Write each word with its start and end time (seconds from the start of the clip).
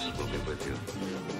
The 0.00 0.06
Force 0.12 0.18
will 0.18 0.26
be 0.28 0.38
with 0.48 0.66
you. 0.66 1.39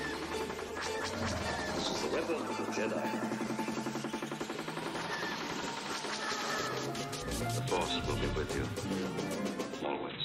Rebel 2.13 2.39
to 2.39 2.63
the 2.63 2.71
Jedi. 2.73 3.03
The 7.39 7.61
Force 7.67 7.95
will 8.05 8.15
be 8.17 8.27
with 8.35 8.53
you. 8.53 9.87
Always. 9.87 10.21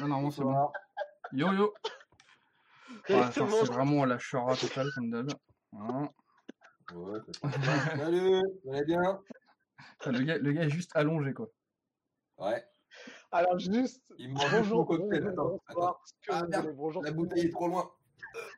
Non, 0.00 0.08
non, 0.08 0.30
c'est 0.30 0.42
bon. 0.42 0.70
Yo 1.32 1.52
yo 1.52 1.74
C'est 3.06 3.40
vraiment 3.66 4.04
la 4.06 4.18
chara 4.18 4.56
totale 4.56 4.90
comme 4.94 5.10
d'hab. 5.10 5.30
Voilà. 5.72 6.08
Ouais, 6.92 7.20
ça- 7.42 7.96
Salut, 7.96 8.42
vous 8.64 8.72
allez 8.72 8.84
bien? 8.84 9.22
Enfin, 10.00 10.12
le, 10.12 10.22
gars, 10.24 10.38
le 10.38 10.52
gars 10.52 10.62
est 10.62 10.70
juste 10.70 10.90
allongé 10.96 11.34
quoi. 11.34 11.48
Ouais, 12.38 12.66
Alors 13.30 13.58
juste, 13.58 14.02
il 14.18 14.32
mange 14.32 14.50
bonjour, 14.50 14.86
cocktail. 14.86 15.28
Attends, 15.28 15.58
que 16.22 16.32
Ah, 16.32 16.46
merde, 16.46 16.62
voulez, 16.62 16.72
bonjour. 16.74 17.02
La 17.02 17.10
bouteille 17.12 17.46
est 17.46 17.50
trop 17.50 17.68
loin. 17.68 17.92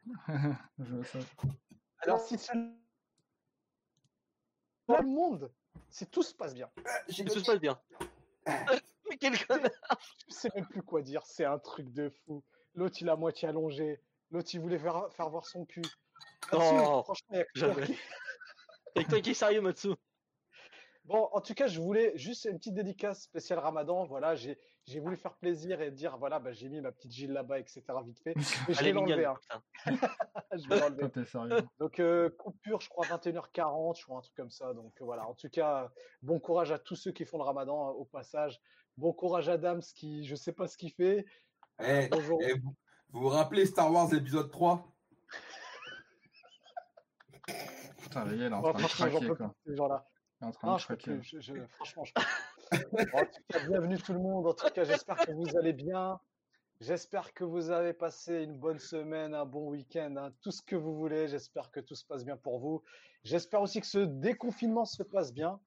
Je 0.79 0.95
vois 0.95 1.05
ça. 1.05 1.19
Alors 2.01 2.21
si 2.21 2.37
tout 2.39 2.53
le 4.89 5.07
monde, 5.07 5.51
si 5.91 6.07
tout 6.07 6.23
se 6.23 6.35
passe 6.35 6.55
bien, 6.55 6.71
J'ai 7.09 7.25
Tout 7.25 7.41
se 7.41 7.45
passe 7.45 7.61
bien. 7.61 7.79
Mais 9.19 9.19
quel 9.19 9.47
connard 9.47 9.71
je 10.29 10.35
sais 10.35 10.51
même 10.55 10.67
plus 10.67 10.83
quoi 10.83 11.03
dire, 11.03 11.23
c'est 11.27 11.45
un 11.45 11.59
truc 11.59 11.93
de 11.93 12.09
fou. 12.09 12.43
L'autre 12.75 12.97
il 13.01 13.09
a 13.09 13.17
moitié 13.17 13.49
allongé, 13.49 14.01
l'autre 14.31 14.49
il 14.55 14.61
voulait 14.61 14.79
faire, 14.79 15.13
faire 15.13 15.29
voir 15.29 15.47
son 15.47 15.65
cul. 15.67 15.83
Non, 16.53 17.03
franchement, 17.03 17.29
il 17.33 17.37
y 17.37 17.41
a 17.41 17.45
que 17.45 17.59
toi 17.59 17.85
qui- 17.85 17.99
Avec 18.97 19.09
toi 19.09 19.21
qui 19.21 19.31
est 19.31 19.35
sérieux, 19.35 19.61
Matsu. 19.61 19.89
Bon, 21.05 21.29
en 21.33 21.41
tout 21.41 21.55
cas, 21.55 21.67
je 21.67 21.81
voulais 21.81 22.13
juste 22.17 22.45
une 22.45 22.59
petite 22.59 22.75
dédicace 22.75 23.23
spéciale 23.23 23.59
Ramadan. 23.59 24.05
Voilà, 24.07 24.37
j'ai 24.37 24.57
j'ai 24.87 25.01
voulu 25.01 25.17
faire 25.17 25.35
plaisir 25.35 25.81
et 25.81 25.91
dire 25.91 26.17
voilà, 26.17 26.39
bah, 26.39 26.53
j'ai 26.53 26.69
mis 26.69 26.81
ma 26.81 26.93
petite 26.93 27.11
gile 27.11 27.33
là-bas, 27.33 27.59
etc. 27.59 27.83
Vite 28.05 28.21
fait. 28.21 28.35
Mais 28.69 28.75
je 28.75 28.85
vais 28.85 28.93
l'enlever. 28.93 29.25
Hein. 29.25 29.37
Je 30.55 30.69
vais 30.69 30.79
l'enlever. 30.79 31.09
Donc 31.79 31.99
euh, 31.99 32.31
coupure, 32.31 32.81
je 32.81 32.89
crois 32.89 33.07
21h40, 33.07 33.99
je 33.99 34.05
crois 34.05 34.19
un 34.19 34.21
truc 34.21 34.35
comme 34.37 34.51
ça. 34.51 34.75
Donc 34.75 34.93
euh, 35.01 35.05
voilà. 35.05 35.27
En 35.27 35.35
tout 35.35 35.49
cas, 35.49 35.91
bon 36.21 36.39
courage 36.39 36.71
à 36.73 36.79
tous 36.79 36.95
ceux 36.95 37.11
qui 37.11 37.25
font 37.25 37.39
le 37.39 37.45
Ramadan 37.45 37.89
euh, 37.89 37.93
au 37.93 38.05
passage. 38.05 38.61
Bon 38.97 39.13
courage 39.13 39.49
à 39.49 39.57
Dams 39.59 39.81
qui, 39.95 40.25
je 40.25 40.35
sais 40.35 40.53
pas 40.53 40.69
ce 40.69 40.77
qu'il 40.77 40.93
fait. 40.93 41.25
Eh, 41.83 42.09
Bonjour. 42.11 42.39
eh, 42.43 42.59
vous, 42.59 42.75
vous 43.11 43.21
vous 43.23 43.29
rappelez 43.29 43.67
Star 43.67 43.91
Wars 43.93 44.13
épisode 44.15 44.51
3 44.51 44.87
Putain, 47.99 48.25
le 48.27 48.37
gars, 48.37 48.47
il 48.47 48.53
est 48.53 48.55
en 48.55 48.63
train 48.63 48.73
de 48.83 48.87
craquer 48.87 49.29
quoi. 49.29 49.55
ces 49.67 49.77
gens-là. 49.77 50.07
Il 50.41 50.45
est 50.45 50.47
en 50.49 50.51
train 50.53 50.69
Non, 50.69 50.75
de 50.75 50.79
je 50.81 50.87
peux 50.89 50.97
plus. 50.97 51.23
Je, 51.23 51.41
je- 51.41 51.67
franchement, 51.77 52.05
je 52.05 52.13
peux 52.13 52.23
plus. 52.23 53.13
en 53.15 53.25
tout 53.25 53.43
cas, 53.49 53.67
bienvenue 53.67 53.99
tout 53.99 54.13
le 54.13 54.19
monde. 54.19 54.47
En 54.47 54.55
tout 54.55 54.69
cas, 54.71 54.85
j'espère 54.85 55.17
que 55.17 55.33
vous 55.33 55.57
allez 55.57 55.73
bien. 55.73 56.21
J'espère 56.81 57.33
que 57.33 57.45
vous 57.45 57.71
avez 57.71 57.93
passé 57.95 58.43
une 58.43 58.59
bonne 58.59 58.79
semaine, 58.81 59.35
un 59.35 59.45
bon 59.47 59.69
week-end, 59.71 60.15
hein, 60.19 60.33
tout 60.43 60.51
ce 60.51 60.63
que 60.63 60.75
vous 60.77 60.95
voulez. 60.97 61.29
J'espère 61.29 61.71
que 61.71 61.81
tout 61.81 61.95
se 61.95 62.05
passe 62.05 62.25
bien 62.25 62.37
pour 62.37 62.59
vous. 62.59 62.83
J'espère 63.25 63.63
aussi 63.63 63.81
que 63.81 63.87
ce 63.87 63.99
déconfinement 64.01 64.85
se 64.85 65.03
passe 65.05 65.33
bien. 65.33 65.61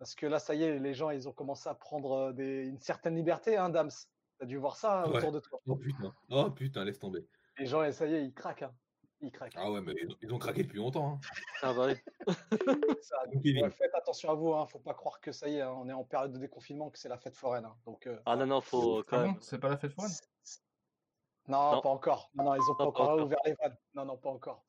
Parce 0.00 0.14
que 0.14 0.24
là, 0.26 0.38
ça 0.38 0.54
y 0.54 0.62
est, 0.64 0.78
les 0.78 0.94
gens, 0.94 1.10
ils 1.10 1.28
ont 1.28 1.32
commencé 1.32 1.68
à 1.68 1.74
prendre 1.74 2.12
euh, 2.12 2.32
des- 2.32 2.64
une 2.64 2.80
certaine 2.80 3.14
liberté, 3.14 3.58
hein, 3.58 3.68
Dams. 3.68 3.90
T'as 4.38 4.46
dû 4.46 4.56
voir 4.56 4.76
ça 4.76 5.02
hein, 5.02 5.10
Ouais. 5.10 5.18
autour 5.18 5.30
de 5.32 5.40
toi. 5.40 5.60
Oh 5.66 5.76
putain, 5.76 6.14
oh 6.30 6.50
putain, 6.50 6.84
laisse 6.86 6.98
tomber. 6.98 7.28
Les 7.58 7.66
gens, 7.66 7.84
et 7.84 7.92
ça 7.92 8.06
y 8.06 8.14
est, 8.14 8.24
ils 8.24 8.32
craquent. 8.32 8.62
hein. 8.62 8.74
Ils 9.20 9.30
craquent. 9.30 9.52
Ah 9.58 9.70
ouais, 9.70 9.82
mais 9.82 9.92
ils 10.02 10.10
ont, 10.10 10.16
ils 10.22 10.32
ont 10.32 10.38
craqué 10.38 10.62
depuis 10.62 10.78
longtemps. 10.78 11.12
hein. 11.12 11.20
Ah 11.60 11.74
bah 11.74 11.88
oui. 11.88 11.94
Ouais, 13.44 13.70
faites 13.70 13.94
attention 13.94 14.30
à 14.30 14.34
vous. 14.34 14.54
Hein. 14.54 14.66
Faut 14.66 14.78
pas 14.78 14.94
croire 14.94 15.20
que 15.20 15.30
ça 15.32 15.46
y 15.46 15.56
est, 15.56 15.60
hein, 15.60 15.74
on 15.76 15.86
est 15.86 15.92
en 15.92 16.04
période 16.04 16.32
de 16.32 16.38
déconfinement, 16.38 16.88
que 16.88 16.98
c'est 16.98 17.10
la 17.10 17.18
fête 17.18 17.36
foraine. 17.36 17.66
hein. 17.66 17.76
Donc, 17.84 18.06
euh, 18.06 18.18
Ah 18.24 18.36
non, 18.36 18.46
non, 18.46 18.62
faut 18.62 19.04
quand 19.06 19.18
Ah 19.18 19.22
même. 19.26 19.36
C'est 19.42 19.58
pas 19.58 19.68
la 19.68 19.76
fête 19.76 19.92
foraine? 19.92 20.10
Non, 21.48 21.72
Non. 21.72 21.80
pas 21.82 21.88
encore. 21.90 22.30
Non, 22.34 22.44
non, 22.44 22.54
ils 22.54 22.62
ont 22.70 22.74
pas 22.74 22.84
pas 22.84 22.88
encore 22.88 23.08
encore. 23.10 23.26
ouvert 23.26 23.38
les 23.44 23.52
vannes. 23.54 23.76
Non, 23.92 24.06
non, 24.06 24.16
pas 24.16 24.30
encore. 24.30 24.64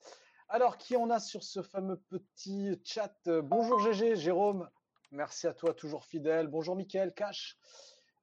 Alors, 0.50 0.76
qui 0.76 0.96
on 0.96 1.08
a 1.08 1.18
sur 1.18 1.42
ce 1.42 1.62
fameux 1.62 1.96
petit 2.10 2.78
chat? 2.84 3.14
Euh, 3.28 3.40
Bonjour 3.40 3.78
GG, 3.80 4.16
Jérôme. 4.16 4.68
Merci 5.12 5.46
à 5.46 5.52
toi, 5.52 5.74
toujours 5.74 6.04
fidèle. 6.04 6.48
Bonjour 6.48 6.74
Mickaël, 6.74 7.12
Cash. 7.12 7.58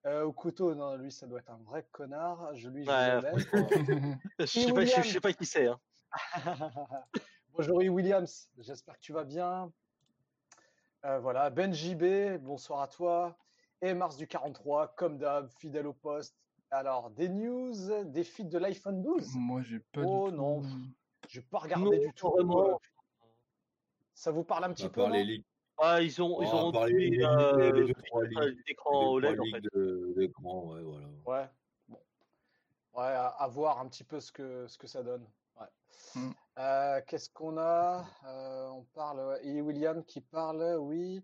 Euh, 0.06 0.24
au 0.24 0.32
couteau, 0.34 0.74
non, 0.74 0.96
lui, 0.96 1.12
ça 1.12 1.28
doit 1.28 1.40
être 1.40 1.52
un 1.52 1.60
vrai 1.64 1.86
connard. 1.92 2.56
Je 2.56 2.68
lui, 2.70 2.84
je 2.84 2.90
Ouais. 2.90 4.18
Je 4.40 4.46
sais 4.46 4.74
pas, 4.74 4.86
je, 4.86 5.02
je 5.04 5.10
sais 5.14 5.20
pas 5.22 5.34
qui 5.34 5.46
c'est. 5.46 5.68
Hein. 5.68 5.80
Bonjour 7.54 7.82
E. 7.82 7.90
Williams, 7.90 8.50
j'espère 8.58 8.96
que 8.96 9.02
tu 9.02 9.14
vas 9.14 9.24
bien. 9.24 9.72
Euh, 11.06 11.20
voilà, 11.20 11.50
Ben 11.50 11.74
JB, 11.74 12.38
bonsoir 12.42 12.82
à 12.82 12.88
toi. 12.88 13.38
Et 13.82 13.94
Mars 13.94 14.18
du 14.18 14.28
43, 14.28 14.96
comme 14.96 15.18
d'hab, 15.18 15.48
fidèle 15.60 15.86
au 15.88 15.94
poste. 15.94 16.36
Alors, 16.72 17.12
des 17.12 17.30
news, 17.30 18.04
des 18.06 18.24
feeds 18.24 18.50
de 18.50 18.58
l'iPhone 18.58 19.02
12 19.02 19.36
Moi, 19.36 19.62
j'ai 19.62 19.80
pas 19.80 20.02
Oh 20.06 20.26
du 20.30 20.32
tout. 20.32 20.38
non. 20.38 20.62
Je 21.28 21.40
n'ai 21.40 21.46
pas 21.46 21.60
regardé 21.60 21.98
Non, 22.00 22.06
du 22.08 22.14
tout. 22.14 22.30
vraiment. 22.30 22.80
Ça 24.16 24.32
vous 24.32 24.44
parle 24.44 24.64
un 24.66 24.74
petit 24.74 24.90
peu 24.90 25.02
non? 25.02 25.10
Ah, 25.82 26.02
ils 26.02 26.22
ont, 26.22 26.42
ils 26.42 26.48
va 26.48 26.56
ont 26.66 26.72
tué 26.88 27.10
des- 27.10 27.24
euh, 27.24 27.94
trois 28.06 28.26
Des 28.28 28.36
OLED 28.86 29.40
en 29.40 29.44
fait. 29.46 29.62
de- 29.74 30.14
d'écran, 30.18 30.74
ouais, 30.74 30.82
voilà. 30.82 31.08
Ouais. 31.26 31.50
Bon. 31.88 31.98
Ouais, 32.96 33.06
à, 33.08 33.28
à 33.28 33.48
voir 33.48 33.80
un 33.80 33.88
petit 33.88 34.04
peu 34.04 34.20
ce 34.20 34.32
que, 34.32 34.68
ce 34.68 34.78
que 34.78 34.88
ça 34.88 35.04
donne. 35.04 35.26
Ouais. 35.60 35.68
Mm. 36.16 36.32
Euh, 36.58 37.02
Qu'est-ce 37.08 37.30
qu'on 37.30 37.58
a? 37.58 38.06
Euh, 38.26 38.68
On 38.72 38.84
parle. 38.94 39.20
ouais, 39.20 39.48
Et 39.48 39.62
William 39.62 40.04
qui 40.04 40.20
parle, 40.22 40.78
oui. 40.80 41.24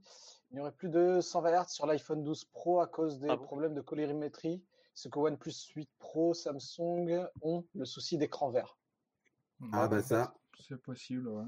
Il 0.51 0.55
n'y 0.55 0.61
aurait 0.61 0.71
plus 0.71 0.89
de 0.89 1.19
120 1.21 1.51
Hz 1.63 1.67
sur 1.69 1.85
l'iPhone 1.85 2.23
12 2.23 2.45
Pro 2.45 2.79
à 2.79 2.87
cause 2.87 3.19
des 3.19 3.27
Ah 3.29 3.35
bon? 3.35 3.43
problèmes 3.43 3.73
de 3.73 3.81
colorimétrie. 3.81 4.63
Ce 4.93 5.09
que 5.09 5.19
OnePlus 5.19 5.51
8 5.75 5.89
Pro, 5.99 6.33
Samsung 6.33 7.27
ont 7.41 7.65
le 7.73 7.83
souci 7.83 8.17
d'écran 8.17 8.49
vert. 8.51 8.77
Ah 9.73 9.87
bah 9.89 10.01
ça. 10.01 10.33
C'est 10.59 10.77
possible, 10.81 11.27
ouais. 11.27 11.43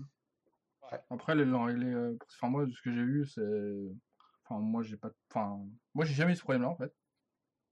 Ouais. 0.91 0.99
Après, 1.09 1.35
les 1.35 1.45
l'ont 1.45 1.63
réglé. 1.65 1.87
euh, 1.87 2.17
Enfin, 2.35 2.49
moi, 2.49 2.65
de 2.65 2.71
ce 2.71 2.81
que 2.81 2.91
j'ai 2.91 3.03
vu, 3.03 3.25
c'est. 3.25 3.41
Enfin, 4.45 4.59
moi, 4.61 4.83
j'ai 4.83 4.97
pas. 4.97 5.11
Enfin, 5.29 5.59
moi, 5.93 6.05
j'ai 6.05 6.13
jamais 6.13 6.33
eu 6.33 6.35
ce 6.35 6.41
problème-là, 6.41 6.69
en 6.69 6.75
fait. 6.77 6.93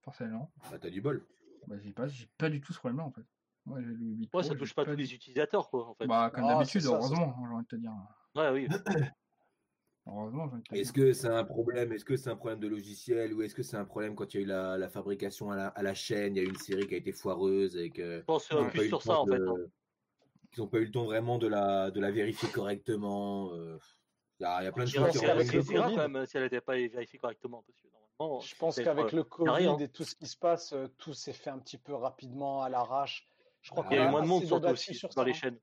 Personnellement. 0.04 0.52
Bah 0.70 0.78
t'as 0.80 0.90
du 0.90 1.02
bol. 1.02 1.26
Bah, 1.68 1.76
j'ai 1.82 1.92
pas, 1.94 2.08
j'ai 2.08 2.30
pas 2.38 2.50
du 2.50 2.62
tout 2.62 2.74
ce 2.74 2.78
problème-là, 2.80 3.06
en 3.06 3.12
fait. 3.12 3.26
Moi, 3.66 3.82
j'ai 3.82 3.88
le 3.88 3.96
8 3.96 4.22
Ouais, 4.26 4.28
Pro, 4.30 4.44
ça 4.44 4.50
j'ai 4.54 4.60
touche 4.60 4.76
pas 4.76 4.86
tous 4.86 4.92
du- 4.92 4.98
les 4.98 5.14
utilisateurs, 5.14 5.70
quoi, 5.70 5.88
en 5.90 5.96
fait. 5.96 6.06
Bah, 6.06 6.30
comme 6.34 6.44
Ah, 6.46 6.56
d'habitude, 6.56 6.82
ça, 6.82 6.90
heureusement, 6.92 7.36
j'ai 7.48 7.54
envie 7.54 7.64
de 7.64 7.68
te 7.68 7.76
dire. 7.78 7.94
Ouais, 8.36 8.50
oui. 8.52 8.68
Heureusement, 10.08 10.48
j'ai 10.48 10.54
envie 10.54 10.62
de 10.62 10.68
te 10.68 10.76
Est-ce 10.76 10.94
que 10.94 11.14
c'est 11.14 11.28
un 11.30 11.44
problème 11.44 11.92
Est-ce 11.94 12.06
que 12.06 12.16
c'est 12.16 12.30
un 12.30 12.36
problème 12.36 12.60
de 12.60 12.68
logiciel 12.68 13.34
ou 13.34 13.42
est-ce 13.42 13.56
que 13.56 13.64
c'est 13.64 13.78
un 13.78 13.86
problème 13.86 14.14
quand 14.16 14.34
il 14.34 14.38
y 14.38 14.40
a 14.42 14.44
eu 14.44 14.48
la, 14.48 14.78
la 14.78 14.90
fabrication 14.90 15.50
à 15.50 15.56
la, 15.56 15.68
à 15.70 15.82
la 15.82 15.94
chaîne 15.96 16.36
Il 16.36 16.38
y 16.38 16.42
a 16.42 16.44
eu 16.44 16.50
une 16.50 16.58
série 16.58 16.86
qui 16.88 16.94
a 16.94 16.98
été 16.98 17.12
foireuse 17.12 17.76
et 17.76 17.90
que 17.90 18.20
Je 18.20 18.26
pense 18.26 18.52
euh, 18.52 18.70
plus 18.70 18.88
sur 18.90 19.02
ça, 19.02 19.20
en 19.20 19.26
fait. 19.26 19.42
hein. 19.42 19.56
Ils 20.56 20.62
n'ont 20.62 20.68
pas 20.68 20.78
eu 20.80 20.86
le 20.86 20.92
temps 20.92 21.06
vraiment 21.06 21.38
de 21.38 21.48
la, 21.48 21.92
de 21.92 22.00
la 22.00 22.12
vérifier 22.12 22.50
correctement. 22.50 23.54
euh, 23.54 23.78
Il 24.40 24.44
y, 24.44 24.46
a, 24.46 24.62
il 24.62 24.66
y 24.66 24.68
a 24.68 24.72
plein 24.72 24.84
de 24.86 24.90
choses 24.90 25.12
qui 25.12 25.18
rentrent. 25.18 25.38
le 25.38 25.44
c'est 25.44 25.74
grave 25.74 25.92
Covid- 25.92 25.96
quand 25.96 26.10
même 26.10 26.25
si 26.25 26.38
elle 26.38 26.44
n'était 26.44 26.62
pas 26.62 26.74
vérifiée 26.75 27.19
correctement. 27.19 27.63
Parce 27.63 27.80
que 27.81 27.88
normalement, 27.88 28.40
Je 28.40 28.56
pense 28.56 28.75
qu'avec 28.75 29.12
le 29.12 29.24
Covid 29.24 29.84
et 29.84 29.90
tout 29.90 30.04
ce 30.04 30.16
qui 30.16 30.28
se 30.28 30.38
passe, 30.38 30.74
euh, 30.74 30.88
tout 30.98 31.13
s'est 31.13 31.34
fait 31.34 31.50
un 31.50 31.60
petit 31.60 31.78
peu 31.78 31.94
rapidement 31.94 32.63
à 32.63 32.69
l'arrache. 32.69 33.28
Je 33.62 33.72
crois 33.72 33.86
Ah, 33.90 33.96
y 33.96 34.00
a 34.00 34.07
eu 34.07 34.12
moins 34.12 34.22
de 34.22 34.28
monde 34.28 34.46
surtout 34.46 34.68
aussi 34.68 34.94
sur 34.94 35.10
dans 35.10 35.16
ça, 35.16 35.24
les 35.24 35.31
hein. 35.31 35.34
chaînes. 35.34 35.60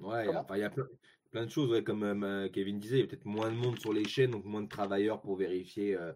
Ouais, 0.00 0.26
enfin, 0.34 0.56
il 0.56 0.60
y 0.60 0.64
a 0.64 0.70
plein, 0.70 0.86
plein 1.30 1.44
de 1.44 1.50
choses, 1.50 1.70
ouais, 1.70 1.84
comme 1.84 2.02
euh, 2.02 2.48
Kevin 2.48 2.78
disait, 2.80 2.96
il 2.96 3.00
y 3.00 3.04
a 3.04 3.06
peut-être 3.06 3.26
moins 3.26 3.50
de 3.50 3.56
monde 3.56 3.78
sur 3.78 3.92
les 3.92 4.08
chaînes, 4.08 4.30
donc 4.30 4.44
moins 4.44 4.62
de 4.62 4.68
travailleurs 4.68 5.20
pour 5.20 5.36
vérifier 5.36 5.94
euh, 5.94 6.12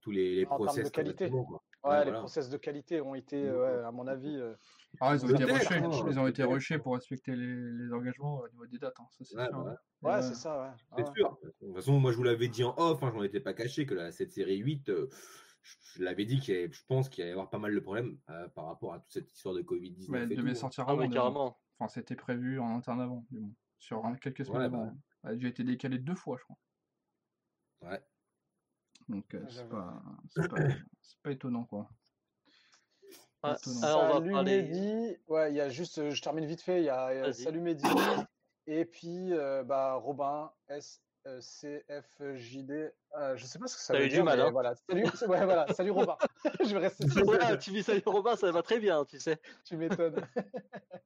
tous 0.00 0.10
les, 0.10 0.34
les 0.34 0.46
En 0.46 0.48
termes 0.48 0.60
de 0.60 0.64
process 0.64 0.90
qualité. 0.90 1.30
correctement, 1.30 1.44
quoi. 1.44 1.62
Ouais, 1.82 1.90
Ouais, 1.90 1.98
les 1.98 2.04
voilà. 2.04 2.18
process 2.18 2.50
de 2.50 2.56
qualité 2.58 3.00
ont 3.00 3.14
été, 3.14 3.42
euh, 3.48 3.80
ouais, 3.80 3.84
à 3.86 3.90
mon 3.90 4.06
avis, 4.06 4.36
euh, 4.36 4.54
Ah, 5.00 5.14
ils 5.14 5.24
ont 5.24 5.28
été 5.30 5.44
rushés. 5.44 5.80
Ils 6.10 6.18
ont 6.18 6.26
été 6.26 6.44
rushés 6.44 6.78
pour 6.78 6.94
respecter 6.94 7.34
les, 7.34 7.46
les 7.86 7.92
engagements 7.92 8.40
au 8.40 8.48
niveau 8.48 8.66
des 8.66 8.78
dates. 8.78 9.00
hein, 9.00 9.06
Ça, 9.10 9.24
c'est 9.24 9.36
Ouais, 9.36 9.46
sûr. 9.46 9.64
bah 9.64 9.76
hein. 10.02 10.16
ouais, 10.16 10.22
c'est 10.22 10.34
ça, 10.34 10.60
ouais. 10.60 10.68
C'est 10.96 11.02
Ouais. 11.08 11.12
sûr. 11.16 11.38
De 11.42 11.50
toute 11.58 11.74
façon, 11.74 11.98
moi, 11.98 12.12
je 12.12 12.16
vous 12.18 12.22
l'avais 12.22 12.48
dit 12.48 12.64
en 12.64 12.74
off, 12.76 13.02
hein, 13.02 13.10
j'en 13.14 13.22
étais 13.22 13.40
pas 13.40 13.54
caché 13.54 13.86
que 13.86 13.94
la, 13.94 14.12
cette 14.12 14.30
série 14.32 14.58
8, 14.58 14.90
euh, 14.90 15.08
je, 15.62 15.76
je 15.94 16.02
l'avais 16.04 16.26
dit 16.26 16.38
qu'il 16.40 16.54
y 16.54 16.58
avait- 16.58 16.70
je 16.72 16.84
pense 16.86 17.08
qu'il 17.08 17.22
allait 17.22 17.30
y 17.30 17.32
avoir 17.32 17.48
pas 17.48 17.58
mal 17.58 17.74
de 17.74 17.80
problèmes 17.80 18.18
euh, 18.28 18.48
par 18.48 18.66
rapport 18.66 18.92
à 18.92 18.98
toute 19.00 19.12
cette 19.12 19.32
histoire 19.32 19.54
de 19.54 19.62
Covid-19. 19.62 20.10
Mais 20.10 20.18
elle 20.20 20.28
devait 20.36 20.54
sortir 20.54 20.84
Ah, 20.86 20.92
avant. 20.92 21.08
carrément. 21.08 21.58
Enfin, 21.78 21.88
c'était 21.88 22.16
prévu 22.16 22.58
en 22.60 22.76
interne 22.76 23.00
avant, 23.00 23.24
du 23.30 23.38
moins. 23.40 23.52
Sur 23.78 24.02
quelques 24.20 24.44
semaines 24.44 24.58
Ouais, 24.60 24.66
avant. 24.66 24.84
bah. 24.86 24.92
Elle 25.24 25.30
a 25.30 25.34
déjà 25.36 25.48
été 25.48 25.64
décalée 25.64 25.98
deux 25.98 26.14
fois, 26.14 26.36
je 26.38 26.44
crois. 26.44 26.58
Ouais. 27.82 28.02
Donc, 29.10 29.34
euh, 29.34 29.44
c'est 29.48 29.68
pas, 29.68 30.02
c'est 30.30 30.48
pas, 30.48 30.56
c'est 31.02 31.20
pas 31.22 31.30
étonnant, 31.32 31.64
quoi. 31.64 31.88
Ah, 33.42 33.56
Étonnant. 33.58 33.82
alors, 33.82 34.02
on 34.02 34.06
va 34.06 34.12
Salut 34.14 34.30
parler. 34.32 34.62
Mehdi. 34.62 35.16
Ouais, 35.28 35.50
il 35.52 35.56
y 35.56 35.60
a 35.60 35.68
juste, 35.68 35.98
euh, 35.98 36.10
je 36.10 36.22
termine 36.22 36.44
vite 36.46 36.62
fait. 36.62 36.80
Il 36.80 36.84
y 36.84 36.90
a. 36.90 37.32
Salut 37.32 37.60
Mehdi. 37.60 37.88
Et 38.66 38.84
puis, 38.84 39.32
euh, 39.32 39.64
bah, 39.64 39.94
Robin, 39.94 40.52
S, 40.68 41.02
euh, 41.26 41.40
CFJD. 41.40 42.92
Euh, 43.18 43.36
je 43.36 43.44
sais 43.46 43.58
pas 43.58 43.66
ce 43.66 43.76
que 43.76 43.82
ça 43.82 43.98
veut 43.98 44.08
dire. 44.08 44.24
mal, 44.24 44.38
mais 44.38 44.44
hein. 44.44 44.50
Voilà. 44.52 44.74
Salut, 44.74 45.04
ouais, 45.04 45.44
voilà. 45.44 45.66
Salut 45.74 45.90
Robin. 45.90 46.16
je 46.64 46.72
vais 46.72 46.78
rester 46.78 47.08
sur 47.08 47.24
Voilà, 47.24 47.56
tu 47.56 47.72
vis 47.72 47.82
salut 47.82 48.02
Robin, 48.06 48.36
ça 48.36 48.50
va 48.52 48.62
très 48.62 48.78
bien, 48.78 49.04
tu 49.04 49.18
sais. 49.18 49.40
Tu 49.64 49.76
m'étonnes. 49.76 50.14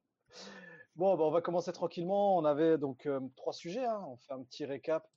bon, 0.97 1.17
bah, 1.17 1.25
on 1.25 1.31
va 1.31 1.41
commencer 1.41 1.73
tranquillement. 1.73 2.37
On 2.37 2.45
avait 2.45 2.77
donc 2.79 3.07
euh, 3.07 3.21
trois 3.37 3.53
sujets. 3.53 3.87
hein. 3.87 4.05
On 4.07 4.17
fait 4.19 4.33
un 4.35 4.43
petit 4.43 4.67
récap. 4.67 5.09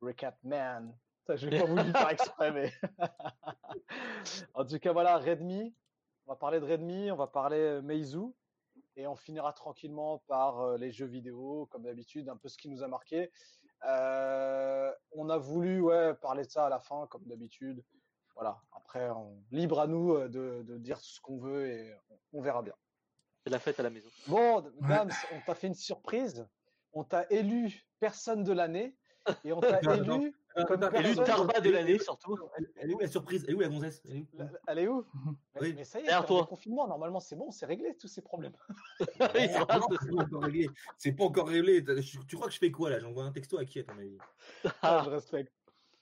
Recap 0.00 0.36
man. 0.44 0.94
Ça, 1.26 1.36
je 1.36 1.48
vais 1.48 1.60
pas 1.60 1.66
voulu 1.66 1.84
le 1.84 1.92
faire 1.92 2.10
exprès, 2.10 2.52
mais. 2.52 2.72
en 4.54 4.64
tout 4.64 4.78
cas, 4.78 4.92
voilà, 4.92 5.18
Redmi. 5.18 5.74
On 6.26 6.32
va 6.32 6.36
parler 6.36 6.60
de 6.60 6.64
Redmi, 6.66 7.10
on 7.10 7.16
va 7.16 7.26
parler 7.26 7.58
euh, 7.58 7.82
Meizu. 7.82 8.32
Et 8.96 9.06
on 9.06 9.16
finira 9.16 9.52
tranquillement 9.52 10.18
par 10.26 10.60
euh, 10.60 10.76
les 10.78 10.90
jeux 10.92 11.06
vidéo, 11.06 11.66
comme 11.70 11.84
d'habitude, 11.84 12.28
un 12.28 12.36
peu 12.36 12.48
ce 12.48 12.58
qui 12.58 12.68
nous 12.68 12.82
a 12.82 12.88
marqué. 12.88 13.30
Euh, 13.84 14.92
on 15.12 15.28
a 15.30 15.38
voulu 15.38 15.80
ouais, 15.80 16.14
parler 16.14 16.44
de 16.44 16.50
ça 16.50 16.66
à 16.66 16.68
la 16.68 16.78
fin, 16.80 17.06
comme 17.08 17.24
d'habitude. 17.24 17.82
Voilà. 18.34 18.60
Après, 18.72 19.08
on- 19.10 19.42
libre 19.50 19.80
à 19.80 19.86
nous 19.86 20.14
euh, 20.14 20.28
de, 20.28 20.62
de 20.62 20.78
dire 20.78 21.00
ce 21.00 21.20
qu'on 21.20 21.38
veut 21.38 21.68
et 21.68 21.94
on, 22.10 22.38
on 22.38 22.42
verra 22.42 22.62
bien. 22.62 22.74
C'est 23.44 23.50
la 23.50 23.58
fête 23.58 23.80
à 23.80 23.82
la 23.82 23.90
maison. 23.90 24.08
Bon, 24.28 24.60
Dams, 24.80 25.10
on 25.32 25.40
t'a 25.46 25.54
fait 25.54 25.66
une 25.66 25.74
surprise. 25.74 26.46
On 26.92 27.02
t'a 27.04 27.26
élu 27.30 27.84
personne 27.98 28.44
de 28.44 28.52
l'année 28.52 28.96
et 29.44 29.52
on 29.52 29.60
t'a 29.60 29.80
élu 29.96 30.34
Et 30.56 30.60
lui, 30.60 30.66
personne. 30.66 31.24
Tarba 31.24 31.60
de 31.60 31.70
l'année, 31.70 31.98
surtout. 31.98 32.36
Elle, 32.76 32.90
est 32.90 32.94
où 32.94 32.98
la 32.98 33.08
surprise? 33.08 33.44
Elle 33.46 33.54
est 33.54 33.56
où 33.56 33.60
la 33.60 33.68
gonzesse? 33.68 34.02
Elle 34.04 34.16
est 34.16 34.20
où? 34.20 34.26
La- 34.34 34.48
Elle 34.66 34.78
est 34.80 34.88
où? 34.88 35.06
Mais, 35.54 35.60
Oui. 35.60 35.74
mais 35.76 35.84
ça 35.84 36.00
y 36.00 36.04
est, 36.04 36.10
le 36.10 36.44
confinement. 36.44 36.86
Normalement, 36.86 37.20
c'est 37.20 37.36
bon, 37.36 37.50
c'est 37.50 37.66
réglé 37.66 37.96
tous 37.96 38.08
ces 38.08 38.22
problèmes. 38.22 38.52
Oui, 39.34 39.48
c'est 39.50 39.66
pas 39.66 39.78
encore 39.78 40.42
réglé. 40.42 40.68
C'est 40.98 41.12
pas 41.12 41.24
encore 41.24 41.48
réglé. 41.48 41.82
T'as- 41.84 41.94
Tu 42.26 42.36
crois 42.36 42.48
que 42.48 42.52
je 42.54 42.58
fais 42.58 42.70
quoi 42.70 42.90
là? 42.90 42.98
J'envoie 42.98 43.24
un 43.24 43.32
texto 43.32 43.58
à 43.58 43.64
qui 43.64 43.80
à 43.80 43.84
ton 43.84 43.96
avis? 43.98 44.18
Ah, 44.82 45.02
je 45.04 45.10
respecte. 45.10 45.52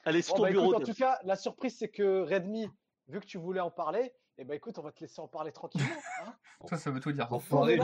Allez, 0.05 0.23
sur 0.23 0.35
Bon, 0.35 0.39
ton 0.39 0.43
bah, 0.45 0.51
écoute, 0.51 0.63
bureau. 0.63 0.75
en 0.77 0.81
tout 0.85 0.95
cas, 0.95 1.19
la 1.25 1.37
surprise, 1.37 1.77
c'est 1.79 1.89
que 1.91 2.23
Redmi, 2.23 2.69
vu 3.09 3.21
que 3.21 3.27
tu 3.27 3.39
voulais 3.39 3.61
en 3.61 3.71
parler, 3.71 4.13
eh 4.39 4.45
ben 4.45 4.55
écoute, 4.55 4.79
on 4.79 4.83
va 4.83 4.93
te 4.93 5.01
laisser 5.01 5.21
en 5.21 5.29
parler 5.29 5.53
tranquillement. 5.53 5.89
hein. 6.25 6.33
Ça, 6.69 6.79
ça 6.79 6.91
veut 6.91 7.01
tout 7.01 7.13
dire. 7.13 7.31
Enfoiré, 7.33 7.79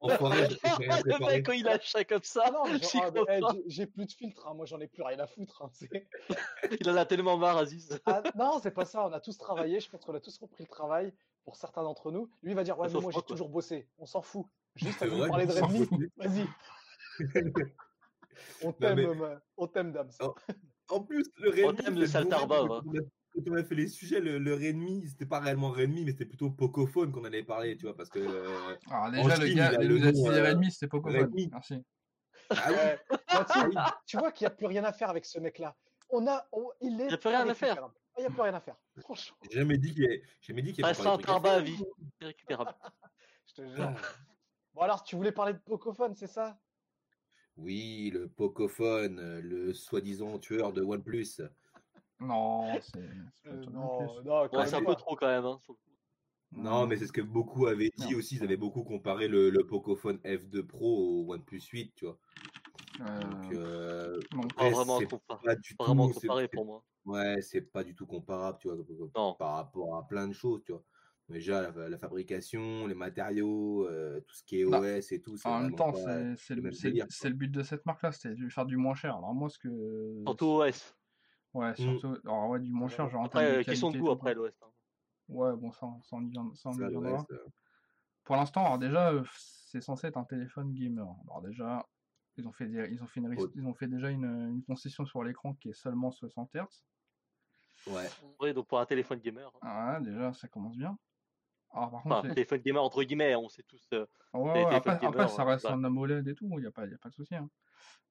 enfoiré, 0.00 0.48
le 0.48 1.26
mec, 1.26 1.44
quand 1.46 1.52
il 1.52 1.64
lâche 1.64 1.90
ça 1.90 2.04
comme 2.04 2.22
ça, 2.22 2.42
Ah 2.46 2.50
mais 2.70 2.78
ah, 2.94 3.10
mais, 3.12 3.40
eh, 3.56 3.62
j'ai- 3.66 3.86
plus 3.86 4.06
de 4.06 4.12
filtre. 4.12 4.46
hein. 4.46 4.54
Moi, 4.54 4.64
j'en 4.66 4.78
ai 4.80 4.86
plus 4.86 5.02
rien 5.02 5.18
à 5.18 5.26
foutre. 5.26 5.62
hein. 5.62 5.70
Il 6.80 6.88
en 6.90 6.96
a 6.96 7.04
tellement 7.04 7.36
marre, 7.36 7.58
Aziz. 7.58 8.00
Ah, 8.06 8.22
non, 8.36 8.58
c'est 8.62 8.70
pas 8.70 8.84
ça. 8.84 9.06
On 9.06 9.12
a 9.12 9.20
tous 9.20 9.36
travaillé. 9.38 9.80
Je 9.80 9.90
pense 9.90 10.04
qu'on 10.04 10.14
a 10.14 10.20
tous 10.20 10.38
repris 10.38 10.62
le 10.64 10.68
travail 10.68 11.12
pour 11.44 11.56
certains 11.56 11.82
d'entre 11.82 12.10
nous. 12.12 12.30
Lui 12.42 12.52
il 12.52 12.54
va 12.54 12.62
dire 12.64 12.78
Ouais, 12.78 12.86
mais 12.88 12.92
Sauf 12.92 13.02
moi, 13.02 13.12
j'ai 13.14 13.22
toujours 13.22 13.48
bossé. 13.48 13.88
On 13.98 14.06
s'en 14.06 14.22
fout. 14.22 14.46
Juste 14.76 15.02
à 15.02 15.06
vrai, 15.06 15.28
parler 15.28 15.46
de 15.46 15.52
on 15.62 15.66
Redmi. 15.66 15.88
Vas-y. 16.16 16.46
On 18.62 18.72
t'aime, 18.72 18.96
mais- 19.14 19.36
on 19.56 19.66
t'aime, 19.66 19.92
Dams. 19.92 20.10
En 20.90 21.00
plus, 21.02 21.24
le 21.36 21.50
Redmi. 21.50 21.76
thème 21.84 21.94
de 21.96 22.06
c'est 22.06 22.12
Saltarba. 22.12 22.82
Quand 23.44 23.50
on 23.50 23.54
a- 23.54 23.58
quand 23.58 23.62
on 23.62 23.64
a 23.64 23.64
fait 23.64 23.74
les 23.74 23.88
sujets, 23.88 24.20
le, 24.20 24.38
le 24.38 24.54
Redmi, 24.54 25.06
c'était 25.08 25.26
pas 25.26 25.40
réellement 25.40 25.70
Redmi, 25.70 26.04
mais 26.04 26.12
c'était 26.12 26.24
plutôt 26.26 26.50
Pocophone 26.50 27.12
qu'on 27.12 27.24
allait 27.24 27.42
parler, 27.44 27.76
tu 27.76 27.86
vois, 27.86 27.96
parce 27.96 28.08
que. 28.08 28.18
euh, 28.18 28.76
Alors, 28.90 29.10
déjà, 29.10 29.36
le 29.36 29.46
gars, 29.54 29.70
il 29.72 29.76
a 29.78 29.82
il 29.82 29.88
le 29.88 29.98
nous 29.98 30.02
a 30.02 30.06
nom, 30.06 30.12
dit 30.12 30.28
euh, 30.28 30.48
Redmi, 30.50 30.70
c'était 30.72 30.88
Pocophone. 30.88 31.20
Redmi. 31.20 31.48
Merci. 31.52 31.84
Ah 32.50 32.56
oui, 32.70 32.74
Ouais. 32.76 32.98
Mathieu, 33.34 33.70
tu 34.06 34.16
vois 34.16 34.32
qu'il 34.32 34.46
n'y 34.46 34.52
a 34.52 34.56
plus 34.56 34.66
rien 34.66 34.84
à 34.84 34.92
faire 34.92 35.10
avec 35.10 35.24
ce 35.26 35.38
mec-là. 35.38 35.76
On 36.10 36.26
a, 36.26 36.46
on- 36.52 36.70
il 36.80 37.00
est. 37.00 37.06
Il 37.06 37.10
y 37.10 37.14
a 37.14 37.18
plus 37.18 37.28
rien 37.28 37.48
à 37.48 37.54
faire. 37.54 37.90
il 38.16 38.20
n'y 38.22 38.26
a 38.26 38.30
plus 38.30 38.40
rien 38.40 38.54
à 38.54 38.60
faire. 38.60 38.76
Franchement, 39.00 39.36
J'ai 39.50 39.58
jamais 39.58 39.76
dit 39.78 39.92
qu'il 39.92 40.02
y 40.02 40.06
avait, 40.06 40.22
jamais 40.40 40.62
dit 40.62 40.72
qu'il 40.72 40.82
y 40.82 40.88
avait 40.88 41.06
un 41.06 41.18
trucs 41.18 41.44
à 41.46 41.60
vie. 41.60 41.76
C'est 42.20 42.26
récupérable. 42.26 42.74
je 43.48 43.54
te 43.54 43.68
jure. 43.68 43.92
Bon, 44.74 44.80
alors, 44.80 45.02
tu 45.04 45.14
voulais 45.16 45.32
parler 45.32 45.52
de 45.52 45.58
Pocophone, 45.58 46.14
c'est 46.14 46.26
ça? 46.26 46.58
Oui, 47.56 48.10
le 48.14 48.28
Pocophone, 48.28 49.40
le 49.40 49.74
soi-disant 49.74 50.38
tueur 50.38 50.72
de 50.72 50.80
OnePlus. 50.82 51.42
Non, 52.20 52.64
c'est. 52.82 52.90
c'est 52.92 53.50
pas 53.50 53.50
Euh, 53.50 53.64
Non, 53.70 54.22
non 54.24 54.42
Ouais, 54.52 54.66
c'est 54.66 54.74
un 54.76 54.84
peu 54.84 54.94
trop 54.94 55.16
quand 55.16 55.26
même. 55.28 55.44
Hein, 55.44 55.58
sur 55.62 55.72
le 55.72 55.76
coup. 55.78 55.82
Non, 56.52 56.86
mais 56.86 56.96
c'est 56.96 57.06
ce 57.06 57.12
que 57.12 57.20
beaucoup 57.20 57.66
avaient 57.66 57.90
dit 57.96 58.12
Non. 58.12 58.18
aussi. 58.18 58.36
Ils 58.36 58.42
avaient 58.42 58.56
beaucoup 58.56 58.82
comparé 58.82 59.28
le, 59.28 59.50
le 59.50 59.66
Pocophone 59.66 60.18
F2 60.24 60.62
Pro 60.66 61.24
au 61.26 61.32
OnePlus 61.34 61.60
8, 61.72 61.92
tu 61.94 62.06
vois. 62.06 62.18
Euh, 63.00 63.20
Donc, 63.20 63.52
euh, 63.52 64.18
non. 64.34 64.40
Pas 64.42 64.46
après, 64.64 64.70
vraiment, 64.70 64.98
c'est 64.98 65.04
compa- 65.06 65.42
pas 65.44 65.54
du 65.56 65.76
vraiment 65.78 66.08
tout. 66.08 66.20
comparé 66.20 66.48
pour 66.48 66.64
moi. 66.64 66.84
Ouais, 67.04 67.40
c'est 67.42 67.60
pas 67.60 67.84
du 67.84 67.94
tout 67.94 68.06
comparable, 68.06 68.58
tu 68.60 68.68
vois, 68.68 68.76
Non. 69.14 69.34
par 69.34 69.54
rapport 69.56 69.96
à 69.96 70.06
plein 70.06 70.26
de 70.26 70.32
choses, 70.32 70.62
tu 70.64 70.72
vois. 70.72 70.82
Déjà, 71.28 71.70
la, 71.70 71.88
la 71.90 71.98
fabrication, 71.98 72.86
les 72.86 72.94
matériaux, 72.94 73.86
euh, 73.86 74.18
tout 74.26 74.34
ce 74.34 74.42
qui 74.44 74.60
est 74.60 74.64
Bah, 74.64 74.80
OS 74.80 75.12
et 75.12 75.20
tout, 75.20 75.36
c'est 75.36 75.46
En 75.46 75.60
même 75.60 75.74
temps, 75.74 75.92
c'est 75.92 76.54
le 76.54 76.62
le 76.62 77.30
but 77.34 77.50
de 77.52 77.62
cette 77.62 77.84
marque-là, 77.84 78.12
c'était 78.12 78.34
de 78.34 78.48
faire 78.48 78.64
du 78.64 78.78
moins 78.78 78.94
cher. 78.94 79.16
Alors 79.16 79.34
moi, 79.34 79.50
ce 79.50 79.58
que... 79.58 80.22
Surtout 80.26 80.46
OS. 80.62 80.96
Ouais, 81.54 81.70
Mm. 81.72 81.76
surtout... 81.76 82.16
Alors 82.24 82.48
ouais, 82.50 82.60
du 82.60 82.72
moins 82.72 82.88
cher, 82.88 83.08
genre 83.08 83.24
Après, 83.24 83.58
euh, 83.58 83.62
question 83.64 83.90
de 83.90 83.96
et 83.96 84.00
goût 84.00 84.10
après 84.10 84.34
l'OS. 84.34 84.52
hein. 84.62 84.66
Ouais, 85.28 85.54
bon, 85.56 85.70
ça, 85.72 85.86
ça 86.04 86.16
on 86.16 86.22
y 86.22 86.30
vient- 86.30 86.50
ça, 86.54 86.70
on 86.70 86.72
y 86.72 86.76
Ça, 86.78 86.88
viendra. 86.88 87.12
ouais, 87.12 87.38
Pour 88.24 88.36
l'instant, 88.36 88.64
alors 88.64 88.78
déjà, 88.78 89.10
euh, 89.12 89.24
c'est 89.36 89.80
censé 89.80 90.06
être 90.06 90.16
un 90.18 90.24
téléphone 90.24 90.72
gamer. 90.74 91.06
Alors 91.26 91.42
déjà, 91.42 91.86
ils 92.36 92.46
ont 92.46 92.52
fait, 92.52 92.66
des- 92.66 92.88
ils 92.92 93.02
ont 93.02 93.06
fait, 93.06 93.20
une, 93.20 93.34
Oh. 93.38 93.48
ils 93.54 93.66
ont 93.66 93.74
fait 93.74 93.88
déjà 93.88 94.10
une, 94.10 94.24
une 94.24 94.62
concession 94.64 95.04
sur 95.06 95.22
l'écran 95.24 95.54
qui 95.54 95.70
est 95.70 95.74
seulement 95.74 96.10
60 96.10 96.54
Hz. 96.54 96.84
Ouais. 97.86 98.08
Oui, 98.40 98.52
donc 98.52 98.66
pour 98.66 98.78
un 98.80 98.86
téléphone 98.86 99.18
gamer. 99.20 99.48
hein. 99.54 99.58
Ah, 99.62 100.00
déjà, 100.00 100.32
ça 100.34 100.48
commence 100.48 100.76
bien. 100.76 100.98
Alors 101.70 101.90
par 101.90 102.00
Enfin, 102.00 102.02
contre, 102.02 102.16
un 102.16 102.22
c'est- 102.28 102.34
téléphone 102.34 102.60
gamer 102.60 102.82
entre 102.82 103.02
guillemets, 103.02 103.34
on 103.36 103.48
sait 103.48 103.62
tous. 103.62 103.86
euh, 103.92 104.06
Ouais, 104.34 104.40
ouais, 104.52 104.74
après, 104.74 104.92
après, 104.92 104.98
gamers, 105.10 105.30
ça 105.30 105.42
euh, 105.42 105.46
reste 105.46 105.66
un 105.66 105.82
AMOLED 105.84 106.26
et 106.28 106.34
tout, 106.34 106.48
il 106.52 106.60
n'y 106.60 106.66
a, 106.66 106.70
pas- 106.70 106.86
y 106.86 106.94
a 106.94 106.98
pas 106.98 107.08
de 107.10 107.14
souci. 107.14 107.34
hein. 107.34 107.48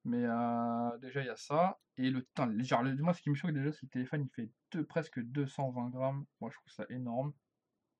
Mais 0.04 0.24
euh, 0.24 0.96
déjà, 0.98 1.20
il 1.22 1.26
y 1.26 1.30
a 1.30 1.36
ça. 1.36 1.78
Et 1.96 2.08
le 2.10 2.22
temps, 2.22 2.48
genre, 2.60 2.82
le, 2.82 2.94
moi, 2.96 3.12
ce 3.12 3.20
qui 3.20 3.30
me 3.30 3.34
choque 3.34 3.50
déjà, 3.50 3.72
c'est 3.72 3.80
que 3.80 3.86
le 3.86 3.90
téléphone, 3.90 4.22
il 4.22 4.28
fait 4.30 4.50
deux, 4.72 4.84
presque 4.84 5.20
220 5.20 5.90
grammes. 5.90 6.24
Moi, 6.40 6.50
je 6.52 6.56
trouve 6.58 6.72
ça 6.72 6.84
énorme. 6.88 7.32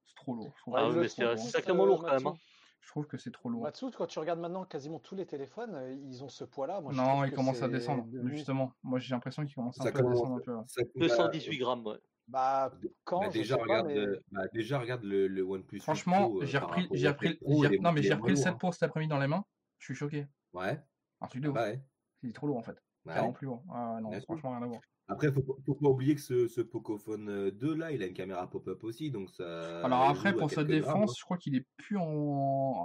C'est 0.07 0.15
trop 0.15 0.35
lourd. 0.35 0.55
Ah 0.75 0.89
Ouais, 0.89 1.09
c'est 1.09 1.23
hein. 1.25 1.37
sacrément 1.37 1.83
Euh, 1.83 1.87
lourd 1.87 2.03
quand 2.05 2.13
même. 2.15 2.27
Hein. 2.29 2.35
je 2.81 2.89
trouve 2.89 3.07
que 3.07 3.19
c'est 3.19 3.33
trop 3.33 3.51
lourd. 3.51 3.63
Matsu, 3.65 3.87
quand 3.91 4.07
tu 4.07 4.19
regardes 4.21 4.39
maintenant 4.41 4.65
quasiment 4.65 5.01
tous 5.01 5.17
les 5.17 5.27
téléphones, 5.27 5.75
euh, 5.75 5.93
ils 5.93 6.23
ont 6.25 6.29
ce 6.29 6.45
poids-là. 6.45 6.81
Non, 6.81 6.91
trouve 6.93 7.27
il 7.27 7.31
que 7.31 7.37
commence 7.37 7.61
à 7.63 7.69
descendre, 7.69 8.07
justement. 8.29 8.73
Moi, 8.83 8.99
j'ai 9.01 9.15
l'impression 9.15 9.45
qu'il 9.45 9.55
commence 9.57 9.79
un 9.81 9.85
Ça 9.85 9.93
peu 9.93 9.99
à 9.99 10.03
descendre 10.11 10.37
un 10.37 10.41
peu. 10.41 10.53
là. 10.53 10.65
ça- 10.69 10.83
218 10.95 11.59
grammes, 11.59 11.85
ouais. 11.85 11.99
Bah, 12.29 12.71
quand 13.05 13.21
Bah, 13.21 13.27
je 13.31 13.39
déjà, 13.39 13.57
pas, 13.57 13.63
regarde, 13.63 13.87
mais- 13.87 13.97
euh, 13.97 14.23
bah, 14.31 14.43
déjà, 14.53 14.79
regarde 14.79 15.03
le, 15.03 15.27
le 15.29 15.43
OnePlus 15.43 15.79
8 15.79 15.83
Franchement, 15.83 16.31
euh, 16.37 16.45
j'ai 16.45 16.59
repris, 16.59 16.87
j'ai 16.93 17.09
repris, 17.09 17.39
non, 17.81 17.93
mais 17.93 18.03
j'ai 18.03 18.13
repris 18.13 18.33
le 18.33 18.35
moins 18.35 18.43
7 18.45 18.51
lourd, 18.53 18.59
Pro 18.59 18.73
cet 18.73 18.83
après-midi 18.83 19.09
dans 19.09 19.19
les 19.19 19.27
mains. 19.27 19.45
Je 19.79 19.87
suis 19.87 19.95
choqué. 19.95 20.23
hein. 20.23 20.29
Ouais, 20.53 20.81
Un 21.23 21.27
truc 21.27 21.43
de 21.43 21.49
ouf. 21.49 21.55
bah 21.55 21.65
ouais. 21.65 21.83
C'est 22.23 22.33
trop 22.33 22.47
lourd 22.47 22.59
en 22.59 22.63
fait. 22.63 22.83
ouais. 23.07 23.15
Carrément 23.15 23.33
plus 23.33 23.47
lourd. 23.47 23.65
Ah 23.71 23.95
ouais, 23.95 24.01
non, 24.03 24.11
Bien 24.11 24.19
sûr. 24.21 24.27
franchement, 24.27 24.51
rien 24.51 24.63
à 24.63 24.67
voir. 24.67 24.81
Après, 25.11 25.33
faut, 25.33 25.41
pas- 25.43 25.55
faut 25.65 25.75
pas 25.75 25.89
oublier 25.89 26.15
que 26.17 26.21
ce, 26.21 26.49
ce 26.49 26.61
Pocophone 26.61 27.31
euh, 27.31 27.51
2 27.51 27.75
là, 27.75 27.93
il 27.93 28.03
a 28.03 28.07
une 28.07 28.13
caméra 28.13 28.47
pop-up 28.51 28.85
aussi, 28.85 29.11
donc 29.11 29.31
ça. 29.31 29.83
Alors 29.83 30.03
après, 30.11 30.35
pour 30.35 30.51
sa 30.51 30.57
grammes, 30.65 30.67
défense, 30.67 31.17
je 31.19 31.25
crois 31.25 31.39
qu'il 31.39 31.57
est 31.57 31.67
plus 31.79 31.97
en, 31.97 32.05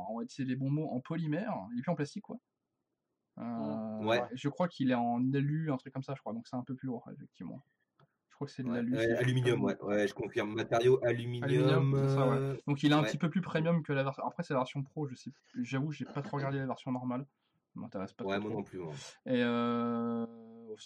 on 0.10 0.18
va 0.18 0.24
utiliser 0.24 0.50
les 0.50 0.56
bons 0.56 0.70
mots, 0.70 0.88
en 0.90 1.02
polymère, 1.02 1.54
il 1.74 1.80
est 1.80 1.82
plus 1.82 1.92
en 1.92 1.96
plastique 1.96 2.24
quoi. 2.24 2.38
Euh, 3.40 4.04
Ouais. 4.06 4.22
Je 4.34 4.48
crois 4.50 4.68
qu'il 4.70 4.92
est 4.92 4.96
en 4.96 5.20
alu, 5.34 5.70
un 5.72 5.78
truc 5.78 5.92
comme 5.94 6.04
ça, 6.04 6.14
je 6.16 6.22
crois, 6.22 6.34
donc 6.34 6.48
c'est 6.48 6.56
un 6.56 6.64
peu 6.64 6.76
plus 6.76 6.88
lourd, 6.88 7.10
effectivement. 7.14 7.62
Je 8.34 8.36
crois 8.36 8.48
que 8.48 8.54
c'est 8.54 8.64
de 8.64 8.68
Ouais, 8.70 8.78
l'alu. 8.78 8.94
ouais, 8.96 9.06
c'est- 9.06 9.16
aluminium, 9.18 9.64
ouais, 9.64 9.80
ouais, 9.84 10.08
je 10.08 10.14
confirme. 10.16 10.56
Matériau 10.56 11.00
aluminium. 11.06 11.44
Aluminium, 11.44 11.96
c'est 12.08 12.16
ça, 12.16 12.28
ouais. 12.28 12.36
euh, 12.38 12.58
Donc 12.66 12.82
il 12.82 12.92
est 12.92 12.96
un 12.96 13.04
petit 13.04 13.20
peu 13.20 13.30
plus 13.30 13.42
premium 13.42 13.84
que 13.84 13.94
la 13.94 14.04
version. 14.04 14.26
Après, 14.26 14.42
c'est 14.42 14.56
la 14.56 14.62
version 14.62 14.82
pro, 14.82 15.08
je 15.08 15.14
sais. 15.14 15.32
J'avoue, 15.62 15.92
j'ai 15.92 16.06
pas 16.06 16.24
trop 16.24 16.38
regardé 16.38 16.58
la 16.58 16.66
version 16.66 16.92
normale. 16.92 17.28
M'intéresse 17.76 18.12
pas 18.14 18.26
Ouais, 18.26 18.40
moi 18.40 18.50
trop. 18.50 18.58
non 18.58 18.64
plus. 18.64 18.80
moi. 18.80 18.92
Et 19.28 19.44
euh, 19.44 20.26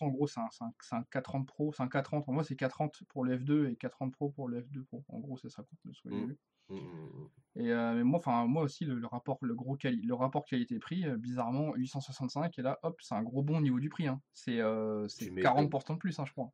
en 0.01 0.07
gros, 0.09 0.27
c'est 0.27 0.41
un, 0.41 0.49
un, 0.59 0.71
un 0.97 1.03
430 1.03 1.47
Pro, 1.47 1.71
c'est 1.71 1.83
un 1.83 1.87
430. 1.87 2.25
Pour 2.25 2.33
moi, 2.33 2.43
c'est 2.43 2.57
430 2.57 3.03
pour 3.07 3.23
le 3.23 3.37
F2 3.37 3.69
et 3.69 3.75
430 3.77 4.11
Pro 4.13 4.29
pour 4.29 4.49
le 4.49 4.59
F2 4.61 4.83
Pro. 4.83 5.05
En 5.07 5.19
gros, 5.19 5.37
c'est 5.37 5.49
ça, 5.49 5.63
quoi, 5.63 5.77
de 5.85 5.93
ce 5.93 6.01
que 6.01 6.09
j'ai 6.09 6.17
Mm. 6.17 6.25
vu. 6.27 6.37
Mm, 6.69 6.75
mm, 6.75 6.79
mm. 6.79 7.29
Et 7.61 7.71
euh, 7.71 7.93
mais 7.93 8.03
moi, 8.03 8.19
enfin, 8.19 8.45
moi 8.45 8.63
aussi, 8.63 8.83
le, 8.83 8.95
le 8.95 9.07
rapport, 9.07 9.37
le 9.41 9.55
gros 9.55 9.77
quali- 9.77 10.01
le 10.05 10.13
rapport 10.13 10.43
qualité-prix, 10.45 11.05
euh, 11.07 11.15
bizarrement, 11.15 11.73
865, 11.75 12.59
et 12.59 12.61
là, 12.61 12.77
hop, 12.83 12.97
c'est 13.01 13.15
un 13.15 13.23
gros 13.23 13.41
bon 13.41 13.57
au 13.59 13.61
niveau 13.61 13.79
du 13.79 13.87
prix. 13.89 14.05
Hein. 14.07 14.21
C'est 14.33 14.59
euh, 14.59 15.07
c'est 15.07 15.25
Tu 15.27 15.31
m'étonnes. 15.31 15.53
40% 15.69 15.93
de 15.93 15.97
plus, 15.99 16.19
hein, 16.19 16.25
je 16.25 16.33
crois, 16.33 16.51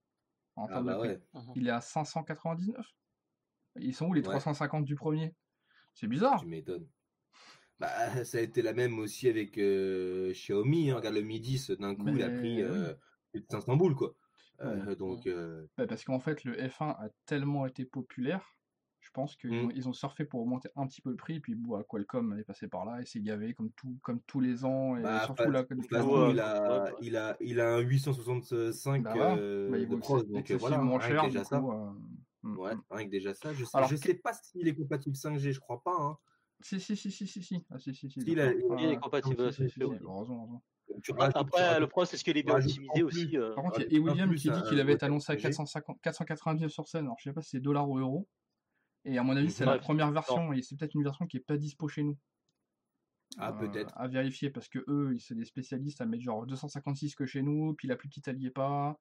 en 0.55 0.65
Ah 0.65 0.73
termes 0.73 0.85
de 0.85 0.91
bah 0.91 0.97
prix. 0.99 1.07
ouais. 1.09 1.21
Il 1.55 1.67
est 1.67 1.71
à 1.71 1.81
599. 1.81 2.85
Ils 3.79 3.95
sont 3.95 4.07
où 4.07 4.13
les 4.13 4.21
Ouais. 4.21 4.29
350 4.29 4.85
du 4.85 4.95
premier? 4.95 5.35
C'est 5.93 6.07
bizarre. 6.07 6.41
Tu 6.41 6.47
m'étonnes. 6.47 6.87
Bah, 7.79 7.89
ça 8.25 8.37
a 8.37 8.41
été 8.41 8.61
la 8.61 8.73
même 8.73 8.99
aussi 8.99 9.27
avec 9.27 9.57
euh, 9.57 10.31
Xiaomi. 10.31 10.91
Hein. 10.91 10.95
Regarde 10.97 11.15
le 11.15 11.21
Mi 11.21 11.39
10, 11.39 11.71
d'un 11.71 11.95
coup, 11.95 12.07
il 12.09 12.21
a 12.23 12.29
pris 12.29 12.61
euh, 12.61 12.93
plus 13.31 13.41
de 13.41 13.45
500 13.49 13.75
boules, 13.77 13.95
quoi. 13.95 14.15
Euh, 14.61 14.95
donc, 14.95 15.25
euh, 15.27 15.67
Bah, 15.77 15.87
parce 15.87 16.03
qu'en 16.03 16.19
fait, 16.19 16.43
le 16.43 16.53
F1 16.55 16.91
a 16.91 17.09
tellement 17.25 17.65
été 17.65 17.85
populaire, 17.85 18.55
je 19.03 19.11
pense 19.11 19.35
qu'ils 19.35 19.51
Mm. 19.51 19.65
ont, 19.65 19.69
ils 19.75 19.89
ont 19.89 19.93
surfé 19.93 20.23
pour 20.23 20.39
augmenter 20.41 20.69
un 20.77 20.87
petit 20.87 21.01
peu 21.01 21.09
le 21.09 21.17
prix, 21.17 21.39
puis 21.41 21.55
bon, 21.55 21.83
Qualcomm 21.83 22.39
est 22.39 22.43
passé 22.45 22.69
par 22.69 22.85
là 22.85 23.01
et 23.01 23.05
s'est 23.05 23.19
gavé 23.19 23.53
comme, 23.53 23.69
tout, 23.71 23.97
comme 24.01 24.21
tous 24.21 24.39
les 24.39 24.63
ans, 24.63 24.95
et 24.97 25.01
bah, 25.01 25.25
surtout 25.25 25.49
là, 25.51 25.63
de 25.63 25.81
façon, 25.87 26.29
il, 26.31 26.39
a, 26.39 26.85
ouais, 26.85 26.91
ouais. 26.91 26.97
il, 27.01 27.17
a, 27.17 27.37
il 27.41 27.59
a 27.59 27.75
un 27.75 27.79
865 27.79 29.03
Bah 29.03 29.13
euh, 29.37 29.69
Bah, 29.69 29.77
il 29.77 29.89
de 29.89 29.95
pros, 29.97 30.23
donc 30.23 30.49
euh, 30.49 30.57
voilà, 30.57 30.79
rien 30.81 30.99
cher, 31.29 31.45
ça. 31.45 31.57
euh, 31.57 31.91
mm, 32.43 32.57
Ouais, 32.57 32.75
mm. 32.75 32.81
rien 32.91 33.05
que 33.05 33.11
déjà 33.11 33.33
ça. 33.33 33.53
Je 33.53 33.65
sais, 33.65 33.77
Alors 33.77 33.89
je 33.89 33.97
sais 33.97 34.13
pas 34.15 34.33
s'il 34.33 34.67
est 34.67 34.75
compatible 34.75 35.15
5G, 35.17 35.51
je 35.51 35.59
crois 35.59 35.83
pas. 35.83 35.95
Hein. 35.99 36.17
Si, 36.61 36.79
si, 36.79 36.95
si, 36.95 37.11
si, 37.11 37.27
si, 37.27 37.43
si, 37.43 37.65
ah, 37.71 37.77
si, 37.79 37.93
si, 37.93 38.09
si, 38.09 38.21
il 38.21 38.39
a- 38.39 38.53
Il 38.53 38.61
est 38.61 38.87
ouais. 38.87 38.97
compatible, 38.97 39.51
Si, 39.51 39.69
si, 39.69 39.83
ouais. 39.83 39.99
Ah, 41.19 41.29
Après, 41.35 41.79
le 41.79 41.87
problème, 41.87 42.07
c'est 42.09 42.17
ce 42.17 42.23
qu'il 42.23 42.37
est 42.37 42.43
bien 42.43 42.55
optimisé 42.55 43.03
aussi. 43.03 43.37
Par 43.55 43.63
contre, 43.63 43.81
il 43.81 43.93
y 43.93 43.97
a 43.97 44.01
William 44.01 44.33
qui 44.35 44.49
dit 44.49 44.61
qu'il 44.63 44.79
avait 44.79 44.93
été 44.93 45.05
annoncé 45.05 45.31
à 45.33 45.35
5G. 45.35 45.41
450 45.41 46.01
499 46.01 46.71
sur 46.71 46.87
scène, 46.87 47.05
alors 47.05 47.17
je 47.19 47.29
sais 47.29 47.33
pas 47.33 47.41
si 47.41 47.51
c'est 47.51 47.59
dollars 47.59 47.89
ou 47.89 47.97
euros, 47.99 48.27
et 49.05 49.17
à 49.17 49.23
mon 49.23 49.35
avis, 49.35 49.51
c'est 49.51 49.65
la 49.65 49.77
première 49.79 50.07
non. 50.07 50.13
version, 50.13 50.53
et 50.53 50.61
c'est 50.61 50.75
peut-être 50.77 50.95
une 50.95 51.03
version 51.03 51.25
qui 51.27 51.37
est 51.37 51.41
pas 51.45 51.57
dispo 51.57 51.87
chez 51.87 52.03
nous. 52.03 52.17
Ah, 53.37 53.49
Euh, 53.49 53.53
peut-être. 53.67 53.97
à 53.97 54.07
vérifier 54.07 54.49
parce 54.51 54.67
que 54.69 54.79
eux, 54.87 55.13
ils- 55.15 55.19
c'est 55.19 55.33
des 55.35 55.45
spécialistes 55.45 56.01
à 56.01 56.05
mettre 56.05 56.23
genre 56.23 56.45
256 56.45 57.15
que 57.15 57.25
chez 57.25 57.41
nous, 57.41 57.73
puis 57.73 57.87
la 57.87 57.95
plus 57.95 58.07
petite 58.07 58.27
elle 58.27 58.37
y 58.39 58.45
est 58.47 58.51
pas. 58.51 58.99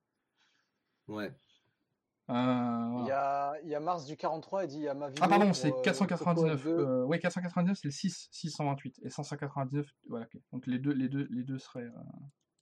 Ouais. 1.09 1.33
Euh, 2.31 2.33
Il 2.35 2.93
voilà. 2.93 3.07
y 3.09 3.11
a, 3.11 3.61
il 3.65 3.69
y 3.69 3.75
a 3.75 3.81
Mars 3.81 4.07
du 4.07 4.17
43, 4.17 4.65
il 4.65 4.69
dit 4.69 4.77
il 4.77 4.83
y 4.83 4.89
a 4.89 4.95
ma 4.95 5.09
vidéo. 5.09 5.23
Ah 5.25 5.29
pardon, 5.29 5.47
pour, 5.47 5.57
c'est 5.57 5.73
euh, 5.73 5.83
499. 5.83 6.63
Poco 6.63 6.77
F2. 6.77 6.81
Euh, 6.81 7.05
ouais, 7.05 7.19
499 7.19 7.77
c'est 7.79 7.89
le 7.89 7.91
6 7.93 8.29
628 8.31 9.01
et 9.03 9.11
199 9.11 9.87
voilà, 10.09 10.27
ok. 10.27 10.41
Donc 10.53 10.67
les 10.67 10.79
deux 10.79 10.93
les 10.93 11.09
deux 11.09 11.27
les 11.31 11.43
deux 11.43 11.59
seraient 11.59 11.83
euh, 11.83 12.03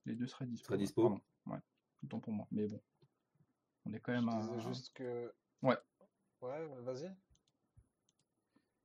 les 0.06 0.16
deux 0.16 0.26
seraient 0.26 0.46
dispo. 0.46 0.64
Seraient 0.66 0.78
ouais, 0.78 0.84
dispo. 0.84 1.02
pardon. 1.02 1.20
Ouais. 1.46 1.58
Autant 2.02 2.18
pour 2.20 2.32
moi, 2.32 2.46
mais 2.50 2.66
bon. 2.66 2.80
On 3.84 3.92
est 3.92 4.00
quand 4.00 4.12
Je 4.14 4.18
même 4.18 4.28
à 4.30 4.40
disais 4.40 4.60
juste 4.60 4.92
que. 4.94 5.32
Ouais. 5.62 5.76
Ouais, 6.40 6.66
vas-y. 6.82 7.14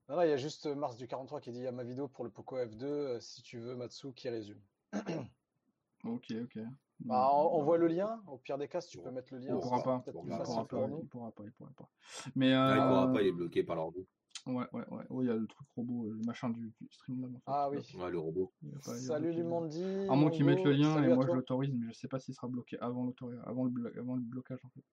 Non, 0.08 0.18
non, 0.18 0.22
il 0.22 0.30
y 0.30 0.34
a 0.34 0.38
juste 0.38 0.68
Mars 0.68 0.98
du 0.98 1.08
43 1.08 1.42
qui 1.42 1.52
dit 1.52 1.58
il 1.60 1.64
y 1.64 1.68
a 1.68 1.72
ma 1.72 1.84
vidéo 1.84 2.08
pour 2.08 2.24
le 2.24 2.30
Poco 2.30 2.58
F2, 2.58 2.84
euh, 2.84 3.20
si 3.20 3.42
tu 3.42 3.58
veux, 3.60 3.76
Matsu 3.76 4.14
qui 4.14 4.30
résume. 4.30 4.60
OK, 6.04 6.32
OK. 6.44 6.60
Bah, 7.00 7.30
on, 7.34 7.60
on 7.60 7.64
voit 7.64 7.78
le 7.78 7.88
lien. 7.88 8.22
Au 8.28 8.38
pire 8.38 8.58
des 8.58 8.68
cas, 8.68 8.82
si 8.82 8.90
tu 8.90 9.00
peux 9.00 9.12
mettre 9.12 9.34
le 9.34 9.40
lien, 9.40 9.56
il 9.56 9.58
ce 9.58 9.62
pourra 9.62 9.84
pas. 9.84 10.04
Il 10.08 10.14
pourra 10.14 10.68
pas, 10.68 10.88
il 11.02 11.08
pourra 11.08 11.32
pas, 11.32 11.44
il 11.44 11.52
pourra 11.52 11.72
pas. 11.76 11.90
Mais 12.36 12.54
Ah, 12.54 12.76
il 12.78 12.88
pourra 12.88 13.10
euh, 13.10 13.14
pas, 13.14 13.22
il 13.22 13.28
est 13.28 13.32
bloqué 13.32 13.64
par 13.64 13.76
l'ordi. 13.76 14.06
Ouais, 14.46 14.66
ouais, 14.74 14.86
ouais. 14.92 15.06
Ouais, 15.10 15.26
il 15.26 15.28
y 15.28 15.32
a 15.32 15.36
le 15.36 15.48
truc 15.48 15.68
robot, 15.76 16.08
le 16.12 16.24
machin 16.24 16.50
du, 16.52 16.72
du 16.80 16.88
Streamlab. 16.92 17.32
en 17.32 17.40
fait. 17.40 17.44
Ah 17.48 17.70
oui. 17.72 17.80
Ouais, 17.98 18.12
le 18.12 18.20
robot. 18.20 18.52
Pas- 18.84 18.96
Salut. 19.00 19.32
Lumandi. 19.34 19.84
À 20.08 20.16
moins 20.16 20.30
qu'ils 20.30 20.46
mettent 20.46 20.64
le 20.64 20.72
lien 20.74 21.04
et 21.04 21.08
moi 21.16 21.26
je 21.26 21.32
l'autorise, 21.34 21.74
mais 21.74 21.92
je 21.92 21.98
sais 21.98 22.08
pas 22.08 22.20
s'il 22.20 22.36
sera 22.36 22.48
bloqué 22.48 22.78
avant, 22.80 23.12
avant, 23.44 23.64
le, 23.66 23.72
blo- 23.72 23.98
avant 24.00 24.16
le 24.16 24.22
blocage 24.22 24.60
en 24.64 24.70
fait. 24.70 24.84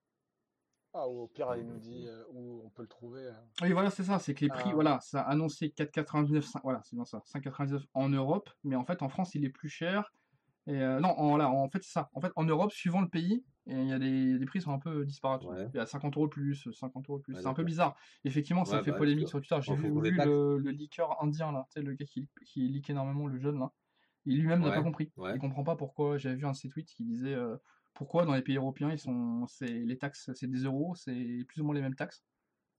Ah, 0.94 1.08
ou 1.08 1.22
au 1.22 1.26
pire, 1.28 1.54
il 1.56 1.66
nous 1.66 1.78
dit 1.78 2.06
euh, 2.06 2.22
où 2.32 2.62
on 2.64 2.70
peut 2.70 2.82
le 2.82 2.88
trouver. 2.88 3.22
euh. 3.22 3.32
Oui, 3.62 3.72
voilà, 3.72 3.90
c'est 3.90 4.04
ça, 4.04 4.18
c'est 4.18 4.34
que 4.34 4.42
les 4.44 4.48
prix, 4.50 4.70
Ah. 4.70 4.74
voilà, 4.74 5.00
ça 5.00 5.22
a 5.22 5.30
annoncé 5.30 5.70
4,99, 5.70 6.44
cin- 6.44 6.60
voilà, 6.62 6.80
c'est 6.84 6.96
bien 6.96 7.04
ça, 7.06 7.22
5,99 7.24 7.82
en 7.94 8.08
Europe, 8.10 8.50
mais 8.62 8.76
en 8.76 8.84
fait 8.84 9.00
en 9.02 9.08
France 9.08 9.34
il 9.34 9.44
est 9.44 9.50
plus 9.50 9.68
cher. 9.70 10.12
Et 10.66 10.80
euh, 10.80 11.00
non, 11.00 11.08
en, 11.18 11.30
voilà, 11.30 11.50
en 11.50 11.68
fait 11.70 11.82
c'est 11.82 11.92
ça. 11.92 12.08
En 12.12 12.20
fait 12.20 12.30
en 12.36 12.44
Europe, 12.44 12.70
suivant 12.72 13.00
le 13.00 13.08
pays, 13.08 13.42
et 13.66 13.72
il 13.74 13.88
y 13.88 13.92
a 13.92 13.98
des 13.98 14.38
les 14.38 14.44
prix 14.46 14.60
sont 14.60 14.72
un 14.72 14.78
peu 14.78 15.04
disparates. 15.06 15.44
Ouais. 15.44 15.66
Il 15.72 15.76
y 15.76 15.80
a 15.80 15.86
50 15.86 16.14
euros 16.16 16.26
de 16.26 16.30
plus, 16.32 16.68
50 16.72 17.08
euros 17.08 17.18
de 17.18 17.22
plus. 17.22 17.34
Ouais, 17.34 17.40
c'est 17.40 17.48
un 17.48 17.54
peu 17.54 17.64
bizarre. 17.64 17.96
Effectivement, 18.24 18.64
ça 18.64 18.76
Ouais, 18.76 18.82
fait 18.82 18.90
bah, 18.92 18.98
polémique 18.98 19.28
sur 19.28 19.40
Twitter. 19.40 19.56
J'ai 19.62 19.74
vu, 19.74 19.90
des 20.02 20.10
le, 20.10 20.58
le 20.58 20.70
leaker 20.70 21.20
indien 21.22 21.50
là, 21.52 21.64
tu 21.68 21.80
sais, 21.80 21.82
le 21.82 21.94
gars 21.94 22.04
qui, 22.06 22.28
qui 22.44 22.68
leak 22.68 22.90
énormément, 22.90 23.26
le 23.26 23.38
jeune 23.38 23.58
là. 23.58 23.72
Il 24.24 24.38
lui-même 24.40 24.60
n'a 24.60 24.70
pas 24.70 24.82
compris. 24.82 25.10
ouais. 25.16 25.34
Il 25.34 25.40
comprend 25.40 25.64
pas 25.64 25.74
pourquoi. 25.74 26.16
J'avais 26.18 26.36
vu 26.36 26.44
un 26.46 26.52
de 26.52 26.56
ses 26.56 26.68
tweets 26.68 26.90
qui 26.90 27.02
disait 27.04 27.34
euh, 27.34 27.56
pourquoi 27.94 28.24
dans 28.26 28.34
les 28.34 28.42
pays 28.42 28.56
européens 28.56 28.90
ils 28.90 28.98
sont, 28.98 29.46
c'est 29.46 29.66
les 29.66 29.98
taxes, 29.98 30.30
c'est 30.34 30.48
des 30.50 30.60
euros, 30.64 30.94
c'est 30.94 31.44
plus 31.48 31.60
ou 31.60 31.64
moins 31.64 31.74
les 31.74 31.82
mêmes 31.82 31.94
taxes. 31.94 32.24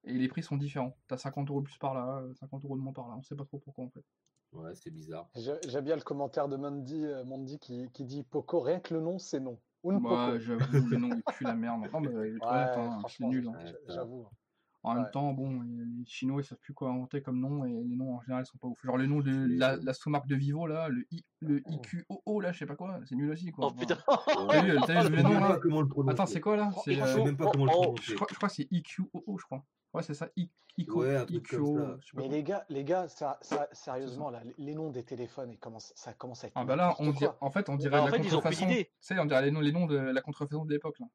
Et 0.05 0.13
les 0.13 0.27
prix 0.27 0.43
sont 0.43 0.57
différents. 0.57 0.97
T'as 1.07 1.17
50 1.17 1.49
euros 1.49 1.61
de 1.61 1.65
plus 1.65 1.77
par 1.77 1.93
là, 1.93 2.21
euh, 2.23 2.33
50 2.33 2.65
euros 2.65 2.75
de 2.77 2.81
moins 2.81 2.93
par 2.93 3.07
là. 3.07 3.15
On 3.17 3.23
sait 3.23 3.35
pas 3.35 3.45
trop 3.45 3.59
pourquoi 3.59 3.85
en 3.85 3.89
fait. 3.89 4.03
Ouais, 4.51 4.75
c'est 4.75 4.91
bizarre. 4.91 5.29
J'ai- 5.35 5.59
J'aime 5.69 5.85
bien 5.85 5.95
le 5.95 6.01
commentaire 6.01 6.47
de 6.47 6.57
Mandy, 6.57 7.05
euh, 7.05 7.23
Mandy 7.23 7.57
qui, 7.57 7.89
qui 7.93 8.03
dit 8.05 8.23
Poco, 8.23 8.59
rien 8.61 8.79
que 8.79 8.93
le 8.93 8.99
nom, 8.99 9.17
c'est 9.17 9.39
non. 9.39 9.59
Unpoco. 9.85 10.15
Ouais, 10.15 10.39
j'avoue, 10.39 10.87
le 10.87 10.97
nom 10.97 11.09
il 11.09 11.23
pue 11.23 11.43
la 11.45 11.55
merde. 11.55 11.89
Non, 11.91 12.01
mais 12.01 12.09
Ouais, 12.41 12.49
hein, 12.49 13.03
c'est 13.07 13.23
nul. 13.25 13.47
hein. 13.47 13.73
j'avoue. 13.87 14.27
En 14.85 14.95
même 14.95 15.03
Ouais. 15.05 15.11
temps, 15.11 15.31
bon, 15.31 15.61
les 15.61 16.05
Chinois 16.05 16.41
ils 16.41 16.43
savent 16.45 16.57
plus 16.59 16.73
quoi 16.73 16.89
inventer 16.89 17.21
comme 17.21 17.39
nom 17.39 17.63
et 17.63 17.71
les 17.71 17.95
noms 17.95 18.15
en 18.17 18.21
général 18.21 18.43
ils 18.45 18.49
sont 18.49 18.57
pas 18.57 18.67
ouf. 18.67 18.83
Genre 18.85 18.97
le 18.97 19.07
nom 19.07 19.21
de 19.21 19.47
la, 19.57 19.93
sous-marque 19.93 20.27
de 20.27 20.35
Vivo 20.35 20.67
là, 20.67 20.89
le, 20.89 21.05
I, 21.11 21.23
le 21.39 21.61
IQOO 21.69 22.41
là, 22.41 22.51
je 22.51 22.59
sais 22.59 22.65
pas 22.65 22.75
quoi, 22.75 22.99
c'est 23.05 23.15
nul 23.15 23.31
aussi 23.31 23.51
quoi. 23.51 23.67
Oh 23.67 23.71
putain. 23.71 23.97
T'as 24.27 24.61
vu, 24.61 25.23
nom 25.23 25.29
même 25.29 25.39
pas 25.39 25.49
là 25.49 25.59
comment 25.61 25.81
le 25.81 25.87
prononcer. 25.87 26.13
Attends, 26.13 26.25
c'est 26.25 26.41
quoi 26.41 26.57
là? 26.57 26.69
C'est, 26.83 27.01
euh, 27.01 27.23
même 27.23 27.37
pas 27.37 27.49
comment 27.49 27.65
le 27.65 27.71
prononcer. 27.71 28.03
je, 28.03 28.15
crois, 28.15 28.27
je 28.29 28.35
crois 28.35 28.49
que 28.49 28.55
c'est 28.55 28.67
IQOO, 28.71 29.37
je 29.39 29.43
crois. 29.45 29.63
Ouais, 29.93 30.03
c'est 30.03 30.15
ça, 30.15 30.27
I, 30.35 30.49
IQO, 30.77 31.01
Ouais, 31.03 31.15
un 31.15 31.25
truc 31.25 31.47
comme 31.47 31.59
IQO, 31.61 31.77
ça. 31.77 31.97
je 32.01 32.05
sais 32.07 32.11
pas 32.17 32.21
Mais 32.23 32.27
les 32.27 32.43
gars, 32.43 32.65
les 32.67 32.83
gars, 32.83 33.07
ça, 33.07 33.37
ça, 33.41 33.69
sérieusement, 33.71 34.31
là, 34.31 34.41
les- 34.57 34.73
noms 34.75 34.89
des 34.89 35.03
téléphones, 35.03 35.51
ils 35.51 35.59
commencent- 35.59 35.93
ça 35.95 36.13
commence 36.13 36.43
à 36.43 36.47
être 36.47 36.53
Ah 36.55 36.65
bah 36.65 36.75
là, 36.75 36.93
on 36.99 37.11
dirait, 37.11 37.31
en 37.41 37.51
fait, 37.51 37.69
on 37.69 37.75
dirait 37.77 37.91
Bah, 37.91 38.01
en 38.01 38.05
la 38.05 38.11
fait, 38.11 38.17
ils 38.17 38.35
ont 38.35 38.41
plus 38.41 38.49
contrefaçon. 38.49 38.67
Tu 38.67 38.85
sais, 38.99 39.19
on 39.19 39.25
dirait 39.25 39.43
les 39.43 39.51
noms, 39.51 39.59
les 39.61 39.71
noms 39.71 39.85
de 39.85 39.95
la 39.95 40.21
contrefaçon 40.21 40.65
de 40.65 40.73
l'époque 40.73 40.99
là. 40.99 41.05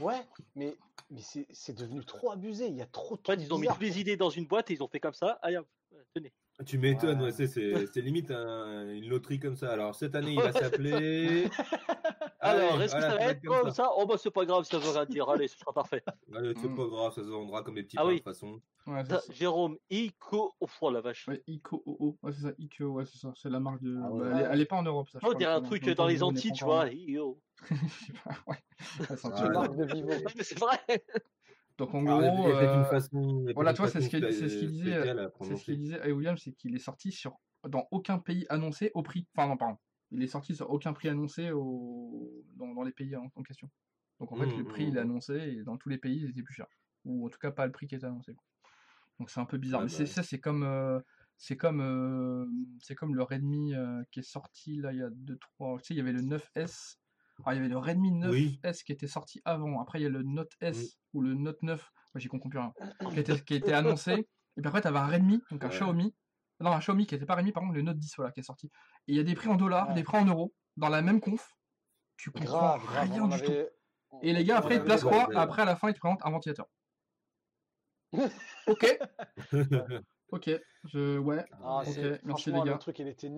Ouais, 0.00 0.26
mais, 0.56 0.76
mais 1.10 1.20
c'est 1.20 1.46
c'est 1.52 1.76
devenu 1.76 2.04
trop 2.04 2.30
abusé. 2.30 2.66
Il 2.68 2.76
y 2.76 2.82
a 2.82 2.86
trop 2.86 3.16
de 3.16 3.40
ils 3.40 3.52
ont 3.52 3.58
mis 3.58 3.66
toutes 3.68 3.80
les 3.80 4.00
idées 4.00 4.16
dans 4.16 4.30
une 4.30 4.46
boîte 4.46 4.70
et 4.70 4.74
ils 4.74 4.82
ont 4.82 4.88
fait 4.88 5.00
comme 5.00 5.14
ça. 5.14 5.38
Allez, 5.42 5.56
hop, 5.56 5.66
tenez. 6.14 6.32
Tu 6.66 6.78
m'étonnes, 6.78 7.20
Ouais. 7.22 7.32
ouais, 7.36 7.46
c'est, 7.46 8.00
limite 8.00 8.30
un- 8.30 8.88
une 8.92 9.08
loterie 9.08 9.40
comme 9.40 9.56
ça. 9.56 9.72
Alors 9.72 9.94
cette 9.94 10.14
année, 10.14 10.32
il 10.34 10.40
va 10.40 10.52
s'appeler. 10.52 11.48
Alors, 12.40 12.80
est-ce 12.82 12.94
que 12.94 13.00
voilà, 13.00 13.10
ça 13.18 13.24
va 13.24 13.30
être 13.30 13.42
comme 13.44 13.70
ça 13.70 13.90
Oh 13.96 14.04
bah 14.06 14.16
c'est 14.18 14.30
pas 14.30 14.44
grave, 14.44 14.64
ça 14.64 14.78
veut 14.78 14.90
rien 14.90 15.04
dire. 15.06 15.28
Allez, 15.28 15.48
ce 15.48 15.58
sera 15.58 15.72
parfait. 15.72 16.02
Allez, 16.34 16.54
c'est 16.60 16.68
Mm. 16.68 16.74
pas 16.76 16.86
grave, 16.86 17.14
ça 17.14 17.22
se 17.22 17.28
vendra 17.28 17.62
comme 17.62 17.74
des 17.76 17.84
petits 17.84 17.96
Ah 17.98 18.02
pains 18.02 18.08
oui. 18.08 18.14
de 18.14 18.18
toute 18.18 18.24
façon. 18.32 18.60
Ouais, 18.86 19.04
ça. 19.04 19.20
Jérôme 19.30 19.76
Ico. 19.90 20.54
Oh 20.80 20.90
la 20.90 21.00
vache. 21.00 21.26
Ouais, 21.28 21.42
IQOO, 21.46 22.18
ouais, 22.22 22.32
c'est 22.32 22.42
ça, 22.42 22.52
IQO, 22.58 22.86
ouais, 22.94 23.04
c'est 23.06 23.18
ça, 23.18 23.32
c'est 23.36 23.48
la 23.50 23.60
marque 23.60 23.80
de. 23.82 23.96
Ah 24.02 24.08
bah, 24.10 24.24
elle, 24.32 24.40
est, 24.40 24.48
elle 24.52 24.60
est 24.60 24.66
pas 24.66 24.76
en 24.76 24.82
Europe, 24.82 25.08
ça. 25.08 25.18
Oh, 25.22 25.26
on 25.26 25.28
crois, 25.28 25.34
dirait 25.38 25.52
un 25.52 25.62
truc 25.62 25.88
dans 25.90 26.06
les 26.06 26.22
Antilles, 26.22 26.52
tu 26.52 26.64
vois. 26.64 26.88
Io. 26.88 27.40
Je 27.70 27.74
sais 27.76 28.12
pas, 28.24 28.34
ouais. 28.48 28.58
C'est 29.06 29.24
un 29.24 29.30
truc. 29.30 29.46
ouais. 29.46 29.50
marque 29.50 29.76
de 29.76 29.84
Vivo. 29.84 30.10
C'est 30.40 30.58
vrai. 30.58 30.78
Donc 31.82 31.94
en 31.94 32.06
Ah, 32.06 32.30
gros, 32.30 32.48
euh, 32.48 32.76
une 32.78 32.84
façon, 32.84 33.44
voilà, 33.56 33.70
une 33.72 33.86
c'est 33.88 34.00
ce 34.00 34.08
qu'il 34.08 34.20
ce 34.22 34.26
disait, 34.26 34.38
c'est 34.38 35.56
ce 35.56 35.64
qu'il 35.64 35.78
disait 35.78 36.00
à 36.00 36.08
William, 36.12 36.38
c'est 36.38 36.52
qu'il 36.52 36.76
est 36.76 36.78
sorti 36.78 37.10
sur 37.10 37.40
dans 37.68 37.88
aucun 37.90 38.20
pays 38.20 38.46
annoncé 38.50 38.92
au 38.94 39.02
prix. 39.02 39.26
Enfin 39.36 39.48
non, 39.48 39.56
pardon. 39.56 39.76
Il 40.12 40.22
est 40.22 40.28
sorti 40.28 40.54
sur 40.54 40.70
aucun 40.70 40.92
prix 40.92 41.08
annoncé 41.08 41.50
au... 41.50 42.44
dans, 42.54 42.72
dans 42.72 42.84
les 42.84 42.92
pays 42.92 43.16
en, 43.16 43.26
en 43.34 43.42
question. 43.42 43.68
Donc 44.20 44.30
en 44.30 44.36
fait, 44.36 44.46
Mmh, 44.46 44.58
le 44.58 44.64
prix 44.64 44.84
mmh, 44.84 44.88
il 44.90 44.96
est 44.96 45.00
mmh. 45.00 45.04
annoncé 45.04 45.34
et 45.34 45.62
dans 45.64 45.76
tous 45.76 45.88
les 45.88 45.98
pays 45.98 46.20
il 46.22 46.30
était 46.30 46.42
plus 46.42 46.54
cher. 46.54 46.66
Ou 47.04 47.26
en 47.26 47.28
tout 47.28 47.38
cas 47.40 47.50
pas 47.50 47.66
le 47.66 47.72
prix 47.72 47.88
qui 47.88 47.96
était 47.96 48.06
annoncé. 48.06 48.36
Donc 49.18 49.30
c'est 49.30 49.40
un 49.40 49.44
peu 49.44 49.58
bizarre. 49.58 49.80
Ouais, 49.80 49.88
Mais 49.90 49.98
bah 49.98 50.06
ça, 50.06 50.22
c'est 50.22 50.38
comme 50.38 50.62
euh, 50.62 51.00
c'est 51.36 51.56
comme 51.56 51.80
euh, 51.80 52.46
c'est 52.78 52.94
comme 52.94 53.16
le 53.16 53.24
Redmi 53.24 53.74
euh, 53.74 54.04
qui 54.12 54.20
est 54.20 54.22
sorti 54.22 54.76
là 54.76 54.92
il 54.92 54.98
y 54.98 55.02
a 55.02 55.10
2 55.10 55.36
3 55.56 55.78
tu 55.78 55.86
sais 55.86 55.94
il 55.94 55.96
y 55.96 56.00
avait 56.00 56.12
le 56.12 56.22
9S. 56.22 56.98
Alors, 57.44 57.52
il 57.52 57.56
y 57.56 57.58
avait 57.60 57.68
le 57.68 57.78
Redmi 57.78 58.10
9S 58.12 58.30
Oui. 58.30 58.60
qui 58.84 58.92
était 58.92 59.06
sorti 59.08 59.40
avant. 59.44 59.80
Après 59.80 60.00
il 60.00 60.02
y 60.02 60.06
a 60.06 60.08
le 60.10 60.22
Note 60.22 60.52
S 60.60 60.98
ou 61.12 61.20
le 61.22 61.34
Note 61.34 61.62
9. 61.62 61.80
Moi 62.14 62.20
j'y 62.20 62.28
comprends 62.28 62.48
plus 62.48 62.58
rien. 62.58 62.72
Qui 63.10 63.18
était, 63.20 63.40
qui 63.40 63.54
était 63.54 63.72
annoncé. 63.72 64.12
Et 64.12 64.60
puis 64.60 64.66
après 64.68 64.80
tu 64.82 64.88
avais 64.88 64.98
un 64.98 65.06
Redmi, 65.06 65.42
donc 65.50 65.64
un 65.64 65.68
Ouais. 65.68 65.74
Xiaomi. 65.74 66.14
Non, 66.60 66.72
un 66.72 66.78
Xiaomi 66.78 67.06
qui 67.06 67.14
était 67.14 67.26
pas 67.26 67.34
Redmi, 67.36 67.52
par 67.52 67.62
contre 67.62 67.74
le 67.74 67.82
Note 67.82 67.98
10 67.98 68.14
voilà 68.16 68.32
qui 68.32 68.40
est 68.40 68.44
sorti. 68.44 68.66
Et 69.08 69.12
il 69.12 69.16
y 69.16 69.20
a 69.20 69.24
des 69.24 69.34
prix 69.34 69.48
en 69.48 69.56
dollars, 69.56 69.88
Ouais. 69.88 69.94
des 69.94 70.02
prix 70.02 70.18
en 70.18 70.24
euros 70.26 70.54
dans 70.76 70.88
la 70.88 71.02
même 71.02 71.20
conf. 71.20 71.56
Tu 72.16 72.30
comprends 72.30 72.76
Grave, 72.78 72.86
rien 72.86 73.28
du 73.28 73.42
tout. 73.42 73.52
Et 74.22 74.32
les 74.32 74.44
gars, 74.44 74.56
on 74.56 74.58
après, 74.58 74.76
ils 74.76 74.80
te 74.80 74.84
placent 74.84 75.02
quoi 75.02 75.28
ouais. 75.28 75.36
Après, 75.36 75.62
à 75.62 75.64
la 75.64 75.74
fin, 75.74 75.88
ils 75.88 75.94
te 75.94 75.98
présentent 75.98 76.20
un 76.24 76.30
ventilateur. 76.30 76.66
ok, 78.66 78.98
ok, 80.28 80.50
je... 80.84 81.18
ouais. 81.18 81.44
Ah, 81.64 81.82
merci, 82.24 82.52
les 82.52 82.60
gars. 82.60 82.72
le 82.72 82.78
truc, 82.78 82.98
il 82.98 83.08
était. 83.08 83.28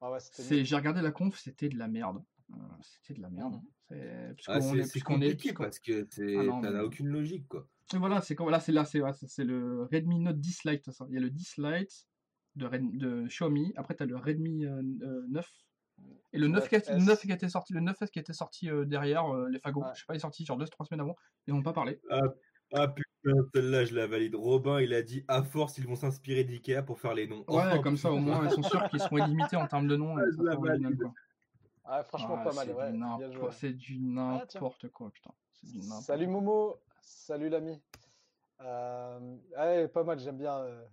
Ah 0.00 0.10
ouais, 0.10 0.18
nul. 0.50 0.64
J'ai 0.64 0.74
regardé 0.76 1.02
la 1.02 1.10
conf, 1.12 1.38
c'était 1.38 1.68
de 1.68 1.76
la 1.78 1.86
merde. 1.86 2.24
Euh, 2.54 2.56
c'était 2.80 3.14
de 3.18 3.22
la 3.22 3.30
merde. 3.30 3.60
C'est... 3.88 4.26
Ah, 4.28 4.34
Puisqu'on 4.34 4.60
c'est, 4.60 4.78
est... 4.78 4.82
c'est 4.84 4.90
puisqu'on 4.90 5.14
est... 5.20 5.30
compliqué 5.30 5.36
puisqu'on- 5.36 5.62
parce 5.64 5.78
que 5.78 6.06
c'est, 6.10 6.36
Ah 6.36 6.42
non, 6.44 6.62
ça 6.62 6.68
mais- 6.70 6.76
n'a 6.78 6.84
aucune 6.84 7.08
logique, 7.08 7.48
quoi. 7.48 7.66
Et 7.94 7.98
voilà, 7.98 8.20
c'est 8.20 8.34
comme... 8.34 8.50
Là, 8.50 8.60
c'est 8.60 8.72
là, 8.72 8.84
c'est, 8.84 9.00
ouais, 9.00 9.12
c'est- 9.14 9.28
c'est 9.28 9.44
le 9.44 9.84
Redmi 9.92 10.18
Note 10.20 10.38
10 10.38 10.64
Lite. 10.64 10.90
Ça. 10.90 11.06
Il 11.08 11.14
y 11.14 11.18
a 11.18 11.20
le 11.20 11.30
10 11.30 11.56
Lite 11.58 12.06
de, 12.56 12.66
Red- 12.66 12.96
de 12.98 13.26
Xiaomi. 13.26 13.72
Après, 13.76 13.94
tu 13.94 14.02
as 14.02 14.06
le 14.06 14.16
Redmi 14.16 14.64
euh, 14.66 14.82
euh, 15.02 15.24
9. 15.28 15.48
Et 16.32 16.38
le 16.38 16.48
9, 16.48 16.68
qui 16.68 16.76
a- 16.76 16.78
9S. 16.80 16.92
le 16.98 17.04
9 17.04 17.20
qui 17.22 17.32
était 17.32 17.48
sorti, 17.48 17.72
le 17.74 17.80
9S 17.80 18.10
qui 18.10 18.18
était 18.18 18.32
sorti 18.32 18.68
euh, 18.70 18.84
derrière 18.84 19.26
euh, 19.34 19.48
les 19.48 19.58
fagots. 19.60 19.82
Ouais. 19.82 19.88
Je 19.94 20.00
sais 20.00 20.04
pas, 20.06 20.14
il 20.14 20.16
est 20.16 20.20
sorti 20.20 20.44
genre 20.44 20.58
2-3 20.58 20.86
semaines 20.86 21.00
avant. 21.00 21.16
Ils 21.46 21.54
n'ont 21.54 21.62
pas 21.62 21.72
parlé. 21.72 22.00
Ah 22.74 22.88
putain, 22.88 23.36
celle-là, 23.54 23.84
je 23.84 23.94
la 23.94 24.06
valide. 24.06 24.34
Robin, 24.34 24.80
il 24.80 24.94
a 24.94 25.02
dit 25.02 25.24
à 25.28 25.42
force, 25.42 25.76
ils 25.76 25.86
vont 25.86 25.94
s'inspirer 25.94 26.42
d'Ikea 26.44 26.82
pour 26.82 26.98
faire 26.98 27.12
les 27.12 27.26
noms. 27.26 27.44
Ouais, 27.48 27.64
Oh, 27.76 27.80
comme 27.82 27.98
ça 27.98 28.10
au 28.10 28.18
moins 28.18 28.44
ils 28.46 28.50
sont 28.50 28.62
sûrs 28.62 28.88
qu'ils 28.88 28.98
seront 29.00 29.18
illimités 29.18 29.56
en 29.56 29.66
termes 29.66 29.86
de 29.86 29.94
noms 29.96 30.18
et 30.18 30.22
Ah, 30.22 30.30
je 30.30 30.36
ça 30.38 30.42
la 30.42 30.56
original, 30.58 30.96
quoi. 30.96 31.12
Ah, 31.84 32.02
franchement, 32.04 32.36
Ah, 32.40 32.44
pas 32.44 32.52
mal. 32.54 32.66
c'est 32.68 32.72
Ouais, 32.74 32.92
du 32.92 32.98
bien 32.98 33.06
n'importe- 33.08 33.32
joué. 33.32 33.48
C'est 33.52 33.72
du 33.72 33.94
Ah, 33.96 33.98
n'importe 34.44 34.88
quoi, 34.90 35.10
putain. 35.10 35.32
Du 35.64 35.80
Salut 35.82 36.26
quoi. 36.26 36.32
Momo, 36.34 36.80
salut 37.00 37.48
l'ami. 37.48 37.80
Euh... 38.60 39.36
ouais, 39.56 39.88
pas 39.88 40.04
mal, 40.04 40.18
j'aime 40.18 40.38
bien. 40.38 40.56
euh, 40.58 40.84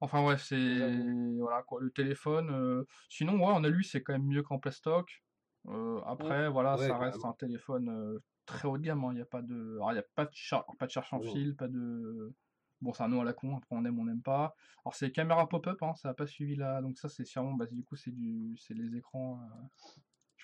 Enfin 0.00 0.24
ouais, 0.24 0.36
c'est 0.38 1.36
voilà 1.38 1.62
quoi, 1.62 1.80
le 1.80 1.90
téléphone. 1.90 2.50
euh, 2.50 2.84
Sinon 3.08 3.34
ouais, 3.38 3.52
on 3.54 3.64
a 3.64 3.68
lu 3.68 3.82
c'est 3.84 4.02
quand 4.02 4.12
même 4.12 4.26
mieux 4.26 4.42
qu'en 4.42 4.58
plastoc. 4.58 5.22
Euh, 5.66 6.00
après 6.04 6.48
voilà, 6.50 6.76
Ouais, 6.76 6.88
ça 6.88 6.98
reste 6.98 7.24
un 7.24 7.32
téléphone 7.32 7.88
euh, 7.88 8.18
très 8.44 8.68
haut 8.68 8.76
de 8.76 8.82
gamme. 8.82 9.04
hein. 9.04 9.08
Il 9.12 9.16
n'y 9.16 9.22
a 9.22 9.26
pas 9.26 9.40
de, 9.42 9.74
alors 9.76 9.92
il 9.92 9.96
y 9.96 9.98
a 9.98 10.04
pas 10.14 10.24
de 10.26 10.30
char... 10.34 10.64
pas 10.78 10.86
de 10.86 10.90
charge 10.90 11.08
sans 11.08 11.18
Oh. 11.20 11.22
fil, 11.32 11.54
pas 11.56 11.68
de. 11.68 12.34
Bon, 12.82 12.92
c'est 12.92 13.02
un 13.02 13.08
nom 13.08 13.20
à 13.22 13.24
la 13.24 13.32
con. 13.32 13.56
Après 13.56 13.74
on 13.76 13.84
aime, 13.84 13.98
on 13.98 14.04
n'aime 14.04 14.20
pas. 14.22 14.54
Alors 14.84 14.94
c'est 14.94 15.10
caméra 15.12 15.48
pop-up, 15.48 15.82
hein, 15.82 15.94
ça 15.94 16.08
n'a 16.08 16.14
pas 16.14 16.26
suivi 16.26 16.56
là. 16.56 16.82
Donc 16.82 16.98
ça 16.98 17.08
c'est 17.08 17.24
sûrement, 17.24 17.54
bah, 17.54 17.66
du 17.66 17.82
coup 17.84 17.96
c'est 17.96 18.10
du, 18.10 18.56
c'est 18.58 18.74
les 18.74 18.96
écrans. 18.96 19.40
euh, 19.40 19.90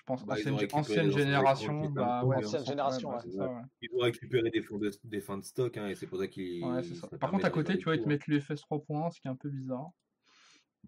Je 0.01 0.05
pense 0.05 0.25
Bah, 0.25 0.33
ancienne, 0.33 0.57
ancienne 0.73 1.11
génération. 1.11 1.83
Bah 1.91 2.25
ouais, 2.25 2.37
Ancienne 2.37 2.65
génération, 2.65 3.09
ouais, 3.09 3.15
ouais. 3.17 3.21
c'est 3.23 3.37
ça, 3.37 3.47
ouais. 3.47 3.61
Ils 3.83 3.89
ont 3.93 3.99
récupéré 3.99 4.49
des 4.49 4.61
fonds 4.63 4.79
de, 4.79 4.89
des 5.03 5.21
fins 5.21 5.37
de 5.37 5.43
stock, 5.43 5.77
hein, 5.77 5.87
et 5.89 5.93
c'est 5.95 6.07
pour 6.07 6.17
ça 6.17 6.27
qu'ils. 6.27 6.63
Ça. 6.95 7.07
Par 7.19 7.29
contre, 7.29 7.45
à 7.45 7.51
côté, 7.51 7.77
tu 7.77 7.83
vois, 7.83 7.93
ils 7.95 7.99
te 8.01 8.09
rigoler 8.09 8.15
mettent 8.15 8.27
l'UFS 8.27 8.61
3.1, 8.63 9.11
ce 9.11 9.21
qui 9.21 9.27
est 9.27 9.31
un 9.31 9.35
peu 9.35 9.49
bizarre. 9.49 9.81
hein. 9.81 9.93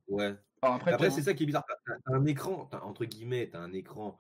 Ouais. 0.07 0.35
Alors 0.63 0.79
après, 0.87 1.11
c'est 1.11 1.21
ça 1.21 1.35
qui 1.35 1.43
est 1.43 1.45
bizarre. 1.45 1.63
T'as, 1.85 1.93
un 2.07 2.25
écran, 2.25 2.65
t'as, 2.71 2.81
entre 2.81 3.05
guillemets, 3.05 3.49
t'as 3.51 3.59
un 3.59 3.71
écran 3.73 4.17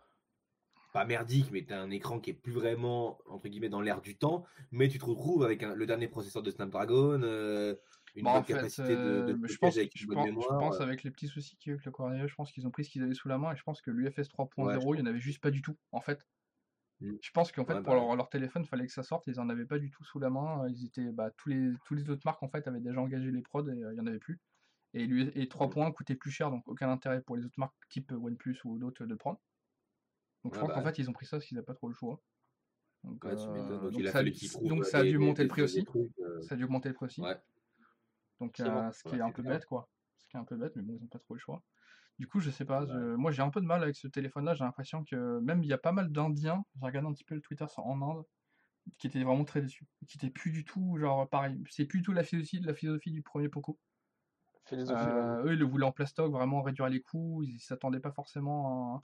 pas 0.93 1.05
merdique, 1.05 1.49
mais 1.51 1.65
t'as 1.65 1.79
un 1.81 1.89
écran 1.89 2.19
qui 2.19 2.29
est 2.29 2.33
plus 2.35 2.51
vraiment, 2.51 3.17
entre 3.25 3.47
guillemets, 3.47 3.69
dans 3.69 3.81
l'air 3.81 3.99
du 3.99 4.15
temps, 4.15 4.45
mais 4.69 4.89
tu 4.89 4.99
te 4.99 5.05
retrouves 5.05 5.43
avec 5.43 5.63
un- 5.63 5.73
le 5.73 5.87
dernier 5.87 6.07
processeur 6.07 6.43
de 6.43 6.51
Snapdragon, 6.51 7.19
euh, 7.23 7.75
une 8.15 8.23
Bah, 8.23 8.31
en 8.31 8.33
bonne 8.33 8.43
fait, 8.43 8.53
capacité 8.55 8.95
de, 8.97 9.21
de 9.21 9.33
euh, 9.33 9.37
je 9.47 9.57
pense, 9.57 9.77
avec 9.77 9.93
je 9.95 10.05
pense, 10.07 10.25
je 10.25 10.25
mémoire. 10.25 10.57
pense 10.57 10.79
euh, 10.79 10.83
avec 10.83 11.03
les 11.03 11.11
petits 11.11 11.27
soucis 11.27 11.57
qu'il 11.57 11.69
y 11.69 11.71
a 11.71 11.73
eu 11.73 11.75
avec 11.77 11.85
le 11.85 11.91
Cornelius, 11.91 12.29
je 12.29 12.35
pense 12.35 12.51
qu'ils 12.51 12.67
ont 12.67 12.71
pris 12.71 12.85
ce 12.85 12.89
qu'ils 12.91 13.03
avaient 13.03 13.13
sous 13.13 13.27
la 13.27 13.37
main 13.37 13.53
et 13.53 13.55
je 13.55 13.63
pense 13.63 13.81
que 13.81 13.91
l'UFS 13.91 14.29
3.0, 14.29 14.95
Ouais, 14.95 14.97
il 14.97 15.01
n'y 15.01 15.03
en 15.03 15.05
avait 15.09 15.19
juste 15.19 15.41
pas 15.41 15.51
du 15.51 15.61
tout, 15.61 15.77
en 15.91 16.01
fait. 16.01 16.25
Mm. 17.01 17.19
Je 17.21 17.31
pense 17.31 17.51
qu'en 17.51 17.65
fait, 17.65 17.75
Ouais, 17.75 17.81
pour 17.81 17.93
bah 17.93 17.95
leur, 17.95 18.15
leur 18.15 18.29
téléphone, 18.29 18.63
il 18.63 18.67
fallait 18.67 18.85
que 18.85 18.91
ça 18.93 19.01
sorte, 19.03 19.25
ils 19.27 19.39
en 19.39 19.49
avaient 19.49 19.65
pas 19.65 19.79
du 19.79 19.89
tout 19.89 20.03
sous 20.03 20.19
la 20.19 20.29
main. 20.29 20.67
Ils 20.69 20.85
étaient, 20.85 21.11
bah, 21.11 21.31
tous 21.37 21.49
les, 21.49 21.71
tous 21.85 21.95
les 21.95 22.09
autres 22.09 22.21
marques, 22.25 22.43
en 22.43 22.49
fait, 22.49 22.67
avaient 22.67 22.81
déjà 22.81 22.99
engagé 23.01 23.31
les 23.31 23.41
prods 23.41 23.67
et 23.67 23.71
euh, 23.83 23.93
il 23.93 23.97
y 23.97 24.01
en 24.01 24.07
avait 24.07 24.19
plus. 24.19 24.41
Et, 24.93 25.07
l'U- 25.07 25.31
et 25.35 25.47
3.1 25.47 25.91
coûtait 25.91 26.15
plus 26.15 26.31
cher, 26.31 26.51
donc 26.51 26.67
aucun 26.67 26.89
intérêt 26.91 27.21
pour 27.21 27.37
les 27.37 27.45
autres 27.45 27.59
marques 27.59 27.75
type 27.89 28.11
OnePlus 28.11 28.57
ou 28.65 28.79
d'autres 28.79 29.05
de 29.05 29.09
le 29.11 29.17
prendre. 29.17 29.41
Donc 30.43 30.53
je 30.55 30.59
pense 30.59 30.69
bah 30.69 30.75
qu'en 30.75 30.83
fait, 30.83 30.97
ils 30.99 31.09
ont 31.09 31.13
pris 31.13 31.25
ça 31.25 31.37
parce 31.37 31.45
qu'ils 31.45 31.55
n'avaient 31.55 31.65
pas 31.65 31.73
trop 31.73 31.87
le 31.87 31.93
choix. 31.93 32.21
Donc, 33.03 33.25
Ouais, 33.25 33.31
euh, 33.35 33.91
ça, 34.11 34.19
a 34.19 34.23
dû- 34.23 34.31
donc 34.63 34.79
euh, 34.81 34.83
ça 34.83 34.99
a 34.99 35.03
monter 35.19 35.43
le 35.43 35.49
prix 35.49 35.61
aussi. 35.61 35.83
trucs, 35.85 36.11
euh, 36.19 36.41
Ça 36.41 36.55
a 36.55 36.57
dû 36.57 36.63
augmenter 36.65 36.89
le 36.89 36.95
prix 36.95 37.05
aussi. 37.05 37.21
Donc, 38.39 38.59
euh, 38.59 38.65
bon. 38.69 38.91
ce 38.91 39.03
qui 39.03 39.09
Ouais, 39.11 39.17
est 39.17 39.21
un 39.21 39.31
peu 39.31 39.43
bête, 39.43 39.65
quoi. 39.65 39.89
Ce 40.17 40.27
qui 40.27 40.37
est 40.37 40.39
un 40.39 40.45
peu 40.45 40.57
bête, 40.57 40.75
mais 40.75 40.83
bon, 40.83 40.93
ils 40.97 41.01
n'ont 41.01 41.07
pas 41.07 41.19
trop 41.19 41.33
le 41.33 41.39
choix. 41.39 41.63
Du 42.19 42.27
coup, 42.27 42.39
je 42.39 42.49
sais 42.51 42.65
pas. 42.65 42.81
Ouais. 42.81 42.87
je- 42.93 43.15
Moi, 43.15 43.31
j'ai 43.31 43.41
un 43.41 43.49
peu 43.49 43.61
de 43.61 43.65
mal 43.65 43.83
avec 43.83 43.95
ce 43.95 44.07
téléphone-là. 44.07 44.53
J'ai 44.55 44.63
l'impression 44.63 45.03
que 45.03 45.39
même 45.41 45.63
il 45.63 45.67
y 45.69 45.73
a 45.73 45.77
pas 45.79 45.91
mal 45.91 46.11
d'Indiens. 46.11 46.63
J'ai 46.75 46.85
regardé 46.85 47.09
un 47.09 47.13
petit 47.13 47.25
peu 47.25 47.35
le 47.35 47.41
Twitter 47.41 47.65
en 47.77 48.01
Inde, 48.01 48.25
qui 48.99 49.07
étaient 49.07 49.23
vraiment 49.23 49.45
très 49.45 49.61
déçus. 49.61 49.87
Qui 50.07 50.17
étaient 50.17 50.31
plus 50.31 50.51
du 50.51 50.65
tout, 50.65 50.97
genre, 50.99 51.29
pareil. 51.29 51.61
C'est 51.69 51.85
plus 51.85 51.99
du 52.01 52.05
tout 52.05 52.13
la 52.13 52.23
philosophie, 52.23 52.59
la 52.61 52.73
philosophie 52.75 53.11
du 53.11 53.23
premier 53.23 53.49
Poco. 53.49 53.79
Philosophie. 54.65 55.05
ouais. 55.05 55.11
Euh, 55.11 55.43
eux, 55.45 55.53
ils 55.53 55.59
le 55.59 55.65
voulaient 55.65 55.85
en 55.85 55.91
plastoc, 55.91 56.31
vraiment 56.31 56.61
réduire 56.61 56.89
les 56.89 57.01
coûts. 57.01 57.43
Ils 57.43 57.59
s'attendaient 57.59 57.99
pas 57.99 58.11
forcément 58.11 59.01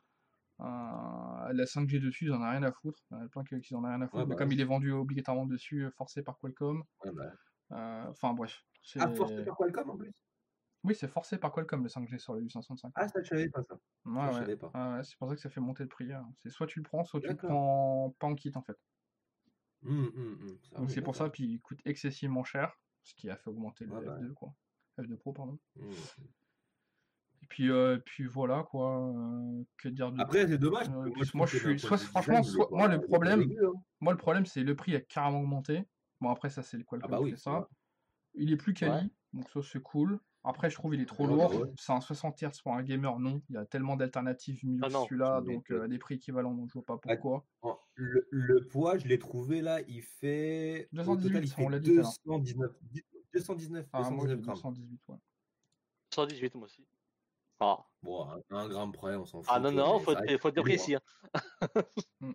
à, 0.60 0.66
à- 0.66 1.46
à 1.48 1.54
la 1.54 1.66
5G 1.66 2.00
dessus. 2.00 2.26
Ils 2.26 2.34
en 2.34 2.42
ont 2.42 2.50
rien 2.50 2.64
à 2.64 2.72
foutre. 2.72 3.00
Il 3.12 3.18
y 3.18 3.18
en 3.22 3.26
a 3.26 3.30
plein 3.30 3.44
qui 3.44 3.60
qui 3.62 3.76
en 3.76 3.84
ont 3.84 3.88
rien 3.88 4.02
à 4.02 4.08
foutre. 4.08 4.18
Ouais, 4.18 4.26
mais 4.26 4.30
bah 4.32 4.36
comme 4.36 4.52
il 4.52 4.62
est 4.62 4.66
vendu 4.66 4.92
obligatoirement 4.92 5.46
dessus, 5.46 5.86
euh, 5.86 5.92
forcé 5.92 6.24
par 6.24 6.38
Qualcomm. 6.40 6.84
ouais, 7.06 7.12
bah. 7.14 7.34
Euh, 7.72 8.06
Enfin, 8.10 8.34
bref. 8.34 8.64
C'est... 8.82 9.00
Ah, 9.02 9.10
forcé 9.12 9.44
par 9.44 9.58
Qualcomm 9.58 9.90
en 9.92 9.98
plus? 9.98 10.12
Oui, 10.86 10.96
c'est 10.96 11.08
forcé 11.10 11.38
par 11.38 11.52
Qualcomm 11.52 11.84
le 11.84 11.90
5G 11.90 12.18
sur 12.20 12.34
le 12.34 12.42
865. 12.42 12.92
Ah, 12.96 13.08
ça, 13.08 13.22
je 13.22 13.28
savais 13.28 13.50
pas 13.50 13.62
ça. 13.64 13.76
Ouais, 14.06 14.14
ça, 14.16 14.28
ouais. 14.28 14.34
savais 14.34 14.56
pas. 14.56 14.72
Ouais, 14.74 15.04
c'est 15.04 15.18
pour 15.18 15.28
ça 15.30 15.36
que 15.36 15.42
ça 15.42 15.50
fait 15.50 15.60
monter 15.60 15.84
le 15.84 15.90
prix. 15.90 16.12
hein. 16.14 16.26
C'est 16.42 16.50
soit 16.50 16.68
tu 16.68 16.80
le 16.80 16.84
prends, 16.84 17.04
soit 17.04 17.20
tu 17.20 17.28
le 17.28 17.36
prends 17.36 18.16
pas 18.18 18.28
en 18.28 18.36
kit 18.36 18.52
en 18.56 18.62
fait. 18.62 18.78
Hum, 19.86 20.12
hum. 20.16 20.58
Ça, 20.72 20.78
Donc 20.78 20.90
c'est 20.92 21.02
pour 21.02 21.16
ça, 21.16 21.30
puis 21.30 21.44
il 21.46 21.60
coûte 21.62 21.80
excessivement 21.86 22.44
cher, 22.44 22.74
ce 23.04 23.14
qui 23.14 23.30
a 23.30 23.36
fait 23.36 23.50
augmenter 23.50 23.86
le 23.86 23.94
Ouais, 23.94 24.06
bah 24.06 24.18
F2 24.20 24.34
quoi. 24.34 24.54
F2 25.00 25.16
Pro 25.18 25.34
pardon. 25.34 25.58
Et 27.42 27.46
puis, 27.48 27.72
euh, 27.72 27.98
puis 28.06 28.26
voilà 28.26 28.64
quoi. 28.64 29.08
euh, 29.10 29.64
que 29.78 29.90
dire 29.90 30.12
de 30.12 30.22
Après, 30.22 30.48
c'est 30.48 30.58
dommage. 30.58 30.88
Euh, 30.90 31.10
moi, 31.34 31.46
je 31.46 31.58
suis- 31.58 31.80
soit- 31.80 31.98
franchement, 31.98 32.44
soit- 32.44 32.68
moi, 32.72 32.88
le 32.88 33.02
problème- 33.02 33.42
hein. 33.52 33.72
Moi 34.02 34.14
le 34.14 34.18
problème 34.18 34.46
c'est 34.46 34.64
le 34.64 34.76
prix 34.76 34.96
a 34.96 35.02
carrément 35.02 35.40
augmenté. 35.42 35.84
Bon 36.22 36.30
après 36.30 36.50
ça 36.50 36.64
c'est 36.64 36.78
le 36.78 36.86
Ah 37.02 37.08
bah 37.08 37.22
oui, 37.22 37.38
ça. 37.38 37.68
Il 38.36 38.52
est 38.54 38.58
plus 38.58 38.74
quali, 38.74 38.92
Ouais. 39.06 39.10
donc 39.34 39.50
ça 39.50 39.62
c'est 39.64 39.82
cool. 39.82 40.20
Après, 40.44 40.70
je 40.70 40.76
trouve 40.76 40.96
il 40.96 41.02
est 41.02 41.06
trop 41.06 41.24
Ouais, 41.26 41.36
lourd. 41.36 41.50
bah 41.50 41.60
ouais. 41.66 41.72
C'est 41.78 41.92
un 41.92 42.00
60 42.02 42.42
Hz 42.42 42.62
pour 42.64 42.74
un 42.74 42.82
gamer, 42.84 43.20
non. 43.20 43.42
Il 43.50 43.56
y 43.56 43.58
a 43.58 43.66
tellement 43.66 43.98
d'alternatives 43.98 44.66
mieux 44.66 44.80
Ah 44.84 44.88
que 44.88 44.94
celui-là, 44.94 45.42
donc 45.42 45.66
que- 45.66 45.74
euh, 45.74 45.84
à 45.84 45.88
des 45.90 45.98
prix 46.00 46.16
équivalents, 46.16 46.54
donc 46.54 46.70
je 46.70 46.74
vois 46.74 46.86
pas 46.86 47.00
Ah, 47.08 47.18
pourquoi. 47.18 47.46
Le, 47.96 48.28
le 48.32 48.66
poids, 48.68 48.98
je 48.98 49.08
l'ai 49.08 49.20
trouvé 49.20 49.62
là, 49.62 49.82
il 49.88 50.02
fait. 50.02 50.88
Au 50.94 50.96
218, 51.18 51.28
total, 51.28 51.44
il 51.46 51.52
fait 51.52 51.64
on 51.66 51.70
l'a 51.70 51.80
dit 51.80 51.90
tout 51.90 52.00
à 52.00 52.02
l'heure. 52.04 52.14
219. 52.26 52.72
219, 53.34 53.88
Ah, 53.92 54.10
moi, 54.10 54.28
j'ai 54.28 54.36
219 54.38 54.42
grammes. 54.42 54.56
218, 54.56 55.02
ouais. 55.10 55.18
118 56.14 56.56
moi 56.56 56.66
aussi. 56.66 56.88
Ah, 57.62 57.86
Bon, 58.02 58.26
un, 58.30 58.42
un 58.52 58.70
gramme 58.70 58.94
près, 58.94 59.16
on 59.18 59.26
s'en 59.26 59.42
fout. 59.44 59.52
ah 59.54 59.60
non, 59.60 59.72
non, 59.74 60.00
faut 60.00 60.12
reste 60.12 60.38
faut 60.42 60.48
être 60.48 60.56
lourd. 60.56 60.64
précis. 60.64 60.96
Hein. 60.96 61.02
Mm. 62.22 62.32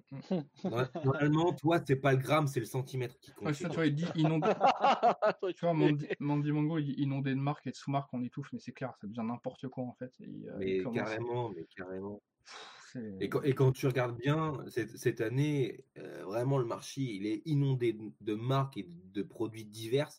Normal- 0.64 0.90
Normalement, 1.04 1.52
toi, 1.54 1.80
c'est 1.86 1.96
pas 1.96 2.12
le 2.12 2.18
gramme, 2.18 2.46
c'est 2.46 2.60
le 2.60 2.66
centimètre 2.66 3.18
qui 3.18 3.32
compte. 3.32 3.48
Ouais, 3.48 3.54
ça, 3.54 3.68
tu 3.70 3.74
vois, 3.76 3.86
il 3.86 3.94
dit 3.94 4.04
inondé. 4.16 4.48
Tu 5.56 5.60
vois, 5.64 5.72
Mandy, 5.72 6.06
Mandy 6.20 6.52
Mango, 6.52 6.78
il 6.78 6.84
dit 6.84 7.02
inondé 7.02 7.30
de 7.34 7.40
marques 7.40 7.66
et 7.66 7.70
de 7.70 7.76
sous-marques, 7.76 8.10
on 8.12 8.22
étouffe, 8.22 8.52
mais 8.52 8.58
c'est 8.58 8.72
clair, 8.72 8.92
ça 9.00 9.06
devient 9.06 9.22
n'importe 9.24 9.68
quoi 9.68 9.84
en 9.84 9.94
fait. 9.94 10.12
Et, 10.20 10.48
euh, 10.48 10.56
Mais 10.58 10.82
carrément, 10.92 11.50
mais 11.50 11.64
carrément. 11.74 12.22
Pff, 12.44 12.96
Et 13.20 13.28
quand, 13.30 13.42
et 13.42 13.54
quand 13.54 13.72
tu 13.72 13.86
regardes 13.86 14.16
bien, 14.18 14.52
cette, 14.68 14.96
cette 14.98 15.20
année, 15.22 15.84
euh, 15.98 16.24
vraiment, 16.24 16.58
le 16.58 16.66
marché, 16.66 17.00
il 17.00 17.26
est 17.26 17.42
inondé 17.46 17.94
de, 17.94 18.12
de 18.20 18.34
marques 18.34 18.76
et 18.76 18.86
de 18.88 19.22
produits 19.22 19.64
divers. 19.64 20.10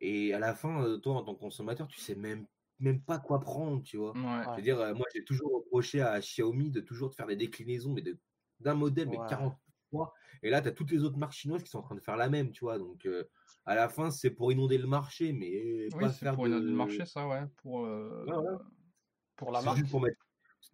Et 0.00 0.34
à 0.34 0.40
la 0.40 0.54
fin, 0.54 0.82
euh, 0.84 0.98
toi, 0.98 1.14
en 1.14 1.22
tant 1.22 1.34
que 1.34 1.40
consommateur, 1.40 1.86
tu 1.86 2.00
sais 2.00 2.16
même, 2.16 2.46
même 2.82 3.00
pas 3.02 3.18
quoi 3.18 3.40
prendre, 3.40 3.82
tu 3.82 3.96
vois. 3.96 4.12
Ouais. 4.12 4.42
Je 4.50 4.56
veux 4.56 4.62
dire, 4.62 4.78
euh, 4.80 4.92
moi, 4.94 5.06
j'ai 5.14 5.24
toujours 5.24 5.52
reproché 5.54 6.00
à 6.02 6.18
Xiaomi 6.20 6.70
de 6.70 6.80
toujours 6.80 7.08
de 7.10 7.14
faire 7.14 7.26
des 7.26 7.36
déclinaisons, 7.36 7.92
mais 7.94 8.02
de- 8.02 8.18
d'un 8.60 8.74
modèle, 8.74 9.08
mais 9.08 9.18
Ouais. 9.18 9.26
40 9.28 9.56
fois. 9.90 10.12
Et 10.42 10.50
là, 10.50 10.60
tu 10.60 10.68
as 10.68 10.72
toutes 10.72 10.90
les 10.90 11.04
autres 11.04 11.16
marques 11.18 11.32
chinoises 11.32 11.62
qui 11.62 11.70
sont 11.70 11.78
en 11.78 11.82
train 11.82 11.94
de 11.94 12.00
faire 12.00 12.16
la 12.16 12.28
même, 12.28 12.50
tu 12.50 12.64
vois. 12.64 12.78
Donc, 12.78 13.06
euh, 13.06 13.24
à 13.64 13.74
la 13.76 13.88
fin, 13.88 14.10
c'est 14.10 14.30
pour 14.30 14.50
inonder 14.52 14.78
le 14.78 14.86
marché, 14.88 15.32
mais 15.32 15.88
Oui, 15.94 16.00
pas 16.00 16.10
faire 16.10 16.34
pour 16.34 16.44
de... 16.44 16.50
une 16.50 16.64
le 16.64 16.72
marché, 16.72 17.06
ça, 17.06 17.26
ouais. 17.28 17.44
Pour, 17.62 17.86
euh, 17.86 18.24
Ouais, 18.26 18.36
ouais. 18.36 18.56
Pour 19.36 19.52
la 19.52 19.62
marque. 19.62 19.78
juste 19.78 19.90
pour 19.90 20.00
mettre... 20.00 20.16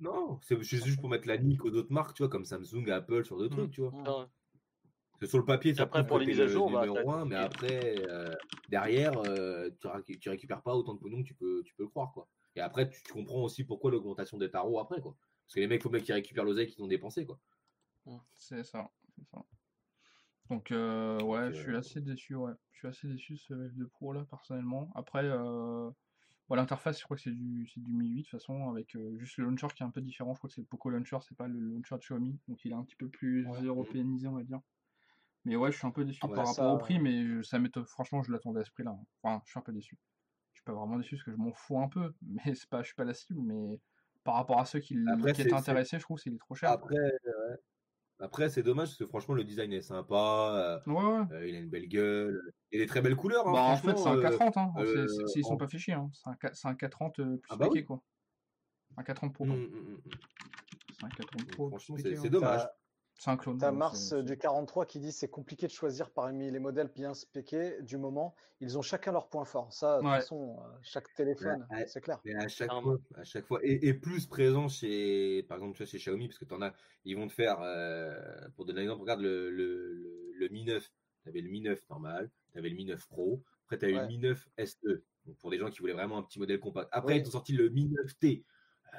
Non, 0.01 0.39
c'est 0.43 0.61
juste 0.63 1.01
pour 1.01 1.09
mettre 1.11 1.27
la 1.29 1.39
nique 1.39 1.65
aux 1.65 1.71
autres 1.73 1.93
marques, 1.93 2.15
tu 2.15 2.23
vois, 2.23 2.29
comme 2.31 2.45
Samsung, 2.45 2.89
Apple, 2.91 3.25
sur 3.25 3.37
d'autres 3.39 3.55
Mm. 3.57 3.59
trucs, 3.59 3.73
tu 3.73 3.81
vois. 3.83 3.91
Mm. 3.91 4.05
Ah 4.07 4.19
ouais. 4.21 4.25
Parce 4.25 5.08
que 5.08 5.08
sur 5.27 5.39
le 5.39 5.45
papier, 5.45 5.75
ça 5.75 5.83
après, 5.85 6.07
pour 6.07 6.19
les 6.19 6.27
mises 6.27 6.41
à 6.41 6.45
le 6.45 6.49
jour, 6.49 6.71
bah, 6.71 6.81
numéro 6.87 6.97
t'as- 7.05 7.19
un, 7.19 7.25
mais 7.25 7.35
après, 7.35 7.97
euh, 8.09 8.33
derrière, 8.69 9.13
euh, 9.27 9.69
tu, 9.81 9.87
récu- 9.89 10.19
tu 10.19 10.29
récupères 10.31 10.63
pas 10.63 10.75
autant 10.75 10.95
de 10.95 11.01
pognon 11.01 11.23
que 11.23 11.27
tu 11.29 11.35
peux, 11.35 11.63
tu 11.65 11.75
peux 11.75 11.83
le 11.85 11.89
croire, 11.89 12.13
quoi. 12.13 12.29
Et 12.57 12.61
après, 12.61 12.89
tu, 12.89 13.03
tu 13.03 13.13
comprends 13.13 13.43
aussi 13.43 13.65
pourquoi 13.65 13.91
l'augmentation 13.91 14.39
des 14.39 14.51
tarots 14.51 14.79
après, 14.81 15.01
quoi. 15.01 15.17
Parce 15.47 15.55
que 15.55 15.61
les 15.61 15.67
mecs, 15.67 15.83
faut 15.83 15.91
bien 15.91 16.01
qu'ils 16.01 16.15
récupèrent 16.15 16.45
l'oseille 16.45 16.67
qu'ils 16.69 16.83
ont 16.83 16.89
dépensé, 16.89 17.25
quoi. 17.27 17.39
C'est 18.37 18.65
ça, 18.65 18.91
c'est 19.17 19.25
ça. 19.31 19.45
Donc, 20.51 20.71
euh, 20.73 21.21
ouais, 21.23 21.47
Donc, 21.47 21.53
je 21.55 21.61
suis 21.61 21.75
euh, 21.75 21.79
assez 21.79 22.01
déçu, 22.01 22.35
ouais. 22.35 22.53
Je 22.73 22.79
suis 22.79 22.89
assez 22.89 23.09
déçu 23.09 23.35
de 23.35 23.39
ce 23.39 23.55
F2 23.55 23.87
Pro 23.89 24.13
là, 24.13 24.25
personnellement. 24.31 24.91
Après, 24.95 25.25
euh, 25.25 25.91
bon, 26.49 26.55
l'interface, 26.55 26.99
je 26.99 27.05
crois 27.05 27.17
que 27.17 27.23
c'est 27.23 27.33
du, 27.33 27.69
c'est 27.75 27.83
du 27.83 27.93
Mi 27.93 28.09
8 28.09 28.17
de 28.17 28.23
toute 28.23 28.31
façon, 28.41 28.71
avec 28.71 28.95
euh, 28.97 29.19
juste 29.19 29.37
le 29.37 29.45
launcher 29.45 29.67
qui 29.75 29.83
est 29.83 29.87
un 29.87 29.91
peu 29.91 30.01
différent. 30.01 30.33
Je 30.35 30.39
crois 30.39 30.49
que 30.49 30.55
c'est 30.55 30.61
le 30.63 30.67
Poco 30.67 30.89
Launcher, 30.91 31.19
c'est 31.27 31.37
pas 31.37 31.49
le 31.49 31.59
launcher 31.59 31.97
de 31.97 32.01
Xiaomi. 32.01 32.39
Donc, 32.49 32.65
il 32.65 32.71
est 32.73 32.75
un 32.75 32.85
petit 32.85 32.97
peu 32.97 33.09
plus 33.09 33.47
Ouais. 33.47 33.63
européanisé, 33.63 34.27
on 34.29 34.37
va 34.37 34.43
dire. 34.45 34.61
Mais 35.45 35.57
ouais, 35.57 35.73
je 35.73 35.79
suis 35.79 35.87
un 35.87 35.91
peu 35.91 36.05
déçu 36.05 36.27
Ouais, 36.27 36.35
par 36.35 36.47
ça, 36.47 36.63
rapport 36.63 36.75
au 36.75 36.79
prix, 36.79 36.99
euh, 36.99 37.01
mais 37.03 37.43
ça 37.43 37.59
m'étonne. 37.59 37.87
Franchement, 37.87 38.23
je 38.23 38.33
l'attendais 38.33 38.61
à 38.61 38.65
ce 38.65 38.71
prix-là. 38.73 38.91
hein. 38.91 39.05
Enfin, 39.23 39.41
je 39.45 39.51
suis 39.51 39.59
un 39.59 39.63
peu 39.63 39.73
déçu. 39.73 39.97
Je 40.53 40.59
suis 40.61 40.65
pas 40.65 40.73
vraiment 40.73 40.97
déçu 40.99 41.15
parce 41.17 41.25
que 41.25 41.33
je 41.33 41.37
m'en 41.37 41.53
fous 41.53 41.79
un 41.81 41.89
peu, 41.89 42.13
mais 42.23 42.55
c'est 42.55 42.69
pas, 42.69 42.83
je 42.83 42.87
suis 42.87 42.95
pas 42.95 43.05
la 43.05 43.15
cible, 43.15 43.41
mais 43.43 43.81
par 44.25 44.35
rapport 44.35 44.59
à 44.61 44.65
ceux 44.67 44.81
qui, 44.81 44.99
Après, 45.11 45.33
qui 45.33 45.43
c'est- 45.43 45.49
étaient 45.49 45.55
intéressés, 45.57 45.99
je 45.99 46.03
trouve 46.05 46.21
qu'il 46.21 46.35
est 46.35 46.39
trop 46.39 46.55
cher. 46.55 46.71
Après, 46.71 46.97
ouais. 46.99 47.57
après 48.21 48.49
c'est 48.51 48.63
dommage, 48.65 48.89
parce 48.89 48.99
que 48.99 49.07
franchement, 49.07 49.35
le 49.35 49.45
design 49.45 49.73
est 49.73 49.81
sympa, 49.81 50.83
Ouais, 50.87 50.93
ouais. 50.93 51.25
euh, 51.33 51.49
il 51.49 51.55
a 51.55 51.59
une 51.61 51.71
belle 51.71 51.89
gueule, 51.89 52.53
il 52.73 52.81
a 52.81 52.85
des 52.85 52.89
très 52.89 53.01
belles 53.01 53.17
couleurs, 53.17 53.47
hein, 53.49 53.53
Bah, 53.53 53.63
en 53.63 53.77
fait, 53.77 53.97
c'est 53.97 54.09
un 54.09 54.17
euh, 54.17 54.23
430, 54.23 54.57
hein. 54.57 54.73
C'est- 54.79 54.83
euh, 54.83 55.07
c'est- 55.07 55.27
S'ils 55.29 55.45
sont 55.45 55.55
en- 55.55 55.57
pas 55.57 55.69
chier, 55.69 55.95
hein. 55.95 56.11
C'est 56.13 56.29
un, 56.67 56.71
un 56.71 56.75
430 56.75 57.21
euh, 57.21 57.37
plus 57.37 57.49
Ah 57.51 57.57
bah 57.57 57.69
oui. 57.71 57.85
quoi. 57.85 58.03
Un 58.97 59.05
430 59.05 59.33
Pro, 59.35 59.45
mm, 59.45 59.49
pardon. 59.49 59.63
mm, 59.63 59.67
mm, 59.67 59.93
mm. 59.93 59.99
C'est 60.99 61.05
un 61.05 61.09
430 61.11 61.47
Donc, 61.47 61.55
Pro. 61.55 61.69
franchement, 61.69 61.97
c'est 61.97 62.17
c'est 62.17 62.31
dommage. 62.31 62.67
C'est 63.21 63.31
un 63.31 63.37
clone. 63.37 63.59
T'as 63.59 63.73
ouais, 63.73 63.77
Mars 63.77 63.99
c'est- 64.11 64.15
euh, 64.15 64.23
du 64.23 64.39
43 64.39 64.87
qui 64.87 65.01
dit 65.01 65.11
c'est 65.11 65.29
compliqué 65.29 65.67
de 65.67 65.73
choisir 65.73 66.11
parmi 66.11 66.51
les 66.53 66.59
modèles 66.61 66.87
bien 66.95 67.15
spéqués 67.15 67.83
du 67.83 67.97
moment. 67.97 68.35
Ils 68.61 68.79
ont 68.79 68.83
chacun 68.83 69.11
leur 69.11 69.29
point 69.29 69.45
fort. 69.45 69.73
Ça, 69.73 69.97
de 69.97 70.03
toute 70.03 70.11
Ouais. 70.11 70.17
façon, 70.21 70.57
euh, 70.61 70.69
chaque 70.83 71.13
téléphone, 71.15 71.67
c'est 71.89 72.01
clair. 72.01 72.21
Mais 72.25 72.37
à 72.37 72.47
chaque 72.47 72.71
fois, 72.71 72.97
à 73.17 73.25
chaque 73.25 73.45
fois, 73.45 73.59
et, 73.65 73.89
et 73.89 73.93
plus 73.95 74.27
présent 74.27 74.69
chez, 74.69 75.43
par 75.49 75.57
exemple, 75.59 75.77
tu 75.77 75.83
vois, 75.83 75.91
chez 75.91 75.99
Xiaomi, 75.99 76.29
parce 76.29 76.39
que 76.39 76.45
t'en 76.45 76.63
as, 76.63 76.73
ils 77.05 77.17
vont 77.17 77.27
te 77.27 77.33
faire, 77.33 77.61
euh, 77.61 78.17
pour 78.55 78.65
donner 78.67 78.81
un 78.81 78.83
exemple, 78.85 79.01
regarde 79.03 79.21
le, 79.21 79.51
le, 79.51 79.95
le, 79.95 80.33
le 80.35 80.49
Mi 80.51 80.65
9. 80.65 80.89
T'avais 81.25 81.41
le 81.41 81.51
Mi 81.51 81.61
9 81.61 81.81
normal, 81.91 82.31
t'avais 82.53 82.69
le 82.69 82.77
Mi 82.77 82.85
9 82.85 83.05
Pro, 83.09 83.43
après 83.65 83.79
t'avais 83.79 83.95
Ouais. 83.95 84.03
le 84.03 84.07
Mi 84.07 84.19
9 84.19 84.49
SE. 84.65 85.03
Donc 85.27 85.37
pour 85.39 85.51
des 85.51 85.59
gens 85.59 85.69
qui 85.71 85.81
voulaient 85.81 85.93
vraiment 85.93 86.19
un 86.19 86.23
petit 86.23 86.39
modèle 86.39 86.61
compact. 86.61 86.89
Après, 86.93 87.19
ils 87.19 87.27
ont 87.27 87.33
sorti 87.33 87.53
le 87.53 87.69
Mi 87.69 87.89
9T. 87.89 88.45
Euh, 88.95 88.99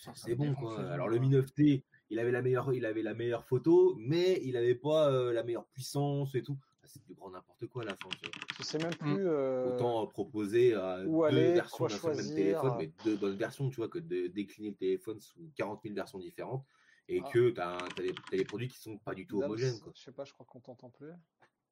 c'est- 0.00 0.10
c'est 0.16 0.34
bon 0.34 0.54
quoi. 0.54 0.80
Alors 0.90 1.08
le. 1.08 1.18
Mi 1.18 1.28
9T, 1.28 1.84
il 2.10 2.18
avait 2.18 2.30
la 2.32 2.42
meilleure, 2.42 2.72
il 2.74 2.84
avait 2.84 3.02
la 3.02 3.14
meilleure 3.14 3.44
photo, 3.44 3.94
mais 3.98 4.40
il 4.42 4.56
avait 4.56 4.74
pas 4.74 5.10
euh, 5.10 5.32
la 5.32 5.42
meilleure 5.44 5.66
puissance 5.66 6.34
et 6.34 6.42
tout. 6.42 6.58
Ah, 6.82 6.86
C'est 6.86 7.02
du 7.04 7.14
grand 7.14 7.30
n'importe 7.30 7.66
quoi 7.68 7.82
à 7.82 7.86
la 7.86 7.92
fin. 7.96 8.08
tu 8.10 8.28
vois. 8.28 8.46
Je 8.58 8.62
sais 8.64 8.78
même 8.78 8.90
Mm. 9.00 9.14
plus. 9.16 9.26
euh, 9.28 9.74
Autant 9.76 10.06
proposer 10.06 10.74
euh, 10.74 11.04
où 11.06 11.20
deux 11.20 11.26
aller, 11.26 11.52
versions 11.52 11.86
d'un 11.86 11.96
seul 11.96 12.16
même 12.16 12.34
téléphone, 12.34 12.74
mais 12.78 12.92
deux 13.04 13.16
bonnes 13.16 13.36
versions, 13.36 13.68
tu 13.70 13.76
vois, 13.76 13.88
que 13.88 13.98
de 13.98 14.26
décliner 14.26 14.70
le 14.70 14.76
téléphone 14.76 15.20
sous 15.20 15.50
40 15.56 15.82
000 15.82 15.94
versions 15.94 16.18
différentes 16.18 16.64
et 17.08 17.20
Ah. 17.24 17.30
que 17.32 17.50
tu 17.50 17.60
as, 17.60 17.78
des, 17.96 18.12
t'as 18.30 18.36
des 18.36 18.44
produits 18.44 18.68
qui 18.68 18.78
sont 18.78 18.98
pas 18.98 19.14
du 19.14 19.26
tout 19.26 19.38
Dams, 19.40 19.50
homogènes. 19.50 19.78
Quoi. 19.80 19.92
Je 19.94 20.02
sais 20.02 20.12
pas, 20.12 20.24
je 20.24 20.32
crois 20.32 20.46
qu'on 20.46 20.60
t'entend 20.60 20.90
plus. 20.90 21.12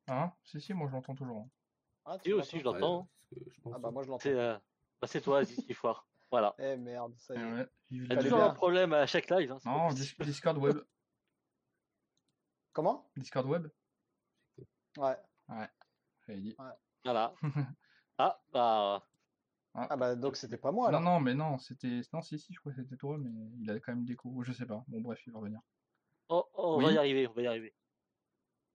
Hein? 0.08 0.32
Si, 0.44 0.60
si, 0.60 0.72
moi 0.72 0.86
je 0.88 0.92
l'entends 0.92 1.14
toujours. 1.14 1.38
hein. 1.38 1.50
Ah, 2.04 2.16
Si, 2.24 2.32
aussi, 2.32 2.58
je 2.58 2.64
l'entends. 2.64 3.08
Ouais, 3.32 3.42
Ah 3.74 3.78
bah 3.78 3.88
hein. 3.88 3.92
moi 3.92 4.02
je 4.02 4.08
l'entends. 4.08 4.22
C'est 4.22 4.32
euh, 4.34 4.56
bah, 5.00 5.06
c'est 5.06 5.20
toi, 5.20 5.44
Zizi 5.44 5.74
Foire. 5.74 6.07
Voilà. 6.30 6.54
Eh 6.58 6.76
merde, 6.76 7.14
ça 7.18 7.34
y 7.34 7.38
Eh 7.38 7.40
est. 7.40 7.52
ouais, 7.52 7.68
Il 7.90 8.06
y 8.06 8.12
a 8.12 8.16
toujours 8.22 8.42
un 8.42 8.50
problème 8.54 8.92
à 8.92 9.06
chaque 9.06 9.30
live. 9.30 9.52
Hein, 9.52 9.58
Non, 9.64 9.88
Discord 9.92 10.58
web. 10.58 10.78
Comment? 12.72 13.10
Discord 13.16 13.46
web 13.46 13.68
Ouais. 14.96 15.16
J'avais 16.26 16.40
dit. 16.40 16.56
Voilà. 17.04 17.34
Ah, 18.20 18.42
bah. 18.52 19.06
Ah 19.74 19.96
bah 19.96 20.16
donc 20.16 20.34
c'était 20.36 20.56
pas 20.56 20.72
moi 20.72 20.90
non, 20.90 20.98
alors. 20.98 21.02
non, 21.02 21.20
mais 21.20 21.34
non, 21.34 21.56
c'était. 21.58 22.00
Non, 22.12 22.20
si, 22.20 22.36
si, 22.36 22.52
je 22.52 22.58
crois 22.58 22.72
que 22.72 22.82
c'était 22.82 22.96
toi, 22.96 23.16
mais 23.16 23.30
il 23.60 23.70
a 23.70 23.78
quand 23.78 23.92
même 23.94 24.04
déco. 24.04 24.42
Je 24.42 24.50
sais 24.52 24.66
pas. 24.66 24.84
Bon, 24.88 25.00
bref, 25.00 25.24
il 25.24 25.32
va 25.32 25.38
revenir. 25.38 25.60
oh, 26.30 26.44
oh, 26.54 26.74
on 26.74 26.78
Oui. 26.78 26.86
va 26.86 26.92
y 26.92 26.98
arriver, 26.98 27.28
on 27.28 27.32
va 27.32 27.42
y 27.42 27.46
arriver. 27.46 27.76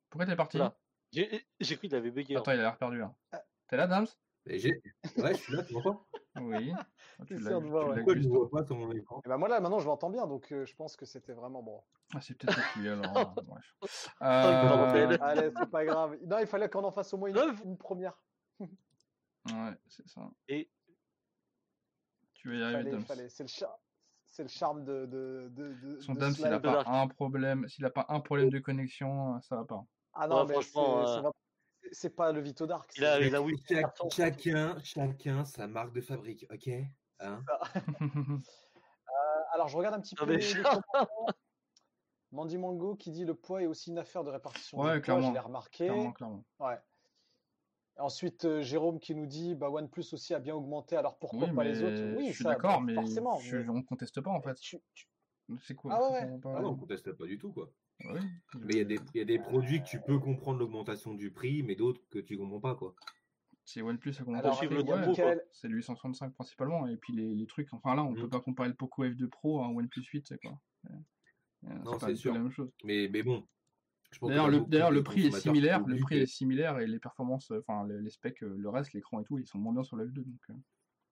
Pourquoi 0.09 0.25
t'es 0.25 0.37
parti? 0.37 0.55
Oula. 0.55 0.79
J'ai 1.11 1.75
cru 1.77 1.89
qu'il 1.89 1.95
avait 1.95 2.09
bugué. 2.09 2.35
hein. 2.35 2.39
Attends, 2.39 2.53
il 2.53 2.59
a 2.59 2.63
l'air 2.63 2.77
perdu 2.77 2.99
là. 2.99 3.13
Ah. 3.33 3.43
T'es 3.67 3.75
là, 3.75 3.87
Dams? 3.87 4.07
Ouais, 4.45 4.59
je 4.59 5.33
suis 5.33 5.53
là, 5.53 5.63
tu 5.65 5.73
m'entends? 5.73 6.07
Oui. 6.41 6.71
Ah, 7.19 7.25
Tu 7.27 7.35
l'as 7.37 7.59
de 7.59 7.59
tu 7.59 7.71
ouais. 7.71 7.95
Pourquoi 7.95 8.15
ne 8.15 8.27
vois 8.27 8.49
pas 8.49 8.73
mon 8.73 8.91
écran? 8.91 9.21
Et 9.23 9.29
bah 9.29 9.37
moi 9.37 9.47
là 9.47 9.59
maintenant 9.59 9.79
je 9.79 9.85
l'entends 9.85 10.09
bien 10.09 10.25
donc 10.25 10.51
euh, 10.51 10.65
je 10.65 10.75
pense 10.75 10.95
que 10.95 11.05
c'était 11.05 11.33
vraiment 11.33 11.61
bon. 11.61 11.81
Ah, 12.15 12.21
c'est 12.21 12.33
peut-être 12.35 12.77
lui 12.77 12.89
alors. 12.89 13.17
euh, 13.17 13.41
bref. 13.41 13.75
Peut 13.79 13.87
Euh. 14.21 15.17
Allez, 15.21 15.51
c'est 15.55 15.69
pas 15.69 15.85
grave. 15.85 16.17
Non, 16.25 16.39
il 16.39 16.47
fallait 16.47 16.69
qu'on 16.69 16.83
en 16.83 16.91
fasse 16.91 17.13
au 17.13 17.17
moins 17.17 17.29
une, 17.29 17.55
une 17.65 17.77
première. 17.77 18.17
Ouais, 18.59 19.77
c'est 19.87 20.07
ça. 20.07 20.31
Et- 20.47 20.69
Tu 22.33 22.49
vas 22.49 22.55
y 22.55 22.63
arriver, 22.63 22.99
Fallait. 23.01 23.29
C'est 23.29 23.43
le, 23.43 23.47
char- 23.49 23.77
c'est 24.25 24.43
le 24.43 24.49
charme 24.49 24.83
de. 24.85 25.05
de, 25.05 25.49
de, 25.51 25.73
de 25.73 25.99
Son 26.01 26.15
ce 26.15 26.31
s'il 26.31 26.45
a 26.45 26.51
live. 26.51 26.61
pas 26.61 26.83
un 26.87 27.07
problème, 27.07 27.67
s'il 27.67 27.85
a 27.85 27.89
pas 27.89 28.05
un 28.09 28.19
problème 28.19 28.49
de 28.49 28.59
connexion, 28.59 29.39
ça 29.41 29.57
va 29.57 29.65
pas. 29.65 29.85
Ah 30.13 30.27
non, 30.27 30.37
Ouais, 30.41 30.45
mais 30.47 30.53
franchement, 30.53 31.05
ça 31.05 31.19
euh, 31.19 31.21
va- 31.21 31.31
c'est- 31.93 32.09
pas 32.09 32.31
le 32.31 32.41
Vito 32.41 32.65
Dark. 32.67 32.91
Il 32.97 33.05
a- 33.05 33.17
c'est- 33.17 33.27
il 33.27 33.35
a 33.35 33.41
oui. 33.41 33.55
Chacun, 34.11 34.77
chacun 34.83 35.45
sa 35.45 35.67
marque 35.67 35.93
de 35.93 36.01
fabrique, 36.01 36.45
ok? 36.51 36.69
Hein? 37.19 37.41
Alors 39.53 39.67
je 39.67 39.77
regarde 39.77 39.95
un 39.95 40.01
petit 40.01 40.15
Non, 40.19 40.25
peu 40.25 40.33
les. 40.35 40.53
Mandy 42.31 42.57
Mango 42.57 42.95
qui 42.95 43.11
dit 43.11 43.25
le 43.25 43.35
poids 43.35 43.61
est 43.61 43.67
aussi 43.67 43.91
une 43.91 43.99
affaire 43.99 44.23
de 44.23 44.31
répartition 44.31 44.79
Ouais, 44.79 44.85
du 44.95 45.01
poids, 45.01 45.01
clairement. 45.01 45.27
je 45.27 45.33
l'ai 45.33 45.39
remarqué. 45.39 45.85
clairement, 45.85 46.11
clairement. 46.13 46.43
Ouais. 46.59 46.77
Ensuite, 47.97 48.45
euh, 48.45 48.63
Jérôme 48.63 48.99
qui 48.99 49.13
nous 49.13 49.27
dit 49.27 49.53
bah, 49.53 49.69
OnePlus 49.69 50.05
aussi 50.13 50.33
a 50.33 50.39
bien 50.39 50.55
augmenté, 50.55 50.95
alors 50.97 51.19
pourquoi 51.19 51.47
Oui, 51.47 51.53
pas 51.55 51.63
les 51.63 51.83
autres? 51.83 52.17
Oui, 52.17 52.29
je 52.29 52.33
suis 52.33 52.43
d'accord, 52.43 52.79
bah, 52.79 52.85
mais 52.87 52.95
forcément. 52.95 53.37
je, 53.39 53.57
mais- 53.57 53.69
on 53.69 53.83
conteste 53.83 54.19
pas 54.19 54.31
en 54.31 54.41
fait. 54.41 54.55
tu- 54.55 54.79
tu- 54.95 55.05
C'est 55.61 55.75
quoi 55.75 55.93
Ah 55.93 56.11
ouais, 56.11 56.39
pas. 56.39 56.55
Ah 56.57 56.61
non, 56.61 56.69
on 56.71 56.75
conteste 56.75 57.11
pas 57.13 57.25
du 57.25 57.37
tout, 57.37 57.51
quoi. 57.51 57.71
Oui. 58.05 58.19
Mais 58.61 58.73
il 58.73 58.77
y, 58.77 58.81
a 58.81 58.85
des- 58.85 58.99
il 59.13 59.17
y 59.17 59.21
a 59.21 59.25
des 59.25 59.39
produits 59.39 59.79
que 59.81 59.87
tu 59.87 59.99
peux 60.01 60.19
comprendre 60.19 60.59
l'augmentation 60.59 61.13
du 61.13 61.31
prix, 61.31 61.63
mais 61.63 61.75
d'autres 61.75 62.01
que 62.09 62.19
tu 62.19 62.37
comprends 62.37 62.59
pas, 62.59 62.75
quoi. 62.75 62.95
C'est 63.65 63.81
OnePlus, 63.81 64.13
à 64.19 64.23
le 64.23 64.83
ouais. 64.83 65.07
Michael- 65.07 65.41
C'est 65.53 65.67
le 65.69 65.75
865 65.75 66.33
principalement, 66.33 66.85
et 66.87 66.97
puis 66.97 67.13
les, 67.13 67.33
les 67.33 67.45
trucs, 67.47 67.71
enfin 67.73 67.95
là, 67.95 68.03
on 68.03 68.13
peut 68.13 68.25
Mm. 68.25 68.29
pas 68.29 68.41
comparer 68.41 68.69
le 68.69 68.75
Poco 68.75 69.05
F2 69.05 69.27
Pro 69.29 69.61
à 69.61 69.67
un 69.67 69.69
OnePlus 69.69 70.03
8, 70.03 70.27
c'est 70.27 70.37
quoi. 70.41 70.59
Euh, 70.89 70.93
euh, 71.65 71.69
Non, 71.85 71.97
c'est 71.99 72.15
sûr. 72.15 72.33
la 72.33 72.39
même 72.39 72.51
chose. 72.51 72.69
Mais, 72.83 73.07
mais 73.11 73.23
bon. 73.23 73.47
D'ailleurs, 74.21 74.49
le, 74.49 74.59
le 74.91 75.01
prix 75.03 75.27
est 75.27 75.31
similaire, 75.39 75.81
le 75.87 75.97
prix 75.97 76.17
est 76.17 76.25
similaire 76.25 76.77
et 76.79 76.87
les 76.87 76.99
performances, 76.99 77.51
enfin 77.51 77.87
les, 77.87 77.99
les 78.01 78.09
specs, 78.11 78.43
euh, 78.43 78.53
le 78.57 78.69
reste, 78.69 78.93
l'écran 78.93 79.21
et 79.21 79.23
tout, 79.23 79.39
ils 79.39 79.47
sont 79.47 79.57
moins 79.57 79.73
bien 79.73 79.83
sur 79.83 79.95
le 79.95 80.05
F2, 80.07 80.23
donc 80.23 80.39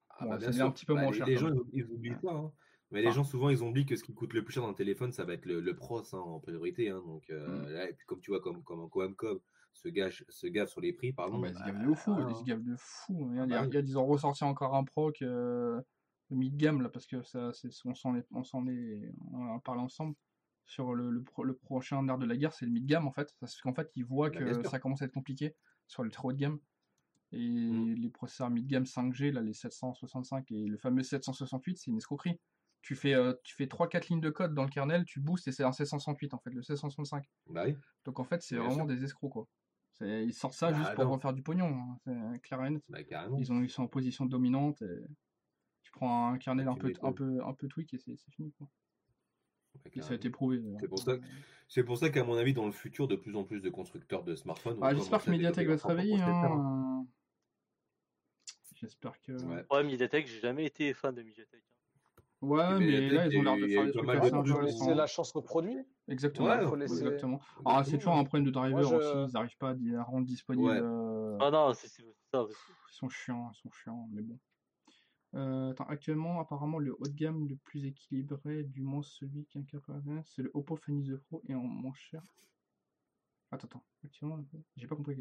Ah 0.09 0.25
bon, 0.25 0.29
bah, 0.31 0.39
ça 0.39 0.45
bien 0.47 0.51
sûr. 0.51 0.65
un 0.65 0.71
petit 0.71 0.85
peu 0.85 0.93
Bah, 0.93 1.01
moins 1.03 1.11
les, 1.11 1.17
cher, 1.17 1.25
Les 1.27 1.37
gens, 1.37 1.49
ils 1.73 1.85
oublient 1.85 2.13
ça. 2.21 2.31
hein. 2.31 2.51
Mais 2.91 3.01
les 3.01 3.11
gens, 3.11 3.23
souvent, 3.23 3.49
ils 3.49 3.61
oublient 3.61 3.85
que 3.85 3.95
ce 3.95 4.03
qui 4.03 4.13
coûte 4.13 4.33
le 4.33 4.43
plus 4.43 4.53
cher 4.53 4.63
dans 4.63 4.69
le 4.69 4.75
téléphone, 4.75 5.11
ça 5.13 5.23
va 5.23 5.33
être 5.33 5.45
le, 5.45 5.59
le 5.61 5.75
pros 5.75 5.99
hein, 5.99 6.17
en 6.19 6.39
priorité. 6.39 6.89
hein. 6.89 7.01
donc, 7.05 7.29
euh, 7.29 7.69
Mm. 7.69 7.73
là, 7.73 7.89
et 7.89 7.93
puis, 7.93 8.05
comme 8.05 8.19
tu 8.19 8.31
vois, 8.31 8.41
comme, 8.41 8.63
comme 8.63 8.89
Coamcom 8.89 9.39
se, 9.73 9.87
gâche, 9.87 10.23
se 10.29 10.47
gave 10.47 10.67
sur 10.67 10.81
les 10.81 10.93
prix, 10.93 11.13
Ah 11.13 11.15
pardon. 11.15 11.39
bah, 11.39 11.47
ils 11.49 11.55
se 11.55 11.59
bah, 11.59 11.71
gavent 11.71 11.79
de 11.89 11.93
fou, 11.95 12.13
voilà, 12.13 12.31
ils 12.31 12.35
se 12.35 12.43
gavent 12.43 12.63
de 12.63 12.75
fou. 12.77 13.31
Bah 13.47 13.67
ils 13.71 13.97
ont 13.97 14.05
ressorti 14.05 14.43
encore 14.43 14.75
un 14.75 14.83
proc 14.83 15.21
euh, 15.21 15.81
de 16.29 16.35
mid-game 16.35 16.81
là 16.81 16.89
parce 16.89 17.07
que 17.07 17.21
ça, 17.23 17.51
c'est, 17.53 17.69
on 17.85 17.93
s'en 17.95 18.15
est, 18.15 18.25
on 18.31 18.43
s'en 18.43 18.67
est, 18.67 19.13
on 19.31 19.37
en 19.49 19.55
a 19.55 19.59
parlé 19.59 19.81
ensemble 19.81 20.15
sur 20.65 20.93
le, 20.93 21.09
le, 21.09 21.23
pro- 21.23 21.43
le 21.43 21.55
prochain 21.55 22.03
nerf 22.03 22.17
de 22.17 22.25
la 22.25 22.35
guerre, 22.37 22.53
c'est 22.53 22.65
le 22.65 22.71
mid-game 22.71 23.07
en 23.07 23.11
fait, 23.11 23.33
parce 23.39 23.59
qu'en 23.61 23.73
fait 23.73 23.89
ils 23.95 24.05
voient 24.05 24.29
Bah, 24.29 24.37
que 24.39 24.63
ça 24.63 24.79
commence 24.79 25.01
à 25.01 25.05
être 25.05 25.13
compliqué 25.13 25.55
sur 25.87 26.03
le 26.03 26.09
très 26.11 26.27
haut 26.27 26.33
de 26.33 26.37
gamme 26.37 26.59
et 27.31 27.37
Mm. 27.37 27.95
les 27.95 28.09
processeurs 28.09 28.49
mid-game 28.49 28.85
5G 28.85 29.31
là, 29.31 29.41
les 29.41 29.53
765 29.53 30.51
et 30.51 30.65
le 30.67 30.77
fameux 30.77 31.03
768, 31.03 31.77
c'est 31.77 31.91
une 31.91 31.97
escroquerie. 31.97 32.39
Tu 32.81 32.95
fais, 32.95 33.13
euh, 33.13 33.33
tu 33.43 33.53
fais 33.55 33.67
3-4 33.67 34.07
lignes 34.09 34.21
de 34.21 34.29
code 34.31 34.53
dans 34.55 34.63
le 34.63 34.69
kernel, 34.69 35.05
tu 35.05 35.19
boostes 35.19 35.47
et 35.47 35.51
c'est 35.51 35.63
un 35.63 35.71
768 35.71 36.33
en 36.33 36.39
fait, 36.39 36.49
le 36.49 36.63
765. 36.63 37.23
Bah 37.47 37.63
oui. 37.67 37.75
Donc 38.05 38.19
en 38.19 38.23
fait, 38.23 38.41
c'est 38.41 38.55
Bien 38.55 38.63
vraiment 38.65 38.87
sûr. 38.87 38.95
des 38.95 39.03
escrocs 39.03 39.31
quoi. 39.31 39.47
C'est- 39.93 40.25
Ils 40.25 40.33
sortent 40.33 40.55
ça 40.55 40.71
Bah, 40.71 40.77
juste 40.77 40.95
pour 40.95 41.03
non. 41.05 41.11
refaire 41.11 41.33
du 41.33 41.43
pognon, 41.43 41.67
hein. 41.67 41.97
c'est 42.05 42.41
clair 42.41 42.63
et 42.65 42.69
net. 42.71 42.83
Bah, 42.89 43.03
carrément. 43.03 43.37
Ils, 43.37 43.51
ont, 43.51 43.61
ils 43.61 43.69
sont 43.69 43.83
en 43.83 43.87
position 43.87 44.25
dominante 44.25 44.81
et 44.81 44.99
tu 45.83 45.91
prends 45.91 46.29
un 46.29 46.37
kernel 46.39 46.65
Bah, 46.65 46.71
un 46.71 46.75
peu, 46.75 46.91
un 47.03 47.11
peu, 47.13 47.39
un 47.45 47.53
peu 47.53 47.67
tweak 47.67 47.93
et 47.93 47.99
c'est 47.99 48.15
c'est 48.15 48.31
fini. 48.31 48.51
Quoi. 48.53 48.67
Bah, 49.75 49.91
Et 49.93 50.01
ça 50.01 50.13
a 50.13 50.15
été 50.15 50.31
prouvé. 50.31 50.57
d'ailleurs. 50.57 50.79
C'est 50.81 50.87
pour 50.87 50.99
ça, 50.99 51.11
c'est 51.67 51.83
pour 51.83 51.97
ça 51.99 52.09
qu'à 52.09 52.23
mon 52.23 52.35
avis, 52.35 52.53
dans 52.55 52.65
le 52.65 52.71
futur, 52.71 53.07
de 53.07 53.15
plus 53.15 53.35
en 53.35 53.43
plus 53.43 53.61
de 53.61 53.69
constructeurs 53.69 54.23
de 54.23 54.33
smartphones. 54.35 54.79
Ah, 54.81 54.95
J'espère 54.95 55.23
que 55.23 55.29
Mediatek 55.29 55.67
va 55.67 55.77
se 55.77 55.85
réveiller. 55.87 56.19
hein. 56.19 56.27
Hein. 56.45 57.05
J'espère 58.75 59.21
que. 59.21 59.33
Ouais. 59.43 59.63
Ouais, 59.69 59.83
Mediatek, 59.83 60.25
j'ai 60.27 60.39
jamais 60.39 60.65
été 60.65 60.93
fan 60.95 61.13
de 61.13 61.21
Mediatek. 61.21 61.61
hein. 61.61 61.80
Ouais, 62.41 62.75
Et 62.77 62.79
mais 62.79 63.09
là, 63.09 63.27
ils 63.27 63.37
ont 63.37 63.43
l'air 63.43 63.55
de 63.55 63.67
faire 63.67 63.85
des 63.85 63.91
trucs 63.91 64.61
laisser 64.63 64.93
la 64.95 65.05
chance 65.05 65.35
au 65.35 65.41
produit. 65.43 65.77
Exactement. 66.07 66.47
Ouais, 66.47 66.65
faut 66.67 66.75
laisser- 66.75 66.97
exactement. 67.03 67.39
Ah, 67.65 67.83
c'est 67.83 67.97
toujours 67.99 68.15
un 68.17 68.23
problème 68.23 68.45
de 68.45 68.51
driver 68.51 68.81
Moi, 68.81 68.81
je- 68.89 68.95
aussi. 68.95 69.29
Ils 69.29 69.33
n'arrivent 69.33 69.57
pas 69.57 69.69
à 69.99 70.03
rendre 70.03 70.25
disponible. 70.25 70.67
Ouais. 70.67 70.79
euh, 70.81 71.37
Ah 71.39 71.51
non, 71.51 71.71
c'est 71.73 71.87
c'est 71.87 72.03
ça. 72.33 72.45
Ils 72.49 72.93
sont 72.93 73.09
chiants, 73.09 73.51
ils 73.53 73.57
sont 73.57 73.69
chiants, 73.71 74.07
mais 74.11 74.23
bon. 74.23 74.39
Euh, 75.35 75.69
attends, 75.71 75.85
actuellement, 75.85 76.39
apparemment, 76.41 76.79
le 76.79 76.93
haut 76.99 77.07
de 77.07 77.13
gamme 77.13 77.47
le 77.47 77.55
plus 77.57 77.85
équilibré, 77.85 78.63
du 78.63 78.81
moins 78.81 79.01
celui 79.03 79.45
qui 79.45 79.59
incapable, 79.59 80.21
c'est 80.25 80.41
le 80.41 80.49
Oppo 80.55 80.75
Find 80.75 81.05
the 81.07 81.17
Pro 81.17 81.41
et 81.47 81.53
en 81.55 81.61
moins 81.61 81.93
cher. 81.93 82.23
Attends, 83.51 83.67
attends, 83.67 83.83
actuellement, 84.03 84.43
j'ai 84.75 84.87
pas 84.87 84.95
compris. 84.95 85.15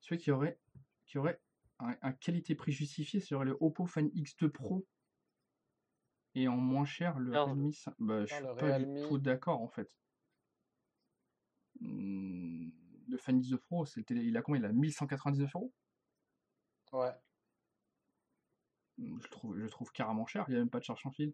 Celui 0.00 0.20
qui 0.20 0.30
aurait, 0.30 0.58
qui 1.06 1.16
aurait 1.18 1.40
un, 1.80 1.96
un 2.02 2.12
qualité-prix 2.12 2.72
justifié 2.72 3.20
serait 3.20 3.44
le 3.46 3.56
Oppo 3.60 3.86
Find 3.86 4.10
X2 4.14 4.48
Pro 4.50 4.86
et 6.42 6.48
en 6.48 6.56
moins 6.56 6.84
cher 6.84 7.18
le 7.18 7.30
Merde. 7.30 7.48
Realme 7.50 7.72
5. 7.72 7.94
Bah, 7.98 8.24
je 8.24 8.34
suis 8.34 8.44
le 8.44 8.54
pas 8.54 8.78
du 8.78 8.84
tout 9.02 9.18
d'accord 9.18 9.60
en 9.60 9.68
fait. 9.68 9.96
Hmm, 11.80 12.70
Le 13.08 13.16
Find 13.16 13.42
X2 13.42 13.56
Pro, 13.58 13.86
c'est 13.86 14.00
le 14.00 14.04
télé- 14.04 14.22
il 14.24 14.36
a 14.36 14.42
combien? 14.42 14.60
Il 14.60 14.64
a 14.66 14.72
1199 14.72 15.54
euros? 15.54 15.72
Ouais. 16.92 17.12
je 18.98 19.28
trouve, 19.28 19.56
je 19.58 19.66
trouve 19.66 19.92
carrément 19.92 20.26
cher, 20.26 20.44
il 20.48 20.52
n'y 20.52 20.56
a 20.56 20.60
même 20.60 20.70
pas 20.70 20.80
de 20.80 20.84
charge 20.84 21.02
sans 21.02 21.10
fil. 21.12 21.32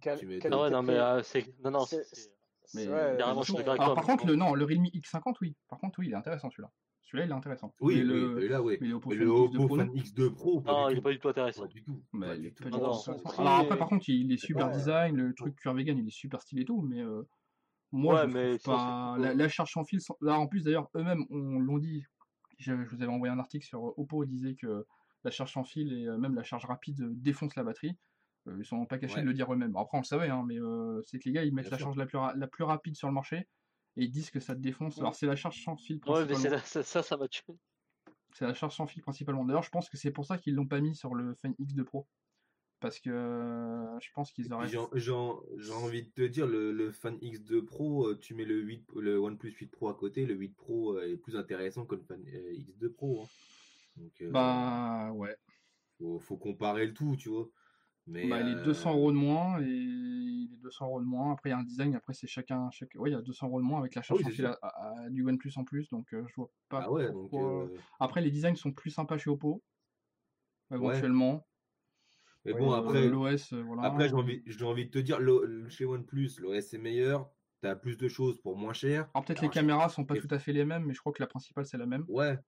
Quel- 0.00 0.18
Ah 0.52 0.60
ouais, 0.62 0.70
non, 0.70 0.82
mais 0.82 0.92
euh, 0.98 1.22
c'est. 1.22 1.54
Non, 1.60 1.70
non, 1.70 1.80
C'est- 1.86 2.04
Mais 2.74 2.86
Ouais, 3.88 3.94
par 3.94 4.04
contre, 4.06 4.26
le, 4.26 4.36
non, 4.36 4.54
le 4.54 4.64
Realme 4.64 4.86
X50, 4.86 5.36
oui. 5.40 5.56
Par 5.68 5.78
contre, 5.78 5.98
oui, 5.98 6.06
il 6.08 6.12
est 6.12 6.16
intéressant 6.16 6.50
celui-là. 6.50 6.70
Celui-là, 7.14 7.26
il 7.26 7.30
est 7.30 7.34
intéressant. 7.38 7.72
Oui, 7.80 7.94
mais 7.96 8.00
oui, 8.02 8.06
le, 8.08 8.34
celui-là, 8.34 8.62
oui. 8.62 8.78
mais 8.80 8.88
le 8.88 8.94
Oppo 8.94 9.08
Mais 9.10 9.16
Find 9.16 9.24
le 9.24 9.30
X2 9.30 9.56
Oppo 9.56 9.66
Pro, 9.66 9.76
Fan 9.76 9.86
non. 9.86 9.92
X2 9.94 10.30
Pro, 10.34 10.60
pas 10.60 10.72
Non, 10.72 10.88
il 10.88 10.92
est 10.92 10.96
tout. 10.96 11.02
pas 11.02 11.10
du 11.12 11.18
tout 11.20 11.28
intéressant. 11.28 11.62
Pas 11.62 11.68
du 11.68 11.82
tout. 11.84 12.02
Mais 12.12 12.26
Pas 12.26 12.34
il 12.34 12.40
du 12.42 12.46
est 12.48 12.50
tout. 12.50 12.64
Ah 12.66 12.70
non, 12.70 12.92
Alors 13.38 13.58
après, 13.60 13.78
par 13.78 13.88
contre, 13.88 14.08
il 14.08 14.32
est 14.32 14.36
super 14.36 14.66
Ouais. 14.66 14.72
design, 14.74 15.16
le 15.16 15.32
truc 15.34 15.54
curve 15.56 15.76
vegan, 15.76 15.96
il 15.98 16.06
est 16.06 16.10
super 16.10 16.42
stylé 16.42 16.62
et 16.62 16.64
tout, 16.64 16.82
mais 16.82 17.00
euh, 17.02 17.22
moi, 17.92 18.14
Ouais, 18.24 18.28
je 18.28 18.34
mais 18.34 18.58
ça, 18.58 18.72
pas. 18.72 19.16
La, 19.34 19.48
charge 19.48 19.70
sans 19.72 19.84
fil, 19.84 20.00
sans- 20.00 20.16
là, 20.20 20.38
en 20.40 20.48
plus, 20.48 20.64
d'ailleurs, 20.64 20.88
eux-mêmes 20.96 21.24
on 21.30 21.60
l'ont 21.60 21.78
dit. 21.78 22.04
Je, 22.58 22.72
je 22.84 22.96
vous 22.96 23.02
avais 23.02 23.12
envoyé 23.12 23.32
un 23.32 23.38
article 23.38 23.64
sur 23.64 23.86
euh, 23.86 23.94
Oppo, 23.96 24.24
ils 24.24 24.28
disaient 24.28 24.54
que 24.56 24.84
la 25.22 25.30
charge 25.30 25.52
sans 25.52 25.64
fil 25.64 25.92
et 25.92 26.06
euh, 26.08 26.18
même 26.18 26.34
la 26.34 26.42
charge 26.42 26.64
rapide 26.66 27.00
défoncent 27.20 27.56
la 27.56 27.62
batterie. 27.64 27.96
Ils 28.58 28.64
sont 28.64 28.84
pas 28.86 28.98
cachés 28.98 29.16
Ouais. 29.16 29.22
de 29.22 29.26
le 29.28 29.32
dire 29.34 29.50
eux-mêmes. 29.52 29.74
Après, 29.76 29.96
on 29.96 30.00
le 30.02 30.04
savait, 30.04 30.28
hein, 30.28 30.44
mais 30.46 30.60
euh, 30.60 31.00
c'est 31.04 31.18
que 31.18 31.24
les 31.28 31.32
gars, 31.32 31.44
ils 31.44 31.54
mettent 31.54 31.64
Bien 31.64 31.70
la 31.72 31.76
sûr. 31.78 31.86
charge 31.86 31.96
la 31.96 32.04
plus, 32.06 32.18
la 32.36 32.46
plus 32.46 32.64
rapide 32.64 32.94
sur 32.96 33.08
le 33.08 33.14
marché 33.14 33.48
et 33.96 34.04
ils 34.04 34.10
disent 34.10 34.30
que 34.30 34.40
ça 34.40 34.54
te 34.54 34.60
défonce. 34.60 34.96
Ouais. 34.96 35.00
Alors, 35.02 35.14
c'est 35.14 35.26
la 35.26 35.36
charge 35.36 35.62
sans 35.62 35.76
fil 35.76 35.96
Ouais, 36.06 36.20
mais 36.24 36.26
principalement. 36.26 36.42
c'est 36.42 36.50
la- 36.50 36.58
ça, 36.60 36.82
ça, 36.82 37.02
ça 37.02 37.16
m'a 37.16 37.28
tué. 37.28 37.54
C'est 38.32 38.46
la 38.46 38.54
charge 38.54 38.74
sans 38.76 38.86
fil 38.86 39.00
principalement. 39.02 39.44
D'ailleurs, 39.44 39.62
je 39.62 39.70
pense 39.70 39.88
que 39.88 39.96
c'est 39.96 40.10
pour 40.10 40.26
ça 40.26 40.38
qu'ils 40.38 40.54
l'ont 40.54 40.66
pas 40.66 40.80
mis 40.80 40.94
sur 40.96 41.14
le 41.14 41.34
Fan 41.34 41.54
X2 41.58 41.84
Pro. 41.84 42.06
Parce 42.80 42.98
que 42.98 43.08
euh, 43.08 43.98
je 44.00 44.08
pense 44.12 44.32
qu'ils 44.32 44.52
auraient. 44.52 44.68
J'ai 44.68 44.78
j'ai- 44.94 45.12
j'ai 45.58 45.72
envie 45.72 46.02
de 46.02 46.10
te 46.10 46.22
dire, 46.22 46.46
le, 46.46 46.70
le 46.72 46.90
Fan 46.90 47.16
X2 47.22 47.62
Pro, 47.64 48.08
euh, 48.08 48.18
tu 48.20 48.34
mets 48.34 48.44
le, 48.44 48.60
8, 48.60 48.84
le 48.96 49.18
OnePlus 49.18 49.52
8 49.52 49.68
Pro 49.68 49.88
à 49.88 49.94
côté, 49.94 50.26
le 50.26 50.34
8 50.34 50.54
Pro 50.54 50.96
euh, 50.98 51.08
est 51.12 51.16
plus 51.16 51.36
intéressant 51.36 51.86
que 51.86 51.94
le 51.94 52.02
Fan 52.02 52.22
euh, 52.26 52.52
X2 52.52 52.90
Pro. 52.92 53.22
hein. 53.22 53.28
Donc, 53.96 54.12
euh, 54.20 54.30
Bah 54.32 55.12
ouais. 55.12 55.36
faut, 55.98 56.18
faut 56.18 56.36
comparer 56.36 56.86
le 56.86 56.92
tout, 56.92 57.14
tu 57.16 57.28
vois. 57.30 57.48
Mais, 58.06 58.28
Bah, 58.28 58.40
il 58.42 58.48
est 58.48 58.56
euh, 58.60 58.64
200 58.64 58.92
euros 58.92 59.12
de 59.12 59.16
moins 59.16 59.60
et 59.62 59.64
il 60.54 60.58
est 60.58 60.62
200 60.62 60.86
euros 60.86 61.00
de 61.00 61.06
moins. 61.06 61.32
Après, 61.32 61.50
il 61.50 61.52
y 61.52 61.54
a 61.54 61.58
un 61.58 61.64
design. 61.64 61.94
Après, 61.94 62.14
c'est 62.14 62.26
chacun. 62.26 62.70
Chaque... 62.70 62.94
Ouais, 62.96 63.10
il 63.10 63.12
y 63.12 63.16
a 63.16 63.22
200 63.22 63.46
euros 63.48 63.60
de 63.60 63.64
moins 63.64 63.80
avec 63.80 63.94
la 63.94 64.02
charge 64.02 64.20
oui, 64.24 64.44
à- 64.62 65.08
du 65.10 65.24
OnePlus 65.26 65.52
en 65.56 65.64
plus. 65.64 65.88
Donc, 65.90 66.12
euh, 66.14 66.24
je 66.28 66.34
vois 66.36 66.50
pas. 66.68 66.82
Ah 66.84 66.90
ouais, 66.92 67.10
donc. 67.10 67.32
euh, 67.34 67.68
Après, 68.00 68.20
les 68.20 68.30
designs 68.30 68.54
sont 68.56 68.72
plus 68.72 68.90
sympas 68.90 69.18
chez 69.18 69.30
Oppo. 69.30 69.62
Ouais. 70.70 70.76
Éventuellement. 70.78 71.46
Mais 72.44 72.52
Oui, 72.52 72.60
bon, 72.60 72.72
euh, 72.72 72.76
après, 72.76 73.08
L'OS, 73.08 73.52
voilà. 73.54 73.82
après 73.84 74.08
j'ai 74.08 74.14
envie, 74.14 74.42
j'ai 74.46 74.64
envie 74.64 74.84
de 74.86 74.90
te 74.90 74.98
dire, 74.98 75.18
chez 75.70 75.86
OnePlus, 75.86 76.30
l'OS 76.40 76.74
est 76.74 76.78
meilleur, 76.78 77.30
t'as 77.62 77.74
plus 77.74 77.96
de 77.96 78.06
choses 78.06 78.38
pour 78.42 78.56
moins 78.56 78.74
cher. 78.74 79.08
Alors, 79.14 79.24
peut-être 79.24 79.40
les 79.40 79.48
caméras 79.48 79.88
sont 79.88 80.04
pas 80.04 80.16
et- 80.16 80.20
tout 80.20 80.28
à 80.30 80.38
fait 80.38 80.52
les 80.52 80.66
mêmes, 80.66 80.84
mais 80.84 80.92
je 80.92 81.00
crois 81.00 81.12
que 81.12 81.22
la 81.22 81.26
principale, 81.26 81.64
c'est 81.64 81.78
la 81.78 81.86
même. 81.86 82.04
Ouais, 82.08 82.38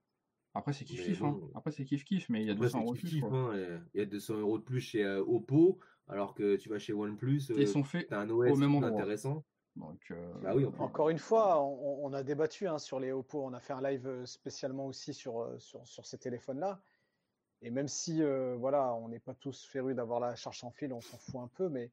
Après, 0.56 0.72
c'est 0.72 0.84
kiff 0.84 1.00
Mais 1.00 1.12
kiff. 1.12 1.22
hein. 1.22 1.38
Après, 1.54 1.70
c'est 1.70 1.84
kiff 1.84 2.04
kiff, 2.04 2.28
mais 2.28 2.40
il 2.40 2.46
y 2.46 2.50
a 2.50 2.52
après 2.52 2.66
200 2.66 2.78
c'est 2.78 2.84
euros 2.84 2.94
de 2.94 2.98
plus. 3.00 3.24
hein, 3.24 3.80
Il 3.94 3.98
y 4.00 4.02
a 4.02 4.06
200 4.06 4.34
euros 4.38 4.58
de 4.58 4.62
plus 4.64 4.80
chez 4.80 5.04
euh, 5.04 5.22
Oppo, 5.24 5.78
alors 6.08 6.34
que 6.34 6.56
tu 6.56 6.68
vas 6.68 6.78
chez 6.78 6.92
OnePlus, 6.92 7.42
Et 7.50 7.52
euh, 7.52 7.60
ils 7.60 7.68
sont 7.68 7.84
faits 7.84 8.08
t'as 8.08 8.20
un 8.20 8.30
OS 8.30 8.50
au 8.52 8.56
même 8.56 8.74
endroit. 8.74 8.90
intéressant. 8.90 9.44
Donc, 9.76 10.00
euh, 10.10 10.32
Bah 10.42 10.54
oui. 10.54 10.64
Encore 10.78 11.10
une 11.10 11.18
fois, 11.18 11.62
on, 11.62 12.06
on 12.06 12.12
a 12.14 12.22
débattu 12.22 12.66
hein, 12.66 12.78
sur 12.78 12.98
les 12.98 13.12
Oppo. 13.12 13.42
On 13.44 13.52
a 13.52 13.60
fait 13.60 13.74
un 13.74 13.82
live 13.82 14.06
euh, 14.06 14.24
spécialement 14.24 14.86
aussi 14.86 15.12
sur, 15.12 15.46
sur, 15.58 15.86
sur 15.86 16.06
ces 16.06 16.16
téléphones-là. 16.18 16.80
Et 17.62 17.70
même 17.70 17.88
si 17.88 18.22
euh, 18.22 18.54
voilà, 18.58 18.94
on 18.94 19.08
n'est 19.08 19.18
pas 19.20 19.34
tous 19.34 19.64
férus 19.64 19.96
d'avoir 19.96 20.20
la 20.20 20.34
charge 20.36 20.58
sans 20.60 20.70
fil, 20.70 20.92
on 20.92 21.00
s'en 21.00 21.18
fout 21.18 21.40
un 21.40 21.48
peu, 21.48 21.68
mais 21.68 21.90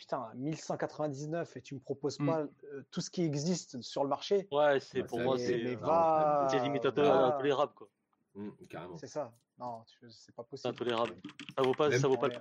putain, 0.00 0.30
1199 0.34 1.56
et 1.58 1.60
tu 1.60 1.74
me 1.74 1.80
proposes 1.80 2.18
Mm. 2.18 2.26
pas 2.26 2.40
euh, 2.40 2.82
tout 2.90 3.02
ce 3.02 3.10
qui 3.10 3.22
existe 3.22 3.82
sur 3.82 4.02
le 4.02 4.08
marché. 4.08 4.48
Ouais, 4.50 4.80
c'est 4.80 5.02
Bah, 5.02 5.06
pour 5.08 5.20
moi, 5.20 5.38
c'est 5.38 5.62
euh, 5.62 5.76
va, 5.76 6.48
into- 6.50 7.02
va- 7.02 7.26
intolérable, 7.26 7.72
quoi. 7.74 7.88
Hum, 8.34 8.54
carrément. 8.70 8.96
C'est 8.96 9.06
ça. 9.08 9.30
Non, 9.58 9.82
c'est 10.08 10.34
pas 10.34 10.42
possible. 10.42 10.70
intolérable. 10.70 11.16
Ça 11.54 11.62
vaut 11.62 11.74
pas, 11.74 11.90
Même- 11.90 12.00
ça 12.00 12.08
vaut 12.08 12.16
pas 12.16 12.28
le 12.28 12.34
coup. 12.34 12.40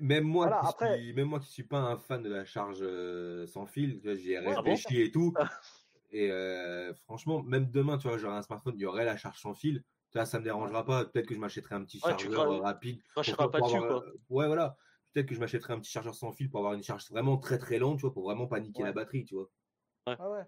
Même 0.00 0.22
moi, 0.24 0.46
Voilà, 0.46 0.60
qui 0.62 0.68
après- 0.68 0.98
suis, 0.98 1.12
même 1.14 1.26
moi 1.26 1.40
qui 1.40 1.48
suis 1.50 1.64
pas 1.64 1.78
un 1.78 1.96
fan 1.96 2.22
de 2.22 2.30
la 2.30 2.44
charge 2.44 2.78
euh, 2.80 3.44
sans 3.48 3.66
fil, 3.66 4.00
j'y 4.04 4.34
ai 4.34 4.38
Ouais, 4.38 4.54
réfléchi 4.54 5.00
et 5.02 5.10
tout. 5.10 5.32
Ah. 5.36 5.48
Et 6.12 6.30
euh, 6.30 6.94
franchement, 6.94 7.42
même 7.42 7.68
demain, 7.72 7.98
tu 7.98 8.06
vois, 8.06 8.18
j'aurai 8.18 8.36
un 8.36 8.42
smartphone, 8.42 8.74
il 8.76 8.82
y 8.82 8.86
aurait 8.86 9.04
la 9.04 9.16
charge 9.16 9.40
sans 9.40 9.54
fil. 9.54 9.82
Vois, 10.14 10.24
ça 10.26 10.38
me 10.38 10.44
dérangera 10.44 10.84
pas. 10.84 11.04
Peut-être 11.06 11.26
que 11.26 11.34
je 11.34 11.40
m'achèterai 11.40 11.74
un 11.74 11.82
petit 11.84 12.00
Ouais, 12.04 12.14
tu 12.16 12.26
chargeur 12.32 12.62
rapide. 12.62 13.00
Tu 13.22 13.32
pour- 13.34 13.50
pas 13.50 13.58
pour 13.58 13.66
dessus, 13.68 13.76
avoir, 13.82 14.02
quoi. 14.02 14.12
Ouais, 14.28 14.46
voilà. 14.46 14.76
Peut-être 15.12 15.26
que 15.26 15.34
je 15.34 15.40
m'achèterai 15.40 15.72
un 15.72 15.80
petit 15.80 15.90
chargeur 15.90 16.14
sans 16.14 16.32
fil 16.32 16.48
pour 16.50 16.60
avoir 16.60 16.74
une 16.74 16.82
charge 16.82 17.08
vraiment 17.10 17.36
très 17.38 17.58
très 17.58 17.78
lente, 17.78 17.98
tu 17.98 18.02
vois, 18.02 18.12
pour 18.12 18.24
vraiment 18.24 18.46
paniquer 18.46 18.82
Ouais. 18.82 18.88
la 18.88 18.92
batterie, 18.92 19.24
tu 19.24 19.34
vois. 19.34 19.50
Ah 20.06 20.30
ouais. 20.30 20.44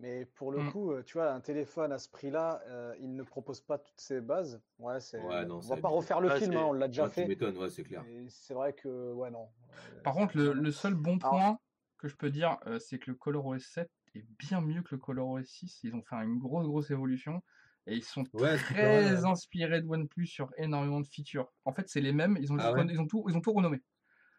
Mais 0.00 0.26
pour 0.26 0.52
le 0.52 0.62
Mm. 0.62 0.70
coup, 0.72 0.92
euh, 0.92 1.02
tu 1.02 1.14
vois, 1.14 1.32
un 1.32 1.40
téléphone 1.40 1.92
à 1.92 1.98
ce 1.98 2.08
prix-là, 2.08 2.62
euh, 2.68 2.94
il 3.00 3.14
ne 3.14 3.22
propose 3.22 3.60
pas 3.60 3.78
toutes 3.78 4.00
ces 4.00 4.20
bases. 4.20 4.62
Ouais, 4.78 5.00
c'est. 5.00 5.18
Ouais, 5.20 5.44
non, 5.44 5.56
on 5.56 5.60
va 5.60 5.76
pas 5.76 5.88
refaire 5.88 6.20
le 6.20 6.28
Ouais, 6.28 6.38
film, 6.38 6.56
hein, 6.56 6.64
on 6.68 6.72
l'a 6.72 6.86
déjà 6.88 7.04
Ouais, 7.04 7.08
tu 7.10 7.14
fait. 7.16 7.26
m'étonnes, 7.26 7.56
ouais, 7.58 7.70
c'est 7.70 7.82
clair. 7.84 8.04
C'est 8.28 8.54
vrai 8.54 8.74
que, 8.74 9.12
ouais, 9.12 9.30
non. 9.30 9.48
Euh, 9.70 10.02
Par 10.02 10.14
contre, 10.14 10.36
le, 10.36 10.52
le 10.52 10.72
seul 10.72 10.94
bon 10.94 11.18
Alors- 11.18 11.30
point 11.30 11.58
que 11.98 12.06
je 12.08 12.16
peux 12.16 12.30
dire, 12.30 12.58
euh, 12.66 12.78
c'est 12.78 12.98
que 13.00 13.10
le 13.10 13.16
ColorOS 13.16 13.58
7 13.58 13.90
est 14.14 14.24
bien 14.38 14.60
mieux 14.60 14.82
que 14.82 14.94
le 14.94 14.98
ColorOS 15.00 15.42
6. 15.44 15.80
Ils 15.82 15.94
ont 15.96 16.02
fait 16.02 16.14
une 16.16 16.38
grosse, 16.38 16.66
grosse 16.66 16.90
évolution. 16.92 17.42
Et 17.88 17.96
ils 17.96 18.04
sont 18.04 18.24
Ouais, 18.34 18.56
très 18.56 19.10
vrai. 19.14 19.24
inspirés 19.26 19.80
de 19.82 19.86
OnePlus 19.88 20.26
sur 20.26 20.50
énormément 20.58 21.00
de 21.00 21.06
features. 21.06 21.48
En 21.64 21.72
fait, 21.72 21.88
c'est 21.88 22.00
les 22.00 22.12
mêmes. 22.12 22.36
Ils 22.40 22.52
ont, 22.52 22.58
Ah 22.58 22.62
juste 22.64 22.74
ouais? 22.74 22.80
ren- 22.80 22.88
ils 22.90 23.00
ont, 23.00 23.06
tout, 23.06 23.24
ils 23.28 23.36
ont 23.36 23.40
tout 23.40 23.52
renommé. 23.52 23.80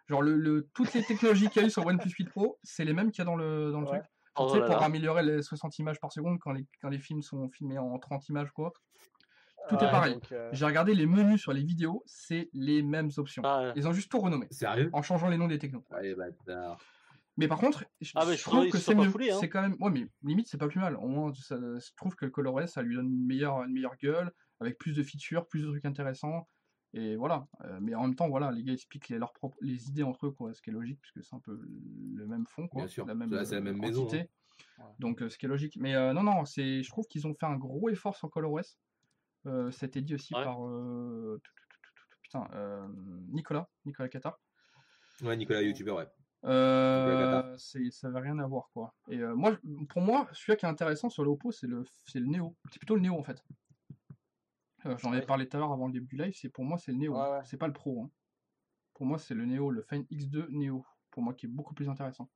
Genre, 0.08 0.22
le, 0.22 0.36
le- 0.38 0.70
toutes 0.74 0.94
les 0.94 1.04
technologies 1.04 1.50
qu'il 1.50 1.62
y 1.62 1.66
a 1.66 1.68
eu 1.68 1.72
sur 1.72 1.86
OnePlus 1.86 2.12
8 2.12 2.26
Pro, 2.30 2.60
c'est 2.64 2.86
les 2.86 2.94
mêmes 2.94 3.12
qu'il 3.12 3.20
y 3.20 3.22
a 3.24 3.26
dans 3.26 3.36
le, 3.36 3.72
dans 3.72 3.82
le 3.82 3.88
Ouais. 3.88 4.00
truc. 4.00 4.12
Oh 4.36 4.46
tu 4.46 4.54
sais, 4.54 4.60
là 4.60 4.66
pour 4.66 4.76
là. 4.76 4.86
améliorer 4.86 5.24
les 5.24 5.42
60 5.42 5.78
images 5.80 6.00
par 6.00 6.12
seconde 6.12 6.40
quand 6.40 6.52
les, 6.52 6.66
quand 6.82 6.90
les 6.90 7.00
films 7.00 7.22
sont 7.22 7.50
filmés 7.50 7.78
en 7.78 7.98
30 8.00 8.28
images, 8.30 8.52
quoi. 8.52 8.72
Tout 9.68 9.76
est 9.76 9.92
pareil. 9.92 10.18
euh, 10.32 10.50
J'ai 10.54 10.66
regardé 10.66 10.96
les 10.96 11.06
menus 11.06 11.42
sur 11.42 11.54
les 11.54 11.64
vidéos, 11.64 12.04
c'est 12.08 12.50
les 12.54 12.82
mêmes 12.82 13.10
options. 13.18 13.44
Ah, 13.46 13.62
ouais. 13.64 13.74
Ils 13.76 13.88
ont 13.88 13.94
juste 13.94 14.10
tout 14.10 14.20
renommé 14.20 14.48
Sérieux? 14.50 14.90
en 14.94 15.02
changeant 15.02 15.28
les 15.28 15.38
noms 15.38 15.48
des 15.48 15.60
technos. 15.60 15.84
Allez, 15.92 16.16
bâtard. 16.16 16.80
Mais 17.40 17.48
par 17.48 17.58
contre, 17.58 17.86
je, 18.02 18.12
Ah, 18.16 18.26
mais 18.26 18.34
je 18.34 18.40
je 18.40 18.44
trouve 18.44 18.70
que 18.70 18.78
c'est 18.78 18.94
mieux. 18.94 19.08
hein. 19.08 19.38
C'est 19.40 19.50
quand 19.50 19.62
même. 19.62 19.76
Ouais, 19.80 19.90
mais 19.90 20.08
limite, 20.24 20.48
c'est 20.50 20.58
pas 20.58 20.68
plus 20.68 20.80
mal. 20.82 20.96
Au 20.98 21.08
moins, 21.08 21.34
ça, 21.34 21.56
je 21.58 21.94
trouve 21.96 22.14
que 22.16 22.26
le 22.26 22.32
ColorOS, 22.32 22.68
ça 22.68 22.82
lui 22.82 22.96
donne 22.96 23.08
une 23.08 23.26
meilleure, 23.26 23.64
une 23.64 23.72
meilleure 23.72 23.96
gueule, 23.96 24.32
avec 24.60 24.78
plus 24.78 24.94
de 24.94 25.02
features, 25.04 25.48
plus 25.48 25.62
de 25.64 25.68
trucs 25.68 25.86
intéressants. 25.86 26.48
Et 26.94 27.16
voilà. 27.16 27.48
Euh, 27.64 27.80
mais 27.82 27.96
en 27.96 28.02
même 28.04 28.16
temps, 28.16 28.28
voilà, 28.28 28.52
les 28.52 28.64
gars 28.64 28.74
expliquent 28.74 29.08
les, 29.10 29.18
leurs 29.20 29.32
propres, 29.32 29.58
les 29.62 29.88
idées 29.88 30.04
entre 30.04 30.28
eux, 30.28 30.32
quoi, 30.32 30.54
ce 30.54 30.62
qui 30.62 30.70
est 30.70 30.74
logique, 30.74 31.00
puisque 31.02 31.24
c'est 31.24 31.36
un 31.36 31.40
peu 31.40 31.58
le 32.16 32.28
même 32.28 32.46
fond, 32.46 32.68
quoi. 32.68 32.82
Bien 32.82 32.88
sûr. 32.90 33.06
La 33.06 33.16
même, 33.16 33.30
c'est 33.46 33.56
la 33.56 33.62
même 33.62 33.80
maison, 33.80 34.08
hein. 34.14 34.18
Ouais. 34.78 34.86
Donc, 35.00 35.22
euh, 35.22 35.30
ce 35.30 35.38
qui 35.38 35.46
est 35.46 35.50
logique. 35.50 35.78
Mais 35.80 35.96
euh, 35.96 36.12
non, 36.14 36.24
non, 36.24 36.44
c'est, 36.44 36.84
je 36.84 36.90
trouve 36.90 37.06
qu'ils 37.08 37.26
ont 37.26 37.34
fait 37.34 37.46
un 37.46 37.56
gros 37.56 37.90
effort 37.90 38.18
sur 38.18 38.30
ColorOS. 38.30 38.76
Ça 39.46 39.52
a 39.82 39.86
été 39.86 40.02
dit 40.02 40.14
aussi 40.16 40.34
Ouais. 40.36 40.44
par 40.44 40.68
euh, 40.68 41.40
tout, 41.42 41.52
tout, 41.56 41.68
tout, 41.72 41.80
tout, 41.94 42.04
tout, 42.12 42.18
putain, 42.22 42.48
euh, 42.54 42.86
Nicolas, 43.30 43.70
Nicolas 43.86 44.10
Qatar. 44.10 44.38
Ouais, 45.22 45.38
Nicolas, 45.38 45.62
youtubeur, 45.62 45.96
ouais. 45.98 46.08
Euh, 46.46 47.56
c'est, 47.58 47.92
ça 47.92 48.10
n'avait 48.10 48.28
rien 48.30 48.40
à 48.40 48.48
voir 48.48 48.70
quoi. 48.74 48.96
Et 49.10 49.18
euh, 49.20 49.36
moi, 49.36 49.58
pour 49.90 50.02
moi, 50.02 50.28
celui 50.32 50.58
qui 50.58 50.66
est 50.66 50.70
intéressant 50.70 51.10
sur 51.10 51.24
l'Oppo, 51.26 51.52
c'est 51.52 51.68
le, 51.68 51.84
c'est 52.08 52.20
le 52.20 52.28
Neo. 52.28 52.56
C'est 52.72 52.80
plutôt 52.80 52.96
le 52.96 53.02
Neo 53.02 53.18
en 53.18 53.24
fait. 53.24 53.44
Euh, 54.86 54.98
j'en 54.98 55.14
ai 55.14 55.22
parlé 55.26 55.48
tout 55.48 55.58
à 55.58 55.60
l'heure 55.60 55.74
avant 55.74 55.88
le 55.88 55.94
début 55.94 56.16
du 56.16 56.18
live. 56.24 56.34
C'est 56.40 56.50
pour 56.50 56.64
moi, 56.64 56.78
c'est 56.78 56.92
le 56.94 56.98
Neo. 56.98 57.14
Ouais, 57.14 57.30
ouais. 57.30 57.42
C'est 57.46 57.58
pas 57.58 57.68
le 57.68 57.74
Pro. 57.74 58.04
hein. 58.04 58.10
Pour 58.94 59.06
moi, 59.06 59.18
c'est 59.18 59.34
le 59.34 59.46
Neo, 59.46 59.70
le 59.72 59.82
Fine 59.82 60.04
X2 60.10 60.48
Neo. 60.50 60.86
Pour 61.12 61.24
moi, 61.24 61.34
qui 61.34 61.46
est 61.46 61.50
beaucoup 61.50 61.74
plus 61.74 61.90
intéressant. 61.90 62.30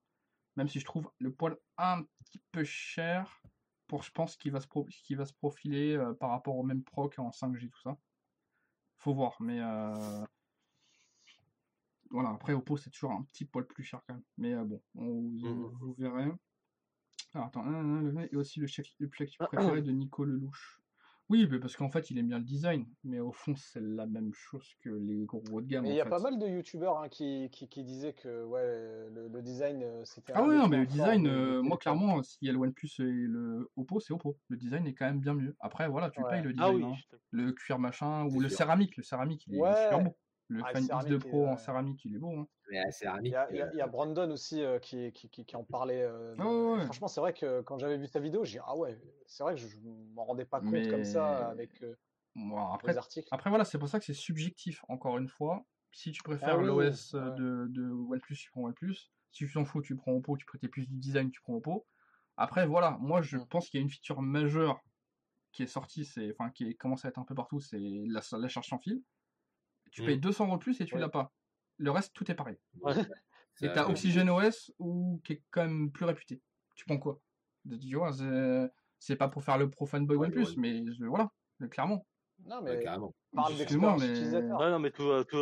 Même 0.55 0.67
si 0.67 0.79
je 0.79 0.85
trouve 0.85 1.09
le 1.19 1.33
poil 1.33 1.57
un 1.77 2.03
petit 2.25 2.41
peu 2.51 2.63
cher 2.63 3.41
pour, 3.87 4.03
je 4.03 4.11
pense, 4.11 4.35
qu'il 4.35 4.51
va 4.51 4.59
se, 4.59 4.67
pro- 4.67 4.85
qu'il 4.85 5.17
va 5.17 5.25
se 5.25 5.33
profiler 5.33 5.95
euh, 5.95 6.13
par 6.13 6.29
rapport 6.31 6.57
au 6.57 6.63
même 6.63 6.83
proc 6.83 7.17
en 7.19 7.29
5G, 7.31 7.69
tout 7.69 7.81
ça. 7.81 7.97
Faut 8.97 9.13
voir, 9.13 9.35
mais 9.39 9.59
voilà, 12.13 12.29
après 12.29 12.53
Oppo 12.53 12.77
c'est 12.77 12.89
toujours 12.91 13.11
un 13.11 13.23
petit 13.23 13.43
poil 13.45 13.65
plus 13.65 13.83
cher 13.83 14.01
quand 14.07 14.13
même. 14.13 14.23
Mais 14.37 14.53
euh, 14.53 14.63
bon, 14.63 14.81
on, 14.95 15.03
vous, 15.03 15.37
Mhm. 15.49 15.71
vous 15.81 15.93
verrez. 15.97 16.31
Alors, 17.33 17.47
attends, 17.47 17.63
le- 17.65 18.29
et 18.31 18.35
aussi 18.35 18.59
le 18.59 18.67
chef 18.67 18.85
le 18.99 19.09
flagship 19.09 19.41
Ah, 19.41 19.47
préféré 19.47 19.81
de 19.81 19.91
Nico 19.91 20.23
Lelouch. 20.23 20.79
Oui, 21.29 21.47
mais 21.49 21.57
parce 21.57 21.75
qu'en 21.75 21.89
fait 21.89 22.11
il 22.11 22.17
aime 22.19 22.27
bien 22.27 22.37
le 22.37 22.43
design, 22.43 22.85
mais 23.03 23.19
au 23.19 23.31
fond 23.31 23.55
c'est 23.55 23.81
la 23.81 24.05
même 24.05 24.33
chose 24.33 24.67
que 24.81 24.89
les 24.89 25.23
gros 25.25 25.41
haut 25.51 25.61
de 25.61 25.67
gamme. 25.67 25.85
Il 25.85 25.95
y 25.95 25.99
a 26.01 26.03
fait. 26.03 26.09
pas 26.09 26.19
mal 26.19 26.37
de 26.37 26.45
youtubeurs 26.45 26.99
hein, 26.99 27.07
qui, 27.09 27.49
qui, 27.49 27.67
qui 27.69 27.83
disaient 27.83 28.13
que 28.13 28.43
ouais, 28.43 29.09
le, 29.09 29.29
le 29.29 29.41
design 29.41 29.81
euh, 29.81 30.05
c'était 30.05 30.33
Ah 30.35 30.41
des 30.41 30.49
non, 30.49 30.67
mais 30.67 30.77
le 30.79 30.85
design, 30.85 31.23
de- 31.23 31.29
de 31.29 31.33
euh, 31.33 31.61
moi 31.63 31.77
clairement, 31.77 32.21
s'il 32.21 32.45
y 32.45 32.49
a 32.49 32.53
le 32.53 32.59
OnePlus 32.59 32.89
et 32.99 33.03
le 33.03 33.71
Oppo, 33.77 33.99
c'est 34.01 34.13
Oppo. 34.13 34.37
Le 34.49 34.57
design 34.57 34.85
est 34.85 34.93
quand 34.93 35.05
même 35.05 35.21
bien 35.21 35.33
mieux. 35.33 35.55
Après, 35.61 35.87
voilà, 35.87 36.11
tu 36.11 36.21
Ouais. 36.21 36.29
payes 36.29 36.43
le 36.43 36.49
Ah 36.51 36.69
design. 36.71 36.75
oui, 36.75 36.83
hein. 36.83 37.17
Le 37.31 37.51
cuir 37.53 37.79
machin, 37.79 38.25
ou 38.25 38.39
le 38.39 38.49
sûr. 38.49 38.57
céramique. 38.57 38.97
Le 38.97 39.03
céramique, 39.03 39.47
il 39.47 39.55
est 39.55 39.59
Ouais. 39.59 39.73
super 39.83 40.01
beau. 40.03 40.15
Le 40.47 40.63
Ah, 40.63 40.71
le 40.73 40.79
Fine 40.79 40.87
X2 40.87 40.87
céramique 40.87 41.25
est, 41.25 41.29
Pro 41.29 41.47
en 41.47 41.57
céramique, 41.57 42.05
il 42.05 42.15
est 42.15 42.19
beau. 42.19 42.39
hein. 42.39 42.47
Mais 42.69 42.79
la 42.79 42.91
Il 42.91 42.91
céramique. 42.91 43.33
y 43.33 43.35
a, 43.35 43.49
il 43.51 43.57
y 43.57 43.61
a- 43.61 43.65
euh, 43.65 43.71
il 43.73 43.77
y 43.77 43.81
a 43.81 43.87
Brandon 43.87 44.31
aussi 44.31 44.61
euh, 44.63 44.79
qui, 44.79 45.11
qui, 45.11 45.29
qui, 45.29 45.45
qui 45.45 45.55
en 45.55 45.63
parlait. 45.63 46.01
euh, 46.01 46.35
de- 46.35 46.43
ouais. 46.43 46.85
Franchement, 46.85 47.07
c'est 47.07 47.19
vrai 47.21 47.33
que 47.33 47.61
quand 47.61 47.77
j'avais 47.77 47.97
vu 47.97 48.07
sa 48.07 48.19
vidéo, 48.19 48.43
j'ai 48.45 48.59
dit 48.59 48.63
ah 48.65 48.75
ouais, 48.77 48.99
c'est 49.25 49.43
vrai 49.43 49.55
que 49.55 49.61
je, 49.61 49.67
m'en 49.79 50.25
rendais 50.25 50.45
pas 50.45 50.61
compte 50.61 50.87
comme 50.87 51.03
ça 51.03 51.49
avec 51.49 51.81
euh, 51.83 51.95
bon, 52.35 52.57
les 52.57 52.73
après, 52.73 52.97
articles. 52.97 53.29
après, 53.31 53.49
voilà, 53.49 53.65
c'est 53.65 53.77
pour 53.79 53.89
ça 53.89 53.99
que 53.99 54.05
c'est 54.05 54.13
subjectif, 54.13 54.83
encore 54.87 55.17
une 55.17 55.27
fois. 55.27 55.65
Si 55.91 56.11
tu 56.11 56.23
préfères 56.23 56.55
Ah 56.55 56.57
oui, 56.57 56.65
l'OS 56.65 57.13
ouais. 57.13 57.21
de, 57.31 57.67
de 57.69 57.89
OnePlus, 57.91 58.35
tu 58.37 58.49
prends 58.51 58.63
OnePlus. 58.63 58.95
Si 59.31 59.45
tu 59.45 59.51
t'en 59.53 59.65
fous, 59.65 59.81
tu 59.81 59.95
prends 59.95 60.13
Oppo, 60.13 60.37
tu 60.37 60.45
prêtais 60.45 60.67
plus 60.67 60.87
du 60.87 60.97
design, 60.97 61.31
tu 61.31 61.41
prends 61.41 61.55
Oppo. 61.55 61.87
Après, 62.37 62.65
voilà, 62.65 62.97
moi 62.99 63.21
je 63.21 63.37
Mm. 63.37 63.45
pense 63.47 63.69
qu'il 63.69 63.79
y 63.79 63.81
a 63.81 63.83
une 63.83 63.89
feature 63.91 64.21
majeure 64.21 64.81
qui 65.51 65.63
est 65.63 65.67
sortie, 65.67 66.05
c'est, 66.05 66.31
enfin 66.31 66.49
qui 66.51 66.65
est- 66.69 66.75
commence 66.75 67.05
à 67.05 67.09
être 67.09 67.19
un 67.19 67.25
peu 67.25 67.35
partout, 67.35 67.59
c'est 67.61 67.79
la, 67.79 68.21
la 68.39 68.47
charge 68.49 68.67
sans 68.67 68.79
fil. 68.79 69.03
Tu 69.93 70.01
payes 70.07 70.19
200 70.19 70.47
euros 70.47 70.57
de 70.57 70.61
plus 70.61 70.79
et 70.81 70.85
tu 70.85 70.95
l'as 71.01 71.09
pas. 71.09 71.31
Le 71.77 71.91
reste, 71.91 72.13
tout 72.13 72.29
est 72.31 72.35
pareil. 72.35 72.57
Et 73.61 73.67
t'as 73.73 73.83
Oxygen 73.91 74.29
OS 74.29 74.71
ou 74.79 75.21
qui 75.23 75.33
est 75.33 75.43
quand 75.51 75.63
même 75.63 75.91
plus 75.91 76.05
réputé. 76.05 76.41
Tu 76.75 76.85
prends 76.85 76.97
quoi? 76.97 77.21
Tu 77.79 77.95
vois, 77.95 78.11
c'est- 78.11 78.71
pas 79.15 79.27
pour 79.29 79.43
faire 79.43 79.57
le 79.57 79.69
pro 79.69 79.85
fanboy 79.85 80.17
OnePlus, 80.17 80.43
mais 80.57 80.83
je- 80.91 81.05
voilà, 81.05 81.29
clairement. 81.69 82.05
Non, 82.45 82.61
Ouais, 82.61 82.77
mais 82.77 82.83
carrément. 82.83 83.13
parle 83.33 83.53
Excuse-moi, 83.53 83.95
mais-. 83.99 84.51
Ouais, 84.53 84.69
non, 84.71 84.79
mais 84.79 84.91
tout, 84.91 85.03
euh, 85.03 85.23
tout, 85.23 85.37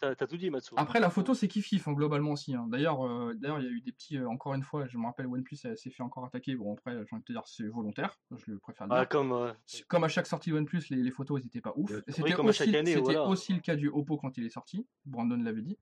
t'as 0.00 0.14
t'as 0.14 0.26
tout 0.26 0.36
dit, 0.36 0.50
Matsu. 0.50 0.74
Après, 0.76 0.98
la 0.98 1.10
photo, 1.10 1.34
c'est 1.34 1.46
kiff-kiff, 1.46 1.88
hein, 1.88 1.92
globalement 1.92 2.32
aussi. 2.32 2.54
hein. 2.54 2.66
D'ailleurs, 2.68 3.06
euh, 3.06 3.34
d'ailleurs, 3.34 3.60
il 3.60 3.64
y 3.66 3.68
a 3.68 3.70
eu 3.70 3.80
des 3.80 3.92
petits. 3.92 4.16
euh, 4.16 4.28
encore 4.28 4.54
une 4.54 4.62
fois, 4.62 4.86
je 4.86 4.96
me 4.98 5.04
rappelle, 5.04 5.26
OnePlus 5.26 5.58
elle 5.64 5.76
s'est 5.76 5.90
fait 5.90 6.02
encore 6.02 6.24
attaquer. 6.24 6.56
Bon, 6.56 6.72
après, 6.72 6.92
j'ai 6.92 7.14
envie 7.14 7.22
de 7.22 7.26
te 7.26 7.32
dire, 7.32 7.42
c'est 7.46 7.66
volontaire. 7.68 8.18
Je 8.34 8.50
le 8.50 8.58
préfère 8.58 8.86
Ah, 8.90 9.00
dire. 9.00 9.08
comme. 9.08 9.32
euh, 9.32 9.52
Comme 9.88 10.04
à 10.04 10.08
chaque 10.08 10.26
sortie 10.26 10.50
de 10.50 10.56
OnePlus, 10.56 10.82
les, 10.90 10.96
les 11.02 11.10
photos, 11.10 11.40
elles 11.40 11.46
étaient 11.46 11.60
pas 11.60 11.72
ouf. 11.76 11.90
C'était 11.90 12.76
année, 12.78 12.96
voilà. 12.96 13.26
aussi 13.26 13.52
le 13.52 13.60
cas 13.60 13.76
du 13.76 13.88
Oppo 13.88 14.16
quand 14.16 14.36
il 14.38 14.44
est 14.46 14.50
sorti. 14.50 14.86
Brandon 15.04 15.36
l'avait 15.36 15.62
dit. 15.62 15.78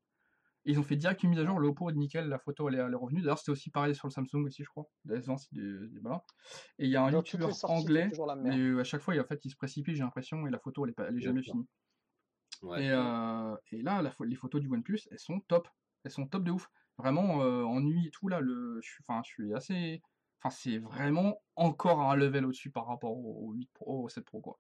Et 0.67 0.73
ils 0.73 0.81
ont 0.81 0.83
fait 0.83 0.97
direct 0.97 1.23
une 1.23 1.31
mise 1.31 1.39
à 1.39 1.47
jour. 1.47 1.59
Le 1.61 1.69
Oppo, 1.69 1.91
nickel, 1.93 2.29
la 2.29 2.39
photo, 2.39 2.69
elle 2.69 2.75
est, 2.75 2.79
elle 2.79 2.93
est 2.93 2.97
revenue. 2.97 3.21
D'ailleurs, 3.23 3.39
c'était 3.39 3.53
aussi 3.53 3.71
pareil 3.71 3.95
sur 3.95 4.09
le 4.09 4.13
Samsung 4.13 4.45
aussi, 4.45 4.65
je 4.65 4.69
crois. 4.69 4.87
La 5.05 5.17
S20, 5.17 5.37
c'est 5.39 5.53
des- 5.55 5.89
des- 5.89 6.01
voilà. 6.01 6.25
Et 6.79 6.87
il 6.87 6.91
y 6.91 6.97
a 6.97 7.03
un 7.03 7.07
toutes 7.07 7.15
youtubeur 7.33 7.55
sorties, 7.55 7.77
anglais. 7.85 8.11
Mais 8.43 8.59
euh, 8.59 8.81
à 8.81 8.85
chaque 8.85 9.01
fois, 9.01 9.15
il- 9.15 9.21
en 9.21 9.25
fait, 9.25 9.45
il 9.45 9.51
se 9.51 9.57
précipite, 9.57 9.95
j'ai 9.95 10.03
l'impression, 10.03 10.47
et 10.47 10.51
la 10.51 10.59
photo, 10.59 10.85
elle 10.85 10.91
est, 10.91 10.95
pas, 10.95 11.05
elle 11.05 11.15
est 11.15 11.19
Bien 11.19 11.29
jamais 11.29 11.43
sûr. 11.43 11.53
finie. 11.53 11.69
Ouais. 12.63 12.85
Et, 12.85 12.91
euh, 12.91 13.57
et 13.71 13.83
là, 13.83 14.03
la 14.03 14.13
les 14.25 14.35
photos 14.35 14.61
du 14.61 14.69
OnePlus, 14.69 15.01
elles 15.11 15.19
sont 15.21 15.41
top. 15.41 15.69
Elles 16.05 16.11
sont 16.11 16.27
top 16.27 16.43
de 16.43 16.51
ouf. 16.51 16.69
Vraiment, 16.99 17.43
euh, 17.43 17.63
en 17.63 17.81
nuit 17.81 18.07
et 18.09 18.11
tout, 18.11 18.29
là, 18.29 18.41
le, 18.41 18.81
je, 18.83 18.89
suis- 18.91 19.05
enfin, 19.07 19.23
je 19.25 19.31
suis 19.31 19.55
assez. 19.55 20.03
Enfin, 20.43 20.51
c'est 20.51 20.79
vraiment 20.79 21.43
encore 21.55 22.01
un 22.03 22.17
level 22.17 22.45
au-dessus 22.45 22.71
par 22.71 22.87
rapport 22.87 23.17
au 23.17 23.53
8 23.53 23.71
Pro, 23.73 24.05
au 24.05 24.09
7 24.09 24.25
Pro, 24.25 24.41
quoi. 24.41 24.59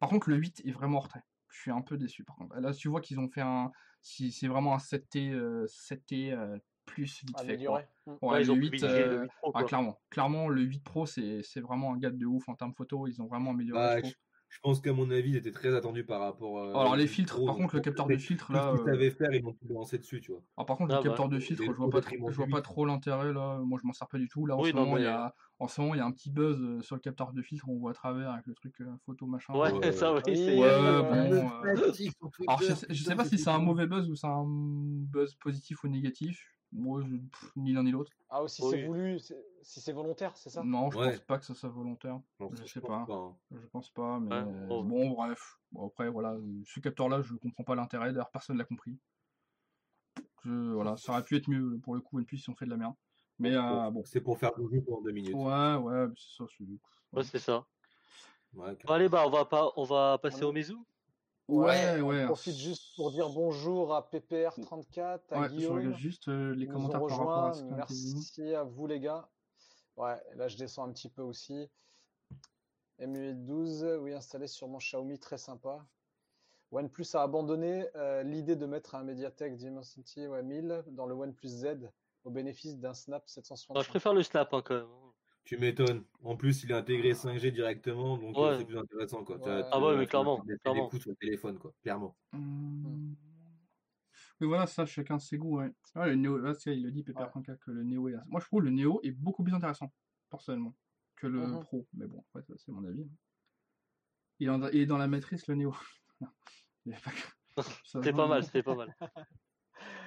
Par 0.00 0.08
contre, 0.08 0.30
le 0.30 0.36
8 0.36 0.62
est 0.64 0.70
vraiment 0.72 0.98
en 0.98 1.00
retrait. 1.02 1.22
Je 1.52 1.60
suis 1.60 1.70
un 1.70 1.82
peu 1.82 1.98
déçu, 1.98 2.24
par 2.24 2.36
contre. 2.36 2.56
Là, 2.56 2.72
tu 2.72 2.88
vois 2.88 3.00
qu'ils 3.00 3.20
ont 3.20 3.28
fait 3.28 3.42
un. 3.42 3.70
Si 4.00 4.32
c'est 4.32 4.48
vraiment 4.48 4.74
un 4.74 4.78
7T, 4.78 5.32
euh, 5.32 5.66
7T 5.66 6.32
euh, 6.32 6.58
plus 6.86 7.22
vite 7.24 7.38
fait, 7.38 7.44
quoi. 7.64 7.78
Amélioré. 7.78 7.86
Mm. 8.06 8.10
Ouais, 8.10 8.18
ouais, 8.22 8.42
ils 8.42 8.46
le 8.46 8.52
ont 8.52 8.56
8, 8.56 8.68
privilégié 8.68 9.04
le 9.04 9.12
euh, 9.12 9.22
8 9.22 9.30
Pro, 9.40 9.52
ah, 9.54 9.64
clairement. 9.64 10.00
Clairement, 10.10 10.48
le 10.48 10.62
8 10.62 10.82
Pro, 10.82 11.06
c'est 11.06 11.42
c'est 11.42 11.60
vraiment 11.60 11.92
un 11.92 11.98
gap 11.98 12.16
de 12.16 12.26
ouf 12.26 12.48
en 12.48 12.54
termes 12.54 12.74
photo. 12.74 13.06
Ils 13.06 13.20
ont 13.20 13.26
vraiment 13.26 13.50
amélioré, 13.50 14.00
Bah, 14.00 14.08
je. 14.08 14.14
Je, 14.52 14.60
pense 14.60 14.80
qu'à 14.80 14.92
mon 14.92 15.10
avis, 15.10 15.30
il 15.30 15.36
était 15.36 15.50
très 15.50 15.74
attendu 15.74 16.04
par 16.04 16.20
rapport. 16.20 16.58
euh, 16.58 16.70
Alors, 16.70 16.94
les 16.96 17.06
filtres, 17.06 17.42
par 17.44 17.56
contre, 17.56 17.74
le 17.76 17.80
capteur 17.80 18.06
de 18.06 18.16
filtre, 18.16 18.52
là. 18.52 18.74
ce 18.76 18.82
qu'ils 18.82 18.92
euh, 18.92 19.10
faire, 19.10 19.32
ils 19.32 19.42
l'ont 19.42 19.52
tout 19.54 19.66
lancé 19.72 19.96
dessus, 19.98 20.20
tu 20.20 20.32
vois. 20.32 20.42
Alors 20.56 20.66
par 20.66 20.76
contre, 20.76 20.92
Ah 20.92 20.98
le 20.98 21.02
bah, 21.02 21.08
capteur 21.08 21.28
de 21.28 21.38
filtre, 21.38 21.64
je 21.64 21.72
vois 21.72 21.88
pas 21.90 22.00
trop, 22.02 22.30
je 22.30 22.36
vois 22.36 22.46
pas 22.46 22.58
8. 22.58 22.62
trop 22.62 22.84
l'intérêt 22.86 23.32
là. 23.32 23.58
Moi, 23.64 23.78
je 23.82 23.86
m'en 23.86 23.92
sers 23.92 24.06
pas 24.08 24.18
du 24.18 24.28
tout. 24.28 24.44
Là, 24.46 24.56
en 24.56 24.60
Oui, 24.62 24.70
ce 24.70 24.76
non, 24.76 24.84
moment, 24.84 24.98
il 24.98 25.04
y 25.04 25.06
a, 25.06 25.34
en 25.58 25.68
ce 25.68 25.80
moment, 25.80 25.94
il 25.94 25.98
y 25.98 26.00
a 26.00 26.06
un 26.06 26.12
petit 26.12 26.30
buzz 26.30 26.60
euh, 26.60 26.80
sur 26.82 26.96
le 26.96 27.00
capteur 27.00 27.32
de 27.32 27.40
filtre. 27.42 27.68
On 27.68 27.78
voit 27.78 27.92
à 27.92 27.94
travers 27.94 28.30
avec 28.30 28.46
le 28.46 28.54
truc 28.54 28.74
euh, 28.80 28.86
photo 29.06 29.26
machin. 29.26 29.54
Ouais, 29.54 29.70
ça, 29.92 30.12
oui, 30.14 30.20
c'est. 30.26 30.58
Ouais, 30.58 30.68
euh, 30.68 31.02
bon. 31.02 31.50
Euh, 31.64 31.92
Alors, 32.46 32.60
je 32.62 32.72
sais, 32.74 32.86
je 32.90 32.94
sais 33.04 33.10
putain, 33.10 33.16
pas 33.16 33.24
si 33.24 33.38
c'est 33.38 33.50
un 33.50 33.58
mauvais 33.58 33.86
buzz 33.86 34.10
ou 34.10 34.16
c'est 34.16 34.26
un 34.26 34.44
buzz 34.46 35.34
positif 35.36 35.82
ou 35.84 35.88
négatif. 35.88 36.51
Moi, 36.74 37.02
je- 37.02 37.16
pff, 37.16 37.52
ni 37.56 37.72
l'un 37.74 37.82
ni 37.82 37.90
l'autre. 37.90 38.10
Ah, 38.30 38.42
aussi, 38.42 38.62
Oui. 38.62 38.70
c'est 38.70 38.86
voulu, 38.86 39.18
c'est- 39.18 39.44
si 39.62 39.80
c'est 39.80 39.92
volontaire, 39.92 40.34
c'est 40.36 40.48
ça? 40.48 40.62
Non, 40.64 40.90
je 40.90 40.98
Ouais. 40.98 41.10
pense 41.10 41.20
pas 41.20 41.38
que 41.38 41.44
ça 41.44 41.54
soit 41.54 41.68
volontaire. 41.68 42.18
Non, 42.40 42.50
Je 42.54 42.64
sais 42.64 42.80
pas. 42.80 43.04
hein. 43.08 43.36
Je 43.50 43.66
pense 43.66 43.90
pas, 43.90 44.18
mais 44.20 44.34
Ouais, 44.34 44.66
oh. 44.70 44.82
bon, 44.82 45.10
bref. 45.10 45.58
Bon, 45.70 45.86
après, 45.88 46.08
voilà, 46.08 46.34
ce 46.64 46.80
capteur-là, 46.80 47.20
je 47.22 47.34
comprends 47.34 47.62
pas 47.64 47.74
l'intérêt. 47.74 48.10
D'ailleurs, 48.12 48.30
personne 48.30 48.56
l'a 48.56 48.64
compris. 48.64 48.96
Je, 50.44 50.50
voilà, 50.72 50.96
ça 50.96 51.12
aurait 51.12 51.22
pu 51.22 51.36
être 51.36 51.48
mieux 51.48 51.78
pour 51.82 51.94
le 51.94 52.00
coup. 52.00 52.18
One 52.18 52.24
Piece, 52.24 52.46
ils 52.46 52.50
ont 52.50 52.54
fait 52.54 52.64
de 52.64 52.70
la 52.70 52.76
merde. 52.76 52.94
Mais 53.38 53.54
euh, 53.54 53.90
bon. 53.90 54.02
C'est 54.04 54.20
pour 54.20 54.38
faire 54.38 54.52
le 54.56 54.68
jeu 54.70 54.82
pendant 54.82 55.02
deux 55.02 55.12
minutes. 55.12 55.34
Ouais, 55.34 55.74
ouais, 55.76 56.06
c'est 56.16 56.36
ça. 56.38 56.44
c'est- 56.56 56.64
Ouais, 57.12 57.22
c'est 57.24 57.38
ça. 57.38 57.66
Ouais, 58.54 58.76
Bon, 58.84 58.92
allez, 58.94 59.08
bah, 59.08 59.24
on 59.26 59.30
va, 59.30 59.44
pas, 59.44 59.70
on 59.76 59.84
va 59.84 60.18
passer 60.18 60.44
On- 60.44 60.48
au 60.48 60.52
Mezou. 60.52 60.84
Ouais, 61.48 62.00
on 62.00 62.06
ouais. 62.06 62.24
profite 62.26 62.56
juste 62.56 62.94
pour 62.96 63.10
dire 63.10 63.28
bonjour 63.30 63.94
à 63.94 64.08
PPR34, 64.10 65.20
à 65.32 65.40
Ouais, 65.40 65.48
je 65.48 65.54
Guillaume. 65.54 65.76
regarde 65.76 65.96
juste 65.96 66.28
euh, 66.28 66.54
les 66.54 66.66
commentaires 66.66 67.00
par 67.06 67.18
rapport 67.18 67.44
à 67.46 67.54
ce. 67.54 67.62
Merci 67.64 68.54
à 68.54 68.62
vous 68.64 68.86
les 68.86 69.00
gars. 69.00 69.28
Ouais, 69.96 70.16
là 70.36 70.48
je 70.48 70.56
descends 70.56 70.84
un 70.88 70.92
petit 70.92 71.10
peu 71.10 71.22
aussi. 71.22 71.68
MU8 73.00 73.44
12, 73.44 73.98
oui, 74.00 74.14
installé 74.14 74.46
sur 74.46 74.68
mon 74.68 74.78
Xiaomi, 74.78 75.18
très 75.18 75.38
sympa. 75.38 75.84
OnePlus 76.70 77.04
a 77.14 77.22
abandonné 77.22 77.86
euh, 77.96 78.22
l'idée 78.22 78.56
de 78.56 78.64
mettre 78.64 78.94
un 78.94 79.02
Mediatek 79.02 79.56
Dimensity 79.56 80.26
ouais, 80.26 80.42
1000 80.42 80.84
dans 80.86 81.04
le 81.06 81.14
OnePlus 81.14 81.48
Z 81.48 81.90
au 82.24 82.30
bénéfice 82.30 82.78
d'un 82.78 82.94
Snap 82.94 83.22
Bah, 83.22 83.28
765. 83.28 83.82
je 83.82 83.88
préfère 83.88 84.14
le 84.14 84.22
Snap 84.22 84.54
hein, 84.54 84.62
quand 84.64 84.74
même. 84.76 84.86
Tu 85.44 85.56
m'étonnes. 85.58 86.04
En 86.22 86.36
plus, 86.36 86.62
il 86.62 86.70
est 86.70 86.74
intégré 86.74 87.12
5G 87.14 87.50
directement, 87.50 88.16
donc 88.16 88.36
Ouais. 88.36 88.42
euh, 88.44 88.58
c'est 88.58 88.64
plus 88.64 88.78
intéressant. 88.78 89.24
Quoi. 89.24 89.38
Ouais. 89.38 89.64
Ah 89.72 89.80
ouais, 89.80 89.96
mais 89.96 90.06
clairement, 90.06 90.38
clairement. 90.40 90.84
des 90.84 90.90
coups 90.90 91.02
sur 91.02 91.10
le 91.10 91.16
téléphone, 91.16 91.58
quoi. 91.58 91.72
Clairement. 91.82 92.16
Hum. 92.32 93.16
Oui, 94.40 94.46
voilà, 94.48 94.66
ça, 94.66 94.86
chacun 94.86 95.18
ses 95.18 95.36
goûts, 95.38 95.58
ouais. 95.58 95.70
Ouais, 95.94 96.08
le 96.08 96.14
Neo, 96.16 96.38
là, 96.38 96.54
c'est- 96.54 96.76
il 96.76 96.82
le 96.82 96.90
dit, 96.90 97.02
PPR34, 97.02 97.58
que 97.60 97.70
le 97.70 97.82
Neo 97.84 98.08
est... 98.08 98.14
Moi, 98.26 98.40
je 98.40 98.46
trouve 98.46 98.62
le 98.62 98.70
Neo 98.70 99.00
est 99.02 99.10
beaucoup 99.12 99.42
plus 99.44 99.54
intéressant, 99.54 99.92
personnellement, 100.30 100.74
que 101.16 101.26
le 101.26 101.46
Mhm. 101.46 101.60
Pro. 101.60 101.86
Mais 101.94 102.06
bon, 102.06 102.24
ça, 102.32 102.40
c'est 102.56 102.72
mon 102.72 102.84
avis. 102.84 103.08
Il 104.40 104.46
est, 104.48 104.50
en- 104.50 104.68
il 104.68 104.80
est 104.80 104.86
dans 104.86 104.98
la 104.98 105.06
matrice, 105.08 105.46
le 105.48 105.54
Neo. 105.56 105.74
Y 106.86 106.94
a 108.12 108.12
pas 108.12 108.26
mal, 108.26 108.40
mais- 108.40 108.46
c'était 108.46 108.62
pas 108.62 108.74
mal. 108.74 108.94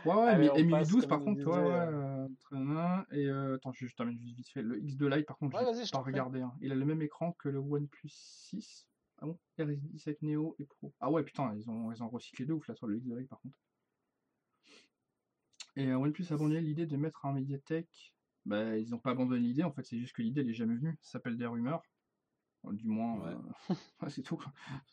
Ouais, 0.05 0.13
ouais, 0.13 0.21
Allez, 0.29 0.49
mais 0.63 0.63
MU12 0.63 0.69
passe, 0.93 1.05
par 1.07 1.19
comme 1.19 1.33
il 1.33 1.43
contre, 1.43 1.57
disait, 1.57 1.67
ouais, 1.67 1.73
euh, 1.73 2.25
euh, 2.25 2.27
très 2.39 2.57
bien. 2.57 3.05
Et 3.11 3.25
euh, 3.27 3.55
attends, 3.55 3.71
je, 3.73 3.87
je 3.87 3.95
termine 3.95 4.17
juste 4.19 4.35
vite 4.35 4.49
fait. 4.49 4.61
Le 4.61 4.79
X2 4.79 5.15
Lite, 5.15 5.25
par 5.25 5.37
contre, 5.37 5.57
Ouais, 5.57 5.85
je 5.85 5.91
pas 5.91 5.99
regardé. 5.99 6.41
hein. 6.41 6.53
Il 6.61 6.71
a 6.71 6.75
le 6.75 6.85
même 6.85 7.01
écran 7.01 7.33
que 7.33 7.49
le 7.49 7.59
OnePlus 7.59 8.09
6. 8.09 8.87
Ah 9.19 9.25
bon? 9.25 9.39
RS17 9.59 10.17
Neo 10.21 10.55
et 10.59 10.65
Pro. 10.65 10.93
Ah 10.99 11.09
ouais, 11.09 11.23
putain, 11.23 11.53
ils 11.57 11.69
ont, 11.69 11.91
ils 11.91 12.03
ont 12.03 12.09
recyclé 12.09 12.45
de 12.45 12.53
ouf 12.53 12.67
là 12.67 12.75
sur 12.75 12.87
le 12.87 12.97
X2 12.97 13.17
Lite 13.17 13.29
par 13.29 13.39
contre. 13.39 13.57
Et 15.77 15.87
euh, 15.87 15.97
OnePlus 15.97 16.25
a 16.31 16.33
abandonné 16.35 16.61
l'idée 16.61 16.85
de 16.85 16.97
mettre 16.97 17.25
un 17.25 17.33
Mediatek. 17.33 18.13
Bah, 18.45 18.77
ils 18.77 18.89
n'ont 18.91 18.99
pas 18.99 19.11
abandonné 19.11 19.39
l'idée, 19.39 19.63
en 19.63 19.71
fait, 19.71 19.83
c'est 19.83 19.97
juste 19.97 20.13
que 20.15 20.21
l'idée 20.21 20.41
elle 20.41 20.49
est 20.49 20.53
jamais 20.53 20.75
venue. 20.75 20.97
Ça 21.01 21.13
s'appelle 21.13 21.37
des 21.37 21.45
rumeurs. 21.47 21.81
Du 22.73 22.87
moins, 22.87 23.19
Ouais. 23.19 23.31
euh, 23.33 23.35
ouais, 24.01 24.09
c'est 24.09 24.21
tout. 24.23 24.41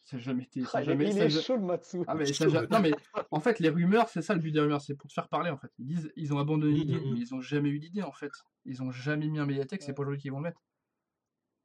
Ça 0.05 0.17
a 0.17 0.21
jamais 0.21 0.45
été. 0.45 0.65
ça 0.65 0.79
a 0.79 0.81
Ah, 0.81 0.83
il 0.83 0.85
est- 0.85 0.93
jamais, 0.93 1.05
il 1.07 1.13
ça 1.13 1.25
est 1.25 1.31
ja- 1.31 1.41
chaud 1.41 1.57
le 1.57 1.63
Matsu. 1.65 1.99
Ah, 2.07 2.15
mais 2.15 2.27
ça 2.27 2.45
a 2.45 2.47
chaud, 2.49 2.53
ja- 2.53 2.61
le 2.63 2.69
Non, 2.69 2.81
mais 2.81 2.93
en 3.31 3.41
fait, 3.41 3.59
les 3.61 3.69
rumeurs, 3.71 4.09
c'est 4.09 4.23
ça 4.23 4.35
le 4.35 4.41
but 4.41 4.53
des 4.53 4.61
rumeurs, 4.61 4.81
c'est 4.81 4.95
pour 4.95 5.09
te 5.09 5.15
faire 5.15 5.29
parler 5.29 5.51
en 5.51 5.57
fait. 5.57 5.71
Ils 5.79 5.87
disent, 5.87 6.13
ils 6.17 6.33
ont 6.35 6.39
abandonné 6.39 6.73
Mm, 6.73 6.77
l'idée, 6.77 7.01
mm, 7.01 7.09
mm. 7.09 7.13
mais 7.15 7.19
ils 7.21 7.35
ont 7.35 7.41
jamais 7.41 7.71
eu 7.71 7.79
d'idée 7.79 8.03
en 8.03 8.13
fait. 8.13 8.33
Ils 8.65 8.83
ont 8.83 8.91
jamais 8.91 9.29
mis 9.29 9.39
un 9.39 9.47
médiathèque, 9.47 9.83
c'est 9.83 9.93
pas 9.95 10.03
aujourd'hui 10.03 10.21
qu'ils 10.21 10.33
vont 10.33 10.39
le 10.39 10.45
mettre. 10.45 10.63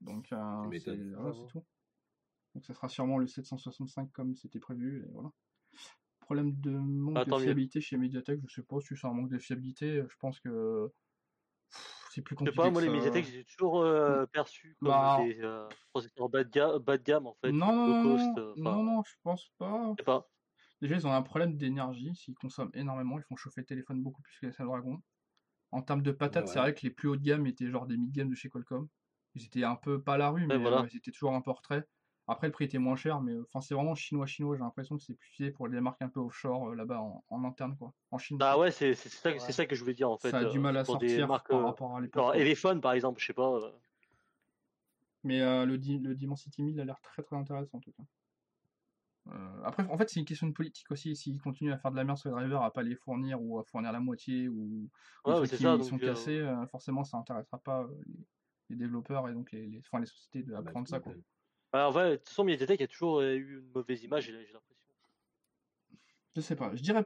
Donc, 0.02 0.32
euh, 0.32 0.38
c'est 0.80 0.96
voilà, 1.16 1.34
tout. 1.50 1.64
Donc, 2.56 2.66
ça 2.66 2.74
sera 2.74 2.88
sûrement 2.90 3.18
le 3.18 3.28
765 3.28 4.12
comme 4.12 4.36
c'était 4.36 4.60
prévu, 4.60 5.04
et 5.06 5.12
voilà. 5.12 5.30
Problème 6.22 6.54
de 6.60 6.72
manque 6.72 7.18
Ah, 7.18 7.26
de 7.26 7.32
mieux. 7.32 7.40
fiabilité 7.40 7.80
chez 7.82 7.98
Mediatek, 7.98 8.42
je 8.48 8.54
sais 8.56 8.64
pas 8.64 8.80
si 8.82 8.96
c'est 8.98 9.08
un 9.08 9.14
manque 9.14 9.30
de 9.30 9.38
fiabilité, 9.40 10.04
je 10.10 10.16
pense 10.20 10.40
que 10.40 10.92
pff, 11.72 12.07
c'est 12.18 12.22
plus 12.24 12.36
Je 12.44 12.50
sais 12.50 12.52
compliqué 12.52 12.56
pas, 12.56 12.72
moi 12.72 12.82
les 12.82 12.90
médiathèques, 12.90 13.26
j'ai 13.26 13.46
toujours 13.46 13.82
euh, 13.82 14.26
perçu 14.28 14.76
comme 14.82 15.10
Bah, 15.10 15.12
des 15.12 15.40
euh, 15.42 15.74
processeurs 15.92 16.30
bas 16.30 16.44
de, 16.44 16.50
ga- 16.50 16.80
bas 16.80 16.98
de 16.98 17.04
gamme 17.04 17.28
en 17.28 17.36
fait, 17.44 17.58
Non, 17.62 17.96
non, 17.96 17.96
cost. 17.96 18.38
euh, 18.38 18.56
non, 18.56 18.64
Enfin, 18.64 18.84
non, 18.84 19.02
je 19.04 19.14
pense 19.24 19.50
pas. 19.58 19.98
je 19.98 20.02
sais 20.02 20.06
pas. 20.06 20.30
Déjà, 20.82 20.96
ils 20.96 21.08
ont 21.08 21.14
un 21.14 21.22
problème 21.24 21.58
d'énergie, 21.58 22.16
s'ils 22.16 22.36
consomment 22.36 22.72
énormément, 22.74 23.20
ils 23.20 23.24
font 23.24 23.36
chauffer 23.38 23.62
le 23.62 23.68
téléphone 23.68 24.04
beaucoup 24.04 24.22
plus 24.24 24.38
que 24.40 24.48
les 24.48 24.52
Snapdragon. 24.54 25.02
En 25.72 25.82
termes 25.84 26.04
de 26.04 26.12
patates, 26.12 26.48
Ouais, 26.48 26.50
c'est 26.50 26.60
vrai 26.60 26.74
que 26.76 26.82
les 26.84 26.92
plus 26.92 27.10
hauts 27.10 27.18
de 27.18 27.24
gamme 27.24 27.48
étaient 27.48 27.70
genre 27.72 27.88
des 27.88 27.98
mid-gamme 27.98 28.30
de 28.30 28.36
chez 28.36 28.50
Qualcomm. 28.50 28.90
Ils 29.36 29.46
étaient 29.46 29.64
un 29.66 29.76
peu 29.78 30.04
pas 30.04 30.16
à 30.16 30.20
la 30.20 30.30
rue, 30.32 30.48
mais 30.48 30.58
Ouais, 30.58 30.58
voilà. 30.58 30.92
ils 30.92 30.98
étaient 30.98 31.12
toujours 31.12 31.32
en 31.32 31.42
retrait. 31.42 31.88
Après, 32.30 32.48
le 32.48 32.52
prix 32.52 32.66
était 32.66 32.78
moins 32.78 32.96
cher, 32.98 33.22
mais 33.22 33.34
enfin, 33.48 33.62
c'est 33.62 33.74
vraiment 33.74 33.96
chinois-chinois. 33.96 34.58
J'ai 34.58 34.62
l'impression 34.64 34.98
que 34.98 35.02
c'est 35.04 35.14
plus 35.14 35.30
fait 35.30 35.52
pour 35.52 35.68
les 35.68 35.80
marques 35.80 36.02
un 36.02 36.10
peu 36.10 36.20
offshore 36.20 36.70
euh, 36.70 36.76
là-bas 36.76 37.00
en, 37.00 37.24
en 37.30 37.44
interne, 37.46 37.78
quoi. 37.78 37.94
En 38.12 38.18
Chine. 38.18 38.38
Bah 38.38 38.58
ouais, 38.58 38.70
c'est 38.72 38.96
c'est 38.96 39.10
ça, 39.10 39.32
Ouais. 39.32 39.40
ça 39.40 39.66
que 39.66 39.76
je 39.76 39.82
voulais 39.82 39.94
dire 39.94 40.12
en 40.12 40.18
fait. 40.18 40.32
ça 40.32 40.40
a 40.40 40.46
du 40.46 40.58
euh, 40.58 40.62
mal 40.62 40.76
à 40.78 40.84
pour 40.84 40.98
des 40.98 41.08
sortir 41.08 41.28
marques 41.28 41.50
par 41.50 41.60
euh, 41.62 41.66
rapport 41.66 41.96
à 41.96 42.02
l'époque. 42.02 42.36
Elephone 42.36 42.82
par 42.82 42.92
exemple, 42.92 43.22
je 43.22 43.28
sais 43.28 43.34
pas. 43.34 43.60
Mais 45.24 45.42
euh, 45.42 45.66
le, 45.66 45.78
le 45.78 46.16
Dimensity 46.16 46.64
1000 46.64 46.80
a 46.80 46.86
l'air 46.86 47.00
très 47.02 47.24
très 47.24 47.36
intéressant 47.36 47.78
en 47.78 47.82
tout 47.82 47.92
cas. 47.92 48.04
Euh, 49.30 49.62
après, 49.66 49.84
en 49.84 49.98
fait, 49.98 50.10
c'est 50.10 50.20
une 50.22 50.26
question 50.26 50.48
de 50.48 50.54
politique 50.54 50.90
aussi. 50.92 51.16
S'ils 51.16 51.42
continuent 51.42 51.74
à 51.74 51.78
faire 51.78 51.92
de 51.92 51.98
la 51.98 52.04
merde 52.06 52.18
sur 52.18 52.30
les 52.30 52.36
drivers, 52.36 52.62
à 52.62 52.72
pas 52.72 52.84
les 52.84 52.96
fournir 52.96 53.42
ou 53.42 53.60
à 53.60 53.64
fournir 53.64 53.92
la 53.92 54.00
moitié 54.00 54.48
ou, 54.48 54.90
ou 55.26 55.30
Ouais, 55.30 55.42
qui 55.42 55.48
ça, 55.50 55.56
ils 55.58 55.78
donc, 55.80 55.84
sont 55.84 55.98
cassés, 55.98 56.40
euh, 56.40 56.66
forcément, 56.68 57.04
ça 57.04 57.18
intéressera 57.18 57.58
pas 57.60 57.88
les, 58.06 58.16
les 58.70 58.76
développeurs 58.78 59.28
et 59.28 59.34
donc 59.34 59.52
les, 59.52 59.68
les, 59.68 59.80
enfin, 59.80 60.00
les 60.00 60.06
sociétés 60.06 60.44
de 60.44 60.54
Bah, 60.54 60.60
apprendre 60.60 60.86
tu 60.88 60.92
ça. 60.92 61.00
Quoi. 61.02 61.14
Bah, 61.72 61.88
en 61.88 61.92
vrai, 61.92 62.12
de 62.12 62.16
toute 62.18 62.30
façon, 62.30 62.44
Mediatek 62.44 62.82
a 62.82 62.88
toujours 62.88 63.20
euh, 63.20 63.36
eu 63.36 63.60
une 63.60 63.72
mauvaise 63.72 64.04
image, 64.04 64.26
j'ai 64.26 64.32
l'impression. 64.32 64.60
Je 66.36 66.42
sais 66.42 66.56
pas. 66.56 66.74
Je 66.76 66.82
dirais, 66.82 67.04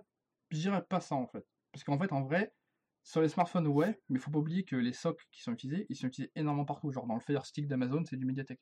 je 0.50 0.58
dirais 0.60 0.84
pas 0.84 1.00
ça 1.00 1.16
en 1.16 1.28
fait. 1.28 1.46
Parce 1.72 1.84
qu'en 1.84 1.98
fait, 1.98 2.12
en 2.12 2.22
vrai, 2.22 2.54
sur 3.04 3.22
les 3.22 3.30
smartphones, 3.30 3.68
ouais, 3.68 4.00
mais 4.10 4.20
faut 4.20 4.32
pas 4.32 4.40
oublier 4.40 4.64
que 4.64 4.76
les 4.76 4.94
SOC 4.94 5.20
qui 5.32 5.42
sont 5.42 5.54
utilisés, 5.54 5.86
ils 5.90 5.96
sont 5.96 6.08
utilisés 6.08 6.32
énormément 6.36 6.66
partout. 6.66 6.92
Genre 6.92 7.08
dans 7.08 7.16
le 7.16 7.22
Fire 7.22 7.46
Stick 7.46 7.68
d'Amazon, 7.68 8.04
c'est 8.06 8.18
du 8.18 8.26
Mediatek. 8.26 8.60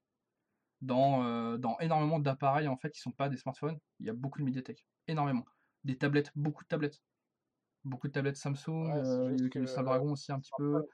Dans, 0.82 1.26
euh, 1.26 1.58
dans 1.58 1.78
énormément 1.80 2.20
d'appareils 2.20 2.70
en 2.70 2.78
fait 2.78 2.91
qui 2.91 3.02
sont 3.02 3.12
pas 3.12 3.28
des 3.28 3.36
smartphones, 3.36 3.80
il 4.00 4.06
y 4.06 4.10
a 4.10 4.14
beaucoup 4.14 4.39
de 4.39 4.45
Mediatek. 4.45 4.86
Énormément. 5.08 5.43
Des 5.84 5.97
tablettes, 5.97 6.32
beaucoup 6.36 6.64
de 6.64 6.70
tablettes. 6.70 7.02
Beaucoup 7.84 8.08
de 8.08 8.14
tablettes 8.14 8.38
Samsung, 8.38 8.91
Ouais, 8.91 9.08
euh, 9.08 9.50
le 9.56 9.68
Snapdragon 9.68 10.12
aussi 10.12 10.32
un 10.32 10.39
petit 10.39 10.52
peu. 10.58 10.86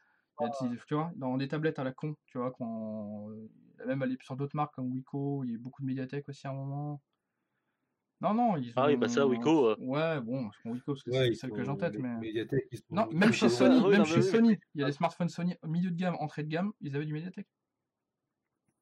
Tu 0.88 0.94
vois, 0.96 1.12
dans 1.16 1.38
des 1.38 1.48
tablettes 1.48 1.80
à 1.80 1.84
la 1.84 1.92
con, 1.92 2.16
tu 2.28 2.38
vois, 2.38 2.52
quand, 2.52 3.30
euh, 3.30 3.48
même 3.86 4.02
aller 4.02 4.18
sur 4.22 4.36
d'autres 4.36 4.56
marques 4.56 4.76
comme 4.76 4.92
Wiko, 4.92 5.44
il 5.44 5.52
y 5.52 5.56
a 5.56 5.58
beaucoup 5.58 5.82
de 5.82 5.88
Mediatek 5.88 6.28
aussi 6.30 6.48
à 6.48 6.52
un 6.52 6.54
moment. 6.54 7.02
Non, 8.22 8.34
non, 8.34 8.58
ils 8.58 8.70
ont... 8.70 8.74
Ah 8.78 8.88
oui, 8.88 8.96
bah 8.96 9.10
ça, 9.10 9.28
Wiko, 9.28 9.70
euh. 9.70 9.76
Ouais, 9.80 10.22
bon, 10.22 10.50
je 10.52 10.60
prends 10.62 10.72
Wiko 10.72 10.94
parce 10.94 11.04
que 11.04 11.12
Ouais, 11.12 11.28
c'est 11.28 11.36
celle 11.36 11.52
que 11.52 11.64
j'ai 11.64 11.70
en 11.70 11.76
tête, 11.76 11.98
mais... 11.98 12.34
Non, 12.90 13.08
même 13.12 13.34
chez 13.34 13.48
Ah, 13.48 13.50
Sony, 13.50 13.80
oui, 13.84 13.90
même 13.92 14.00
non, 14.00 14.06
chez. 14.06 14.22
Sony, 14.22 14.58
il 14.74 14.82
y 14.82 14.84
a 14.84 14.88
des 14.88 14.94
smartphones 14.94 15.30
Sony 15.30 15.56
milieu 15.64 15.92
de 15.92 15.96
gamme, 15.96 16.16
entrée 16.20 16.44
de 16.44 16.50
gamme, 16.50 16.72
ils 16.82 16.96
avaient 16.96 17.06
du 17.06 17.14
Mediatek. 17.14 17.48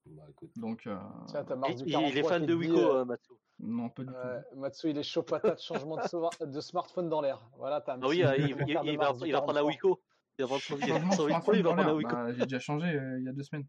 Bah, 0.06 0.24
écoute, 0.30 0.52
Donc, 0.58 0.86
euh, 0.86 0.98
Tiens, 1.28 1.44
t'as 1.46 1.56
du 1.56 1.84
il- 1.86 1.92
43 1.92 2.10
il 2.12 2.18
est 2.18 2.24
fan 2.24 2.42
de 2.42 2.48
te 2.48 2.52
dit, 2.52 2.58
Wiko, 2.58 2.78
euh, 2.78 2.96
euh, 3.02 3.06
Matsu. 3.06 3.32
non, 3.60 3.90
pas 3.90 4.04
du 4.04 4.12
tout. 4.12 4.58
Matsu, 4.60 4.90
il 4.90 4.98
est 4.98 5.04
chaud 5.04 5.24
patate, 5.24 5.62
changement 5.62 5.96
de, 5.96 6.02
sova- 6.02 6.46
de 6.46 6.60
smartphone 6.62 7.10
dans 7.10 7.22
l'air. 7.22 7.50
Voilà, 7.58 7.80
t'as 7.82 7.96
un 7.96 8.04
Ah 8.04 8.08
oui, 8.10 8.22
euh, 8.24 8.36
il, 8.86 8.98
va, 8.98 9.08
va 9.08 9.14
prendre 9.14 9.26
la 9.26 9.62
43. 9.62 9.64
Wiko. 9.64 10.03
Il 10.40 10.42
va 10.44 10.48
prendre 10.48 10.62
son, 10.62 10.76
il 10.76 10.80
va 10.82 10.88
Changement 10.88 11.00
prendre 11.08 11.16
son 11.16 11.24
de 11.24 11.28
8 11.28 11.34
Pro, 11.34 11.54
smartphone 11.54 11.56
il 11.56 11.64
va 11.64 11.70
dans 11.70 11.76
prendre 11.76 11.82
la 11.82 11.86
l'air, 11.88 11.96
Wiko. 11.98 12.16
bah, 12.16 12.34
j'ai 12.34 12.44
déjà 12.46 12.60
changé 12.60 12.88
euh, 12.88 13.20
il 13.20 13.26
y 13.26 13.30
a 13.30 13.34
deux 13.34 13.44
semaines. 13.44 13.68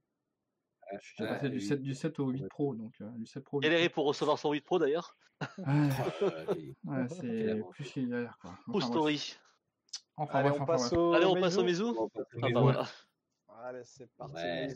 Je 0.92 1.06
suis 1.06 1.14
déjà 1.18 1.34
passé 1.34 1.48
du. 1.50 1.60
7, 1.60 1.82
du 1.82 1.94
7 1.94 2.18
au 2.20 2.28
8 2.28 2.48
Pro, 2.48 2.74
donc 2.74 2.94
euh, 3.00 3.08
du 3.16 3.26
7 3.26 3.44
Pro. 3.44 3.56
au 3.58 3.60
8 3.60 3.64
Galéré 3.64 3.88
pour 3.88 4.06
recevoir 4.06 4.38
son 4.38 4.52
8 4.52 4.60
Pro 4.62 4.78
d'ailleurs. 4.78 5.16
Ouais, 5.58 5.88
euh, 6.22 6.54
et- 6.54 7.08
c'est 7.08 7.60
plus 7.70 7.84
qu'il 7.92 8.08
y 8.08 8.14
a 8.14 8.30
Enfin, 8.42 8.56
bref. 8.68 8.84
story. 8.84 9.36
Enfin, 10.16 10.38
Allez, 10.38 10.48
bref, 10.50 10.60
on 10.62 10.64
passe 10.66 10.92
au 10.92 11.12
Allez, 11.12 11.26
on 11.26 11.34
passe 11.40 11.56
au 11.58 11.64
Meizu. 11.64 11.84
Ah 12.42 12.48
bah 12.52 12.60
voilà. 12.60 12.84
Allez, 13.64 13.80
c'est 13.84 14.06
parti, 14.16 14.34
Ouais. 14.34 14.68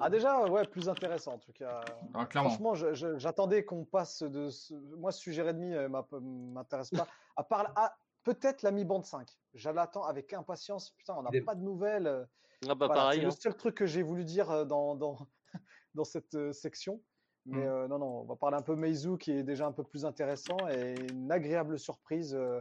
Ah 0.00 0.08
déjà, 0.08 0.46
ouais, 0.48 0.66
plus 0.66 0.88
intéressant 0.88 1.34
en 1.34 1.38
tout 1.38 1.52
cas. 1.52 1.82
Ah, 2.14 2.24
clairement. 2.24 2.48
Franchement, 2.50 2.74
je- 2.74 2.94
je- 2.94 3.18
j'attendais 3.18 3.64
qu'on 3.64 3.84
passe 3.84 4.22
de 4.22 4.48
ce... 4.48 4.72
Moi, 4.96 5.12
ce 5.12 5.20
sujet 5.20 5.42
Redmi 5.42 5.74
euh, 5.74 5.88
m'a- 5.88 6.06
m'intéresse 6.20 6.90
pas. 6.90 7.06
À 7.36 7.44
part 7.44 7.72
ah, 7.76 7.94
peut-être 8.24 8.62
la 8.62 8.70
Mi 8.70 8.84
Band 8.84 9.02
5. 9.02 9.28
Je 9.54 9.70
l'attends 9.70 10.04
avec 10.04 10.32
impatience. 10.32 10.90
Putain, 10.92 11.14
on 11.16 11.22
n'a 11.22 11.30
pas 11.44 11.54
de 11.54 11.62
nouvelles. 11.62 12.06
euh, 12.06 12.24
Ah 12.68 12.74
bah 12.74 12.86
Voilà, 12.86 13.12
c'est 13.12 13.20
le 13.20 13.28
hein. 13.28 13.30
seul 13.30 13.56
truc 13.56 13.74
que 13.74 13.86
j'ai 13.86 14.02
voulu 14.02 14.24
dire 14.24 14.50
euh, 14.50 14.64
dans, 14.64 14.94
dans, 14.94 15.16
dans 15.94 16.04
cette 16.04 16.34
euh, 16.34 16.52
section. 16.52 17.02
Mais 17.46 17.64
Mm. 17.64 17.68
euh, 17.68 17.88
non, 17.88 17.98
non, 17.98 18.20
on 18.20 18.24
va 18.24 18.36
parler 18.36 18.58
un 18.58 18.62
peu 18.62 18.76
Meizu 18.76 19.16
qui 19.16 19.32
est 19.32 19.42
déjà 19.42 19.66
un 19.66 19.72
peu 19.72 19.82
plus 19.82 20.04
intéressant 20.04 20.58
et 20.68 20.94
une 21.10 21.32
agréable 21.32 21.78
surprise 21.78 22.34
euh, 22.34 22.60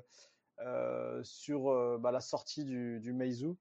euh, 0.62 1.22
sur 1.24 1.70
euh, 1.70 1.98
bah, 2.00 2.12
la 2.12 2.22
sortie 2.22 2.64
du, 2.64 3.00
du 3.02 3.12
Meizu. 3.14 3.56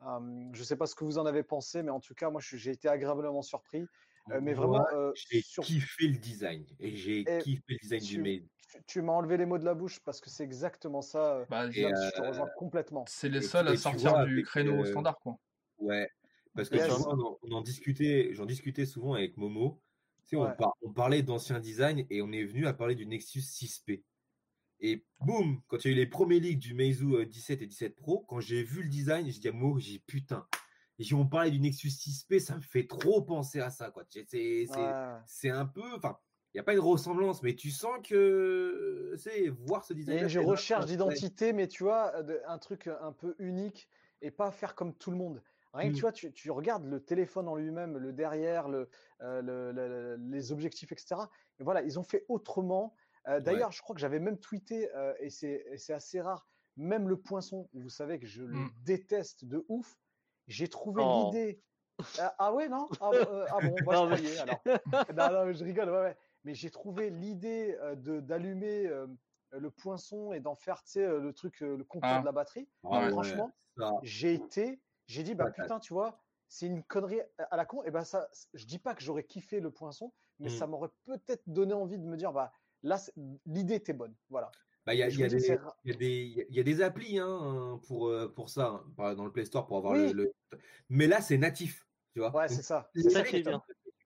Hum, 0.00 0.50
je 0.54 0.60
ne 0.60 0.64
sais 0.64 0.76
pas 0.76 0.86
ce 0.86 0.94
que 0.94 1.04
vous 1.04 1.18
en 1.18 1.26
avez 1.26 1.42
pensé, 1.42 1.82
mais 1.82 1.90
en 1.90 2.00
tout 2.00 2.14
cas, 2.14 2.30
moi, 2.30 2.40
j'ai 2.40 2.70
été 2.70 2.88
agréablement 2.88 3.42
surpris. 3.42 3.84
Euh, 4.32 4.40
mais 4.40 4.54
Moi, 4.54 4.66
vraiment, 4.66 4.86
euh, 4.92 5.12
j'ai 5.30 5.40
sur- 5.42 5.62
kiffé 5.64 6.08
le 6.08 6.18
design. 6.18 6.64
Et 6.78 6.96
j'ai 6.96 7.24
kiffé 7.42 7.62
le 7.68 7.76
design 7.82 8.00
tu- 8.00 8.16
du 8.16 8.22
Meizu. 8.22 8.48
tu, 8.68 8.78
tu 8.86 9.02
m'as 9.02 9.12
enlevé 9.12 9.36
les 9.36 9.46
mots 9.46 9.58
de 9.58 9.64
la 9.64 9.74
bouche 9.74 10.00
parce 10.00 10.20
que 10.20 10.30
c'est 10.30 10.44
exactement 10.44 11.02
ça. 11.02 11.36
euh, 11.38 11.44
Bah, 11.50 11.70
je 11.70 11.80
te 11.82 12.20
rejoins 12.26 12.48
complètement. 12.56 13.04
c'est 13.08 13.28
les 13.28 13.38
et 13.38 13.42
seuls 13.42 13.68
à 13.68 13.76
sortir 13.76 14.10
vois, 14.10 14.24
du 14.26 14.42
créneau 14.42 14.82
euh, 14.82 14.84
standard, 14.84 15.18
quoi. 15.20 15.36
Ouais. 15.78 16.08
Parce 16.54 16.68
que 16.68 16.76
Yes. 16.76 16.86
tu 16.86 16.90
vois, 16.92 17.14
on 17.14 17.20
en, 17.20 17.38
on 17.42 17.52
en 17.52 17.60
discutait, 17.62 18.30
j'en 18.32 18.44
discutais 18.46 18.84
souvent 18.86 19.14
avec 19.14 19.36
Momo. 19.36 19.80
Tu 20.26 20.30
sais, 20.30 20.36
on, 20.36 20.42
Ouais. 20.44 20.56
par- 20.56 20.74
on 20.82 20.92
parlait 20.92 21.22
d'ancien 21.22 21.58
design 21.60 22.06
et 22.10 22.22
on 22.22 22.30
est 22.32 22.44
venu 22.44 22.66
à 22.66 22.72
parler 22.72 22.94
du 22.94 23.06
Nexus 23.06 23.40
6P. 23.42 24.02
Et 24.80 25.04
boum, 25.20 25.60
quand 25.68 25.84
il 25.84 25.88
y 25.88 25.90
a 25.90 25.92
eu 25.92 25.96
les 25.96 26.06
premiers 26.06 26.40
leaks 26.40 26.58
du 26.58 26.74
Meizu 26.74 27.14
euh, 27.14 27.26
17 27.26 27.60
et 27.62 27.66
17 27.66 27.96
Pro, 27.96 28.20
quand 28.28 28.40
j'ai 28.40 28.62
vu 28.62 28.82
le 28.82 28.88
design, 28.88 29.28
j'ai 29.30 29.38
dit 29.40 29.48
à 29.48 29.52
Momo, 29.52 29.78
j'ai 29.78 29.92
dit, 29.92 29.98
putain. 30.06 30.46
Et 31.00 31.04
si 31.04 31.14
on 31.14 31.26
parlait 31.26 31.50
du 31.50 31.58
Nexus 31.60 31.88
6P, 31.88 32.38
ça 32.40 32.56
me 32.56 32.60
fait 32.60 32.86
trop 32.86 33.22
penser 33.22 33.58
à 33.58 33.70
ça. 33.70 33.90
quoi. 33.90 34.04
C'est 34.10 34.68
Ouais. 34.68 35.48
un 35.50 35.64
peu. 35.64 35.82
Enfin, 35.96 36.18
il 36.52 36.56
n'y 36.58 36.60
a 36.60 36.62
pas 36.62 36.74
une 36.74 36.80
ressemblance, 36.80 37.42
mais 37.42 37.54
tu 37.54 37.70
sens 37.70 37.96
que. 38.06 39.14
C'est 39.16 39.48
voir 39.48 39.82
ce 39.84 39.94
design. 39.94 40.18
a 40.22 40.28
une 40.28 40.38
recherche 40.46 40.84
d'identité, 40.86 41.54
mais 41.54 41.68
tu 41.68 41.84
vois, 41.84 42.22
de- 42.22 42.42
un 42.46 42.58
truc 42.58 42.86
un 42.88 43.12
peu 43.12 43.34
unique 43.38 43.88
et 44.20 44.30
pas 44.30 44.50
faire 44.50 44.74
comme 44.74 44.94
tout 44.94 45.10
le 45.10 45.16
monde. 45.16 45.42
Rien 45.72 45.88
que 45.90 45.94
tu 45.94 46.00
vois, 46.02 46.12
tu, 46.12 46.32
tu 46.32 46.50
regardes 46.50 46.84
le 46.84 47.00
téléphone 47.00 47.48
en 47.48 47.54
lui-même, 47.56 47.96
le 47.96 48.12
derrière, 48.12 48.68
le, 48.68 48.90
euh, 49.22 49.40
le- 49.40 49.72
le- 49.72 49.88
le- 49.88 50.16
les 50.30 50.52
objectifs, 50.52 50.92
etc. 50.92 51.14
Et 51.60 51.64
voilà, 51.64 51.80
ils 51.82 51.98
ont 51.98 52.02
fait 52.02 52.26
autrement. 52.28 52.94
Euh, 53.28 53.40
D'ailleurs, 53.40 53.70
je 53.72 53.80
crois 53.80 53.94
que 53.94 54.00
j'avais 54.00 54.18
même 54.18 54.38
tweeté, 54.38 54.90
euh, 54.96 55.14
et 55.20 55.30
c'est 55.30 55.64
et 55.88 55.92
assez 55.92 56.20
rare, 56.20 56.46
même 56.76 57.08
le 57.08 57.16
poinçon, 57.16 57.68
vous 57.72 57.88
savez 57.88 58.18
que 58.18 58.26
je 58.26 58.42
le 58.42 58.54
Mm. 58.56 58.70
déteste 58.84 59.44
de 59.46 59.64
ouf. 59.68 59.96
J'ai 60.50 60.68
trouvé 60.68 61.00
Oh. 61.04 61.26
l'idée. 61.26 61.62
Ah, 62.18 62.34
ah 62.38 62.52
ouais, 62.52 62.68
non? 62.68 62.88
Ah, 63.00 63.10
euh, 63.14 63.46
ah 63.50 63.58
bon, 63.62 63.74
moi 63.84 63.94
Non, 63.94 64.08
je 64.10 64.14
croyais 64.16 64.38
alors. 64.40 64.58
non, 65.14 65.30
non, 65.32 65.44
mais 65.46 65.54
je 65.54 65.64
rigole, 65.64 65.90
ouais, 65.90 66.00
ouais. 66.00 66.16
Mais 66.44 66.54
j'ai 66.54 66.70
trouvé 66.70 67.10
l'idée 67.10 67.76
euh, 67.80 67.94
de 67.94 68.20
d'allumer 68.20 68.86
euh, 68.86 69.06
le 69.52 69.70
poinçon 69.70 70.32
et 70.32 70.40
d'en 70.40 70.54
faire, 70.56 70.82
tu 70.82 70.90
sais, 70.92 71.04
euh, 71.04 71.20
le 71.20 71.32
truc, 71.32 71.62
euh, 71.62 71.76
le 71.76 71.84
compteur 71.84 72.10
Ah. 72.16 72.20
de 72.20 72.24
la 72.24 72.32
batterie. 72.32 72.68
Ah 72.84 73.00
ouais, 73.04 73.10
franchement, 73.10 73.52
j'ai 74.02 74.34
été, 74.34 74.80
j'ai 75.06 75.22
dit, 75.22 75.34
bah 75.34 75.50
putain, 75.50 75.78
tu 75.78 75.92
vois, 75.92 76.18
c'est 76.48 76.66
une 76.66 76.82
connerie 76.82 77.20
à 77.38 77.56
la 77.56 77.64
con. 77.64 77.84
Et 77.84 77.90
ben 77.92 78.02
ça, 78.04 78.28
je 78.54 78.66
dis 78.66 78.78
pas 78.80 78.94
que 78.96 79.02
j'aurais 79.02 79.24
kiffé 79.24 79.60
le 79.60 79.70
poinçon, 79.70 80.12
mais 80.40 80.48
Mm. 80.48 80.56
ça 80.58 80.66
m'aurait 80.66 80.90
peut-être 81.04 81.42
donné 81.46 81.74
envie 81.74 81.98
de 81.98 82.04
me 82.04 82.16
dire, 82.16 82.32
bah 82.32 82.50
là, 82.82 82.96
c'est- 82.98 83.14
l'idée 83.46 83.74
était 83.74 83.92
bonne. 83.92 84.16
Voilà. 84.30 84.50
Bah, 84.86 84.94
il 84.94 84.98
y 84.98 85.00
y 85.00 85.18
y 85.18 85.24
a 85.24 85.28
des, 85.94 86.46
il 86.48 86.56
y 86.56 86.60
a 86.60 86.62
des 86.62 86.82
applis 86.82 87.18
hein, 87.18 87.80
pour, 87.86 88.08
euh, 88.08 88.28
pour 88.28 88.48
ça, 88.48 88.84
dans 88.96 89.24
le 89.24 89.32
Play 89.32 89.44
Store 89.44 89.66
pour 89.66 89.76
avoir 89.76 89.94
Oui. 89.94 90.12
le, 90.12 90.24
le- 90.24 90.32
Mais 90.88 91.06
là, 91.06 91.20
c'est 91.20 91.38
natif, 91.38 91.86
tu 92.14 92.20
vois? 92.20 92.34
Ouais, 92.34 92.48
c'est 92.48 92.62
ça. 92.62 92.88
C'est 92.94 93.10
ça 93.10 93.22
qui 93.22 93.36
est 93.36 93.42
bien. 93.42 93.62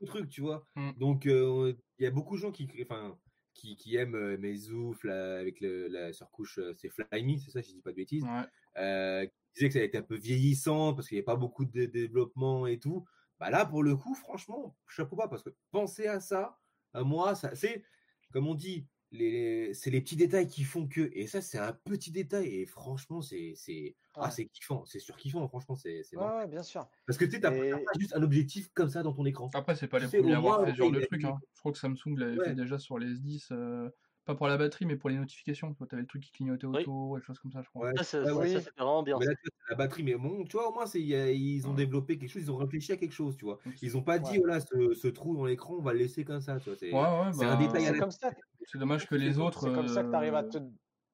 truc, 0.07 0.29
tu 0.29 0.41
vois? 0.41 0.67
Mm. 0.77 0.91
Donc, 0.99 1.27
euh, 1.27 1.75
il 1.99 2.05
y 2.05 2.07
a 2.07 2.11
beaucoup 2.11 2.37
de 2.37 2.41
gens 2.41 2.53
qui, 2.53 2.69
enfin, 2.83 3.19
qui, 3.55 3.77
qui 3.77 3.97
aiment 3.97 4.17
euh, 4.17 4.37
Meizu 4.37 4.93
là, 5.05 5.39
avec 5.39 5.61
le, 5.61 5.89
la 5.89 6.13
surcouche, 6.13 6.59
c'est 6.77 6.91
Flyme, 6.91 7.39
c'est 7.39 7.51
ça, 7.51 7.63
si 7.63 7.71
je 7.71 7.77
dis 7.77 7.83
pas 7.83 7.91
de 7.91 7.97
bêtises. 7.97 8.25
Ouais. 8.25 8.43
Euh, 8.77 9.27
qui 9.27 9.33
disaient 9.55 9.69
que 9.69 9.75
ça 9.75 9.81
a 9.81 9.85
été 9.85 9.99
un 9.99 10.03
peu 10.03 10.17
vieillissant 10.17 10.95
parce 10.95 11.09
qu'il 11.09 11.15
n'y 11.17 11.21
avait 11.21 11.25
pas 11.25 11.37
beaucoup 11.37 11.65
de 11.65 11.85
développement 11.87 12.67
et 12.67 12.79
tout. 12.81 13.05
Bah 13.39 13.51
là, 13.51 13.65
pour 13.67 13.83
le 13.83 13.97
coup, 13.97 14.15
franchement, 14.15 14.77
chapeau 14.89 15.17
pas 15.17 15.29
parce 15.29 15.43
que 15.43 15.51
penser 15.71 16.07
à 16.07 16.21
ça, 16.21 16.59
à 16.93 17.03
moi, 17.05 17.35
ça, 17.35 17.55
c'est 17.55 17.85
comme 18.33 18.49
on 18.49 18.55
dit, 18.55 18.89
les, 19.15 19.73
c'est 19.75 19.91
les 19.91 20.01
petits 20.01 20.17
détails 20.17 20.47
qui 20.47 20.65
font 20.65 20.87
que. 20.87 21.11
Et 21.15 21.27
ça, 21.27 21.41
c'est 21.41 21.59
un 21.59 21.73
petit 21.73 22.11
détail. 22.11 22.47
Et 22.49 22.67
franchement, 22.67 23.23
c'est, 23.23 23.55
c'est, 23.57 23.95
ah, 24.15 24.25
Ouais. 24.25 24.31
c'est 24.31 24.47
kiffant. 24.47 24.85
C'est 24.87 24.99
surkiffant. 24.99 25.47
Franchement, 25.49 25.75
c'est, 25.77 26.03
c'est 26.03 26.17
Ouais, 26.17 26.25
ouais, 26.25 26.47
bien 26.49 26.63
sûr. 26.63 26.87
Parce 27.07 27.19
que 27.19 27.25
tu 27.25 27.33
sais, 27.33 27.41
t'as 27.41 27.55
Et- 27.55 27.71
pas 27.71 27.79
juste 27.99 28.15
un 28.15 28.23
objectif 28.23 28.71
comme 28.75 28.89
ça 28.91 29.03
dans 29.03 29.13
ton 29.13 29.25
écran. 29.25 29.49
Après, 29.55 29.75
c'est 29.77 29.89
pas 29.89 29.99
les 29.99 30.09
premiers 30.09 30.35
à 30.35 30.39
avoir 30.39 30.65
fait 30.65 30.73
ce 30.73 30.77
genre 30.77 30.91
de 30.91 31.01
truc. 31.01 31.25
hein. 31.25 31.39
Je 31.55 31.61
crois 31.61 31.73
que 31.73 31.79
Samsung 31.79 32.17
l'avait 32.19 32.39
Ouais. 32.39 32.45
fait 32.49 32.55
déjà 32.55 32.79
sur 32.79 32.99
les 32.99 33.15
S10. 33.15 33.49
euh, 33.53 33.89
Pas 34.27 34.35
pour 34.35 34.47
la 34.47 34.57
batterie, 34.57 34.87
mais 34.87 34.97
pour 34.97 35.11
les 35.11 35.17
notifications. 35.19 35.75
Tu 35.75 35.83
avais 35.93 36.01
le 36.01 36.07
truc 36.07 36.23
qui 36.23 36.31
clignotait 36.33 36.67
Oui. 36.67 36.81
autour, 36.81 37.19
et 37.19 37.21
des 37.21 37.27
choses 37.27 37.39
comme 37.39 37.53
ça, 37.53 37.61
je 37.63 37.69
crois. 37.69 37.87
Ouais, 37.89 37.93
Ça, 37.97 38.05
c'est- 38.05 38.31
ouais, 38.33 38.49
c'était 38.49 38.71
vraiment 38.79 39.03
bien. 39.03 39.19
Mais 39.19 39.27
là, 39.27 39.33
tu 39.35 39.43
vois, 39.43 39.51
c'est 39.67 39.71
la 39.73 39.77
batterie, 39.77 40.03
mais 40.03 40.15
bon, 40.15 40.45
tu 40.45 40.57
vois, 40.57 40.71
au 40.71 40.73
moins, 40.73 40.87
y 40.95 41.15
a- 41.15 41.31
ils 41.31 41.67
ont 41.67 41.71
Ouais. 41.71 41.77
développé 41.77 42.19
quelque 42.19 42.31
chose, 42.31 42.43
ils 42.43 42.51
ont 42.51 42.57
réfléchi 42.57 42.93
à 42.93 42.97
quelque 42.97 43.13
chose, 43.13 43.37
tu 43.37 43.45
vois. 43.45 43.59
Donc, 43.67 43.83
Ils 43.83 43.97
ont 43.99 44.03
pas 44.03 44.19
dit, 44.19 44.39
voilà, 44.39 44.61
ce, 44.61 44.95
ce 44.95 45.09
trou 45.09 45.37
dans 45.37 45.45
l'écran, 45.45 45.75
on 45.79 45.83
va 45.83 45.93
le 45.93 45.99
laisser 45.99 46.25
comme 46.25 46.41
ça, 46.41 46.59
tu 46.59 46.71
vois. 46.71 46.79
C'est, 46.79 46.91
Ouais, 46.93 47.01
ouais, 47.01 47.33
c'est 47.33 47.45
un 47.45 47.57
bah, 47.57 47.57
détail 47.57 47.87
à 47.87 47.93
comme 47.95 48.11
ça, 48.11 48.33
C'est 48.67 48.79
dommage 48.79 49.07
que 49.07 49.15
les 49.15 49.39
autres, 49.39 49.61
c'est 49.61 49.73
comme 49.73 49.89
ça 49.89 50.05
que 50.05 50.11
tu 50.11 50.17
arrives 50.17 50.35
à 50.35 50.43
euh, 50.43 50.49
te. 50.51 50.59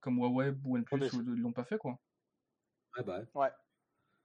comme 0.01 0.19
Huawei 0.19 0.53
ou 0.65 0.77
OnePlus, 0.77 1.09
c'est- 1.11 1.17
ou- 1.17 1.23
l'ont 1.23 1.53
pas 1.53 1.65
fait, 1.65 1.79
quoi. 1.79 2.01
Ouais, 2.97 3.05
bah, 3.05 3.23
Ouais. 3.35 3.51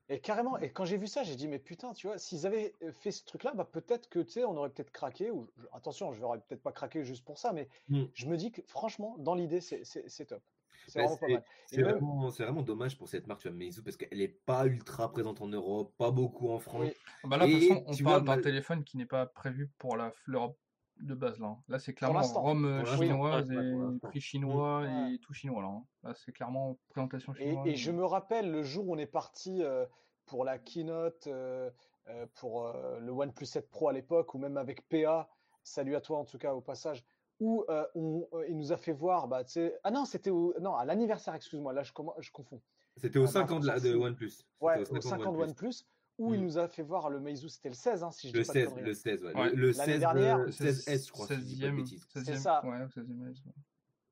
Et 0.07 0.19
carrément, 0.19 0.57
et 0.59 0.71
quand 0.71 0.85
j'ai 0.85 0.97
vu 0.97 1.07
ça, 1.07 1.23
j'ai 1.23 1.35
dit, 1.35 1.47
mais 1.47 1.57
putain, 1.57 1.93
tu 1.93 2.05
vois, 2.07 2.19
s'ils 2.19 2.45
avaient 2.45 2.75
euh, 2.83 2.91
fait 2.91 3.11
ce 3.11 3.25
truc-là, 3.25 3.53
bah 3.55 3.65
peut-être 3.69 4.07
que, 4.07 4.19
tu 4.19 4.31
sais, 4.33 4.43
on 4.45 4.55
aurait 4.55 4.69
peut-être 4.69 4.91
craqué, 4.91 5.31
ou 5.31 5.47
je- 5.57 5.65
attention, 5.73 6.13
je 6.13 6.21
n'aurais 6.21 6.39
peut-être 6.39 6.61
pas 6.61 6.71
craqué 6.71 7.03
juste 7.03 7.25
pour 7.25 7.39
ça, 7.39 7.53
mais 7.53 7.67
Mm. 7.89 8.03
je 8.13 8.25
me 8.27 8.37
dis 8.37 8.51
que 8.51 8.61
franchement, 8.67 9.15
dans 9.17 9.33
l'idée, 9.33 9.61
c'est 9.61 9.81
top. 10.27 10.43
C'est 10.87 10.99
Bah, 10.99 11.05
vraiment 11.05 11.17
pas 11.17 11.25
c'est- 11.25 11.33
mal. 11.33 11.41
Et 11.41 11.45
C'est 11.65 11.77
même- 11.81 11.97
vraiment, 12.37 12.61
dommage 12.61 12.95
pour 12.99 13.07
cette 13.09 13.25
marque, 13.25 13.41
tu 13.41 13.47
vois, 13.47 13.57
Meizu, 13.57 13.81
parce 13.81 13.97
qu'elle 13.97 14.21
est 14.21 14.27
pas 14.45 14.67
ultra 14.67 15.11
présente 15.11 15.41
en 15.41 15.47
Europe, 15.47 15.95
pas 15.97 16.11
beaucoup 16.11 16.49
en 16.51 16.59
France. 16.59 16.81
Oui. 16.81 16.93
Ah 17.23 17.27
Bah 17.27 17.37
là, 17.37 17.47
de 17.47 17.53
toute 17.53 17.63
Et 17.63 17.67
façon, 17.69 17.83
on 17.87 18.03
parle 18.03 18.19
d'un 18.23 18.31
mal- 18.35 18.41
téléphone 18.41 18.83
qui 18.83 18.97
n'est 18.97 19.07
pas 19.07 19.25
prévu 19.25 19.71
pour 19.79 19.97
la 19.97 20.13
l'Europe 20.25 20.59
de 20.99 21.13
base, 21.13 21.39
là. 21.39 21.47
hein. 21.47 21.57
Là, 21.67 21.79
c'est 21.79 21.93
clairement 21.93 22.19
l'instant. 22.19 22.41
ROM 22.41 22.65
euh, 22.65 22.85
chinoise 22.85 23.51
et 23.51 23.73
prix 24.01 24.21
chinois 24.21 24.81
Ouais. 24.81 25.13
et 25.15 25.19
tout 25.19 25.33
chinois, 25.33 25.61
là. 25.61 25.67
hein. 25.69 25.83
Là, 26.03 26.13
c'est 26.15 26.31
clairement 26.31 26.77
présentation 26.89 27.33
chinoise. 27.33 27.67
et 27.67 27.75
je 27.75 27.91
me 27.91 28.05
rappelle 28.05 28.51
le 28.51 28.63
jour 28.63 28.87
où 28.87 28.95
on 28.95 28.97
est 28.97 29.05
parti 29.05 29.61
euh, 29.61 29.85
pour 30.25 30.45
la 30.45 30.57
keynote, 30.57 31.27
euh, 31.27 31.69
euh, 32.07 32.25
pour 32.35 32.65
euh, 32.67 32.99
le 32.99 33.11
OnePlus 33.11 33.45
7 33.45 33.69
Pro 33.69 33.89
à 33.89 33.93
l'époque, 33.93 34.33
ou 34.33 34.37
même 34.37 34.57
avec 34.57 34.87
PA, 34.89 35.29
salut 35.63 35.95
à 35.95 36.01
toi 36.01 36.17
en 36.19 36.25
tout 36.25 36.37
cas 36.37 36.53
au 36.53 36.61
passage, 36.61 37.03
où 37.39 37.65
euh, 37.69 37.85
on, 37.95 38.27
euh, 38.33 38.45
il 38.47 38.55
nous 38.57 38.71
a 38.71 38.77
fait 38.77 38.93
voir, 38.93 39.27
bah, 39.27 39.41
ah 39.83 39.91
non, 39.91 40.05
c'était 40.05 40.29
au, 40.29 40.53
non, 40.61 40.75
à 40.75 40.85
l'anniversaire, 40.85 41.33
excuse-moi, 41.35 41.73
là 41.73 41.83
je, 41.83 41.91
je 42.19 42.31
confonds. 42.31 42.61
C'était 42.97 43.19
aux 43.19 43.25
Ah, 43.25 43.27
5 43.27 43.39
bref, 43.47 43.51
ans 43.57 43.59
de, 43.59 43.67
la, 43.67 43.79
de. 43.81 43.93
OnePlus. 43.95 44.31
Ouais, 44.61 44.79
aux 44.89 44.95
au 44.97 45.01
5 45.01 45.25
ans 45.25 45.33
de 45.33 45.37
OnePlus, 45.39 45.83
où 46.17 46.33
il 46.33 46.39
Mm. 46.39 46.43
nous 46.43 46.57
a 46.57 46.67
fait 46.67 46.83
voir 46.83 47.09
le 47.09 47.19
Meizu, 47.19 47.49
c'était 47.49 47.69
le 47.69 47.75
16, 47.75 48.03
hein, 48.03 48.11
si 48.11 48.27
je 48.27 48.33
dis 48.33 48.39
Le 48.39 48.45
pas 48.45 48.53
de 48.53 48.59
16, 48.59 48.75
le 48.83 48.93
16, 48.93 49.23
ouais. 49.25 49.33
Ouais. 49.35 49.49
Le, 49.49 49.55
le 49.55 49.71
L'année 49.71 49.91
16, 49.93 49.99
dernière, 49.99 50.37
euh, 50.39 50.47
16S, 50.51 51.07
je 51.07 51.11
crois, 51.11 51.27
si 51.27 51.33
je 51.33 51.39
dis 51.39 51.59
pas 51.59 51.67
de 51.67 51.71
16e, 51.71 51.75
bêtises. 51.77 52.07
16e, 52.13 52.37
ça. 52.37 52.65
Ouais, 52.65 52.77
16e, 52.87 53.21
ouais. 53.21 53.33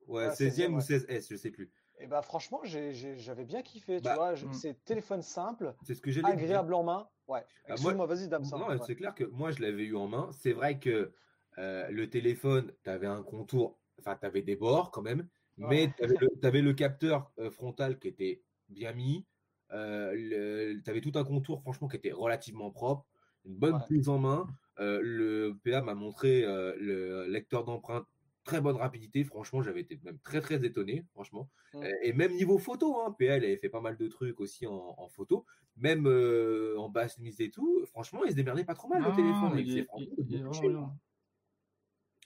Ouais, 0.08 0.28
Ouais, 0.28 0.34
16e 0.36 0.74
ou 0.74 0.76
ouais. 0.78 0.82
16S, 0.82 1.28
je 1.30 1.36
sais 1.38 1.52
plus. 1.52 1.72
Et 2.00 2.08
bah 2.08 2.22
franchement, 2.22 2.60
j'ai- 2.64 2.92
j'ai- 2.92 3.16
j'avais 3.18 3.46
bien 3.46 3.62
kiffé, 3.62 3.98
tu 3.98 4.04
Bah, 4.04 4.16
vois, 4.16 4.36
je- 4.36 4.48
mm. 4.48 4.54
c'est 4.54 4.84
téléphone 4.84 5.22
simple, 5.22 5.74
C'est 5.86 5.94
ce 5.96 6.02
que 6.02 6.10
agréable 6.26 6.74
en 6.74 6.84
main. 6.84 7.08
Ouais, 7.28 7.40
Ah, 7.46 7.68
moi- 7.68 7.74
excuse-moi, 7.76 8.06
vas-y, 8.08 8.28
Damson. 8.28 8.58
Non, 8.58 8.68
ouais. 8.68 8.78
c'est 8.86 8.96
clair 8.96 9.16
que 9.16 9.24
moi, 9.24 9.52
je 9.52 9.62
l'avais 9.62 9.84
eu 9.84 9.96
en 9.96 10.08
main. 10.08 10.30
C'est 10.34 10.52
vrai 10.54 10.80
que 10.80 11.14
euh, 11.60 11.88
le 11.90 12.10
téléphone, 12.10 12.74
tu 12.84 12.90
avais 12.90 13.06
un 13.08 13.22
contour, 13.22 13.80
enfin, 14.00 14.18
tu 14.20 14.26
avais 14.26 14.42
des 14.42 14.56
bords 14.56 14.90
quand 14.92 15.04
même, 15.04 15.30
mais 15.56 15.86
Ouais. 15.86 15.94
tu 15.96 16.04
avais, 16.48 16.62
le 16.62 16.74
capteur 16.74 17.32
euh, 17.38 17.52
frontal 17.52 18.00
qui 18.00 18.08
était 18.08 18.44
bien 18.70 18.92
mis. 18.92 19.26
Tu 19.74 20.90
avais 20.90 21.02
tout 21.02 21.12
un 21.16 21.24
contour, 21.24 21.62
franchement, 21.62 21.88
qui 21.88 21.98
était 21.98 22.12
relativement 22.12 22.72
propre. 22.72 23.06
Une 23.46 23.56
bonne 23.56 23.76
Ouais. 23.76 23.82
prise 23.86 24.08
en 24.10 24.20
main. 24.20 24.48
Euh, 24.80 25.00
le 25.04 25.58
PA 25.64 25.82
m'a 25.82 25.96
montré 25.96 26.44
euh, 26.46 26.74
le 26.80 27.28
lecteur 27.28 27.64
d'empreintes, 27.66 28.06
très 28.44 28.62
bonne 28.62 28.78
rapidité. 28.78 29.24
Franchement, 29.24 29.62
j'avais 29.62 29.82
été 29.82 30.00
même 30.04 30.18
très, 30.20 30.42
très 30.42 30.64
étonné, 30.66 31.06
franchement. 31.12 31.50
Mm. 31.74 31.84
Euh, 31.84 31.92
Et 32.04 32.14
même 32.14 32.34
niveau 32.34 32.58
photo, 32.58 33.02
hein, 33.02 33.16
PA, 33.18 33.26
elle 33.38 33.44
avait 33.46 33.58
fait 33.58 33.70
pas 33.70 33.82
mal 33.82 33.98
de 33.98 34.08
trucs 34.08 34.40
aussi 34.40 34.66
en, 34.66 34.96
en 34.98 35.08
photo. 35.10 35.46
Même 35.76 36.06
euh, 36.08 36.76
en 36.78 36.90
basse 36.90 37.20
mise 37.20 37.42
et 37.42 37.50
tout, 37.50 37.86
franchement, 37.88 38.24
il 38.24 38.32
se 38.32 38.36
démerdait 38.36 38.64
pas 38.66 38.76
trop 38.76 38.88
mal 38.88 39.02
le 39.04 39.12
téléphone. 39.12 39.54
il 39.58 39.68
il 39.68 39.88
il- 39.98 40.14
il 40.28 40.36
est 40.36 40.44
beaucoup 40.44 40.54
vraiment 40.54 40.54
chill, 40.54 40.70
bien. 40.70 40.80
hein. 40.80 40.98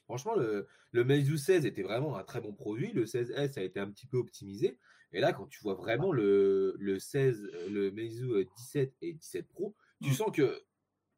Franchement, 0.08 0.36
le, 0.36 0.68
le 0.92 1.04
Meizu 1.04 1.38
16 1.38 1.66
était 1.66 1.84
vraiment 1.84 2.16
un 2.18 2.24
très 2.24 2.40
bon 2.42 2.54
produit. 2.54 2.92
Le 2.94 3.06
16S 3.06 3.58
a 3.60 3.64
été 3.64 3.80
un 3.80 3.90
petit 3.92 4.08
peu 4.08 4.18
optimisé. 4.18 4.80
Et 5.12 5.20
là, 5.20 5.34
quand 5.34 5.48
tu 5.48 5.60
vois 5.62 5.74
vraiment 5.76 6.12
le, 6.12 6.76
le 6.80 6.98
16, 7.00 7.50
euh, 7.54 7.70
le 7.70 7.92
Meizu 7.92 8.32
euh, 8.32 8.46
17 8.58 8.94
et 9.02 9.14
17 9.14 9.48
Pro, 9.50 9.76
tu 10.02 10.10
Mm. 10.10 10.14
sens 10.14 10.32
que 10.32 10.64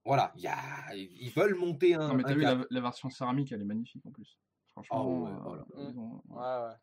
voilà, 0.06 0.32
il 0.36 0.42
y 0.42 0.48
a, 0.48 0.96
ils 0.96 1.32
veulent 1.36 1.56
monter 1.56 1.94
un. 1.96 2.08
Non, 2.08 2.14
mais 2.16 2.24
t'as 2.24 2.34
vu, 2.34 2.42
la, 2.42 2.66
la 2.70 2.82
version 2.82 3.10
céramique, 3.10 3.52
elle 3.52 3.62
est 3.62 3.66
magnifique 3.66 4.04
en 4.06 4.12
plus. 4.12 4.40
Franchement, 4.72 5.24
ouais, 5.24 5.32
euh, 5.32 5.36
voilà. 5.44 5.66
ils 5.78 6.00
ont- 6.00 6.22
Ouais, 6.30 6.68
ouais. 6.70 6.76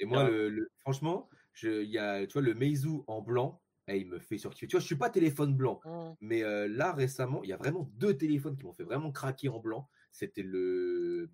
Et 0.00 0.04
moi, 0.06 0.24
Ouais. 0.24 0.30
le, 0.30 0.48
le- 0.50 0.70
franchement, 0.80 1.28
je, 1.52 1.82
y 1.84 1.98
a, 1.98 2.26
tu 2.26 2.34
vois, 2.34 2.42
le 2.42 2.54
Meizu 2.54 3.00
en 3.06 3.22
blanc, 3.22 3.60
eh, 3.88 3.98
il 3.98 4.08
me 4.08 4.18
fait 4.20 4.38
surkiffer. 4.38 4.66
Tu 4.68 4.72
vois, 4.76 4.80
je 4.80 4.86
suis 4.86 4.96
pas 4.96 5.10
téléphone 5.10 5.56
blanc, 5.56 5.80
Mm. 5.84 6.12
mais 6.20 6.42
euh, 6.44 6.68
là 6.68 6.92
récemment, 6.92 7.42
il 7.42 7.48
y 7.50 7.52
a 7.52 7.56
vraiment 7.56 7.90
deux 7.94 8.16
téléphones 8.16 8.56
qui 8.56 8.64
m'ont 8.64 8.72
fait 8.74 8.84
vraiment 8.84 9.10
craquer 9.10 9.48
en 9.48 9.58
blanc. 9.58 9.88
C'était 10.12 10.42
le 10.42 11.30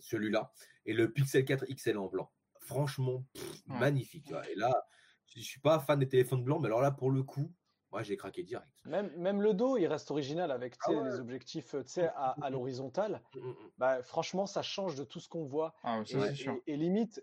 celui-là 0.00 0.52
et 0.86 0.92
le 0.92 1.12
Pixel 1.12 1.44
4 1.44 1.66
XL 1.66 1.98
en 1.98 2.06
blanc. 2.06 2.30
Franchement, 2.60 3.24
pff, 3.34 3.44
Ouais. 3.68 3.78
magnifique. 3.78 4.32
Et 4.50 4.54
là, 4.54 4.72
je 5.26 5.40
suis 5.40 5.60
pas 5.60 5.78
fan 5.78 5.98
des 5.98 6.08
téléphones 6.08 6.44
blancs, 6.44 6.60
mais 6.60 6.66
alors 6.66 6.80
là, 6.82 6.90
pour 6.90 7.10
le 7.10 7.22
coup, 7.22 7.52
moi, 7.90 8.02
j'ai 8.02 8.16
craqué 8.16 8.42
direct. 8.42 8.68
Même, 8.84 9.10
même 9.16 9.40
le 9.40 9.54
dos, 9.54 9.76
il 9.78 9.86
reste 9.86 10.10
original 10.10 10.50
avec 10.50 10.76
Ah 10.84 10.92
ouais. 10.92 11.02
les 11.04 11.18
objectifs 11.20 11.70
tu 11.70 11.82
sais, 11.86 12.08
à, 12.08 12.36
à 12.42 12.50
l'horizontale. 12.50 13.22
Mm, 13.34 13.40
mm, 13.40 13.50
mm. 13.50 13.70
Bah, 13.78 14.02
franchement, 14.02 14.46
ça 14.46 14.62
change 14.62 14.94
de 14.96 15.04
tout 15.04 15.20
ce 15.20 15.28
qu'on 15.28 15.44
voit. 15.44 15.74
Ah, 15.82 15.98
ouais, 15.98 16.04
Et, 16.04 16.12
ça, 16.12 16.28
c'est 16.28 16.34
sûr. 16.34 16.60
et- 16.66 16.72
et 16.72 16.76
limite, 16.76 17.22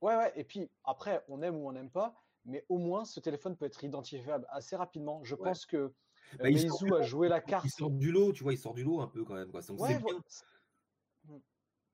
ouais, 0.00 0.16
ouais. 0.16 0.32
Et 0.36 0.44
puis 0.44 0.70
après, 0.84 1.22
on 1.28 1.42
aime 1.42 1.56
ou 1.56 1.68
on 1.68 1.72
n'aime 1.72 1.90
pas, 1.90 2.14
mais 2.44 2.64
au 2.68 2.78
moins, 2.78 3.04
ce 3.04 3.20
téléphone 3.20 3.56
peut 3.56 3.66
être 3.66 3.84
identifiable 3.84 4.46
assez 4.50 4.74
rapidement. 4.74 5.22
Je 5.22 5.34
Ouais. 5.34 5.42
pense 5.50 5.66
que 5.66 5.76
euh, 5.76 5.94
Bah, 6.38 6.50
il 6.50 6.56
du 6.56 6.94
a 6.94 7.02
joué 7.02 7.28
la 7.28 7.40
carte. 7.40 7.64
Il 7.64 7.70
sort 7.70 7.90
du 7.90 8.10
lot, 8.12 8.32
tu 8.32 8.42
vois, 8.42 8.52
il 8.52 8.58
sort 8.58 8.74
du 8.74 8.84
lot 8.84 9.00
un 9.00 9.08
peu 9.08 9.24
quand 9.24 9.34
même. 9.34 9.50
Quoi. 9.50 9.60
Donc 9.62 9.80
Ouais, 9.80 9.94
c'est 9.94 10.02
bien. 10.02 10.22
c'est-. 10.26 10.44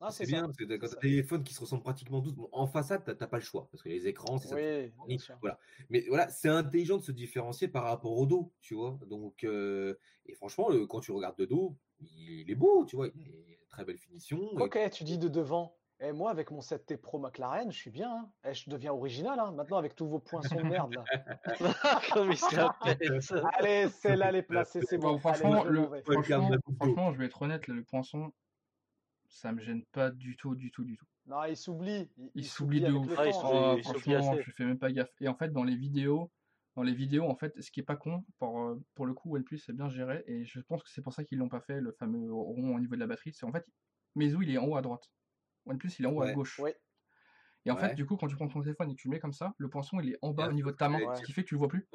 Ah, 0.00 0.10
bien 0.26 0.38
ça. 0.40 0.44
parce 0.46 0.56
que 0.56 0.64
quand 0.64 0.78
t'as 0.78 0.86
ça. 0.86 0.94
des 1.00 1.08
téléphones 1.08 1.42
qui 1.42 1.54
se 1.54 1.60
ressemblent 1.60 1.82
pratiquement 1.82 2.22
tous, 2.22 2.32
bon, 2.32 2.48
en 2.52 2.68
façade, 2.68 3.02
t'as 3.04 3.16
t'as 3.16 3.26
pas 3.26 3.38
le 3.38 3.42
choix 3.42 3.68
parce 3.72 3.82
que 3.82 3.88
les 3.88 4.06
écrans, 4.06 4.38
c'est 4.38 4.46
ça. 4.48 4.54
Oui, 4.54 5.18
sûr. 5.18 5.36
Voilà. 5.40 5.58
Mais 5.90 6.04
voilà, 6.08 6.28
c'est 6.28 6.48
intelligent 6.48 6.98
de 6.98 7.02
se 7.02 7.10
différencier 7.10 7.66
par 7.66 7.82
rapport 7.84 8.16
au 8.16 8.24
dos, 8.24 8.52
tu 8.60 8.74
vois. 8.74 8.96
Donc, 9.08 9.42
euh, 9.42 9.96
et 10.26 10.34
franchement, 10.36 10.68
le- 10.68 10.86
quand 10.86 11.00
tu 11.00 11.10
regardes 11.10 11.36
de 11.36 11.46
dos, 11.46 11.76
il 11.98 12.48
est 12.48 12.54
beau, 12.54 12.84
tu 12.84 12.94
vois. 12.94 13.08
Il 13.08 13.28
est 13.28 13.58
très 13.68 13.84
belle 13.84 13.98
finition. 13.98 14.56
et- 14.56 14.62
Ok, 14.62 14.78
tu 14.92 15.02
dis 15.02 15.18
de 15.18 15.26
devant. 15.28 15.76
Et 16.00 16.12
moi, 16.12 16.30
avec 16.30 16.52
mon 16.52 16.60
7T 16.60 16.96
Pro 16.96 17.18
McLaren, 17.18 17.72
je 17.72 17.76
suis 17.76 17.90
bien. 17.90 18.10
hein. 18.10 18.30
Eh, 18.44 18.54
je 18.54 18.70
deviens 18.70 18.92
original. 18.92 19.38
hein. 19.40 19.50
Maintenant, 19.50 19.78
avec 19.78 19.96
tous 19.96 20.06
vos 20.06 20.20
poinçons 20.20 20.54
de 20.54 20.62
merde. 20.62 20.94
Là. 20.94 21.04
Comme 22.12 22.30
il. 22.30 22.38
Allez, 23.54 23.88
celle-là, 23.88 24.28
elle 24.28 24.36
est 24.36 24.42
placée, 24.42 24.80
c'est 24.82 24.98
Bon, 24.98 25.12
bon. 25.12 25.18
franchement, 25.18 25.62
Allez, 25.62 25.70
le, 25.70 26.02
franchement, 26.02 26.50
franchement, 26.76 27.12
je 27.12 27.18
vais 27.18 27.26
être 27.26 27.42
honnête, 27.42 27.66
là, 27.66 27.74
le 27.74 27.82
poinçon, 27.82 28.32
ça 29.26 29.52
me 29.52 29.60
gêne 29.60 29.84
pas 29.92 30.10
du 30.10 30.36
tout, 30.36 30.54
du 30.54 30.70
tout, 30.70 30.84
du 30.84 30.96
tout. 30.96 31.06
Non, 31.26 31.44
il 31.44 31.56
s'oublie. 31.56 32.08
Il 32.34 32.44
s'oublie 32.44 32.80
de 32.80 32.92
ouf. 32.92 33.12
Ah. 33.18 33.24
Oh, 33.26 33.76
franchement, 33.82 34.36
je 34.40 34.50
fais 34.52 34.64
même 34.64 34.78
pas 34.78 34.92
gaffe. 34.92 35.10
Et 35.20 35.26
en 35.26 35.34
fait, 35.34 35.52
dans 35.52 35.64
les 35.64 35.76
vidéos, 35.76 36.30
dans 36.76 36.84
les 36.84 36.94
vidéos, 36.94 37.24
en 37.24 37.34
fait, 37.34 37.60
ce 37.60 37.72
qui 37.72 37.80
est 37.80 37.84
pas 37.84 37.96
con, 37.96 38.24
pour, 38.38 38.60
euh, 38.60 38.80
pour 38.94 39.04
le 39.04 39.14
coup, 39.14 39.34
OnePlus 39.34 39.58
c'est 39.58 39.74
bien 39.74 39.88
géré, 39.88 40.22
et 40.28 40.44
je 40.44 40.60
pense 40.60 40.80
que 40.84 40.90
c'est 40.90 41.02
pour 41.02 41.12
ça 41.12 41.24
qu'ils 41.24 41.38
l'ont 41.38 41.48
pas 41.48 41.60
fait, 41.60 41.80
le 41.80 41.90
fameux 41.90 42.32
rond 42.32 42.76
au 42.76 42.78
niveau 42.78 42.94
de 42.94 43.00
la 43.00 43.08
batterie. 43.08 43.32
C'est 43.34 43.46
en 43.46 43.52
fait, 43.52 43.66
Meizu, 44.14 44.38
il 44.42 44.50
est 44.50 44.58
en 44.58 44.66
haut 44.66 44.76
à 44.76 44.80
droite. 44.82 45.10
OnePlus, 45.68 45.90
il 45.98 46.04
est 46.04 46.08
en 46.08 46.12
haut 46.12 46.22
à 46.22 46.28
gauche. 46.28 46.68
Et 47.66 47.70
en 47.70 47.76
Ouais. 47.76 47.78
fait, 47.78 47.94
du 47.94 48.04
coup, 48.06 48.16
quand 48.16 48.26
tu 48.28 48.34
prends 48.36 48.48
ton 48.48 48.62
téléphone 48.62 48.90
et 48.90 48.96
que 48.96 49.00
tu 49.00 49.08
le 49.08 49.12
mets 49.12 49.20
comme 49.20 49.32
ça, 49.32 49.54
le 49.58 49.68
poinçon, 49.68 50.00
il 50.00 50.10
est 50.10 50.18
en 50.22 50.32
bas 50.32 50.44
Ouais, 50.44 50.48
au 50.48 50.52
niveau 50.52 50.70
de 50.72 50.76
ta 50.76 50.88
main, 50.88 51.04
ce 51.12 51.22
qui 51.22 51.32
fait 51.32 51.42
que 51.44 51.48
tu 51.48 51.54
le 51.54 51.58
vois 51.60 51.68
plus. 51.68 51.88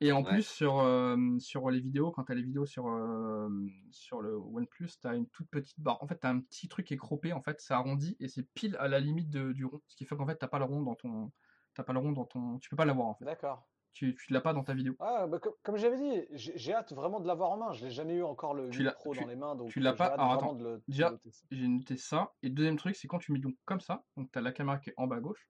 Et 0.00 0.12
en 0.12 0.24
Ouais. 0.24 0.24
plus, 0.24 0.42
sur, 0.46 0.78
euh, 0.80 1.16
sur 1.38 1.70
les 1.70 1.80
vidéos, 1.80 2.10
quand 2.10 2.24
tu 2.24 2.32
as 2.32 2.34
les 2.34 2.42
vidéos 2.42 2.66
sur, 2.66 2.86
euh, 2.88 3.48
sur 3.90 4.20
le 4.20 4.36
OnePlus, 4.36 4.90
tu 5.00 5.06
as 5.08 5.14
une 5.14 5.28
toute 5.28 5.48
petite 5.48 5.80
barre. 5.80 6.02
En 6.02 6.06
fait, 6.06 6.18
tu 6.20 6.26
as 6.26 6.30
un 6.30 6.40
petit 6.40 6.68
truc 6.68 6.86
qui 6.86 6.94
est 6.94 6.96
croppé, 6.98 7.32
en 7.32 7.40
fait, 7.42 7.60
c'est 7.60 7.72
arrondi 7.74 8.14
et 8.20 8.28
c'est 8.28 8.42
pile 8.54 8.76
à 8.78 8.88
la 8.88 9.00
limite 9.00 9.30
de- 9.30 9.52
du 9.52 9.64
rond. 9.64 9.80
Ce 9.86 9.96
qui 9.96 10.04
fait 10.04 10.16
qu'en 10.16 10.26
fait, 10.26 10.38
tu 10.38 10.46
pas 10.48 10.58
le 10.58 10.64
rond 10.66 10.82
dans 10.82 10.94
ton. 10.96 11.32
T'as 11.74 11.82
pas 11.84 11.92
le 11.94 11.98
rond 12.00 12.12
dans 12.12 12.26
ton. 12.26 12.58
Tu 12.58 12.68
peux 12.70 12.76
pas 12.76 12.84
l'avoir 12.84 13.08
en 13.08 13.14
fait. 13.14 13.26
D'accord. 13.26 13.66
Tu, 13.96 14.14
l'as 14.28 14.42
pas 14.42 14.52
dans 14.52 14.62
ta 14.62 14.74
vidéo. 14.74 14.94
Ah, 14.98 15.26
bah, 15.26 15.38
co- 15.38 15.56
comme 15.62 15.78
j'avais 15.78 15.96
dit, 15.96 16.26
j'ai 16.32 16.74
hâte 16.74 16.92
vraiment 16.92 17.18
de 17.18 17.26
l'avoir 17.26 17.50
en 17.50 17.56
main. 17.56 17.72
Je 17.72 17.82
l'ai 17.86 17.90
jamais 17.90 18.16
eu 18.16 18.22
encore 18.22 18.52
le 18.52 18.68
Tu 18.70 18.78
8 18.80 18.84
l'as- 18.84 18.92
Pro 18.92 19.14
tu- 19.14 19.20
dans 19.22 19.26
les 19.26 19.36
mains, 19.36 19.56
donc 19.56 19.70
tu 19.70 19.80
l'as 19.80 19.94
pas- 19.94 20.06
alors, 20.06 20.32
attends, 20.32 20.52
de 20.54 20.64
le, 20.64 20.82
déjà. 20.86 21.18
J'ai 21.50 21.66
noté 21.66 21.96
ça. 21.96 22.34
Et 22.42 22.48
le 22.48 22.54
deuxième 22.54 22.76
truc, 22.76 22.94
c'est 22.94 23.08
quand 23.08 23.18
tu 23.18 23.32
mets 23.32 23.38
donc 23.38 23.54
comme 23.64 23.80
ça, 23.80 24.04
donc 24.18 24.30
tu 24.30 24.38
as 24.38 24.42
la 24.42 24.52
caméra 24.52 24.78
qui 24.78 24.90
est 24.90 24.94
en 24.98 25.06
bas 25.06 25.16
à 25.16 25.20
gauche, 25.20 25.48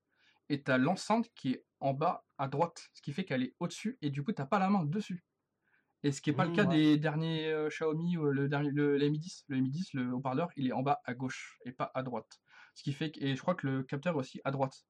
et 0.49 0.63
tu 0.63 0.71
as 0.71 0.79
l'enceinte 0.79 1.29
qui 1.35 1.53
est 1.55 1.65
en 1.81 1.93
bas 1.93 2.25
à 2.39 2.47
droite, 2.47 2.87
ce 2.93 3.03
qui 3.03 3.13
fait 3.13 3.25
qu'elle 3.25 3.43
est 3.43 3.57
au-dessus, 3.59 3.99
et 4.01 4.11
du 4.11 4.23
coup, 4.23 4.33
tu 4.33 4.47
pas 4.47 4.59
la 4.61 4.71
main 4.71 4.85
dessus. 4.85 5.25
Et 6.05 6.13
ce 6.13 6.21
qui 6.23 6.31
n'est 6.31 6.37
pas 6.37 6.45
le 6.45 6.51
Mmh, 6.51 6.55
cas 6.55 6.67
ouais. 6.67 6.77
des 6.77 6.99
derniers 6.99 7.49
euh, 7.49 7.69
Xiaomi, 7.69 8.17
ou 8.19 8.27
le, 8.27 8.49
dernier, 8.49 8.71
le, 8.71 8.97
le 8.99 9.09
Mi 9.09 9.19
10. 9.19 9.45
Le 9.49 9.59
Mi 9.61 9.71
10, 9.71 9.93
le 9.95 10.13
haut-parleur, 10.15 10.51
il 10.57 10.69
est 10.69 10.73
en 10.73 10.83
bas 10.83 11.01
à 11.05 11.15
gauche, 11.15 11.59
et 11.65 11.73
pas 11.73 11.91
à 11.95 12.03
droite. 12.03 12.39
Ce 12.75 12.83
qui 12.83 12.93
fait 12.93 13.11
que, 13.11 13.21
et 13.21 13.35
je 13.37 13.41
crois 13.43 13.55
que 13.57 13.67
le 13.67 13.83
capteur 13.83 14.15
est 14.15 14.19
aussi 14.19 14.41
à 14.45 14.51
droite. 14.53 14.87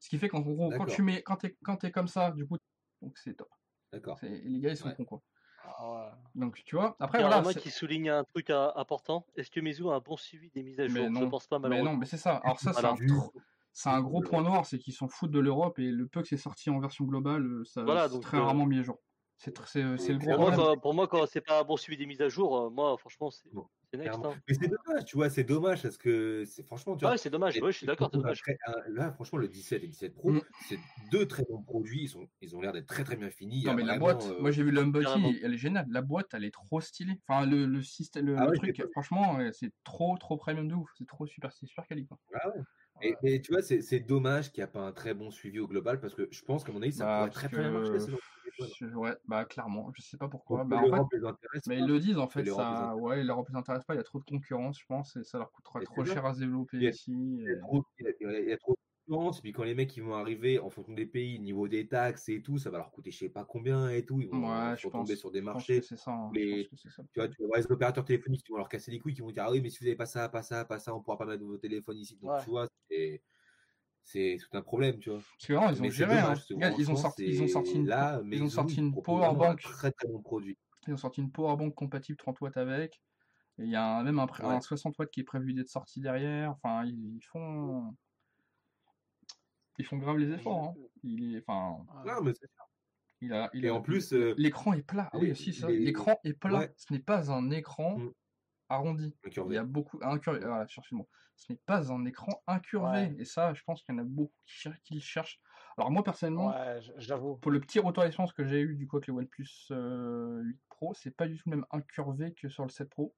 Ce 0.00 0.08
qui 0.08 0.18
fait 0.18 0.28
qu'en 0.28 0.40
gros, 0.40 0.74
quand 0.74 0.86
tu 0.86 1.02
mets, 1.02 1.22
quand 1.22 1.36
tu 1.38 1.46
es, 1.46 1.56
quand 1.64 1.84
es 1.84 1.90
comme 1.92 2.08
ça, 2.08 2.32
du 2.32 2.46
coup, 2.46 2.58
donc 3.02 3.18
c'est 3.18 3.34
top. 3.34 3.48
D'accord. 3.92 4.18
Les 4.22 4.60
gars, 4.60 4.70
ils 4.70 4.76
sont 4.76 4.88
Ouais. 4.88 4.94
cons, 4.94 5.04
quoi. 5.04 5.22
Ah 5.64 5.92
ouais. 5.92 6.10
Donc, 6.34 6.62
tu 6.64 6.76
vois, 6.76 6.96
après, 6.98 7.18
Il 7.18 7.20
y 7.20 7.24
a 7.24 7.28
voilà. 7.28 7.44
C'est- 7.52 7.60
qui 7.60 7.70
souligne 7.70 8.08
un 8.10 8.24
truc 8.24 8.48
à- 8.50 8.72
important. 8.76 9.26
Est-ce 9.36 9.50
que 9.50 9.60
Meizu 9.60 9.88
a 9.90 9.92
un 9.92 10.00
bon 10.00 10.16
suivi 10.16 10.50
des 10.50 10.62
mises 10.62 10.80
à 10.80 10.86
jour? 10.88 10.94
Mais 10.98 11.04
Je 11.06 11.10
non, 11.10 11.28
pense 11.28 11.46
pas 11.46 11.58
mais 11.58 11.68
malheureusement. 11.68 11.92
non, 11.92 11.98
mais 11.98 12.06
c'est 12.06 12.16
ça. 12.16 12.36
Alors 12.36 12.58
ça, 12.58 12.72
c'est 12.72 12.80
Voilà. 12.80 12.96
un, 13.00 13.06
tro- 13.06 13.32
c'est 13.72 13.90
un 13.90 14.00
gros 14.00 14.22
point 14.22 14.42
noir, 14.42 14.64
c'est 14.66 14.78
qu'ils 14.78 14.94
s'en 14.94 15.08
foutent 15.08 15.30
de 15.30 15.38
l'Europe 15.38 15.78
et 15.78 15.90
le 15.90 16.06
peu 16.08 16.22
que 16.22 16.28
c'est 16.28 16.36
sorti 16.36 16.70
en 16.70 16.80
version 16.80 17.04
globale, 17.04 17.44
euh, 17.44 17.64
ça, 17.64 17.82
Voilà, 17.84 18.08
donc, 18.08 18.22
très 18.22 18.38
euh, 18.38 18.42
rarement 18.42 18.66
mis 18.66 18.78
à 18.78 18.82
jour. 18.82 18.98
C'est 19.36 19.56
c'est 19.66 19.82
le 19.82 20.18
gros 20.18 20.30
Pour 20.30 20.38
moi, 20.40 20.52
quand, 20.56 20.76
pour 20.78 20.94
moi, 20.94 21.06
quand 21.08 21.26
c'est 21.26 21.40
pas 21.40 21.60
un 21.60 21.64
bon 21.64 21.76
suivi 21.76 21.96
des 21.98 22.06
mises 22.06 22.22
à 22.22 22.28
jour, 22.28 22.56
euh, 22.56 22.70
moi, 22.70 22.96
franchement, 22.96 23.30
c'est 23.30 23.52
Bon, 23.52 23.66
c'est 23.80 23.81
next. 23.98 24.18
Hein. 24.24 24.34
Mais 24.48 24.54
c'est 24.54 24.68
dommage, 24.68 25.04
tu 25.04 25.16
vois, 25.16 25.30
c'est 25.30 25.44
dommage 25.44 25.82
parce 25.82 25.96
que 25.96 26.44
c'est 26.44 26.62
franchement, 26.64 26.96
tu 26.96 27.04
Ah 27.04 27.08
vois. 27.08 27.12
ouais, 27.12 27.18
c'est 27.18 27.30
dommage. 27.30 27.56
et- 27.56 27.62
Ouais, 27.62 27.72
je 27.72 27.78
suis 27.78 27.86
d'accord, 27.86 28.10
un- 28.14 28.90
Là, 28.90 29.12
franchement, 29.12 29.38
le 29.38 29.48
17 29.48 29.82
et 29.82 29.86
le 29.86 29.92
17 29.92 30.14
Pro, 30.14 30.30
Mm. 30.30 30.40
c'est 30.68 30.78
deux 31.10 31.26
très 31.26 31.44
bons 31.44 31.62
produits. 31.62 32.02
Ils, 32.02 32.08
sont, 32.08 32.28
ils 32.40 32.54
ont 32.56 32.60
l'air 32.60 32.72
d'être 32.72 32.86
très 32.86 33.04
très 33.04 33.16
bien 33.16 33.30
finis. 33.30 33.64
Non 33.64 33.74
mais 33.74 33.82
la 33.84 33.98
boîte, 33.98 34.24
euh, 34.24 34.40
moi 34.40 34.50
j'ai 34.50 34.62
vu 34.62 34.70
l'unboxing, 34.70 35.38
elle 35.42 35.54
est 35.54 35.58
géniale. 35.58 35.86
La 35.90 36.02
boîte, 36.02 36.28
elle 36.34 36.44
est 36.44 36.50
trop 36.50 36.80
stylée. 36.80 37.20
Enfin 37.28 37.46
le, 37.46 37.66
le 37.66 37.82
système, 37.82 38.26
le, 38.26 38.36
Ah 38.38 38.44
le 38.44 38.50
ouais, 38.50 38.56
truc, 38.72 38.82
franchement, 38.92 39.38
c'est 39.52 39.72
trop 39.84 40.16
trop 40.18 40.36
premium 40.36 40.68
de 40.68 40.74
ouf. 40.74 40.90
C'est 40.98 41.06
trop 41.06 41.26
super, 41.26 41.52
c'est 41.52 41.66
super 41.66 41.86
quali 41.86 42.06
quoi. 42.06 42.18
ah 42.34 42.48
ouais. 42.48 42.62
Et, 43.04 43.16
mais 43.22 43.40
tu 43.40 43.52
vois, 43.52 43.62
c'est 43.62 43.80
c'est 43.82 44.00
dommage 44.00 44.52
qu'il 44.52 44.60
n'y 44.60 44.64
a 44.64 44.68
pas 44.68 44.80
un 44.80 44.92
très 44.92 45.14
bon 45.14 45.30
suivi 45.30 45.58
au 45.58 45.66
global 45.66 45.98
parce 46.00 46.14
que 46.14 46.28
je 46.30 46.42
pense 46.42 46.62
qu'à 46.62 46.72
mon 46.72 46.82
avis, 46.82 46.92
ça 46.92 47.04
Bah, 47.04 47.18
pourrait 47.20 47.30
très 47.30 47.48
bien 47.48 47.70
marcher. 47.70 47.98
Je- 48.58 48.86
ouais, 48.94 49.16
bah 49.26 49.44
clairement, 49.46 49.90
je 49.96 50.02
sais 50.02 50.18
pas 50.18 50.28
pourquoi. 50.28 50.64
Donc, 50.64 50.68
Bah, 50.68 50.76
que 50.76 50.80
en 50.82 50.86
fait, 50.88 50.90
l'Europe 50.96 51.12
les 51.12 51.24
intéresse 51.24 51.62
mais 51.66 51.78
ils 51.78 51.86
le 51.86 51.98
disent 52.00 52.18
en 52.18 52.28
fait, 52.28 52.44
ça, 52.46 52.96
ouais, 52.96 53.22
l'Europe 53.24 53.48
les 53.48 53.56
intéresse 53.56 53.84
pas. 53.84 53.94
Il 53.94 53.96
y 53.98 54.00
a 54.00 54.02
trop 54.04 54.18
de 54.18 54.24
concurrence, 54.24 54.78
je 54.80 54.84
pense, 54.86 55.16
et 55.16 55.24
ça 55.24 55.38
leur 55.38 55.50
coûtera 55.52 55.80
Et 55.80 55.84
trop 55.84 56.04
cher 56.04 56.24
à 56.26 56.34
se 56.34 56.40
développer 56.40 56.78
Il 56.78 56.84
y 56.84 56.88
a- 56.88 56.90
ici. 56.90 57.12
Il 57.46 57.50
y 57.50 57.52
a 57.54 57.56
et- 57.56 57.58
trop, 57.58 57.84
il 57.98 58.06
y 58.06 58.08
a- 58.08 58.12
il 58.20 58.24
y 58.24 58.36
a- 58.36 58.40
il 58.40 58.48
y 58.50 58.52
a 58.52 58.58
trop 58.58 58.72
de 58.74 58.78
concurrence, 59.06 59.40
puis 59.40 59.52
quand 59.52 59.64
les 59.64 59.74
mecs 59.74 59.96
ils 59.96 60.02
vont 60.02 60.14
arriver 60.14 60.58
en 60.60 60.70
fonction 60.70 60.94
des 60.94 61.06
pays, 61.06 61.40
niveau 61.40 61.68
des 61.68 61.88
taxes 61.88 62.28
et 62.30 62.42
tout, 62.42 62.58
ça 62.58 62.70
va 62.70 62.78
leur 62.78 62.92
coûter 62.92 63.10
je 63.10 63.18
sais 63.18 63.30
pas 63.30 63.44
combien 63.44 63.90
et 63.90 64.04
tout, 64.06 64.20
ils 64.20 64.28
vont 64.28 64.38
Ouais, 64.38 64.76
se 64.76 64.78
je 64.78 64.86
retomber 64.86 65.16
pense, 65.16 65.16
sur 65.16 65.30
des 65.32 65.42
je 65.42 65.44
pense 65.50 65.64
marchés. 65.66 65.80
c'est 65.80 65.96
ça. 65.96 66.10
hein, 66.12 66.30
les- 66.34 66.64
Je 66.64 66.68
pense 66.68 66.82
que 66.82 66.88
c'est 66.90 66.94
ça. 66.96 67.02
Tu 67.14 67.20
vois, 67.20 67.28
tu 67.28 67.42
vas 67.42 67.48
voir 67.48 67.58
les 67.60 67.66
opérateurs 67.72 68.04
téléphoniques 68.06 68.44
qui 68.44 68.52
vont 68.52 68.58
leur 68.58 68.68
casser 68.70 68.90
les 68.90 68.98
couilles, 69.00 69.14
qui 69.14 69.22
vont 69.22 69.30
dire 69.32 69.44
Ah 69.46 69.50
oui, 69.52 69.60
mais 69.62 69.70
si 69.70 69.78
vous 69.80 69.84
n'avez 69.86 69.96
pas 69.96 70.06
ça, 70.06 70.28
pas 70.30 70.42
ça, 70.42 70.64
pas 70.64 70.78
ça, 70.78 70.94
on 70.94 71.02
pourra 71.02 71.18
pas 71.18 71.26
mettre 71.26 71.44
vos 71.44 71.58
téléphones 71.58 71.98
ici. 71.98 72.16
Donc 72.18 72.30
Ouais. 72.30 72.38
tu 72.38 72.50
vois, 72.50 72.66
c'est 72.90 73.22
c'est 74.04 74.36
tout 74.40 74.56
un 74.56 74.62
problème, 74.62 74.98
tu 74.98 75.10
vois. 75.10 75.18
Parce 75.20 75.46
que 75.46 75.52
vraiment, 75.52 75.70
ils 75.70 75.78
ont 75.78 75.82
Mais 75.82 75.90
géré. 75.90 76.18
hein. 76.18 76.22
dommage, 76.22 76.44
Regarde, 76.50 76.74
ils 76.78 76.90
ont 76.90 76.96
sorti, 76.96 77.24
ils 77.26 77.42
ont 77.42 77.48
sorti 77.48 77.72
une, 77.74 77.86
là, 77.86 78.20
ils 78.30 78.42
ont 78.42 78.48
sorti 78.48 78.90
powerbank. 79.04 79.60
très 79.60 79.92
très 79.92 80.08
bon 80.08 80.20
produit. 80.20 80.58
Ils 80.88 80.94
ont 80.94 80.96
sorti 80.98 81.20
une 81.20 81.30
powerbank 81.30 81.74
compatible 81.74 82.16
30 82.18 82.40
watts 82.40 82.56
avec. 82.56 83.00
Et 83.58 83.64
il 83.64 83.70
y 83.70 83.76
a 83.76 83.98
un- 83.98 84.02
même 84.02 84.18
un, 84.18 84.26
pré- 84.26 84.42
Ouais. 84.44 84.54
un 84.54 84.60
60 84.60 84.98
watts 84.98 85.10
qui 85.10 85.20
est 85.20 85.24
prévu 85.24 85.52
d'être 85.54 85.68
sorti 85.68 86.00
derrière. 86.00 86.50
Enfin, 86.52 86.84
ils, 86.84 87.16
ils 87.16 87.22
font. 87.22 87.94
Ils 89.78 89.84
font 89.84 89.98
grave 89.98 90.18
les 90.18 90.30
efforts. 90.32 90.64
hein. 90.70 90.74
Il 91.02 91.36
est, 91.36 91.44
enfin, 91.46 91.84
Ouais. 92.04 92.12
Non, 92.12 92.22
mais 92.22 92.32
c'est 92.34 92.46
il 93.24 93.32
a, 93.32 93.48
il 93.54 93.64
Et 93.64 93.68
a- 93.68 93.74
en 93.74 93.80
plus, 93.80 94.12
euh, 94.14 94.34
l'écran 94.36 94.72
est 94.72 94.82
plat. 94.82 95.08
Ah 95.12 95.18
oui, 95.18 95.30
aussi 95.30 95.52
ça. 95.52 95.70
L'écran 95.70 96.18
est 96.24 96.32
plat. 96.32 96.58
Ouais. 96.58 96.72
Ce 96.76 96.92
n'est 96.92 96.98
pas 96.98 97.30
un 97.30 97.50
écran 97.52 97.98
Mm. 97.98 98.12
Arrondi. 98.68 99.16
Il 99.24 99.52
y 99.52 99.56
a 99.56 99.64
beaucoup 99.64 99.98
incurvé. 100.02 100.40
Voilà, 100.40 100.66
cherchez 100.66 100.94
le 100.94 100.98
mot. 100.98 101.08
Ce 101.36 101.52
n'est 101.52 101.58
pas 101.66 101.92
un 101.92 102.04
écran 102.04 102.42
incurvé. 102.46 103.00
Ouais. 103.02 103.16
Et 103.18 103.24
ça, 103.24 103.54
je 103.54 103.62
pense 103.64 103.82
qu'il 103.82 103.94
y 103.94 103.98
en 103.98 104.02
a 104.02 104.04
beaucoup 104.04 104.34
qui, 104.84 104.94
le 104.94 105.00
cherchent. 105.00 105.40
Alors 105.76 105.90
moi 105.90 106.02
personnellement, 106.04 106.50
Ouais, 106.50 106.80
j- 106.82 106.92
j'avoue. 106.98 107.36
pour 107.36 107.50
le 107.50 107.60
petit 107.60 107.78
retour 107.78 108.02
d'expérience 108.04 108.32
que 108.32 108.44
j'ai 108.44 108.60
eu 108.60 108.76
du 108.76 108.86
coup 108.86 108.96
avec 108.96 109.06
le 109.08 109.14
OnePlus 109.14 109.48
euh, 109.70 110.40
8 110.42 110.60
Pro, 110.68 110.94
c'est 110.94 111.10
pas 111.16 111.26
du 111.26 111.36
tout 111.38 111.48
le 111.50 111.56
même 111.56 111.66
incurvé 111.70 112.34
que 112.34 112.48
sur 112.48 112.64
le 112.64 112.70
7 112.70 112.90
Pro. 112.90 113.14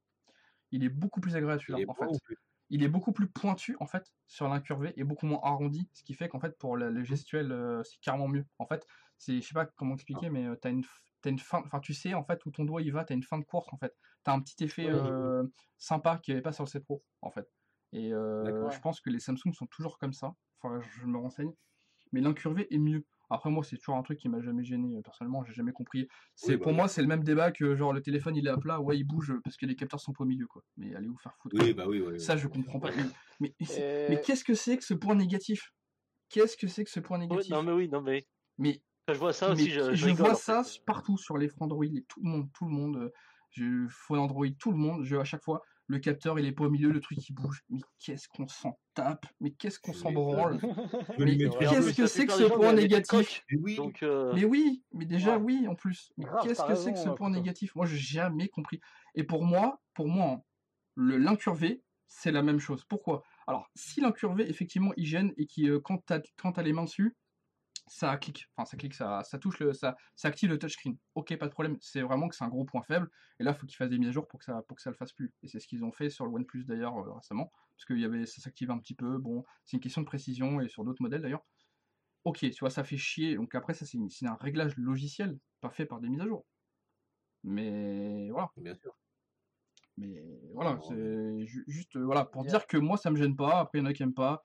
Il 0.72 0.84
est 0.84 0.88
beaucoup 0.88 1.20
plus 1.20 1.36
agréable 1.36 1.60
Il 1.68 1.78
celui-là 1.78 1.80
est 1.80 1.86
en 1.86 1.94
fait. 1.94 2.10
plus 2.18 2.36
Il 2.70 2.82
est 2.82 2.88
beaucoup 2.88 3.12
plus 3.12 3.28
pointu 3.28 3.76
en 3.80 3.86
fait 3.86 4.12
sur 4.26 4.48
l'incurvé 4.48 4.92
et 4.96 5.04
beaucoup 5.04 5.26
moins 5.26 5.40
arrondi, 5.42 5.90
ce 5.94 6.02
qui 6.02 6.14
fait 6.14 6.28
qu'en 6.28 6.40
fait 6.40 6.58
pour 6.58 6.76
le, 6.76 6.90
le 6.90 7.04
gestuel 7.04 7.52
euh, 7.52 7.82
c'est 7.84 8.00
carrément 8.00 8.28
mieux. 8.28 8.46
En 8.58 8.66
fait, 8.66 8.86
c'est 9.18 9.40
je 9.40 9.46
sais 9.46 9.54
pas 9.54 9.66
comment 9.66 9.94
expliquer, 9.94 10.30
mais 10.30 10.46
euh, 10.46 10.56
t'as 10.56 10.70
une 10.70 10.84
t'as 11.24 11.30
une 11.30 11.38
fin, 11.38 11.62
enfin 11.64 11.80
tu 11.80 11.94
sais 11.94 12.12
en 12.12 12.22
fait 12.22 12.44
où 12.44 12.50
ton 12.50 12.64
doigt 12.64 12.82
il 12.82 12.92
va, 12.92 13.04
t'as 13.04 13.14
une 13.14 13.22
fin 13.22 13.38
de 13.38 13.44
course 13.44 13.72
en 13.72 13.78
fait. 13.78 13.96
T'as 14.24 14.34
un 14.34 14.40
petit 14.40 14.62
effet 14.62 14.84
Oui. 14.84 14.92
euh, 14.94 15.42
sympa 15.78 16.18
qui 16.22 16.32
avait 16.32 16.42
pas 16.42 16.52
sur 16.52 16.64
le 16.64 16.68
7 16.68 16.84
Pro 16.84 17.02
en 17.22 17.30
fait. 17.30 17.50
Et 17.92 18.12
euh, 18.12 18.70
je 18.70 18.78
pense 18.80 19.00
que 19.00 19.08
les 19.08 19.20
Samsung 19.20 19.52
sont 19.54 19.66
toujours 19.66 19.98
comme 19.98 20.12
ça. 20.12 20.34
Enfin, 20.60 20.80
je 20.80 21.06
me 21.06 21.16
renseigne. 21.16 21.52
Mais 22.12 22.20
l'incurvé 22.20 22.66
est 22.72 22.78
mieux. 22.78 23.06
Après 23.30 23.48
moi 23.48 23.64
c'est 23.64 23.78
toujours 23.78 23.96
un 23.96 24.02
truc 24.02 24.18
qui 24.18 24.28
m'a 24.28 24.42
jamais 24.42 24.64
gêné 24.64 24.98
euh, 24.98 25.00
personnellement, 25.00 25.44
j'ai 25.44 25.54
jamais 25.54 25.72
compris. 25.72 26.06
C'est 26.34 26.52
Oui, 26.52 26.56
bah 26.58 26.62
pour 26.64 26.72
oui. 26.72 26.76
moi 26.76 26.88
c'est 26.88 27.00
le 27.00 27.08
même 27.08 27.24
débat 27.24 27.52
que 27.52 27.74
genre 27.74 27.94
le 27.94 28.02
téléphone 28.02 28.36
il 28.36 28.46
est 28.46 28.50
à 28.50 28.58
plat, 28.58 28.80
ouais 28.82 28.98
il 28.98 29.04
bouge 29.04 29.32
parce 29.42 29.56
que 29.56 29.64
les 29.64 29.76
capteurs 29.76 30.00
sont 30.00 30.12
pas 30.12 30.24
au 30.24 30.26
milieu 30.26 30.46
quoi. 30.46 30.62
Mais 30.76 30.94
allez 30.94 31.08
vous 31.08 31.16
faire 31.16 31.34
foutre. 31.38 31.56
Oui, 31.58 31.72
bah 31.72 31.86
oui, 31.88 32.02
oui. 32.06 32.20
Ça, 32.20 32.36
je 32.36 32.46
comprends 32.48 32.80
pas. 32.80 32.90
Mais, 33.40 33.54
mais, 34.10 34.20
qu'est-ce 34.20 34.44
que 34.44 34.54
c'est 34.54 34.76
que 34.76 34.84
ce 34.84 34.92
point 34.92 35.14
négatif? 35.14 35.72
Qu'est-ce 36.28 36.56
que 36.58 36.68
c'est 36.68 36.84
que 36.84 36.90
ce 36.90 37.00
point 37.00 37.18
Oui, 37.18 37.28
négatif? 37.28 37.50
non, 37.50 37.62
mais 37.62 37.72
oui, 37.72 37.88
non, 37.88 38.02
mais 38.02 38.26
Mais, 38.58 38.82
quand 39.06 39.14
je 39.14 39.18
vois 39.18 39.32
ça 39.32 39.50
mais 39.50 39.52
aussi, 39.52 39.70
je, 39.70 39.94
je, 39.94 40.06
rigole, 40.06 40.26
vois 40.26 40.34
en 40.34 40.38
ça 40.38 40.62
fait. 40.62 40.80
partout 40.86 41.16
sur 41.18 41.38
les 41.38 41.48
fronts 41.48 41.66
Android, 41.66 41.84
et 41.84 42.04
tout 42.08 42.20
le 42.22 42.28
monde, 42.30 42.48
tout 42.52 42.64
le 42.64 42.70
monde. 42.70 42.96
euh, 42.96 43.10
Je 43.50 43.86
fais 43.88 44.14
Android, 44.16 44.46
tout 44.58 44.70
le 44.72 44.78
monde. 44.78 45.04
Je 45.04 45.16
à 45.16 45.24
chaque 45.24 45.42
fois, 45.44 45.62
le 45.86 45.98
capteur 45.98 46.38
il 46.38 46.46
est 46.46 46.52
pas 46.52 46.64
au 46.64 46.70
milieu, 46.70 46.90
le 46.90 47.00
truc 47.00 47.18
il 47.28 47.34
bouge. 47.34 47.62
Mais 47.68 47.80
qu'est-ce 47.98 48.28
qu'on 48.28 48.48
s'en 48.48 48.78
tape? 48.94 49.26
Mais 49.40 49.52
qu'est-ce 49.52 49.78
qu'on 49.78 49.92
s'en 49.92 50.12
branle? 50.12 50.60
Mais 51.18 51.36
qu'est-ce 51.36 51.94
que 51.96 52.06
c'est 52.06 52.26
que 52.26 52.32
ce 52.32 52.44
point 52.44 52.72
négatif? 52.72 53.42
Mais 53.50 53.58
oui, 53.58 53.76
Donc, 53.76 54.02
euh, 54.02 54.32
Mais 54.32 54.44
oui, 54.44 54.84
mais 54.92 55.04
déjà 55.04 55.36
Ouais. 55.36 55.42
oui 55.42 55.68
en 55.68 55.74
plus. 55.74 56.12
Mais 56.16 56.26
qu'est-ce 56.42 56.64
que 56.64 56.74
c'est 56.74 56.92
que 56.92 56.98
ce 56.98 57.10
point 57.10 57.30
négatif? 57.30 57.74
Moi, 57.74 57.86
j'ai 57.86 57.98
jamais 57.98 58.48
compris. 58.48 58.80
Et 59.14 59.24
pour 59.24 59.44
moi, 59.44 59.80
pour 59.94 60.08
moi, 60.08 60.26
hein, 60.32 60.42
le 60.96 61.18
l'incurvé, 61.18 61.82
c'est 62.06 62.32
la 62.32 62.42
même 62.42 62.58
chose. 62.60 62.84
Pourquoi? 62.88 63.22
Alors, 63.46 63.68
si 63.74 64.00
l'incurvé, 64.00 64.48
effectivement, 64.48 64.92
il 64.96 65.06
gêne 65.06 65.32
et 65.36 65.46
qui, 65.46 65.68
euh, 65.68 65.80
quand 65.80 65.98
t'as 66.06 66.20
quand 66.38 66.52
t'as 66.52 66.62
les 66.62 66.72
mains 66.72 66.84
dessus, 66.84 67.16
ça 67.86 68.16
clique. 68.16 68.46
Enfin, 68.56 68.64
ça 68.64 68.76
clique, 68.76 68.94
ça, 68.94 69.22
ça 69.24 69.38
touche 69.38 69.58
le, 69.60 69.72
ça, 69.72 69.96
ça 70.16 70.28
active 70.28 70.50
le 70.50 70.58
touchscreen. 70.58 70.96
Ok, 71.14 71.36
pas 71.36 71.46
de 71.46 71.52
problème. 71.52 71.76
C'est 71.80 72.02
vraiment 72.02 72.28
que 72.28 72.34
c'est 72.36 72.44
un 72.44 72.48
gros 72.48 72.64
point 72.64 72.82
faible. 72.82 73.10
Et 73.38 73.44
là, 73.44 73.50
il 73.52 73.56
faut 73.56 73.66
qu'ils 73.66 73.76
fassent 73.76 73.90
des 73.90 73.98
mises 73.98 74.08
à 74.08 74.12
jour 74.12 74.26
pour 74.26 74.38
que 74.38 74.44
ça, 74.44 74.62
pour 74.68 74.76
que 74.76 74.82
ça 74.82 74.90
le 74.90 74.96
fasse 74.96 75.12
plus. 75.12 75.32
Et 75.42 75.48
c'est 75.48 75.60
ce 75.60 75.66
qu'ils 75.66 75.84
ont 75.84 75.92
fait 75.92 76.08
sur 76.10 76.24
le 76.26 76.32
OnePlus 76.32 76.64
d'ailleurs 76.64 76.96
euh, 76.96 77.12
récemment, 77.12 77.50
parce 77.76 77.84
qu'il 77.86 77.98
y 78.00 78.04
avait, 78.04 78.26
ça 78.26 78.40
s'active 78.40 78.70
un 78.70 78.78
petit 78.78 78.94
peu. 78.94 79.18
Bon, 79.18 79.44
c'est 79.64 79.76
une 79.76 79.82
question 79.82 80.00
de 80.00 80.06
précision 80.06 80.60
et 80.60 80.68
sur 80.68 80.84
d'autres 80.84 81.02
modèles 81.02 81.22
d'ailleurs. 81.22 81.44
Ok, 82.24 82.38
tu 82.38 82.60
vois, 82.60 82.70
ça 82.70 82.84
fait 82.84 82.96
chier. 82.96 83.34
Donc 83.36 83.54
après, 83.54 83.74
ça 83.74 83.84
c'est 83.84 84.26
un 84.26 84.34
réglage 84.40 84.76
logiciel, 84.76 85.38
pas 85.60 85.70
fait 85.70 85.84
par 85.86 86.00
des 86.00 86.08
mises 86.08 86.22
à 86.22 86.26
jour. 86.26 86.46
Mais 87.42 88.30
voilà. 88.30 88.50
bien 88.56 88.74
sûr. 88.74 88.94
Mais 89.96 90.24
voilà, 90.52 90.78
c'est 90.88 91.46
ju- 91.46 91.64
juste 91.68 91.96
euh, 91.96 92.04
voilà 92.04 92.24
pour 92.24 92.44
dire 92.44 92.66
que 92.66 92.76
moi 92.76 92.96
ça 92.96 93.10
me 93.10 93.16
gêne 93.16 93.36
pas. 93.36 93.60
Après, 93.60 93.78
il 93.78 93.82
y 93.82 93.84
en 93.84 93.86
a 93.86 93.92
qui 93.92 94.02
aiment 94.02 94.14
pas. 94.14 94.42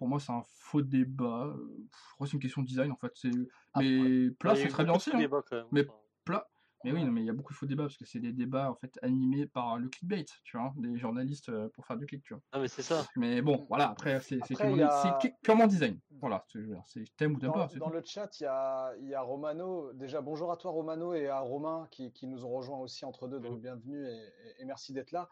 Pour 0.00 0.08
moi, 0.08 0.18
c'est 0.18 0.32
un 0.32 0.40
faux 0.46 0.80
débat. 0.80 1.52
Pff, 1.54 2.00
Après, 2.14 2.26
c'est 2.26 2.32
une 2.32 2.40
question 2.40 2.62
de 2.62 2.66
design 2.66 2.90
en 2.90 2.96
fait. 2.96 3.12
C'est 3.16 3.28
Après- 3.74 3.84
mais 3.86 4.30
plat, 4.30 4.56
c'est 4.56 4.68
très 4.68 4.84
bien 4.84 4.94
aussi. 4.94 5.10
hein. 5.14 5.28
Mais 5.72 5.86
plat. 6.24 6.48
Mais 6.84 6.92
oui, 6.92 7.04
non, 7.04 7.12
mais 7.12 7.20
il 7.20 7.26
y 7.26 7.28
a 7.28 7.34
beaucoup 7.34 7.52
de 7.52 7.58
faux 7.58 7.66
débats 7.66 7.82
parce 7.82 7.98
que 7.98 8.06
c'est 8.06 8.18
des 8.20 8.32
débats 8.32 8.70
en 8.70 8.74
fait 8.74 8.98
animés 9.02 9.44
par 9.46 9.76
le 9.78 9.90
clickbait, 9.90 10.24
tu 10.42 10.56
vois, 10.56 10.72
des 10.78 10.96
journalistes 10.96 11.50
euh, 11.50 11.68
pour 11.74 11.84
faire 11.84 11.98
du 11.98 12.06
clic, 12.06 12.22
tu 12.24 12.32
vois. 12.32 12.42
Ah, 12.52 12.58
mais 12.60 12.68
c'est 12.68 12.80
ça. 12.80 13.04
Mais 13.14 13.42
bon, 13.42 13.66
voilà. 13.68 13.90
Après, 13.90 14.18
c'est 14.20 14.36
Après, 14.40 14.54
purement, 14.54 14.86
a- 14.86 15.18
c'est 15.20 15.68
design. 15.68 15.98
Voilà, 16.22 16.42
c'est 16.48 17.04
je 17.04 17.12
t'aimes 17.18 17.34
ou 17.34 17.38
t'aimes 17.38 17.50
Dans, 17.50 17.58
pas. 17.58 17.68
c'est 17.68 17.78
dans 17.78 17.88
tout. 17.88 17.92
le 17.92 18.02
chat, 18.02 18.40
il 18.40 18.44
y 18.44 18.46
a, 18.46 18.94
il 19.02 19.08
y 19.08 19.14
a 19.14 19.20
Romano. 19.20 19.92
Déjà, 19.92 20.22
bonjour 20.22 20.50
à 20.50 20.56
toi, 20.56 20.70
Romano, 20.70 21.12
et 21.12 21.28
à 21.28 21.40
Romain 21.40 21.86
qui, 21.90 22.10
qui 22.12 22.26
nous 22.26 22.46
ont 22.46 22.50
rejoints 22.50 22.78
aussi 22.78 23.04
entre 23.04 23.28
deux. 23.28 23.40
Donc, 23.40 23.60
bienvenue 23.60 24.02
et, 24.06 24.12
et- 24.16 24.62
et 24.62 24.64
merci 24.64 24.94
d'être 24.94 25.12
là. 25.12 25.28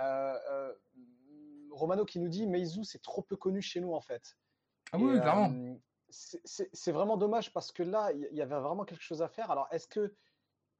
Euh, 0.00 0.34
euh, 0.50 0.72
Romano 1.76 2.04
qui 2.04 2.18
nous 2.18 2.28
dit 2.28 2.46
Meizu, 2.46 2.84
c'est 2.84 3.02
trop 3.02 3.22
peu 3.22 3.36
connu 3.36 3.60
chez 3.62 3.80
nous, 3.80 3.92
en 3.94 4.00
fait. 4.00 4.36
Ah 4.92 4.98
Et, 4.98 5.02
oui, 5.02 5.16
euh, 5.16 5.20
clairement. 5.20 5.76
c'est- 6.10 6.70
c'est 6.72 6.92
vraiment 6.92 7.16
dommage 7.16 7.52
parce 7.52 7.72
que 7.72 7.82
là, 7.82 8.12
il 8.12 8.28
y- 8.36 8.40
avait 8.42 8.58
vraiment 8.58 8.84
quelque 8.84 9.02
chose 9.02 9.22
à 9.22 9.28
faire. 9.28 9.50
Alors, 9.50 9.68
est-ce 9.70 9.86
que, 9.88 10.14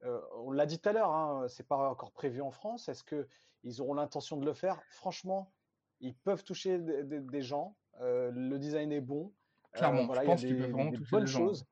euh, 0.03 0.21
on 0.35 0.51
l'a 0.51 0.65
dit 0.65 0.79
tout 0.79 0.89
à 0.89 0.93
l'heure, 0.93 1.11
hein, 1.11 1.47
c'est 1.49 1.67
pas 1.67 1.89
encore 1.89 2.11
prévu 2.11 2.41
en 2.41 2.51
France. 2.51 2.89
Est-ce 2.89 3.03
que 3.03 3.27
ils 3.63 3.81
auront 3.81 3.93
l'intention 3.95 4.37
de 4.37 4.45
le 4.45 4.53
faire? 4.53 4.81
Franchement, 4.89 5.51
ils 5.99 6.15
peuvent 6.15 6.43
toucher 6.43 6.79
des, 6.79 7.03
des- 7.03 7.19
des 7.21 7.41
gens. 7.41 7.75
euh, 7.99 8.29
le 8.31 8.59
design 8.59 8.91
est 8.91 9.01
bon. 9.01 9.33
Euh, 9.73 9.77
Clairement, 9.79 10.05
voilà, 10.05 10.21
je 10.21 10.27
pense 10.27 10.41
qu'ils 10.41 10.55
des- 10.55 10.61
peuvent 10.61 10.71
vraiment 10.71 10.91
des 10.91 10.97
toucher 10.97 11.25
gens. 11.25 11.39
choses. 11.39 11.65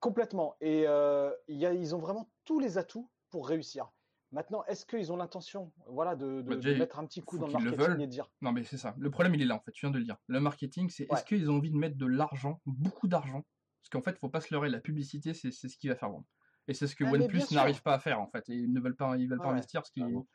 Complètement. 0.00 0.56
Et 0.60 0.84
euh, 0.86 1.32
il 1.46 1.58
y 1.58 1.66
a, 1.66 1.72
ils 1.74 1.94
ont 1.94 1.98
vraiment 1.98 2.28
tous 2.44 2.58
les 2.58 2.76
atouts 2.78 3.08
pour 3.28 3.46
réussir. 3.46 3.92
Maintenant, 4.32 4.62
est-ce 4.66 4.86
qu'ils 4.86 5.12
ont 5.12 5.16
l'intention 5.16 5.72
voilà, 5.88 6.14
de, 6.14 6.42
de- 6.42 6.42
Bah, 6.42 6.56
de 6.56 6.74
mettre 6.74 6.98
un 7.00 7.06
petit 7.06 7.20
coup 7.20 7.38
dans 7.38 7.46
le 7.48 7.52
marketing 7.52 8.00
et 8.00 8.06
de 8.06 8.12
dire 8.12 8.30
Non, 8.42 8.52
mais 8.52 8.62
c'est 8.64 8.76
ça. 8.76 8.94
Le 8.98 9.10
problème, 9.10 9.34
il 9.34 9.42
est 9.42 9.46
là, 9.46 9.56
en 9.56 9.60
fait. 9.60 9.72
Tu 9.72 9.80
viens 9.86 9.90
de 9.90 9.98
le 9.98 10.04
dire. 10.04 10.16
Le 10.28 10.38
marketing, 10.40 10.88
c'est 10.88 11.06
est-ce 11.10 11.24
qu'ils 11.24 11.50
ont 11.50 11.56
envie 11.56 11.70
de 11.70 11.76
mettre 11.76 11.96
de 11.96 12.06
l'argent, 12.06 12.60
beaucoup 12.64 13.08
d'argent? 13.08 13.44
Parce 13.82 13.88
qu'en 13.90 14.02
fait, 14.02 14.16
faut 14.18 14.28
pas 14.28 14.40
se 14.40 14.54
leurrer, 14.54 14.68
la 14.68 14.78
publicité, 14.80 15.34
c'est 15.34 15.50
c'est 15.50 15.68
ce 15.68 15.76
qui 15.76 15.88
va 15.88 15.96
faire 15.96 16.10
vendre. 16.10 16.26
Et 16.68 16.74
c'est 16.74 16.86
ce 16.86 16.94
que 16.94 17.04
Ah, 17.04 17.10
bien 17.10 17.22
OnePlus 17.22 17.42
n'arrive 17.52 17.82
pas 17.82 17.94
à 17.94 17.98
faire, 17.98 18.20
en 18.20 18.28
fait. 18.28 18.48
Et 18.50 18.54
ils 18.54 18.72
ne 18.72 18.80
veulent 18.80 18.94
pas, 18.94 19.16
ils 19.16 19.28
veulent 19.28 19.40
pas 19.40 19.48
investir 19.50 19.80
parce 19.80 19.90
qu'ils- 19.90 20.04
Ah 20.04 20.08
bon 20.10 20.26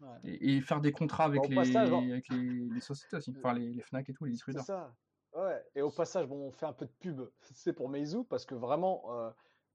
Ouais. 0.00 0.16
et, 0.24 0.56
et 0.56 0.60
faire 0.62 0.80
des 0.80 0.92
contrats 0.92 1.24
avec, 1.24 1.42
Bah, 1.42 1.48
les, 1.50 1.56
passage, 1.56 1.90
bon. 1.90 2.08
avec 2.10 2.26
les, 2.30 2.68
les 2.70 2.80
sociétés 2.80 3.16
aussi. 3.16 3.34
Enfin, 3.36 3.52
les, 3.52 3.70
les 3.74 3.82
Fnac 3.82 4.08
et 4.08 4.14
tout, 4.14 4.24
les 4.24 4.30
C'est 4.30 4.34
distributeurs. 4.52 4.64
ça. 4.64 4.94
Ouais. 5.34 5.62
Et 5.74 5.82
au 5.82 5.90
passage, 5.90 6.26
bon, 6.26 6.36
on 6.46 6.52
fait 6.52 6.64
un 6.64 6.72
peu 6.72 6.86
de 6.86 6.92
pub, 7.00 7.20
c'est 7.54 7.74
pour 7.74 7.88
Meizu, 7.90 8.24
parce 8.24 8.46
que 8.46 8.54
vraiment, 8.54 9.02
euh, 9.10 9.30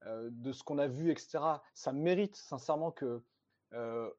euh, 0.07 0.29
de 0.31 0.51
ce 0.51 0.63
qu'on 0.63 0.79
a 0.79 0.87
vu, 0.87 1.11
etc., 1.11 1.39
ça 1.75 1.91
mérite 1.93 2.35
sincèrement 2.35 2.91
que 2.91 3.23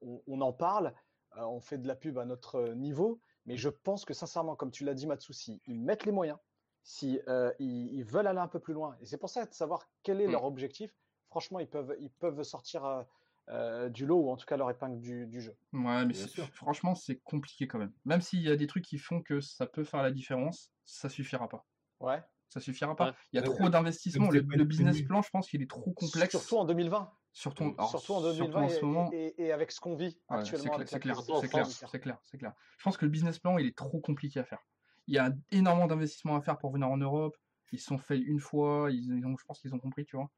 on, 0.03 0.23
on 0.27 0.41
en 0.41 0.53
parle. 0.53 0.93
Euh, 1.37 1.43
on 1.45 1.61
fait 1.61 1.79
de 1.79 1.87
la 1.87 1.95
pub 1.97 2.17
à 2.19 2.25
notre 2.25 2.57
euh, 2.57 2.75
niveau, 2.75 3.21
mais 3.45 3.57
je 3.57 3.69
pense 3.69 4.05
que 4.05 4.15
sincèrement, 4.15 4.57
comme 4.57 4.71
tu 4.71 4.85
l'as 4.85 4.95
dit, 4.95 5.07
Matsu, 5.07 5.33
si 5.35 5.61
ils 5.67 5.79
mettent 5.79 6.05
les 6.07 6.13
moyens, 6.13 6.39
si 6.83 7.21
euh, 7.29 7.53
ils, 7.59 7.93
ils 7.95 8.05
veulent 8.05 8.27
aller 8.27 8.39
un 8.39 8.49
peu 8.49 8.61
plus 8.61 8.73
loin, 8.75 8.97
et 9.01 9.07
c'est 9.07 9.19
pour 9.19 9.29
ça 9.29 9.45
de 9.45 9.53
savoir 9.53 9.87
quel 10.03 10.21
est 10.21 10.29
Mm. 10.29 10.33
leur 10.33 10.45
objectif. 10.45 10.95
franchement, 11.29 11.59
ils 11.61 11.69
peuvent, 11.69 11.95
ils 12.01 12.11
peuvent 12.11 12.43
sortir 12.45 12.85
euh, 12.87 13.03
euh, 13.51 13.89
du 13.91 14.07
lot 14.07 14.17
ou 14.23 14.31
en 14.31 14.37
tout 14.37 14.47
cas 14.47 14.57
leur 14.57 14.71
épingle 14.71 14.99
du, 15.01 15.27
du 15.27 15.41
jeu. 15.41 15.55
Ouais, 15.75 16.07
mais 16.07 16.15
c'est- 16.15 16.29
sûr. 16.29 16.49
franchement, 16.55 16.95
c'est 16.95 17.17
compliqué 17.19 17.67
quand 17.69 17.79
même. 17.79 17.93
Même 18.07 18.21
s'il 18.23 18.41
y 18.41 18.51
a 18.51 18.57
des 18.57 18.67
trucs 18.67 18.85
qui 18.85 18.97
font 18.99 19.21
que 19.21 19.41
ça 19.41 19.67
peut 19.67 19.85
faire 19.85 20.03
la 20.03 20.11
différence, 20.13 20.73
ça 20.85 21.09
suffira 21.11 21.49
pas. 21.49 21.67
Ouais. 22.01 22.23
Ça 22.49 22.61
suffira 22.61 22.97
pas. 22.97 23.09
Ouais. 23.11 23.15
Il 23.33 23.37
y 23.37 23.45
a 23.45 23.47
Ouais, 23.47 23.55
trop 23.55 23.69
d'investissements. 23.69 24.31
Le, 24.31 24.41
le 24.41 24.65
business 24.65 25.03
plan, 25.03 25.21
je 25.21 25.29
pense 25.31 25.49
qu'il 25.49 25.61
est 25.63 25.69
trop 25.71 25.93
complexe. 25.93 26.31
Surtout 26.31 26.57
en 26.57 26.65
2020. 26.65 27.13
Surtout, 27.37 27.65
Mm. 27.65 27.75
alors, 27.77 27.91
surtout 27.91 28.15
en 28.15 28.21
surtout 28.23 28.35
2020 28.35 28.63
en 28.63 28.69
ce 28.71 28.79
et, 28.79 28.89
moment. 28.89 29.11
et- 29.13 29.43
et 29.45 29.53
avec 29.53 29.71
ce 29.71 29.79
qu'on 29.79 29.95
vit 29.95 30.19
Ouais, 30.31 30.37
actuellement. 30.39 30.73
c'est 30.79 30.93
la 30.95 30.99
clair, 31.01 31.19
en 31.19 31.23
c'est 31.23 31.49
clair, 31.49 31.67
c'est 31.67 32.01
clair, 32.01 32.19
c'est 32.23 32.39
clair. 32.39 32.55
Je 32.79 32.85
pense 32.85 32.97
que 32.97 33.05
le 33.05 33.11
business 33.11 33.39
plan, 33.39 33.59
il 33.59 33.67
est 33.67 33.77
trop 33.77 34.01
compliqué 34.01 34.41
à 34.41 34.45
faire. 34.45 34.61
Il 35.07 35.15
y 35.15 35.19
a 35.19 35.31
énormément 35.51 35.87
d'investissements 35.87 36.37
à 36.37 36.41
faire 36.41 36.57
pour 36.57 36.73
venir 36.73 36.89
en 36.89 36.97
Europe. 36.97 37.37
Ils 37.73 37.79
se 37.79 37.85
sont 37.85 37.99
faits 37.99 38.23
une 38.25 38.41
fois, 38.41 38.89
ils 38.91 39.19
ils 39.19 39.27
ont, 39.27 39.37
je 39.39 39.45
pense 39.45 39.61
qu'ils 39.61 39.75
ont 39.75 39.79
compris, 39.79 40.07
tu 40.07 40.17
vois. 40.17 40.33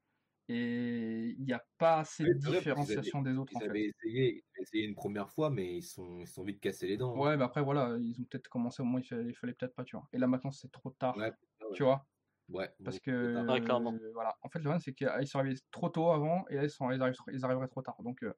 Et 0.48 1.36
il 1.38 1.44
n'y 1.44 1.52
a 1.52 1.62
pas 1.78 1.98
assez 1.98 2.24
de 2.24 2.30
avaient- 2.30 2.56
différenciation 2.58 3.22
des 3.22 3.36
autres, 3.36 3.52
Ils 3.52 3.58
en 3.58 3.60
fait. 3.60 3.66
avaient 3.68 3.84
essayé, 3.86 4.34
ils 4.36 4.42
avaient 4.56 4.62
essayé 4.62 4.84
une 4.86 4.94
première 4.96 5.30
fois, 5.30 5.50
mais 5.50 5.76
ils 5.76 5.82
sont, 5.82 6.18
ils 6.20 6.26
sont 6.26 6.42
vite 6.42 6.60
cassés 6.60 6.88
les 6.88 6.96
dents. 6.96 7.14
hein. 7.14 7.20
Ouais, 7.20 7.36
mais 7.36 7.44
après, 7.44 7.62
voilà, 7.62 7.96
ils 8.00 8.20
ont 8.20 8.24
peut-être 8.24 8.48
commencé 8.48 8.82
au 8.82 8.86
moment 8.86 8.96
où 8.98 9.00
il 9.00 9.06
fallait, 9.06 9.32
fallait 9.34 9.54
peut-être 9.54 9.74
pas, 9.76 9.84
tu 9.84 9.96
vois. 9.96 10.08
Et 10.12 10.18
là, 10.18 10.26
maintenant, 10.26 10.50
c'est 10.50 10.72
trop 10.72 10.90
tard, 10.90 11.16
Ouais, 11.16 11.26
ouais. 11.30 11.32
tu 11.74 11.84
vois. 11.84 12.06
Ouais, 12.48 12.70
Parce 12.82 12.98
que, 12.98 13.34
tard. 13.34 13.46
Ouais, 13.48 13.60
clairement. 13.60 13.92
euh, 13.92 14.10
voilà. 14.14 14.36
En 14.42 14.48
fait, 14.48 14.58
le 14.58 14.64
problème, 14.64 14.80
c'est 14.80 14.94
qu'ils 14.94 15.26
sont 15.26 15.38
arrivés 15.38 15.58
trop 15.70 15.88
tôt 15.90 16.10
avant, 16.10 16.46
et 16.48 16.56
là, 16.56 16.64
ils, 16.64 16.70
sont, 16.70 16.90
ils, 16.90 17.00
arrivent, 17.02 17.14
ils 17.32 17.44
arriveraient 17.44 17.68
trop 17.68 17.82
tard. 17.82 17.96
Donc, 18.02 18.22
euh, 18.22 18.32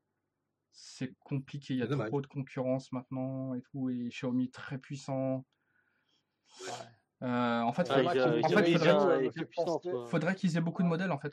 c'est 0.72 1.14
compliqué. 1.20 1.74
Il 1.74 1.80
y 1.80 1.82
a 1.82 1.86
dommage. 1.86 2.08
trop 2.08 2.20
de 2.20 2.26
concurrence 2.26 2.90
maintenant, 2.92 3.54
et 3.54 3.62
tout, 3.62 3.88
et 3.90 4.08
Xiaomi 4.08 4.50
très 4.50 4.78
puissant. 4.78 5.46
Ouais. 6.62 6.72
Euh, 7.22 7.60
en 7.60 7.72
fait, 7.72 7.82
Ouais, 7.82 7.96
faudrait, 10.08 10.34
qu'ils 10.34 10.56
aient 10.56 10.60
beaucoup 10.60 10.82
de 10.82 10.88
modèles, 10.88 11.12
en 11.12 11.18
fait, 11.18 11.32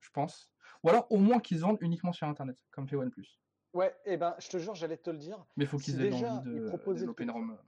je 0.00 0.10
pense. 0.10 0.52
Ou 0.82 0.90
alors, 0.90 1.06
au 1.10 1.16
moins 1.18 1.40
qu'ils 1.40 1.58
vendent 1.60 1.78
uniquement 1.80 2.12
sur 2.12 2.26
Internet, 2.28 2.58
comme 2.70 2.88
fait 2.88 2.96
OnePlus. 2.96 3.40
Ouais, 3.72 3.96
et 4.04 4.16
ben, 4.18 4.34
je 4.38 4.48
te 4.48 4.58
jure, 4.58 4.74
j'allais 4.74 4.98
te 4.98 5.10
le 5.10 5.16
dire. 5.18 5.44
Mais 5.56 5.64
il 5.64 5.66
faut 5.68 5.78
Si 5.78 5.86
qu'ils 5.86 6.00
aient 6.02 6.10
déjà, 6.10 6.28
l'envie 6.28 6.50
de 6.50 6.50
le 6.58 6.94
développer 6.94 7.24
une. 7.24 7.30
ROM. 7.30 7.58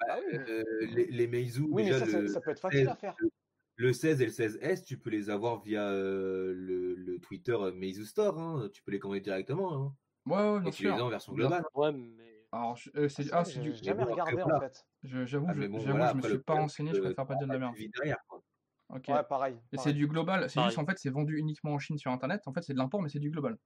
Ah 0.00 0.18
oui. 0.18 0.36
Euh, 0.36 0.64
les, 0.80 1.06
les 1.06 1.26
Meizu, 1.26 1.62
Oui, 1.70 1.84
mais 1.84 1.90
déjà, 1.92 2.00
ça, 2.00 2.10
ça, 2.10 2.20
le, 2.20 2.28
ça 2.28 2.40
peut 2.40 2.50
être 2.50 2.60
facile 2.60 2.80
16, 2.80 2.88
à 2.88 2.96
faire. 2.96 3.14
le- 3.18 3.30
le 3.76 3.92
16 3.92 4.20
et 4.22 4.26
le 4.26 4.32
16S, 4.32 4.84
tu 4.84 4.98
peux 4.98 5.10
les 5.10 5.30
avoir 5.30 5.60
via 5.60 5.88
euh, 5.88 6.52
le, 6.54 6.94
le 6.94 7.18
Twitter 7.20 7.52
euh, 7.52 7.72
Meizu 7.72 8.04
Store. 8.04 8.38
hein. 8.38 8.68
Tu 8.72 8.82
peux 8.82 8.90
les 8.92 8.98
commander 8.98 9.20
directement. 9.20 9.72
Hein. 9.74 9.94
Ouais, 10.26 10.36
ouais, 10.54 10.60
bien 10.60 10.70
Et 10.70 10.72
tu 10.72 10.84
les 10.84 10.90
as 10.90 11.04
en 11.04 11.08
version 11.08 11.32
globale. 11.32 11.64
Ouais, 11.74 11.92
mais. 11.92 12.46
Alors, 12.52 12.76
je- 12.76 12.90
euh, 12.96 13.08
c'est 13.08 13.24
C'est 13.24 13.32
ah, 13.32 13.42
vrai, 13.42 13.44
c'est 13.52 13.62
j'ai 13.62 13.72
du. 13.72 13.84
jamais 13.84 14.04
regardé 14.04 14.42
en 14.42 14.60
fait. 14.60 14.84
je- 15.02 15.24
J'avoue, 15.26 15.46
Ah, 15.48 15.52
je, 15.52 15.60
mais 15.60 15.68
bon, 15.68 15.78
j'avoue, 15.78 15.90
voilà, 15.98 16.12
je 16.12 16.16
me 16.16 16.22
suis 16.22 16.38
pas 16.38 16.54
renseigné, 16.54 16.94
je 16.94 17.00
préfère 17.00 17.26
pas 17.26 17.34
dire 17.34 17.46
de 17.46 17.52
la 17.52 17.58
merde. 17.58 17.74
derrière, 17.94 18.18
quoi. 18.28 18.40
Ok. 18.88 19.08
Ouais, 19.08 19.24
pareil. 19.28 19.56
Et 19.72 19.78
c'est 19.78 19.92
du 19.92 20.06
global, 20.06 20.48
c'est 20.48 20.54
Pareil. 20.54 20.70
juste 20.70 20.78
en 20.78 20.86
fait, 20.86 20.96
c'est 20.96 21.10
vendu 21.10 21.36
uniquement 21.38 21.72
en 21.72 21.78
Chine 21.78 21.98
sur 21.98 22.12
internet. 22.12 22.42
En 22.46 22.52
fait, 22.52 22.62
c'est 22.62 22.72
de 22.72 22.78
l'import, 22.78 23.02
mais 23.02 23.08
c'est 23.08 23.18
du 23.18 23.30
global. 23.30 23.58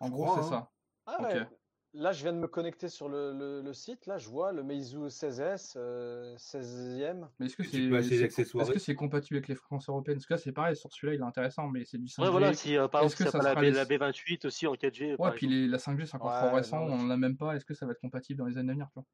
En 0.00 0.10
gros, 0.10 0.34
c'est 0.34 0.40
hein. 0.40 0.42
ça. 0.44 0.70
Ah 1.06 1.16
Ok. 1.20 1.26
ouais. 1.34 1.46
Là, 1.92 2.12
je 2.12 2.22
viens 2.22 2.32
de 2.32 2.38
me 2.38 2.46
connecter 2.48 2.88
sur 2.88 3.08
le, 3.08 3.32
le- 3.32 3.62
le 3.62 3.72
site. 3.74 4.06
Là, 4.06 4.16
je 4.16 4.28
vois 4.28 4.52
le 4.52 4.62
Meizu 4.62 5.10
16S, 5.10 5.74
euh, 5.76 6.36
16e. 6.38 7.30
Mais 7.38 7.46
est-ce 7.46 7.56
que 7.56 7.62
c'est 7.64 8.02
c'est- 8.02 8.28
que 8.72 8.78
c'est 8.78 8.94
compatible 8.94 9.36
avec 9.38 9.48
les 9.48 9.54
fréquences 9.54 9.88
européennes? 9.88 10.18
Parce 10.18 10.26
que 10.26 10.34
là, 10.34 10.38
c'est 10.38 10.52
pareil, 10.52 10.76
sur 10.76 10.92
celui-là, 10.92 11.14
il 11.14 11.20
est 11.20 11.24
intéressant, 11.24 11.68
mais 11.68 11.84
c'est 11.84 11.98
du 11.98 12.06
5G. 12.08 12.24
Ouais, 12.24 12.30
voilà, 12.30 12.52
si 12.52 12.76
euh, 12.76 12.86
par 12.88 13.00
Est-ce 13.00 13.16
exemple, 13.16 13.16
que 13.16 13.24
ça 13.24 13.32
pas 13.32 13.42
la, 13.42 13.54
sera 13.54 13.62
B- 13.62 13.70
les- 13.70 13.72
la 13.72 13.84
B28 13.86 14.44
aussi 14.44 14.66
en 14.66 14.74
4G. 14.74 15.16
Ouais, 15.18 15.32
puis 15.32 15.46
les- 15.46 15.68
la 15.68 15.78
5G, 15.78 16.06
c'est 16.06 16.16
encore 16.16 16.32
Ouais, 16.32 16.32
trop 16.32 16.50
récent, 16.50 16.86
mais 16.86 16.92
on 16.92 16.94
je- 16.96 17.06
en 17.06 17.10
a 17.10 17.16
même 17.16 17.36
pas. 17.36 17.54
Est-ce 17.54 17.64
que 17.64 17.74
ça 17.74 17.84
va 17.86 17.92
être 17.92 18.00
compatible 18.00 18.38
dans 18.38 18.46
les 18.46 18.56
années 18.58 18.70
à 18.70 18.72
venir 18.74 18.88
tu 18.88 18.94
vois? 18.94 19.06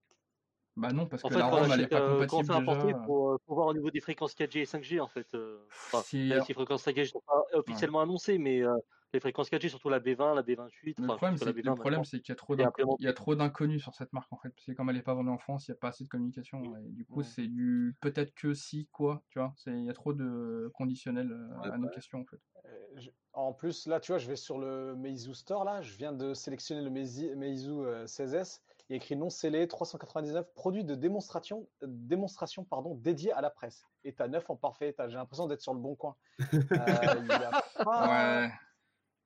Bah 0.76 0.92
non, 0.92 1.06
parce 1.08 1.22
En 1.22 1.30
que 1.30 1.32
fait, 1.32 1.36
la 1.36 1.46
ROM, 1.46 1.70
elle 1.72 1.80
est 1.82 1.86
achète, 1.86 1.92
pas 1.92 2.00
euh, 2.00 2.24
quand 2.26 2.42
compatible 2.42 2.50
déjà. 2.50 2.74
faut, 3.04 3.32
euh, 3.32 3.38
faut 3.46 3.54
voir 3.54 3.66
au 3.68 3.74
niveau 3.74 3.90
des 3.90 4.00
fréquences 4.00 4.34
4G 4.34 4.60
et 4.60 4.66
5G 4.66 5.00
en 5.00 5.08
fait. 5.08 5.34
euh, 5.34 5.66
enfin, 5.92 6.06
Si- 6.08 6.40
les 6.46 6.54
fréquences 6.54 6.82
5G 6.82 7.00
ne 7.02 7.06
sont 7.06 7.22
pas 7.26 7.42
officiellement 7.54 8.00
annoncées, 8.00 8.38
mais 8.38 8.62
euh, 8.62 8.76
les 9.16 9.20
fréquences 9.20 9.50
4G, 9.50 9.68
surtout 9.68 9.88
la 9.88 9.98
B20, 9.98 10.34
la 10.34 10.42
B28. 10.42 10.94
Le 11.00 11.06
problème, 11.06 11.36
c'est 11.36 11.44
la 11.46 11.52
le 11.52 11.60
B20 11.62 11.64
problème, 11.74 11.84
maintenant. 12.00 12.04
c'est 12.04 12.20
qu'il 12.20 12.28
y 12.28 12.32
a 12.32 12.36
trop 12.36 12.54
est 12.54 12.58
d'inc- 12.58 12.68
implémenté. 12.68 12.96
il 13.02 13.06
y 13.06 13.08
a 13.08 13.12
trop 13.14 13.34
d'inconnus 13.34 13.82
sur 13.82 13.94
cette 13.94 14.12
marque 14.12 14.32
en 14.32 14.36
fait. 14.36 14.50
Parce 14.50 14.66
que 14.66 14.72
comme 14.72 14.90
elle 14.90 14.96
est 14.96 15.02
pas 15.02 15.14
vendue 15.14 15.30
en 15.30 15.38
France, 15.38 15.66
il 15.68 15.70
n'y 15.72 15.76
a 15.76 15.78
pas 15.80 15.88
assez 15.88 16.04
de 16.04 16.08
communication. 16.08 16.62
Et 16.76 16.90
du 16.90 17.04
coup, 17.04 17.18
Ouais. 17.20 17.24
c'est 17.24 17.46
du 17.46 17.96
peut-être 18.00 18.34
que 18.34 18.54
si, 18.54 18.86
quoi, 18.92 19.22
tu 19.30 19.38
vois. 19.38 19.52
c'est- 19.56 19.70
Il 19.72 19.84
y 19.84 19.90
a 19.90 19.94
trop 19.94 20.12
de 20.12 20.70
conditionnels 20.74 21.32
euh, 21.32 21.58
Ouais, 21.62 21.72
à 21.72 21.78
nos 21.78 21.88
questions 21.88 22.20
en 22.20 22.24
fait. 22.24 22.40
Euh, 22.66 22.68
je- 22.96 23.10
En 23.32 23.52
plus, 23.52 23.86
là, 23.86 24.00
tu 24.00 24.12
vois, 24.12 24.18
je 24.18 24.26
vais 24.28 24.36
sur 24.36 24.58
le 24.58 24.94
Meizu 24.96 25.34
Store. 25.34 25.62
Là, 25.64 25.82
je 25.82 25.94
viens 25.96 26.12
de 26.12 26.32
sélectionner 26.32 26.80
le 26.82 26.88
Meizu, 26.88 27.34
Meizu 27.36 27.70
euh, 27.70 28.06
16S. 28.06 28.62
Il 28.88 28.92
y 28.92 28.94
a 28.94 28.96
écrit 28.96 29.14
non 29.16 29.28
scellé 29.30 29.68
399 29.68 30.46
produit 30.54 30.84
de 30.84 30.94
démonstration, 30.94 31.68
démonstration 31.82 32.64
pardon, 32.64 32.94
dédié 32.94 33.32
à 33.32 33.40
la 33.42 33.50
presse. 33.50 33.84
État 34.04 34.26
neuf 34.28 34.48
en 34.48 34.56
parfait 34.56 34.88
état. 34.88 35.08
J'ai 35.08 35.16
l'impression 35.16 35.46
d'être 35.48 35.60
sur 35.60 35.74
le 35.74 35.80
bon 35.80 35.94
coin. 35.96 36.16
Euh, 36.72 37.20
il 37.20 37.26
y 37.26 37.32
a 37.32 37.62
pas- 37.84 38.42
Ouais, 38.46 38.50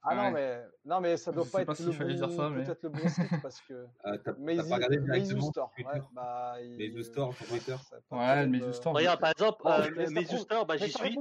Ah 0.03 0.14
non, 0.14 0.30
mais, 0.30 0.64
non, 0.86 1.01
mais 1.01 1.16
ça 1.18 1.30
doit 1.30 1.44
Je 1.44 1.51
pas 1.51 1.61
être 1.61 1.66
pas 1.66 1.74
s'il 1.74 1.86
le 1.86 1.92
fallait 1.92 2.14
bon, 2.14 2.26
dire 2.26 2.36
ça, 2.36 2.48
mais- 2.48 2.64
peut-être 2.64 2.82
le 2.84 2.88
bon 2.88 3.09
site 3.09 3.42
parce 3.42 3.61
que 3.61 3.86
Ah, 4.05 4.16
T'as 4.16 4.32
t'as 4.32 4.38
Meizu, 4.38 4.68
pas 4.68 4.74
regardé 4.76 4.98
Meizu 4.98 5.11
directement 5.12 5.51
Store. 5.51 5.72
sur 5.76 5.86
Ouais, 5.86 5.92
Twitter 5.92 6.07
bah, 6.12 6.55
il- 6.62 6.76
Meizu 6.78 7.05
Store 7.05 7.34
sur 7.34 7.46
Twitter. 7.46 7.76
Ouais, 8.11 8.42
de- 8.46 8.51
Meizu 8.51 8.72
Store, 8.72 8.94
Regarde, 8.94 9.20
par 9.20 9.30
exemple, 9.32 9.59
Bon, 9.62 9.70
euh, 9.70 10.11
Meizu 10.11 10.38
Store, 10.38 10.64
bah, 10.66 10.76
j'y 10.78 10.90
suis. 10.90 11.18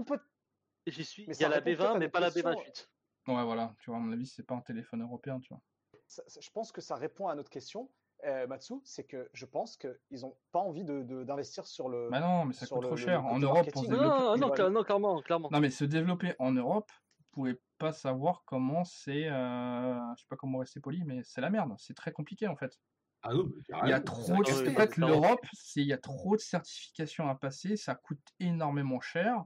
J'y 0.87 1.03
suis. 1.05 1.25
mais 1.27 1.35
Il 1.35 1.41
y 1.41 1.45
a 1.45 1.49
la 1.49 1.55
répond 1.55 1.65
peut-être 1.65 1.79
B20, 1.91 1.95
à 1.95 1.99
mais 1.99 2.09
pas 2.09 2.19
la 2.21 2.31
question. 2.31 2.51
B28. 2.51 2.87
Ouais, 3.27 3.43
voilà, 3.43 3.75
tu 3.79 3.89
vois, 3.89 3.97
à 3.97 4.01
mon 4.01 4.11
avis, 4.13 4.25
c'est 4.25 4.43
pas 4.43 4.55
un 4.55 4.61
téléphone 4.61 5.01
européen, 5.03 5.39
tu 5.39 5.49
vois. 5.49 5.61
ça- 6.07 6.23
ça- 6.27 6.39
je 6.41 6.49
pense 6.49 6.71
que 6.71 6.81
ça 6.81 6.95
répond 6.95 7.27
à 7.27 7.35
notre 7.35 7.49
question, 7.51 7.91
euh, 8.25 8.47
Matsu, 8.47 8.75
c'est 8.85 9.03
que 9.03 9.29
je 9.33 9.45
pense 9.45 9.77
qu'ils 9.77 10.21
n'ont 10.21 10.35
pas 10.51 10.59
envie 10.59 10.83
de- 10.83 11.03
de- 11.03 11.23
d'investir 11.23 11.67
sur 11.67 11.89
le. 11.89 12.09
Bah 12.09 12.19
non, 12.21 12.45
mais 12.45 12.53
ça 12.53 12.65
coûte 12.65 12.77
le- 12.77 12.87
trop 12.87 12.95
le 12.95 13.01
cher. 13.01 13.23
En 13.25 13.37
Europe, 13.39 13.69
pour 13.71 13.83
se 13.83 13.89
développer. 13.89 14.07
non, 14.07 14.37
non, 14.37 14.69
non, 14.71 14.83
clairement, 14.83 15.21
clairement. 15.21 15.49
Non, 15.51 15.59
mais 15.59 15.69
se 15.69 15.83
développer 15.83 16.33
en 16.39 16.51
Europe, 16.53 16.89
vous 17.19 17.25
pouvez 17.31 17.59
pas 17.79 17.91
savoir 17.91 18.43
comment 18.45 18.83
c'est. 18.83 19.27
euh, 19.27 19.95
Je 20.15 20.21
sais 20.21 20.27
pas 20.29 20.35
comment 20.35 20.59
rester 20.59 20.79
poli, 20.79 21.03
mais 21.03 21.21
c'est 21.23 21.41
la 21.41 21.49
merde. 21.49 21.73
C'est 21.77 21.95
très 21.95 22.11
compliqué 22.11 22.47
en 22.47 22.55
fait. 22.55 22.79
Ah 23.21 23.33
non, 23.33 23.51
Il 23.83 23.89
y 23.89 23.93
a 23.93 23.99
trop 23.99 24.21
de... 24.21 24.33
oui, 24.33 24.69
En 24.69 24.75
fait, 24.75 24.95
l'Europe, 24.97 25.45
c'est 25.53 25.81
il 25.81 25.87
y 25.87 25.93
a 25.93 25.97
trop 25.97 26.35
de 26.35 26.41
certifications 26.41 27.27
à 27.27 27.35
passer, 27.35 27.75
ça 27.75 27.95
coûte 27.95 28.21
énormément 28.39 29.01
cher. 29.01 29.43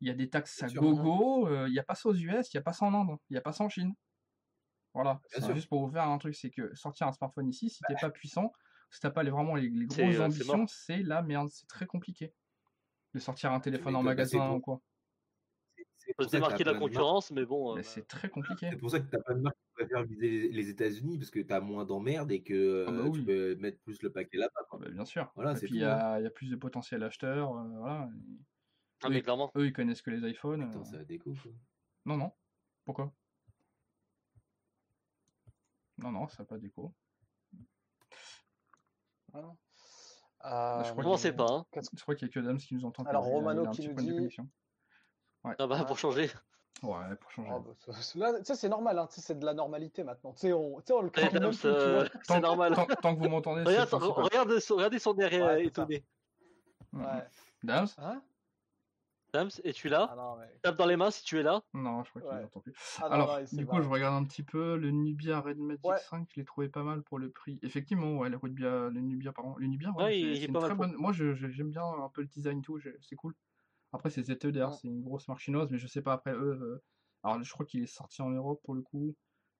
Il 0.00 0.08
y 0.08 0.10
a 0.10 0.14
des 0.14 0.28
taxes 0.30 0.62
à 0.62 0.68
sûr. 0.68 0.80
gogo, 0.82 1.48
euh, 1.48 1.68
il 1.68 1.72
n'y 1.72 1.78
a 1.78 1.82
pas 1.82 1.94
ça 1.94 2.08
aux 2.08 2.14
US, 2.14 2.52
il 2.52 2.56
n'y 2.56 2.58
a 2.58 2.62
pas 2.62 2.72
ça 2.72 2.84
en 2.86 2.94
Inde, 2.94 3.16
il 3.30 3.34
n'y 3.34 3.38
a 3.38 3.40
pas 3.40 3.52
ça 3.52 3.64
en 3.64 3.68
Chine. 3.68 3.94
Voilà, 4.94 5.20
c'est 5.28 5.54
juste 5.54 5.68
pour 5.68 5.84
vous 5.86 5.92
faire 5.92 6.04
un 6.04 6.18
truc, 6.18 6.34
c'est 6.34 6.50
que 6.50 6.74
sortir 6.74 7.06
un 7.08 7.12
smartphone 7.12 7.48
ici, 7.48 7.70
si 7.70 7.80
t'es 7.88 7.94
pas 8.00 8.10
puissant, 8.10 8.52
si 8.90 9.00
t'as 9.00 9.10
pas 9.10 9.22
les, 9.22 9.30
vraiment 9.30 9.54
les, 9.54 9.68
les 9.70 9.86
grosses 9.86 9.98
euh, 10.00 10.24
ambitions, 10.24 10.66
c'est 10.68 11.02
la 11.02 11.22
merde, 11.22 11.48
c'est 11.50 11.66
très 11.66 11.86
compliqué. 11.86 12.34
De 13.14 13.18
sortir 13.18 13.52
un 13.52 13.60
téléphone 13.60 13.96
en 13.96 14.00
bah, 14.02 14.10
magasin 14.10 14.50
ou 14.50 14.60
quoi. 14.60 14.80
C'est- 16.04 16.14
pour 16.14 16.24
se 16.24 16.30
démarquer 16.30 16.64
la 16.64 16.74
concurrence, 16.74 17.30
mais 17.30 17.44
bon. 17.46 17.74
Mais 17.74 17.80
euh, 17.80 17.84
c'est 17.84 18.06
très 18.08 18.28
compliqué. 18.28 18.68
C'est 18.70 18.76
pour 18.76 18.90
ça 18.90 18.98
que 19.00 19.08
t'as 19.08 19.20
plein 19.20 19.36
de 19.36 19.40
marques 19.40 19.56
qui 19.56 19.72
préfèrent 19.74 20.02
viser 20.04 20.48
les, 20.48 20.68
États-Unis 20.68 21.18
parce 21.18 21.30
que 21.30 21.38
t'as 21.40 21.60
moins 21.60 21.84
d'emmerdes 21.84 22.32
et 22.32 22.42
que 22.42 22.86
Ah 22.88 22.90
bah 22.90 22.98
euh, 22.98 23.08
oui. 23.08 23.20
tu 23.20 23.24
peux 23.24 23.54
mettre 23.56 23.78
plus 23.82 24.02
le 24.02 24.10
paquet 24.10 24.36
là-bas. 24.38 24.66
Ah 24.72 24.76
bah, 24.78 24.88
bien 24.90 25.04
sûr. 25.04 25.30
Voilà, 25.36 25.52
Et 25.52 25.56
c'est 25.56 25.66
puis 25.66 25.76
il 25.76 25.80
tout, 25.80 25.84
y 25.86 25.88
hein. 25.88 25.96
a, 25.96 26.20
il 26.20 26.24
y 26.24 26.26
a 26.26 26.30
plus 26.30 26.50
de 26.50 26.56
potentiel 26.56 27.02
acheteurs, 27.04 27.56
euh, 27.56 27.68
voilà. 27.78 28.08
Ah, 29.04 29.06
Eux, 29.06 29.10
mais 29.10 29.18
ils- 29.18 29.22
clairement. 29.22 29.52
eux, 29.56 29.66
ils 29.66 29.72
connaissent 29.72 30.02
que 30.02 30.10
les 30.10 30.28
iPhones. 30.28 30.62
Euh, 30.76 30.84
ça 30.84 31.04
déco 31.04 31.34
quoi. 31.40 31.52
Non, 32.06 32.16
non. 32.16 32.32
Pourquoi? 32.84 33.12
Non, 35.98 36.10
non, 36.10 36.26
ça 36.28 36.42
n'a 36.42 36.46
pas 36.46 36.58
d'écho. 36.58 36.92
Voilà. 39.32 39.54
Bah, 40.42 40.82
je 40.84 40.90
crois 40.90 41.00
Euh, 41.02 41.04
Commencez 41.04 41.32
pas, 41.32 41.46
hein. 41.48 41.66
qu'est-ce- 41.70 41.90
Je 41.96 42.02
crois 42.02 42.16
qu'il 42.16 42.26
y 42.26 42.30
a 42.30 42.34
que 42.34 42.40
Dams 42.40 42.58
qui 42.58 42.74
nous 42.74 42.84
entend. 42.84 43.04
Alors, 43.04 43.22
a- 43.24 43.26
a 43.26 43.30
Romano 43.30 43.70
qui 43.70 43.88
nous 43.88 43.94
dit- 43.94 44.36
connexion. 45.42 45.64
Ah 45.64 45.66
bah, 45.66 45.78
Ouais. 45.80 45.86
pour 45.86 45.98
changer. 45.98 46.30
Ouais, 46.82 47.16
pour 47.20 47.30
changer. 47.30 47.50
Oh, 47.54 47.60
bah, 47.60 48.42
ça- 48.42 48.54
c'est 48.56 48.68
normal, 48.68 48.98
hein, 48.98 49.06
c'est 49.10 49.38
de 49.38 49.44
la 49.44 49.54
normalité 49.54 50.02
maintenant. 50.02 50.32
Tu 50.32 50.40
sais, 50.40 50.52
on, 50.52 50.76
tu 50.80 50.86
sais, 50.86 50.92
on 50.94 51.02
le 51.02 51.10
Eh, 51.16 51.38
même 51.38 51.52
euh, 51.64 52.08
c'est 52.22 52.40
normal. 52.40 52.74
Tant, 52.74 52.86
tant 52.86 53.14
que 53.14 53.20
vous 53.20 53.28
m'entendez, 53.28 53.62
c'est 53.66 53.82
Regarde, 53.94 54.02
regardez 54.02 54.60
son, 54.60 54.76
regardez 54.76 54.98
son 54.98 55.16
air 55.18 55.30
Ouais, 55.32 55.66
étonné. 55.66 56.04
Ouais. 56.92 57.24
Dams 57.62 57.86
Hein? 57.98 58.22
Dams, 59.32 59.48
es-tu 59.64 59.88
là? 59.88 60.08
Ah 60.12 60.14
non, 60.14 60.36
mais... 60.36 60.58
Tape 60.62 60.76
dans 60.76 60.84
les 60.84 60.96
mains 60.96 61.10
si 61.10 61.24
tu 61.24 61.38
es 61.38 61.42
là. 61.42 61.62
Non, 61.72 62.04
je 62.04 62.10
crois 62.10 62.20
qu'il 62.20 62.30
Ouais. 62.32 62.42
n'entend 62.42 62.60
plus. 62.60 62.74
Ah 62.98 63.08
non, 63.08 63.14
Alors, 63.14 63.38
non, 63.38 63.44
du 63.50 63.66
coup, 63.66 63.80
je 63.80 63.88
regarde 63.88 64.14
un 64.22 64.26
petit 64.26 64.42
peu 64.42 64.76
le 64.76 64.90
Nubia 64.90 65.40
Red 65.40 65.56
Magic 65.58 65.86
Ouais. 65.86 65.96
5, 65.96 66.28
je 66.34 66.40
l'ai 66.40 66.44
trouvé 66.44 66.68
pas 66.68 66.82
mal 66.82 67.02
pour 67.02 67.18
le 67.18 67.30
prix. 67.30 67.58
Effectivement, 67.62 68.18
ouais, 68.18 68.28
le 68.28 68.38
Nubia, 68.42 68.90
le 68.90 69.00
Nubia, 69.00 69.32
pardon, 69.32 69.54
le 69.56 69.68
Nubia, 69.68 69.90
ouais, 69.92 70.02
Ouais, 70.04 70.10
c'est 70.12 70.18
il 70.20 70.32
est 70.32 70.40
c'est 70.40 70.44
une 70.46 70.52
pas 70.52 70.60
mal 70.60 70.68
très 70.68 70.76
bonne. 70.76 70.94
Moi, 70.96 71.12
j'aime 71.14 71.70
bien 71.70 71.82
un 71.84 72.10
peu 72.10 72.20
le 72.20 72.26
design 72.26 72.60
tout, 72.60 72.78
c'est 73.00 73.16
cool. 73.16 73.34
Après, 73.92 74.10
c'est 74.10 74.22
ZTE 74.22 74.46
derrière, 74.52 74.70
Ouais. 74.72 74.78
c'est 74.80 74.88
une 74.88 75.02
grosse 75.02 75.28
marque 75.28 75.40
chinoise, 75.40 75.70
mais 75.70 75.78
je 75.78 75.86
sais 75.86 76.02
pas 76.02 76.12
après 76.14 76.32
eux. 76.32 76.58
euh, 76.60 76.82
Alors, 77.22 77.42
je 77.42 77.52
crois 77.52 77.66
qu'il 77.66 77.82
est 77.82 77.86
sorti 77.86 78.22
en 78.22 78.30
Europe 78.30 78.60
pour 78.64 78.74
le 78.74 78.82
coup. 78.82 79.14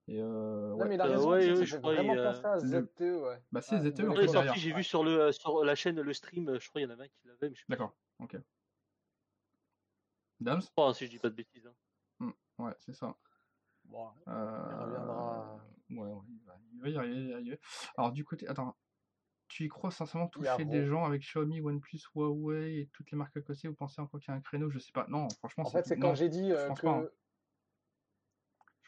Et 0.09 0.21
euh, 0.21 0.71
Non, 0.71 0.79
ouais. 0.79 0.89
mais 0.89 0.95
il 0.97 1.01
a 1.01 1.05
Euh, 1.05 1.09
raison, 1.11 1.31
ouais, 1.31 1.49
ouais, 1.51 1.55
ça 1.57 1.65
je 1.65 1.77
crois, 1.77 1.95
vraiment 1.95 2.15
il, 2.15 2.19
euh, 2.19 2.33
penser 2.33 2.47
à 2.47 2.59
ZTE, 2.59 3.01
ouais. 3.23 3.43
Bah, 3.53 3.61
c'est 3.61 3.77
Ouais, 3.77 3.83
ZTE 3.91 4.01
il 4.03 4.09
l'époque. 4.09 4.29
sorti, 4.29 4.59
j'ai 4.61 4.71
Ouais. 4.71 4.77
vu 4.79 4.85
sur, 4.85 5.05
le, 5.05 5.21
euh, 5.21 5.33
sur 5.33 5.65
la 5.65 5.75
chaîne 5.75 6.01
le 6.01 6.13
stream, 6.13 6.59
je 6.59 6.69
crois 6.69 6.81
qu'il 6.81 6.89
y 6.89 6.93
en 6.93 6.95
avait 6.95 7.05
un 7.05 7.09
qui 7.09 7.21
l'avait, 7.25 7.51
mais 7.51 7.55
je 7.55 7.61
sais 7.61 7.67
pas. 7.67 7.75
D'accord, 7.77 7.97
ok. 8.19 8.37
Dams? 10.41 10.61
Je 10.63 10.71
crois, 10.71 10.89
hein, 10.89 10.95
si 10.95 11.07
je 11.07 11.11
dis 11.11 11.19
pas 11.19 11.31
de 11.31 11.35
bêtises. 11.35 11.67
hein. 11.67 11.75
Ouais, 12.59 12.73
c'est 12.79 12.93
ça. 12.93 13.17
Bon, 13.85 14.11
Euh, 14.29 14.77
reviendra. 14.77 15.61
Ouais, 15.91 15.97
ouais, 15.99 16.23
il 16.29 16.45
va, 16.45 16.59
il 16.73 16.81
va 16.81 16.89
y 16.89 16.97
arriver, 16.97 17.17
il 17.21 17.25
va 17.25 17.31
y 17.31 17.35
arriver. 17.35 17.61
Alors, 17.97 18.13
du 18.13 18.25
côté. 18.25 18.47
Attends. 18.49 18.77
Tu 19.53 19.65
y 19.67 19.69
crois 19.69 19.91
sincèrement 19.91 20.29
toucher 20.29 20.65
des 20.65 20.87
gens 20.87 21.05
avec 21.05 21.21
Xiaomi, 21.21 21.61
OnePlus, 21.61 22.01
Huawei 22.15 22.79
et 22.81 22.87
toutes 22.95 23.11
les 23.11 23.19
marques 23.19 23.37
à 23.37 23.43
côté 23.43 23.69
Vous 23.69 23.75
pensez 23.75 24.01
encore 24.01 24.19
qu'il 24.19 24.31
y 24.31 24.35
a 24.35 24.39
un 24.39 24.41
créneau? 24.41 24.71
Je 24.71 24.79
sais 24.79 24.93
pas. 24.93 25.05
Non, 25.11 25.29
franchement, 25.41 25.67
En 25.67 25.71
fait, 25.71 25.85
c'est 25.85 25.99
quand 25.99 26.15
j'ai 26.15 26.31
dit 26.31 26.49
je 26.49 26.55
euh, 26.55 26.69
pense 26.69 26.81
que. 26.81 26.87
pas, 26.87 26.93
hein. 26.93 27.09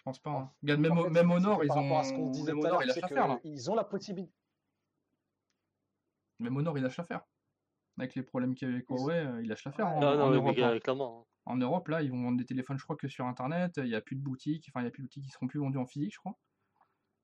pense 0.05 0.19
pas. 0.21 0.31
En- 0.31 0.41
hein. 0.41 0.53
Regarde, 0.63 0.81
même, 0.81 0.93
En 0.93 0.97
au- 0.97 1.05
fait, 1.05 1.11
même 1.11 1.31
ils 1.37 1.43
par 1.69 1.77
rapport 1.77 1.99
à 1.99 2.05
ce 2.05 2.13
qu'on 2.15 2.23
ont. 2.23 2.31
disait 2.31 2.53
Même 2.55 2.61
tout 2.63 2.67
à 2.67 2.69
Honor, 2.71 2.73
l'heure, 2.79 2.83
il 2.83 2.87
lâche 2.87 2.95
c'est 2.95 3.01
l'affaire 3.03 3.29
là. 3.29 3.37
qu'ils 3.37 3.71
ont 3.71 3.75
la 3.75 3.85
possibilité. 3.85 4.33
Même 6.39 6.57
Honor, 6.57 6.79
il 6.79 6.83
lâche 6.83 6.97
l'affaire. 6.97 7.27
Avec 7.99 8.15
les 8.15 8.23
problèmes 8.23 8.55
qu'il 8.55 8.67
y 8.67 8.71
a 8.71 8.75
avec 8.75 8.87
Ils- 8.89 8.95
Huawei, 8.95 9.19
euh, 9.19 9.43
il 9.43 9.49
lâche 9.51 9.65
l'affaire 9.67 9.87
en, 9.89 10.01
Non, 10.01 10.07
en 10.09 10.17
non, 10.17 10.31
mais 10.31 10.37
Europe. 10.37 10.57
hein. 10.61 10.71
euh, 10.77 10.81
clairement. 10.81 11.27
En 11.45 11.57
Europe, 11.59 11.89
là, 11.89 12.01
ils 12.01 12.11
vont 12.11 12.23
vendre 12.23 12.39
des 12.39 12.47
téléphones, 12.47 12.79
je 12.79 12.85
crois, 12.85 12.97
que 12.97 13.07
sur 13.07 13.27
Internet. 13.27 13.73
Il 13.77 13.85
n'y 13.85 13.95
a 13.95 14.01
plus 14.01 14.17
de 14.17 14.23
boutiques. 14.23 14.65
Enfin, 14.71 14.81
il 14.81 14.85
n'y 14.85 14.89
a 14.89 14.91
plus 14.93 15.03
de 15.03 15.09
boutiques 15.09 15.25
qui 15.25 15.31
seront 15.31 15.47
plus 15.47 15.61
vendus 15.61 15.77
en 15.77 15.85
physique, 15.85 16.15
je 16.15 16.19
crois. 16.19 16.39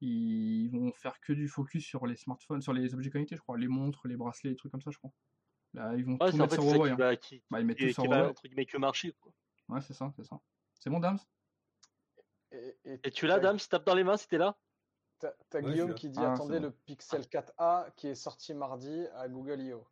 Ils 0.01 0.69
vont 0.71 0.93
faire 0.93 1.21
que 1.21 1.33
du 1.33 1.47
focus 1.49 1.85
sur 1.85 2.07
les 2.07 2.17
smartphones, 2.17 2.63
sur 2.63 2.73
les 2.73 2.95
objets 2.95 3.11
connectés, 3.11 3.37
je 3.37 3.41
crois. 3.43 3.59
Les 3.59 3.69
montres, 3.69 4.07
les 4.09 4.17
bracelets, 4.17 4.51
les 4.51 4.57
trucs 4.57 4.73
comme 4.73 4.81
ça, 4.81 4.91
je 4.91 4.99
crois. 4.99 5.11
Là, 5.75 5.95
ils 5.95 6.05
vont 6.05 6.17
Ouais, 6.21 6.31
tout 6.31 6.37
mettre 6.39 6.55
fait 6.57 6.61
sur 6.63 6.65
Huawei. 6.75 6.89
qui 6.89 6.93
hein. 6.93 6.97
va, 6.97 7.17
qui, 7.17 7.43
Bah, 7.51 7.61
ils 7.61 7.67
mettent 7.67 7.79
tout 7.79 7.89
sur 7.93 8.05
Huawei. 8.05 8.29
entre 8.31 8.43
guillemets 8.43 8.67
que 8.67 8.79
marcher. 8.79 9.13
Quoi. 9.21 9.33
Ouais, 9.69 9.81
c'est 9.83 9.93
ça, 9.95 10.11
c'est 10.17 10.25
ça. 10.25 10.41
C'est 10.75 10.91
bon, 10.91 10.99
Dams? 11.01 11.19
Et, 12.53 12.77
et 12.85 13.01
Et 13.05 13.11
tu 13.11 13.27
l'as, 13.27 13.59
si 13.59 13.69
tape 13.69 13.85
dans 13.87 13.95
les 13.95 14.03
mains, 14.05 14.17
c'était 14.17 14.39
là? 14.39 14.59
T'as 15.21 15.31
Ouais, 15.55 15.63
Guillaume 15.63 15.95
qui 15.95 16.09
dit 16.09 16.19
Ah, 16.21 16.33
attendez 16.33 16.59
bon. 16.59 16.65
le 16.67 16.71
Pixel 16.73 17.21
4a 17.23 17.93
qui 17.95 18.09
est 18.09 18.15
sorti 18.15 18.55
mardi 18.55 19.07
à 19.15 19.29
Google 19.29 19.61
I.O. 19.61 19.87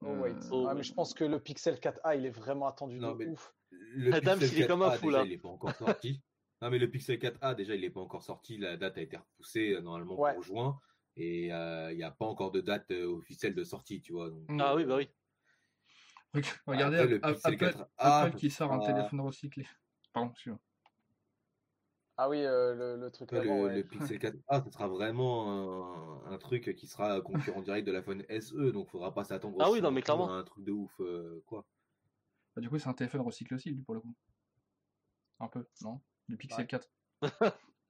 Oh 0.00 0.08
wait. 0.16 0.30
Euh, 0.32 0.40
Oh, 0.50 0.66
Ah, 0.68 0.74
mais 0.74 0.82
je 0.82 0.94
pense 0.94 1.12
que 1.14 1.24
le 1.24 1.38
Pixel 1.40 1.74
4a 1.78 2.16
il 2.16 2.24
est 2.26 2.30
vraiment 2.30 2.66
attendu 2.66 2.98
Non, 2.98 3.12
de 3.12 3.18
mais- 3.18 3.26
ouf. 3.26 3.54
Le 3.70 4.14
Adam, 4.14 4.38
Pixel 4.38 4.58
il 4.58 4.62
est 4.62 4.66
comme 4.66 4.82
un 4.82 4.88
4A, 4.90 4.98
fou, 4.98 5.06
déjà, 5.06 5.18
là. 5.18 5.24
il 5.24 5.30
n'est 5.30 5.38
pas 5.38 5.48
encore 5.48 5.74
sorti. 5.74 6.22
Non, 6.62 6.70
mais 6.70 6.78
le 6.78 6.90
Pixel 6.90 7.18
4A, 7.18 7.54
déjà, 7.54 7.74
il 7.74 7.80
n'est 7.82 7.90
pas 7.90 8.00
encore 8.00 8.22
sorti. 8.22 8.56
La 8.58 8.76
date 8.76 8.98
a 8.98 9.02
été 9.02 9.16
repoussée 9.16 9.72
euh, 9.74 9.80
normalement 9.80 10.18
Ouais. 10.18 10.34
pour 10.34 10.42
juin. 10.42 10.80
Et 11.16 11.52
euh, 11.52 11.92
il 11.92 11.96
n'y 11.96 12.02
a 12.02 12.10
pas 12.10 12.26
encore 12.26 12.50
de 12.52 12.60
date 12.60 12.90
euh, 12.90 13.06
officielle 13.06 13.54
de 13.54 13.64
sortie, 13.64 14.00
tu 14.02 14.12
vois. 14.12 14.30
Donc. 14.30 14.44
Ah 14.60 14.74
oui, 14.74 14.84
bah 14.84 14.96
oui. 14.96 15.08
Reg- 16.34 16.44
Regardez 16.66 16.96
Après, 16.98 17.08
le 17.10 17.16
Apple, 17.24 17.34
Pixel 17.34 17.54
Apple- 17.68 17.78
4A, 17.78 17.86
Apple 17.98 18.36
qui 18.36 18.50
sort 18.50 18.72
un 18.72 18.80
sera- 18.82 18.92
téléphone 18.92 19.20
recyclé. 19.20 19.66
Pardon, 20.12 20.30
excuse-moi. 20.30 20.60
Ah 22.18 22.28
oui, 22.30 22.38
euh, 22.44 22.74
le, 22.74 22.96
le 23.00 23.10
truc 23.10 23.30
Ouais, 23.32 23.38
avant, 23.40 23.56
le, 23.56 23.64
ouais. 23.64 23.76
le 23.76 23.84
Pixel 23.84 24.18
4A, 24.18 24.62
ce 24.64 24.70
sera 24.70 24.88
vraiment 24.88 26.24
un, 26.26 26.32
un 26.32 26.38
truc 26.38 26.74
qui 26.76 26.86
sera 26.86 27.20
concurrent 27.20 27.60
direct 27.62 27.86
de 27.86 27.92
l'iPhone 27.92 28.24
SE, 28.40 28.70
donc 28.72 28.86
il 28.88 28.90
faudra 28.90 29.12
pas 29.14 29.24
s'attendre 29.24 29.56
Ah 29.60 29.70
oui, 29.70 29.80
non, 29.82 29.90
mais 29.90 30.00
clairement. 30.02 30.30
à 30.30 30.36
un 30.38 30.42
truc 30.44 30.64
de 30.64 30.72
ouf, 30.72 30.94
euh, 31.00 31.42
quoi. 31.46 31.66
Bah, 32.54 32.62
du 32.62 32.68
coup, 32.70 32.78
c'est 32.78 32.88
un 32.88 32.94
téléphone 32.94 33.20
recyclé 33.20 33.54
aussi, 33.56 33.72
pour 33.74 33.94
le 33.94 34.00
coup. 34.00 34.14
Un 35.40 35.48
peu, 35.48 35.66
non? 35.82 36.00
Du 36.28 36.36
Pixel 36.36 36.60
Ouais. 36.62 36.66
4. 36.66 36.90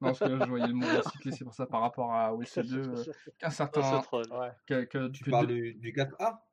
non, 0.00 0.08
parce 0.08 0.18
que 0.20 0.24
là, 0.28 0.38
je 0.44 0.48
voyais 0.48 0.66
le 0.66 0.74
mot 0.74 0.86
recyclé, 0.98 1.32
c'est 1.32 1.44
pour 1.44 1.54
ça, 1.54 1.66
par 1.66 1.80
rapport 1.80 2.12
à 2.12 2.34
OS2, 2.36 2.74
euh, 2.74 3.12
qu'un 3.38 3.50
certain. 3.50 4.02
ouais, 4.12 4.50
que- 4.66 4.84
que- 4.84 5.08
Tu 5.08 5.24
que 5.24 5.30
parles 5.30 5.46
du, 5.46 5.74
du 5.74 5.92
4A 5.92 6.46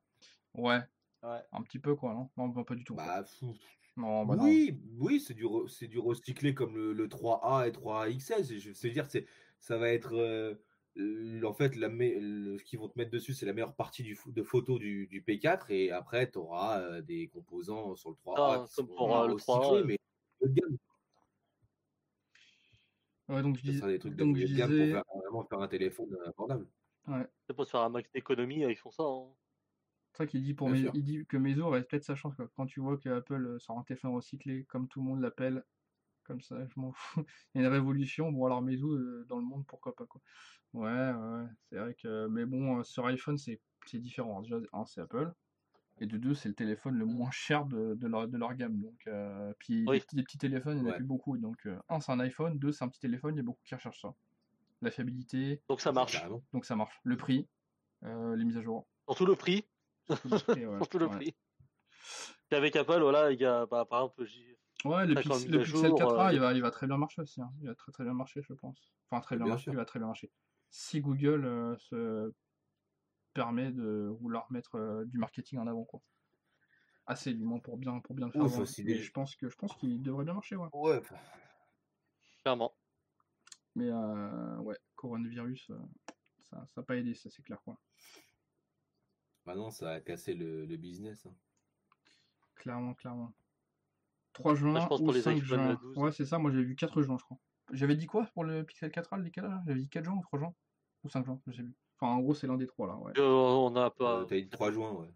Ouais, 0.56 0.80
ouais. 1.24 1.40
un 1.52 1.62
petit 1.62 1.80
peu, 1.80 1.96
quoi, 1.96 2.14
non? 2.14 2.30
Non, 2.38 2.48
non, 2.54 2.64
pas 2.64 2.76
du 2.76 2.84
tout. 2.84 2.96
Bah, 2.96 3.24
fou. 3.24 3.56
non, 3.98 4.26
bah 4.26 4.38
oui, 4.40 4.80
oui, 5.00 5.20
c'est 5.20 5.34
du, 5.34 5.46
re- 5.46 5.68
c'est 5.68 5.88
du 5.88 6.00
recyclé 6.00 6.54
comme 6.54 6.76
le, 6.76 6.94
le 6.94 7.08
3A 7.08 7.68
et 7.68 7.72
3A 7.72 8.10
XL. 8.10 8.46
c'est- 8.46 8.60
Je 8.60 8.70
veux 8.72 8.94
dire, 8.94 9.06
c'est, 9.08 9.26
ça 9.60 9.78
va 9.78 9.90
être. 9.90 10.14
euh, 10.16 10.56
en 11.44 11.54
fait, 11.54 11.76
la 11.76 11.90
me- 11.90 12.20
le- 12.20 12.58
ce 12.60 12.64
qu'ils 12.64 12.80
vont 12.80 12.88
te 12.88 12.98
mettre 12.98 13.12
dessus, 13.12 13.34
c'est 13.34 13.46
la 13.48 13.54
meilleure 13.54 13.76
partie 13.76 14.04
du, 14.04 14.18
de 14.28 14.44
photo 14.44 14.78
du, 14.80 15.08
du 15.08 15.22
P4. 15.22 15.70
Et 15.72 15.92
après, 15.92 16.30
tu 16.32 16.38
auras 16.38 17.02
des 17.02 17.28
composants 17.28 17.96
sur 17.96 18.12
le 18.12 18.16
3A 18.16 18.36
Ah, 18.38 18.66
qui 18.68 18.84
pour, 18.86 19.16
euh, 19.18 19.28
le 19.28 19.34
recyclés, 19.34 19.54
3A, 19.60 19.84
mais 19.86 19.98
gamme. 20.46 20.78
Ouais, 23.34 23.42
donc 23.42 23.58
je 23.58 23.62
dis- 23.64 23.82
des 23.82 24.00
trucs 24.00 24.16
donc 24.16 24.38
je 24.38 24.46
de 24.46 24.58
gamme 24.58 24.70
disais- 24.72 24.94
pour 24.94 25.04
faire, 25.04 25.22
vraiment 25.24 25.44
faire 25.44 25.60
un 25.62 25.68
téléphone 25.68 26.14
euh, 26.14 26.30
abordable. 26.30 26.68
C'est 27.48 27.54
pour 27.54 27.66
se 27.66 27.72
faire 27.72 27.82
un 27.82 27.90
max 27.90 28.12
d'économie, 28.12 28.64
euh, 28.64 28.72
ils 28.72 28.76
font 28.78 28.92
ça. 28.92 29.04
hein. 29.04 29.28
C'est 30.12 30.18
ça 30.20 30.28
qu'il 30.28 30.44
dit 30.44 30.54
pour 30.54 30.70
mes... 30.70 30.80
il 30.94 31.04
dit 31.04 31.26
que 31.26 31.38
Meizu 31.38 31.62
aurait 31.62 31.84
peut-être 31.84 32.04
sa 32.04 32.16
chance 32.16 32.36
quoi. 32.36 32.48
Quand 32.56 32.66
tu 32.68 32.80
vois 32.80 32.98
que 32.98 33.10
Apple 33.10 33.46
euh, 33.46 33.60
sort 33.60 33.80
un 33.80 33.84
téléphone 33.84 34.12
recyclé, 34.14 34.64
comme 34.66 34.88
tout 34.88 35.00
le 35.02 35.08
monde 35.08 35.22
l'appelle, 35.22 35.64
comme 36.24 36.42
ça, 36.42 36.66
je 36.68 36.80
m'en 36.80 36.92
fous. 36.94 37.24
Il 37.56 37.62
y 37.62 37.64
a 37.64 37.68
une 37.68 37.74
révolution. 37.74 38.32
Bon 38.32 38.46
alors 38.46 38.62
Meizu 38.62 38.86
euh, 38.86 39.26
dans 39.28 39.38
le 39.40 39.46
monde, 39.46 39.66
pourquoi 39.68 39.96
pas 39.96 40.06
quoi. 40.06 40.22
Ouais, 40.74 41.12
ouais, 41.14 41.46
c'est 41.70 41.78
vrai 41.78 41.96
que. 41.96 42.28
Mais 42.28 42.46
bon, 42.46 42.80
euh, 42.80 42.84
sur 42.84 43.06
iPhone 43.08 43.38
c'est 43.38 43.62
c'est 43.86 44.00
différent. 44.00 44.42
Déjà, 44.42 44.58
un 44.74 44.86
c'est 44.86 45.02
Apple. 45.02 45.34
Et 46.00 46.08
de 46.08 46.18
deux, 46.18 46.34
c'est 46.34 46.50
le 46.50 46.56
téléphone 46.56 46.96
le 46.96 47.06
moins 47.06 47.32
cher 47.32 47.66
de, 47.66 47.94
de, 47.96 48.08
leur, 48.08 48.28
de 48.28 48.38
leur 48.38 48.54
gamme. 48.56 48.80
Donc, 48.80 49.04
euh, 49.08 49.54
puis 49.60 49.86
Oui. 49.88 49.98
des, 50.00 50.04
petits, 50.04 50.16
des 50.16 50.24
petits 50.24 50.38
téléphones, 50.38 50.78
il 50.78 50.82
n'y 50.84 50.88
en 50.88 50.90
a 50.90 50.92
Ouais. 50.94 50.98
plus 50.98 51.06
beaucoup. 51.06 51.38
Donc, 51.38 51.66
euh, 51.66 51.78
un, 51.90 52.00
c'est 52.00 52.12
un 52.12 52.20
iPhone. 52.20 52.58
Deux, 52.58 52.72
c'est 52.72 52.84
un 52.84 52.90
petit 52.90 53.00
téléphone. 53.00 53.36
Il 53.36 53.38
y 53.38 53.42
a 53.42 53.44
beaucoup 53.44 53.62
qui 53.64 53.76
recherchent 53.76 54.02
ça. 54.02 54.14
La 54.82 54.92
fiabilité, 54.92 55.62
Donc 55.70 55.80
ça 55.82 55.92
marche. 55.94 56.14
Carrément. 56.14 56.44
donc 56.52 56.66
ça 56.66 56.76
marche. 56.76 57.00
Le 57.04 57.16
prix, 57.16 57.48
euh, 58.04 58.36
les 58.36 58.44
mises 58.44 58.58
à 58.58 58.62
jour. 58.62 58.86
Surtout 59.08 59.26
le 59.26 59.36
prix. 59.36 59.66
surtout 60.08 60.28
le 60.30 60.40
prix, 60.40 60.66
ouais, 60.66 60.78
Surtout 60.80 60.98
le 61.00 61.08
ouais. 61.08 61.16
prix. 61.16 61.36
Et 62.52 62.56
avec 62.56 62.76
Apple, 62.76 63.00
voilà, 63.00 63.32
il 63.32 63.40
y 63.40 63.46
a, 63.46 63.66
bah, 63.66 63.86
par 63.86 64.02
exemple, 64.02 64.26
j'ai- 64.26 64.58
Ouais, 64.84 65.06
le, 65.08 65.16
Pix- 65.16 65.48
le 65.48 65.60
Pixel 65.60 65.64
jour, 65.64 65.98
4A, 65.98 66.28
euh, 66.30 66.34
il, 66.34 66.40
va, 66.42 66.52
il 66.54 66.62
va 66.62 66.70
très 66.70 66.88
bien 66.88 66.98
marcher 66.98 67.22
aussi. 67.22 67.40
hein. 67.40 67.50
Il 67.62 67.68
va 67.68 67.76
très 67.76 67.94
très 67.94 68.04
bien 68.04 68.14
marcher, 68.14 68.42
je 68.42 68.52
pense. 68.54 68.92
Enfin, 69.10 69.22
très 69.22 69.38
bien, 69.38 69.46
Bien 69.46 69.54
marcher, 69.54 69.64
sûr. 69.66 69.74
il 69.74 69.78
va 69.78 69.86
très 69.86 70.00
bien 70.00 70.08
marcher. 70.08 70.30
Si 70.70 71.00
Google 71.00 71.46
euh, 71.46 71.78
se 71.78 72.34
permet 73.34 73.72
de 73.72 74.16
vouloir 74.20 74.52
mettre 74.52 74.76
euh, 74.76 75.06
du 75.06 75.18
marketing 75.18 75.60
en 75.60 75.68
avant, 75.68 75.84
quoi. 75.86 76.02
Assez, 77.06 77.34
du 77.34 77.44
moins, 77.44 77.60
pour 77.60 77.78
bien, 77.78 78.00
pour 78.00 78.16
bien 78.16 78.28
le 78.28 78.32
faire 78.32 78.44
Oui, 78.44 78.66
des- 78.84 78.96
je 78.96 79.12
pense 79.12 79.36
que 79.36 79.50
je 79.50 79.56
pense 79.58 79.76
qu'il 79.76 80.02
devrait 80.02 80.24
bien 80.26 80.34
marcher, 80.34 80.56
ouais. 80.56 80.70
Ouais, 80.74 81.02
clairement. 82.44 82.74
Mais 83.76 83.90
euh, 83.90 84.58
ouais, 84.60 84.78
coronavirus, 84.96 85.72
euh, 85.72 85.78
ça 86.44 86.66
n'a 86.78 86.84
pas 86.84 86.96
aidé, 86.96 87.14
ça 87.16 87.30
c'est 87.30 87.42
clair, 87.42 87.62
quoi. 87.64 87.78
maintenant, 89.46 89.72
ça 89.72 89.92
a 89.92 90.00
cassé 90.00 90.34
le, 90.34 90.66
le 90.66 90.78
business. 90.78 91.26
hein. 91.26 91.34
Clairement, 92.56 92.94
clairement. 92.94 93.34
3 94.34 94.56
juin 94.56 94.80
je 94.80 94.88
pense 94.88 95.02
ou 95.02 95.04
pour 95.06 95.14
les 95.14 95.22
5 95.22 95.38
iPhone 95.38 95.60
juin. 95.60 95.80
12. 95.82 95.98
Ouais, 95.98 96.12
c'est 96.12 96.26
ça, 96.26 96.38
moi 96.40 96.52
j'ai 96.52 96.64
vu 96.64 96.76
4 96.76 97.02
juin, 97.02 97.18
je 97.20 97.24
crois. 97.26 97.38
J'avais 97.72 97.96
dit 97.96 98.06
quoi 98.08 98.26
pour 98.34 98.44
le 98.44 98.64
Pixel 98.64 98.90
4A, 98.92 99.18
le 99.18 99.24
décalage 99.24 99.52
là 99.52 99.62
J'avais 99.68 99.80
dit 99.82 99.90
4 99.90 100.06
juin 100.06 100.16
ou 100.16 100.22
3 100.22 100.40
juin? 100.40 100.54
Ou 101.04 101.10
5 101.10 101.26
juin, 101.26 101.40
je 101.48 101.52
sais 101.54 101.64
plus. 101.64 101.76
Enfin, 102.00 102.14
en 102.14 102.20
gros, 102.20 102.34
c'est 102.34 102.48
l'un 102.48 102.58
des 102.58 102.68
trois 102.68 102.88
là, 102.88 102.96
ouais. 102.98 103.14
Euh, 103.18 103.24
on 103.24 103.76
a 103.76 103.90
pas. 103.90 104.22
Euh, 104.22 104.26
T'as 104.26 104.36
dit 104.40 104.50
3 104.50 104.72
juin, 104.72 104.92
ouais. 104.94 105.08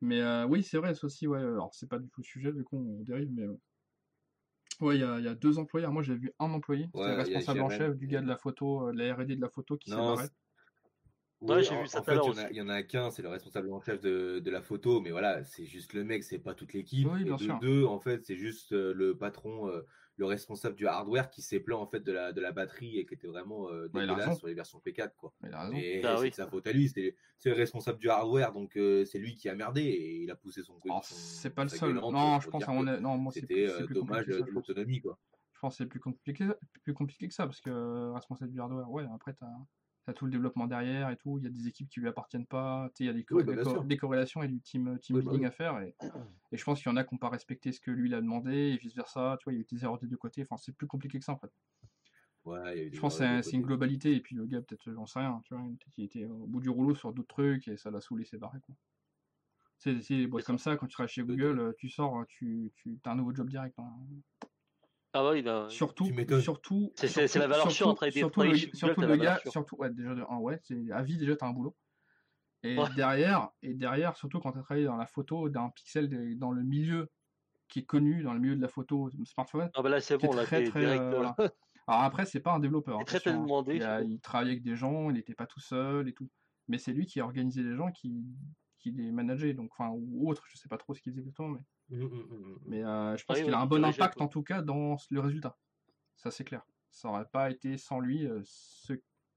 Mais 0.00 0.20
euh, 0.20 0.46
oui, 0.46 0.62
c'est 0.62 0.78
vrai, 0.78 0.94
ça 0.94 1.06
aussi, 1.06 1.26
ouais. 1.26 1.38
Alors, 1.38 1.74
c'est 1.74 1.88
pas 1.88 1.98
du 1.98 2.08
tout 2.08 2.20
le 2.20 2.26
sujet, 2.26 2.52
du 2.52 2.64
coup, 2.64 2.76
on 2.78 3.02
dérive, 3.02 3.30
mais. 3.32 3.46
Ouais, 4.80 4.96
il 4.96 5.00
y 5.00 5.04
a, 5.04 5.18
il 5.18 5.24
y 5.24 5.28
a 5.28 5.34
deux 5.34 5.58
employés. 5.58 5.84
Alors, 5.84 5.92
Moi, 5.92 6.02
j'ai 6.02 6.16
vu 6.16 6.32
un 6.38 6.50
employé, 6.52 6.86
c'était 6.94 6.98
Ouais, 7.00 7.06
le 7.10 7.12
y 7.12 7.16
a 7.16 7.18
responsable 7.18 7.60
en 7.62 7.68
chef 7.68 7.96
du 7.96 8.06
gars 8.06 8.22
de 8.22 8.26
la 8.28 8.36
photo, 8.38 8.88
euh, 8.88 8.92
de 8.92 8.98
la 8.98 9.14
RD 9.14 9.36
de 9.36 9.40
la 9.40 9.50
photo 9.50 9.76
qui 9.76 9.90
s'est 9.90 9.96
barré. 9.96 10.28
Ouais, 11.42 11.56
Oui, 11.56 11.64
j'ai 11.64 11.74
en, 11.74 11.80
vu 11.82 11.86
ça 11.86 11.98
en 12.00 12.04
tout 12.04 12.10
à 12.10 12.14
fait, 12.14 12.14
l'heure 12.14 12.24
il 12.26 12.28
y 12.28 12.30
en 12.30 12.38
a- 12.38 12.42
aussi. 12.42 12.54
il 12.54 12.56
y 12.56 12.60
en 12.62 12.68
a 12.68 12.82
qu'un, 12.82 13.10
c'est 13.10 13.22
le 13.22 13.28
responsable 13.28 13.72
en 13.72 13.80
chef 13.80 14.00
de, 14.00 14.40
de 14.40 14.50
la 14.50 14.62
photo, 14.62 15.00
mais 15.00 15.10
voilà, 15.10 15.42
c'est 15.44 15.64
juste 15.64 15.92
le 15.94 16.04
mec, 16.04 16.22
c'est 16.24 16.38
pas 16.38 16.54
toute 16.54 16.72
l'équipe. 16.72 17.08
Oui, 17.08 17.24
bien 17.24 17.36
de 17.38 17.44
sûr. 17.44 17.58
deux, 17.60 17.84
en 17.84 17.98
fait, 18.00 18.24
c'est 18.24 18.36
juste 18.36 18.72
le 18.72 19.16
patron, 19.16 19.68
euh, 19.68 19.82
le 20.20 20.26
responsable 20.26 20.76
du 20.76 20.86
hardware 20.86 21.30
qui 21.30 21.40
s'est 21.40 21.60
plaint 21.60 21.80
en 21.80 21.86
fait 21.86 22.00
de 22.00 22.12
la, 22.12 22.32
de 22.32 22.40
la 22.42 22.52
batterie 22.52 22.98
et 22.98 23.06
qui 23.06 23.14
était 23.14 23.26
vraiment 23.26 23.70
euh, 23.70 23.88
dégueulasse 23.88 24.36
sur 24.38 24.46
les 24.48 24.54
versions 24.54 24.78
P4, 24.84 25.12
quoi. 25.16 25.32
Mais. 25.40 25.50
Et 25.72 26.04
Ah 26.04 26.16
c'est 26.16 26.22
oui. 26.22 26.30
de 26.30 26.34
sa 26.34 26.46
faute 26.46 26.66
à 26.66 26.72
lui, 26.72 26.88
c'est 26.90 27.16
c'est 27.38 27.48
le 27.48 27.56
responsable 27.56 27.98
du 27.98 28.10
hardware, 28.10 28.52
donc 28.52 28.76
euh, 28.76 29.04
c'est 29.06 29.18
lui 29.18 29.34
qui 29.34 29.48
a 29.48 29.54
merdé 29.54 29.80
et 29.80 30.22
il 30.22 30.30
a 30.30 30.36
poussé 30.36 30.62
son 30.62 30.78
son- 30.78 31.00
c'est 31.02 31.48
pas 31.50 31.62
le 31.64 31.70
seul. 31.70 31.94
gueule 31.94 32.02
Non, 32.02 32.10
pour 32.10 32.40
je 32.42 32.50
pense 32.50 32.68
à 32.68 32.72
mon 32.72 32.82
Non, 32.84 33.16
moi, 33.16 33.32
c'est 33.32 33.40
C'était 33.40 33.66
euh, 33.66 33.86
dommage 33.86 34.26
ça, 34.26 34.40
de 34.42 34.50
l'autonomie, 34.50 35.00
quoi. 35.00 35.18
Je 35.54 35.58
pense 35.60 35.74
que 35.78 35.84
c'est 35.84 35.88
plus 35.88 36.00
compliqué, 36.00 36.46
plus 36.82 36.94
compliqué 36.94 37.26
que 37.28 37.34
ça, 37.34 37.46
parce 37.46 37.60
que 37.62 37.70
euh, 37.70 38.12
responsable 38.12 38.50
du 38.50 38.60
hardware, 38.60 38.90
ouais, 38.90 39.04
après, 39.14 39.32
tu 39.34 39.42
as, 39.44 39.48
tout 40.14 40.24
le 40.24 40.30
développement 40.30 40.66
derrière 40.66 41.10
et 41.10 41.16
tout. 41.16 41.38
Il 41.38 41.44
y 41.44 41.46
a 41.46 41.50
des 41.50 41.68
équipes 41.68 41.88
qui 41.88 42.00
lui 42.00 42.08
appartiennent 42.08 42.46
pas. 42.46 42.90
Il 42.98 43.06
y 43.06 43.08
a 43.08 43.12
des, 43.12 43.24
co- 43.24 43.36
Oui, 43.36 43.44
bah, 43.44 43.54
des 43.84 43.96
corrélations 43.96 44.42
et 44.42 44.48
du 44.48 44.60
team, 44.60 44.98
team 44.98 45.16
Oui, 45.16 45.22
bah 45.22 45.30
building 45.30 45.42
oui. 45.42 45.46
à 45.46 45.50
faire. 45.50 45.80
Et, 45.80 45.94
et 46.52 46.56
je 46.56 46.64
pense 46.64 46.82
qu'il 46.82 46.90
y 46.90 46.92
en 46.92 46.96
a 46.96 47.04
qui 47.04 47.14
n'ont 47.14 47.18
pas 47.18 47.28
respecté 47.28 47.72
ce 47.72 47.80
que 47.80 47.90
lui 47.90 48.08
il 48.08 48.14
a 48.14 48.20
demandé 48.20 48.52
et 48.52 48.76
vice 48.76 48.94
versa. 48.94 49.36
Tu 49.40 49.44
vois, 49.44 49.52
il 49.52 49.56
y 49.56 49.58
a 49.58 49.62
eu 49.62 49.66
des 49.70 49.84
erreurs 49.84 49.98
des 49.98 50.08
deux 50.08 50.16
côtés. 50.16 50.42
Enfin, 50.42 50.56
c'est 50.56 50.72
plus 50.76 50.86
compliqué 50.86 51.18
que 51.18 51.24
ça 51.24 51.32
en 51.32 51.38
fait. 51.38 51.52
Ouais, 52.44 52.74
il 52.74 52.78
y 52.78 52.80
a 52.80 52.84
eu 52.86 52.90
des 52.90 52.96
Je 52.96 53.00
pense 53.00 53.18
que 53.18 53.42
c'est 53.42 53.56
une 53.56 53.62
globalité. 53.62 54.14
Et 54.14 54.20
puis 54.20 54.34
le 54.36 54.46
gars, 54.46 54.60
peut-être, 54.62 54.92
j'en 54.92 55.06
sais 55.06 55.20
rien. 55.20 55.40
Tu 55.44 55.54
vois, 55.54 55.62
peut-être 55.64 55.92
qu'il 55.94 56.04
était 56.04 56.24
au 56.26 56.46
bout 56.46 56.60
du 56.60 56.70
rouleau 56.70 56.94
sur 56.94 57.12
d'autres 57.12 57.28
trucs 57.28 57.68
et 57.68 57.76
ça 57.76 57.90
l'a 57.90 58.00
saoulé, 58.00 58.24
c'est 58.24 58.38
barré. 58.38 58.60
Quoi. 58.60 58.74
C'est 59.78 59.94
des 59.96 60.28
boîtes 60.28 60.44
comme 60.44 60.58
ça, 60.58 60.76
quand 60.76 60.86
tu 60.86 60.92
travailles 60.92 61.08
chez. 61.08 61.22
Google, 61.24 61.58
euh, 61.58 61.72
tu 61.76 61.88
sors, 61.88 62.24
tu, 62.28 62.70
tu 62.76 63.00
as 63.04 63.10
un 63.10 63.16
nouveau 63.16 63.34
job 63.34 63.48
direct. 63.50 63.76
hein. 63.80 63.92
Ah 65.12 65.22
bah 65.22 65.30
oui, 65.32 65.42
là, 65.42 65.68
Surtout, 65.68 66.06
surtout, 66.40 66.92
C'est- 66.94 67.08
c'est- 67.08 67.26
c'est 67.26 67.38
la 67.40 67.48
valeur 67.48 67.64
sûre 67.64 67.72
surtout- 67.72 67.90
en 67.90 67.94
travaillant- 67.94 68.18
surtout 68.18 68.42
le, 68.42 68.54
surtout 68.56 69.00
t'as 69.00 69.06
le 69.08 69.16
gars, 69.16 69.40
surtout, 69.48 69.76
ouais, 69.76 69.90
déjà 69.90 70.14
de 70.14 70.22
un, 70.28 70.38
ouais, 70.38 70.58
c'est 70.62 70.90
à 70.92 71.02
vie 71.02 71.16
déjà 71.16 71.34
t'as 71.36 71.46
un 71.46 71.52
boulot. 71.52 71.76
Et 72.62 72.78
Ouais. 72.78 72.84
derrière, 72.94 73.50
et 73.62 73.74
derrière, 73.74 74.16
surtout 74.16 74.38
quand 74.40 74.52
tu 74.52 74.58
as 74.58 74.62
travaillé 74.62 74.86
dans 74.86 74.96
la 74.96 75.06
photo, 75.06 75.48
d'un 75.48 75.70
pixel 75.70 76.08
de- 76.08 76.34
dans 76.34 76.52
le 76.52 76.62
milieu 76.62 77.10
qui 77.68 77.80
est 77.80 77.84
connu, 77.84 78.22
dans 78.22 78.34
le 78.34 78.40
milieu 78.40 78.56
de 78.56 78.62
la 78.62 78.68
photo 78.68 79.10
smartphone, 79.24 79.70
ah 79.74 79.82
bah 79.82 79.88
là 79.88 80.00
c'est 80.00 80.16
qui 80.18 80.26
est 80.26 80.28
bon, 80.28 80.34
là 80.34 80.44
très 80.44 80.62
t'es 80.64 80.70
très. 80.70 80.80
direct. 80.80 81.02
euh, 81.02 81.06
euh, 81.06 81.16
voilà. 81.16 81.36
Alors 81.88 82.02
après, 82.02 82.26
c'est 82.26 82.40
pas 82.40 82.52
un 82.52 82.60
développeur. 82.60 83.04
Très, 83.04 83.18
très 83.20 83.30
hein. 83.30 83.42
demandé, 83.42 83.76
Il, 83.76 83.82
a- 83.82 84.02
travaillait 84.22 84.52
avec 84.52 84.62
des 84.62 84.76
gens, 84.76 85.10
il 85.10 85.14
n'était 85.14 85.34
pas 85.34 85.46
tout 85.46 85.60
seul 85.60 86.08
et 86.08 86.12
tout. 86.12 86.28
Mais 86.68 86.78
c'est 86.78 86.92
lui 86.92 87.06
qui 87.06 87.18
a 87.20 87.24
organisé 87.24 87.62
les 87.64 87.74
gens, 87.74 87.90
qui, 87.90 88.22
qui 88.78 88.92
les 88.92 89.10
manageait, 89.10 89.54
donc 89.54 89.70
enfin 89.72 89.90
ou 89.92 90.28
autre, 90.30 90.44
je 90.48 90.56
sais 90.56 90.68
pas 90.68 90.78
trop 90.78 90.94
ce 90.94 91.00
qu'il 91.00 91.12
faisait 91.12 91.22
exactement, 91.22 91.48
mais 91.48 91.60
Mm, 91.90 92.04
mm, 92.04 92.08
mm, 92.08 92.58
mais 92.66 92.84
euh, 92.84 93.16
je 93.16 93.24
pense 93.24 93.38
Oui, 93.38 93.44
qu'il 93.44 93.52
a 93.52 93.58
oui, 93.58 93.62
un 93.62 93.66
bon 93.66 93.84
impact 93.84 94.20
en 94.20 94.28
tout 94.28 94.42
cas 94.42 94.62
dans 94.62 94.96
le 95.10 95.20
résultat. 95.20 95.58
Ça 96.16 96.30
c'est 96.30 96.44
clair. 96.44 96.62
Ça 96.90 97.08
aurait 97.08 97.26
pas 97.28 97.50
été 97.50 97.76
sans 97.78 98.00
lui 98.00 98.26
euh, 98.26 98.40
ce, 98.44 98.94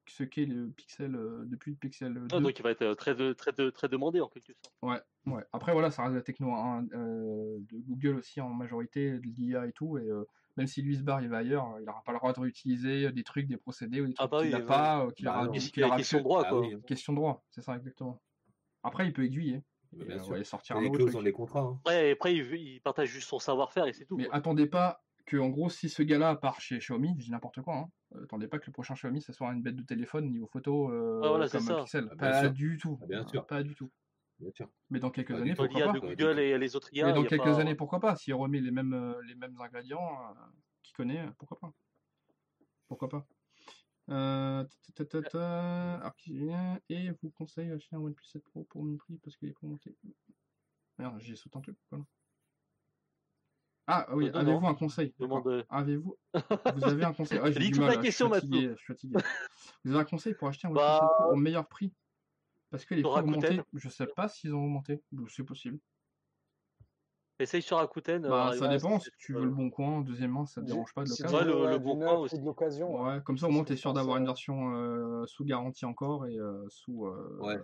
ce 0.08 0.24
qu'est 0.24 0.46
le 0.46 0.70
Pixel 0.72 1.16
euh, 1.16 1.46
depuis 1.46 1.72
le 1.72 1.78
Pixel 1.78 2.14
2. 2.14 2.28
Ah, 2.32 2.40
donc 2.40 2.58
il 2.60 2.64
va 2.64 2.72
être 2.72 2.94
très, 2.96 3.16
très, 3.36 3.54
très 3.72 3.90
demandé 3.90 4.22
en 4.22 4.28
quelque 4.28 4.54
sorte. 4.54 4.74
Ouais, 4.82 5.02
ouais. 5.28 5.44
Après 5.54 5.72
voilà, 5.74 5.92
ça 5.92 6.04
reste 6.04 6.16
la 6.16 6.22
techno 6.22 6.52
hein, 6.54 6.86
euh, 6.94 7.58
de 7.60 7.78
Google 7.80 8.18
aussi 8.18 8.42
en 8.42 8.50
majorité, 8.50 9.14
de 9.14 9.22
l'IA 9.22 9.68
et 9.68 9.72
tout. 9.72 9.98
Et 9.98 10.08
euh, 10.10 10.26
même 10.58 10.68
si 10.68 10.82
lui 10.82 10.96
se 10.98 11.02
barre, 11.04 11.22
il 11.22 11.30
va 11.30 11.38
ailleurs, 11.38 11.76
il 11.80 11.86
n'aura 11.86 12.04
pas 12.04 12.12
le 12.12 12.18
droit 12.20 12.34
de 12.34 12.40
réutiliser 12.40 13.12
des 13.12 13.24
trucs, 13.24 13.48
des 13.48 13.58
procédés 13.58 14.02
ou 14.02 14.08
des 14.08 14.14
Ah 14.18 14.24
trucs 14.24 14.32
bah 14.32 14.38
qu'il 14.40 14.48
oui, 14.48 14.52
n'a 14.52 14.60
ouais. 14.60 14.66
pas, 14.66 15.06
euh, 15.06 15.12
qu'il 15.12 15.26
Bah 15.26 15.32
aura, 15.32 15.42
a 15.44 15.86
aura 15.88 15.98
question 15.98 16.18
que- 16.18 16.24
de 16.24 16.24
droit, 16.24 16.44
Ah 16.46 16.50
quoi 16.50 16.62
oui, 16.62 16.76
question 16.86 17.14
de 17.14 17.18
droit, 17.18 17.44
c'est 17.50 17.62
ça 17.62 17.76
exactement. 17.78 18.22
Après, 18.84 19.08
il 19.08 19.14
peut 19.14 19.24
aiguiller. 19.26 19.64
Sûr. 20.24 20.30
ouais, 20.34 20.44
sortir 20.44 20.78
un 20.78 20.90
truc. 20.90 21.12
dans 21.12 21.22
les 21.22 21.32
contrats. 21.32 21.62
hein. 21.62 21.78
Après, 21.82 22.12
après 22.12 22.36
il, 22.36 22.54
il 22.56 22.82
partage 22.82 23.10
juste 23.10 23.28
son 23.30 23.40
savoir-faire 23.40 23.86
et 23.88 23.94
c'est 23.94 24.06
tout. 24.06 24.18
Mais 24.18 24.26
quoi. 24.26 24.36
attendez 24.36 24.66
pas 24.68 25.04
que, 25.26 25.38
en 25.38 25.50
gros, 25.50 25.70
si 25.70 25.88
ce 25.90 26.04
gars-là 26.04 26.36
part 26.36 26.60
chez 26.60 26.80
Xiaomi, 26.80 27.16
je 27.18 27.26
dis 27.26 27.32
n'importe 27.32 27.62
quoi, 27.62 27.76
hein, 27.78 27.90
attendez 28.24 28.48
pas 28.48 28.60
que 28.60 28.66
le 28.68 28.74
prochain 28.74 28.94
Xiaomi, 28.96 29.22
ça 29.22 29.32
soit 29.34 29.52
une 29.54 29.62
bête 29.62 29.76
de 29.76 29.84
téléphone 29.84 30.30
niveau 30.30 30.48
photo 30.48 30.92
euh, 30.92 31.20
voilà, 31.28 31.48
c'est 31.48 31.58
comme 31.60 31.68
ça. 31.68 31.76
Pixel. 31.78 32.08
Ah, 32.12 32.16
bien 32.16 32.32
pas 32.32 32.42
sûr. 32.42 32.52
du 32.52 32.78
tout. 32.78 33.00
Ah, 33.02 33.06
bien 33.08 33.28
sûr. 33.28 33.46
Pas 33.48 33.64
du 33.64 33.76
tout. 33.76 33.90
Bien 34.40 34.52
sûr. 34.52 34.70
Mais 34.90 35.00
dans 35.00 35.12
quelques 35.12 35.32
du 35.34 35.42
années, 35.42 35.54
pourquoi 35.54 35.86
pas 35.86 35.94
de 35.94 36.00
Google 36.00 36.40
et 36.40 36.58
les 36.58 36.76
autres 36.76 36.90
IA, 36.94 37.06
Mais 37.06 37.12
il 37.12 37.16
dans 37.16 37.24
quelques 37.24 37.44
pas- 37.44 37.60
années, 37.60 37.76
pourquoi 37.76 38.00
pas 38.00 38.16
S'il 38.16 38.34
remet 38.34 38.60
les 38.60 38.72
mêmes, 38.72 38.94
euh, 38.94 39.22
les 39.28 39.36
mêmes 39.36 39.56
ingrédients 39.62 40.02
euh, 40.02 40.34
qu'il 40.82 40.96
connaît, 40.96 41.24
pourquoi 41.38 41.58
pas 41.60 41.72
Pourquoi 42.88 43.08
pas 43.10 43.26
euh, 44.10 44.64
ta, 44.64 44.94
ta, 44.94 45.06
ta, 45.06 45.22
ta, 45.22 45.30
ta, 45.30 45.94
alors, 45.96 46.16
qui 46.16 46.34
vient 46.34 46.80
Et 46.90 47.12
vous 47.22 47.30
conseille 47.32 47.70
d'acheter 47.70 47.96
un 47.96 48.00
OnePlus 48.00 48.26
7 48.26 48.44
Pro 48.44 48.64
pour 48.66 48.84
mon 48.84 48.98
prix 48.98 49.18
parce 49.18 49.38
qu'il 49.38 49.50
est 49.50 49.54
commenté. 49.54 49.96
Merde, 50.98 51.20
j'ai 51.20 51.36
sauté 51.36 51.58
un 51.58 51.62
truc. 51.62 51.78
Voilà. 51.90 52.06
Ah 53.88 54.08
oui, 54.14 54.28
Euh, 54.28 54.40
avez-vous 54.40 54.66
un 54.68 54.76
conseil? 54.76 55.14
Demande, 55.20 55.48
euh, 55.48 55.64
Avez-vous? 55.70 56.18
Vous 56.78 56.84
avez 56.86 57.04
un 57.04 57.14
conseil? 57.14 57.40
Ouais, 57.40 57.52
j'ai 57.52 57.70
du 57.70 57.80
mal, 57.80 58.04
je 58.04 58.12
suis 58.12 58.30
fatigué, 58.30 58.70
je 58.70 58.76
suis 58.78 58.86
fatigué. 58.86 59.18
Vous 59.84 59.92
avez 59.92 60.02
un 60.02 60.06
conseil 60.06 60.34
pour 60.34 60.48
acheter 60.48 60.68
un 60.68 60.72
OnePlus 60.72 60.82
Bah, 60.82 61.00
7 61.02 61.10
Pro 61.26 61.34
au 61.34 61.36
meilleur 61.36 61.68
prix? 61.68 61.94
Parce 62.70 62.86
que 62.86 62.96
les 62.96 63.02
prix 63.02 63.12
ont 63.12 63.18
augmenté. 63.18 63.48
Rakuten. 63.48 63.66
Je 63.74 63.90
sais 63.90 64.08
pas 64.08 64.30
s'ils 64.30 64.56
ont 64.56 64.64
augmenté. 64.64 65.04
C'est 65.28 65.44
possible. 65.44 65.80
Essaye 67.44 67.62
sur 67.62 67.78
Rakuten. 67.78 68.24
euh, 68.26 68.30
Bah, 68.30 68.54
ça 68.58 68.68
dépend. 68.70 69.00
Si 69.00 69.10
tu 69.18 69.34
veux 69.34 69.44
le 69.44 69.52
bon 69.52 69.70
coin, 69.70 70.02
deuxièmement, 70.02 70.46
ça 70.46 70.62
te 70.62 70.66
dérange 70.66 70.94
pas 70.94 71.04
de 71.04 71.10
l'occasion. 71.10 71.38
Ouais, 71.38 71.46
le- 71.46 71.70
le 71.72 71.78
bon 71.78 71.98
coin 72.00 72.14
aussi. 72.14 72.40
de 72.40 72.46
l'occasion. 72.46 72.96
ouais. 73.04 73.16
Ouais, 73.16 73.22
comme 73.24 73.38
ça 73.38 73.48
au 73.48 73.52
moins 73.52 73.64
t'es 73.66 73.76
sûr 73.76 73.94
d'avoir 73.94 74.18
une 74.18 74.26
version 74.26 74.76
euh, 74.76 75.26
sous 75.26 75.44
garantie 75.44 75.86
encore 75.86 76.26
et 76.26 76.38
euh, 76.38 76.66
sous 76.70 77.06
euh, 77.06 77.38
Ouais. 77.42 77.60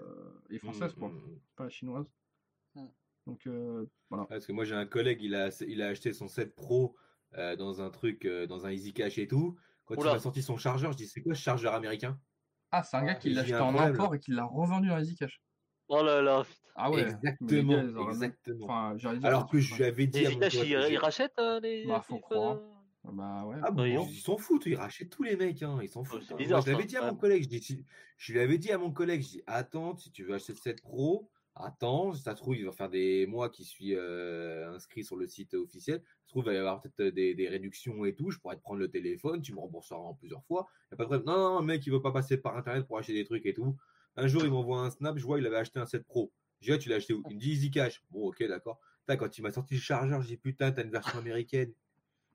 et 0.50 0.60
française 0.60 0.94
Mm, 0.96 1.00
quoi, 1.00 1.10
mm, 1.10 1.14
mm. 1.14 1.40
pas 1.56 1.64
la 1.64 1.70
chinoise. 1.70 2.12
Mm. 2.76 2.86
Donc 3.26 3.48
euh, 3.48 3.86
voilà. 4.10 4.26
Parce 4.26 4.46
que 4.46 4.52
moi 4.52 4.66
j'ai 4.66 4.76
un 4.76 4.86
collègue, 4.86 5.22
il 5.22 5.34
a, 5.34 5.50
il 5.66 5.82
a 5.82 5.88
acheté 5.88 6.12
son 6.14 6.28
7 6.28 6.56
Pro 6.56 6.96
euh, 7.38 7.56
dans 7.56 7.82
un 7.82 7.90
truc, 7.90 8.26
euh, 8.26 8.48
dans 8.48 8.66
un 8.66 8.72
Easy 8.72 8.94
Cash 8.94 9.18
et 9.18 9.28
tout. 9.28 9.58
Quand 9.86 9.96
Oula. 9.96 10.12
il 10.12 10.16
a 10.16 10.20
sorti 10.20 10.42
son 10.44 10.58
chargeur, 10.58 10.92
je 10.92 10.98
dis 10.98 11.08
c'est 11.08 11.22
quoi 11.22 11.34
ce 11.36 11.42
chargeur 11.42 11.74
américain? 11.74 12.20
Ah, 12.72 12.84
c'est 12.84 12.98
un 12.98 13.06
gars 13.06 13.16
qui 13.16 13.30
l'a 13.30 13.42
acheté 13.42 13.56
en 13.56 13.76
import 13.78 14.14
et 14.14 14.20
qui 14.20 14.32
l'a 14.32 14.44
revendu 14.46 14.90
dans 14.90 15.00
EasyCash. 15.00 15.42
Oh 15.90 16.04
là 16.04 16.22
là. 16.22 16.44
putain. 16.44 16.56
Ah 16.76 16.90
ouais. 16.92 17.04
les 17.04 17.10
Exactement, 17.12 17.74
gars, 17.74 17.84
ils 17.84 17.94
même- 17.94 18.10
exactement. 18.10 18.66
Enfin, 18.66 18.98
Alors 19.24 19.50
que 19.50 19.60
je 19.60 19.76
lui 19.76 19.84
avais 19.84 20.08
dit 20.08 20.20
Et 20.20 20.28
à 20.28 20.30
mon 20.30 20.38
Zcash, 20.38 20.56
pote, 20.56 20.64
il, 20.68 20.82
j'ai- 20.82 20.94
il 20.94 20.98
rachète 20.98 21.34
euh, 21.40 21.60
les. 21.60 21.86
Bah, 21.86 22.02
faut 22.08 22.20
croire. 22.20 22.58
euh 22.58 23.12
Bah 23.12 23.44
ouais. 23.46 23.58
Ah 23.64 23.72
bon, 23.72 23.84
ils 23.86 24.20
s'en 24.22 24.38
foutent, 24.38 24.66
ils 24.66 24.76
rachètent 24.76 25.10
tous 25.10 25.24
les 25.24 25.36
mecs, 25.36 25.62
hein, 25.64 25.78
ils 25.82 25.90
s'en 25.90 26.04
foutent. 26.04 26.32
hein. 26.32 26.36
bizarre, 26.38 26.60
Moi, 26.60 26.66
je 26.68 26.72
l'avais 26.72 26.86
dit 26.86 26.96
à 26.98 27.12
mon 27.12 27.18
collègue, 27.18 27.44
je, 27.44 27.50
dis, 27.50 27.86
je 28.18 28.34
lui 28.34 28.40
avais 28.40 28.58
dit 28.58 28.72
à 28.72 28.78
mon 28.78 28.92
collègue, 28.92 29.22
je 29.24 29.28
dis 29.30 29.44
attends, 29.48 29.96
si 29.98 30.12
tu 30.12 30.24
veux 30.24 30.34
acheter 30.36 30.54
7 30.54 30.82
Pro, 30.82 31.30
attends, 31.56 32.14
ça 32.14 32.36
se 32.36 32.42
trouve, 32.42 32.56
il 32.56 32.66
va 32.66 32.72
faire 32.72 32.90
des 32.90 33.26
mois 33.26 33.50
qui 33.50 33.64
suis 33.66 33.96
euh, 33.96 34.72
inscrit 34.74 35.04
sur 35.04 35.16
le 35.18 35.28
site 35.28 35.54
officiel. 35.56 36.02
Ça 36.06 36.24
se 36.26 36.30
trouve, 36.30 36.44
il 36.44 36.48
va 36.48 36.54
y 36.54 36.58
avoir 36.58 36.82
peut-être 36.82 37.14
des, 37.14 37.34
des 37.36 37.50
réductions 37.50 38.06
et 38.06 38.14
tout. 38.16 38.30
Je 38.32 38.38
pourrais 38.40 38.56
te 38.56 38.62
prendre 38.62 38.80
le 38.80 38.90
téléphone, 38.90 39.42
tu 39.42 39.54
me 39.54 39.60
rembourseras 39.60 40.00
en 40.00 40.14
plusieurs 40.14 40.44
fois. 40.46 40.68
Y 40.92 40.94
a 40.94 40.98
pas 40.98 41.04
de 41.06 41.10
problème. 41.10 41.26
Non, 41.26 41.38
non, 41.38 41.56
non, 41.56 41.62
mec, 41.64 41.86
il 41.86 41.92
veut 41.92 42.02
pas 42.02 42.12
passer 42.12 42.38
par 42.38 42.56
internet 42.56 42.86
pour 42.86 42.98
acheter 43.00 43.14
des 43.14 43.26
trucs 43.26 43.46
et 43.46 43.54
tout. 43.54 43.76
Un 44.22 44.28
jour, 44.28 44.44
il 44.44 44.52
m'envoie 44.52 44.80
un 44.82 44.90
snap, 44.90 45.18
je 45.18 45.24
vois, 45.24 45.40
il 45.40 45.48
avait 45.48 45.56
acheté 45.58 45.80
un 45.80 45.86
7 45.86 46.06
Pro. 46.06 46.32
Je 46.60 46.68
dis, 46.68 46.74
ah, 46.74 46.78
tu 46.78 46.90
l'as 46.90 46.96
acheté 46.98 47.14
où? 47.14 47.24
Il 47.30 47.36
me 47.36 47.40
dit 47.40 47.52
Easy 47.52 47.72
Cash. 47.72 48.02
Bon, 48.12 48.28
ok, 48.28 48.44
d'accord. 48.48 48.80
Quand 49.08 49.38
il 49.38 49.42
m'a 49.42 49.52
sorti 49.52 49.76
le 49.76 49.80
chargeur, 49.80 50.22
j'ai 50.22 50.36
dit, 50.36 50.38
putain, 50.38 50.72
t'as 50.72 50.84
une 50.84 50.92
version 50.92 51.18
américaine. 51.26 51.74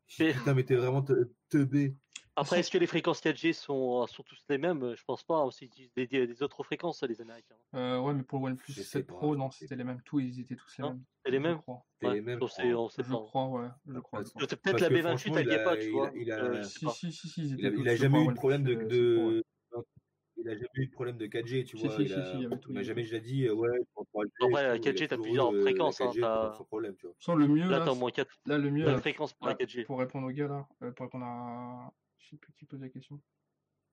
J'ai 0.08 0.32
dit, 0.32 0.38
putain, 0.38 0.54
mais 0.54 0.64
t'es 0.64 0.74
vraiment 0.76 1.02
te- 1.02 1.28
teubé. 1.48 1.94
Après, 2.36 2.58
est-ce 2.58 2.70
que 2.70 2.78
les 2.78 2.86
fréquences 2.88 3.20
4G 3.22 3.52
sont, 3.52 4.04
sont 4.08 4.22
tous 4.24 4.36
les 4.48 4.58
mêmes? 4.58 4.94
Je 4.96 5.04
pense 5.04 5.22
pas. 5.22 5.46
Ils 5.60 5.66
utilisent 5.66 5.92
des, 5.94 6.06
des, 6.08 6.42
autres 6.42 6.64
fréquences, 6.64 7.02
les 7.04 7.20
Américains. 7.20 7.54
Euh, 7.74 8.00
ouais, 8.00 8.12
mais 8.14 8.24
pour 8.24 8.40
le 8.40 8.46
OnePlus 8.46 8.72
Je 8.72 8.82
sais 8.82 8.98
7 8.98 9.06
pas, 9.06 9.12
Pro, 9.12 9.34
je 9.34 9.38
non, 9.38 9.50
c'était 9.52 9.76
les 9.76 9.84
mêmes. 9.84 10.00
Tous, 10.04 10.18
ils 10.20 10.40
étaient 10.40 10.56
tous 10.56 10.66
les 10.78 10.82
Non, 10.82 10.90
mêmes. 10.94 11.04
c'est 11.24 11.30
les 11.30 11.36
je 11.36 11.42
mêmes 11.42 11.58
crois. 11.58 11.84
C'est 12.00 12.08
Ouais, 12.08 12.14
les 12.14 12.20
mêmes. 12.22 12.38
on 12.42 12.46
je 12.48 12.52
sait, 12.52 12.62
Je 12.70 13.02
pas. 13.12 13.18
crois, 13.18 13.48
ouais. 13.50 13.68
Je 13.86 13.98
crois. 14.00 14.22
Je. 14.24 14.46
Peut-être 14.56 14.80
la 14.80 14.88
que 14.88 14.94
B28 14.94 15.02
franchement, 15.02 15.36
elle 15.36 15.46
il 15.46 15.50
y 15.50 15.54
est 15.54 15.64
pas, 15.64 15.76
tu 15.76 15.82
il 15.84 15.88
a- 15.90 15.92
vois. 15.92 16.10
il 16.16 16.32
a- 16.32 16.44
Euh, 16.44 16.62
je 16.64 16.68
Si, 16.88 17.12
si, 17.12 17.28
si, 17.28 17.54
Il 17.56 17.88
a, 17.88 17.94
jamais 17.96 18.24
eu 18.24 18.28
de 18.28 18.32
problème 18.32 18.64
de, 18.64 18.72
euh, 18.74 18.78
7 18.80 18.88
Pro, 18.88 19.28
ouais. 19.28 19.34
de- 19.36 20.33
il 20.44 20.50
a 20.50 20.54
jamais 20.54 20.68
eu 20.74 20.86
de 20.86 20.92
problème 20.92 21.16
de 21.16 21.26
4G, 21.26 21.64
tu 21.64 21.76
Si, 21.76 21.82
vois. 21.82 21.96
si, 21.96 22.02
il, 22.02 22.08
si, 22.08 22.14
a- 22.14 22.24
si, 22.24 22.36
il 22.38 22.74
m'a 22.74 22.82
jamais 22.82 23.02
déjà 23.02 23.18
dit, 23.18 23.46
euh, 23.46 23.54
ouais, 23.54 23.70
pour 23.94 24.06
3G, 24.06 24.30
Après, 24.44 24.62
la 24.62 24.74
et 24.76 24.80
tout, 24.80 24.88
il 24.88 24.98
a 24.98 25.02
4G, 25.02 25.08
t'as 25.08 25.16
plusieurs 25.16 25.52
eu, 25.52 25.54
euh, 25.54 25.56
la 25.56 25.62
fréquences, 25.62 26.00
hein, 26.00 26.06
4G 26.06 26.20
t'as- 26.20 26.52
sans 26.52 26.64
problème, 26.64 26.96
tu 26.96 27.06
vois. 27.06 27.16
Sans 27.18 27.34
le 27.34 27.48
mieux, 27.48 27.70
Là, 27.70 27.78
là, 27.78 27.84
t'as 27.84 27.92
au 27.92 27.94
moins 27.94 28.10
4 28.10 28.30
là, 28.46 28.58
le 28.58 28.70
mieux, 28.70 28.84
là, 28.84 28.98
fréquences 28.98 29.32
pour 29.32 29.46
la 29.46 29.52
là, 29.52 29.58
4G. 29.58 29.84
pour 29.84 29.98
répondre 29.98 30.26
au 30.28 30.30
gars, 30.30 30.48
là, 30.48 30.68
euh, 30.82 30.92
pour 30.92 31.06
répondre 31.06 31.24
à... 31.24 31.92
Je 32.18 32.28
sais 32.30 32.36
plus 32.36 32.52
qui 32.52 32.64
pose 32.66 32.80
la 32.80 32.88
question. 32.88 33.20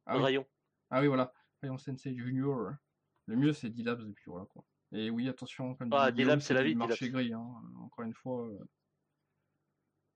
Ah 0.06 0.18
oui, 0.18 0.24
Rayon. 0.24 0.45
ah 0.89 1.02
oui, 1.02 1.08
voilà. 1.08 1.34
Rayon 1.62 1.78
Sensei 1.78 2.16
Junior. 2.18 2.72
Le 3.28 3.36
mieux, 3.36 3.54
c'est 3.54 3.70
D-Labs, 3.70 4.02
et 4.10 4.14
puis 4.14 4.26
voilà, 4.28 4.45
quoi. 4.45 4.64
Et 4.93 5.10
oui, 5.10 5.30
attention, 5.30 5.76
comme 5.76 5.89
Ah, 5.91 6.12
D-Labs, 6.12 6.39
c'est 6.41 6.54
la 6.54 6.64
vie, 6.64 6.76
marché 6.76 7.10
gris, 7.10 7.34
hein. 7.34 7.45
Encore 7.80 8.04
une 8.06 8.14
fois... 8.14 8.47
euh, 8.47 8.60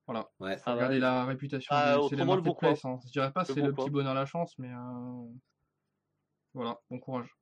Voilà. 0.07 0.29
Ouais. 0.39 0.57
Ah, 0.65 0.75
bah, 0.75 0.89
la 0.97 1.25
réputation. 1.25 1.73
Ah, 1.75 1.97
c'est. 2.09 2.15
Hein. 2.85 2.99
Je 3.05 3.11
dirais 3.11 3.31
pas 3.31 3.41
Le 3.47 3.53
c'est 3.53 3.59
bon 3.61 3.67
le 3.67 3.73
petit 3.73 3.89
bonheur 3.89 4.11
à 4.11 4.15
la 4.15 4.25
chance, 4.25 4.57
mais 4.59 4.69
euh, 4.69 5.27
voilà, 6.55 6.79
bon 6.89 6.99
courage. 6.99 7.37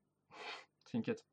C'est 0.86 0.98
une 0.98 1.04
quête. 1.04 1.24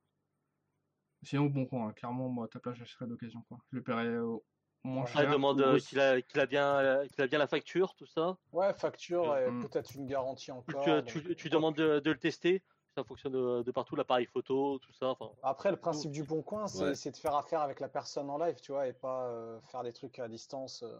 Sinon, 1.22 1.46
bon 1.46 1.66
coin, 1.66 1.88
hein. 1.88 1.92
clairement, 1.92 2.28
moi, 2.28 2.44
à 2.46 2.48
ta 2.48 2.60
place, 2.60 2.76
j'achèterais 2.76 3.06
d'occasion. 3.06 3.42
Quoi. 3.48 3.58
Je 3.72 3.76
le 3.76 3.82
paierais 3.82 4.18
au 4.18 4.44
moins 4.84 5.02
Après, 5.02 5.22
cher. 5.22 5.30
demande 5.32 5.60
ou 5.60 5.64
euh, 5.64 5.78
qu'il 5.78 5.98
a, 6.00 6.22
qu'il 6.22 6.40
a, 6.40 6.46
bien, 6.46 6.76
euh, 6.76 7.06
qu'il 7.08 7.22
a 7.22 7.26
bien 7.26 7.38
la 7.38 7.46
facture, 7.46 7.94
tout 7.94 8.06
ça. 8.06 8.36
Ouais, 8.52 8.72
facture 8.74 9.36
et 9.36 9.50
Mm. 9.50 9.60
peut-être 9.68 9.94
une 9.94 10.06
garantie 10.06 10.52
encore. 10.52 10.82
tu, 11.04 11.20
donc, 11.22 11.36
tu- 11.36 11.50
demandes 11.50 11.74
de, 11.76 11.98
de 12.00 12.10
le 12.10 12.18
tester. 12.18 12.62
Ça 12.96 13.04
fonctionne 13.04 13.32
de, 13.32 13.62
de 13.62 13.70
partout, 13.70 13.94
l'appareil 13.96 14.26
photo, 14.26 14.78
tout 14.80 14.92
ça. 14.92 15.14
Après, 15.42 15.70
le 15.70 15.76
principe 15.76 16.10
du 16.10 16.24
bon 16.24 16.42
coin, 16.42 16.66
c'est 16.66 16.84
Ouais. 16.84 16.94
c'est 16.94 17.12
de 17.12 17.16
faire 17.16 17.36
affaire 17.36 17.60
avec 17.60 17.78
la 17.80 17.88
personne 17.88 18.28
en 18.28 18.36
live, 18.38 18.56
tu 18.60 18.72
vois, 18.72 18.88
et 18.88 18.92
pas 18.92 19.26
euh, 19.28 19.60
faire 19.70 19.82
des 19.84 19.92
trucs 19.92 20.18
à 20.18 20.26
distance. 20.26 20.82
euh. 20.82 20.98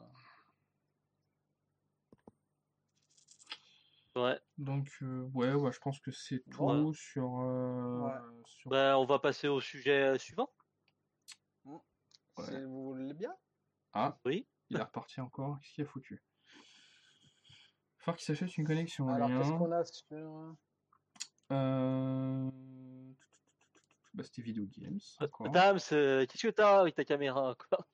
Ouais. 4.16 4.38
Donc, 4.58 4.90
euh, 5.02 5.22
ouais, 5.34 5.52
ouais, 5.54 5.72
je 5.72 5.78
pense 5.78 6.00
que 6.00 6.10
c'est 6.10 6.42
tout 6.50 6.92
sur. 6.94 7.40
euh, 7.40 8.00
Ouais. 8.00 8.42
sur- 8.46 8.70
Ben, 8.70 8.96
on 8.96 9.04
va 9.04 9.18
passer 9.18 9.48
au 9.48 9.60
sujet 9.60 10.18
suivant. 10.18 10.50
Ouais. 11.64 11.78
Si 12.44 12.62
vous 12.64 12.84
voulez 12.94 13.14
bien? 13.14 13.34
Ah, 13.92 14.18
Oui. 14.24 14.46
il 14.70 14.76
est 14.78 14.82
reparti 14.82 15.20
encore. 15.20 15.58
Qu'est-ce 15.60 15.74
qu'il 15.74 15.84
a 15.84 15.88
foutu? 15.88 16.22
Faut 17.98 18.12
qu'il 18.12 18.22
s'achète 18.24 18.56
une 18.56 18.66
connexion. 18.66 19.08
Alors, 19.08 19.28
qu'est-ce 19.28 19.50
qu'on 19.50 19.72
a 19.72 19.84
sur. 19.84 20.56
Euh... 21.52 22.50
Bah, 24.14 24.22
c'était 24.24 24.42
Video 24.42 24.64
Games. 24.66 24.98
encore. 25.20 25.50
Dame, 25.50 25.76
qu'est-ce 25.78 26.46
que 26.46 26.50
t'as 26.50 26.80
avec 26.80 26.94
ta 26.94 27.04
caméra 27.04 27.54
quoi? 27.68 27.86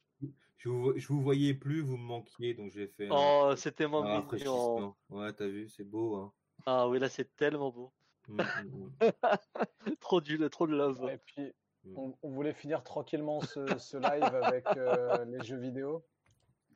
Je 0.58 0.68
vous, 0.68 0.92
je 0.98 1.06
vous 1.08 1.20
voyais 1.20 1.54
plus, 1.54 1.80
vous 1.82 1.96
me 1.96 2.02
manquiez, 2.04 2.54
donc 2.54 2.72
j'ai 2.72 2.88
fait 2.88 3.08
un, 3.08 3.14
Oh, 3.14 3.54
c'est 3.56 3.68
un 3.70 3.72
tellement 3.72 4.02
mignon. 4.02 4.14
rafraîchissement. 4.22 4.96
Ouais, 5.10 5.32
t'as 5.32 5.46
vu, 5.46 5.68
c'est 5.68 5.84
beau. 5.84 6.16
Hein. 6.16 6.32
Ah 6.64 6.88
oui, 6.88 6.98
là, 6.98 7.08
c'est 7.08 7.36
tellement 7.36 7.70
beau. 7.70 7.92
Mm, 8.28 8.40
mm, 8.42 8.44
mm. 8.64 8.90
trop, 10.00 10.20
du, 10.20 10.38
trop 10.50 10.66
de 10.66 10.74
love. 10.74 11.08
Et 11.10 11.18
puis, 11.18 11.52
Mm. 11.84 11.98
on, 11.98 12.18
on 12.22 12.30
voulait 12.30 12.52
finir 12.54 12.82
tranquillement 12.82 13.40
ce, 13.42 13.78
ce 13.78 13.96
live 13.96 14.24
avec 14.24 14.66
euh, 14.76 15.24
les 15.28 15.44
jeux 15.44 15.58
vidéo. 15.58 16.04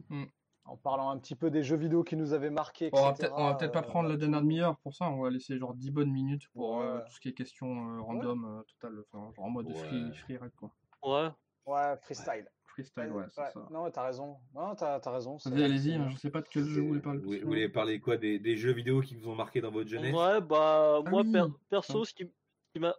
Mm. 0.09 0.27
En 0.67 0.77
parlant 0.77 1.11
un 1.11 1.19
petit 1.19 1.35
peu 1.35 1.51
des 1.51 1.65
jeux 1.65 1.77
vidéo 1.79 2.05
qui 2.05 2.15
nous 2.15 2.33
avaient 2.33 2.51
marqués, 2.51 2.91
On 2.93 3.03
va 3.03 3.09
etc., 3.11 3.23
peut-être 3.23 3.35
on 3.41 3.45
va 3.47 3.55
peut-être 3.55 3.73
pas 3.73 3.81
euh, 3.81 3.83
prendre 3.83 4.09
la 4.09 4.17
dernière 4.17 4.43
demi-heure 4.43 4.77
pour 4.79 4.95
ça, 4.95 5.11
on 5.11 5.21
va 5.21 5.31
laisser 5.31 5.59
genre 5.59 5.75
10 5.75 5.91
bonnes 5.91 6.13
minutes 6.13 6.47
pour 6.51 6.81
euh, 6.81 6.99
Ouais. 6.99 7.05
tout 7.07 7.13
ce 7.13 7.19
qui 7.19 7.29
est 7.29 7.33
question 7.35 7.97
euh, 7.97 8.01
random 8.03 8.45
euh, 8.45 8.63
total, 8.79 9.03
enfin, 9.13 9.33
genre 9.35 9.47
en 9.47 9.51
mode 9.51 9.75
free, 9.75 10.05
Ouais. 10.11 10.15
free 10.15 10.37
ride 10.37 10.55
quoi. 10.55 10.71
Ouais. 11.03 11.31
Ouais, 11.67 11.97
freestyle. 12.03 12.49
Freestyle, 12.83 13.13
ouais, 13.13 13.25
c'est 13.29 13.43
Ouais, 13.43 13.51
ça. 13.53 13.69
Non, 13.71 13.91
t'as 13.91 14.05
raison. 14.05 14.39
Non, 14.55 14.75
t'as 14.75 15.01
t'as 15.01 15.13
raison. 15.13 15.37
allez-y, 15.47 15.95
hein, 15.95 16.09
je 16.11 16.17
sais 16.17 16.31
pas 16.31 16.41
de 16.41 16.49
quel 16.49 16.65
jeu 16.65 16.81
vous 16.81 16.89
voulez 16.89 17.01
parler. 17.01 17.21
Vous, 17.21 17.49
voulez 17.49 17.69
parler 17.69 18.01
quoi 18.01 18.17
des, 18.17 18.39
des 18.39 18.57
jeux 18.57 18.73
vidéo 18.73 19.01
qui 19.01 19.15
vous 19.17 19.29
ont 19.29 19.35
marqué 19.35 19.61
dans 19.61 19.71
votre 19.71 19.89
jeunesse? 19.89 20.15
Ouais, 20.15 20.41
bah, 20.41 21.03
Ah 21.05 21.11
moi, 21.11 21.25
per- 21.25 21.47
perso, 21.69 22.05
ce 22.05 22.15
qui, 22.15 22.31
m'a. 22.79 22.95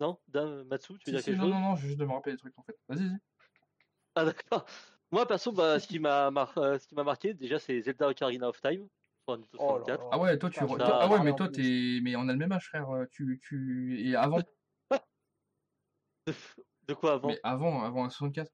Non, 0.00 0.18
Dame, 0.28 0.64
Matsu, 0.64 0.88
tu 0.88 0.92
veux 0.94 0.98
Si, 1.04 1.10
dire 1.10 1.20
si, 1.20 1.30
quelque 1.30 1.36
non, 1.36 1.44
chose? 1.44 1.52
non, 1.52 1.60
non, 1.60 1.76
je 1.76 1.86
juste 1.86 1.98
de 1.98 2.04
me 2.04 2.12
rappeler 2.12 2.32
des 2.32 2.38
trucs 2.38 2.58
en 2.58 2.62
fait. 2.64 2.76
Vas-y, 2.88 3.08
vas-y. 3.08 3.18
Ah, 4.14 4.24
d'accord. 4.24 4.66
Moi, 5.12 5.26
perso, 5.26 5.52
bah, 5.52 5.78
ce 5.78 5.86
qui 5.86 5.98
m'a 5.98 6.30
mar- 6.30 6.56
euh, 6.56 6.78
ce 6.78 6.86
qui 6.86 6.94
m'a 6.94 7.04
marqué, 7.04 7.34
déjà, 7.34 7.58
c'est 7.58 7.80
Zelda 7.82 8.08
Ocarina 8.08 8.48
of 8.48 8.60
Time 8.60 8.88
Oh 9.58 9.78
là 9.78 9.84
64. 9.84 10.00
là. 10.00 10.08
Ah 10.12 10.18
ouais, 10.18 10.38
toi, 10.38 10.50
tu. 10.50 10.60
Re- 10.60 10.78
ah 10.80 11.08
ouais, 11.08 11.22
mais 11.22 11.34
toi, 11.34 11.48
t'es. 11.48 12.00
Mais 12.02 12.16
on 12.16 12.28
a 12.28 12.32
le 12.32 12.38
même 12.38 12.52
âge, 12.52 12.66
frère. 12.68 12.90
euh, 12.90 13.04
Tu. 13.10 13.38
tu... 13.42 14.00
Et 14.08 14.16
avant. 14.16 14.40
De, 16.88 16.94
quoi 16.94 17.12
avant? 17.14 17.28
Mais 17.28 17.40
avant, 17.42 17.82
avant 17.82 18.04
la 18.04 18.10
64. 18.10 18.50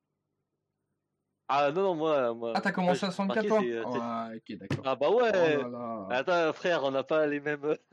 Ah 1.51 1.71
non, 1.73 1.83
non, 1.83 1.95
moi. 1.95 2.35
moi 2.35 2.53
Ah, 2.55 2.61
t'as 2.61 2.73
commencé 2.73 3.05
à 3.05 3.09
moi, 3.09 3.11
j'ai 3.11 3.17
64 3.17 3.27
marqué, 3.35 3.49
toi 3.49 3.61
c'est, 3.61 3.73
euh, 3.73 3.85
c'est- 3.85 3.99
Ouais, 3.99 4.37
ok, 4.37 4.59
d'accord. 4.59 4.85
Ah 4.87 4.95
bah 4.97 5.07
Oh 5.11 5.17
ouais 5.21 5.33
là 5.33 5.69
là. 5.69 6.07
Attends, 6.11 6.53
frère, 6.53 6.85
on 6.85 6.91
n'a 6.91 7.03
pas 7.05 7.27
les 7.27 7.41
mêmes. 7.41 7.61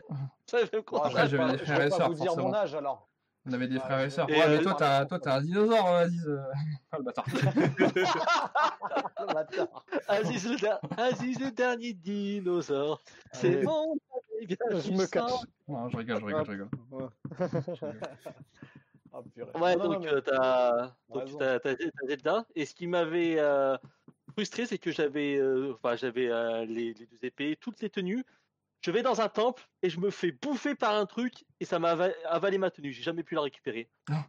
Bon, 0.51 0.51
je 0.51 0.97
Après, 1.07 1.23
vais 1.23 1.27
j'avais 1.29 1.51
des 1.53 1.57
je 1.57 1.63
frères 1.63 1.79
vais 1.79 1.87
et 1.87 1.91
sœurs, 1.91 2.07
vous 2.09 2.13
dire 2.15 2.35
mon 2.37 2.53
âge 2.53 2.75
alors. 2.75 3.09
On 3.47 3.53
avait 3.53 3.67
des 3.67 3.75
Ouais, 3.75 3.81
frères 3.81 3.99
et 4.01 4.09
je- 4.09 4.15
sœurs. 4.15 4.29
Ouais, 4.29 4.35
mais 4.47 4.57
euh, 4.57 4.61
toi, 4.63 4.75
t'as, 4.77 5.05
toi, 5.05 5.19
t'as 5.19 5.37
un 5.37 5.41
dinosaure, 5.41 5.87
euh, 5.87 6.03
Aziz. 6.03 6.27
euh. 6.27 6.39
Ah, 6.91 6.97
le 6.97 7.03
bâtard. 7.03 7.25
Le 9.19 9.33
bâtard. 9.33 9.85
Aziz 10.07 10.47
le, 10.47 10.57
Aziz 10.97 11.39
le 11.39 11.51
dernier 11.51 11.93
dinosaure. 11.93 13.01
C'est 13.31 13.63
mon 13.63 13.95
dernier 14.31 14.45
bien 14.47 14.57
Je 14.79 14.91
me 14.91 15.05
cache. 15.07 15.31
Non, 15.67 15.89
je 15.89 15.97
rigole, 15.97 16.19
je 16.19 16.25
rigole, 16.25 16.45
je 16.45 16.51
rigole. 16.51 16.69
Ouais. 19.15 19.23
Ah, 19.25 19.29
purée. 19.33 19.51
Ouais, 19.59 19.75
Non, 19.75 19.83
non, 19.85 19.93
donc 19.93 20.03
mais- 20.03 20.13
euh, 20.13 20.21
t'as 20.21 20.87
donc, 21.09 21.23
raison. 21.23 21.37
t'as- 21.37 21.59
t'as- 21.59 21.75
t'as 21.75 22.07
Zelda. 22.07 22.45
Et 22.55 22.65
ce 22.65 22.73
qui 22.75 22.87
m'avait 22.87 23.35
euh, 23.39 23.77
frustré, 24.33 24.65
c'est 24.65 24.77
que 24.77 24.91
j'avais 24.91 25.37
euh, 25.37 25.73
enfin, 25.73 25.95
j'avais 25.95 26.29
euh, 26.29 26.65
les, 26.65 26.93
les 26.93 27.05
deux 27.05 27.19
épées, 27.23 27.57
toutes 27.59 27.81
les 27.81 27.89
tenues. 27.89 28.23
Je 28.81 28.91
vais 28.91 29.01
dans 29.01 29.19
un 29.21 29.29
temple 29.29 29.63
et 29.81 29.89
je 29.89 29.99
me 29.99 30.11
fais 30.11 30.31
bouffer 30.31 30.75
par 30.75 30.93
un 30.93 31.05
truc 31.07 31.43
et 31.59 31.65
ça 31.65 31.79
m'a 31.79 31.91
ava- 31.95 32.13
avalé 32.25 32.57
ma 32.57 32.69
tenue. 32.69 32.91
J'ai 32.91 33.01
jamais 33.03 33.23
pu 33.23 33.33
la 33.35 33.41
récupérer. 33.41 33.89
Ah. 34.11 34.25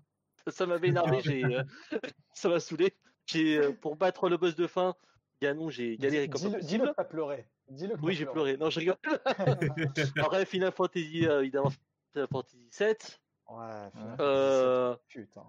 Ça, 0.46 0.50
ça 0.52 0.66
m'avait 0.66 0.88
énervé, 0.88 1.20
j'ai, 1.22 1.44
euh, 1.44 1.62
ça 2.32 2.48
m'a 2.48 2.60
saoulé. 2.60 2.96
J'ai, 3.26 3.58
euh, 3.58 3.72
pour 3.72 3.96
battre 3.96 4.28
le 4.28 4.36
boss 4.36 4.54
de 4.54 4.66
fin, 4.66 4.94
Ganon, 5.42 5.68
j'ai 5.68 5.96
galéré 5.98 6.28
comme 6.30 6.52
pas 6.52 6.58
Dis-le, 6.60 6.86
que 6.86 6.94
t'as 6.94 7.04
pleuré. 7.04 7.46
Dis-le 7.68 7.96
Oui, 8.00 8.14
j'ai 8.14 8.24
pleuré. 8.24 8.56
Non, 8.56 8.70
je 8.70 8.78
rigole. 8.78 8.96
Après, 10.18 10.46
Final 10.46 10.72
Fantasy, 10.72 11.26
euh, 11.26 11.40
évidemment, 11.42 11.70
Final 12.12 12.28
Fantasy 12.30 12.66
7. 12.70 13.20
Ouais, 13.48 13.90
Final 13.92 14.16
Euh, 14.20 14.96
Putain. 15.08 15.46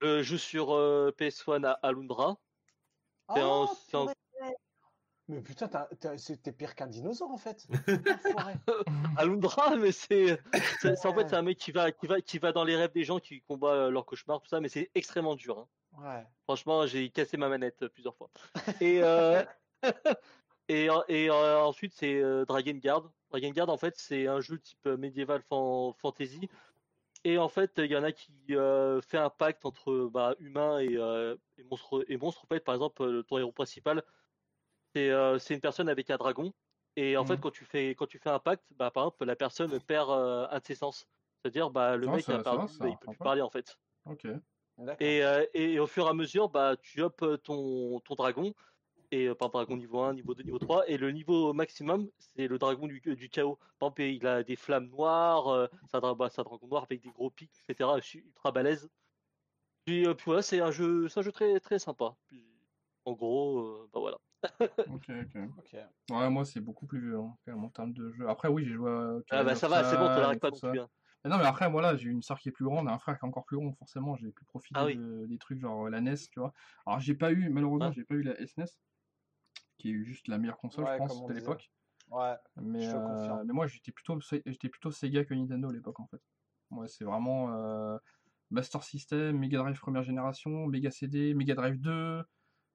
Le 0.00 0.22
jeu 0.22 0.38
sur 0.38 0.74
euh, 0.74 1.12
PS1 1.18 1.64
à 1.64 1.72
Alundra. 1.82 2.36
C'est 3.34 3.42
Oh, 3.42 3.66
un- 3.94 3.98
un-. 4.06 4.12
Mais 5.30 5.42
putain, 5.42 5.68
t'as- 5.68 5.88
t'as- 6.00 6.16
c'est- 6.16 6.38
t'es 6.42 6.52
pire 6.52 6.74
qu'un 6.74 6.86
dinosaure 6.86 7.30
en 7.30 7.36
fait. 7.36 7.66
Alundra, 9.18 9.76
mais 9.76 9.92
c'est, 9.92 10.32
en 11.04 11.12
fait 11.14 11.28
c'est 11.28 11.34
un 11.36 11.42
mec 11.42 11.58
qui 11.58 11.70
va, 11.72 11.92
qui 11.92 12.06
va, 12.06 12.20
qui 12.22 12.38
va 12.38 12.52
dans 12.52 12.64
les 12.64 12.76
rêves 12.76 12.92
des 12.92 13.04
gens, 13.04 13.18
qui 13.18 13.42
combat 13.42 13.72
euh, 13.74 13.90
leurs 13.90 14.06
cauchemars, 14.06 14.40
tout 14.40 14.48
ça, 14.48 14.60
mais 14.60 14.68
c'est 14.70 14.90
extrêmement 14.94 15.34
dur. 15.36 15.58
hein. 15.58 15.68
ouais. 16.02 16.26
Franchement, 16.44 16.86
j'ai 16.86 17.10
cassé 17.10 17.36
ma 17.36 17.48
manette 17.50 17.82
euh, 17.82 17.88
plusieurs 17.90 18.14
fois. 18.16 18.30
Et 18.80 19.02
euh, 19.02 19.44
et, 20.68 20.88
en- 20.88 21.04
et 21.08 21.28
euh, 21.28 21.60
ensuite 21.60 21.92
c'est 21.94 22.22
euh, 22.22 22.46
Dragon 22.46 22.74
Guard. 22.82 23.10
Dragon 23.30 23.50
Guard, 23.50 23.68
en 23.68 23.76
fait, 23.76 23.94
c'est 23.98 24.26
un 24.28 24.40
jeu 24.40 24.58
type 24.58 24.86
euh, 24.86 24.96
médiéval 24.96 25.42
fan- 25.42 25.92
fantasy. 25.98 26.48
Et 27.24 27.38
en 27.38 27.48
fait, 27.48 27.72
il 27.78 27.86
y 27.90 27.96
en 27.96 28.04
a 28.04 28.12
qui 28.12 28.32
euh, 28.50 29.00
fait 29.00 29.18
un 29.18 29.30
pacte 29.30 29.64
entre 29.66 30.08
bah, 30.12 30.34
humains 30.38 30.78
et, 30.80 30.96
euh, 30.96 31.36
et 31.56 31.64
monstres. 31.64 32.04
Et 32.08 32.16
monstres, 32.16 32.44
en 32.44 32.48
fait, 32.48 32.60
par 32.64 32.74
exemple, 32.74 33.24
ton 33.24 33.38
héros 33.38 33.52
principal, 33.52 34.04
c'est 34.94 35.10
euh, 35.10 35.38
c'est 35.38 35.54
une 35.54 35.60
personne 35.60 35.88
avec 35.88 36.10
un 36.10 36.16
dragon. 36.18 36.52
Et 36.96 37.16
en 37.16 37.24
fait, 37.24 37.36
Mhm. 37.36 37.40
quand 37.40 37.50
tu 37.52 37.64
fais 37.64 37.90
quand 37.90 38.06
tu 38.06 38.18
fais 38.18 38.30
un 38.30 38.40
pacte, 38.40 38.64
bah, 38.72 38.90
par 38.90 39.04
exemple, 39.04 39.24
la 39.26 39.36
personne 39.36 39.80
perd 39.80 40.10
euh, 40.10 40.48
un 40.50 40.58
de 40.60 40.64
ses 40.66 40.76
sens. 40.76 41.06
C'est-à-dire, 41.42 41.70
bah, 41.70 41.96
le 41.96 42.08
Ah, 42.08 42.10
mec 42.10 42.30
a 42.30 42.38
perdu, 42.40 42.68
ça 42.68 42.78
bah, 42.78 42.88
il 42.90 42.98
peut 42.98 43.08
plus 43.08 43.20
parler 43.20 43.42
en 43.42 43.50
fait. 43.50 43.78
Ok. 44.04 44.26
D'accord. 44.78 44.98
Et, 45.00 45.22
euh, 45.24 45.46
et 45.54 45.78
au 45.78 45.86
fur 45.86 46.06
et 46.06 46.10
à 46.10 46.14
mesure, 46.14 46.48
bah, 46.48 46.76
tu 46.80 47.00
ton, 47.44 48.00
ton 48.00 48.14
dragon, 48.14 48.54
et 49.10 49.26
euh, 49.28 49.34
par 49.34 49.50
dragon 49.50 49.76
niveau 49.76 50.00
1, 50.00 50.14
niveau 50.14 50.34
2, 50.34 50.42
niveau 50.42 50.58
3, 50.58 50.88
et 50.88 50.98
le 50.98 51.10
niveau 51.12 51.52
maximum, 51.52 52.10
c'est 52.18 52.46
le 52.48 52.58
dragon 52.58 52.86
du, 52.86 53.00
du 53.00 53.28
chaos. 53.30 53.56
Par 53.78 53.88
exemple, 53.88 54.02
il 54.02 54.26
a 54.26 54.42
des 54.42 54.56
flammes 54.56 54.88
noires, 54.88 55.48
euh, 55.48 55.66
c'est 55.90 55.96
un, 55.96 56.00
dra- 56.00 56.14
bah, 56.14 56.28
un 56.36 56.42
dragon 56.42 56.66
noir 56.68 56.82
avec 56.84 57.02
des 57.02 57.10
gros 57.10 57.30
pics, 57.30 57.52
etc. 57.68 57.98
Je 58.00 58.06
suis 58.06 58.18
ultra 58.20 58.52
balèze. 58.52 58.90
Puis, 59.84 60.06
euh, 60.06 60.14
puis 60.14 60.24
voilà, 60.26 60.42
c'est 60.42 60.60
un 60.60 60.70
jeu, 60.70 61.06
un 61.14 61.22
jeu 61.22 61.32
très, 61.32 61.58
très 61.60 61.78
sympa. 61.78 62.16
Puis, 62.26 62.44
en 63.04 63.12
gros, 63.12 63.60
euh, 63.60 63.90
bah 63.92 64.00
voilà. 64.00 64.18
Ok, 64.88 65.10
ok. 65.58 65.76
Ouais, 66.10 66.30
moi, 66.30 66.44
c'est 66.44 66.60
beaucoup 66.60 66.86
plus 66.86 67.16
hein, 67.16 67.36
même, 67.46 67.64
en 67.64 67.68
termes 67.70 67.92
de 67.92 68.10
jeu. 68.12 68.28
Après, 68.28 68.48
oui, 68.48 68.64
j'ai 68.64 68.74
joué 68.74 68.90
à. 68.90 69.18
Ah 69.30 69.44
bah 69.44 69.54
ça 69.54 69.68
va, 69.68 69.84
c'est 69.84 69.96
bon, 69.96 70.08
tu 70.14 70.20
l'arrêtes 70.20 70.40
pas 70.40 70.50
tout 70.50 70.58
non 70.66 70.72
plus. 70.72 70.80
hein. 70.80 70.88
Mais 71.24 71.30
non, 71.30 71.38
mais 71.38 71.46
après, 71.46 71.68
voilà, 71.68 71.96
j'ai 71.96 72.10
une 72.10 72.22
sœur 72.22 72.38
qui 72.38 72.48
est 72.48 72.52
plus 72.52 72.64
grande 72.64 72.86
et 72.86 72.90
un 72.92 72.98
frère 72.98 73.18
qui 73.18 73.24
est 73.24 73.28
encore 73.28 73.44
plus 73.44 73.56
grand, 73.56 73.72
forcément, 73.72 74.14
j'ai 74.16 74.30
pu 74.30 74.44
profiter 74.44 74.78
Ah 74.78 74.86
oui. 74.86 74.96
de- 74.96 75.26
des 75.26 75.36
trucs 75.38 75.58
genre 75.60 75.88
la 75.90 75.98
NES, 75.98 76.14
tu 76.30 76.38
vois. 76.38 76.52
Alors, 76.86 77.00
j'ai 77.00 77.14
pas 77.14 77.32
eu, 77.32 77.48
malheureusement, 77.50 77.88
Ah. 77.88 77.92
j'ai 77.92 78.04
pas 78.04 78.14
eu 78.14 78.22
la 78.22 78.40
SNES, 78.40 78.66
qui 79.78 79.90
est 79.92 80.02
juste 80.04 80.28
la 80.28 80.38
meilleure 80.38 80.58
console, 80.58 80.84
Ouais, 80.84 80.92
je 80.94 80.98
pense, 80.98 81.26
disait. 81.26 81.40
l'époque. 81.40 81.70
Ouais. 82.10 82.34
Mais, 82.56 82.82
Je 82.82 82.90
te 82.90 82.96
confirme. 82.96 83.38
euh, 83.38 83.44
mais 83.46 83.52
moi, 83.52 83.66
j'étais 83.66 83.92
plutôt, 83.92 84.18
j'étais 84.20 84.68
plutôt 84.68 84.90
Sega 84.90 85.24
que 85.24 85.34
Nintendo 85.34 85.68
à 85.68 85.72
l'époque, 85.72 86.00
en 86.00 86.06
fait. 86.06 86.20
Moi, 86.70 86.86
c'est 86.88 87.04
vraiment 87.04 87.52
euh, 87.52 87.98
Master 88.50 88.82
System, 88.82 89.38
Mega 89.38 89.58
Drive 89.58 89.78
première 89.78 90.02
génération, 90.02 90.66
Mega 90.66 90.90
CD, 90.90 91.34
Mega 91.34 91.54
Drive 91.54 91.78
2, 91.80 92.22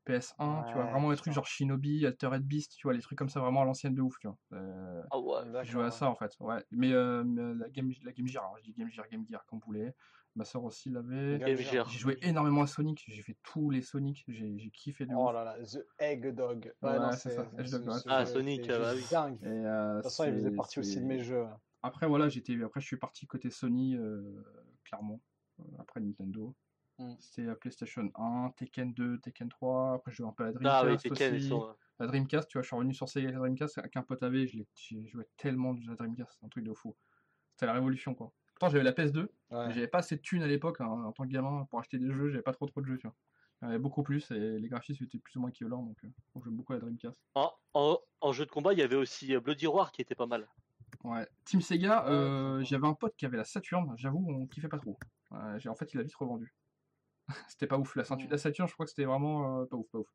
PS1, 0.08 0.66
tu 0.68 0.74
vois, 0.74 0.84
Ouais, 0.86 0.92
vraiment 0.92 1.10
les 1.12 1.18
trucs 1.18 1.34
genre 1.34 1.46
Shinobi, 1.48 2.06
Altered 2.06 2.44
Beast, 2.44 2.76
tu 2.76 2.88
vois, 2.88 2.94
les 2.94 3.02
trucs 3.02 3.18
comme 3.18 3.30
ça, 3.30 3.40
vraiment 3.40 3.62
à 3.62 3.66
l'ancienne 3.66 3.96
de 3.96 4.02
ouf, 4.02 4.18
tu 4.20 4.28
vois. 4.28 4.38
Euh, 4.54 5.02
Ah 5.12 5.20
ouais. 5.20 5.64
je 5.64 5.72
jouais 5.72 5.86
à 5.86 5.92
ça 5.92 6.10
en 6.10 6.16
fait, 6.16 6.36
ouais. 6.42 6.64
Mais, 6.72 6.92
euh, 6.92 7.24
mais 7.24 7.56
la, 7.56 7.70
Game, 7.70 7.92
la 8.04 8.12
Game 8.12 8.28
Gear, 8.28 8.44
alors 8.44 8.58
je 8.58 8.64
dis 8.64 8.74
Game 8.74 8.90
Gear, 8.92 9.08
Game 9.10 9.26
Gear, 9.30 9.46
comme 9.46 9.60
vous 9.60 9.66
voulez. 9.66 9.94
Ma 10.36 10.46
soeur 10.46 10.64
aussi 10.64 10.90
l'avait. 10.90 11.40
J'ai 11.56 11.84
joué 12.00 12.18
énormément 12.22 12.64
à 12.64 12.68
Sonic, 12.68 13.04
j'ai 13.08 13.22
fait 13.22 13.38
tous 13.44 13.70
les 13.70 13.82
Sonic, 13.82 14.24
j'ai 14.28 14.72
kiffé 14.72 15.06
de 15.06 15.14
Oh 15.14 15.26
ouf. 15.28 15.34
là 15.34 15.44
là, 15.44 15.58
The 15.64 15.86
Egg 16.00 16.34
Dog. 16.34 16.74
Ouais, 16.82 16.92
Ouais, 16.92 17.00
non, 17.00 17.12
c'est 17.12 17.30
ça, 17.30 17.44
Dog, 17.44 17.92
ce 17.92 18.10
Ah, 18.10 18.26
jeu 18.26 18.32
Sonic, 18.32 18.70
ah 18.70 18.80
bah 18.80 18.94
oui. 18.96 19.04
dingue. 19.12 19.38
Et, 19.44 19.48
euh, 19.48 19.90
De 19.90 19.94
toute 19.96 20.04
façon, 20.04 20.24
il 20.26 20.34
faisait 20.34 20.52
partie 20.52 20.80
aussi 20.80 21.00
de 21.00 21.06
mes 21.06 21.24
jeux. 21.24 21.46
Après, 21.84 22.08
voilà, 22.08 22.30
j'étais, 22.30 22.62
après, 22.64 22.80
je 22.82 22.86
suis 22.88 22.98
parti 22.98 23.28
côté 23.28 23.50
Sony, 23.52 23.96
euh, 23.96 24.44
clairement. 24.86 25.22
Euh, 25.60 25.64
Après 25.80 26.00
Nintendo. 26.00 26.56
Mm. 26.98 27.14
C'était 27.20 27.44
la 27.44 27.56
PlayStation 27.56 28.10
1, 28.16 28.52
Tekken 28.58 28.94
2, 28.94 29.20
Tekken 29.20 29.50
3. 29.50 29.94
Après, 29.96 30.12
je 30.12 30.18
jouais 30.18 30.28
un 30.28 30.32
peu 30.32 30.44
à 30.44 30.48
la 30.48 30.54
Ah 30.64 30.84
oui, 30.86 30.98
Dreamcast 30.98 31.04
Tekken, 31.04 31.36
ils 31.36 31.38
aussi. 31.38 31.50
sont. 31.50 31.64
euh, 31.70 31.74
La 32.00 32.08
Dreamcast, 32.08 32.50
tu 32.50 32.58
vois, 32.58 32.64
je 32.64 32.68
suis 32.68 32.76
revenu 32.76 32.94
sur 32.94 33.08
Sega 33.10 33.32
Dreamcast 33.32 33.78
avec 33.78 33.96
un 33.98 34.02
pote 34.04 34.24
avait, 34.24 34.48
j'ai 34.48 34.66
joué 35.06 35.26
tellement 35.38 35.74
de 35.74 35.86
la 35.88 35.96
Dreamcast, 35.96 36.38
c'est 36.40 36.46
un 36.46 36.50
truc 36.50 36.64
de 36.66 36.74
fou. 36.74 36.96
C'était 37.52 37.68
la 37.68 37.74
révolution, 37.74 38.16
quoi. 38.16 38.34
Pourtant, 38.64 38.72
j'avais 38.78 38.84
la 38.86 38.94
PS2, 38.94 39.30
mais 39.52 39.58
Ouais. 39.58 39.74
j'avais 39.74 39.88
pas 39.88 39.98
assez 40.00 40.16
de 40.16 40.22
thunes 40.22 40.42
à 40.42 40.48
l'époque, 40.48 40.80
hein, 40.80 40.88
en 40.88 41.12
tant 41.12 41.24
que 41.26 41.30
gamin, 41.30 41.66
pour 41.70 41.80
acheter 41.80 41.98
des 42.00 42.12
jeux, 42.12 42.30
j'avais 42.30 42.44
pas 42.44 42.54
trop 42.54 42.66
trop 42.66 42.80
de 42.82 42.86
jeux, 42.86 42.98
tu 42.98 43.08
vois. 43.08 43.16
Il 43.62 43.66
y 43.66 43.68
en 43.68 43.70
avait 43.72 43.80
beaucoup 43.80 44.04
plus 44.04 44.30
et 44.32 44.60
les 44.60 44.68
graphismes 44.70 45.04
étaient 45.04 45.18
plus 45.20 45.36
ou 45.36 45.42
moins 45.42 45.50
équivalents, 45.50 45.84
donc 45.84 45.98
euh, 46.04 46.08
donc 46.34 46.44
je 46.44 46.50
jouais 46.50 46.56
beaucoup 46.56 46.74
à 46.74 46.78
la 46.78 46.82
Dreamcast. 46.82 47.18
En, 47.36 47.52
en, 47.74 47.98
en 48.22 48.32
jeu 48.32 48.46
de 48.46 48.52
combat, 48.52 48.74
il 48.74 48.80
y 48.80 48.82
avait 48.82 48.96
aussi 48.96 49.36
euh, 49.36 49.40
Bloody 49.42 49.68
Roar 49.68 49.92
qui 49.92 50.02
était 50.02 50.16
pas 50.16 50.26
mal. 50.28 50.48
Ouais. 51.04 51.28
Team 51.46 51.60
Sega, 51.62 52.08
euh, 52.08 52.64
j'avais 52.64 52.88
un 52.88 52.94
pote 52.94 53.16
qui 53.18 53.26
avait 53.26 53.38
la 53.38 53.44
Saturn, 53.44 53.94
j'avoue, 53.98 54.26
on 54.30 54.48
kiffait 54.48 54.70
pas 54.70 54.80
trop. 54.80 54.98
Euh, 55.34 55.60
j'ai- 55.60 55.70
en 55.70 55.76
fait, 55.76 55.94
il 55.94 56.00
a 56.00 56.04
vite 56.04 56.16
revendu. 56.16 56.54
c'était 57.50 57.68
pas 57.68 57.78
ouf. 57.78 57.96
La, 57.96 58.04
ceinture- 58.06 58.30
la 58.30 58.38
Saturn, 58.38 58.68
je 58.68 58.74
crois 58.74 58.86
que 58.86 58.92
c'était 58.92 59.06
vraiment 59.06 59.62
euh, 59.62 59.66
pas 59.66 59.76
ouf, 59.78 59.90
pas 59.92 60.00
ouf. 60.00 60.08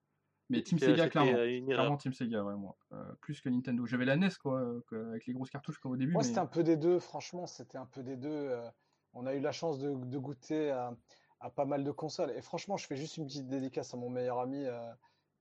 Mais 0.51 0.62
Team 0.62 0.78
Sega, 0.78 1.09
clairement. 1.09 1.32
Clairement 1.66 1.96
Team 1.96 2.12
Sega, 2.12 2.42
ouais, 2.42 2.55
moi. 2.55 2.76
Euh, 2.92 3.12
plus 3.20 3.40
que 3.40 3.49
Nintendo. 3.49 3.84
J'avais 3.86 4.05
la 4.05 4.16
NES, 4.16 4.30
quoi, 4.40 4.61
euh, 4.61 5.11
avec 5.11 5.26
les 5.26 5.34
grosses 5.34 5.51
cartouches 5.51 5.78
comme 5.78 5.92
au 5.92 5.96
début. 5.96 6.12
Moi, 6.12 6.22
mais... 6.22 6.28
c'était 6.28 6.40
un 6.40 6.46
peu 6.46 6.62
des 6.62 6.76
deux, 6.76 6.99
franchement, 6.99 7.46
c'était 7.46 7.78
un 7.78 7.86
peu 7.86 8.03
des 8.03 8.16
deux. 8.16 8.28
euh, 8.30 8.68
on 9.14 9.26
a 9.26 9.34
eu 9.34 9.40
la 9.40 9.53
chance 9.53 9.78
de, 9.78 9.94
de 9.94 10.18
goûter 10.18 10.70
à, 10.70 10.94
à 11.40 11.51
pas 11.51 11.64
mal 11.64 11.84
de 11.84 11.90
consoles. 11.90 12.30
Et 12.36 12.42
franchement, 12.42 12.76
je 12.76 12.86
fais 12.86 12.96
juste 12.96 13.16
une 13.16 13.26
petite 13.26 13.49
dédicace 13.49 13.92
à 13.92 13.96
mon 13.96 14.09
meilleur 14.11 14.38
ami 14.38 14.64
euh, 14.64 14.80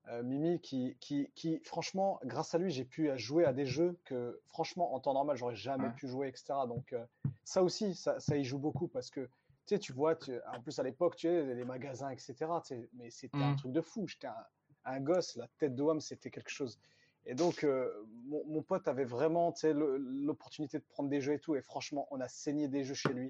euh, 0.10 0.24
Mimi, 0.24 0.60
qui, 0.62 0.98
qui, 1.00 1.32
qui, 1.36 1.60
franchement, 1.64 2.20
grâce 2.24 2.54
à 2.56 2.58
lui, 2.58 2.72
j'ai 2.72 2.86
pu 2.86 3.10
jouer 3.18 3.46
à 3.46 3.54
des 3.54 3.66
jeux 3.66 3.98
que, 4.06 4.40
franchement, 4.46 4.94
en 4.94 5.00
temps 5.00 5.14
normal, 5.14 5.38
j'aurais 5.38 5.56
jamais 5.56 5.88
Ouais. 5.88 5.94
pu 5.94 6.08
jouer, 6.08 6.28
etc. 6.28 6.66
Donc, 6.68 6.92
euh, 6.94 7.06
ça 7.44 7.64
aussi, 7.64 7.94
ça, 7.96 8.20
ça 8.20 8.36
y 8.38 8.44
joue 8.44 8.58
beaucoup 8.60 8.88
parce 8.88 9.10
que, 9.10 9.22
tu 9.22 9.76
sais, 9.76 9.80
tu 9.80 9.92
vois, 9.94 10.16
tu- 10.16 10.40
en 10.54 10.62
plus 10.62 10.80
à 10.80 10.84
l'époque, 10.84 11.16
tu 11.18 11.28
sais, 11.28 11.54
les 11.56 11.66
magasins, 11.66 12.10
etc. 12.10 12.34
tu 12.62 12.76
sais, 12.76 12.90
mais 12.94 13.10
c'était 13.10 13.38
un 13.38 13.54
Mm. 13.54 13.58
truc 13.58 13.72
de 13.74 13.82
fou. 13.82 14.08
J'étais 14.08 14.28
un, 14.28 14.46
un 14.88 15.00
gosse, 15.00 15.36
la 15.36 15.48
tête 15.60 15.76
de 15.76 15.84
homme, 15.84 16.02
c'était 16.02 16.30
quelque 16.30 16.50
chose. 16.50 16.80
Et 17.26 17.36
donc, 17.36 17.64
euh, 17.64 17.92
mon, 18.26 18.44
mon 18.46 18.62
pote 18.62 18.88
avait 18.88 19.04
vraiment 19.04 19.54
l'opportunité 19.64 20.80
de 20.80 20.84
prendre 20.84 21.10
des 21.10 21.20
jeux 21.20 21.34
et 21.34 21.40
tout. 21.40 21.56
Et 21.56 21.62
franchement, 21.62 22.08
on 22.12 22.22
a 22.22 22.28
saigné 22.30 22.68
des 22.70 22.84
jeux 22.86 22.94
chez 22.94 23.14
lui. 23.14 23.30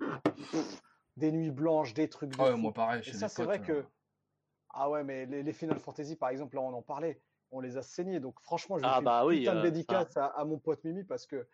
Des 1.18 1.32
nuits 1.32 1.50
blanches, 1.50 1.96
des 1.96 2.08
trucs 2.08 2.30
de 2.30 2.36
Ah 2.40 2.44
ouais, 2.46 2.52
fou. 2.52 2.58
moi 2.58 2.74
pareil. 2.74 3.02
Et 3.08 3.14
ça, 3.14 3.28
c'est 3.28 3.44
vrai 3.44 3.60
euh, 3.60 3.64
que. 3.82 3.86
Ah 4.70 4.88
ouais, 4.92 5.04
mais 5.04 5.26
les, 5.26 5.42
les 5.42 5.54
Final 5.54 5.80
Fantasy, 5.80 6.16
par 6.16 6.30
exemple, 6.30 6.56
là, 6.56 6.62
on 6.62 6.74
en 6.74 6.84
parlait. 6.84 7.20
On 7.50 7.60
les 7.60 7.76
a 7.78 7.82
saignés. 7.82 8.20
Donc, 8.20 8.40
franchement, 8.42 8.78
je 8.78 8.84
Ah 8.86 8.98
fais 9.00 9.04
bah 9.06 9.22
une 9.22 9.28
oui, 9.30 9.40
putain 9.40 9.56
de 9.56 9.60
euh, 9.60 9.64
dédicace 9.64 10.16
à, 10.16 10.26
à 10.28 10.46
mon 10.46 10.60
pote 10.60 10.84
Mimi 10.84 11.04
parce 11.04 11.26
que, 11.26 11.48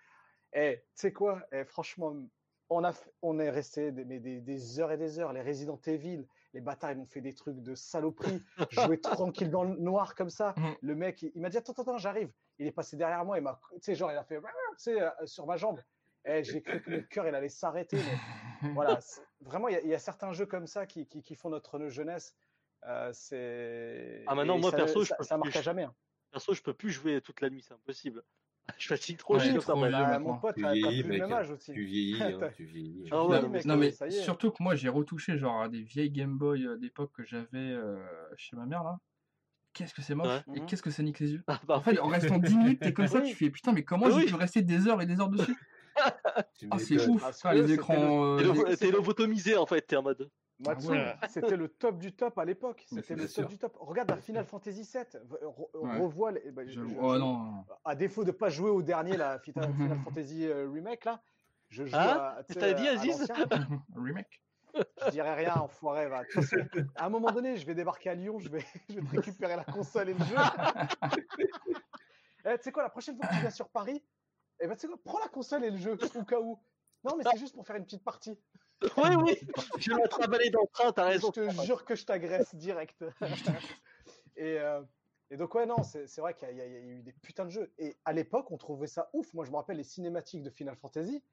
eh, 0.52 0.80
tu 0.80 0.84
sais 0.96 1.14
quoi, 1.14 1.42
eh, 1.54 1.64
franchement, 1.64 2.14
on, 2.70 2.84
a, 2.84 2.92
on 3.22 3.40
est 3.40 3.50
resté 3.50 3.94
des, 3.94 4.04
mais 4.04 4.20
des, 4.20 4.42
des 4.42 4.80
heures 4.82 4.92
et 4.92 4.98
des 4.98 5.18
heures. 5.20 5.32
Les 5.32 5.42
Resident 5.42 5.80
Evil, 5.86 6.28
les 6.54 6.62
bâtards, 6.62 6.92
ils 6.92 6.98
m'ont 6.98 7.06
fait 7.06 7.22
des 7.22 7.34
trucs 7.34 7.62
de 7.62 7.76
saloperie. 7.76 8.42
Jouer 8.70 9.00
tranquille 9.02 9.50
dans 9.50 9.64
le 9.64 9.76
noir 9.78 10.16
comme 10.16 10.30
ça. 10.30 10.54
Mhm. 10.58 10.76
Le 10.82 10.96
mec, 10.96 11.22
il, 11.24 11.32
il 11.36 11.42
m'a 11.42 11.50
dit 11.50 11.58
Attends, 11.58 11.72
attends, 11.74 11.82
attends, 11.84 11.98
j'arrive. 11.98 12.32
Il 12.60 12.68
est 12.68 12.72
passé 12.72 12.96
derrière 12.96 13.26
moi. 13.26 13.38
Il 13.38 13.42
m'a, 13.44 13.60
tu 13.74 13.80
sais, 13.82 13.96
genre, 13.96 14.12
il 14.12 14.18
a 14.18 14.24
fait, 14.24 14.38
tu 14.40 14.44
sais, 14.78 15.02
euh, 15.02 15.10
sur 15.26 15.46
ma 15.48 15.58
jambe. 15.58 15.82
Eh, 16.26 16.44
j'ai 16.44 16.62
cru 16.62 16.82
que 16.82 16.90
mon 16.90 17.04
cœur, 17.04 17.28
il 17.28 17.36
allait 17.36 17.50
s'arrêter. 17.50 17.98
Mais 18.62 18.70
voilà, 18.74 19.00
vraiment, 19.42 19.68
il 19.68 19.74
y, 19.74 19.78
a- 19.78 19.82
il 19.82 19.90
y 19.90 19.94
a 19.94 20.00
certains 20.00 20.32
jeux 20.32 20.46
comme 20.46 20.68
ça 20.68 20.86
qui, 20.86 21.06
qui, 21.08 21.22
qui 21.22 21.36
font 21.36 21.50
notre 21.50 21.90
jeunesse. 21.90 22.36
Euh, 22.86 23.12
c'est. 23.14 24.24
Ah, 24.28 24.36
maintenant, 24.36 24.58
et 24.58 24.62
moi, 24.62 24.72
ça, 24.72 24.78
perso, 24.78 25.02
je 25.04 25.10
ça, 25.10 25.16
peux 25.16 25.24
ça 25.24 25.36
plus- 25.36 25.44
marque 25.46 25.56
à 25.58 25.62
jamais. 25.62 25.84
hein. 25.84 25.96
Perso, 26.32 26.54
je 26.54 26.62
peux 26.62 26.74
plus 26.74 26.92
jouer 26.92 27.20
toute 27.22 27.42
la 27.42 27.50
nuit, 27.50 27.62
c'est 27.62 27.74
impossible. 27.74 28.24
Je 28.80 28.88
fatigue 28.88 29.18
trop, 29.18 29.35
Ouais, 29.35 29.40
je 29.41 29.52
suis 29.52 29.60
trop 29.60 29.76
moi. 29.76 29.88
vieux 29.88 29.98
Bah, 29.98 30.07
maintenant. 30.07 30.34
mon 30.34 30.40
pote, 30.40 30.56
Tu 30.56 30.61
vieillis, 30.64 31.03
plus 31.03 31.03
le 31.03 31.10
mec. 31.10 31.22
même 31.22 31.34
âge 31.34 31.52
aussi. 31.52 31.73
Tu 31.73 31.84
vieillis, 31.84 32.22
hein, 32.22 32.49
tu 32.56 32.65
vieillis. 32.65 33.10
Ah 33.11 33.26
ouais, 33.26 33.41
non, 33.41 33.49
mec, 33.49 33.65
non, 33.65 33.77
mais 33.77 33.91
ça 33.91 34.07
y 34.07 34.15
est. 34.15 34.22
surtout 34.22 34.52
que 34.52 34.64
moi 34.64 34.76
j'ai 34.76 34.90
retouché 34.90 35.38
genre 35.38 35.61
à 35.61 35.69
des 35.69 35.81
vieilles 35.81 36.11
Game 36.11 36.38
Boy 36.38 36.65
euh, 36.65 36.77
d'époque 36.77 37.11
que 37.14 37.23
j'avais 37.26 37.48
euh, 37.56 37.98
chez 38.38 38.56
ma 38.56 38.65
mère 38.65 38.84
là. 38.84 38.98
Qu'est-ce 39.73 39.94
que 39.94 40.02
c'est 40.03 40.14
moche 40.15 40.27
Ouais. 40.48 40.56
et 40.56 40.60
Mhm. 40.60 40.65
qu'est-ce 40.68 40.84
que 40.84 40.91
ça 40.91 41.02
nique 41.03 41.19
les 41.19 41.31
yeux. 41.34 41.44
Ah, 41.48 41.60
bah, 41.65 41.76
En 41.77 41.81
fait, 41.81 41.99
en 41.99 42.07
restant 42.07 42.38
10 42.38 42.56
minutes, 42.56 42.80
t'es 42.81 42.94
comme 42.94 43.07
ça, 43.07 43.22
tu 43.22 43.34
fais 43.35 43.49
putain, 43.49 43.72
mais 43.73 43.84
comment 43.84 44.06
Oui. 44.06 44.22
j'ai 44.22 44.26
pu 44.27 44.35
rester 44.35 44.61
des 44.61 44.88
heures 44.88 45.02
et 45.02 45.06
des 45.07 45.19
heures 45.19 45.30
dessus 45.30 45.56
Ah, 46.72 46.77
c'est 46.80 46.98
ça, 46.98 47.52
que 47.52 47.56
les 47.57 47.73
écrans. 47.73 48.38
Euh, 48.40 48.76
T'es 48.77 48.91
lobotomisé 48.91 49.57
en 49.57 49.65
fait, 49.65 49.81
t'es 49.81 49.95
en 49.95 50.03
mode. 50.03 50.30
Matsu, 50.65 50.88
ouais. 50.90 51.15
c'était 51.30 51.57
le 51.57 51.68
top 51.68 51.99
du 51.99 52.14
top 52.14 52.38
à 52.38 52.45
l'époque. 52.45 52.84
C'était 52.88 53.15
le 53.15 53.27
sûr. 53.27 53.44
top 53.44 53.52
du 53.52 53.57
top. 53.57 53.77
Regarde 53.80 54.10
la 54.10 54.18
Final 54.18 54.45
Fantasy 54.45 54.81
VII. 54.84 55.03
re- 55.41 55.77
Ouais. 55.77 55.98
Revois. 55.99 56.31
les- 56.31 56.52
bah, 56.52 56.64
je- 56.65 56.72
j'avoue. 56.72 56.90
je- 56.90 56.95
Oh 56.99 57.14
je- 57.14 57.19
non. 57.19 57.65
À 57.85 57.95
défaut 57.95 58.23
de 58.23 58.31
pas 58.31 58.49
jouer 58.49 58.69
au 58.69 58.81
dernier, 58.81 59.18
la 59.18 59.40
Final, 59.40 59.64
Final 59.77 59.99
Fantasy 60.03 60.45
euh, 60.48 60.69
remake 60.72 61.06
là, 61.06 61.22
je 61.69 61.85
joue 61.85 61.95
Hein 61.95 62.34
à. 62.38 62.44
tu 62.48 62.53
sais, 62.53 62.60
T'as 62.60 62.73
dit, 62.73 62.88
Aziz. 62.88 63.27
Remake. 63.95 64.41
Je 65.06 65.11
dirais 65.11 65.35
rien, 65.35 65.53
enfoiré. 65.56 66.07
Va. 66.07 66.23
À 66.95 67.06
un 67.06 67.10
moment 67.10 67.31
donné, 67.31 67.57
je 67.57 67.65
vais 67.65 67.76
débarquer 67.76 68.10
à 68.10 68.15
Lyon, 68.15 68.40
je 68.40 68.49
vais, 68.49 68.65
je 68.90 68.95
vais 68.95 69.02
te 69.02 69.15
récupérer 69.15 69.56
la 69.56 69.64
console 69.65 70.10
et 70.10 70.14
le 70.15 70.26
jeu. 70.26 70.35
Eh, 72.45 72.57
tu 72.57 72.64
sais 72.64 72.72
quoi, 72.72 72.84
la 72.84 72.90
prochaine 72.90 73.15
fois 73.15 73.27
que 73.27 73.34
tu 73.35 73.40
viens 73.41 73.49
sur 73.49 73.69
Paris, 73.69 74.03
eh 74.60 74.68
ben, 74.68 74.76
quoi, 74.76 74.98
prends 75.03 75.19
la 75.19 75.27
console 75.30 75.64
et 75.64 75.69
le 75.72 75.77
jeu, 75.77 75.98
au 76.15 76.23
cas 76.23 76.40
où. 76.40 76.60
Non, 77.03 77.15
mais 77.18 77.23
c'est 77.31 77.38
juste 77.38 77.53
pour 77.56 77.65
faire 77.65 77.76
une 77.76 77.85
petite 77.85 78.03
partie. 78.03 78.38
Oui, 78.98 79.10
oui, 79.24 79.38
je 79.80 79.94
vais 79.94 80.02
un 80.24 80.28
balai 80.28 80.50
dans 80.50 80.62
le 80.62 80.68
train, 80.72 80.92
t'as 80.92 81.04
Je 81.04 81.08
raison. 81.14 81.32
te 81.32 81.50
jure 81.64 81.86
que 81.86 81.96
je 81.96 82.06
t'agresse 82.06 82.54
direct. 82.56 83.04
et, 84.36 84.60
euh, 84.60 84.82
et 85.30 85.38
donc, 85.38 85.54
ouais, 85.56 85.66
non, 85.66 85.82
c'est 85.84 86.20
vrai 86.20 86.34
qu'il 86.34 86.56
y, 86.56 86.62
a- 86.62 86.66
y 86.68 86.90
eu 86.90 87.02
des 87.02 87.14
putains 87.14 87.46
de 87.46 87.50
jeux. 87.50 87.72
Et 87.78 87.96
à 88.06 88.14
l'époque, 88.14 88.52
on 88.52 88.58
trouvait 88.58 88.88
ça 88.88 89.10
ouf. 89.14 89.34
Moi, 89.34 89.46
je 89.46 89.52
me 89.52 89.56
rappelle 89.56 89.78
les 89.78 89.84
cinématiques 89.84 90.44
de 90.44 90.50
Final 90.50 90.76
Fantasy. 90.76 91.24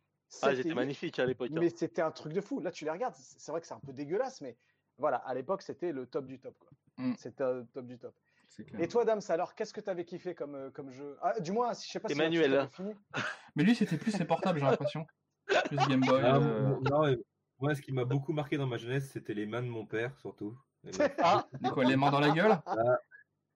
Ah, 0.43 0.53
huit, 0.53 0.65
magnifique 0.75 1.19
à 1.19 1.27
l'époque. 1.27 1.51
hein. 1.51 1.59
Mais 1.61 1.71
c'était 1.71 2.03
un 2.03 2.13
truc 2.13 2.33
de 2.33 2.41
fou. 2.41 2.61
Là, 2.61 2.71
tu 2.71 2.85
les 2.85 2.91
regardes, 2.91 3.15
c'est 3.17 3.51
vrai 3.51 3.61
que 3.61 3.67
c'est 3.67 3.75
un 3.75 3.81
peu 3.81 3.93
dégueulasse, 3.93 4.41
mais 4.41 4.57
voilà, 4.97 5.17
à 5.19 5.35
l'époque, 5.35 5.63
c'était 5.63 5.93
le 5.93 6.07
top 6.07 6.27
du 6.27 6.39
top. 6.39 6.55
quoi. 6.59 6.71
Mm. 6.99 7.15
C'était 7.19 7.43
le 7.53 7.67
top 7.73 7.87
du 7.87 7.99
top. 7.99 8.15
C'est 8.49 8.65
clair. 8.65 8.81
Et 8.81 8.89
toi, 8.89 9.05
Dams, 9.05 9.21
alors, 9.29 9.55
qu'est-ce 9.55 9.73
que 9.75 9.81
tu 9.81 9.91
avais 9.91 10.05
kiffé 10.05 10.35
comme, 10.35 10.55
euh, 10.55 10.71
comme 10.71 10.91
jeu? 10.93 11.17
Ah, 11.23 11.39
Du 11.41 11.53
moins, 11.53 11.75
si- 11.75 11.87
je 11.89 11.93
sais 11.93 12.01
pas 12.01 12.09
si 12.09 12.15
Emmanuel. 12.15 12.51
t'avais 12.53 12.69
fini. 12.69 12.95
Mais 13.57 13.65
lui, 13.65 13.75
c'était 13.75 13.97
plus 13.97 14.13
ses 14.13 14.25
portables, 14.25 14.59
j'ai 14.61 14.65
l'impression. 14.67 15.07
Plus 15.67 15.77
Game 15.89 16.01
Boy. 16.01 16.21
Ah, 16.25 16.37
euh, 16.37 16.77
non, 16.91 17.07
euh, 17.07 17.17
moi, 17.61 17.75
ce 17.75 17.83
qui 17.83 17.93
m'a 17.93 18.05
beaucoup 18.05 18.33
marqué 18.33 18.57
dans 18.57 18.67
ma 18.67 18.77
jeunesse, 18.77 19.11
c'était 19.13 19.35
les 19.35 19.47
mains 19.47 19.63
de 19.63 19.69
mon 19.69 19.87
père, 19.87 20.17
surtout. 20.19 20.57
Les 20.85 20.93
mains- 20.99 21.09
Ah, 21.19 21.47
les 21.61 21.71
quoi, 21.71 21.85
les 21.85 21.97
mains 21.97 22.11
dans 22.11 22.21
la 22.21 22.31
gueule? 22.31 22.51
Ouais, 22.67 22.73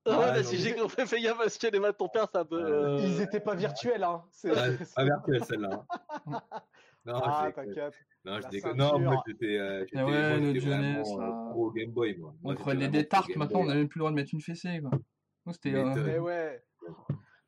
Ouais, 0.06 0.16
bah, 0.18 0.36
non, 0.36 0.42
si 0.42 0.58
j'ai 0.58 0.74
compris, 0.74 1.06
fais 1.06 1.20
gaffe 1.22 1.38
parce 1.38 1.56
que 1.56 1.66
les 1.68 1.80
mains 1.80 1.90
de 1.92 1.96
ton 1.96 2.08
père, 2.10 2.26
c'est 2.30 2.38
un 2.38 2.44
peu. 2.44 2.62
euh, 2.62 2.98
Ils 3.00 3.22
étaient 3.22 3.40
pas 3.40 3.54
virtuels, 3.54 4.04
hein. 4.04 4.22
C'est- 4.32 4.50
Ouais, 4.50 4.76
c'est- 4.84 4.94
pas 4.94 5.04
virtuelle 5.04 5.44
celle-là. 5.44 5.86
hein. 6.26 6.40
Non, 7.06 7.20
Ah, 7.22 7.50
t'inquiète. 7.54 7.94
Non, 8.24 8.40
je 8.40 8.48
déconne. 8.48 8.76
Non, 8.78 8.98
moi 8.98 9.22
j'étais 9.26 9.58
euh, 9.58 9.80
j'étais- 9.80 9.98
Ah 9.98 10.06
ouais, 10.06 10.30
moi, 10.30 10.40
notre 10.40 10.60
jeunesse, 10.60 11.08
euh, 11.18 11.50
pro 11.50 11.70
Game 11.72 11.90
Boy. 11.90 12.16
Moi. 12.18 12.34
On 12.44 12.54
prenait 12.54 12.88
des 12.88 13.06
tartes, 13.06 13.34
maintenant 13.36 13.60
on 13.60 13.64
n'a 13.66 13.74
même 13.74 13.88
plus 13.88 13.98
le 13.98 14.00
droit 14.00 14.10
de 14.10 14.16
mettre 14.16 14.30
une 14.32 14.40
fessée. 14.40 14.80
Quoi. 14.80 14.90
C'était. 15.52 15.72
Mais 15.72 15.98
euh, 16.14 16.18
ouais. 16.20 16.64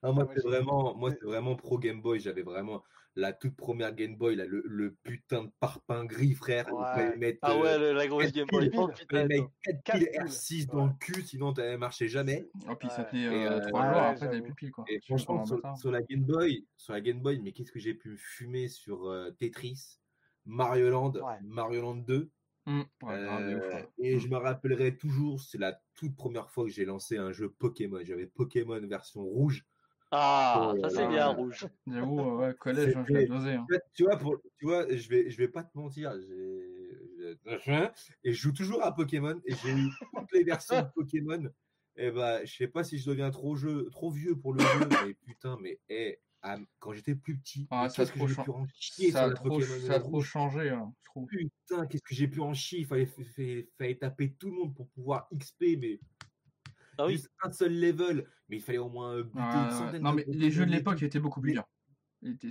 Non, 0.02 0.12
moi, 0.12 0.26
Ah, 0.28 0.32
c'est 0.34 0.42
vraiment, 0.42 0.94
moi, 0.94 1.08
j'ai- 1.10 1.16
c'est 1.20 1.24
vraiment 1.26 1.56
pro 1.56 1.78
Game 1.78 2.02
Boy. 2.02 2.20
J'avais 2.20 2.42
vraiment 2.42 2.82
la 3.16 3.32
toute 3.32 3.56
première 3.56 3.94
Game 3.94 4.14
Boy, 4.16 4.36
là, 4.36 4.44
le, 4.46 4.62
le 4.66 4.94
putain 5.02 5.44
de 5.44 5.50
parpaing 5.58 6.04
gris, 6.04 6.34
frère. 6.34 6.72
Ouais. 6.72 7.16
mettre, 7.16 7.38
Ah 7.42 7.52
euh, 7.52 7.60
ouais, 7.62 7.78
le- 7.78 7.92
la 7.94 8.06
grosse 8.06 8.30
Game 8.32 8.46
Boy. 8.50 8.70
Oh, 8.74 8.88
il 8.88 8.94
putain, 8.94 9.16
fallait 9.22 9.28
mettre 9.28 9.42
attends. 9.44 9.52
4 9.64 9.82
Quatre 9.84 9.98
piles 9.98 10.08
piles. 10.10 10.20
R6 10.22 10.66
dans 10.66 10.82
Ouais. 10.84 10.90
le 10.92 10.98
cul, 11.14 11.22
sinon 11.22 11.54
ça 11.54 11.76
marchait 11.78 12.08
jamais. 12.08 12.46
Oh, 12.68 12.76
puis 12.76 12.88
ça 12.90 13.04
tenait 13.04 13.22
Et, 13.22 13.26
euh, 13.46 13.50
euh, 13.60 13.68
3 13.68 13.80
ouais, 13.80 13.88
jours, 13.88 13.96
après 14.02 14.20
t'avais 14.26 14.42
plus 14.42 14.54
pile. 14.54 14.70
Quoi. 14.70 14.84
Et 14.88 15.00
franchement, 15.00 15.44
sur, 15.46 15.60
sur 15.76 15.90
la 15.90 16.02
Game 16.02 16.24
Boy, 16.24 16.66
sur 16.76 16.92
la 16.92 17.00
Game 17.00 17.20
Boy, 17.20 17.40
mais 17.42 17.52
qu'est-ce 17.52 17.72
que 17.72 17.78
j'ai 17.80 17.94
pu 17.94 18.10
me 18.10 18.16
fumer 18.16 18.68
sur 18.68 19.06
euh, 19.08 19.30
Tetris, 19.38 19.98
Mario 20.44 20.90
Land, 20.90 21.12
Ouais. 21.16 21.38
Mario 21.42 21.80
Land 21.82 21.96
2. 21.96 22.30
Hum, 22.68 22.80
ouais, 23.02 23.22
grave, 23.22 23.48
de 23.48 23.56
ouf, 23.56 23.62
Euh, 23.62 23.74
ouais. 23.74 23.88
et 23.98 24.18
je 24.18 24.26
me 24.28 24.36
rappellerai 24.36 24.96
toujours, 24.96 25.40
c'est 25.40 25.56
la 25.58 25.80
toute 25.94 26.16
première 26.16 26.50
fois 26.50 26.64
que 26.64 26.70
j'ai 26.70 26.84
lancé 26.84 27.16
un 27.16 27.30
jeu 27.30 27.48
Pokémon. 27.48 28.00
J'avais 28.04 28.26
Pokémon 28.26 28.80
version 28.88 29.22
rouge. 29.22 29.64
Ah, 30.10 30.72
Oh 30.74 30.78
ça 30.80 30.90
c'est 30.90 31.08
bien, 31.08 31.26
rouge. 31.28 31.66
J'avoue, 31.86 32.36
ouais, 32.38 32.54
collège, 32.54 32.96
hein, 32.96 33.04
je 33.08 33.12
l'ai 33.12 33.26
dosé. 33.26 33.54
hein. 33.54 33.62
En 33.62 33.66
fait, 33.66 33.82
tu 33.94 34.04
vois, 34.04 34.16
pour, 34.16 34.36
tu 34.58 34.66
vois, 34.66 34.86
je 34.88 35.08
vais, 35.08 35.30
je 35.30 35.36
vais 35.36 35.48
pas 35.48 35.64
te 35.64 35.76
mentir, 35.76 36.12
et 38.24 38.32
je 38.32 38.40
joue 38.40 38.52
toujours 38.52 38.82
à 38.84 38.94
Pokémon 38.94 39.40
et 39.44 39.54
j'ai 39.54 39.70
eu 39.72 39.88
toutes 40.14 40.32
les 40.32 40.44
versions 40.44 40.80
de 40.82 40.88
Pokémon. 40.94 41.42
Et 41.96 42.10
bah, 42.10 42.44
je 42.44 42.54
sais 42.54 42.68
pas 42.68 42.84
si 42.84 42.98
je 42.98 43.08
deviens 43.10 43.30
trop 43.30 43.56
jeu, 43.56 43.88
trop 43.90 44.10
vieux 44.10 44.36
pour 44.36 44.52
le 44.52 44.60
jeu, 44.60 44.88
mais 45.06 45.14
putain, 45.14 45.56
mais 45.60 45.80
eh, 45.88 46.18
ah, 46.42 46.58
quand 46.78 46.92
j'étais 46.92 47.14
plus 47.14 47.38
petit, 47.38 47.66
Ah, 47.70 47.88
qu'est-ce 47.94 48.12
que 48.12 48.26
j'ai 48.26 48.34
pu 48.34 48.50
en 48.50 48.66
chier 48.78 49.10
Ça 49.10 49.24
a 49.24 49.30
trop, 49.30 49.48
Pokémon 49.48 49.80
ça 49.86 49.94
a 49.94 50.00
trop 50.00 50.10
rouge. 50.10 50.26
changé, 50.28 50.68
hein, 50.70 50.92
je 51.02 51.10
trouve. 51.10 51.26
Putain, 51.28 51.86
qu'est-ce 51.86 52.02
que 52.02 52.14
j'ai 52.14 52.28
pu 52.28 52.40
en 52.40 52.52
chier. 52.52 52.80
Il 52.80 52.86
fallait, 52.86 53.06
fallait, 53.06 53.68
fallait 53.78 53.96
taper 53.96 54.32
tout 54.34 54.50
le 54.50 54.56
monde 54.56 54.74
pour 54.74 54.88
pouvoir 54.90 55.28
XP, 55.36 55.78
mais 55.80 55.98
Ah 56.98 57.06
oui. 57.06 57.22
un 57.42 57.52
seul 57.52 57.78
level. 57.78 58.26
Mais 58.48 58.56
il 58.56 58.62
fallait 58.62 58.78
au 58.78 58.88
moins 58.88 59.14
euh, 59.16 59.22
buter 59.24 59.38
Ouais, 59.38 59.44
une 59.54 59.64
ouais. 59.66 59.70
centaine 59.72 60.02
Non, 60.02 60.10
de 60.12 60.16
mais 60.16 60.24
les 60.28 60.50
jeux 60.50 60.66
de 60.66 60.70
l'époque 60.70 61.02
étaient 61.02 61.20
beaucoup 61.20 61.40
plus 61.40 61.50
Les- 61.50 61.54
durs. 61.54 61.66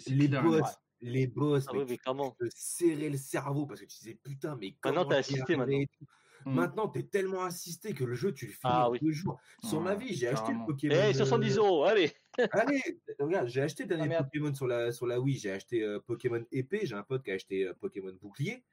Les 0.08 0.28
boss, 0.28 0.62
ouais. 0.62 0.68
les 1.02 1.28
boss, 1.28 1.66
Ah 1.68 1.72
mais 1.74 1.80
oui, 1.80 1.86
mais 1.90 1.96
tu 1.98 2.02
clairement. 2.04 2.32
te 2.40 2.46
serrais 2.56 3.10
le 3.10 3.18
cerveau 3.18 3.66
parce 3.66 3.80
que 3.82 3.86
tu 3.86 3.98
disais 4.00 4.20
putain, 4.22 4.58
mais 4.60 4.76
Maintenant, 4.84 5.04
comment 5.04 5.06
t'es 5.06 5.22
t'y 5.24 5.34
es 5.36 5.38
assisté, 5.38 5.56
tout. 5.56 6.06
Mm. 6.46 6.54
Maintenant, 6.54 6.88
t'es 6.90 7.04
tellement 7.04 7.42
assisté 7.44 7.94
que 7.94 8.04
le 8.04 8.14
jeu, 8.14 8.32
tu 8.32 8.46
le 8.46 8.52
finis 8.52 8.62
Ah 8.66 8.88
en 8.88 8.92
oui. 8.92 9.00
deux 9.02 9.12
jours. 9.12 9.40
Sur 9.64 9.82
ma 9.82 9.96
vie, 9.96 10.14
j'ai 10.14 10.28
acheté 10.28 10.52
le. 10.54 10.64
Pokémon. 10.66 10.94
Eh, 10.96 11.10
euh, 11.10 11.14
70 11.14 11.58
euros, 11.58 11.84
allez. 11.86 12.12
Allez, 12.52 12.82
regarde, 13.20 13.48
j'ai 13.48 13.62
acheté 13.62 13.84
le 13.84 13.90
dernier 13.90 14.08
merde. 14.10 14.26
Pokémon 14.26 14.54
sur 14.54 14.68
la, 14.68 14.92
sur 14.92 15.08
la 15.08 15.20
Wii. 15.20 15.38
J'ai 15.40 15.52
acheté 15.52 15.82
euh, 15.82 16.00
Pokémon 16.06 16.46
épée. 16.52 16.82
J'ai 16.86 16.94
un 16.96 17.02
pote 17.04 17.24
qui 17.24 17.32
a 17.32 17.36
acheté 17.36 17.66
euh, 17.66 17.74
Pokémon 17.80 18.14
bouclier. 18.22 18.64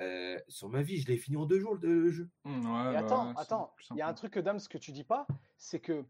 Euh, 0.00 0.38
sur 0.48 0.68
ma 0.68 0.82
vie, 0.82 0.98
je 0.98 1.06
l'ai 1.08 1.16
fini 1.18 1.36
en 1.36 1.44
deux 1.46 1.60
jours 1.60 1.74
le, 1.74 2.08
jeu. 2.10 2.28
Ouais, 2.44 2.52
Et 2.52 2.62
bah 2.62 2.98
attends, 2.98 3.34
c'est 3.34 3.40
attends, 3.42 3.74
il 3.90 3.96
y 3.98 4.00
a 4.00 4.06
un 4.06 4.08
simple. 4.08 4.18
truc 4.18 4.32
que 4.34 4.40
Dams 4.40 4.60
que 4.68 4.78
tu 4.78 4.92
dis 4.92 5.04
pas, 5.04 5.26
c'est 5.58 5.80
que 5.80 6.04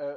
euh, 0.00 0.16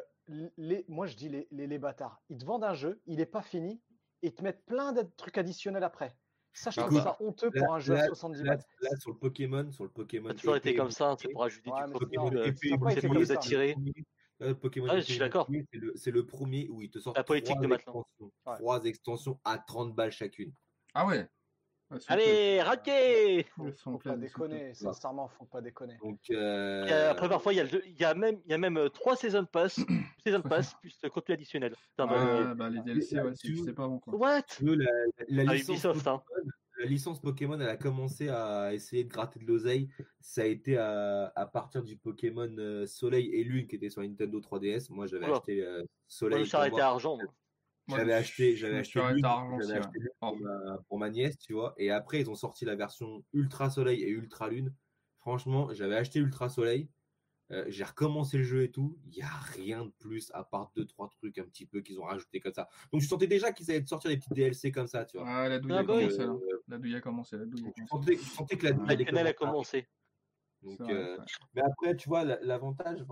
les, 0.57 0.85
moi 0.87 1.07
je 1.07 1.15
dis 1.17 1.27
les, 1.29 1.47
les, 1.51 1.67
les 1.67 1.77
bâtards, 1.77 2.21
ils 2.29 2.37
te 2.37 2.45
vendent 2.45 2.63
un 2.63 2.73
jeu, 2.73 3.01
il 3.05 3.19
est 3.19 3.25
pas 3.25 3.41
fini, 3.41 3.81
et 4.21 4.27
ils 4.27 4.33
te 4.33 4.41
mettent 4.43 4.65
plein 4.65 4.93
de 4.93 5.01
trucs 5.17 5.37
additionnels 5.37 5.83
après. 5.83 6.15
Ça, 6.53 6.71
je 6.71 6.79
trouve 6.81 7.01
ça 7.03 7.17
honteux 7.19 7.51
là- 7.53 7.61
pour 7.65 7.75
un 7.75 7.79
jeu 7.79 7.93
à 7.93 7.97
là- 7.97 8.05
70 8.07 8.41
Là, 8.43 8.55
balles. 8.55 8.65
là, 8.81 8.89
sur 8.97 9.11
le 9.11 9.17
Pokémon, 9.17 9.71
sur 9.71 9.83
le 9.83 9.91
Pokémon. 9.91 10.29
Ça 10.29 10.33
a 10.33 10.35
toujours 10.37 10.55
été 10.55 10.73
comme 10.75 10.89
ça, 10.89 11.09
c'est 11.19 11.27
bouclier, 11.27 11.33
pour 11.33 11.43
ajouter 11.43 11.69
Ouais, 11.69 11.85
du 11.85 11.91
Pokémon 11.91 12.29
c'est 12.31 13.07
pour 13.07 13.13
vous 13.19 13.25
c'est 13.25 13.33
attirer. 13.33 13.73
premier- 13.73 13.93
euh, 14.41 14.53
Pokémon 14.55 14.87
Ah, 14.89 14.97
je 14.99 15.01
suis 15.03 15.19
d'accord. 15.19 15.47
C'est 15.71 15.77
le, 15.77 15.93
c'est 15.95 16.11
le 16.11 16.25
premier 16.25 16.67
où 16.69 16.81
il 16.81 16.89
te 16.89 16.97
sort 16.99 17.13
La 17.15 17.23
politique 17.23 17.55
trois 17.55 17.61
de 17.61 17.67
maintenant. 17.67 17.93
extensions. 18.01 18.31
Ouais. 18.45 18.55
Trois 18.55 18.83
extensions 18.85 19.39
à 19.43 19.57
30 19.59 19.93
balles 19.93 20.11
chacune. 20.11 20.51
Ah 20.95 21.05
ouais. 21.05 21.27
C'est 21.99 22.11
Allez, 22.11 23.45
sont 23.75 23.93
Faut 23.93 23.97
pleins, 23.97 24.11
pas 24.13 24.17
déconner, 24.17 24.73
sincèrement, 24.73 25.29
faut 25.29 25.45
pas 25.45 25.61
déconner. 25.61 25.95
Donc, 26.03 26.19
a- 26.29 26.33
euh, 26.33 27.11
Après, 27.11 27.29
parfois, 27.29 27.53
il 27.53 27.57
y 27.57 27.59
a, 27.61 27.63
le 27.63 27.69
jeu- 27.69 27.83
il 27.85 27.97
y 27.97 28.03
a 28.03 28.13
même, 28.13 28.41
il 28.45 28.51
y 28.51 28.53
a 28.53 28.57
même 28.57 28.75
euh, 28.77 28.89
trois 28.89 29.15
season 29.15 29.45
pass, 29.45 29.75
season 30.25 30.41
pass 30.41 30.73
plus 30.81 30.97
le 31.01 31.09
contenu 31.09 31.33
additionnel. 31.35 31.73
Mode, 31.97 32.09
Ouais, 32.09 32.55
bah, 32.55 32.69
les 32.69 32.81
DLC, 32.81 33.15
ouais, 33.21 33.31
c'est- 33.35 33.47
tu- 33.47 33.55
je 33.55 33.63
sais 33.63 33.73
pas 33.73 33.85
avant 33.85 33.99
quoi. 33.99 34.15
What? 34.15 34.41
tu 34.57 34.65
veux, 34.65 34.75
la, 34.75 34.91
la 35.29 35.43
Ah, 35.49 35.53
licence 35.53 35.69
Ubisoft, 35.69 36.07
hein. 36.07 36.21
Pokémon, 36.27 36.51
la 36.79 36.85
licence 36.85 37.21
Pokémon, 37.21 37.59
elle 37.61 37.69
a 37.69 37.77
commencé 37.77 38.27
à 38.27 38.73
essayer 38.73 39.05
de 39.05 39.09
gratter 39.09 39.39
de 39.39 39.45
l'oseille. 39.45 39.87
Ça 40.19 40.41
a 40.41 40.45
été 40.45 40.77
à, 40.77 41.31
à 41.35 41.45
partir 41.45 41.83
du 41.83 41.95
Pokémon 41.95 42.53
euh, 42.59 42.85
Soleil 42.85 43.33
et 43.33 43.45
Lune 43.45 43.65
qui 43.65 43.77
était 43.77 43.89
sur 43.89 44.01
Nintendo 44.01 44.39
3DS. 44.41 44.91
Moi, 44.91 45.07
j'avais 45.07 45.25
Oula. 45.25 45.37
acheté 45.37 45.61
euh, 45.63 45.77
Moi, 45.79 45.85
Soleil. 46.09 46.39
je 46.39 46.43
suis 46.43 46.51
pour 46.51 46.59
arrêté 46.59 46.75
moi. 46.75 46.83
à 46.85 46.87
argent. 46.89 47.15
moi. 47.15 47.25
J'avais 47.87 48.13
acheté, 48.13 48.55
j'avais 48.55 48.77
acheté 48.77 48.99
ouais. 48.99 49.05
acheté 49.05 49.99
Lune 49.99 50.09
pour, 50.19 50.37
ma, 50.39 50.77
pour 50.89 50.99
ma 50.99 51.09
nièce, 51.09 51.37
tu 51.37 51.53
vois. 51.53 51.73
Et 51.77 51.89
après, 51.91 52.19
ils 52.21 52.29
ont 52.29 52.35
sorti 52.35 52.65
la 52.65 52.75
version 52.75 53.23
Ultra 53.33 53.69
Soleil 53.69 54.03
et 54.03 54.09
Ultra 54.09 54.49
Lune. 54.49 54.73
Franchement, 55.19 55.73
j'avais 55.73 55.95
acheté 55.95 56.19
Ultra 56.19 56.49
Soleil. 56.49 56.89
euh, 57.51 57.63
j'ai 57.69 57.85
recommencé 57.85 58.37
le 58.37 58.43
jeu 58.43 58.63
et 58.63 58.71
tout. 58.71 58.97
Il 59.05 59.11
n'y 59.11 59.21
a 59.21 59.27
rien 59.29 59.85
de 59.85 59.91
plus 59.99 60.31
à 60.33 60.43
part 60.43 60.71
deux, 60.75 60.85
trois 60.85 61.07
trucs 61.09 61.37
un 61.37 61.45
petit 61.45 61.65
peu 61.65 61.81
qu'ils 61.81 61.99
ont 61.99 62.03
rajouté 62.03 62.39
comme 62.41 62.53
ça. 62.53 62.67
Donc, 62.91 63.01
je 63.01 63.07
sentais 63.07 63.27
déjà 63.27 63.53
qu'ils 63.53 63.71
allaient 63.71 63.83
te 63.83 63.89
sortir 63.89 64.09
des 64.09 64.17
petits 64.17 64.33
DLC 64.33 64.71
comme 64.71 64.87
ça, 64.87 65.05
tu 65.05 65.17
vois. 65.17 65.25
Ouais, 65.25 65.49
la 65.49 65.59
douille 65.59 65.71
Ah 65.73 65.79
a 65.79 65.83
bah 65.83 65.93
oui. 65.97 66.03
commencé. 66.07 66.21
Euh, 66.21 66.63
La 66.67 66.77
douille 66.77 66.95
a 66.95 67.01
commencé, 67.01 67.37
la 67.37 67.45
douille 67.45 67.67
a 67.67 67.71
commencé. 67.71 67.89
sentais, 67.89 68.17
je 68.17 68.29
sentais 68.29 68.57
que 68.57 68.65
la 68.65 68.73
douille 68.73 69.05
quenelle 69.05 69.27
a 69.27 69.33
commencé. 69.33 69.87
Donc, 70.61 70.79
vrai, 70.79 70.93
euh, 70.93 71.17
mais 71.53 71.61
après, 71.61 71.95
tu 71.95 72.09
vois, 72.09 72.25
la- 72.25 72.39
l'avantage, 72.41 73.05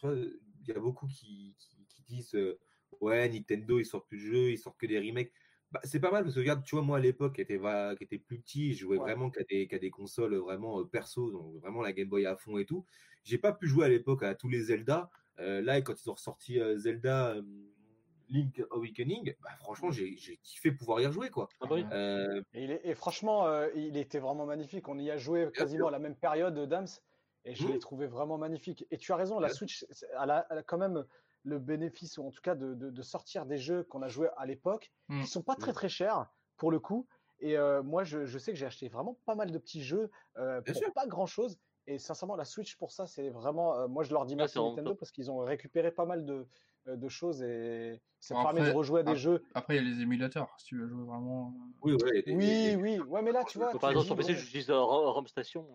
tu 0.00 0.40
il 0.64 0.68
y 0.68 0.72
a 0.72 0.78
beaucoup 0.78 1.06
qui, 1.08 1.56
qui, 1.58 1.84
qui 1.88 2.02
disent 2.04 2.34
euh, 2.36 2.58
Ouais, 3.00 3.28
Nintendo, 3.28 3.78
ils 3.78 3.84
sortent 3.86 4.06
plus 4.08 4.18
de 4.18 4.22
jeux, 4.32 4.50
ils 4.50 4.58
sortent 4.58 4.78
que 4.78 4.86
des 4.86 4.98
remakes. 4.98 5.32
Bah, 5.70 5.80
c'est 5.84 6.00
pas 6.00 6.10
mal 6.10 6.22
parce 6.24 6.34
que, 6.34 6.40
regarde, 6.40 6.62
tu 6.64 6.74
vois, 6.76 6.84
moi 6.84 6.98
à 6.98 7.00
l'époque, 7.00 7.36
qui 7.36 7.40
était, 7.40 7.58
qui 7.58 8.04
était 8.04 8.18
plus 8.18 8.40
petit, 8.40 8.74
je 8.74 8.80
jouais 8.80 8.98
Ouais. 8.98 9.02
vraiment 9.04 9.30
qu'à 9.30 9.42
des, 9.44 9.66
des 9.66 9.90
consoles 9.90 10.34
vraiment 10.36 10.80
euh, 10.80 10.84
perso, 10.84 11.30
donc 11.30 11.56
vraiment 11.62 11.80
la 11.82 11.92
Game 11.92 12.08
Boy 12.08 12.26
à 12.26 12.36
fond 12.36 12.58
et 12.58 12.66
tout. 12.66 12.84
J'ai 13.24 13.38
pas 13.38 13.52
pu 13.52 13.66
jouer 13.66 13.86
à 13.86 13.88
l'époque 13.88 14.22
à 14.22 14.34
tous 14.34 14.48
les 14.48 14.60
Zelda. 14.60 15.08
Euh, 15.38 15.62
là, 15.62 15.80
quand 15.80 15.94
ils 16.04 16.10
ont 16.10 16.14
ressorti 16.14 16.60
euh, 16.60 16.76
Zelda 16.76 17.30
euh, 17.36 17.42
Link 18.28 18.62
Awakening, 18.70 19.34
bah, 19.42 19.50
franchement, 19.58 19.90
j'ai 19.90 20.14
kiffé 20.42 20.72
pouvoir 20.72 21.00
y 21.00 21.06
rejouer, 21.06 21.30
quoi. 21.30 21.48
Ah 21.60 21.66
bah 21.66 21.76
oui. 21.76 21.84
Et, 22.54 22.64
il 22.64 22.70
est- 22.70 22.80
et 22.84 22.94
franchement, 22.94 23.46
il 23.74 23.96
était 23.96 24.18
vraiment 24.20 24.44
magnifique. 24.46 24.88
On 24.88 24.98
y 24.98 25.10
a 25.10 25.16
joué 25.16 25.48
quasiment 25.54 25.88
à 25.88 25.90
la 25.90 25.98
même 25.98 26.16
période, 26.16 26.58
Dams, 26.68 26.86
et 27.44 27.54
je 27.54 27.64
Mhm. 27.64 27.72
l'ai 27.72 27.78
trouvé 27.78 28.06
vraiment 28.06 28.36
magnifique. 28.38 28.86
Et 28.90 28.98
tu 28.98 29.12
as 29.12 29.16
raison, 29.16 29.38
la. 29.40 29.48
Switch, 29.48 29.84
c'est- 29.90 30.06
elle 30.22 30.30
a, 30.30 30.46
elle 30.50 30.58
a 30.58 30.62
quand 30.62 30.78
même 30.78 31.04
le 31.44 31.58
bénéfice, 31.58 32.18
ou 32.18 32.26
en 32.26 32.30
tout 32.30 32.40
cas 32.42 32.54
de, 32.54 32.74
de- 32.74 32.90
de 32.90 33.02
sortir 33.02 33.46
des 33.46 33.58
jeux 33.58 33.82
qu'on 33.84 34.02
a 34.02 34.08
joués 34.08 34.28
à 34.36 34.46
l'époque, 34.46 34.92
Mhm. 35.08 35.22
qui 35.22 35.28
sont 35.28 35.42
pas 35.42 35.56
très 35.56 35.72
très 35.72 35.88
chers 35.88 36.26
pour 36.56 36.70
le 36.70 36.78
coup. 36.80 37.06
Et 37.40 37.56
euh, 37.58 37.82
moi, 37.82 38.04
je, 38.04 38.24
je 38.26 38.38
sais 38.38 38.52
que 38.52 38.58
j'ai 38.58 38.66
acheté 38.66 38.88
vraiment 38.88 39.18
pas 39.26 39.34
mal 39.34 39.50
de 39.50 39.58
petits 39.58 39.82
jeux 39.82 40.10
euh, 40.36 40.60
Bien 40.60 40.72
pour 40.74 40.82
sûr. 40.82 40.92
pas 40.92 41.06
grand 41.06 41.26
chose. 41.26 41.58
Et 41.88 41.98
sincèrement, 41.98 42.36
la 42.36 42.44
Switch 42.44 42.76
pour 42.76 42.92
ça, 42.92 43.06
c'est 43.06 43.30
vraiment. 43.30 43.76
euh, 43.76 43.88
moi, 43.88 44.04
je 44.04 44.12
leur 44.12 44.24
dis 44.26 44.34
Ouais, 44.34 44.38
merci 44.38 44.60
Nintendo 44.60 44.94
parce 44.94 45.10
qu'ils 45.10 45.30
ont 45.32 45.38
récupéré 45.38 45.90
pas 45.90 46.06
mal 46.06 46.24
de, 46.24 46.46
de 46.86 47.08
choses 47.08 47.42
et 47.42 48.00
ça 48.20 48.36
Bon, 48.36 48.42
permet 48.44 48.70
de 48.70 48.76
rejouer 48.76 49.00
à 49.00 49.02
des 49.02 49.10
ah, 49.12 49.16
jeux. 49.16 49.42
Après, 49.54 49.74
il 49.76 49.84
y 49.84 49.86
a 49.86 49.90
les 49.90 50.00
émulateurs, 50.00 50.54
si 50.58 50.66
tu 50.66 50.78
veux 50.78 50.86
jouer 50.86 51.04
vraiment. 51.04 51.52
Oui, 51.82 51.94
ouais. 51.94 52.22
Oui, 52.28 52.76
oui, 52.80 53.00
ouais, 53.00 53.22
mais 53.22 53.32
là, 53.32 53.42
tu 53.42 53.58
vois. 53.58 53.76
Par 53.76 53.90
exemple, 53.90 54.06
sur 54.06 54.16
PC, 54.16 54.32
bon, 54.34 54.38
j'utilise 54.38 54.70
Ro- 54.70 55.12
Rome 55.12 55.26
Station. 55.26 55.66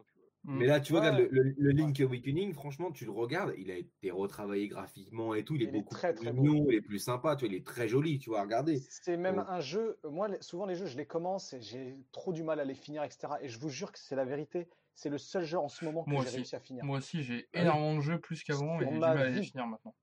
Hmm. 0.48 0.60
Mais 0.60 0.66
là, 0.68 0.80
tu 0.82 0.94
vois, 0.94 1.02
Ouais. 1.02 1.08
regarde, 1.08 1.20
le, 1.20 1.28
le- 1.32 1.54
le 1.58 1.72
Link 1.72 2.00
Awakening, 2.02 2.54
franchement, 2.54 2.92
tu 2.92 3.06
le 3.06 3.12
regardes, 3.12 3.54
il 3.58 3.72
a 3.72 3.78
été 3.78 4.12
retravaillé 4.12 4.68
graphiquement 4.68 5.36
et 5.36 5.44
tout, 5.46 5.56
il 5.56 5.64
est 5.64 5.68
Il 5.68 5.76
est 5.76 5.84
beaucoup 5.84 5.88
très, 5.88 6.16
plus 6.16 6.16
très 6.16 6.34
beau. 6.34 6.50
mignon, 6.50 6.66
il 6.70 6.76
est 6.76 6.82
plus 6.82 7.00
sympa, 7.00 7.36
tu 7.36 7.46
vois, 7.46 7.54
il 7.54 7.58
est 7.60 7.66
très 7.68 7.88
joli, 7.88 8.20
tu 8.20 8.30
vois, 8.32 8.42
regardez. 8.42 8.88
C'est 8.90 9.18
même 9.18 9.40
un 9.40 9.60
jeu. 9.60 10.00
Moi, 10.04 10.30
souvent, 10.42 10.66
les 10.66 10.76
jeux, 10.76 10.86
je 10.86 10.98
les 10.98 11.06
commence 11.06 11.54
et 11.54 11.62
j'ai 11.62 12.06
trop 12.12 12.34
du 12.34 12.44
mal 12.44 12.60
à 12.60 12.66
les 12.66 12.76
finir, 12.76 13.04
etc. 13.04 13.42
Et 13.42 13.50
je 13.50 13.60
vous 13.60 13.70
jure 13.70 13.92
que 13.92 14.00
c'est 14.00 14.16
la 14.16 14.26
vérité. 14.26 14.70
C'est 14.96 15.10
le 15.10 15.18
seul 15.18 15.44
jeu 15.46 15.58
en 15.60 15.68
ce 15.70 15.84
moment 15.86 16.06
que 16.06 16.18
j'ai 16.18 16.30
réussi 16.30 16.56
à 16.56 16.60
finir. 16.60 16.84
Moi 16.86 16.98
aussi, 17.00 17.24
j'ai 17.24 17.50
énormément 17.54 17.96
de 17.98 18.02
jeux 18.02 18.20
plus 18.20 18.44
qu'avant 18.44 18.82
et 18.82 18.86
j'ai 18.88 18.94
du 18.94 19.00
ma 19.00 19.14
mal 19.14 19.18
à 19.28 19.30
les 19.30 19.42
finir 19.42 19.68
maintenant. 19.68 19.96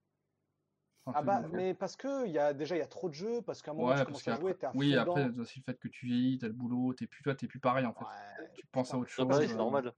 Ah 1.13 1.23
bah, 1.23 1.47
mais 1.51 1.75
parce 1.75 1.97
que 1.97 2.27
il 2.27 2.33
y 2.33 2.39
a 2.39 2.53
déjà 2.53 2.77
il 2.77 2.79
y 2.81 2.83
a 2.83 2.87
trop 2.87 3.09
de 3.09 3.15
jeux, 3.15 3.41
parce 3.43 3.63
qu'à 3.63 3.71
un 3.71 3.75
moment 3.75 3.89
Ouais, 3.89 3.95
tu 3.95 4.05
commences 4.05 4.27
à 4.29 4.33
jouer, 4.33 4.57
t'es 4.57 4.67
à 4.67 4.73
oui, 4.75 4.97
après, 4.97 5.31
c'est 5.33 5.39
aussi 5.41 5.59
le 5.61 5.65
fait 5.65 5.79
que 5.79 5.89
tu 5.89 6.07
vieillis, 6.07 6.39
t'as 6.39 6.47
le 6.49 6.53
boulot, 6.53 6.95
t'es 6.95 7.07
plus 7.07 7.23
toi, 7.23 7.35
t'es 7.35 7.47
plus 7.49 7.61
pareil 7.61 7.87
en 7.87 7.95
fait. 7.95 8.05
Ouais, 8.05 8.49
Tu 8.55 8.67
penses 8.69 8.95
à 8.95 8.99
autre 8.99 9.11
Ah 9.17 9.25
chose. 9.25 9.27
bah 9.27 9.47
c'est 9.47 9.55
euh, 9.55 9.57
normal. 9.57 9.95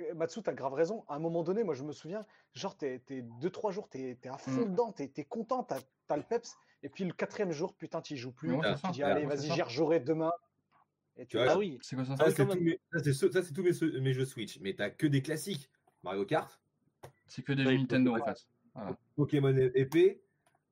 Euh, 0.00 0.14
Matsu, 0.14 0.42
t'as 0.42 0.52
grave 0.52 0.72
raison. 0.74 1.04
À 1.08 1.14
un 1.16 1.18
moment 1.18 1.42
donné, 1.42 1.64
moi 1.64 1.74
je 1.74 1.82
me 1.84 1.92
souviens, 1.92 2.24
genre 2.54 2.76
t'es, 2.76 3.00
t'es 3.00 3.22
deux 3.40 3.50
trois 3.50 3.70
jours, 3.72 3.88
t'es, 3.88 4.16
t'es 4.20 4.28
à 4.28 4.36
fond 4.38 4.66
Mm. 4.66 4.70
dedans, 4.72 4.92
t'es, 4.92 5.08
t'es 5.08 5.24
content, 5.24 5.62
t'as, 5.64 5.80
t'as 6.06 6.16
le 6.16 6.22
peps, 6.22 6.56
et 6.82 6.88
puis 6.88 7.04
le 7.04 7.12
quatrième 7.12 7.52
jour, 7.52 7.74
putain, 7.74 8.00
t'y 8.00 8.16
joues 8.16 8.32
plus. 8.32 8.56
Ah. 8.62 8.76
Tu 8.84 8.90
dis 8.92 9.02
allez, 9.02 9.26
vas-y, 9.26 9.52
j'y 9.52 9.62
rejouerai 9.62 10.00
demain. 10.00 10.32
Et 11.16 11.26
Tu 11.26 11.36
vois, 11.36 11.46
Ah 11.50 11.58
oui. 11.58 11.78
C'est 11.82 11.96
quoi 11.96 12.04
ça? 12.04 12.16
Ça, 12.16 12.24
oui, 12.26 12.32
c'est 12.36 12.44
mes, 12.60 12.80
ça, 12.92 12.98
c'est 13.04 13.12
ceux- 13.12 13.30
ça, 13.30 13.42
c'est 13.42 13.52
tous 13.52 13.62
mes, 13.62 14.12
jeux 14.12 14.24
Switch, 14.24 14.58
mais 14.60 14.74
t'as 14.74 14.90
que 14.90 15.06
des 15.06 15.22
classiques. 15.22 15.70
Mario 16.02 16.24
Kart, 16.24 16.58
C'est 17.26 17.42
que 17.42 17.52
des 17.52 17.64
jeux 17.64 17.76
Nintendo 17.76 18.12
en 18.12 18.14
ouais. 18.14 18.24
fait. 18.24 18.46
Voilà. 18.74 18.96
Pokémon 19.16 19.54
épée, 19.74 20.22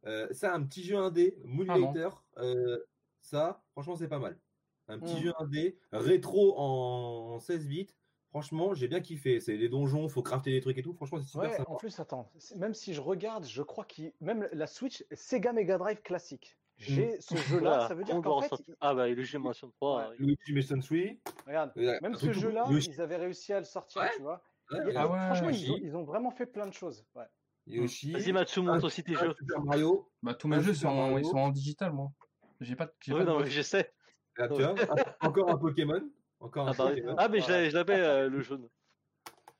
euh, 0.06 0.26
ça, 0.32 0.54
un 0.54 0.62
petit 0.62 0.82
jeu 0.84 0.96
indé, 0.96 1.36
Ah. 1.38 1.42
Moonlighter, 1.44 2.08
euh, 2.38 2.78
ça, 3.20 3.62
franchement, 3.72 3.96
c'est 3.96 4.08
pas 4.08 4.18
mal. 4.20 4.38
Un 4.86 4.98
petit 4.98 5.16
Mm. 5.16 5.22
jeu 5.24 5.32
indé, 5.38 5.78
rétro 5.92 6.56
en, 6.58 7.34
en 7.34 7.38
16 7.40 7.66
bits, 7.66 7.88
franchement, 8.30 8.74
j'ai 8.74 8.88
bien 8.88 9.00
kiffé. 9.00 9.40
C'est 9.40 9.56
des 9.58 9.68
donjons, 9.68 10.08
faut 10.08 10.22
crafter 10.22 10.50
des 10.50 10.60
trucs 10.60 10.78
et 10.78 10.82
tout, 10.82 10.92
franchement, 10.94 11.18
c'est 11.20 11.26
super 11.28 11.50
Ouais, 11.50 11.56
sympa. 11.56 11.70
en 11.70 11.76
plus, 11.76 11.98
attends, 12.00 12.30
même 12.56 12.74
si 12.74 12.94
je 12.94 13.00
regarde, 13.00 13.46
je 13.46 13.62
crois 13.62 13.84
qu'il. 13.84 14.12
Même 14.20 14.48
la 14.52 14.66
Switch, 14.66 15.04
Sega 15.12 15.52
Mega 15.52 15.78
Drive 15.78 16.00
classique. 16.02 16.56
J'ai 16.76 17.20
ce 17.20 17.34
jeu-là, 17.36 17.70
Voilà, 17.70 17.88
ça 17.88 17.94
veut 17.96 18.04
dire 18.04 18.20
qu'en 18.22 18.36
en 18.38 18.40
fait, 18.42 18.54
Ah 18.80 18.94
bah, 18.94 19.08
Luigi 19.08 19.36
Mansion 19.36 19.68
3. 19.80 19.98
Ouais. 20.10 20.16
oui. 20.20 20.26
Luigi 20.46 20.52
Mansion 20.54 20.78
3, 20.78 20.98
regarde, 21.46 21.72
même 21.76 22.14
ce 22.14 22.32
jeu-là, 22.32 22.66
ils 22.70 23.00
avaient 23.00 23.16
réussi 23.16 23.52
à 23.52 23.58
le 23.58 23.64
sortir, 23.64 24.02
Ouais. 24.02 24.10
tu 24.14 24.22
vois. 24.22 24.42
ouais, 24.70 24.92
Ah 24.94 25.08
ouais, 25.08 25.18
franchement, 25.18 25.48
ils 25.48 25.70
ont, 25.70 25.74
Yoshi, 25.74 25.80
ils 25.82 25.96
ont 25.96 26.04
vraiment 26.04 26.30
fait 26.30 26.46
plein 26.46 26.66
de 26.66 26.72
choses. 26.72 27.04
Ouais. 27.16 27.24
Yoshi, 27.66 28.12
Vas-y, 28.12 28.32
Matsu, 28.32 28.60
montre 28.60 28.84
aussi 28.84 29.02
tes 29.02 29.16
un 29.16 29.20
jeux. 29.24 29.34
Super 29.36 29.60
Mario, 29.62 30.08
Bah, 30.22 30.34
tous 30.34 30.46
mes 30.48 30.56
Un 30.56 30.60
jeux 30.60 30.72
sont, 30.72 30.94
Mario. 30.94 31.18
ils 31.18 31.24
sont 31.24 31.36
en 31.38 31.50
digital, 31.50 31.92
moi. 31.92 32.12
J'ai 32.60 32.76
pas, 32.76 32.86
de- 32.86 32.92
j'ai 33.00 33.12
Oui, 33.12 33.18
pas 33.18 33.24
de 33.24 33.30
non, 33.30 33.44
tu 33.44 34.62
vois, 34.62 34.74
un- 35.20 35.26
encore 35.26 35.50
un 35.50 35.58
Pokémon, 35.58 36.00
encore 36.40 36.68
un 36.68 36.72
Ah, 36.72 36.74
bah. 36.76 36.88
Pokémon. 36.90 37.14
ah 37.18 37.28
mais 37.28 37.40
je 37.40 37.48
l'avais- 37.50 37.70
je 37.70 37.74
l'avais, 37.76 37.94
euh, 38.00 38.28
le 38.28 38.40
jaune. 38.40 38.68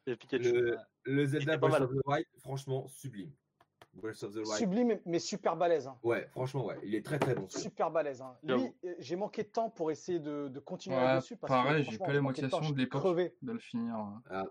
Le 0.07 0.17
Pikachu. 0.17 0.53
Le, 0.53 0.77
le 1.05 1.27
Zelda 1.27 1.57
Breath 1.57 1.81
of 1.83 1.91
the 1.91 2.01
Wild, 2.07 2.27
franchement, 2.41 2.87
sublime. 2.89 3.31
Breath 3.95 4.23
of 4.23 4.33
the 4.33 4.37
Wild. 4.37 4.47
Sublime, 4.59 5.01
mais 5.07 5.19
super 5.19 5.57
balèze. 5.57 5.87
hein. 5.89 5.99
Ouais, 6.03 6.27
franchement, 6.31 6.65
ouais, 6.67 6.79
il 6.85 6.95
est 6.95 7.05
très 7.05 7.19
très 7.19 7.35
bon. 7.35 7.49
Super 7.49 7.91
balèze. 7.91 8.23
hein. 8.23 8.37
Lui, 8.45 8.73
euh, 8.85 8.95
j'ai 8.99 9.17
manqué 9.17 9.43
de 9.43 9.49
temps 9.49 9.71
pour 9.71 9.91
essayer 9.91 10.21
de, 10.21 10.49
de 10.49 10.61
continuer 10.61 10.97
Ouais, 10.97 11.03
là-dessus. 11.05 11.37
Parce 11.37 11.51
pareil, 11.53 11.85
j'ai 11.91 11.99
pas 11.99 12.09
les 12.09 12.15
de 12.15 12.21
motivations 12.21 12.71
de 12.71 12.79
l'époque. 12.79 13.03
de 13.43 13.53
le 13.53 13.59
finir. 13.59 13.97
euh. 14.31 14.43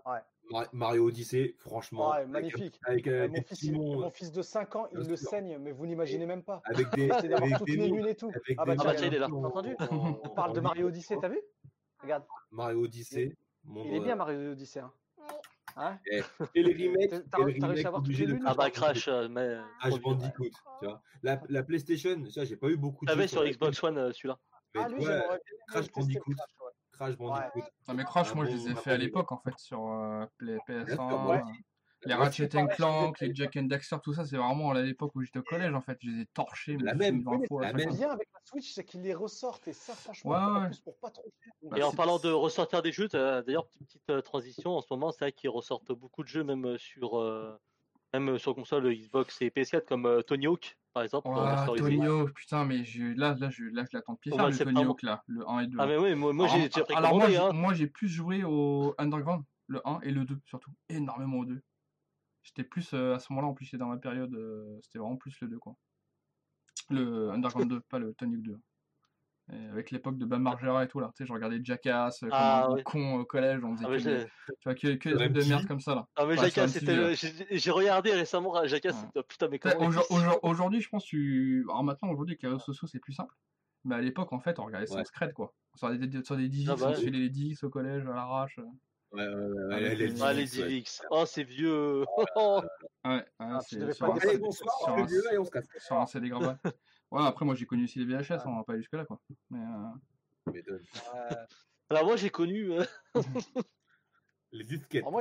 Mar- 0.50 0.68
Mario 0.72 1.06
Odyssey, 1.08 1.54
franchement. 1.58 2.10
Ouais, 2.12 2.26
magnifique. 2.26 2.80
Avec, 2.86 3.06
euh, 3.06 3.28
mon, 3.28 3.42
fils, 3.42 3.70
mon 3.70 4.08
de 4.34 4.42
5 4.42 4.76
ans, 4.76 4.86
il 4.92 4.98
le 5.06 5.16
saigne, 5.16 5.58
mais 5.58 5.72
vous 5.72 5.86
n'imaginez 5.86 6.24
même 6.24 6.42
pas. 6.42 6.62
avec 6.64 6.86
des, 6.94 7.10
avec 7.10 7.58
toutes 7.58 7.66
des 7.66 7.76
lunes 7.88 8.06
et 8.06 8.14
tout. 8.14 8.28
avec 8.30 8.56
Ah 8.58 8.64
bah 8.64 8.74
des 8.74 8.80
Ah 8.80 8.84
bah 8.84 8.94
tiens, 8.94 9.06
il 9.08 9.14
est 9.14 9.18
là. 9.18 9.28
on 9.30 10.28
parle 10.30 10.54
de 10.54 10.60
Mario. 10.60 10.86
Odyssey, 10.88 11.16
t'as 11.20 11.28
vu? 11.28 11.40
Regarde, 12.02 12.24
Mario 12.50 12.84
Odyssey. 12.84 13.36
mon, 13.64 13.84
il 13.84 13.94
est 13.94 14.00
euh, 14.00 14.04
bien 14.04 14.16
Mario 14.16 14.52
Odyssey. 14.52 14.80
Hein. 14.80 14.92
Hein 15.76 15.98
Et 16.54 16.62
les 16.62 16.88
remakes, 16.88 17.30
T'as- 17.30 17.44
réussi 17.44 17.84
à 17.84 17.88
avoir 17.88 18.02
les 18.02 18.26
de 18.26 18.38
Ah 18.46 18.54
bah 18.54 18.70
Crash 18.70 19.06
euh, 19.08 19.28
mais. 19.28 19.58
Vieux. 19.84 20.00
Bandicoot, 20.00 20.44
tu 20.80 20.86
vois. 20.86 21.02
La, 21.22 21.40
la 21.48 21.62
PlayStation, 21.62 22.24
ça, 22.30 22.44
j'ai 22.44 22.56
pas 22.56 22.68
eu 22.68 22.76
beaucoup 22.76 23.04
de 23.04 23.10
T'avais 23.10 23.28
sur 23.28 23.44
Xbox 23.44 23.82
One 23.82 23.98
euh, 23.98 24.12
celui-là. 24.12 24.38
mais 24.74 24.80
Ah, 24.84 24.88
lui, 24.88 25.04
Crash 25.68 25.92
Bandicoot. 25.92 26.34
Crash, 26.92 27.10
ouais. 27.10 27.16
Bandicoot. 27.16 27.60
Non, 27.86 27.94
mais 27.94 28.04
Crash, 28.04 28.34
moi, 28.34 28.44
je 28.46 28.50
les 28.52 28.70
ai 28.70 28.74
fait 28.74 28.90
à 28.92 28.96
l'époque, 28.96 29.30
en 29.30 29.38
fait, 29.38 29.56
sur 29.58 29.86
euh, 29.88 30.24
Play- 30.38 30.58
Bien 30.66 30.84
PS1. 30.84 30.94
sûr, 30.94 31.18
moi 31.18 31.36
euh, 31.36 31.42
aussi. 31.42 31.64
Les 32.06 32.14
Ratchet 32.14 32.48
Clank, 32.48 33.18
les 33.20 33.34
Jack 33.34 33.56
and 33.56 33.64
Daxter, 33.64 33.96
tout 34.02 34.12
ça, 34.14 34.24
c'est 34.24 34.36
vraiment 34.36 34.70
à 34.70 34.80
l'époque 34.80 35.12
où 35.16 35.22
j'étais 35.22 35.40
au 35.40 35.42
collège, 35.42 35.74
en 35.74 35.80
fait. 35.80 35.98
Je 36.00 36.10
les 36.10 36.20
ai 36.22 36.26
torchés, 36.26 36.76
La 36.78 36.94
même, 36.94 37.16
suis 37.16 37.24
20 37.24 37.30
Oui, 37.32 37.38
mais 37.40 37.46
fois 37.48 37.62
à 37.64 37.66
la 37.66 37.72
même. 37.72 37.88
Le 37.90 37.94
bien 37.96 38.10
avec 38.10 38.28
la 38.32 38.40
Switch, 38.44 38.72
c'est 38.72 38.84
qu'ils 38.84 39.02
les 39.02 39.14
ressortent 39.14 39.66
et 39.66 39.72
ça, 39.72 39.94
franchement, 39.94 40.30
Ouais, 40.30 40.36
en 40.38 40.60
ouais. 40.62 40.66
plus 40.68 40.80
pour 40.80 40.96
pas 40.98 41.10
trop 41.10 41.24
cher. 41.42 41.52
Donc, 41.62 41.72
Bah, 41.72 41.78
Et 41.78 41.82
en 41.82 41.92
parlant 41.92 42.18
de 42.18 42.30
ressortir 42.30 42.82
des 42.82 42.92
jeux, 42.92 43.08
t'as- 43.08 43.42
d'ailleurs, 43.42 43.66
petite, 43.66 43.88
petite 43.88 44.10
euh, 44.10 44.20
transition, 44.20 44.76
en 44.76 44.80
ce 44.80 44.86
moment, 44.90 45.10
c'est 45.10 45.24
vrai 45.24 45.32
qu'ils 45.32 45.50
ressortent 45.50 45.90
beaucoup 45.92 46.22
de 46.22 46.28
jeux, 46.28 46.44
même 46.44 46.64
euh, 46.66 46.78
sur, 46.78 47.18
euh, 47.18 47.58
même 48.14 48.38
sur 48.38 48.54
console 48.54 48.94
Xbox 48.94 49.42
et 49.42 49.50
PS4, 49.50 49.84
comme 49.86 50.06
euh, 50.06 50.22
Tony 50.22 50.46
Hawk, 50.46 50.78
par 50.94 51.02
exemple. 51.02 51.28
Oh. 51.30 51.74
Tony 51.76 52.06
Hawk, 52.06 52.32
putain, 52.32 52.64
mais 52.64 52.84
je, 52.84 53.02
là, 53.18 53.34
là, 53.40 53.50
je, 53.50 53.64
là, 53.64 53.84
je 53.90 53.96
l'attends 53.96 54.12
de 54.14 54.18
pied 54.18 54.30
ferme, 54.32 54.50
le 54.50 54.56
Tony. 54.56 54.84
Hawk, 54.84 55.02
là, 55.02 55.24
le 55.26 55.46
1 55.48 55.60
et 55.60 55.66
2. 55.66 55.76
Ah, 55.80 55.86
mais 55.86 55.96
oui, 55.98 56.14
moi, 56.14 56.32
moi 56.32 56.46
alors, 56.46 56.56
j'ai 56.58 56.70
j'ai 56.70 56.94
alors 56.94 57.16
moi, 57.16 57.26
Hein. 57.26 57.52
moi, 57.52 57.74
j'ai 57.74 57.88
plus 57.88 58.08
joué 58.08 58.44
au 58.44 58.94
Underground, 58.98 59.42
le 59.66 59.80
1 59.86 60.00
et 60.02 60.12
le 60.12 60.24
2, 60.24 60.38
surtout. 60.46 60.70
Énormément 60.88 61.38
au 61.38 61.44
2. 61.44 61.60
J'étais 62.48 62.64
plus, 62.66 62.94
euh, 62.94 63.14
à 63.14 63.18
ce 63.18 63.30
moment-là, 63.32 63.48
en 63.48 63.52
plus, 63.54 63.66
c'était 63.66 63.76
dans 63.76 63.88
ma 63.88 63.98
période, 63.98 64.32
euh, 64.34 64.78
c'était 64.82 64.98
vraiment 64.98 65.16
plus 65.16 65.38
le 65.42 65.48
2, 65.48 65.58
quoi. 65.58 65.74
Le 66.88 67.28
Underground 67.30 67.68
2, 67.68 67.80
pas 67.80 67.98
le 67.98 68.14
Tony 68.14 68.36
Hawk 68.36 68.42
2. 68.42 68.58
Et 69.52 69.66
avec 69.66 69.90
l'époque 69.90 70.16
de 70.18 70.24
Bam 70.24 70.42
Margera 70.42 70.84
et 70.84 70.88
tout, 70.88 70.98
là, 71.00 71.10
tu 71.14 71.22
sais, 71.22 71.26
je 71.26 71.32
regardais 71.32 71.60
Jackass, 71.62 72.22
euh, 72.22 72.28
comme 72.28 72.36
Ah, 72.38 72.66
un 72.68 72.72
oui. 72.74 72.82
con 72.84 73.16
au 73.16 73.24
collège, 73.26 73.62
on 73.64 73.74
faisait 73.76 73.84
Ah, 73.86 73.90
mais 73.90 73.98
que, 73.98 74.02
des, 74.04 74.24
tu 74.24 74.54
vois, 74.64 74.74
que, 74.74 74.94
que 74.94 75.08
des 75.10 75.14
trucs 75.16 75.32
de 75.32 75.44
merde 75.44 75.66
comme 75.66 75.80
ça, 75.80 75.94
là. 75.94 76.06
ah, 76.16 76.24
mais 76.24 76.30
Ouais, 76.30 76.36
sur 76.36 76.44
Jackass, 76.46 76.72
c'était 76.72 77.58
j'ai 77.58 77.70
regardé 77.70 78.12
récemment 78.14 78.66
Jackass, 78.66 78.94
Ouais. 78.94 79.00
c'était- 79.06 79.22
putain, 79.26 79.48
mais 79.48 79.58
comment. 79.58 79.86
aujourd- 79.86 80.10
aujourd- 80.10 80.40
Aujourd'hui, 80.42 80.80
je 80.80 80.88
pense 80.88 81.04
que 81.04 81.08
tu. 81.10 81.64
Alors 81.68 81.84
maintenant, 81.84 82.10
aujourd'hui, 82.10 82.32
avec 82.32 82.42
les 82.42 82.48
réseaux 82.48 82.60
sociaux, 82.60 82.88
c'est 82.88 82.98
plus 83.00 83.12
simple. 83.12 83.34
Mais 83.84 83.94
à 83.94 84.00
l'époque, 84.00 84.32
en 84.32 84.40
fait, 84.40 84.58
on 84.58 84.64
regardait 84.64 84.90
Ouais. 84.90 85.04
scred, 85.04 85.32
quoi. 85.34 85.54
Sur 85.76 85.90
des, 85.96 86.24
sur 86.24 86.36
des 86.36 86.48
10 86.48 86.68
Ah 86.70 86.76
bah 86.76 86.86
on 86.90 86.94
se 86.94 87.00
filait 87.02 87.18
les 87.18 87.30
10 87.30 87.62
au 87.64 87.70
collège, 87.70 88.06
à 88.06 88.12
l'arrache. 88.14 88.58
Ouais, 89.12 89.26
ouais, 89.26 89.34
ouais, 89.34 89.64
ouais, 89.64 89.74
Avec 89.74 89.98
les 89.98 90.08
les- 90.08 90.22
Ah, 90.22 90.32
les. 90.34 90.84
Oh, 91.10 91.24
c'est 91.26 91.42
vieux. 91.44 92.00
Ouais, 92.00 92.06
ouais 93.04 93.24
Ah, 93.38 93.58
c'est 93.66 93.76
dire 93.76 93.84
Allez, 93.86 94.32
ça. 94.32 94.38
bonsoir, 94.38 94.78
sur 94.84 94.94
on 94.94 95.04
vieux 95.04 95.22
et 95.32 95.38
on 95.38 95.44
se 95.44 95.50
casse. 95.50 95.66
sur 95.78 95.96
un 95.96 96.06
CD 96.06 96.28
gravat. 96.28 96.58
Ouais, 97.10 97.24
après, 97.24 97.44
moi, 97.46 97.54
j'ai 97.54 97.64
connu 97.64 97.84
aussi 97.84 97.98
les 97.98 98.04
VHS, 98.04 98.42
on 98.46 98.56
va 98.56 98.64
pas 98.64 98.72
aller 98.74 98.82
jusque-là, 98.82 99.06
quoi. 99.06 99.18
Mais, 99.50 99.60
euh. 99.60 100.52
Euh, 101.14 101.34
Alors, 101.88 102.04
moi, 102.04 102.16
j'ai 102.16 102.28
connu. 102.30 102.72
euh, 102.72 102.84
Les 104.52 104.64
disquettes. 104.64 105.02
alors 105.02 105.12
moi, 105.12 105.20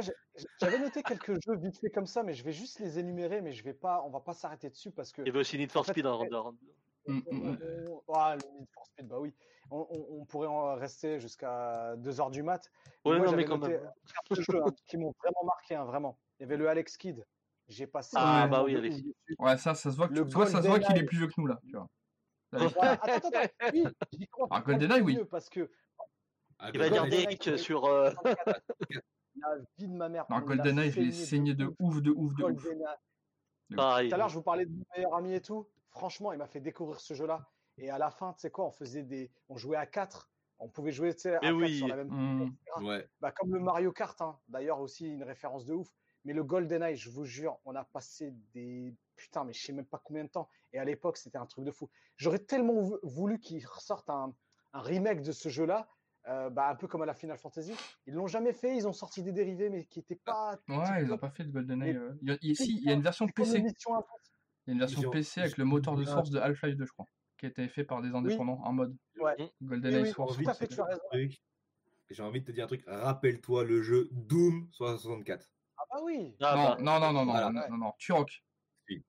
j'avais 0.62 0.80
noté 0.80 1.04
quelques 1.04 1.34
jeux 1.46 1.56
vite 1.58 1.78
fait 1.80 1.90
comme 1.90 2.06
ça, 2.08 2.24
mais 2.24 2.34
je 2.34 2.44
vais 2.46 2.54
juste 2.54 2.80
les 2.80 2.98
énumérer, 2.98 3.42
mais 3.42 3.52
je 3.52 3.62
vais 3.64 3.74
pas, 3.74 4.02
on 4.06 4.10
va 4.10 4.22
pas 4.22 4.34
s'arrêter 4.34 4.70
dessus 4.70 4.92
parce 4.92 5.12
que 5.12 5.22
Il 5.22 5.28
y 5.28 5.30
avait 5.30 5.40
aussi 5.40 5.58
Need 5.58 5.70
for 5.72 5.82
En 5.82 5.84
fait, 5.84 6.02
Speed. 7.12 7.28
hein, 7.32 7.38
ouais. 7.38 7.40
dans- 7.40 7.52
dans- 7.52 7.52
mm, 7.52 7.62
on, 7.62 7.92
mm, 7.92 8.02
on- 8.08 8.14
ah, 8.14 8.36
le 8.36 8.60
Need 8.60 8.68
for 8.74 8.86
Speed, 8.86 9.08
bah 9.08 9.20
oui, 9.20 9.34
on, 9.72 9.88
on- 9.90 10.08
on 10.22 10.26
pourrait 10.26 10.48
en 10.48 10.76
rester 10.76 11.20
jusqu'à 11.20 11.96
2h 11.98 12.30
du 12.32 12.44
mat. 12.44 12.70
Ouais, 13.06 13.18
moi, 13.18 13.26
non, 13.28 13.36
mais 13.36 13.46
quand 13.46 13.58
noté 13.58 13.74
même. 13.74 13.92
quatre 14.30 14.42
jeux 14.42 14.62
hein, 14.64 14.72
qui 14.86 14.98
m'ont 14.98 15.14
vraiment 15.24 15.44
marqué, 15.46 15.76
hein, 15.76 15.86
vraiment. 15.86 16.20
Il 16.40 16.44
y 16.44 16.46
avait 16.46 16.58
le 16.58 16.68
Alex 16.70 16.98
Kidd. 16.98 17.26
J'ai 17.68 17.88
passé. 17.88 18.16
Ah, 18.18 18.44
un 18.44 18.48
bah 18.48 18.64
oui, 18.64 18.76
Alex 18.76 18.98
dessus. 18.98 19.16
Ouais, 19.40 19.58
ça, 19.58 19.76
ça 19.76 19.92
se 19.92 19.98
voit 19.98 20.08
que- 20.08 20.14
tu 20.14 20.24
vois, 20.24 20.48
ça 20.48 20.62
se 20.62 20.68
voit 20.68 20.80
qu'il 20.80 20.98
est 20.98 21.04
plus 21.04 21.18
vieux 21.18 21.28
que 21.28 21.34
nous, 21.38 21.48
là, 21.48 21.60
tu 21.66 21.76
vois. 21.76 21.88
Voilà, 22.52 22.92
attends, 22.94 23.28
attends, 23.28 23.30
attends. 23.34 23.70
Oui, 23.74 24.28
comment 24.32 24.48
Ah, 24.52 24.62
GoldenEye, 24.62 25.02
oui. 25.02 25.20
Parce 25.30 25.50
que 25.50 25.70
Ah, 26.60 26.72
Il 26.74 26.80
va 26.80 26.90
dire 26.90 27.06
Derek 27.08 27.58
sur. 27.60 27.86
euh, 27.86 28.10
la 29.36 29.56
vie 29.78 29.88
de 29.88 29.94
ma 29.94 30.10
mère. 30.10 30.26
Non, 30.30 30.40
GoldenEye, 30.40 30.90
je 30.92 31.00
l'ai 31.02 31.12
saigné 31.12 31.54
de 31.54 31.72
ouf, 31.78 32.02
de 32.02 32.10
ouf, 32.10 32.34
de 32.36 32.44
ouf. 32.44 32.64
Tout 33.70 33.80
à 33.80 34.02
l'heure, 34.18 34.30
je 34.30 34.36
vous 34.36 34.42
parlais 34.42 34.66
de 34.66 34.72
mon 34.72 34.84
meilleur 34.96 35.14
ami 35.14 35.34
et 35.34 35.42
tout. 35.42 35.68
Franchement, 35.98 36.32
il 36.34 36.38
m'a 36.38 36.48
fait 36.48 36.60
découvrir 36.62 37.00
ce 37.00 37.14
jeu-là. 37.14 37.48
Et 37.78 37.90
à 37.90 37.98
la 37.98 38.10
fin, 38.12 38.34
tu 38.34 38.40
sais 38.42 38.50
quoi, 38.52 38.66
on 38.66 38.72
faisait 38.72 39.04
des, 39.04 39.32
on 39.50 39.58
jouait 39.58 39.78
à 39.78 39.86
4 39.86 40.30
On 40.60 40.68
pouvait 40.70 40.92
jouer, 40.92 41.14
tu 41.14 41.22
sais, 41.22 41.36
à 41.36 41.40
Mais 41.42 41.48
4 41.50 41.56
oui. 41.58 41.78
sur 41.78 41.88
la 41.88 41.96
même. 41.96 42.08
Mm. 42.10 42.56
Ouais. 42.84 43.08
Bah, 43.22 43.32
comme 43.32 43.54
le 43.54 43.60
Mario 43.60 43.92
Kart, 43.92 44.20
hein. 44.22 44.40
d'ailleurs 44.48 44.80
aussi 44.80 45.08
une 45.08 45.24
référence 45.24 45.66
de 45.66 45.74
ouf. 45.74 45.88
Mais 46.26 46.34
le 46.34 46.44
GoldenEye, 46.44 46.96
je 46.98 47.10
vous 47.10 47.24
jure, 47.26 47.60
on 47.66 47.76
a 47.76 47.84
passé 47.86 48.34
des 48.54 48.94
putain, 49.16 49.44
mais 49.46 49.54
je 49.54 49.64
sais 49.64 49.74
même 49.74 49.86
pas 49.86 50.02
combien 50.04 50.24
de 50.24 50.30
temps. 50.30 50.50
Et 50.74 50.80
à 50.80 50.84
l'époque, 50.86 51.18
c'était 51.18 51.38
un 51.38 51.46
truc 51.46 51.64
de 51.66 51.72
fou. 51.72 51.90
J'aurais 52.18 52.40
tellement 52.40 52.74
vou- 52.82 53.00
voulu 53.04 53.40
qu'ils 53.40 53.66
ressortent 53.66 54.10
un, 54.10 54.34
un 54.74 54.82
remake 54.82 55.22
de 55.22 55.32
ce 55.32 55.48
jeu-là, 55.50 55.88
euh, 56.28 56.50
bah, 56.50 56.70
un 56.70 56.76
peu 56.76 56.88
comme 56.88 57.02
à 57.04 57.06
la 57.06 57.14
Final 57.14 57.38
Fantasy. 57.38 57.74
Ils 58.08 58.14
l'ont 58.16 58.28
jamais 58.28 58.52
fait. 58.54 58.76
Ils 58.76 58.88
ont 58.88 58.94
sorti 58.94 59.24
des 59.24 59.32
dérivés, 59.32 59.70
mais 59.70 59.86
qui 59.86 60.00
n'étaient 60.00 60.16
pas. 60.18 60.60
Ouais, 60.68 61.04
ils 61.04 61.14
ont 61.14 61.18
pas 61.18 61.30
fait 61.30 61.44
de 61.46 61.52
GoldenEye. 61.52 61.94
Mais- 61.94 62.00
euh. 62.00 62.18
Il 62.22 62.30
y 62.30 62.32
a, 62.34 62.38
il 62.42 62.50
y 62.50 62.52
a- 62.52 62.56
si, 62.56 62.76
il 62.78 62.84
y 62.84 62.90
a 62.90 62.94
une 62.94 63.02
version 63.04 63.28
PC. 63.28 63.64
Il 64.68 64.72
y 64.72 64.72
a 64.72 64.74
une 64.74 64.80
version 64.80 65.08
ont- 65.08 65.12
PC 65.12 65.42
avec 65.42 65.58
le 65.58 65.64
moteur 65.66 65.96
de 65.96 66.04
source 66.04 66.30
de 66.30 66.40
Half-Life 66.40 66.76
2, 66.76 66.86
je 66.86 66.92
crois, 66.92 67.06
qui 67.38 67.46
a 67.46 67.50
été 67.50 67.68
fait 67.70 67.84
par 67.86 68.02
des 68.02 68.14
indépendants 68.14 68.60
en 68.64 68.74
mode 68.74 68.96
Ouais. 69.20 69.36
GoldenEye 69.62 70.02
Oui, 70.02 70.08
oui, 70.10 70.14
Source. 70.14 70.38
J'ai 72.10 72.24
envie 72.24 72.40
de 72.42 72.46
te 72.46 72.52
dire 72.52 72.64
un 72.66 72.68
truc. 72.68 72.84
Rappelle-toi 72.88 73.64
le 73.66 73.82
jeu 73.82 74.08
Doom 74.12 74.68
64. 74.72 75.46
Ah 75.78 75.84
bah 75.92 76.00
oui. 76.04 76.36
Ah, 76.42 76.56
non, 76.56 76.64
bah, 76.64 76.78
non, 76.80 77.00
non, 77.00 77.14
non, 77.14 77.26
non, 77.26 77.32
Voilà. 77.32 77.50
non, 77.52 77.62
non, 77.70 77.78
non, 77.78 77.92
Turok. 77.98 78.44
Si. 78.88 79.04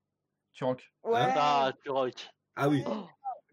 Turok. 0.52 0.92
Ouais. 1.04 1.12
Ah, 1.16 1.72
Turok. 1.84 2.28
Ah 2.56 2.68
oui. 2.68 2.82
Ah, 2.86 3.06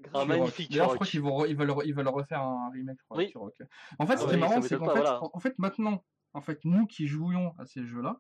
Turok. 0.04 0.28
magnifique 0.28 0.72
D'ailleurs, 0.72 0.90
je 0.90 0.96
crois 0.96 1.06
qu'ils 1.08 1.22
vont, 1.22 1.44
re- 1.44 1.48
ils 1.50 1.56
veulent, 1.56 1.70
re- 1.70 1.84
ils 1.86 1.94
veulent 1.94 2.08
refaire 2.08 2.42
un 2.42 2.70
remake, 2.72 2.98
je 3.00 3.04
crois, 3.06 3.18
Oui. 3.18 3.30
Turok. 3.32 3.54
En 4.00 4.08
fait, 4.08 4.14
Ah 4.14 4.18
ce 4.18 4.24
qui 4.24 4.30
oui, 4.30 4.36
est 4.36 4.38
marrant, 4.40 4.62
c'est 4.62 4.78
qu'en 4.78 4.86
fait, 4.86 4.92
voilà. 4.92 5.20
en 5.24 5.40
fait, 5.40 5.58
maintenant, 5.60 6.04
en 6.34 6.42
fait, 6.42 6.60
nous 6.66 6.88
qui 6.88 7.06
jouions 7.08 7.54
à 7.60 7.66
ces 7.66 7.86
jeux-là, 7.86 8.20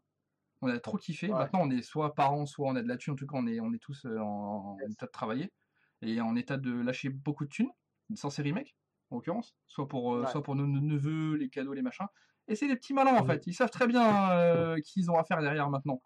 on 0.65 0.73
a 0.73 0.79
trop 0.79 0.97
kiffé. 0.97 1.27
Ouais. 1.27 1.33
Maintenant, 1.33 1.61
on 1.63 1.69
est 1.69 1.81
soit 1.81 2.15
parents, 2.15 2.45
soit 2.45 2.67
on 2.67 2.75
a 2.75 2.81
de 2.81 2.87
la 2.87 2.97
thune. 2.97 3.13
En 3.13 3.15
tout 3.15 3.27
cas, 3.27 3.37
on 3.37 3.47
est, 3.47 3.59
on 3.59 3.73
est 3.73 3.79
tous 3.79 4.05
euh, 4.05 4.19
en, 4.19 4.77
état 4.89 5.05
de 5.05 5.11
travailler 5.11 5.51
et 6.01 6.21
en 6.21 6.35
état 6.35 6.57
de 6.57 6.71
lâcher 6.73 7.09
beaucoup 7.09 7.45
de 7.45 7.49
thunes 7.49 7.69
sans 8.15 8.29
ces 8.29 8.43
remakes, 8.43 8.75
en 9.09 9.15
l'occurrence, 9.15 9.55
soit 9.67 9.87
pour, 9.87 10.15
euh, 10.15 10.21
Ouais. 10.21 10.31
soit 10.31 10.43
pour 10.43 10.55
nos 10.55 10.67
nos 10.67 10.81
neveux, 10.81 11.35
les 11.35 11.49
cadeaux, 11.49 11.73
les 11.73 11.81
machins. 11.81 12.05
Et 12.47 12.55
c'est 12.55 12.67
des 12.67 12.75
petits 12.75 12.93
malins 12.93 13.15
en 13.15 13.23
Mhm. 13.23 13.27
fait. 13.27 13.47
Ils 13.47 13.53
savent 13.53 13.71
très 13.71 13.87
bien 13.87 14.29
euh, 14.31 14.75
qui 14.85 14.99
ils 14.99 15.09
ont 15.09 15.17
à 15.17 15.23
faire 15.23 15.41
derrière 15.41 15.69
maintenant. 15.69 16.01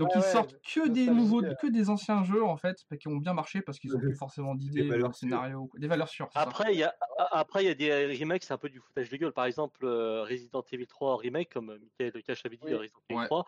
Donc 0.00 0.08
Ouais, 0.08 0.14
ils 0.16 0.22
ouais, 0.22 0.32
sortent 0.32 0.56
que 0.62 0.88
des 0.88 1.06
nouveaux, 1.06 1.42
que 1.42 1.66
des 1.70 1.90
anciens 1.90 2.24
jeux 2.24 2.42
en 2.42 2.56
fait, 2.56 2.84
qui 2.98 3.08
ont 3.08 3.16
bien 3.16 3.34
marché 3.34 3.60
parce 3.60 3.78
qu'ils 3.78 3.94
ont 3.94 4.00
plus 4.00 4.14
forcément 4.14 4.54
d'idées, 4.54 4.82
de 4.88 5.12
scénarios, 5.12 5.70
des 5.76 5.86
valeurs 5.86 6.08
sûres. 6.08 6.28
Après, 6.34 6.72
il 6.72 6.78
y 6.78 6.84
a, 6.84 6.94
après, 7.30 7.62
il 7.62 7.66
y 7.66 7.70
a 7.70 7.74
des 7.74 8.18
remakes, 8.18 8.44
c'est 8.44 8.54
un 8.54 8.58
peu 8.58 8.70
du 8.70 8.80
foutage 8.80 9.10
de 9.10 9.16
gueule. 9.16 9.32
Par 9.32 9.44
exemple, 9.44 9.84
euh, 9.84 10.22
Resident 10.22 10.64
Evil 10.72 10.86
3 10.86 11.16
remake, 11.18 11.52
comme 11.52 11.78
Michael 12.00 12.22
Cash 12.22 12.46
avait 12.46 12.56
dit, 12.56 12.62
Oui. 12.66 12.74
Resident 12.74 13.00
Evil 13.10 13.18
Ouais. 13.20 13.26
3. 13.26 13.44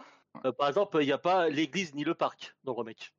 Euh, 0.47 0.53
par 0.53 0.69
exemple, 0.69 0.99
il 1.01 1.07
n'y 1.07 1.13
a 1.13 1.19
pas 1.19 1.49
l'église 1.49 1.95
ni 1.95 2.05
le 2.05 2.15
parc 2.15 2.55
dans 2.65 2.73
le 2.73 2.79
remake. 2.79 3.15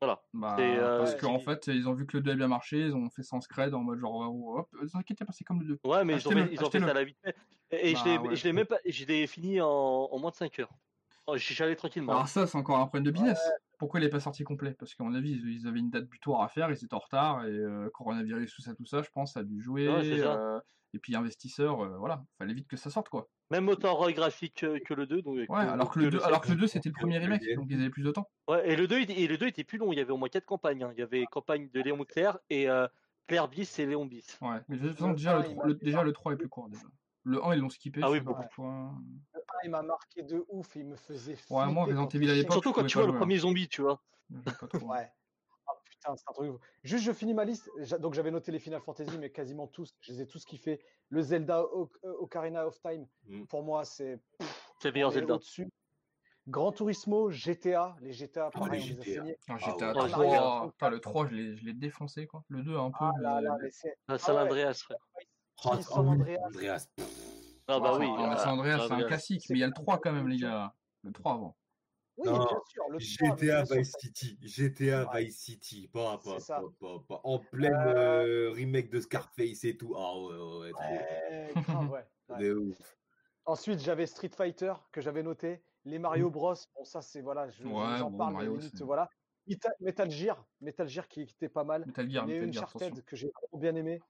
Voilà. 0.00 0.20
Bah, 0.34 0.56
euh, 0.58 0.98
parce 0.98 1.14
qu'en 1.14 1.38
fait, 1.38 1.68
ils 1.68 1.88
ont 1.88 1.94
vu 1.94 2.06
que 2.06 2.16
le 2.16 2.22
2 2.24 2.32
a 2.32 2.34
bien 2.34 2.48
marché, 2.48 2.80
ils 2.80 2.94
ont 2.94 3.08
fait 3.08 3.22
sans 3.22 3.40
scred 3.40 3.72
en 3.72 3.82
mode 3.84 4.00
genre, 4.00 4.28
oh, 4.34 4.58
hop, 4.58 4.68
ne 4.72 4.98
inquiétez 4.98 5.24
pas, 5.24 5.32
c'est 5.32 5.44
comme 5.44 5.60
le 5.60 5.66
2. 5.66 5.78
Ouais, 5.84 6.04
mais 6.04 6.14
ils 6.16 6.26
ont 6.26 6.32
fait, 6.32 6.48
ils 6.52 6.64
ont 6.64 6.70
fait 6.70 6.80
ça 6.80 6.90
à 6.90 6.92
la 6.94 7.04
vite 7.04 7.18
fait. 7.24 7.36
Et, 7.70 7.90
et 7.90 7.94
Bah, 7.94 8.00
je 8.00 8.04
l'ai 8.08 8.18
ouais. 8.18 8.36
je 8.36 8.44
l'ai 8.44 8.52
même 8.52 8.66
pas, 8.66 8.78
je 8.84 9.04
l'ai 9.04 9.26
fini 9.28 9.60
en, 9.60 9.68
en 9.68 10.18
moins 10.18 10.30
de 10.30 10.34
5 10.36 10.58
heures. 10.58 10.72
Oh, 11.26 11.36
suis 11.38 11.62
allé 11.62 11.76
tranquillement. 11.76 12.12
Alors 12.12 12.28
ça, 12.28 12.46
c'est 12.46 12.58
encore 12.58 12.78
un 12.78 12.86
problème 12.86 13.04
de 13.04 13.10
business. 13.10 13.38
Pourquoi 13.78 14.00
il 14.00 14.04
n'est 14.04 14.08
pas 14.10 14.20
sorti 14.20 14.44
complet? 14.44 14.74
Parce 14.78 14.94
qu'à 14.94 15.04
mon 15.04 15.14
avis, 15.14 15.32
ils, 15.32 15.60
ils 15.60 15.66
avaient 15.66 15.78
une 15.80 15.90
date 15.90 16.06
butoir 16.08 16.42
à 16.42 16.48
faire, 16.48 16.70
ils 16.70 16.84
étaient 16.84 16.94
en 16.94 16.98
retard, 16.98 17.44
et 17.44 17.50
euh, 17.50 17.90
coronavirus, 17.90 18.54
tout 18.54 18.62
ça, 18.62 18.74
tout 18.74 18.86
ça, 18.86 19.02
je 19.02 19.10
pense, 19.10 19.32
ça 19.34 19.40
a 19.40 19.44
dû 19.44 19.60
jouer. 19.62 19.88
Ouais, 19.88 20.20
euh, 20.22 20.60
et 20.94 20.98
puis 20.98 21.16
investisseurs, 21.16 21.80
euh, 21.80 21.96
voilà, 21.98 22.24
fallait 22.38 22.54
vite 22.54 22.68
que 22.68 22.76
ça 22.76 22.90
sorte, 22.90 23.08
quoi. 23.08 23.28
Même 23.50 23.68
autant 23.68 24.08
graphique 24.10 24.64
que, 24.84 24.94
le 24.94 25.06
2. 25.06 25.22
Donc, 25.22 25.34
Ouais, 25.36 25.46
que- 25.46 25.54
alors 25.54 25.90
que 25.90 25.98
le 26.00 26.10
2, 26.10 26.18
sept. 26.18 26.26
alors 26.26 26.40
que 26.40 26.50
le 26.50 26.56
2 26.56 26.66
c'était 26.84 26.88
le 26.88 26.94
premier 26.94 27.18
remake, 27.18 27.42
donc 27.56 27.66
ils 27.70 27.80
avaient 27.80 27.90
plus 27.90 28.02
de 28.04 28.10
temps. 28.10 28.28
Ouais, 28.48 28.68
et 28.70 28.76
le 28.76 28.86
2, 28.86 29.00
il- 29.00 29.10
et 29.10 29.26
le 29.26 29.36
2 29.38 29.46
était 29.46 29.64
plus 29.64 29.78
long, 29.78 29.92
il 29.92 29.98
y 29.98 30.00
avait 30.00 30.12
au 30.12 30.16
moins 30.16 30.28
4 30.28 30.44
campagnes. 30.46 30.82
hein. 30.84 30.90
Il 30.96 31.00
y 31.00 31.02
avait 31.02 31.24
campagne 31.26 31.68
de 31.70 31.80
Léon 31.80 32.04
Claire 32.04 32.38
et 32.50 32.68
euh, 32.68 32.86
Claire 33.26 33.48
Bis 33.48 33.78
et 33.78 33.86
Léon 33.86 34.06
Bis. 34.06 34.38
Ouais, 34.40 34.58
mais 34.68 34.76
de 34.76 34.88
toute 34.88 34.98
façon, 34.98 35.12
déjà, 35.12 35.34
le, 35.34 35.40
un, 35.40 35.42
il 35.42 35.46
tro- 35.46 35.56
m'a 35.62 35.66
le- 35.66 35.74
déjà, 35.74 36.02
le 36.02 36.12
3 36.12 36.32
est 36.32 36.36
plus 36.36 36.48
court, 36.48 36.68
déjà. 36.68 36.84
Le 37.24 37.44
1, 37.44 37.54
ils 37.54 37.60
l'ont 37.60 37.68
skippé, 37.70 38.00
Ah 38.02 38.10
oui, 38.10 38.20
beaucoup. 38.20 38.42
pourquoi. 38.42 38.92
Le 39.34 39.40
1, 39.40 39.42
il 39.64 39.70
m'a 39.70 39.82
marqué 39.82 40.22
de 40.22 40.44
ouf, 40.48 40.74
il 40.76 40.86
me 40.86 40.96
faisait 40.96 41.36
Ouais, 41.50 41.66
moi, 41.66 41.84
Resident 41.84 42.08
Evil 42.08 42.24
il 42.26 42.30
à 42.30 42.34
l'époque, 42.34 42.52
Surtout 42.52 42.72
quand 42.72 42.84
tu 42.86 42.98
vois 42.98 43.06
le 43.06 43.12
hein. 43.14 43.16
premier 43.18 43.38
zombie, 43.38 43.68
tu 43.68 43.82
vois. 43.82 44.02
Trop. 44.70 44.88
Ouais. 44.88 45.10
Ah 45.68 45.72
putain, 45.84 46.16
c'est 46.16 46.24
un 46.28 46.32
truc. 46.32 46.60
Juste, 46.82 47.04
je 47.04 47.12
finis 47.12 47.34
ma 47.34 47.44
liste. 47.44 47.70
Donc, 48.00 48.14
j'avais 48.14 48.32
noté 48.32 48.50
les 48.50 48.58
Final 48.58 48.80
Fantasy, 48.80 49.16
mais 49.18 49.30
quasiment 49.30 49.68
tous. 49.68 49.90
Je 50.00 50.12
les 50.12 50.22
ai 50.22 50.26
tous 50.26 50.44
kiffés. 50.44 50.80
Le 51.10 51.22
Zelda 51.22 51.62
O- 51.64 51.90
Ocarina 52.02 52.66
of 52.66 52.80
Time, 52.80 53.06
Mm. 53.26 53.44
pour 53.44 53.62
moi, 53.62 53.84
c'est 53.84 54.18
C'est 54.80 54.88
le 54.88 54.94
meilleur 54.94 55.12
Zelda. 55.12 55.34
au-dessus. 55.34 55.68
Gran 56.48 56.72
Turismo, 56.72 57.30
GTA, 57.30 57.94
les 58.00 58.12
GTA, 58.12 58.50
Oh, 58.52 58.58
pareil, 58.58 58.80
les 58.80 58.86
on 58.86 58.94
les 58.94 59.00
a 59.00 59.04
GTA. 59.04 59.14
saignés. 59.20 59.36
Ah, 59.48 59.52
Ah 59.54 59.58
J'étais 59.58 59.84
à 59.84 59.92
ouais. 59.92 60.02
Ouais, 60.02 60.08
3, 60.08 60.24
Mario 60.26 60.70
putain, 60.72 60.90
le 60.90 61.00
3, 61.00 61.26
je 61.28 61.34
l'ai 61.34 61.56
je 61.56 61.64
l'ai 61.64 61.72
défoncé, 61.72 62.26
quoi. 62.26 62.42
Le 62.48 62.62
2, 62.64 62.76
un 62.76 62.90
peu, 62.90 62.96
Ah 63.00 63.12
là 63.20 63.40
là, 63.40 63.56
mais 63.62 63.70
c'est. 63.70 63.96
Ah, 64.08 64.18
San 64.18 64.34
ouais. 64.34 64.42
Andreas, 64.42 64.74
frère. 64.82 64.98
San 65.62 66.08
Andreas 66.08 66.40
Andreas. 66.44 66.88
Ah 67.68 67.78
bah 67.80 67.96
oui. 67.98 68.06
Ah, 68.18 68.36
San 68.36 68.54
Andreas, 68.54 68.78
c'est 68.78 68.92
un 68.92 68.94
Andreas. 68.94 69.08
classique, 69.08 69.44
mais 69.50 69.56
il 69.56 69.60
y 69.60 69.64
a 69.64 69.68
le 69.68 69.72
pas 69.72 69.82
3 69.82 69.94
une 69.94 70.00
quand 70.02 70.12
même, 70.12 70.28
les 70.28 70.36
gars. 70.38 70.74
Le 71.02 71.12
3 71.12 71.34
avant. 71.34 71.56
Oui, 72.18 72.28
Non, 72.28 72.38
bien 72.38 72.46
sûr. 72.68 72.84
Le 72.90 72.98
3, 72.98 73.28
mais 73.30 73.36
GTA 73.36 73.62
Vice 73.62 73.92
City. 73.98 74.38
GTA 74.42 75.10
Ouais. 75.12 75.24
Vice 75.24 75.38
City. 75.38 75.88
Pas, 75.92 76.18
pas, 76.18 76.38
pas. 77.08 77.20
En 77.24 77.38
pleine 77.38 77.72
euh, 77.74 78.50
remake 78.50 78.90
de 78.90 79.00
Scarface 79.00 79.64
et 79.64 79.76
tout. 79.76 79.94
Ah 79.96 80.18
ouais, 80.18 80.36
ouais, 80.36 80.58
ouais. 80.60 80.70
trop- 80.72 80.82
Ouais, 80.82 81.52
grave, 81.62 81.90
ouais. 81.90 82.04
ouais. 82.28 82.38
de 82.38 82.54
ouf. 82.54 82.98
Ensuite, 83.44 83.80
j'avais 83.80 84.06
Street 84.06 84.30
Fighter 84.36 84.74
que 84.92 85.00
j'avais 85.00 85.22
noté. 85.22 85.62
Les 85.84 85.98
Mario 85.98 86.30
Bros. 86.30 86.54
Bon, 86.76 86.84
ça, 86.84 87.02
c'est 87.02 87.22
voilà, 87.22 87.48
je- 87.50 87.62
j'en 87.64 88.10
bon, 88.10 88.18
parle, 88.18 88.34
Mario, 88.34 88.58
voilà. 88.82 89.08
Metal, 89.80 90.10
Gear, 90.10 90.46
Metal 90.60 90.88
Gear 90.88 91.08
qui, 91.08 91.22
était 91.22 91.48
pas 91.48 91.64
mal. 91.64 91.84
Metal 91.86 92.08
Gear, 92.08 92.26
Les 92.26 92.40
Metal 92.40 92.52
Gear, 92.52 93.04
que 93.04 93.16
j'ai 93.16 93.32
trop 93.32 93.58
bien 93.58 93.74
aimé. 93.74 94.00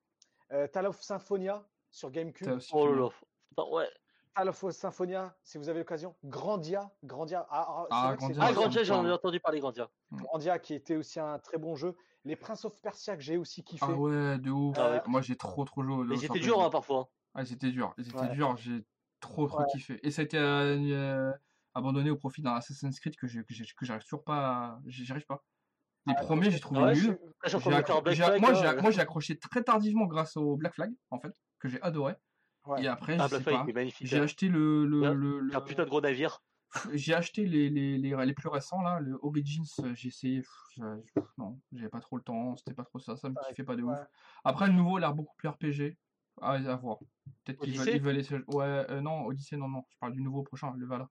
Euh, 0.52 0.66
Tale 0.66 0.86
of 0.86 1.00
Symphonia 1.00 1.66
sur 1.90 2.10
GameCube. 2.10 2.58
Oh 2.72 2.86
là 2.94 3.08
ouais. 3.70 3.88
Symphonia, 4.72 5.34
si 5.42 5.58
vous 5.58 5.68
avez 5.68 5.80
l'occasion. 5.80 6.14
Grandia, 6.24 6.90
Grandia. 7.04 7.46
Ah, 7.50 7.86
ah, 7.90 8.14
Grandia, 8.16 8.42
Ah, 8.42 8.52
Grandia, 8.52 8.82
j'en 8.82 9.06
ai 9.06 9.12
entendu 9.12 9.40
parler, 9.40 9.60
Grandia. 9.60 9.90
Grandia 10.10 10.58
qui 10.58 10.74
était 10.74 10.96
aussi 10.96 11.20
un 11.20 11.38
très 11.38 11.58
bon 11.58 11.74
jeu. 11.74 11.94
Les 12.24 12.36
Prince 12.36 12.64
of 12.64 12.80
Persia 12.80 13.16
que 13.16 13.22
j'ai 13.22 13.36
aussi 13.36 13.64
kiffé. 13.64 13.84
Ah 13.88 13.92
ouais, 13.92 14.38
de 14.38 14.50
ouf. 14.50 14.76
Ah. 14.78 15.02
Moi, 15.06 15.20
j'ai 15.22 15.36
trop, 15.36 15.64
trop 15.64 15.82
joué. 15.82 16.04
Mais 16.06 16.16
c'était 16.16 16.38
dur 16.38 16.62
hein, 16.62 16.70
parfois. 16.70 17.10
Ah, 17.34 17.44
c'était 17.44 17.70
dur. 17.70 17.94
C'était 17.98 18.16
Ouais. 18.16 18.28
dur. 18.28 18.56
J'ai 18.58 18.84
trop, 19.20 19.46
trop 19.48 19.60
Ouais. 19.60 19.66
kiffé. 19.72 19.98
Et 20.06 20.10
ça 20.10 20.22
a 20.22 20.24
été 20.24 20.38
euh, 20.38 20.76
euh, 20.78 21.32
abandonné 21.74 22.10
au 22.10 22.16
profit 22.16 22.42
d'un 22.42 22.52
Assassin's 22.54 23.00
Creed 23.00 23.16
que 23.16 23.26
j'arrive 23.26 24.02
toujours 24.04 24.24
pas. 24.24 24.38
à- 24.48 24.80
j'y 24.86 25.04
j'y 25.04 25.12
arrive 25.12 25.26
pas. 25.26 25.42
Les 26.06 26.14
Ah, 26.16 26.22
premiers, 26.22 26.50
j'ai 26.50 26.58
trouvé 26.60 26.80
Ouais, 26.82 26.94
je 26.94 27.06
nul. 27.08 27.16
suis- 27.16 27.26
Là, 27.26 27.28
je 27.44 27.48
suis 27.48 27.56
en 27.56 27.60
J'ai 27.60 27.70
train 27.70 27.80
de 27.80 27.86
faire 27.86 27.96
accro- 27.96 28.02
Black 28.02 28.14
j'ai- 28.16 28.22
Flag. 28.24 28.40
moi, 28.40 28.50
euh. 28.50 28.90
j'ai 28.90 29.00
accroché 29.00 29.38
très 29.38 29.62
tardivement 29.62 30.06
grâce 30.06 30.36
au 30.36 30.56
Black 30.56 30.74
Flag, 30.74 30.90
en 31.10 31.18
fait, 31.20 31.32
que 31.60 31.68
j'ai 31.68 31.80
adoré. 31.82 32.14
Ouais. 32.66 32.82
Et 32.82 32.88
après, 32.88 33.16
Ah. 33.20 33.28
J'ai 34.00 34.18
hein. 34.18 34.22
acheté 34.22 34.48
le, 34.48 34.84
le, 34.86 35.00
Ouais, 35.00 35.14
le- 35.14 35.40
le- 35.40 35.56
Un 35.56 35.60
putain 35.60 35.84
de 35.84 35.88
gros 35.88 36.00
navire. 36.00 36.42
j'ai 36.92 37.14
acheté 37.14 37.44
les, 37.46 37.68
les, 37.70 37.98
les, 37.98 38.16
les 38.26 38.32
plus 38.34 38.48
récents 38.48 38.80
là, 38.82 38.98
le 39.00 39.18
Origins, 39.22 39.64
euh, 39.84 39.92
j'ai 39.94 40.08
essayé, 40.08 40.42
non, 41.38 41.60
j'avais 41.72 41.88
pas 41.90 42.00
trop 42.00 42.16
le 42.16 42.22
temps, 42.22 42.56
c'était 42.56 42.72
pas 42.74 42.84
trop 42.84 42.98
ça, 42.98 43.14
ça 43.16 43.28
me 43.28 43.34
Ouais, 43.34 43.42
kiffait 43.48 43.64
pas 43.64 43.76
de 43.76 43.82
ouais. 43.82 43.92
ouf. 43.92 44.00
Après 44.44 44.66
le 44.68 44.72
nouveau 44.72 44.96
a 44.96 45.00
l'air 45.00 45.12
beaucoup 45.14 45.34
plus 45.36 45.48
RPG, 45.48 45.98
à, 46.40 46.52
à 46.52 46.76
voir. 46.76 46.98
Peut-être 47.44 47.60
qu'ils 47.60 47.78
veulent, 47.78 47.88
ils 47.90 48.00
veulent 48.00 48.16
essayer- 48.18 48.40
ouais, 48.48 48.64
euh, 48.90 49.00
non, 49.02 49.26
Odyssey 49.26 49.56
non 49.58 49.68
non, 49.68 49.84
je 49.90 49.98
parle 49.98 50.12
du 50.14 50.22
nouveau 50.22 50.42
prochain, 50.42 50.72
le 50.78 50.86
Valhalla. 50.86 51.10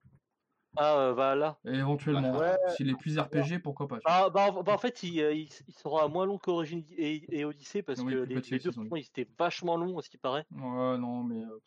Ah, 0.76 0.96
euh, 0.98 1.12
voilà. 1.12 1.58
Et 1.66 1.74
éventuellement, 1.74 2.38
Ouais. 2.38 2.56
s'il 2.76 2.88
est 2.88 2.94
plus 2.96 3.18
RPG, 3.18 3.58
pourquoi 3.62 3.86
pas. 3.88 3.96
vois. 4.04 4.30
Bah, 4.30 4.30
bah, 4.30 4.52
en- 4.58 4.62
bah, 4.62 4.78
fait, 4.78 5.02
il, 5.02 5.20
euh, 5.20 5.32
il, 5.34 5.48
il 5.68 5.74
sera 5.74 6.08
moins 6.08 6.24
long 6.24 6.38
qu'Origine 6.38 6.84
et, 6.90 7.38
et 7.40 7.44
Odyssey 7.44 7.82
parce 7.82 8.00
Oui, 8.00 8.12
que 8.14 8.18
les, 8.20 8.58
deux, 8.58 8.72
franchement, 8.72 8.96
ils 8.96 9.06
étaient 9.06 9.28
vachement 9.38 9.76
longs, 9.76 9.98
à 9.98 10.02
ce 10.02 10.08
qui 10.08 10.16
paraît. 10.18 10.46
Ouais, 10.50 10.98
non, 10.98 11.22
mais 11.24 11.44
euh, 11.44 11.58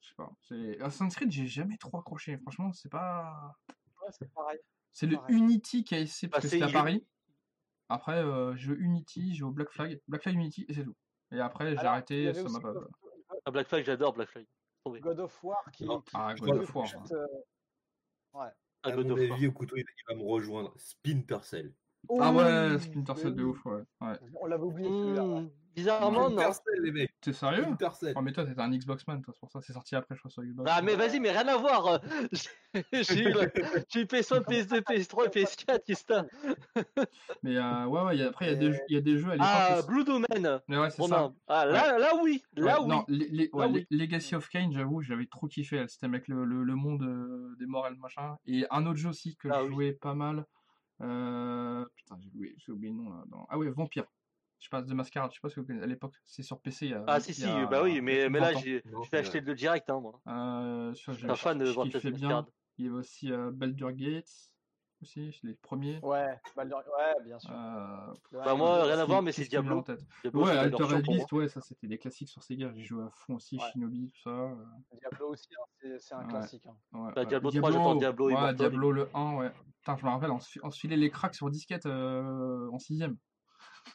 je 0.00 0.08
sais 0.08 0.14
pas. 0.16 0.30
C'est 0.42 0.80
Assassin's 0.80 1.16
Creed, 1.16 1.32
j'ai 1.32 1.46
jamais 1.48 1.76
trop 1.76 1.98
accroché. 1.98 2.38
Franchement, 2.38 2.72
c'est 2.72 2.88
pas. 2.88 3.56
Ouais, 4.02 4.08
c'est 4.10 4.32
pareil. 4.32 4.58
C'est 4.92 5.06
le 5.06 5.16
Pareil. 5.16 5.36
Unity 5.36 5.82
qui 5.82 5.94
a 5.96 5.98
essayé 5.98 6.30
parce 6.30 6.44
Bah, 6.44 6.48
que 6.48 6.48
c'est 6.50 6.60
c'était 6.64 6.76
à 6.76 6.80
Paris. 6.80 7.04
Après, 7.88 8.18
euh, 8.22 8.54
je 8.54 8.70
veux 8.70 8.80
Unity, 8.80 9.34
je 9.34 9.44
veux 9.44 9.50
Black 9.50 9.70
Flag, 9.70 10.00
Black 10.06 10.22
Flag 10.22 10.34
Unity 10.36 10.64
et 10.68 10.74
c'est 10.74 10.84
tout. 10.84 10.94
Et 11.32 11.40
après, 11.40 11.72
j'ai 11.76 11.84
arrêté, 11.84 12.32
ça 12.32 12.44
m'a 12.44 12.60
pas. 12.60 12.72
God, 12.72 12.90
Ah, 13.44 13.50
Black 13.50 13.66
Flag, 13.66 13.84
j'adore 13.84 14.12
Black 14.12 14.28
Flag. 14.30 14.46
God 14.86 15.18
of 15.18 15.42
War 15.42 15.64
qui, 15.72 15.84
qui- 15.84 15.90
Ah, 16.14 16.32
qui 16.34 16.42
God 16.42 16.58
of 16.58 16.74
War. 16.76 16.86
jette, 16.86 17.12
euh, 17.12 17.26
Ouais. 18.34 18.48
Ah, 18.82 18.88
À 18.88 18.92
God 18.92 19.06
mon 19.06 19.16
avis, 19.16 19.46
au 19.46 19.52
couteau, 19.52 19.76
il 19.76 19.84
va 20.08 20.14
me 20.14 20.22
rejoindre. 20.28 20.72
Splinter 20.76 21.38
Cell. 21.42 21.72
Ah 22.20 22.32
ouais, 22.32 22.74
Oui, 22.74 22.80
Splinter 22.80 23.16
Cell 23.16 23.34
de 23.34 23.44
ouf, 23.44 23.64
ouais. 23.64 23.82
ouais. 24.02 24.18
On 24.40 24.46
l'avait 24.46 24.62
oublié 24.64 24.88
celui-là. 24.88 25.24
ouais. 25.24 25.48
Bizarrement, 25.74 26.30
non. 26.30 26.52
Splinter 26.52 26.52
Cell, 26.74 26.82
les 26.84 26.92
mecs. 26.92 27.14
T'es 27.20 27.32
sérieux? 27.32 27.62
Splinter 27.62 27.88
Cell. 27.98 28.12
Oh, 28.16 28.22
mais 28.22 28.32
toi, 28.32 28.44
t'étais 28.44 28.60
un 28.60 28.70
Xbox 28.70 29.06
man, 29.06 29.22
toi, 29.22 29.32
c'est 29.34 29.40
pour 29.40 29.50
ça. 29.50 29.60
C'est 29.60 29.72
sorti 29.72 29.96
après, 29.96 30.14
je 30.14 30.20
crois, 30.20 30.30
sur 30.30 30.42
Xbox. 30.42 30.70
Ah, 30.72 30.82
mais 30.82 30.94
vas-y, 30.96 31.20
mais 31.20 31.30
rien 31.30 31.46
à 31.48 31.56
voir. 31.56 31.86
euh, 31.86 31.98
J'ai 32.92 33.22
eu, 33.22 33.32
la- 33.32 33.46
j'ai 33.88 34.00
eu 34.00 34.04
PS1, 34.04 34.40
PS2, 34.42 34.80
PS3 34.82 35.26
et 35.26 35.28
PS4, 35.28 35.82
qu'est-ce 35.84 36.04
que 36.04 36.12
t'as 36.12 36.24
Mais 37.42 37.56
euh, 37.56 37.86
ouais, 37.86 38.02
ouais, 38.02 38.16
il 38.16 38.20
y 38.20 38.22
a- 38.24 38.28
après, 38.28 38.46
il 38.46 38.50
y, 38.50 38.54
a 38.54 38.56
des 38.58 38.72
jeux- 38.72 38.80
il 38.88 38.94
y 38.94 38.98
a 38.98 39.00
des 39.00 39.18
jeux 39.18 39.30
à 39.30 39.34
l'époque. 39.34 39.48
Ah. 39.50 39.82
Blue 39.86 40.04
Domain. 40.04 40.60
Mais 40.68 40.78
ouais, 40.78 40.90
c'est 40.90 41.02
On 41.02 41.08
ça. 41.08 41.32
Ah, 41.48 41.66
là, 41.66 41.98
là, 41.98 42.10
oui. 42.22 42.42
Là, 42.56 42.76
Ouais, 42.80 42.82
oui. 42.82 42.88
Non, 42.88 43.04
les, 43.08 43.28
les- 43.28 43.50
Là, 43.52 43.58
ouais, 43.58 43.66
oui. 43.72 43.86
les- 43.90 43.96
Legacy 43.98 44.34
of 44.34 44.48
Kain, 44.48 44.70
j'avoue, 44.72 45.02
j'avais 45.02 45.26
trop 45.26 45.46
kiffé. 45.46 45.76
elle, 45.76 45.88
C'était 45.88 46.06
avec 46.06 46.28
le, 46.28 46.44
le, 46.44 46.62
le 46.64 46.74
monde 46.74 47.02
euh, 47.02 47.54
des 47.58 47.66
morts 47.66 47.86
et 47.86 47.90
le 47.90 47.96
machin. 47.96 48.36
Et 48.46 48.64
un 48.70 48.86
autre 48.86 48.96
jeu 48.98 49.08
aussi 49.10 49.36
que 49.36 49.48
Ah 49.48 49.58
je 49.60 49.66
oui. 49.66 49.72
jouais 49.72 49.92
pas 49.92 50.14
mal. 50.14 50.44
Euh, 51.02 51.84
Putain, 51.96 52.16
j'ai 52.20 52.72
oublié, 52.72 52.92
le 52.92 52.96
nom 52.96 53.10
là. 53.10 53.24
dans- 53.26 53.46
Ah 53.50 53.58
ouais, 53.58 53.68
Vampire. 53.70 54.04
Je 54.64 54.70
passe 54.70 54.86
de 54.86 54.94
Mascarade, 54.94 55.30
je 55.30 55.34
sais 55.34 55.40
pas 55.42 55.48
vous 55.60 55.66
connaissez 55.66 55.84
à 55.84 55.86
l'époque. 55.86 56.14
C'est 56.24 56.42
sur 56.42 56.58
PC. 56.58 56.86
il 56.86 56.92
y 56.92 56.94
a- 56.94 57.04
Ah, 57.06 57.20
si, 57.20 57.32
il 57.32 57.34
si, 57.34 57.42
y 57.42 57.44
a- 57.50 57.66
bah 57.66 57.82
oui, 57.82 58.00
mais, 58.00 58.30
mais 58.30 58.40
là, 58.40 58.52
20 58.52 58.56
ans. 58.56 58.60
j'ai 58.64 58.82
Non, 58.86 59.02
je 59.02 59.10
vais 59.10 59.18
c'est 59.18 59.18
acheter 59.18 59.40
le 59.42 59.54
direct, 59.54 59.90
hein, 59.90 60.00
moi. 60.00 60.18
Euh, 60.26 60.94
Je 60.94 61.12
suis 61.12 61.26
un 61.30 61.34
fan 61.34 61.58
de 61.58 61.66
Vampire 61.66 61.92
kiffais 62.00 62.10
bien. 62.12 62.46
Il 62.78 62.86
y 62.86 62.88
avait 62.88 62.96
aussi 62.96 63.30
euh, 63.30 63.50
Baldur 63.52 63.92
Gates, 63.92 64.30
aussi, 65.02 65.38
les 65.42 65.52
premiers. 65.52 66.00
Ouais, 66.02 66.40
Baldur- 66.56 66.78
ouais, 66.78 67.24
bien 67.26 67.38
sûr. 67.38 67.50
Euh, 67.52 68.14
Bah, 68.32 68.54
moi, 68.54 68.84
rien 68.84 68.98
à 68.98 69.04
voir, 69.04 69.20
mais 69.20 69.32
c'est 69.32 69.44
Diablo. 69.44 69.80
en 69.80 69.82
tête? 69.82 70.00
Diablo, 70.22 70.46
Ouais, 70.46 70.56
Alter. 70.56 71.02
Beast, 71.02 71.30
ouais, 71.32 71.46
ça 71.48 71.60
c'était 71.60 71.86
des 71.86 71.98
classiques 71.98 72.30
sur 72.30 72.42
Sega. 72.42 72.72
J'ai 72.74 72.84
joué 72.84 73.04
à 73.04 73.10
fond 73.10 73.34
aussi, 73.34 73.58
Ouais. 73.58 73.64
Shinobi, 73.70 74.10
tout 74.14 74.20
ça. 74.22 74.30
euh, 74.30 74.54
Diablo 74.98 75.28
aussi, 75.28 75.48
hein, 75.60 75.88
c'est 75.98 76.14
un 76.14 76.20
Ouais. 76.24 76.28
classique. 76.30 76.66
hein. 76.66 76.76
ouais, 76.98 77.12
Bah. 77.14 77.26
Diablo 77.26 77.50
3, 77.50 77.70
j'attends 77.70 77.94
Diablo 77.96 78.30
ouais. 78.30 78.54
Diablo 78.54 78.92
le 78.92 79.08
1, 79.12 79.36
ouais. 79.36 79.52
Putain, 79.80 79.96
je 79.98 80.04
me 80.06 80.10
rappelle, 80.10 80.30
on 80.30 80.40
se, 80.40 80.78
filait 80.78 80.96
les 80.96 81.10
cracks 81.10 81.34
sur 81.34 81.50
disquette 81.50 81.84
en 81.84 82.78
6ème. 82.78 83.16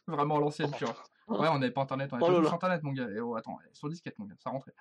Vraiment 0.07 0.37
à 0.37 0.39
l'ancienne, 0.39 0.71
tu 0.77 0.85
vois. 0.85 0.95
Ouais, 1.27 1.47
on 1.47 1.59
n'avait 1.59 1.71
pas 1.71 1.81
internet, 1.81 2.09
on 2.11 2.15
avait 2.15 2.25
Oh 2.25 2.27
pas 2.27 2.33
là 2.33 2.39
tous 2.39 2.45
là. 2.45 2.53
internet, 2.53 2.83
mon 2.83 2.91
gars. 2.93 3.09
Et 3.09 3.19
oh, 3.19 3.35
attends, 3.35 3.57
sur 3.73 3.89
disquette, 3.89 4.17
mon 4.17 4.25
gars, 4.25 4.35
ça 4.39 4.49
rentrait. 4.49 4.73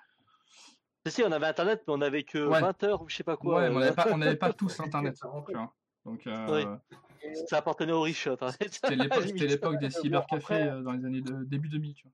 Si, 1.05 1.11
si, 1.13 1.23
on 1.23 1.31
avait 1.31 1.45
internet, 1.45 1.83
mais 1.87 1.93
on 1.93 2.01
avait 2.01 2.23
que 2.23 2.45
Ouais. 2.45 2.59
20 2.59 2.83
heures 2.83 3.01
ou 3.01 3.09
je 3.09 3.15
sais 3.15 3.23
pas 3.23 3.37
quoi. 3.37 3.57
ouais, 3.57 3.69
mais 3.69 3.75
on 3.75 3.77
euh, 3.77 3.81
n'avait 3.81 3.95
pas, 3.95 4.07
on 4.11 4.17
n'avait 4.17 4.35
pas 4.35 4.53
tous 4.53 4.67
Disquette, 4.67 4.87
internet, 4.87 5.15
tu 5.15 5.53
vois. 5.53 5.73
Donc, 6.05 6.27
euh, 6.27 6.65
Oui. 6.65 6.95
Ça 7.47 7.57
appartenait 7.57 7.91
aux 7.91 8.01
riches, 8.01 8.27
Internet. 8.27 8.73
c'était 8.73 8.95
l'époque, 8.95 9.79
des 9.79 9.89
cybercafés 9.89 10.63
euh, 10.63 10.81
dans 10.81 10.93
les 10.93 11.05
années 11.05 11.21
de, 11.21 11.43
début 11.43 11.69
2000, 11.69 11.93
tu 11.93 12.07
vois. 12.07 12.13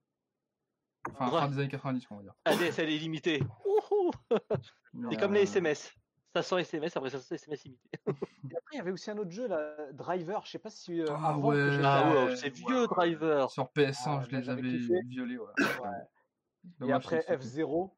Enfin, 1.19 1.39
fin 1.39 1.47
des 1.49 1.59
années 1.59 1.67
90, 1.67 2.07
on 2.09 2.15
va 2.17 2.23
dire. 2.23 2.33
ADSL 2.45 2.89
illimité. 2.89 3.43
Ouhou. 3.65 4.11
Mais, 4.31 4.39
C'est 5.11 5.19
comme 5.19 5.33
les 5.33 5.41
euh, 5.41 5.43
SMS. 5.43 5.93
500 6.41 6.57
SMS, 6.57 6.97
après 6.97 7.09
500 7.09 7.35
SMS 7.35 7.65
illimité. 7.65 7.89
Et 8.51 8.57
après, 8.57 8.73
il 8.73 8.77
y 8.77 8.79
avait 8.79 8.91
aussi 8.91 9.09
un 9.09 9.17
autre 9.17 9.31
jeu, 9.31 9.47
là, 9.47 9.75
Driver. 9.93 10.43
Je 10.45 10.51
sais 10.51 10.59
pas 10.59 10.69
si 10.69 10.99
euh, 11.01 11.05
Ah 11.09 11.29
avant 11.29 11.49
ouais. 11.49 11.79
Ah 11.83 12.09
ouais, 12.09 12.17
euh, 12.17 12.35
c'est 12.35 12.49
vieux 12.49 12.87
Driver. 12.87 13.49
Sur 13.49 13.65
PS1, 13.75 14.03
Ah, 14.19 14.23
je 14.29 14.35
les 14.35 14.49
avais 14.49 14.61
violés, 15.07 15.37
ouais. 15.37 15.45
ouais. 15.81 16.87
Et 16.87 16.91
après 16.91 17.21
c'est- 17.21 17.37
c'est- 17.41 17.61
F0, 17.63 17.91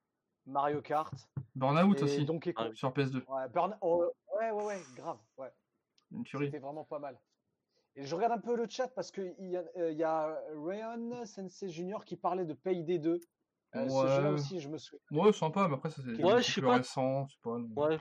Mario 0.45 0.81
Kart. 0.81 1.13
Burnout 1.55 2.01
aussi, 2.03 2.25
Donkey 2.25 2.53
Kong. 2.53 2.73
sur 2.75 2.91
PS2. 2.93 3.23
Ouais, 3.27 3.47
Burn- 3.49 3.75
oh, 3.81 4.05
ouais, 4.39 4.51
ouais, 4.51 4.63
ouais, 4.65 4.81
grave. 4.95 5.17
Ouais. 5.37 5.51
Une 6.11 6.23
tuerie. 6.23 6.45
C'était 6.45 6.59
vraiment 6.59 6.83
pas 6.83 6.99
mal. 6.99 7.17
Et 7.95 8.03
je 8.03 8.13
regarde 8.15 8.33
un 8.33 8.37
peu 8.39 8.55
le 8.55 8.67
chat 8.69 8.87
parce 8.89 9.09
qu'il 9.11 9.33
y, 9.39 9.57
euh, 9.57 9.91
y 9.91 10.03
a 10.03 10.37
Rayon 10.55 11.25
Sensei 11.25 11.69
Junior 11.69 12.05
qui 12.05 12.15
parlait 12.15 12.45
de 12.45 12.53
Payday 12.53 12.99
2. 12.99 13.19
Euh, 13.75 13.89
Ce 13.89 14.07
jeu-là 14.07 14.29
Ouais. 14.29 14.35
aussi, 14.35 14.59
je 14.59 14.69
me 14.69 14.77
souviens. 14.77 15.01
Ouais, 15.11 15.33
sympa, 15.33 15.67
mais 15.67 15.73
après, 15.75 15.89
ça 15.89 16.01
c'est 16.03 16.23
Ouais, 16.23 16.41
plus 16.41 16.61
pas. 16.61 16.75
récent, 16.77 17.27
c'est 17.27 17.41
pas, 17.41 17.57
Ouais. 17.75 17.99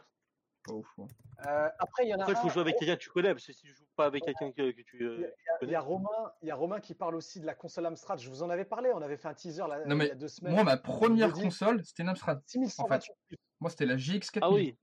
Pas 0.66 0.72
ouf. 0.74 0.86
ouais. 0.98 1.06
Euh, 1.46 1.68
après, 1.78 2.04
il 2.04 2.08
y 2.10 2.14
en 2.14 2.18
a 2.18 2.22
Après, 2.22 2.32
il 2.32 2.36
faut 2.36 2.46
un- 2.46 2.50
jouer 2.50 2.60
avec 2.62 2.76
quelqu'un 2.78 2.96
que 2.96 3.00
tu 3.02 3.10
connais, 3.10 3.32
parce 3.32 3.46
que 3.46 3.52
si 3.52 3.62
tu 3.62 3.74
joues 3.74 3.84
pas 3.94 4.06
avec 4.06 4.24
quelqu'un 4.24 4.50
que, 4.52 4.70
que 4.72 4.82
tu, 4.82 5.02
euh, 5.04 5.16
Il 5.16 5.20
y 5.20 5.24
a- 5.24 5.30
Il 5.62 5.70
y 5.70 5.74
a 5.74 5.80
Romain, 5.80 6.32
il 6.42 6.48
y 6.48 6.50
a 6.50 6.54
Romain 6.54 6.80
qui 6.80 6.94
parle 6.94 7.14
aussi 7.14 7.40
de 7.40 7.46
la 7.46 7.54
console 7.54 7.86
Amstrad. 7.86 8.18
Je 8.18 8.28
vous 8.28 8.42
en 8.42 8.50
avais 8.50 8.64
parlé, 8.64 8.90
on 8.94 9.00
avait 9.02 9.16
fait 9.16 9.28
un 9.28 9.34
teaser 9.34 9.62
là, 9.68 9.78
Non, 9.86 9.94
il 9.94 9.94
mais 9.96 10.06
y 10.08 10.10
a 10.10 10.14
deux 10.14 10.28
semaines. 10.28 10.54
Moi, 10.54 10.64
ma 10.64 10.76
première 10.76 11.32
console, 11.32 11.82
c'était 11.84 12.02
une 12.02 12.08
Amstrad. 12.10 12.42
6128 12.46 13.12
plus. 13.28 13.36
Moi, 13.60 13.70
c'était 13.70 13.86
la 13.86 13.96
GX 13.96 14.30
4000. 14.30 14.42
Ah 14.42 14.50
oui. 14.50 14.76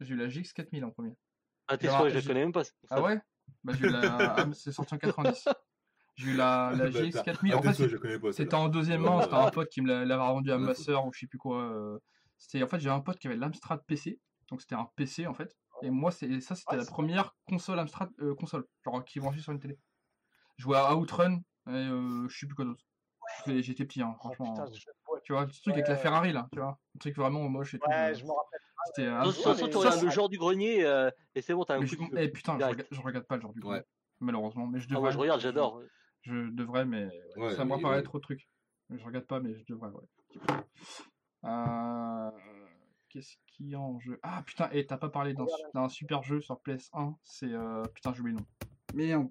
J'ai 0.00 0.14
eu 0.14 0.16
la 0.16 0.28
GX 0.28 0.52
4000 0.52 0.84
en 0.84 0.90
premier. 0.90 1.12
Ah, 1.68 1.76
t'es 1.76 1.86
J'ai- 1.88 1.92
sûr, 1.96 2.08
je 2.08 2.14
la 2.14 2.20
j'ai- 2.20 2.26
connais 2.28 2.40
même 2.40 2.52
pas. 2.52 2.62
Ah 2.90 3.00
ouais? 3.02 3.20
Bah, 3.64 3.72
j'ai 3.78 3.86
eu 3.86 3.90
la. 3.90 4.00
Ah, 4.36 4.36
c'est 4.56 4.72
sorti 4.72 4.94
en 4.94 4.98
90. 4.98 5.48
J'ai 6.16 6.30
eu 6.30 6.36
la, 6.36 6.72
la 6.76 6.90
GX 6.90 7.22
4000. 7.22 7.54
En 7.54 7.62
fait, 7.62 8.32
c'était 8.32 8.54
en 8.54 8.68
deuxième 8.68 9.02
main. 9.02 9.22
C'était 9.22 9.34
un 9.34 9.50
pote 9.50 9.68
qui 9.68 9.80
me 9.82 9.88
l'a- 9.88 10.04
l'avait 10.04 10.22
rendu 10.22 10.50
à 10.50 10.58
ma 10.58 10.74
soeur 10.74 11.06
ou 11.06 11.12
je 11.12 11.20
sais 11.20 11.26
plus 11.26 11.38
quoi. 11.38 11.62
euh, 11.62 11.98
C'était 12.38 12.62
en 12.62 12.66
fait, 12.68 12.80
j'avais 12.80 12.94
un 12.96 13.00
pote 13.00 13.18
qui 13.18 13.26
avait 13.26 13.36
l'Amstrad 13.36 13.80
PC. 13.86 14.18
Donc, 14.50 14.60
c'était 14.60 14.74
un 14.74 14.88
PC 14.96 15.26
en 15.26 15.34
fait. 15.34 15.56
Et 15.82 15.90
moi, 15.90 16.10
c'est 16.10 16.40
ça, 16.40 16.54
c'était 16.54 16.72
Ouais, 16.72 16.78
la 16.78 16.84
première 16.84 17.34
console 17.48 17.78
Amstrad 17.78 18.10
euh, 18.20 18.34
console. 18.34 18.66
Genre 18.84 19.04
qui 19.04 19.20
branchait 19.20 19.40
sur 19.40 19.52
une 19.52 19.60
télé. 19.60 19.78
Je 20.58 20.64
jouais 20.64 20.76
à 20.76 20.94
Outrun 20.94 21.36
et 21.68 21.70
euh, 21.70 22.28
je 22.28 22.38
sais 22.38 22.46
plus 22.46 22.54
quoi 22.54 22.64
d'autre. 22.66 22.84
J'étais- 23.46 23.62
J'étais 23.62 23.84
petit, 23.86 24.02
hein, 24.02 24.12
Oh, 24.16 24.18
franchement. 24.18 24.52
putain, 24.52 24.66
je- 24.72 25.12
ouais, 25.12 25.20
Tu 25.24 25.32
vois, 25.32 25.44
le 25.46 25.50
truc 25.50 25.72
avec 25.74 25.88
la. 25.88 25.96
Ferrari 25.96 26.32
là, 26.32 26.48
tu 26.52 26.58
vois. 26.58 26.78
Un 26.94 26.98
truc 26.98 27.16
vraiment 27.16 27.48
moche 27.48 27.74
et 27.74 27.78
tout. 27.78 27.88
ouais, 27.88 27.94
euh, 28.10 28.14
je 28.14 28.24
me 28.24 28.30
rappelle. 28.32 28.60
C'était 28.86 29.70
tu 29.70 29.76
regardes 29.76 30.02
le 30.02 30.10
genre 30.10 30.28
du 30.28 30.38
grenier 30.38 30.84
euh, 30.84 31.10
et 31.34 31.42
c'est 31.42 31.54
bon, 31.54 31.64
t'as 31.64 31.76
un 31.76 31.80
Mais 31.80 31.86
coup 31.86 31.94
je- 32.10 32.10
de 32.16 32.18
eh, 32.18 32.28
putain, 32.28 32.58
je 32.58 32.64
regarde, 32.64 32.86
je 32.90 33.00
regarde 33.00 33.26
pas 33.26 33.36
le 33.36 33.42
genre 33.42 33.52
du 33.52 33.60
Ouais. 33.60 33.66
grenier, 33.68 33.82
malheureusement. 34.20 34.66
Mais 34.66 34.80
je 34.80 34.86
Ah, 34.86 34.94
devrais. 34.94 35.00
moi, 35.02 35.10
je 35.12 35.18
regarde, 35.18 35.40
j'adore. 35.40 35.82
Je 36.22 36.50
devrais, 36.50 36.84
mais 36.84 37.08
Ouais, 37.36 37.54
ça 37.54 37.64
me 37.64 37.80
paraît 37.80 38.02
trop 38.02 38.18
de 38.18 38.22
trucs. 38.22 38.48
Je 38.90 39.04
regarde 39.04 39.26
pas, 39.26 39.38
mais 39.40 39.54
je 39.54 39.64
devrais, 39.68 39.90
ouais. 39.90 40.04
Euh, 41.44 42.30
Qu'est-ce 43.10 43.34
qu'il 43.48 43.68
y 43.68 43.74
a 43.74 43.80
en 43.80 43.98
jeu? 43.98 44.20
Ah 44.22 44.42
putain, 44.46 44.70
et 44.70 44.86
t'as 44.86 44.96
pas 44.96 45.08
parlé 45.08 45.34
d'un 45.34 45.46
su- 45.46 45.62
d'un 45.74 45.88
super 45.88 46.22
jeu 46.22 46.40
sur 46.40 46.60
PS1, 46.62 47.16
c'est. 47.24 47.52
euh, 47.52 47.82
Putain, 47.92 48.12
j'ai 48.14 48.20
oublié 48.20 48.36
le 48.38 48.40
nom. 48.42 48.46
Merde. 48.94 49.28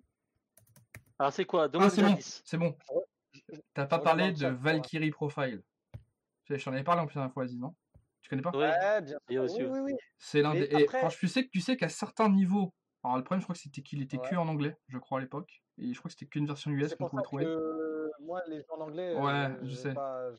Alors, 1.17 1.31
c'est 1.33 1.45
quoi? 1.45 1.69
Ah, 1.73 1.89
c'est 1.89 2.01
bon, 2.03 2.17
c'est 2.19 2.57
bon. 2.57 2.75
T'as 3.73 3.85
pas 3.85 3.99
parlé 3.99 4.33
de. 4.33 4.47
Valkyrie 4.47 5.11
Profile. 5.11 5.63
Je 6.49 6.63
t'en 6.63 6.73
avais 6.73 6.83
parlé 6.83 7.01
en 7.01 7.05
plusieurs 7.05 7.31
fois, 7.31 7.43
Aziz, 7.43 7.57
non? 7.59 7.73
Tu 8.21 8.29
connais 8.29 8.41
pas? 8.41 8.51
Ouais. 8.51 8.69
Ouais, 8.69 9.01
bien 9.01 9.47
sûr. 9.47 9.69
Oui, 9.71 9.79
oui, 9.79 9.91
oui. 9.91 9.93
C'est 10.17 10.41
l'un 10.41 10.53
Mais 10.53 10.67
des. 10.67 10.75
et 10.75 10.83
après- 10.83 10.99
franchement, 10.99 11.19
tu 11.19 11.27
sais, 11.29 11.45
que- 11.45 11.49
tu 11.49 11.61
sais 11.61 11.77
qu'à 11.77 11.89
certains 11.89 12.29
niveaux. 12.29 12.73
Alors, 13.03 13.15
le 13.17 13.23
problème, 13.23 13.39
je 13.39 13.45
crois 13.45 13.55
que 13.55 13.61
c'était 13.61 13.81
qu'il 13.81 14.01
était 14.01 14.17
que 14.17 14.23
Ouais. 14.31 14.35
en 14.35 14.47
anglais, 14.49 14.75
je 14.89 14.97
crois, 14.97 15.19
à 15.19 15.21
l'époque. 15.21 15.63
Et 15.77 15.93
je 15.93 15.99
crois 15.99 16.09
que 16.09 16.13
c'était 16.17 16.25
qu'une 16.25 16.45
version 16.47 16.69
US 16.71 16.89
C'est 16.89 16.97
qu'on 16.97 17.05
pour 17.05 17.09
pouvait 17.11 17.21
ça 17.21 17.23
trouver. 17.23 17.45
que 17.45 18.11
moi, 18.19 18.41
les 18.47 18.57
jeux 18.57 18.65
en 18.77 18.81
anglais, 18.81 19.15
Ouais, 19.15 19.31
euh, 19.31 19.59
je 19.63 19.73
sais. 19.75 19.93
pas- 19.93 20.31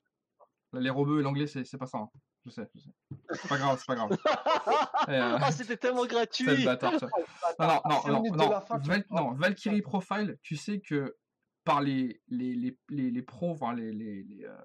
Les 0.75 0.91
robots 0.91 1.19
et 1.21 1.23
l'anglais, 1.23 1.47
c'est 1.47 1.65
c'est 1.65 1.79
pas 1.79 1.87
ça. 1.87 1.99
hein. 1.99 2.11
Je 2.47 2.51
sais, 2.51 2.71
je 2.75 2.81
sais. 2.81 2.91
C'est 3.33 3.49
pas 3.49 3.59
grave, 3.59 3.79
c'est 3.79 3.87
pas 3.87 3.95
grave. 3.97 4.11
Euh, 5.09 5.39
Ah, 5.41 5.51
c'était 5.53 5.77
tellement 5.77 6.03
c'est 6.03 6.09
le 6.09 6.15
gratuit. 6.15 6.65
bâtard, 6.65 6.99
ça. 6.99 7.09
Non, 7.59 7.81
non, 7.89 8.23
non, 8.23 8.37
non, 8.37 8.61
fin, 8.61 8.79
Val- 8.79 9.05
Valkyrie 9.37 9.83
Profile, 9.83 10.39
tu 10.43 10.57
sais 10.57 10.81
que 10.81 11.17
par 11.65 11.81
les, 11.81 12.21
les, 12.29 12.55
les, 12.55 12.79
les, 12.89 13.11
les 13.11 13.23
pros, 13.23 13.51
enfin, 13.51 13.75
les, 13.75 13.93
les, 13.93 14.23
les, 14.23 14.45
euh, 14.45 14.57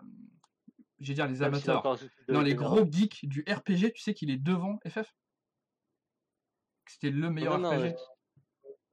je 1.00 1.08
vais 1.10 1.14
dire 1.14 1.28
les 1.28 1.42
amateurs, 1.44 1.84
non, 2.30 2.42
les 2.42 2.56
gros 2.56 2.86
geeks 2.90 3.28
du 3.28 3.46
RPG, 3.48 3.92
tu 3.94 4.02
sais 4.02 4.14
qu'il 4.14 4.30
est 4.32 4.38
devant 4.38 4.80
FF 4.88 5.14
C'était 6.88 7.10
le 7.12 7.30
meilleur 7.30 7.58
non, 7.58 7.72
RPG. 7.72 7.96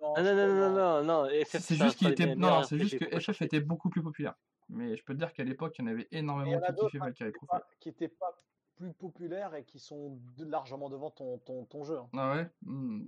Non, 0.00 0.14
je 0.16 0.22
non, 0.22 0.34
non, 0.34 0.70
non, 0.74 1.04
non, 1.04 1.24
non, 1.24 1.44
C'est 1.44 1.76
juste 1.76 1.96
qu'il 1.98 2.08
était. 2.10 2.34
Non, 2.34 2.64
c'est 2.64 2.78
juste 2.78 2.96
RPG, 2.96 3.10
que 3.10 3.20
FF 3.20 3.42
était 3.42 3.60
beaucoup 3.60 3.90
plus 3.90 4.02
populaire. 4.02 4.34
Mais 4.68 4.96
je 4.96 5.04
peux 5.04 5.12
te 5.12 5.18
dire 5.18 5.32
qu'à 5.32 5.44
l'époque, 5.44 5.74
il 5.78 5.84
y 5.84 5.88
en 5.88 5.90
avait 5.92 6.08
énormément 6.10 6.60
qui 6.60 6.74
kiffaient 6.74 6.98
hein, 6.98 7.04
Valkyrie 7.04 7.32
Profile. 7.32 7.60
qui 7.80 7.92
pas 7.92 8.34
plus 8.76 8.92
populaires 8.92 9.54
et 9.54 9.64
qui 9.64 9.78
sont 9.78 10.18
de- 10.36 10.44
largement 10.44 10.88
devant 10.88 11.10
ton, 11.10 11.38
ton, 11.38 11.64
ton 11.66 11.84
jeu. 11.84 11.98
hein. 11.98 12.08
Ah 12.16 12.32
ouais? 12.34 12.50
Hmm. 12.62 13.02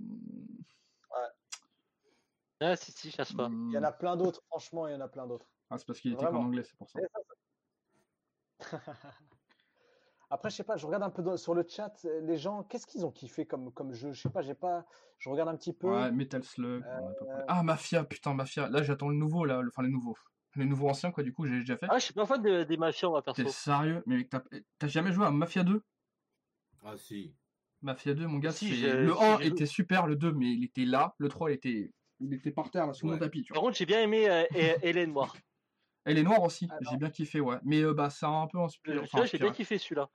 Ah, 2.61 2.75
si, 2.77 2.91
si, 2.93 3.11
cherche 3.11 3.35
pas. 3.35 3.49
Il 3.51 3.71
y 3.73 3.77
en 3.77 3.83
a 3.83 3.91
plein 3.91 4.15
d'autres, 4.15 4.41
franchement, 4.47 4.87
il 4.87 4.93
y 4.93 4.95
en 4.95 5.01
a 5.01 5.09
plein 5.09 5.27
d'autres. 5.27 5.45
Ah, 5.69 5.77
c'est 5.77 5.85
parce 5.85 5.99
qu'il 5.99 6.13
était 6.13 6.23
Vraiment. 6.23 6.39
anglais, 6.41 6.63
c'est 6.63 6.77
pour 6.77 6.89
ça. 6.89 6.99
Après, 10.29 10.49
je 10.49 10.55
sais 10.55 10.63
pas, 10.63 10.75
je 10.77 10.85
regarde 10.85 11.03
un 11.03 11.09
peu 11.09 11.21
dans- 11.21 11.37
sur 11.37 11.53
le 11.53 11.65
chat, 11.67 11.93
les 12.03 12.37
gens, 12.37 12.63
qu'est-ce 12.63 12.87
qu'ils 12.87 13.05
ont 13.05 13.11
kiffé 13.11 13.45
comme, 13.45 13.71
comme 13.73 13.91
jeu? 13.93 14.11
Je 14.13 14.21
sais 14.21 14.29
pas, 14.29 14.41
j'ai 14.41 14.55
pas. 14.55 14.85
Je 15.19 15.29
regarde 15.29 15.49
un 15.49 15.55
petit 15.55 15.73
peu. 15.73 15.87
Ouais, 15.91 16.11
Metal 16.11 16.43
Slug. 16.43 16.83
en. 16.83 17.09
Euh, 17.09 17.45
Ah, 17.47 17.61
Mafia, 17.63 18.03
putain, 18.05 18.33
Mafia. 18.33 18.67
Là, 18.69 18.81
j'attends 18.83 19.09
le 19.09 19.15
nouveau, 19.17 19.45
là. 19.45 19.61
le- 19.61 19.67
Enfin, 19.69 19.83
les 19.83 19.89
nouveaux. 19.89 20.15
Les 20.55 20.65
nouveaux 20.65 20.89
anciens, 20.89 21.11
quoi, 21.11 21.23
du 21.23 21.33
coup, 21.33 21.45
j'ai 21.45 21.59
déjà 21.59 21.77
fait. 21.77 21.87
Ah, 21.89 21.97
je 21.99 22.05
suis 22.05 22.13
pas 22.13 22.25
fan 22.25 22.41
de- 22.41 22.63
des 22.63 22.77
mafias, 22.77 23.09
moi, 23.09 23.21
perso. 23.21 23.43
T'es 23.43 23.49
sérieux? 23.49 24.03
Mais 24.05 24.17
mec, 24.17 24.29
t'as 24.29 24.41
t'as 24.79 24.87
jamais 24.87 25.11
joué 25.11 25.25
à 25.25 25.31
Mafia 25.31 25.63
2 25.63 25.81
Ah 26.83 26.97
si. 26.97 27.35
Mafia 27.81 28.13
2, 28.13 28.27
mon 28.27 28.39
gars, 28.39 28.51
Si, 28.51 28.69
le 28.69 28.75
si, 28.77 29.21
1 29.21 29.37
j'ai 29.37 29.43
joué. 29.43 29.47
était 29.47 29.65
super, 29.65 30.07
le 30.07 30.15
2, 30.15 30.31
mais 30.31 30.47
il 30.53 30.63
était 30.63 30.85
là. 30.85 31.13
Le 31.17 31.27
3, 31.29 31.51
il 31.51 31.55
était, 31.55 31.91
il 32.19 32.33
était 32.33 32.51
par 32.51 32.71
terre, 32.71 32.87
là, 32.87 32.93
sous 32.93 33.07
mon 33.07 33.17
tapis, 33.17 33.43
tu 33.43 33.53
Par 33.53 33.61
contre, 33.61 33.77
j'ai 33.77 33.85
bien 33.85 34.01
aimé 34.01 34.29
euh, 34.29 34.43
Hé- 34.55 34.77
Hélène 34.81 35.11
Noire. 35.11 35.35
Et 36.07 36.13
les 36.13 36.23
noirs 36.23 36.43
aussi, 36.43 36.69
j'ai 36.81 36.97
bien 36.97 37.09
kiffé, 37.09 37.39
ouais. 37.41 37.57
Mais 37.63 37.81
euh, 37.81 37.93
bah, 37.93 38.09
c'est 38.09 38.25
un 38.25 38.47
peu 38.47 38.59
inspiré. 38.59 38.97
Celui-là, 38.97 39.07
Enfin, 39.21 39.25
j'ai 39.25 39.37
bien 39.39 39.51
kiffé 39.51 39.77
celui-là. 39.77 40.09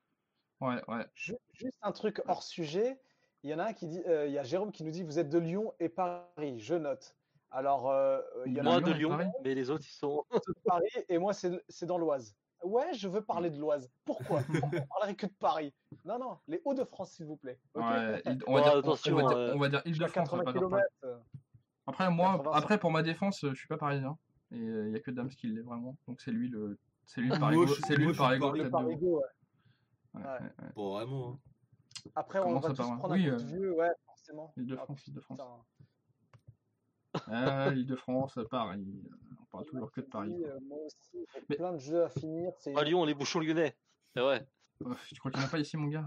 Ouais, 0.61 0.81
ouais. 0.89 1.07
Ju- 1.15 1.35
Juste 1.53 1.79
un 1.83 1.93
truc 1.93 2.23
hors 2.27 2.43
sujet. 2.43 2.99
Il 3.43 3.51
y 3.51 3.55
en 3.55 3.59
a 3.59 3.65
un 3.69 3.73
qui 3.73 3.87
dit, 3.89 4.03
euh, 4.07 4.27
il 4.27 4.33
y 4.33 4.39
a 4.39 4.43
Jérôme 4.45 4.71
qui 4.71 4.85
nous 4.85 4.91
dit, 4.91 5.03
vous 5.03 5.19
êtes 5.19 5.31
de 5.31 5.39
Lyon 5.39 5.73
et 5.81 5.89
Paris. 5.89 6.61
Je 6.61 6.75
note. 6.75 7.17
Alors, 7.51 7.90
euh, 7.90 8.20
il 8.47 8.52
y 8.52 8.60
en 8.60 8.66
a 8.66 8.70
Moi, 8.70 8.81
de 8.81 8.93
Lyon, 8.93 9.10
Paris 9.10 9.28
mais 9.43 9.55
les 9.55 9.70
autres, 9.70 9.85
ils 9.86 9.93
sont. 9.93 10.24
de 10.32 10.55
Paris 10.64 10.89
et 11.09 11.18
moi, 11.18 11.32
c'est 11.32 11.60
c'est 11.68 11.86
dans 11.86 11.98
l'Oise. 11.98 12.36
Ouais, 12.62 12.93
je 12.94 13.09
veux 13.09 13.22
parler 13.22 13.51
de 13.51 13.59
l'Oise. 13.59 13.90
Pourquoi? 14.05 14.43
On 14.85 14.86
parlerait 14.86 15.14
que 15.16 15.27
de 15.27 15.32
Paris 15.32 15.74
Non, 16.05 16.18
non, 16.18 16.39
les 16.47 16.60
Hauts-de-France, 16.64 17.12
s'il 17.12 17.27
vous 17.27 17.36
plaît. 17.36 17.59
Ouais, 17.74 18.22
il- 18.27 18.39
on 18.47 18.55
va 18.55 18.60
Bon, 18.60 18.64
dire, 18.64 18.72
on- 18.74 18.78
attention, 18.78 19.12
on 19.14 19.16
va 19.16 19.22
dire, 19.28 19.36
euh, 19.39 19.52
on 19.55 19.59
va 19.59 19.68
dire 19.68 19.82
Île-de-France, 19.86 20.28
on 20.32 20.36
va 20.36 20.44
80 20.44 20.44
pas 20.44 20.52
dire 20.52 20.68
Paris. 20.68 20.82
km. 21.01 21.20
Après, 21.86 22.10
moi, 22.10 22.32
80, 22.36 22.51
après 22.52 22.78
pour 22.78 22.90
ma 22.93 23.02
défense, 23.02 23.43
euh, 23.44 23.51
je 23.51 23.59
suis 23.59 23.68
pas 23.68 23.78
parisien. 23.78 24.16
Et 24.52 24.59
il 24.59 24.90
y 24.93 24.97
a 24.97 25.01
que 25.01 25.10
Dams 25.10 25.28
qui 25.31 25.47
l'est 25.48 25.62
vraiment. 25.62 25.97
Donc 26.06 26.20
c'est 26.20 26.31
lui 26.32 26.48
le, 26.48 26.78
c'est 27.05 27.20
lui 27.20 27.28
le 27.31 27.39
Moi, 27.39 27.40
parigo, 27.40 27.66
c'est 27.66 27.97
lui 27.97 28.06
le 28.06 28.14
parigo 28.14 28.52
Le. 28.52 28.70
Parigo, 28.70 29.18
ouais. 29.18 29.24
Ouais, 30.14 30.20
Ouais. 30.22 30.28
ouais, 30.28 30.40
ouais. 30.43 30.72
Pas 30.74 30.82
vraiment. 30.90 31.31
hein. 31.32 31.39
Après, 32.14 32.39
on 32.40 32.59
va 32.59 32.68
tous 32.68 32.77
par- 32.77 32.98
prendre 32.98 33.14
oui, 33.14 33.28
un 33.28 33.36
coup 33.36 33.36
de 33.36 33.43
euh, 33.43 33.47
vieux, 33.47 33.74
ouais, 33.74 33.90
forcément. 34.06 34.52
Île-de-France, 34.56 34.98
Ah, 35.01 35.05
Île-de-France. 35.09 35.40
Putain. 37.25 37.47
Ah, 37.47 37.69
Île-de-France, 37.69 38.39
Paris. 38.51 38.87
On 39.41 39.45
parle 39.47 39.67
toujours 39.67 39.91
que 39.93 40.01
de 40.01 40.07
Paris. 40.07 40.45
Euh, 40.45 40.59
moi 40.63 40.79
aussi, 40.85 41.27
j'ai 41.35 41.43
Mais- 41.49 41.57
plein 41.57 41.73
de 41.73 41.79
jeux 41.79 42.05
à 42.05 42.09
finir. 42.09 42.53
C'est 42.59 42.77
À 42.77 42.83
Lyon, 42.85 43.05
les 43.05 43.15
bouchons 43.15 43.41
lyonnais. 43.41 43.77
C'est 44.15 44.21
vrai. 44.21 44.47
Euh, 44.87 44.95
tu 45.09 45.19
crois 45.21 45.31
qu'il 45.31 45.41
n'y 45.41 45.45
en 45.45 45.49
a 45.49 45.51
pas 45.51 45.59
ici, 45.59 45.77
mon 45.77 45.89
gars? 45.89 46.05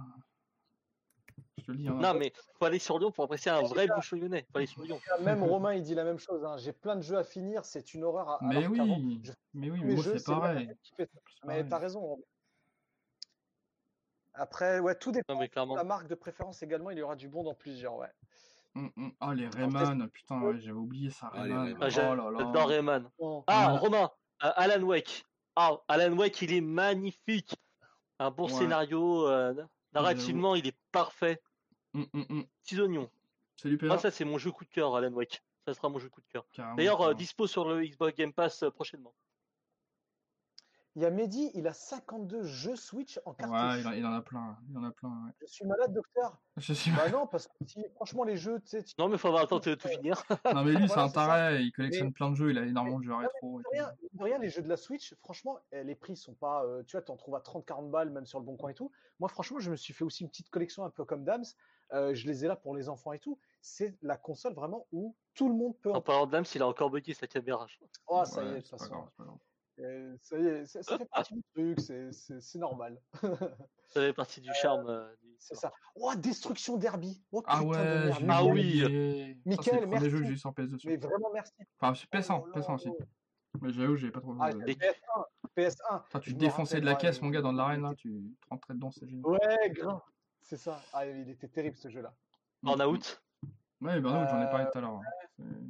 Je 1.58 1.64
te 1.66 1.72
le 1.72 1.78
dis. 1.78 1.88
hein. 1.88 1.94
Non, 2.02 2.14
mais 2.14 2.34
faut 2.58 2.66
aller 2.66 2.80
sur 2.80 2.98
Lyon 3.00 3.12
pour 3.12 3.24
apprécier 3.26 3.52
un 3.52 3.62
vrai 3.62 3.88
bouchon 3.88 4.16
lyonnais. 4.18 4.46
Faut 4.52 4.58
aller 4.58 4.68
sur 4.68 4.82
Lyon. 4.82 5.00
Même 5.22 5.44
Romain, 5.44 5.74
il 5.74 5.84
dit 5.84 5.96
la 5.96 6.04
même 6.04 6.20
chose. 6.20 6.44
hein. 6.44 6.58
J'ai 6.58 6.74
plein 6.74 6.96
de 6.96 7.02
jeux 7.02 7.18
à 7.18 7.24
finir, 7.24 7.64
c'est 7.66 7.94
une 7.94 8.04
horreur. 8.04 8.30
à- 8.30 8.40
Mais 8.42 8.58
alors 8.58 8.74
qu'avant, 8.74 8.98
oui, 8.98 9.22
je- 9.24 9.32
mais 9.54 9.70
oui, 9.72 9.80
mais 9.82 9.86
mes 9.88 9.94
moi 9.96 10.04
jeux, 10.04 10.18
c'est 10.18 10.26
pareil. 10.26 10.70
qui 10.84 10.94
fais 10.96 11.06
ça. 11.06 11.12
C'est 11.26 11.48
Mais 11.48 11.54
pareil. 11.56 11.70
t'as 11.70 11.78
raison. 11.78 12.00
Romain. 12.02 12.24
Après, 14.36 14.80
ouais, 14.80 14.96
tout 14.96 15.12
dépend 15.12 15.34
Non, 15.34 15.40
mais 15.40 15.48
de 15.48 15.52
clairement. 15.52 15.76
la 15.76 15.84
marque 15.84 16.08
de 16.08 16.16
préférence 16.16 16.64
également. 16.64 16.90
Il 16.90 16.98
y 16.98 17.02
aura 17.04 17.16
du 17.16 17.30
bon 17.30 17.44
dans 17.44 17.54
plusieurs, 17.54 17.96
ouais. 17.98 18.10
Hum, 18.76 18.92
hum. 18.98 19.12
Ah, 19.20 19.34
les 19.36 19.48
Rayman, 19.48 20.10
putain, 20.10 20.42
ouais, 20.42 20.60
j'avais 20.60 20.78
oublié 20.78 21.10
ça, 21.12 21.30
Ah, 21.34 21.42
Rayman. 21.44 21.74
Rayman. 21.80 21.80
Ah, 21.82 22.10
Oh 22.12 22.16
là 22.16 22.32
là. 22.32 22.38
J'adore 22.40 22.68
Rayman. 22.70 23.10
Ah, 23.48 23.68
Non. 23.70 23.78
Romain, 23.78 24.10
euh, 24.44 24.52
Alan 24.56 24.84
Wake. 24.84 25.26
Ah, 25.56 25.78
Alan 25.88 26.14
Wake, 26.18 26.42
il 26.42 26.54
est 26.54 26.62
magnifique. 26.62 27.56
Un 28.20 28.32
bon 28.32 28.46
Ouais. 28.46 28.54
scénario. 28.54 29.28
euh, 29.28 29.54
narrativement, 29.94 30.56
il 30.56 30.66
est 30.68 30.78
parfait. 30.92 31.40
Hum. 31.94 32.08
Petits 32.64 32.80
oignons. 32.82 33.10
Pédard 33.62 34.00
ça, 34.00 34.10
c'est 34.12 34.26
mon 34.26 34.38
jeu 34.40 34.52
coup 34.52 34.66
de 34.66 34.70
cœur, 34.72 34.96
Alan 34.96 35.12
Wake. 35.12 35.44
Ça 35.68 35.74
sera 35.74 35.88
mon 35.90 36.00
jeu 36.00 36.10
coup 36.10 36.22
de 36.22 36.28
cœur. 36.28 36.46
D'ailleurs, 36.76 37.02
euh, 37.02 37.14
dispo 37.14 37.46
sur 37.48 37.66
le 37.70 37.86
Xbox 37.86 38.18
Game 38.18 38.34
Pass 38.34 38.64
euh, 38.64 38.72
prochainement. 38.72 39.14
Il 40.96 41.02
y 41.02 41.06
a 41.06 41.10
Mehdi, 41.10 41.52
il 41.56 41.66
a 41.68 41.74
52 41.74 42.44
jeux 42.44 42.76
Switch 42.76 43.20
en 43.26 43.32
Ouais, 43.32 43.38
cartouche. 43.38 43.80
il, 43.82 43.88
en- 43.88 43.92
il 43.94 44.06
en 44.06 44.14
a 44.14 44.22
plein. 44.22 44.58
Il 44.70 44.78
en 44.78 44.84
a 44.84 44.92
plein. 44.92 45.10
ouais. 45.10 45.32
Je 45.42 45.52
suis 45.52 45.66
malade, 45.66 45.92
docteur. 45.94 46.38
Je 46.58 46.74
suis... 46.74 46.92
Bah 46.92 47.10
non, 47.10 47.26
parce 47.28 47.48
que 47.48 47.54
si, 47.66 47.84
franchement, 47.96 48.24
les 48.24 48.38
jeux, 48.38 48.60
tu 48.62 48.78
Non, 49.00 49.10
mais 49.10 49.18
faut 49.18 49.28
avoir 49.30 49.44
le 49.44 49.48
temps 49.50 49.60
de 49.60 49.74
tout 49.76 49.88
finir. 49.88 50.24
Non, 50.54 50.64
mais 50.64 50.74
lui, 50.74 50.88
c'est 50.88 51.00
un 51.00 51.08
ça. 51.08 51.14
taré. 51.26 51.62
Il 51.64 51.72
collectionne 51.72 52.14
plein 52.14 52.30
de 52.30 52.36
jeux. 52.36 52.52
Il 52.52 52.58
a 52.58 52.66
énormément 52.66 53.00
de 53.00 53.06
jeux 53.06 53.16
rétro. 53.16 53.58
de 53.60 53.64
tout. 53.64 53.70
rien, 53.72 53.92
rien, 54.20 54.38
les 54.38 54.50
jeux 54.50 54.62
de 54.62 54.70
la 54.70 54.78
Switch, 54.78 55.16
franchement, 55.16 55.58
eh, 55.72 55.84
les 55.84 55.96
prix 55.96 56.16
sont 56.16 56.34
pas. 56.36 56.64
euh, 56.66 56.84
tu 56.84 56.96
vois, 56.96 57.02
tu 57.02 57.12
en 57.12 57.18
trouves 57.18 57.36
à 57.36 57.40
30-40 57.42 57.90
balles, 57.90 58.10
même 58.12 58.26
sur 58.26 58.40
le 58.40 58.46
bon 58.46 58.56
coin 58.56 58.70
et 58.70 58.76
tout. 58.76 58.92
Moi, 59.20 59.30
franchement, 59.30 59.60
je 59.60 59.72
me 59.72 59.76
suis 59.76 59.94
fait 59.94 60.04
aussi 60.04 60.24
une 60.24 60.30
petite 60.30 60.50
collection 60.50 60.86
un 60.86 60.90
peu 60.92 61.06
comme 61.06 61.24
Dams. 61.24 61.44
Euh, 61.92 62.14
je 62.14 62.28
les 62.28 62.46
ai 62.46 62.48
là 62.48 62.56
pour 62.56 62.76
les 62.76 62.88
enfants 62.90 63.14
et 63.14 63.20
tout. 63.20 63.38
C'est 63.62 63.96
la 64.02 64.18
console 64.18 64.54
vraiment 64.54 64.86
où 64.92 65.16
tout 65.34 65.48
le 65.50 65.56
monde 65.56 65.76
peut. 65.80 65.92
En 65.92 65.96
En... 65.98 66.02
parlant 66.02 66.26
de 66.28 66.32
Dams, 66.32 66.46
il 66.54 66.62
a 66.62 66.68
encore 66.68 66.90
bugué 66.92 67.14
sa 67.14 67.28
caméra. 67.28 67.66
je 67.68 67.78
crois. 68.06 68.22
Oh, 68.22 68.26
ça 68.26 68.44
y 68.44 68.46
est, 68.46 68.50
Ouais, 68.50 68.56
de 68.58 68.62
toute 68.62 68.70
façon. 68.80 68.90
grave, 68.94 69.10
Euh, 69.80 70.16
ça 70.22 70.38
y 70.38 70.46
est, 70.46 70.66
ça, 70.66 70.84
ça 70.84 70.98
fait 70.98 71.06
partie 71.06 71.34
du 71.34 71.44
truc, 71.56 71.80
c'est- 71.80 72.56
normal. 72.60 73.02
Ça 73.90 74.02
fait 74.02 74.14
partie 74.14 74.42
du 74.42 74.50
charme. 74.56 74.88
euh, 74.90 75.16
du- 75.22 75.36
C'est 75.38 75.54
ça. 75.56 75.72
Oh, 75.96 76.12
Destruction 76.16 76.78
Derby. 76.78 77.22
Oh, 77.32 77.44
Ah 77.46 77.60
putain 77.60 77.64
de 77.64 77.70
ouais, 77.70 78.06
merde. 78.06 78.18
j'ai 78.20 78.28
Ah 78.30 78.44
oui. 78.44 78.50
oublié. 78.50 78.82
Ça, 78.82 78.88
c'est 78.90 79.38
Mickaël, 79.50 79.82
le 79.82 79.88
premier 79.88 80.10
jeu 80.10 80.10
que 80.10 80.14
merci. 80.14 80.28
j'ai 80.28 80.34
eu 80.34 80.38
sur 80.38 80.50
PS2. 80.52 80.78
Mais 80.86 80.98
vraiment 80.98 81.30
merci. 81.32 81.54
Enfin, 81.80 81.94
sur 81.94 82.08
PS1, 82.10 82.42
Oh 82.42 82.48
là 82.48 82.54
PS1 82.62 82.74
aussi. 82.76 82.90
Mais 83.62 83.72
j'avoue, 83.72 83.96
j'ai 83.98 84.10
pas 84.10 84.20
trop. 84.22 84.36
Ah, 84.40 84.50
joué. 84.52 84.64
Des- 84.66 84.74
PS1, 84.76 85.26
PS1. 85.56 86.04
Putain, 86.06 86.20
tu 86.22 86.34
défonçais 86.34 86.82
de 86.82 86.86
la 86.86 86.96
caisse, 86.96 87.22
mon 87.22 87.30
gars, 87.30 87.42
dans 87.42 87.52
il 87.52 87.58
l'arène, 87.58 87.82
là. 87.84 87.90
était- 87.92 88.02
Tu 88.02 88.36
te 88.42 88.50
rentrais 88.50 88.74
dedans, 88.74 88.90
c'est 88.90 89.08
génial. 89.08 89.26
Ouais, 89.28 89.70
grave. 89.70 90.02
C'est 90.42 90.58
ça. 90.58 90.82
Ah, 90.94 91.06
il 91.06 91.30
était 91.30 91.48
terrible 91.48 91.78
ce 91.78 91.90
jeu-là. 91.90 92.16
Burnout. 92.64 93.22
Ouais, 93.84 94.00
Burnout, 94.00 94.28
j'en 94.30 94.42
ai 94.42 94.46
parlé 94.50 94.66
Euh, 94.66 94.70
tout 94.72 94.78
à 94.78 94.82
l'heure. 94.82 94.92
hein. 94.94 95.02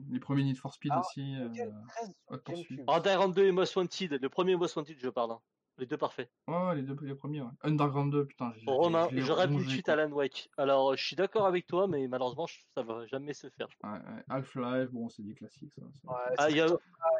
Les 0.09 0.19
premiers 0.19 0.43
Need 0.43 0.57
for 0.57 0.73
Speed 0.73 0.91
Ah, 0.93 0.99
aussi. 0.99 1.35
euh, 1.35 1.47
Nickel, 1.49 1.73
13 1.87 2.07
sur 2.07 2.15
Hot 2.27 2.37
Pursuit. 2.37 2.75
GameCube. 2.77 2.89
Underground 2.89 3.35
2 3.35 3.45
et 3.45 3.51
Most 3.51 3.75
Wanted. 3.75 4.19
Le 4.21 4.29
premier 4.29 4.55
Most 4.55 4.75
Wanted, 4.75 4.97
je 4.99 5.09
parle. 5.09 5.31
hein. 5.31 5.39
Les 5.79 5.87
deux 5.87 5.97
parfaits. 5.97 6.29
Ouais, 6.47 6.55
ouais, 6.67 6.75
les 6.75 6.81
deux 6.83 6.95
les 7.01 7.15
premiers. 7.15 7.41
Ouais. 7.41 7.49
Underground 7.63 8.11
2, 8.11 8.25
putain. 8.27 8.53
j'ai- 8.55 8.63
Romain, 8.69 9.07
je 9.11 9.31
rêve 9.31 9.51
rongé, 9.51 9.69
suite. 9.69 9.89
Alan 9.89 10.11
Wake. 10.11 10.51
Alors, 10.57 10.95
je 10.95 11.03
suis 11.03 11.15
d'accord 11.15 11.47
avec 11.47 11.65
toi, 11.65 11.87
mais 11.87 12.07
malheureusement, 12.07 12.45
ça 12.75 12.83
va 12.83 13.07
jamais 13.07 13.33
se 13.33 13.49
faire. 13.49 13.67
Ouais, 13.83 13.89
ouais. 13.89 14.23
Half-Life, 14.29 14.91
bon, 14.91 15.09
c'est 15.09 15.23
des 15.23 15.33
classiques, 15.33 15.73
ça. 15.73 15.81
c'est- 15.91 16.07
Ouais, 16.07 16.15
Ah, 16.37 16.47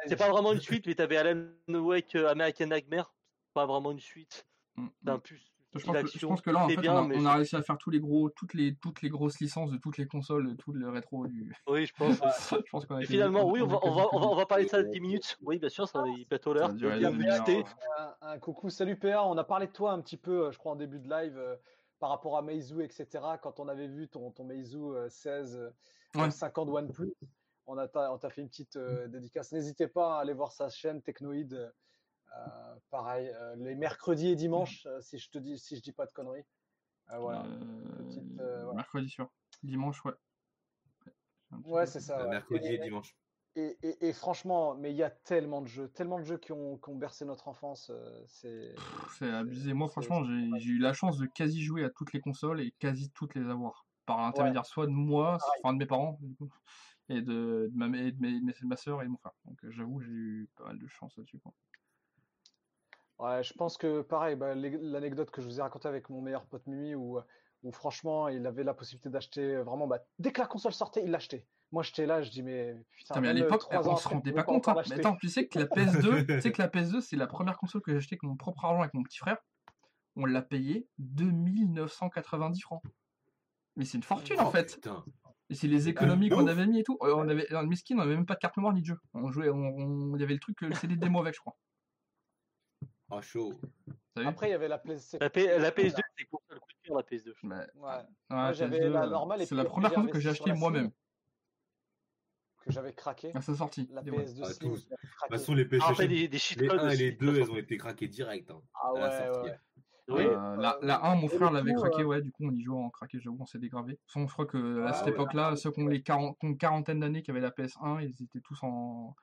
c'est- 0.06 0.14
pas 0.16 0.30
vraiment 0.30 0.52
une 0.52 0.60
suite, 0.60 0.86
mais 0.86 0.94
t'avais 0.94 1.16
Alan 1.16 1.46
Wake 1.68 2.14
euh, 2.14 2.30
American 2.30 2.66
Nightmare. 2.66 3.12
Pas 3.54 3.66
vraiment 3.66 3.90
une 3.90 3.98
suite. 4.00 4.46
Mm, 4.76 4.86
C'est 5.02 5.10
un 5.10 5.16
mm. 5.16 5.20
Je 5.78 5.84
pense, 5.84 5.92
que, 5.94 5.98
je 5.98 6.04
l'action, 6.04 6.28
pense 6.28 6.40
que 6.42 6.50
là, 6.50 6.64
en 6.64 6.68
c'est 6.68 6.74
fait, 6.76 6.80
bien, 6.82 6.94
on, 6.94 6.98
a, 6.98 7.08
mais 7.08 7.16
on 7.16 7.26
a 7.26 7.30
c'est- 7.30 7.36
réussi 7.36 7.56
à 7.56 7.62
faire 7.62 7.78
tous 7.78 7.90
les 7.90 8.00
gros, 8.00 8.30
toutes, 8.30 8.54
les, 8.54 8.76
toutes 8.76 9.02
les 9.02 9.08
grosses 9.08 9.40
licences 9.40 9.70
de 9.70 9.76
toutes 9.78 9.98
les 9.98 10.06
consoles, 10.06 10.48
de 10.48 10.54
tous 10.54 10.72
les 10.72 10.86
rétros 10.86 11.26
du. 11.26 11.54
Oui, 11.68 11.86
je 11.86 11.92
pense. 11.98 12.16
je 12.50 12.70
pense 12.70 12.86
qu'on 12.86 12.96
a 12.96 13.02
finalement, 13.02 13.48
oui, 13.50 13.60
on 13.62 13.66
va, 13.66 13.76
on, 13.76 13.80
quasi 13.80 13.96
va, 13.96 14.02
on, 14.12 14.18
va, 14.18 14.26
tout 14.26 14.32
on 14.32 14.36
va 14.36 14.46
parler 14.46 14.64
de 14.64 14.70
ça 14.70 14.82
10 14.82 15.00
minutes. 15.00 15.36
Oui, 15.42 15.58
bien 15.58 15.68
sûr, 15.68 15.88
ça 15.88 16.00
va 16.02 16.08
il 16.08 16.26
bientôt 16.26 16.54
l'heure. 16.54 16.70
Un, 17.98 18.14
un 18.22 18.38
coucou. 18.38 18.70
Salut 18.70 18.96
PA, 18.98 19.24
on 19.24 19.36
a 19.36 19.44
parlé 19.44 19.66
de 19.66 19.72
toi 19.72 19.92
un 19.92 20.00
petit 20.00 20.16
peu, 20.16 20.46
euh, 20.46 20.52
je 20.52 20.58
crois, 20.58 20.72
en 20.72 20.76
début 20.76 21.00
de 21.00 21.08
live 21.08 21.36
euh, 21.38 21.56
par 22.00 22.10
rapport 22.10 22.36
à 22.36 22.42
Meizu, 22.42 22.82
etc. 22.82 23.06
Quand 23.42 23.58
on 23.60 23.68
avait 23.68 23.88
vu 23.88 24.08
ton, 24.08 24.30
ton 24.30 24.44
Meizu 24.44 24.78
euh, 24.78 25.08
16 25.08 25.56
euh, 25.56 25.70
Ouais. 26.16 26.30
50 26.30 26.68
OnePlus, 26.68 27.12
on 27.66 27.76
a 27.78 27.88
t'a- 27.88 28.12
on 28.12 28.18
t'a 28.18 28.30
fait 28.30 28.42
une 28.42 28.48
petite 28.48 28.76
euh, 28.76 29.08
dédicace. 29.08 29.50
N'hésitez 29.50 29.88
pas 29.88 30.18
à 30.18 30.20
aller 30.20 30.32
voir 30.32 30.52
sa 30.52 30.68
chaîne 30.68 31.02
Technoid. 31.02 31.72
Euh, 32.36 32.74
pareil, 32.90 33.28
euh, 33.34 33.56
les 33.56 33.74
mercredis 33.74 34.28
et 34.28 34.36
dimanches, 34.36 34.86
euh, 34.86 35.00
si 35.00 35.18
je 35.18 35.30
te 35.30 35.38
dis, 35.38 35.58
si 35.58 35.76
je 35.76 35.82
dis 35.82 35.92
pas 35.92 36.06
de 36.06 36.12
conneries. 36.12 36.44
Euh, 37.10 37.18
voilà. 37.18 37.44
Euh, 37.44 37.98
Petite, 37.98 38.40
euh, 38.40 38.62
voilà. 38.64 38.76
Mercredi 38.76 39.08
sûr. 39.08 39.30
Dimanche, 39.62 40.04
ouais. 40.04 40.12
Ouais, 41.64 41.86
c'est 41.86 42.00
ça. 42.00 42.24
Ouais. 42.24 42.30
Mercredi 42.30 42.66
et 42.68 42.74
Et- 42.74 42.78
dimanche. 42.78 43.14
Et, 43.56 43.78
et- 43.84 44.08
et 44.08 44.12
franchement, 44.12 44.74
mais 44.74 44.90
il 44.90 44.96
y 44.96 45.04
a 45.04 45.10
tellement 45.10 45.62
de 45.62 45.68
jeux, 45.68 45.86
tellement 45.88 46.18
de 46.18 46.24
jeux 46.24 46.38
qui 46.38 46.50
ont, 46.50 46.76
qui 46.76 46.88
ont 46.90 46.96
bercé 46.96 47.24
notre 47.24 47.46
enfance. 47.46 47.88
euh, 47.90 48.24
c'est 48.26 48.74
C'est 49.16 49.30
abusé. 49.30 49.72
Moi, 49.74 49.88
franchement, 49.88 50.24
j'ai 50.24 50.70
eu 50.70 50.78
la 50.78 50.92
chance 50.92 51.18
de 51.18 51.26
quasi 51.26 51.62
jouer 51.62 51.84
à 51.84 51.90
toutes 51.90 52.12
les 52.12 52.20
consoles 52.20 52.60
et 52.60 52.72
quasi 52.80 53.10
toutes 53.12 53.36
les 53.36 53.48
avoir. 53.48 53.86
Par 54.06 54.18
l'intermédiaire 54.18 54.66
soit 54.66 54.86
de 54.86 54.92
moi, 54.92 55.38
enfin 55.62 55.72
de 55.72 55.78
mes 55.78 55.86
parents, 55.86 56.18
du 56.20 56.34
coup, 56.34 56.52
et 57.08 57.22
de, 57.22 57.70
de 57.70 57.76
ma, 57.76 57.86
et 57.96 58.10
de 58.10 58.20
mes- 58.20 58.40
de 58.40 58.66
ma 58.66 58.76
soeur 58.76 59.02
et 59.02 59.04
de 59.04 59.10
mon 59.10 59.18
frère. 59.18 59.32
Donc, 59.44 59.56
j'avoue, 59.70 60.00
j'ai 60.00 60.10
eu 60.10 60.50
pas 60.56 60.64
mal 60.64 60.78
de 60.80 60.86
chance 60.88 61.16
là-dessus. 61.16 61.38
Ouais, 63.18 63.42
je 63.44 63.52
pense 63.54 63.76
que 63.76 64.02
pareil, 64.02 64.34
bah, 64.36 64.54
l'anecdote 64.54 65.30
que 65.30 65.40
je 65.40 65.46
vous 65.46 65.58
ai 65.58 65.62
racontée 65.62 65.88
avec 65.88 66.10
mon 66.10 66.20
meilleur 66.20 66.46
pote 66.46 66.66
Mimi, 66.66 66.94
où, 66.94 67.20
où 67.62 67.72
franchement, 67.72 68.28
il 68.28 68.44
avait 68.46 68.64
la 68.64 68.74
possibilité 68.74 69.08
d'acheter 69.08 69.56
vraiment, 69.58 69.86
bah, 69.86 70.00
dès 70.18 70.32
que 70.32 70.40
la 70.40 70.46
console 70.46 70.72
sortait, 70.72 71.02
il 71.04 71.10
l'achetait. 71.10 71.46
Moi, 71.72 71.82
j'étais 71.82 72.06
là, 72.06 72.22
je 72.22 72.30
dis, 72.30 72.42
mais 72.42 72.74
putain, 72.96 73.14
Putain, 73.14 73.20
mais 73.20 73.28
à 73.28 73.30
euh, 73.30 73.34
l'époque, 73.34 73.62
on 73.70 73.96
se 73.96 74.08
rendait 74.08 74.32
pas 74.32 74.42
compte. 74.42 74.68
hein. 74.68 74.74
Mais 74.88 74.94
attends, 74.96 75.16
tu 75.16 75.28
sais 75.28 75.46
que 75.48 75.58
la 75.58 75.64
PS2, 75.66 76.26
tu 76.26 76.40
sais 76.40 76.52
que 76.52 76.60
la 76.62 76.68
PS2, 76.68 77.00
c'est 77.00 77.16
la 77.16 77.26
première 77.26 77.56
console 77.58 77.82
que 77.82 77.90
j'ai 77.92 77.96
achetée 77.98 78.14
avec 78.14 78.22
mon 78.24 78.36
propre 78.36 78.64
argent 78.64 78.80
avec 78.80 78.94
mon 78.94 79.02
petit 79.02 79.18
frère. 79.18 79.38
On 80.16 80.26
l'a 80.26 80.42
payé 80.42 80.86
2990 80.98 82.60
francs. 82.60 82.82
Mais 83.76 83.84
c'est 83.84 83.96
une 83.96 84.04
fortune 84.04 84.38
en 84.40 84.46
Oh, 84.48 84.50
fait. 84.50 84.74
putain. 84.74 85.04
Et 85.50 85.54
c'est 85.54 85.66
les 85.66 85.88
économies 85.88 86.28
qu'on 86.30 86.46
avait 86.46 86.66
mis 86.66 86.80
et 86.80 86.84
tout. 86.84 86.96
Euh, 87.02 87.14
On 87.16 87.28
avait, 87.28 87.46
dans 87.50 87.60
le 87.62 87.66
miskin, 87.68 87.96
on 87.96 88.00
avait 88.02 88.14
même 88.14 88.26
pas 88.26 88.34
de 88.34 88.38
carte 88.38 88.56
mémoire 88.56 88.72
ni 88.72 88.80
de 88.82 88.86
jeu. 88.86 88.98
On 89.14 89.30
jouait, 89.32 89.48
on, 89.50 89.56
on- 89.56 90.14
il 90.16 90.20
y 90.20 90.24
avait 90.24 90.34
le 90.34 90.40
truc, 90.40 90.60
le 90.60 90.72
CD 90.74 90.94
de 90.96 91.00
démo 91.00 91.20
avec, 91.20 91.34
je 91.34 91.40
crois. 91.40 91.56
Ah, 93.16 93.22
chaud. 93.22 93.54
Après, 94.16 94.48
il 94.48 94.50
y 94.50 94.54
avait 94.54 94.68
la 94.68 94.78
PlayStation. 94.78 95.18
La, 95.20 95.30
P- 95.30 95.58
la 95.58 95.70
PS2, 95.70 96.00
c'est 96.18 96.28
pour 96.28 96.42
ça 96.48 96.54
le 96.54 96.60
coup 96.60 96.68
de 96.82 96.86
cœur, 96.88 96.96
la 96.96 97.02
PS2. 97.02 97.34
Bah, 97.42 97.56
Ouais, 97.74 97.90
ouais, 97.96 98.02
Moi, 98.30 98.52
j'avais 98.52 98.78
PS2, 98.80 98.88
la 98.92 99.04
euh, 99.04 99.10
normale 99.10 99.42
et 99.42 99.46
C'est 99.46 99.54
la 99.54 99.64
première 99.64 99.92
console 99.94 100.10
que 100.10 100.20
j'ai 100.20 100.30
achetée 100.30 100.52
moi-même 100.52 100.90
que 102.64 102.72
j'avais 102.72 102.94
craqué. 102.94 103.30
à 103.34 103.42
sa 103.42 103.54
sortie. 103.54 103.88
La 103.92 104.02
Day 104.02 104.10
one. 104.10 104.24
PS2 104.24 104.40
Ah, 104.42 104.52
Slim, 104.52 104.70
De 104.72 104.76
toute 104.78 104.88
façon, 105.30 105.54
les 105.54 105.64
Ah, 105.64 105.68
PlayStation, 105.68 105.92
après, 106.04 106.38
cheat 106.38 106.60
les 106.60 106.68
codes 106.68 106.80
1 106.80 106.88
et 106.90 106.96
les 106.96 107.12
de 107.12 107.18
2, 107.18 107.26
toute 107.26 107.36
elles 107.42 107.50
ont 107.50 107.56
été 107.56 107.76
craquées 107.76 108.08
direct. 108.08 108.50
hein, 108.50 108.62
Ah 108.82 108.92
ouais, 108.94 109.00
la. 109.00 109.58
Oui. 110.06 110.20
Euh, 110.20 110.56
la, 110.56 110.76
euh, 110.76 110.78
la 110.82 111.04
1, 111.06 111.14
mon 111.14 111.28
frère 111.28 111.50
l'avait 111.50 111.72
craqué, 111.72 112.02
euh, 112.02 112.04
ouais, 112.04 112.20
du 112.20 112.30
coup 112.30 112.44
on 112.46 112.52
y 112.52 112.62
jouait 112.62 112.76
en 112.76 112.90
craqué, 112.90 113.18
j'avoue, 113.20 113.38
on 113.40 113.46
s'est 113.46 113.58
dégravé. 113.58 113.98
Façon, 114.06 114.26
je 114.28 114.32
crois 114.34 114.44
que 114.44 114.82
à 114.82 114.88
Ah 114.88 114.92
cette 114.92 115.06
ouais. 115.06 115.12
époque-là, 115.12 115.56
ceux 115.56 115.70
qui 115.72 115.80
ont 115.80 115.86
les 115.86 116.02
40, 116.02 116.38
qui 116.38 116.44
ont 116.46 116.50
une 116.50 116.58
quarantaine 116.58 117.00
d'années 117.00 117.22
qui 117.22 117.30
avaient 117.30 117.40
la 117.40 117.50
PS1, 117.50 118.02
ils 118.02 118.22
étaient 118.22 118.40
tous 118.42 118.58
en. 118.62 119.16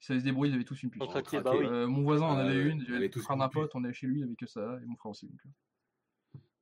Ils 0.00 0.04
savaient 0.04 0.20
se 0.20 0.24
débrouiller, 0.24 0.52
ils 0.52 0.54
avaient 0.54 0.64
tous 0.64 0.82
une 0.82 0.90
puce. 0.90 1.02
Craqué, 1.08 1.40
bah 1.40 1.52
oui. 1.58 1.66
Euh, 1.66 1.86
mon 1.86 2.02
voisin 2.02 2.26
en 2.26 2.36
Ah 2.36 2.40
avait 2.42 2.62
une, 2.62 2.80
j'avais 2.82 2.96
avait 2.96 3.06
le 3.06 3.10
tous 3.10 3.22
frère 3.22 3.36
d'un 3.36 3.48
pote, 3.48 3.72
on 3.74 3.84
avait 3.84 3.92
chez 3.92 4.06
lui, 4.06 4.20
il 4.20 4.24
avait 4.24 4.36
que 4.36 4.46
ça, 4.46 4.78
et 4.82 4.86
mon 4.86 4.96
frère 4.96 5.10
aussi. 5.10 5.26
Donc, 5.26 5.40
euh. 5.44 5.48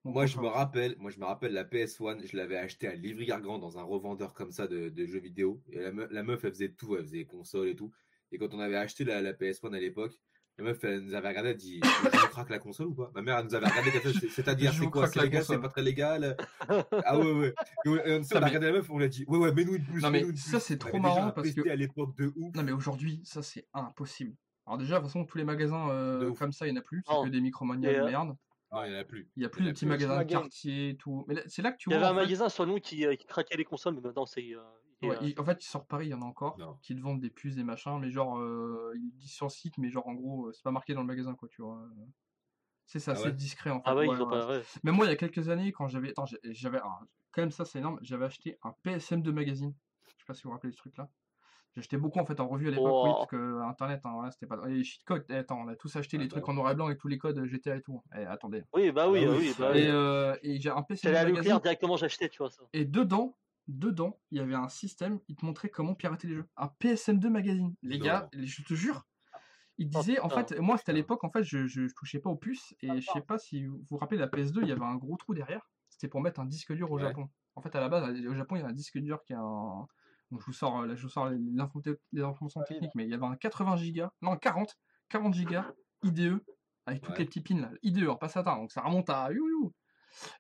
Donc, 0.04 0.14
Moi, 0.14 0.26
je 0.26 0.38
me 0.38 0.46
rappelle, 0.46 0.94
moi, 0.98 1.10
je 1.10 1.18
me 1.18 1.24
rappelle 1.24 1.52
la 1.52 1.64
PS1, 1.64 2.24
je 2.24 2.36
l'avais 2.36 2.56
acheté 2.56 2.86
à 2.86 2.94
Livry-Gargan 2.94 3.58
dans 3.58 3.78
un 3.78 3.82
revendeur 3.82 4.34
comme 4.34 4.52
ça 4.52 4.68
de, 4.68 4.88
de 4.88 5.06
jeux 5.06 5.18
vidéo. 5.18 5.60
Et 5.70 5.80
la, 5.80 5.92
meuf, 5.92 6.10
la 6.12 6.22
meuf, 6.22 6.44
elle 6.44 6.52
faisait 6.52 6.72
tout, 6.72 6.96
elle 6.96 7.02
faisait 7.02 7.24
console 7.24 7.68
et 7.68 7.76
tout. 7.76 7.92
Et 8.32 8.38
quand 8.38 8.54
on 8.54 8.60
avait 8.60 8.76
acheté 8.76 9.04
la, 9.04 9.20
la 9.20 9.32
PS1 9.32 9.74
à 9.74 9.80
l'époque, 9.80 10.12
la 10.58 10.64
meuf, 10.64 10.82
elle 10.84 11.00
nous 11.00 11.14
avait 11.14 11.28
regardé, 11.28 11.50
elle 11.50 11.56
dit 11.56 11.80
Je 11.82 12.26
craque 12.28 12.48
la 12.50 12.58
console 12.58 12.86
ou 12.88 12.94
pas 12.94 13.10
Ma 13.14 13.22
mère, 13.22 13.38
elle 13.38 13.44
nous 13.46 13.54
avait 13.54 13.66
regardé 13.66 13.90
c'est-à-dire, 14.30 14.72
Je 14.72 14.82
c'est 14.84 14.90
quoi 14.90 15.02
craque 15.02 15.12
C'est 15.12 15.18
la 15.18 15.24
légal, 15.26 15.44
c'est 15.44 15.58
pas 15.58 15.68
très 15.68 15.82
légal? 15.82 16.36
Ah 17.04 17.18
ouais, 17.18 17.32
ouais. 17.32 17.54
Et 17.84 17.88
on, 17.88 17.96
et 17.96 18.18
on, 18.18 18.22
Ça, 18.22 18.36
on 18.36 18.38
a 18.38 18.40
mais- 18.40 18.46
regardé 18.46 18.66
la 18.68 18.72
meuf, 18.72 18.90
on 18.90 18.98
lui 18.98 19.04
a 19.04 19.08
dit 19.08 19.24
Ouais, 19.28 19.38
ouais, 19.38 19.52
mets-nous 19.52 19.74
une 19.76 19.84
puce. 19.84 20.02
Non, 20.02 20.10
mais 20.10 20.20
une 20.22 20.36
ça, 20.36 20.58
c'est 20.60 20.78
trop 20.78 20.98
marrant 20.98 21.30
parce 21.30 21.50
que- 21.52 21.68
à 21.68 21.76
l'époque 21.76 22.16
de 22.16 22.32
ouf. 22.36 22.54
Non, 22.54 22.62
mais 22.62 22.72
aujourd'hui, 22.72 23.20
ça 23.24 23.42
c'est 23.42 23.66
impossible. 23.74 24.34
Alors, 24.66 24.78
déjà, 24.78 24.96
de 24.96 25.00
toute 25.00 25.08
façon, 25.12 25.24
tous 25.24 25.38
les 25.38 25.44
magasins 25.44 25.90
euh, 25.90 26.32
comme 26.34 26.52
ça, 26.52 26.66
il 26.66 26.72
n'y 26.72 26.78
en 26.78 26.80
a 26.80 26.84
plus, 26.84 27.02
c'est 27.06 27.12
Non. 27.14 27.24
que 27.24 27.28
des 27.28 27.40
micromanias 27.40 27.90
Et, 27.90 27.94
de 27.96 28.00
euh, 28.00 28.06
merde. 28.06 28.36
Non, 28.72 28.82
il 28.84 28.90
n'y 28.90 28.96
en 28.96 29.00
a 29.00 29.04
plus. 29.04 29.28
Il 29.36 29.40
n'y 29.40 29.46
a 29.46 29.48
plus 29.48 29.64
de 29.64 29.70
petits 29.70 29.84
plus. 29.84 29.90
magasins 29.90 30.18
de 30.24 30.28
quartier 30.28 30.88
et 30.90 30.96
tout. 30.96 31.24
Mais 31.28 31.36
c'est 31.46 31.62
là 31.62 31.70
que 31.70 31.76
tu 31.76 31.88
Il 31.88 31.92
y 31.92 31.98
vois. 31.98 32.08
avait 32.08 32.18
un 32.18 32.20
magasin 32.22 32.48
sur 32.48 32.66
nous 32.66 32.80
qui, 32.80 33.06
euh, 33.06 33.14
qui 33.14 33.26
craquait 33.26 33.56
les 33.56 33.64
consoles, 33.64 33.94
mais 33.94 34.00
maintenant 34.00 34.26
c'est. 34.26 34.44
Ouais, 35.08 35.16
euh, 35.22 35.22
il- 35.22 35.38
en 35.40 35.44
fait, 35.44 35.62
sur 35.62 35.86
Paris, 35.86 36.06
il 36.08 36.10
y 36.10 36.14
en 36.14 36.22
a 36.22 36.24
encore 36.26 36.62
Non. 36.62 36.80
qui 36.82 36.94
te 36.96 37.00
vendent 37.00 37.20
des 37.20 37.30
puces, 37.30 37.56
des 37.56 37.64
machins, 37.64 37.98
mais 38.00 38.10
genre, 38.10 38.38
euh, 38.38 38.92
ils 38.96 39.12
disent 39.16 39.32
sur 39.32 39.46
le 39.46 39.50
site, 39.50 39.78
mais 39.78 39.90
genre, 39.90 40.06
en 40.08 40.14
gros, 40.14 40.48
euh, 40.48 40.52
c'est 40.52 40.62
pas 40.62 40.70
marqué 40.72 40.94
dans 40.94 41.00
le 41.00 41.06
magasin, 41.06 41.34
quoi, 41.34 41.48
tu 41.48 41.62
vois. 41.62 41.88
C'est 42.86 43.00
ça, 43.00 43.14
Ah 43.14 43.16
c'est 43.16 43.32
ouais? 43.32 43.34
discret, 43.34 43.70
en 43.70 43.82
fait. 43.82 43.90
Ah 43.90 43.96
ouais, 43.96 44.04
ouais, 44.04 44.16
ils 44.16 44.22
ont 44.22 44.26
ouais. 44.26 44.26
pas. 44.26 44.48
Même 44.84 44.94
moi, 44.94 45.06
il 45.06 45.08
y 45.08 45.12
a 45.12 45.16
quelques 45.16 45.48
années, 45.48 45.72
quand 45.72 45.88
j'avais. 45.88 46.10
Attends, 46.10 46.26
j'avais. 46.44 46.78
alors, 46.78 47.02
quand 47.32 47.42
même, 47.42 47.50
ça, 47.50 47.64
c'est 47.64 47.78
énorme. 47.80 47.98
J'avais 48.02 48.24
acheté 48.26 48.58
un 48.62 48.72
PSM2 48.82 49.32
magazine. 49.32 49.74
Je 50.06 50.12
sais 50.12 50.24
pas 50.26 50.34
si 50.34 50.44
vous 50.44 50.50
vous 50.50 50.54
rappelez 50.54 50.72
ce 50.72 50.78
truc-là. 50.78 51.10
J'achetais 51.76 51.98
beaucoup, 51.98 52.20
en 52.20 52.26
fait, 52.26 52.40
en 52.40 52.48
revue 52.48 52.68
à 52.68 52.70
l'époque, 52.72 52.98
oui, 53.02 53.14
parce 53.14 53.26
que 53.26 53.60
Internet, 53.62 54.02
hein, 54.04 54.12
voilà, 54.14 54.30
c'était 54.32 54.46
pas. 54.46 54.58
Et 54.68 54.74
les 54.74 54.84
cheat 54.84 55.04
codes, 55.04 55.26
eh, 55.30 55.34
attends, 55.36 55.60
on 55.62 55.68
a 55.68 55.76
tous 55.76 55.94
acheté 55.96 56.16
Ah 56.16 56.18
les 56.18 56.28
bah 56.30 56.40
trucs 56.40 56.48
en 56.48 56.54
noir 56.54 56.70
et 56.72 56.74
blanc 56.76 56.86
avec 56.86 56.98
tous 56.98 57.08
les 57.08 57.18
codes 57.18 57.44
GTA 57.46 57.76
et 57.76 57.82
tout. 57.82 58.02
Eh, 58.16 58.24
attendez. 58.26 58.64
Oui, 58.72 58.90
bah 58.92 59.08
oui, 59.08 59.24
Ah 59.24 59.28
ah 59.28 59.34
oui. 59.34 59.36
oui. 59.36 59.54
Bah, 59.54 59.74
Et, 59.74 59.88
euh, 59.88 60.36
et 60.42 60.60
j'ai 60.60 60.70
un 60.70 60.82
J'allais 61.00 61.16
PSM2 61.22 61.22
à 61.22 61.24
magazine. 61.24 61.62
Directement, 61.62 61.96
j'achetais, 61.96 62.28
tu 62.28 62.38
vois 62.38 62.50
ça. 62.50 62.64
Et 62.72 62.84
dedans, 62.84 63.38
dedans, 63.68 64.18
il 64.30 64.38
y 64.38 64.40
avait 64.40 64.55
un 64.55 64.68
système, 64.68 65.18
il 65.28 65.36
te 65.36 65.44
montrait 65.44 65.68
comment 65.68 65.94
pirater 65.94 66.28
les 66.28 66.34
jeux. 66.36 66.47
Un 66.56 66.68
PSM2 66.80 67.28
magazine. 67.28 67.74
Les 67.82 67.98
Non. 67.98 68.05
gars, 68.05 68.28
les- 68.32 68.47
je 68.47 68.62
te 68.62 68.74
jure, 68.74 69.05
il 69.78 69.90
Oh, 69.94 69.98
disait, 70.01 70.20
en 70.20 70.28
fait, 70.28 70.59
moi 70.59 70.76
c'était 70.78 70.93
à 70.93 70.94
l'époque, 70.94 71.24
en 71.24 71.30
fait, 71.30 71.43
je, 71.43 71.66
je, 71.66 71.86
je 71.88 71.94
touchais 71.94 72.18
pas 72.18 72.30
aux 72.30 72.36
puces, 72.36 72.74
et 72.80 73.01
je 73.01 73.06
sais 73.12 73.20
pas 73.20 73.38
si 73.38 73.64
vous 73.66 73.82
vous 73.90 73.97
rappelez, 73.97 74.18
la 74.18 74.28
PS2, 74.28 74.62
il 74.62 74.68
y 74.68 74.72
avait 74.72 74.84
un 74.84 74.97
gros 74.97 75.16
trou 75.16 75.34
derrière, 75.34 75.68
c'était 75.88 76.09
pour 76.09 76.20
mettre 76.20 76.40
un 76.40 76.47
disque 76.47 76.72
dur 76.72 76.90
au 76.90 76.97
Ouais. 76.97 77.02
Japon. 77.02 77.28
En 77.56 77.62
fait, 77.62 77.74
à 77.74 77.80
la 77.80 77.88
base, 77.88 78.09
au 78.26 78.34
Japon, 78.34 78.56
il 78.56 78.60
y 78.60 78.64
a 78.64 78.68
un 78.68 78.72
disque 78.72 78.98
dur 78.98 79.22
qui 79.24 79.32
a 79.32 79.40
un. 79.40 79.86
Donc, 80.30 80.40
je 80.40 80.47
vous 80.47 80.52
sors, 80.52 80.84
là, 80.84 80.94
je 80.97 81.02
vous 81.02 81.09
sors 81.09 81.30
les, 81.30 82.22
informations 82.22 82.62
techniques, 82.64 82.94
mais 82.94 83.05
il 83.05 83.10
y 83.10 83.14
avait 83.14 83.24
un 83.26 83.36
80 83.36 83.76
Go, 83.93 84.09
non, 84.22 84.36
40, 84.36 84.76
40 85.09 85.34
Go 85.44 85.60
IDE, 86.02 86.40
avec 86.84 87.01
toutes 87.02 87.12
Ouais. 87.12 87.18
les 87.20 87.24
petits 87.26 87.40
pins 87.40 87.60
là. 87.60 87.70
IDE, 87.82 88.09
hein, 88.09 88.16
pas 88.16 88.28
SATA, 88.28 88.55
donc 88.56 88.72
ça 88.72 88.82
remonte 88.82 89.09
à. 89.09 89.30
you, 89.32 89.48
you. 89.48 89.72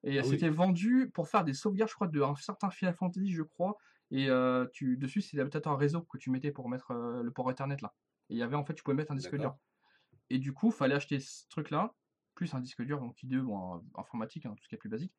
Et 0.04 0.18
Ah 0.18 0.22
oui. 0.22 0.28
c'était 0.28 0.48
vendu 0.48 1.10
pour 1.12 1.28
faire 1.28 1.44
des 1.44 1.54
sauvegardes, 1.54 1.90
je 1.90 1.94
crois, 1.94 2.08
d'un 2.08 2.34
certain 2.36 2.70
Final 2.70 2.94
Fantasy, 2.94 3.32
je 3.32 3.42
crois. 3.42 3.76
Et 4.10 4.28
euh, 4.28 4.66
tu, 4.72 4.96
dessus, 4.96 5.20
c'était 5.20 5.44
peut-être 5.44 5.66
un 5.66 5.76
réseau 5.76 6.02
que 6.02 6.18
tu 6.18 6.30
mettais 6.30 6.52
pour 6.52 6.68
mettre 6.68 6.92
euh, 6.92 7.22
le 7.22 7.30
port 7.30 7.50
Ethernet 7.50 7.76
là. 7.82 7.92
Et 8.30 8.34
il 8.34 8.38
y 8.38 8.42
avait 8.42 8.56
en 8.56 8.64
fait, 8.64 8.74
tu 8.74 8.82
pouvais 8.82 8.96
mettre 8.96 9.12
un 9.12 9.16
disque 9.16 9.36
dur. 9.36 9.56
Et 10.30 10.38
du 10.38 10.52
coup, 10.52 10.70
fallait 10.70 10.94
acheter 10.94 11.20
ce 11.20 11.46
truc-là, 11.48 11.94
plus 12.34 12.54
un 12.54 12.60
disque 12.60 12.82
dur, 12.82 13.00
donc 13.00 13.22
IDE, 13.22 13.40
bon, 13.40 13.82
informatique, 13.96 14.46
hein, 14.46 14.54
tout 14.56 14.64
ce 14.64 14.68
qui 14.68 14.74
est 14.74 14.78
plus 14.78 14.88
basique, 14.88 15.14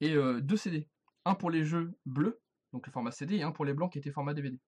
et 0.00 0.14
euh, 0.14 0.40
deux 0.40 0.56
CD. 0.56 0.88
Un 1.24 1.34
pour 1.34 1.50
les 1.50 1.64
jeux 1.64 1.96
bleus, 2.06 2.40
donc 2.72 2.86
le 2.86 2.92
format 2.92 3.10
CD, 3.10 3.36
et 3.36 3.42
un 3.42 3.52
pour 3.52 3.64
les 3.64 3.74
blancs 3.74 3.92
qui 3.92 3.98
était 3.98 4.10
format 4.10 4.34
DVD. 4.34 4.60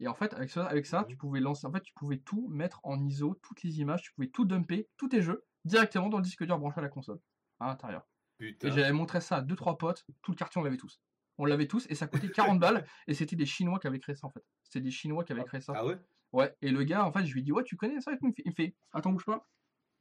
Et 0.00 0.08
en 0.08 0.14
fait, 0.14 0.34
avec 0.34 0.50
ça, 0.50 0.66
avec 0.66 0.86
ça 0.86 1.04
tu 1.08 1.16
pouvais 1.16 1.40
lancer, 1.40 1.66
en 1.66 1.72
fait, 1.72 1.82
tu 1.82 1.92
pouvais 1.94 2.18
tout 2.18 2.48
mettre 2.48 2.80
en 2.82 3.00
ISO, 3.04 3.38
toutes 3.42 3.62
les 3.62 3.80
images, 3.80 4.02
tu 4.02 4.12
pouvais 4.14 4.28
tout 4.28 4.44
dumper, 4.44 4.88
tous 4.96 5.08
tes 5.08 5.22
jeux, 5.22 5.44
directement 5.64 6.08
dans 6.08 6.18
le 6.18 6.24
disque 6.24 6.44
dur 6.44 6.58
branché 6.58 6.78
à 6.78 6.82
la 6.82 6.88
console, 6.88 7.20
à 7.60 7.66
l'intérieur. 7.66 8.04
Putain. 8.42 8.68
Et 8.68 8.72
j'avais 8.72 8.92
montré 8.92 9.20
ça 9.20 9.36
à 9.36 9.40
deux 9.40 9.54
trois 9.54 9.78
potes, 9.78 10.04
tout 10.20 10.32
le 10.32 10.36
quartier 10.36 10.60
on 10.60 10.64
l'avait 10.64 10.76
tous. 10.76 11.00
On 11.38 11.44
l'avait 11.44 11.68
tous 11.68 11.86
et 11.88 11.94
ça 11.94 12.08
coûtait 12.08 12.28
40 12.56 12.58
balles 12.58 12.84
et 13.06 13.14
c'était 13.14 13.36
des 13.36 13.46
Chinois 13.46 13.78
qui 13.78 13.86
avaient 13.86 14.00
créé 14.00 14.16
ça 14.16 14.26
en 14.26 14.30
fait. 14.30 14.44
C'était 14.64 14.80
des 14.80 14.90
Chinois 14.90 15.22
qui 15.22 15.30
avaient 15.30 15.44
créé 15.44 15.60
ça. 15.60 15.74
Ah 15.76 15.86
ouais? 15.86 15.96
Ouais, 16.32 16.52
et 16.60 16.70
le 16.72 16.82
gars 16.82 17.04
en 17.06 17.12
fait, 17.12 17.24
je 17.24 17.34
lui 17.34 17.44
dis 17.44 17.52
"Ouais, 17.52 17.62
tu 17.62 17.76
connais 17.76 18.00
ça? 18.00 18.12
Et 18.12 18.18
tout 18.18 18.24
Il 18.26 18.30
me 18.30 18.34
fait- 18.34 18.42
Il 18.44 18.50
me 18.50 18.54
fait 18.56 18.74
"Attends, 18.92 19.12
bouge 19.12 19.26
pas." 19.26 19.46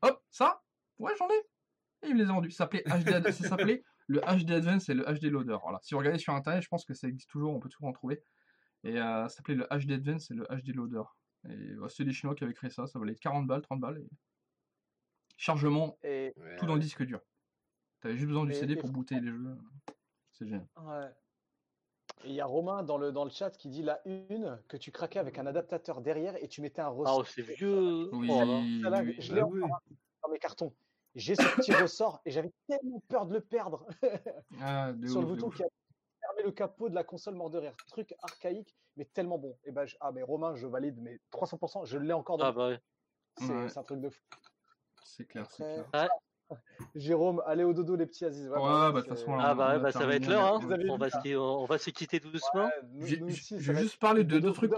Hop, 0.02 0.24
ça? 0.32 0.64
Ouais, 0.98 1.12
j'en 1.20 1.28
ai. 1.28 2.08
Et 2.08 2.10
il 2.10 2.16
me 2.16 2.24
les 2.24 2.30
a 2.30 2.34
vendus. 2.34 2.50
Ça 2.50 2.64
s'appelait 2.64 2.84
HD 2.88 3.32
ça 3.32 3.48
s'appelait 3.48 3.84
le 4.08 4.22
HD 4.22 4.52
Advance 4.52 4.90
et 4.90 4.96
le 4.96 5.04
HD 5.04 5.26
Loader. 5.26 5.58
Voilà. 5.62 5.78
Si 5.84 5.94
vous 5.94 6.00
regardez 6.00 6.18
sur 6.18 6.34
internet, 6.34 6.64
je 6.64 6.68
pense 6.68 6.84
que 6.84 6.96
ça 6.96 7.08
existe 7.08 7.30
toujours, 7.30 7.54
on 7.54 7.60
peut 7.60 7.70
toujours 7.70 7.90
en 7.90 7.94
trouver. 7.94 8.24
Et 8.84 8.98
euh, 9.00 9.28
ça 9.28 9.38
s'appelait 9.38 9.56
le 9.56 9.66
HD 9.66 9.92
Advance 9.92 10.32
et 10.32 10.34
le 10.34 10.46
HD 10.46 10.70
Loader. 10.74 11.04
Et 11.48 11.76
ouais, 11.76 11.90
c'était 11.90 12.06
des 12.06 12.14
Chinois 12.14 12.34
qui 12.34 12.44
avaient 12.44 12.54
créé 12.54 12.72
ça, 12.72 12.88
ça 12.88 12.98
valait 12.98 13.14
40 13.14 13.46
balles, 13.46 13.62
30 13.62 13.80
balles 13.82 14.00
et 14.00 14.10
chargement 15.38 15.98
Et, 16.04 16.34
tout 16.58 16.66
dans 16.66 16.76
le 16.76 16.82
disque 16.82 17.04
dur. 17.04 17.20
T'avais 18.02 18.16
juste 18.16 18.28
besoin 18.28 18.46
du 18.46 18.54
CD 18.54 18.76
pour 18.76 18.90
booter 18.90 19.20
les 19.20 19.28
jeux. 19.32 19.58
C'est 20.32 20.46
génial. 20.48 20.68
ouais. 20.78 21.12
Et 22.24 22.30
il 22.30 22.34
y 22.34 22.42
a 22.42 22.46
Romain 22.46 22.84
dans 22.84 22.98
le, 22.98 23.12
dans 23.12 23.24
le 23.24 23.32
chat 23.32 23.50
qui 23.52 23.68
dit 23.70 23.82
la 23.84 24.00
une 24.06 24.60
que 24.68 24.78
tu 24.78 24.92
craquais 24.92 25.18
avec 25.20 25.40
un 25.40 25.46
adaptateur 25.48 26.02
derrière 26.02 26.36
et 26.44 26.48
tu 26.48 26.62
mettais 26.62 26.82
un 26.82 26.86
Ah, 26.86 26.90
ressort. 26.90 27.18
oh, 27.20 27.24
c'est 27.24 27.42
vieux. 27.42 28.10
Oui, 28.14 28.28
Oh 28.32 28.40
là. 28.90 29.02
Oui, 29.02 29.16
je 29.20 29.34
l'ai 29.34 29.42
Ah 29.42 29.46
encore 29.46 29.82
dans 30.24 30.30
mes 30.30 30.38
cartons. 30.40 30.74
J'ai 31.16 31.36
ce 31.36 31.42
petit 31.56 31.72
ressort 31.90 32.22
et 32.26 32.32
j'avais 32.32 32.52
tellement 32.68 33.02
peur 33.08 33.26
de 33.26 33.34
le 33.34 33.42
perdre 33.42 33.88
Ah, 34.62 34.94
de 34.94 35.08
sur 35.08 35.22
le 35.22 35.28
ouf, 35.28 35.34
bouton 35.34 35.48
ouf. 35.48 35.56
qui 35.58 35.64
a 35.64 35.68
fermé 36.22 36.44
le 36.44 36.52
capot 36.52 36.90
de 36.90 36.96
la 36.96 37.04
console 37.04 37.36
mort 37.36 37.50
de 37.50 37.58
rire. 37.60 37.76
Truc 37.88 38.14
archaïque, 38.22 38.76
mais 38.98 39.06
tellement 39.06 39.38
bon. 39.40 39.58
Et 39.64 39.72
ben, 39.72 39.86
je- 39.86 39.96
ah, 40.00 40.12
mais 40.12 40.22
Romain, 40.24 40.56
je 40.56 40.68
valide, 40.68 40.98
mais 41.00 41.20
300%, 41.32 41.86
je 41.86 41.98
l'ai 41.98 42.14
encore 42.14 42.38
dans 42.38 42.46
Ah 42.46 42.50
le- 42.52 42.56
bah 42.56 42.68
ouais. 42.70 42.80
C'est 43.40 43.50
Ouais. 43.54 43.78
un 43.78 43.84
truc 43.84 44.00
de 44.02 44.10
fou. 44.10 44.22
C'est 45.04 45.26
clair, 45.26 45.50
c'est 45.50 45.64
clair. 45.64 46.10
Jérôme, 46.96 47.42
allez 47.46 47.64
au 47.64 47.74
dodo, 47.74 47.96
les 47.96 48.06
petits 48.06 48.26
Aziz. 48.26 48.48
Ouais, 48.48 48.56
bah, 48.56 48.92
de 48.92 49.00
toute 49.00 49.10
façon, 49.10 49.38
Ah 49.40 49.56
bah 49.56 49.80
bah 49.80 49.92
ça 49.92 50.06
va 50.06 50.16
être 50.16 50.28
l'heure. 50.28 50.56
Hein. 50.56 50.60
On, 50.90 50.98
va 50.98 51.10
se, 51.10 51.38
on 51.38 51.66
va 51.66 51.78
se 51.78 51.90
quitter 51.90 52.20
tout 52.20 52.32
doucement. 52.32 52.66
Ouais, 52.66 52.72
nous- 52.94 53.08
je 53.08 53.56
vais 53.56 53.74
va 53.74 53.82
juste 53.82 54.00
parler 54.00 54.24
de 54.24 54.40
deux 54.40 54.52
trucs 54.52 54.72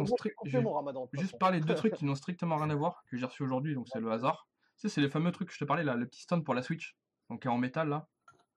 juste 1.14 1.38
parler 1.40 1.60
de 1.60 1.66
deux 1.66 1.76
trucs 1.76 1.94
qui 1.94 2.06
n'ont 2.06 2.16
strictement 2.16 2.58
rien 2.58 2.70
à 2.70 2.76
voir, 2.76 3.04
que 3.10 3.18
j'ai 3.18 3.26
reçu 3.26 3.44
aujourd'hui, 3.44 3.76
donc 3.76 3.88
c'est 3.91 4.00
le 4.00 4.12
hasard. 4.12 4.48
Tu 4.78 4.88
sais, 4.88 4.95
c'est 4.95 5.02
les 5.02 5.10
fameux 5.10 5.32
trucs 5.32 5.50
que 5.50 5.54
je 5.54 5.60
te 5.60 5.66
parlais 5.66 5.84
là, 5.84 5.95
le 5.95 6.06
petit 6.06 6.22
stand 6.22 6.44
pour 6.44 6.54
la 6.54 6.62
Switch, 6.62 6.95
donc 7.30 7.45
en 7.45 7.58
métal 7.58 7.90
là. 7.90 8.08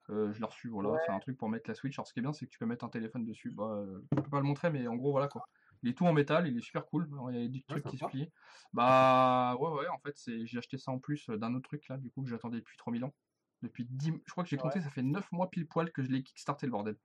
Euh, 0.09 0.33
je 0.33 0.39
l'ai 0.39 0.45
reçu, 0.47 0.69
voilà, 0.69 0.91
c'est 1.05 1.11
un 1.11 1.19
truc 1.19 1.37
pour 1.37 1.49
mettre 1.49 1.69
la 1.69 1.75
Switch. 1.75 1.99
Alors 1.99 2.07
ce 2.07 2.13
qui 2.13 2.21
est 2.21 2.23
bien, 2.23 2.33
c'est 2.33 2.47
que 2.47 2.51
tu 2.51 2.59
peux 2.59 2.67
mettre 2.67 2.85
un 2.85 2.89
téléphone 2.89 3.25
dessus. 3.25 3.51
Bah, 3.51 3.65
euh, 3.65 4.05
je 4.13 4.21
peux 4.21 4.31
pas 4.31 4.39
le 4.39 4.45
montrer, 4.45 4.71
mais 4.71 4.87
en 4.87 4.95
gros, 4.95 5.11
voilà 5.11 5.27
quoi. 5.27 5.43
Il 5.87 5.91
est 5.91 5.95
tout 5.95 6.05
en 6.05 6.13
métal, 6.13 6.49
il 6.49 6.59
est 6.59 6.61
super 6.61 6.85
cool. 6.87 7.09
Alors, 7.13 7.31
il 7.31 7.41
y 7.41 7.45
a 7.45 7.49
des 7.49 7.63
trucs 7.63 7.87
qui 7.87 7.97
se 7.97 8.05
plient. 8.05 8.29
Bah 8.73 9.55
ouais, 9.61 9.71
ouais, 9.71 9.87
en 9.89 9.99
fait, 10.01 10.15
c'est 10.17 10.45
j'ai 10.45 10.59
acheté 10.59 10.79
ça 10.79 10.91
en 10.91 10.99
plus 10.99 11.29
euh, 11.31 11.37
d'un 11.39 11.55
autre 11.55 11.69
truc 11.69 11.87
là, 11.89 11.97
du 11.97 12.11
coup, 12.11 12.25
que 12.25 12.29
j'attendais 12.29 12.59
depuis 12.59 12.77
3000 12.77 13.05
ans. 13.05 13.15
Depuis 13.63 13.87
10, 13.89 14.13
je 14.27 14.33
crois 14.33 14.43
que 14.43 14.51
j'ai 14.51 14.57
compté, 14.57 14.81
ça 14.81 14.91
fait 14.91 15.03
9 15.03 15.31
mois 15.31 15.49
pile 15.49 15.69
poil 15.69 15.93
que 15.93 16.03
je 16.03 16.09
l'ai 16.11 16.25
kickstarté 16.25 16.67
le 16.67 16.73
bordel. 16.73 16.97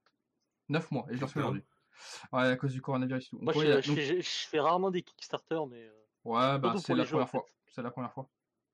9 0.70 0.90
mois, 0.90 1.06
et 1.10 1.14
je 1.14 1.20
l'ai 1.20 1.26
reçu 1.26 1.34
Putain. 1.36 1.42
aujourd'hui. 1.42 1.64
Ouais, 2.34 2.42
à 2.44 2.56
cause 2.58 2.74
du 2.74 2.82
coronavirus 2.82 3.28
et 3.28 3.30
tout. 3.30 3.40
Moi, 3.40 3.54
Donc, 3.54 3.62
je, 3.62 3.68
ouais, 3.68 3.74
a- 3.74 3.82
je 3.82 3.92
fais, 3.94 4.22
je 4.22 4.30
fais 4.48 4.60
rarement 4.60 4.90
des 4.90 5.04
Kickstarter, 5.04 5.60
mais. 5.70 5.84
euh, 5.84 5.94
Ouais, 6.24 6.60
bah 6.60 6.74
c'est 6.78 6.96
la 6.96 7.04
en 7.04 7.08
première 7.08 7.30
fois. 7.30 7.46
C'est 7.68 7.82
la 7.82 7.92
première 7.92 8.14
fois. 8.14 8.30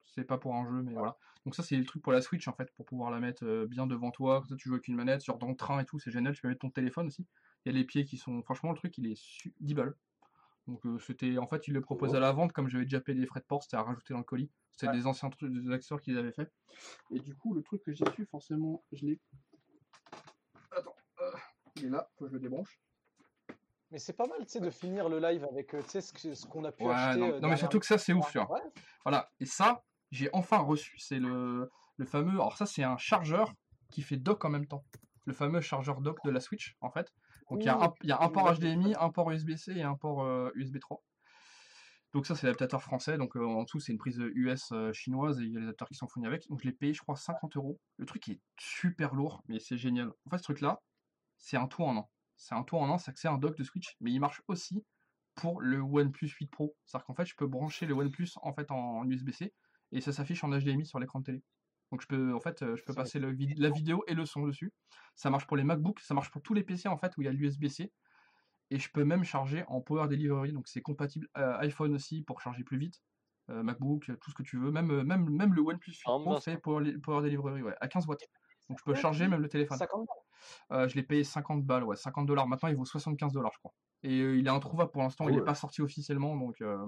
C'est 0.05 0.23
pas 0.23 0.37
pour 0.37 0.55
un 0.55 0.65
jeu, 0.65 0.81
mais 0.83 0.93
voilà. 0.93 1.17
Donc 1.45 1.53
ça, 1.55 1.63
c'est 1.63 1.75
le 1.75 1.85
truc 1.85 2.01
pour 2.01 2.11
la 2.13 2.21
Switch, 2.21 2.47
en 2.47 2.53
fait, 2.53 2.71
pour 2.75 2.85
pouvoir 2.85 3.11
la 3.11 3.19
mettre 3.19 3.45
euh, 3.45 3.67
bien 3.67 3.87
devant 3.87 4.11
toi. 4.11 4.39
Comme 4.39 4.49
ça, 4.49 4.55
tu 4.55 4.69
joues 4.69 4.75
avec 4.75 4.87
une 4.87 4.95
manette, 4.95 5.23
genre 5.23 5.37
dans 5.37 5.49
le 5.49 5.55
train 5.55 5.79
et 5.79 5.85
tout, 5.85 5.99
c'est 5.99 6.11
génial. 6.11 6.33
Tu 6.33 6.41
peux 6.41 6.47
mettre 6.47 6.61
ton 6.61 6.69
téléphone 6.69 7.07
aussi. 7.07 7.27
Il 7.67 7.73
y 7.73 7.75
a 7.75 7.79
les 7.79 7.83
pieds 7.83 8.05
qui 8.05 8.15
sont... 8.15 8.41
Franchement, 8.43 8.71
le 8.71 8.77
truc, 8.77 8.97
il 8.97 9.07
est 9.11 9.15
su- 9.15 9.53
10 9.59 9.73
balles. 9.73 9.93
Donc 10.67 10.85
euh, 10.85 10.97
c'était... 10.99 11.37
En 11.37 11.47
fait, 11.47 11.67
ils 11.67 11.73
le 11.73 11.81
proposent 11.81 12.15
à 12.15 12.19
la 12.21 12.31
vente, 12.31 12.53
comme 12.53 12.69
j'avais 12.69 12.85
déjà 12.85 13.01
payé 13.01 13.19
les 13.19 13.27
frais 13.27 13.41
de 13.41 13.45
port, 13.45 13.61
c'était 13.61 13.75
à 13.75 13.83
rajouter 13.83 14.13
dans 14.13 14.19
le 14.19 14.23
colis. 14.23 14.49
C'était 14.71 14.87
Ouais. 14.87 14.93
des 14.97 15.05
anciens 15.05 15.29
trucs, 15.29 15.51
des 15.51 15.69
accessoires 15.73 15.99
qu'ils 16.01 16.17
avaient 16.17 16.31
fait. 16.31 16.49
Et 17.11 17.19
du 17.19 17.35
coup, 17.35 17.53
le 17.53 17.61
truc 17.63 17.83
que 17.83 17.91
j'ai 17.91 18.05
su, 18.15 18.25
forcément, 18.25 18.85
je 18.93 19.05
l'ai... 19.05 19.19
Attends, 20.71 20.95
euh, 21.19 21.31
il 21.75 21.85
est 21.85 21.89
là, 21.89 22.09
faut 22.15 22.23
que 22.23 22.29
je 22.29 22.35
le 22.35 22.39
débranche. 22.39 22.79
Mais 23.91 23.99
c'est 23.99 24.13
pas 24.13 24.27
mal, 24.27 24.39
tu 24.45 24.47
sais, 24.47 24.59
de 24.61 24.69
finir 24.69 25.09
le 25.09 25.19
live 25.19 25.43
avec, 25.43 25.73
euh, 25.73 25.81
tu 25.81 26.01
sais, 26.01 26.01
ce 26.35 26.45
qu'on 26.47 26.63
a 26.63 26.71
pu 26.71 26.83
Ouais, 26.83 26.93
acheter. 26.93 27.19
non, 27.19 27.39
non, 27.41 27.49
mais 27.49 27.57
surtout 27.57 27.79
que 27.79 27.85
ça, 27.85 27.97
c'est 27.97 28.13
ouf, 28.13 28.31
tu 28.31 28.37
vois. 28.37 28.49
Ouais, 28.49 28.61
Voilà, 29.03 29.29
et 29.41 29.45
ça, 29.45 29.83
j'ai 30.11 30.29
enfin 30.31 30.59
reçu. 30.59 30.97
C'est 30.99 31.19
le, 31.19 31.69
le 31.97 32.05
fameux. 32.05 32.31
Alors, 32.31 32.55
ça, 32.55 32.65
c'est 32.65 32.83
un 32.83 32.97
chargeur 32.97 33.53
qui 33.91 34.03
fait 34.03 34.15
dock 34.17 34.45
en 34.45 34.49
même 34.49 34.67
temps. 34.67 34.85
Le 35.25 35.33
fameux 35.33 35.59
chargeur 35.59 35.99
dock 35.99 36.19
de 36.23 36.31
la 36.31 36.39
Switch, 36.39 36.77
en 36.79 36.89
fait. 36.91 37.11
Donc, 37.49 37.63
il 37.65 37.67
y 37.67 37.69
a 37.69 37.77
Oui, 37.79 37.83
un, 37.83 37.93
il 38.03 38.09
y 38.09 38.11
a 38.11 38.21
un 38.21 38.27
je 38.27 38.31
port. 38.31 38.51
HDMI, 38.53 38.95
un 38.95 39.09
port 39.09 39.31
USB-C 39.31 39.73
et 39.75 39.83
un 39.83 39.95
port 39.95 40.23
euh, 40.23 40.51
USB 40.55 40.79
3. 40.79 41.03
Donc, 42.13 42.25
ça, 42.25 42.35
c'est 42.35 42.47
l'adaptateur 42.47 42.81
français. 42.81 43.17
Donc, 43.17 43.35
euh, 43.35 43.45
en 43.45 43.63
dessous, 43.63 43.79
c'est 43.79 43.91
une 43.91 43.97
prise 43.97 44.17
US 44.35 44.71
euh, 44.71 44.91
chinoise 44.93 45.39
et 45.39 45.43
il 45.43 45.51
y 45.53 45.57
a 45.57 45.59
les 45.59 45.65
adaptateurs 45.65 45.89
qui 45.89 45.95
sont 45.95 46.07
fournis 46.07 46.27
avec. 46.27 46.47
Donc, 46.49 46.61
je 46.61 46.65
l'ai 46.67 46.73
payé, 46.73 46.93
je 46.93 47.01
crois, 47.01 47.15
50 47.15 47.55
euros. 47.57 47.79
Le 47.97 48.05
truc 48.05 48.27
est 48.29 48.41
super 48.59 49.13
lourd, 49.13 49.43
mais 49.47 49.59
c'est 49.59 49.77
génial. 49.77 50.11
En 50.25 50.29
fait, 50.29 50.37
ce 50.37 50.43
truc-là, 50.43 50.81
c'est 51.37 51.57
un 51.57 51.67
tout 51.67 51.83
en 51.83 51.97
un. 51.97 52.05
C'est 52.37 52.55
un 52.55 52.63
tout 52.63 52.77
en 52.77 52.91
un, 52.93 52.97
c'est 52.97 53.13
que 53.13 53.19
c'est 53.19 53.27
un 53.27 53.37
dock 53.37 53.57
de 53.57 53.63
Switch, 53.63 53.95
mais 54.01 54.11
il 54.11 54.19
marche 54.19 54.41
aussi 54.47 54.85
pour 55.35 55.61
le 55.61 55.81
OnePlus 55.81 56.29
8 56.29 56.47
Pro. 56.51 56.75
C'est-à-dire 56.85 57.05
qu'en 57.07 57.15
fait, 57.15 57.25
je 57.25 57.35
peux 57.35 57.47
brancher 57.47 57.85
le 57.87 57.93
OnePlus 57.95 58.29
en 58.41 58.53
fait 58.53 58.71
en 58.71 59.05
USB-C 59.09 59.53
et 59.91 60.01
ça 60.01 60.11
s'affiche 60.13 60.43
en 60.43 60.49
HDMI 60.49 60.85
sur 60.85 60.99
l'écran 60.99 61.19
de 61.19 61.25
télé. 61.25 61.43
Donc 61.91 62.01
je 62.01 62.07
peux 62.07 62.33
en 62.33 62.39
fait 62.39 62.61
euh, 62.63 62.75
je 62.75 62.83
peux 62.83 62.93
passer 62.93 63.19
le 63.19 63.31
vid- 63.33 63.57
la 63.57 63.69
vidéo 63.69 64.03
et 64.07 64.13
le 64.13 64.25
son 64.25 64.45
dessus. 64.45 64.73
Ça 65.15 65.29
marche 65.29 65.47
pour 65.47 65.57
les 65.57 65.63
MacBooks, 65.63 65.99
ça 66.01 66.13
marche 66.13 66.31
pour 66.31 66.41
tous 66.41 66.53
les 66.53 66.63
PC 66.63 66.87
en 66.89 66.97
fait 66.97 67.15
où 67.17 67.21
il 67.21 67.25
y 67.25 67.27
a 67.27 67.31
l'USB-C 67.31 67.91
et 68.69 68.79
je 68.79 68.89
peux 68.91 69.05
même 69.05 69.23
charger 69.23 69.63
en 69.67 69.81
Power 69.81 70.07
Delivery 70.09 70.51
donc 70.53 70.67
c'est 70.67 70.81
compatible 70.81 71.27
euh, 71.37 71.57
iPhone 71.59 71.93
aussi 71.95 72.21
pour 72.23 72.41
charger 72.41 72.63
plus 72.63 72.77
vite. 72.77 73.01
euh, 73.49 73.63
MacBook, 73.63 74.11
tout 74.19 74.29
ce 74.31 74.35
que 74.35 74.43
tu 74.43 74.57
veux, 74.59 74.71
même 74.71 75.03
même 75.03 75.29
même 75.29 75.53
le 75.53 75.61
OnePlus 75.61 75.93
8 75.93 76.01
Ah, 76.05 76.17
Pro 76.19 76.41
fait 76.41 76.57
Power, 76.57 76.97
Power 76.99 77.21
Delivery 77.23 77.61
ouais, 77.63 77.75
à 77.79 77.87
15 77.87 78.05
watts. 78.07 78.25
Donc 78.69 78.79
je 78.79 78.83
peux 78.83 78.93
charger 78.93 79.27
même 79.29 79.41
le 79.41 79.47
téléphone. 79.47 79.77
50 79.77 80.05
balles. 80.05 80.79
Euh, 80.81 80.87
je 80.89 80.95
l'ai 80.95 81.03
payé 81.03 81.23
50 81.23 81.63
balles, 81.65 81.85
ouais, 81.85 81.95
50 81.95 82.25
dollars. 82.27 82.47
Maintenant, 82.47 82.67
il 82.69 82.75
vaut 82.75 82.83
75 82.85 83.31
dollars, 83.31 83.51
je 83.53 83.59
crois. 83.59 83.73
Et 84.03 84.19
euh, 84.19 84.37
il 84.37 84.45
est 84.45 84.49
introuvable 84.49 84.91
pour 84.91 85.01
l'instant, 85.01 85.25
Ah 85.25 85.31
il 85.31 85.35
n'est 85.35 85.39
ouais. 85.39 85.45
pas 85.45 85.55
sorti 85.55 85.81
officiellement. 85.81 86.35
Donc, 86.35 86.59
euh, 86.61 86.85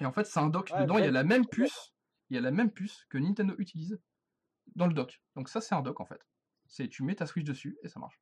Et 0.00 0.06
en 0.06 0.12
fait, 0.12 0.24
c'est 0.24 0.40
un 0.40 0.48
dock. 0.48 0.70
Ouais, 0.72 0.82
Dedans, 0.82 0.98
il 0.98 1.04
y 1.04 1.08
a 1.08 1.10
la 1.10 1.24
même 1.24 1.46
puce. 1.46 1.92
Il 2.30 2.34
y 2.34 2.38
a 2.38 2.40
la 2.42 2.50
même 2.50 2.70
puce 2.70 3.04
que 3.08 3.18
Nintendo 3.18 3.54
utilise 3.58 3.98
dans 4.76 4.86
le 4.86 4.94
dock. 4.94 5.20
Donc 5.36 5.48
ça, 5.48 5.60
c'est 5.60 5.74
un 5.74 5.80
dock 5.82 6.00
en 6.00 6.04
fait. 6.04 6.20
C'est 6.66 6.88
tu 6.88 7.02
mets 7.02 7.14
ta 7.14 7.26
Switch 7.26 7.44
dessus 7.46 7.78
et 7.82 7.88
ça 7.88 7.98
marche. 8.00 8.20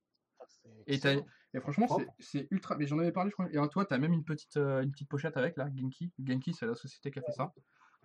C'est 0.49 0.69
Et, 0.87 1.01
t'as- 1.01 1.61
franchement, 1.61 1.89
c'est- 2.20 2.47
ultra. 2.53 2.77
Mais 2.77 2.87
j'en 2.87 2.99
avais 3.01 3.11
parlé, 3.11 3.31
je 3.31 3.35
crois. 3.35 3.49
Et 3.51 3.57
alors, 3.57 3.69
toi, 3.69 3.85
tu 3.85 3.93
as 3.95 3.99
même 3.99 4.12
une 4.12 4.24
petite, 4.24 4.57
euh, 4.59 4.83
une 4.83 4.93
petite 4.93 5.09
pochette 5.09 5.37
avec 5.37 5.57
là, 5.57 5.69
Genki. 5.74 6.12
Genki, 6.24 6.55
c'est 6.55 6.66
la 6.66 6.74
société 6.77 7.11
qui 7.11 7.19
a 7.19 7.23
fait 7.23 7.33
ça. 7.33 7.53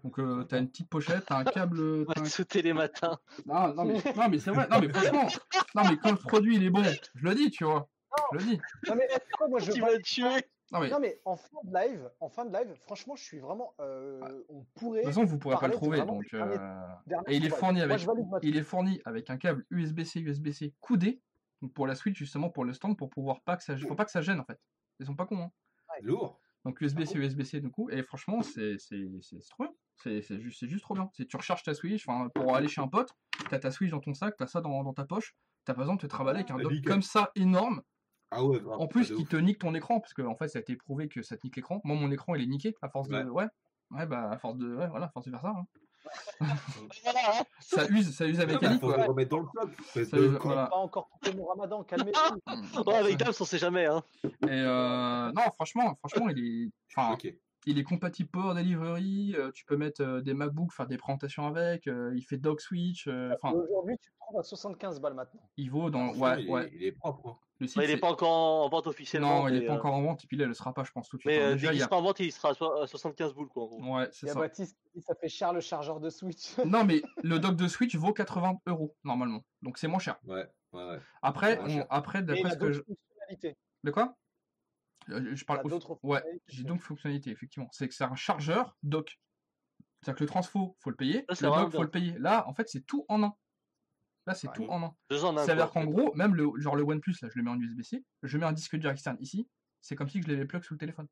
Donc, 0.03 0.17
euh, 0.17 0.43
tu 0.49 0.55
as 0.55 0.57
une 0.57 0.67
petite 0.69 0.89
pochette, 0.89 1.25
tu 1.27 1.33
as 1.33 1.37
un 1.37 1.43
câble. 1.43 1.79
On 2.07 2.13
t'as 2.13 2.19
va 2.21 2.21
un- 2.21 2.29
te 2.29 2.29
sauter 2.29 2.63
les 2.63 2.73
matins. 2.73 3.19
Non, 3.45 3.73
non, 3.75 3.85
mais, 3.85 4.01
non, 4.15 4.29
mais 4.29 4.39
c'est 4.39 4.49
vrai. 4.51 4.67
Non, 4.69 4.79
mais 4.79 4.89
franchement, 4.89 5.27
non, 5.75 5.83
mais 5.89 5.97
quand 5.97 6.11
le 6.11 6.17
produit 6.17 6.55
il 6.55 6.63
est 6.63 6.69
bon, 6.71 6.81
je 6.83 7.23
le 7.23 7.35
dis, 7.35 7.51
tu 7.51 7.63
vois. 7.65 7.87
Je 8.33 8.37
le 8.39 8.43
dis. 8.43 8.61
Non, 8.87 8.95
mais 8.95 9.07
moi, 9.47 9.59
je 9.59 9.79
vas 9.79 9.97
te 9.97 10.01
tuer. 10.01 10.45
Non, 10.71 10.79
mais 10.79 10.87
de 10.87 10.93
Non, 10.93 10.99
mais 10.99 11.21
en 11.25 11.35
fin 11.35 11.57
de 11.63 11.73
live, 11.73 12.09
en 12.19 12.29
fin 12.29 12.45
de 12.45 12.53
live, 12.57 12.73
franchement, 12.75 13.15
je 13.15 13.23
suis 13.23 13.39
vraiment. 13.39 13.73
euh, 13.79 14.43
on 14.49 14.63
pourrait. 14.75 15.01
toute 15.01 15.13
façon, 15.13 15.25
vous 15.25 15.37
pourrez 15.37 15.55
pas 15.57 15.67
le 15.67 15.73
de 15.73 15.77
trouver. 15.77 15.97
Donc, 16.05 16.23
derniers- 16.31 16.57
euh, 16.59 17.21
Et 17.27 17.35
il 17.37 17.45
est 17.45 17.49
fourni 17.49 17.81
avec, 17.81 17.99
il 18.41 18.57
est 18.57 18.63
fourni 18.63 19.01
avec 19.05 19.29
un 19.29 19.37
câble 19.37 19.65
USB-C, 19.69 20.19
USB-C 20.21 20.73
coudé. 20.79 21.21
Donc 21.61 21.73
pour 21.73 21.85
la 21.87 21.93
Switch, 21.95 22.17
justement, 22.17 22.49
pour 22.49 22.65
le 22.65 22.73
stand, 22.73 22.97
pour 22.97 23.09
pouvoir 23.09 23.41
pas 23.41 23.55
que 23.57 23.63
ça, 23.63 23.77
faut 23.77 23.95
pas 23.95 24.05
que 24.05 24.11
ça 24.11 24.21
gêne 24.21 24.39
en 24.39 24.45
fait. 24.45 24.59
Ils 24.99 25.05
sont 25.05 25.15
pas 25.15 25.25
cons. 25.25 25.41
Hein. 25.43 25.51
Lourd. 26.01 26.39
Donc 26.65 26.79
USB-C, 26.81 27.17
USB-C 27.17 27.59
du 27.59 27.69
coup. 27.69 27.89
Et 27.89 28.01
franchement, 28.03 28.41
c'est 28.41 28.77
c'est- 28.79 29.07
c'est- 29.21 29.39
c'est 29.41 29.49
trop 29.49 29.63
bien. 29.65 29.73
C'est 29.97 30.21
c'est 30.21 30.39
juste, 30.39 30.59
c'est 30.59 30.67
juste 30.67 30.83
trop 30.83 30.93
bien. 30.95 31.09
C'est 31.13 31.27
tu 31.27 31.35
recharges 31.37 31.63
ta 31.63 31.73
Switch, 31.73 32.07
enfin, 32.07 32.29
pour 32.33 32.55
aller 32.55 32.67
chez 32.67 32.81
un 32.81 32.87
pote, 32.87 33.11
t'as 33.49 33.59
ta 33.59 33.69
Switch 33.71 33.91
dans 33.91 33.99
ton 33.99 34.13
sac, 34.13 34.35
t'as 34.37 34.47
ça 34.47 34.61
dans, 34.61 34.83
dans 34.83 34.93
ta 34.93 35.05
poche. 35.05 35.35
T'as 35.65 35.73
pas 35.73 35.81
besoin 35.81 35.95
de 35.95 36.01
te 36.01 36.07
travailler 36.07 36.37
avec 36.39 36.49
un 36.51 36.57
Ah, 36.57 36.63
dock 36.63 36.71
comme 36.85 37.01
ça 37.03 37.31
énorme. 37.35 37.83
Ah 38.31 38.43
ouais, 38.43 38.59
grave. 38.61 38.79
En 38.79 38.87
plus, 38.87 39.07
Ah, 39.11 39.13
de 39.13 39.17
qui 39.17 39.25
te 39.25 39.35
nique 39.35 39.59
ton 39.59 39.73
écran, 39.75 39.99
parce 39.99 40.13
que 40.13 40.21
en 40.21 40.35
fait, 40.35 40.47
ça 40.47 40.59
a 40.59 40.61
été 40.61 40.75
prouvé 40.75 41.07
que 41.09 41.21
ça 41.21 41.35
te 41.37 41.45
nique 41.45 41.55
l'écran. 41.57 41.81
Moi, 41.83 41.95
mon 41.97 42.09
écran, 42.11 42.33
il 42.35 42.41
est 42.43 42.47
niqué 42.47 42.73
à 42.81 42.89
force 42.89 43.09
Ouais. 43.09 43.23
de. 43.23 43.29
Ouais. 43.29 43.45
Ouais, 43.91 44.05
bah, 44.05 44.29
à 44.31 44.37
force 44.37 44.57
de. 44.57 44.73
Ouais, 44.75 44.87
voilà, 44.87 45.07
à 45.07 45.09
force 45.09 45.25
de 45.25 45.31
faire 45.31 45.41
ça. 45.41 45.49
hein. 45.49 45.65
Hein. 46.41 46.47
Ça 47.59 47.85
use, 47.87 48.15
ça 48.15 48.25
use 48.25 48.37
la 48.39 48.43
Ah, 48.43 48.47
bah, 48.47 48.53
mécanique, 48.53 48.81
faut 48.81 48.87
quoi. 48.87 48.97
le 48.97 49.03
remettre 49.03 49.29
dans 49.29 49.39
le 49.39 49.45
espèce 49.79 50.09
Ça 50.09 50.17
use- 50.17 50.37
voilà. 50.41 50.65
Pas 50.67 50.75
encore 50.77 51.09
coupé 51.09 51.31
mon 51.35 51.45
ramadan, 51.45 51.83
calmez-vous. 51.83 52.83
Bon, 52.83 52.91
avec 52.95 53.17
Dams, 53.17 53.33
on 53.39 53.43
sait 53.45 53.59
jamais. 53.59 53.85
Hein. 53.85 54.03
Et 54.23 54.29
euh, 54.49 55.31
non, 55.31 55.43
franchement, 55.53 55.93
franchement, 55.95 56.27
il 56.29 56.39
est. 56.65 56.71
Enfin. 56.97 57.15
Il 57.65 57.77
est 57.79 57.83
compatible 57.83 58.29
Power 58.29 58.55
Delivery, 58.55 59.35
euh, 59.37 59.51
tu 59.51 59.65
peux 59.65 59.77
mettre 59.77 60.01
euh, 60.01 60.21
des 60.21 60.33
MacBooks, 60.33 60.71
faire 60.73 60.87
des 60.87 60.97
présentations 60.97 61.45
avec, 61.45 61.87
euh, 61.87 62.11
il 62.15 62.23
fait 62.23 62.37
dock 62.37 62.61
switch, 62.61 63.07
euh, 63.07 63.33
Aujourd'hui, 63.43 63.97
tu 63.99 64.09
le 64.09 64.15
trouves 64.19 64.39
à 64.39 64.43
75 64.43 64.99
balles 64.99 65.13
maintenant. 65.13 65.41
il 65.57 65.69
vaut 65.69 65.89
dans. 65.89 66.07
Franchement, 66.13 66.23
Ouais, 66.25 66.41
il, 66.41 66.47
est- 66.47 66.51
ouais. 66.51 66.71
il 66.73 66.83
est 66.83 66.91
propre. 66.91 67.27
hein. 67.29 67.37
Le 67.59 67.67
site, 67.67 67.77
Ouais, 67.77 67.83
il 67.83 67.91
est 67.91 67.93
c'est- 67.93 67.99
pas 67.99 68.09
encore 68.09 68.31
en 68.65 68.69
vente 68.69 68.87
officiellement. 68.87 69.43
Non, 69.43 69.47
il 69.47 69.55
est 69.57 69.59
mais, 69.59 69.65
pas 69.67 69.73
euh, 69.73 69.77
encore 69.77 69.93
en 69.93 70.01
vente, 70.01 70.23
et 70.23 70.27
puis 70.27 70.35
là, 70.35 70.45
il 70.45 70.47
le 70.47 70.55
sera 70.55 70.73
pas, 70.73 70.83
je 70.83 70.91
pense, 70.91 71.07
tout 71.07 71.17
de 71.17 71.21
suite. 71.21 71.31
Mais 71.31 71.43
hein. 71.43 71.51
Déjà, 71.53 71.67
dès 71.67 71.73
qu'il 71.75 71.83
sera 71.83 71.97
en 71.97 72.01
vente, 72.01 72.19
il 72.19 72.31
sera 72.31 72.49
à 72.49 72.53
so- 72.55 72.81
à 72.81 72.87
75 72.87 73.35
boules, 73.35 73.49
quoi, 73.49 73.63
en 73.63 73.67
gros. 73.67 73.97
Ouais, 73.97 74.07
c'est 74.11 74.25
Il 74.25 74.27
y 74.27 74.31
a 74.31 74.33
ça. 74.33 74.39
Baptiste 74.39 74.75
qui 74.81 74.89
dit 74.97 75.01
ça 75.03 75.13
fait 75.13 75.29
cher 75.29 75.53
le 75.53 75.59
chargeur 75.61 75.99
de 75.99 76.09
Switch. 76.09 76.55
Non, 76.75 76.83
mais 76.83 77.03
le 77.23 77.37
dock 77.37 77.55
de 77.55 77.67
Switch 77.67 77.95
vaut 77.95 78.13
80 78.13 78.57
euros, 78.65 78.95
normalement. 79.03 79.43
Donc 79.61 79.77
c'est 79.77 79.87
moins 79.87 79.99
cher. 79.99 80.17
Ouais, 80.25 80.47
ouais, 80.73 80.83
ouais. 80.83 80.99
Après, 81.21 81.57
moins 81.57 81.65
on- 81.65 81.69
cher. 81.69 81.85
après 81.91 82.23
d'après 82.23 82.49
ce 82.49 82.57
que 82.57 82.71
je. 82.71 82.81
fonctionnalités. 82.81 83.57
De 83.83 83.91
quoi? 83.91 84.15
Je 85.07 85.33
Il 85.41 85.45
parle. 85.45 85.67
d'autres 85.69 85.99
Ouais, 86.03 86.19
fonctionnalités. 86.19 86.43
j'ai 86.47 86.63
donc 86.63 86.81
fonctionnalité, 86.81 87.31
effectivement. 87.31 87.69
C'est 87.71 87.87
que 87.87 87.93
c'est 87.93 88.03
un 88.03 88.15
chargeur 88.15 88.77
dock. 88.83 89.19
C'est-à-dire 90.01 90.17
que 90.19 90.23
le 90.23 90.27
transfo, 90.29 90.75
faut 90.79 90.89
le 90.89 90.95
payer. 90.95 91.25
Ça, 91.33 91.49
le 91.49 91.55
dock, 91.63 91.73
faut 91.73 91.83
le 91.83 91.89
payer. 91.91 92.17
Là, 92.17 92.47
en 92.47 92.53
fait, 92.53 92.67
c'est 92.69 92.85
tout 92.85 93.05
en 93.09 93.23
un. 93.23 93.33
Là, 94.27 94.33
c'est 94.35 94.47
Ouais. 94.47 94.53
tout 94.55 94.65
en 94.67 94.83
un. 94.83 94.95
Deux 95.09 95.23
en 95.25 95.35
un. 95.37 95.45
Ça 95.45 95.53
veut 95.53 95.61
dire 95.61 95.71
qu'en 95.71 95.85
gros, 95.85 96.13
même 96.15 96.35
le, 96.35 96.47
genre 96.57 96.75
le 96.75 96.83
OnePlus, 96.83 97.15
là, 97.21 97.29
je 97.31 97.37
le 97.37 97.43
mets 97.43 97.49
en 97.49 97.59
USB-C, 97.59 98.03
je 98.23 98.37
mets 98.37 98.45
un 98.45 98.51
disque 98.53 98.75
dur 98.77 98.89
externe 98.91 99.17
ici, 99.19 99.47
c'est 99.81 99.95
comme 99.95 100.09
si 100.09 100.21
je 100.21 100.27
l'avais 100.27 100.45
plug 100.45 100.63
sous 100.63 100.75
le 100.75 100.77
téléphone. 100.79 101.07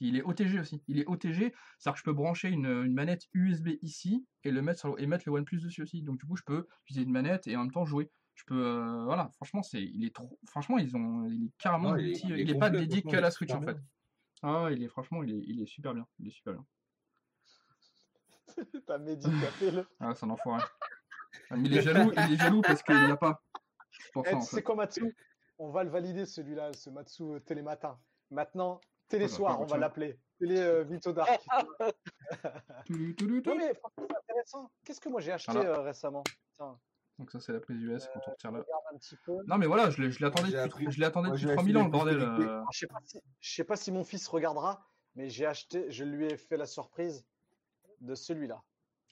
Il 0.00 0.16
est 0.16 0.22
OTG 0.22 0.60
aussi. 0.60 0.82
Il 0.86 0.98
est 1.00 1.06
OTG, 1.06 1.52
c'est-à-dire 1.78 1.92
que 1.94 1.98
je 1.98 2.04
peux 2.04 2.12
brancher 2.12 2.48
une, 2.50 2.66
une 2.66 2.92
manette 2.94 3.22
USB 3.34 3.70
ici 3.82 4.26
et 4.44 4.52
le 4.52 4.62
mettre 4.62 4.78
sur 4.80 4.94
le- 4.94 5.02
et 5.02 5.06
mettre 5.06 5.24
le 5.26 5.32
OnePlus 5.32 5.60
dessus 5.60 5.82
aussi. 5.82 6.02
Donc 6.02 6.18
du 6.20 6.26
coup, 6.26 6.36
je 6.36 6.44
peux 6.44 6.68
utiliser 6.84 7.04
une 7.04 7.10
manette 7.12 7.46
et 7.48 7.56
en 7.56 7.60
même 7.62 7.72
temps 7.72 7.84
jouer. 7.84 8.10
Je 8.38 8.44
peux, 8.44 8.64
euh, 8.64 9.04
voilà, 9.04 9.30
franchement, 9.34 9.64
c'est, 9.64 9.82
il 9.82 10.04
est 10.04 10.14
trop, 10.14 10.38
franchement, 10.46 10.78
ils 10.78 10.96
ont, 10.96 11.24
il 11.28 11.46
est 11.46 11.50
carrément, 11.58 11.90
Ouais, 11.90 12.02
il 12.02 12.06
est- 12.06 12.10
multi- 12.12 12.26
il 12.28 12.32
est 12.32 12.42
il 12.42 12.50
est 12.50 12.58
pas 12.58 12.70
dédié 12.70 13.02
il 13.04 13.16
la 13.16 13.30
Switch 13.32 13.50
en 13.52 13.60
fait. 13.60 13.74
bien. 13.74 13.82
Ah, 14.42 14.62
ouais, 14.64 14.74
il 14.74 14.82
est 14.84 14.88
franchement, 14.88 15.24
il 15.24 15.32
est, 15.32 15.42
il 15.44 15.60
est 15.60 15.66
super 15.66 15.92
bien, 15.92 16.06
il 16.20 16.28
est 16.28 16.30
super 16.30 16.52
bien. 16.54 16.64
T'as 18.86 18.98
fait 19.58 19.70
le. 19.72 19.84
Ah, 20.00 20.14
c'est 20.14 20.24
un 20.24 20.30
enfoiré. 20.30 20.62
Ah, 21.50 21.56
mais 21.56 21.68
il 21.68 21.76
est 21.76 21.82
jaloux, 21.82 22.12
il 22.12 22.32
est 22.32 22.36
jaloux 22.36 22.62
parce 22.62 22.80
qu'il 22.84 22.94
n'y 23.04 23.10
a 23.10 23.16
pas. 23.16 23.42
C'est 23.90 24.12
pour 24.12 24.24
Eh, 24.24 24.36
tu 24.48 24.62
quoi, 24.62 24.76
Matsu? 24.76 25.16
On 25.58 25.70
va 25.70 25.82
le 25.82 25.90
valider 25.90 26.24
celui-là, 26.24 26.72
ce 26.74 26.90
Matsu 26.90 27.24
euh, 27.24 27.40
Télématin. 27.40 27.98
Maintenant, 28.30 28.80
Télésoir, 29.08 29.54
d'accord, 29.54 29.66
on 29.66 29.72
va 29.72 29.78
l'appeler. 29.78 30.16
Télé 30.38 30.58
euh, 30.58 30.84
Vito 30.84 31.12
Dark. 31.12 31.28
Non, 32.88 33.54
mais 33.56 33.74
franchement, 33.74 34.06
c'est 34.08 34.16
intéressant. 34.16 34.70
Qu'est-ce 34.84 35.00
que 35.00 35.08
moi 35.08 35.20
j'ai 35.20 35.32
acheté 35.32 35.52
Voilà. 35.52 35.70
euh, 35.70 35.82
récemment? 35.82 36.22
Tiens, 36.56 36.78
Donc 37.18 37.30
ça, 37.32 37.40
c'est 37.40 37.52
la 37.52 37.60
prise 37.60 37.82
US 37.82 38.08
quand 38.14 38.20
on 38.26 38.30
retire 38.30 38.52
là. 38.52 38.62
Non 39.48 39.58
mais 39.58 39.66
voilà, 39.66 39.90
je 39.90 40.00
l'ai- 40.02 40.10
je 40.12 40.22
l'attendais 40.22 40.50
J'ai 40.50 40.62
depuis, 40.62 40.86
je 40.90 41.00
l'attendais 41.00 41.30
depuis 41.30 41.42
j'ai 41.48 41.54
3000 41.54 41.76
acheté 41.76 41.82
ans 41.82 41.84
le 41.86 41.90
bordel. 41.90 42.20
euh. 42.22 42.62
Je 42.72 42.78
sais 42.78 42.86
pas 42.86 43.00
si, 43.04 43.20
je 43.40 43.54
sais 43.54 43.64
pas 43.64 43.76
si 43.76 43.90
mon 43.92 44.04
fils 44.04 44.26
regardera, 44.28 44.86
mais 45.16 45.28
j'ai 45.28 45.44
acheté, 45.46 45.90
je 45.90 46.04
lui 46.04 46.26
ai 46.26 46.36
fait 46.36 46.56
la 46.56 46.66
surprise 46.66 47.26
de 48.00 48.14
celui-là. 48.14 48.62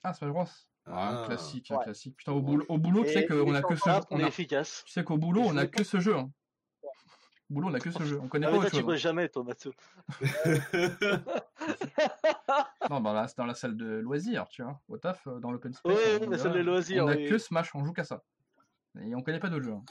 Ah, 0.03 0.13
Smash 0.13 0.31
Bros. 0.31 0.43
Ah, 0.85 1.23
Ah. 1.23 1.27
classique, 1.27 1.69
un 1.71 1.77
Ouais. 1.77 1.83
classique. 1.83 2.15
Putain, 2.15 2.31
au 2.31 2.41
boulot, 2.41 2.65
au 2.69 2.77
boulot 2.77 3.03
tu 3.03 3.11
sais 3.11 3.25
qu'on 3.27 3.53
a 3.53 3.61
que 3.61 3.75
ce 3.75 3.89
jeu. 3.89 3.95
On 4.09 4.23
a- 4.23 4.27
efficace. 4.27 4.83
Tu 4.85 4.93
sais 4.93 5.03
qu'au 5.03 5.17
boulot, 5.17 5.41
on 5.43 5.57
a 5.57 5.67
que 5.67 5.83
ce 5.83 5.99
jeu. 5.99 6.15
hein. 6.15 6.31
Boulot, 7.49 7.69
on 7.69 7.73
a 7.73 7.79
que 7.79 7.91
ce 7.91 8.03
jeu. 8.03 8.19
On 8.21 8.27
connaît 8.27 8.45
Ah, 8.45 8.49
pas 8.49 8.55
mais 8.55 8.59
toi, 8.59 8.65
autre 8.67 8.75
tu 8.75 8.81
chose. 8.81 8.85
bosses 8.85 8.99
jamais, 8.99 9.29
toi, 9.29 9.43
Matsu. 9.43 9.69
Non, 12.89 13.01
dans 13.01 13.13
la, 13.13 13.27
dans 13.37 13.45
la 13.45 13.53
salle 13.55 13.75
de 13.75 13.85
loisirs, 13.99 14.47
tu 14.49 14.63
vois. 14.63 14.79
Au 14.87 14.97
taf, 14.97 15.27
euh, 15.27 15.39
dans 15.39 15.51
l'open 15.51 15.73
space. 15.73 15.93
Ouais, 15.95 16.19
on, 16.25 16.29
la 16.29 16.37
salle 16.37 16.53
de 16.53 16.59
loisirs, 16.59 17.05
on 17.05 17.09
a 17.09 17.15
oui. 17.15 17.27
que 17.29 17.37
Smash, 17.37 17.73
on 17.75 17.85
joue 17.85 17.91
qu'à 17.93 18.03
ça. 18.05 18.23
Et 19.01 19.13
on 19.15 19.21
connaît 19.21 19.39
pas 19.39 19.49
d'autres 19.49 19.65
jeux. 19.65 19.73
hein. 19.73 19.83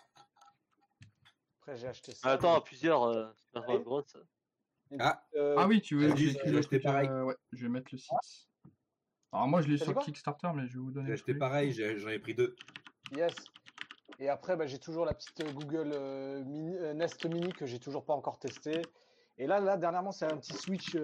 Après, 1.61 1.77
j'ai 1.77 1.89
acheté 1.89 2.13
ça. 2.13 2.21
Ah, 2.29 2.33
Attends, 2.33 2.55
à 2.55 2.61
plusieurs. 2.63 3.03
euh, 3.05 3.27
Oui. 3.69 3.79
Bros. 3.81 4.03
Ah, 4.99 5.23
Euh, 5.35 5.57
Ah 5.59 5.67
oui, 5.67 5.81
tu 5.83 5.97
veux 5.97 6.15
j'ai 6.17 6.57
acheté 6.59 6.79
pareil. 6.81 7.09
euh, 7.09 7.25
ouais, 7.25 7.37
je 7.53 7.63
vais 7.65 7.69
mettre 7.69 7.89
le 7.93 7.99
site. 7.99 8.11
Alors 9.33 9.49
moi, 9.49 9.61
je 9.61 9.69
l'ai 9.69 9.77
sur 9.79 9.99
Kickstarter, 9.99 10.49
mais 10.55 10.67
je 10.69 10.75
vais 10.75 10.79
vous 10.81 10.93
donner 10.93 11.09
j'ai 11.09 11.15
acheté 11.15 11.35
pareil, 11.35 11.73
j'en 11.73 12.09
ai 12.09 12.19
pris 12.19 12.35
deux. 12.35 12.57
Yes. 13.15 13.35
Et 14.19 14.29
après, 14.29 14.57
bah, 14.57 14.67
j'ai 14.67 14.79
toujours 14.79 15.05
la 15.05 15.15
petite 15.15 15.43
Google 15.55 15.93
euh, 15.93 16.43
euh, 16.47 16.95
Nest 16.95 17.25
Mini 17.27 17.53
que 17.53 17.67
j'ai 17.67 17.79
toujours 17.79 18.05
pas 18.05 18.15
encore 18.15 18.39
testé. 18.39 18.83
Et 19.39 19.47
là, 19.47 19.77
dernièrement, 19.77 20.13
c'est 20.13 20.25
un 20.25 20.39
petit 20.39 20.55
Switch 20.55 20.97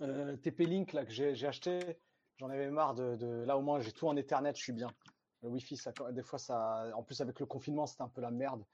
euh, 0.00 0.36
TP-Link 0.36 0.92
que 0.92 1.10
j'ai 1.10 1.46
acheté. 1.46 1.98
J'en 2.38 2.48
avais 2.48 2.70
marre 2.70 2.94
de, 2.94 3.44
Là, 3.44 3.58
au 3.58 3.60
moins, 3.60 3.80
j'ai 3.80 3.92
tout 3.92 4.08
en 4.08 4.16
Ethernet, 4.16 4.54
je 4.54 4.62
suis 4.62 4.72
bien. 4.72 4.88
Le 5.42 5.50
Wi-Fi, 5.50 5.78
des 6.12 6.22
fois, 6.22 6.38
ça. 6.38 6.90
En 6.94 7.02
plus, 7.02 7.20
avec 7.20 7.38
le 7.40 7.46
confinement, 7.46 7.86
c'était 7.86 8.02
un 8.02 8.08
peu 8.08 8.22
la 8.22 8.30
merde. 8.30 8.64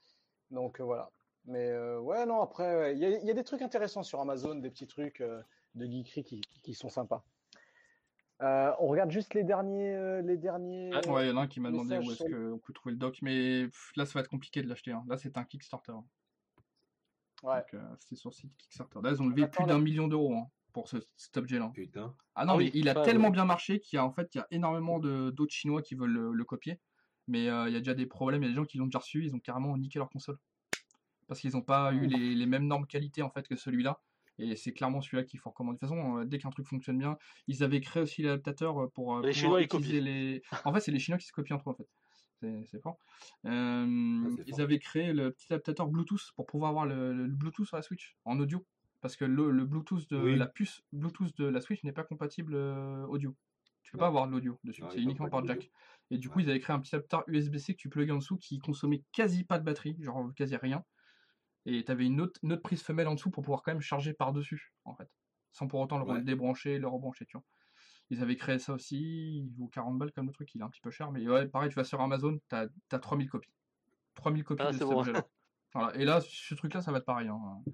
Donc 0.51 0.81
voilà. 0.81 1.11
Mais 1.47 1.77
ouais, 1.98 2.27
non, 2.27 2.40
après, 2.40 2.93
il 2.94 2.98
y, 2.98 3.31
a- 3.31 3.35
des 3.35 3.44
trucs 3.44 3.62
intéressants 3.62 4.03
sur 4.05 4.20
Amazon, 4.20 4.55
des 4.57 4.70
petits 4.70 4.86
trucs 4.86 5.20
de 5.20 5.86
geekery 5.86 6.23
qui, 6.24 6.40
qui 6.62 6.74
sont 6.74 6.89
sympas. 6.89 7.24
Euh, 8.43 8.71
on 8.81 8.89
regarde 8.89 9.11
juste 9.11 9.33
les 9.35 9.45
derniers. 9.45 9.95
euh, 9.95 10.21
les 10.23 10.37
derniers 10.37 10.91
Ah, 10.93 11.09
Ouais, 11.11 11.27
il 11.27 11.31
y 11.31 11.33
en 11.33 11.37
a 11.39 11.43
un 11.43 11.47
qui 11.47 11.61
m'a 11.61 11.71
demandé 11.71 11.97
où 11.99 12.03
est-ce 12.13 12.17
sur 12.17 12.27
qu'on 12.27 12.59
peut 12.59 12.73
trouver 12.75 12.93
le 12.93 12.99
doc, 12.99 13.19
mais 13.23 13.65
pff, 13.65 13.93
là, 13.97 14.05
ça 14.07 14.13
va 14.15 14.21
être 14.21 14.29
compliqué 14.29 14.63
de 14.63 14.69
l'acheter. 14.69 14.93
hein. 14.93 15.05
Là, 15.09 15.17
c'est 15.17 15.39
un 15.39 15.45
Kickstarter. 15.45 15.93
Ouais. 17.43 17.57
Donc, 17.57 17.75
euh, 17.75 17.95
c'était 17.99 18.17
sur 18.17 18.31
le 18.31 18.35
site 18.35 18.57
Kickstarter. 18.57 18.99
Là, 19.03 19.11
ils 19.13 19.23
ont 19.23 19.29
levé 19.29 19.45
Attends, 19.45 19.63
plus 19.63 19.67
là- 19.69 19.75
d'un 19.75 19.81
million 19.81 20.09
d'euros 20.09 20.35
hein, 20.35 20.47
pour 20.73 20.89
ce, 20.89 20.97
cet 21.17 21.37
objet-là. 21.37 21.71
Putain. 21.75 22.15
Ah 22.35 22.45
non, 22.45 22.55
Ah 22.55 22.57
mais 22.59 22.65
oui, 22.65 22.71
il 22.75 22.89
a 22.89 22.95
tellement 22.95 23.27
ouais. 23.29 23.31
bien 23.33 23.45
marché 23.45 23.81
qu'il 23.81 23.97
y 23.97 24.01
a 24.01 24.05
en 24.05 24.11
fait 24.13 24.35
il 24.35 24.39
y 24.39 24.41
a 24.41 24.47
énormément 24.51 24.99
de 24.99 25.31
d'autres 25.31 25.53
Chinois 25.53 25.83
qui 25.83 25.95
veulent 25.95 26.13
le, 26.13 26.33
le 26.33 26.45
copier. 26.45 26.81
Mais 27.29 27.49
euh, 27.49 27.69
il 27.69 27.73
y 27.75 27.77
a 27.77 27.81
déjà 27.81 27.95
des 27.95 28.07
problèmes, 28.07 28.43
il 28.43 28.47
y 28.47 28.49
a 28.49 28.51
des 28.51 28.57
gens 28.57 28.65
qui 28.65 28.79
l'ont 28.79 28.85
déjà 28.87 29.01
reçu, 29.01 29.25
ils 29.25 29.35
ont 29.35 29.41
carrément 29.41 29.77
niqué 29.77 29.99
leur 29.99 30.11
console. 30.11 30.39
Parce 31.27 31.41
qu'ils 31.41 31.53
n'ont 31.53 31.63
pas 31.63 31.93
eu 31.93 32.07
les, 32.07 32.35
les 32.37 32.47
mêmes 32.47 32.67
normes 32.69 32.87
qualité 32.87 33.23
en 33.23 33.31
fait 33.31 33.49
que 33.49 33.57
celui-là. 33.57 34.01
Et 34.39 34.55
c'est 34.57 34.73
clairement 34.73 35.01
celui-là 35.01 35.25
qu'il 35.25 35.41
faut 35.41 35.51
recommander. 35.51 35.77
De 35.77 35.81
toute 35.81 35.89
façon, 35.89 36.19
euh, 36.19 36.25
dès 36.25 36.39
qu'un 36.39 36.51
truc 36.51 36.67
fonctionne 36.67 36.99
bien, 36.99 37.17
ils 37.47 37.63
avaient 37.65 37.81
créé 37.81 38.03
aussi 38.03 38.23
l'adaptateur 38.23 38.79
euh, 38.83 38.89
pour 38.89 39.17
euh, 39.17 39.23
Les 39.23 39.33
Chinois, 39.33 39.61
ils 39.61 39.65
utiliser 39.65 40.01
les. 40.01 40.43
En 40.65 40.73
fait, 40.75 40.81
c'est 40.81 40.93
les 40.93 40.99
Chinois 40.99 41.19
qui 41.19 41.27
se 41.27 41.33
copient 41.33 41.57
entre 41.57 41.71
eux 41.71 41.73
en 41.73 41.77
fait. 41.77 41.89
C'est 42.67 42.81
fort. 42.83 42.99
Euh, 43.47 44.25
Ah, 44.27 44.43
ils 44.47 44.51
fort. 44.51 44.61
avaient 44.61 44.79
créé 44.79 45.13
le 45.13 45.31
petit 45.33 45.47
adaptateur 45.53 45.89
Bluetooth 45.89 46.33
pour 46.37 46.47
pouvoir 46.47 46.71
avoir 46.71 46.87
le, 46.87 47.13
le 47.13 47.29
Bluetooth 47.29 47.67
sur 47.67 47.77
la 47.77 47.83
Switch 47.83 48.17
en 48.25 48.39
audio. 48.39 48.65
Parce 49.01 49.17
que 49.17 49.25
le, 49.25 49.51
le 49.51 49.65
Bluetooth 49.65 50.09
de 50.11 50.19
Oui. 50.19 50.37
la 50.37 50.47
puce 50.47 50.83
Bluetooth 50.93 51.35
de 51.39 51.47
la 51.47 51.61
Switch 51.61 51.83
n'est 51.85 51.93
pas 51.93 52.05
compatible 52.05 52.55
euh, 52.55 53.07
audio. 53.07 53.35
Tu 53.83 53.93
peux 53.93 53.99
pas 53.99 54.09
avoir 54.09 54.27
de 54.27 54.33
l'audio 54.33 54.59
dessus, 54.65 54.83
c'est 54.91 55.01
uniquement 55.01 55.29
par 55.29 55.47
jack. 55.47 55.71
Et 56.11 56.19
du 56.19 56.29
coup, 56.29 56.39
Ouais. 56.39 56.45
ils 56.45 56.51
avaient 56.51 56.59
créé 56.59 56.75
un 56.75 56.81
petit 56.81 56.95
adaptateur 56.97 57.23
USB-C 57.29 57.75
que 57.75 57.79
tu 57.79 57.89
plugues 57.89 58.11
en 58.11 58.17
dessous 58.17 58.37
qui 58.37 58.59
consommait 58.59 59.05
quasi 59.13 59.45
pas 59.45 59.59
de 59.61 59.65
batterie, 59.65 59.97
genre 60.01 60.33
quasi 60.35 60.57
rien. 60.57 60.85
Et 61.67 61.85
tu 61.85 61.93
avais 61.93 62.07
une 62.07 62.21
autre, 62.21 62.41
une 62.43 62.53
autre 62.55 62.63
prise 62.63 62.83
femelle 62.83 63.09
en 63.09 63.15
dessous 63.15 63.31
pour 63.31 63.43
pouvoir 63.45 63.63
quand 63.63 63.73
même 63.73 63.81
charger 63.83 64.15
par-dessus, 64.15 64.75
en 64.85 64.95
fait. 64.97 65.11
Sans 65.53 65.67
pour 65.69 65.81
autant 65.81 65.99
le 65.99 66.05
Ouais. 66.05 66.23
débrancher 66.23 66.75
et 66.75 66.79
le 66.79 66.89
rebrancher, 66.89 67.27
tu 67.27 67.37
vois. 67.37 67.45
Ils 68.11 68.23
avaient 68.23 68.37
créé 68.37 68.59
ça 68.59 68.73
aussi, 68.75 69.39
il 69.39 69.53
vaut 69.57 69.69
40 69.69 69.99
balles 69.99 70.13
comme 70.13 70.27
le 70.27 70.33
truc, 70.33 70.55
il 70.55 70.61
est 70.61 70.65
un 70.65 70.71
petit 70.71 70.81
peu 70.81 70.91
cher, 70.91 71.11
mais 71.13 71.29
ouais, 71.29 71.49
pareil, 71.49 71.71
tu 71.71 71.77
vas 71.77 71.85
sur 71.85 72.01
Amazon, 72.01 72.39
tu 72.49 72.57
as, 72.57 72.99
3000 73.01 73.29
copies. 73.29 73.51
3000 74.15 74.45
copies 74.45 74.67
Ah, 74.67 74.73
de 74.73 74.79
cet 74.79 74.91
bon. 74.91 74.93
objet-là. 74.93 75.27
Voilà. 75.75 75.95
Et 75.97 76.05
là, 76.05 76.21
ce 76.23 76.55
truc-là, 76.55 76.83
ça 76.83 76.93
va 76.93 76.99
être 76.99 77.05
pareil. 77.05 77.29
hein. 77.29 77.65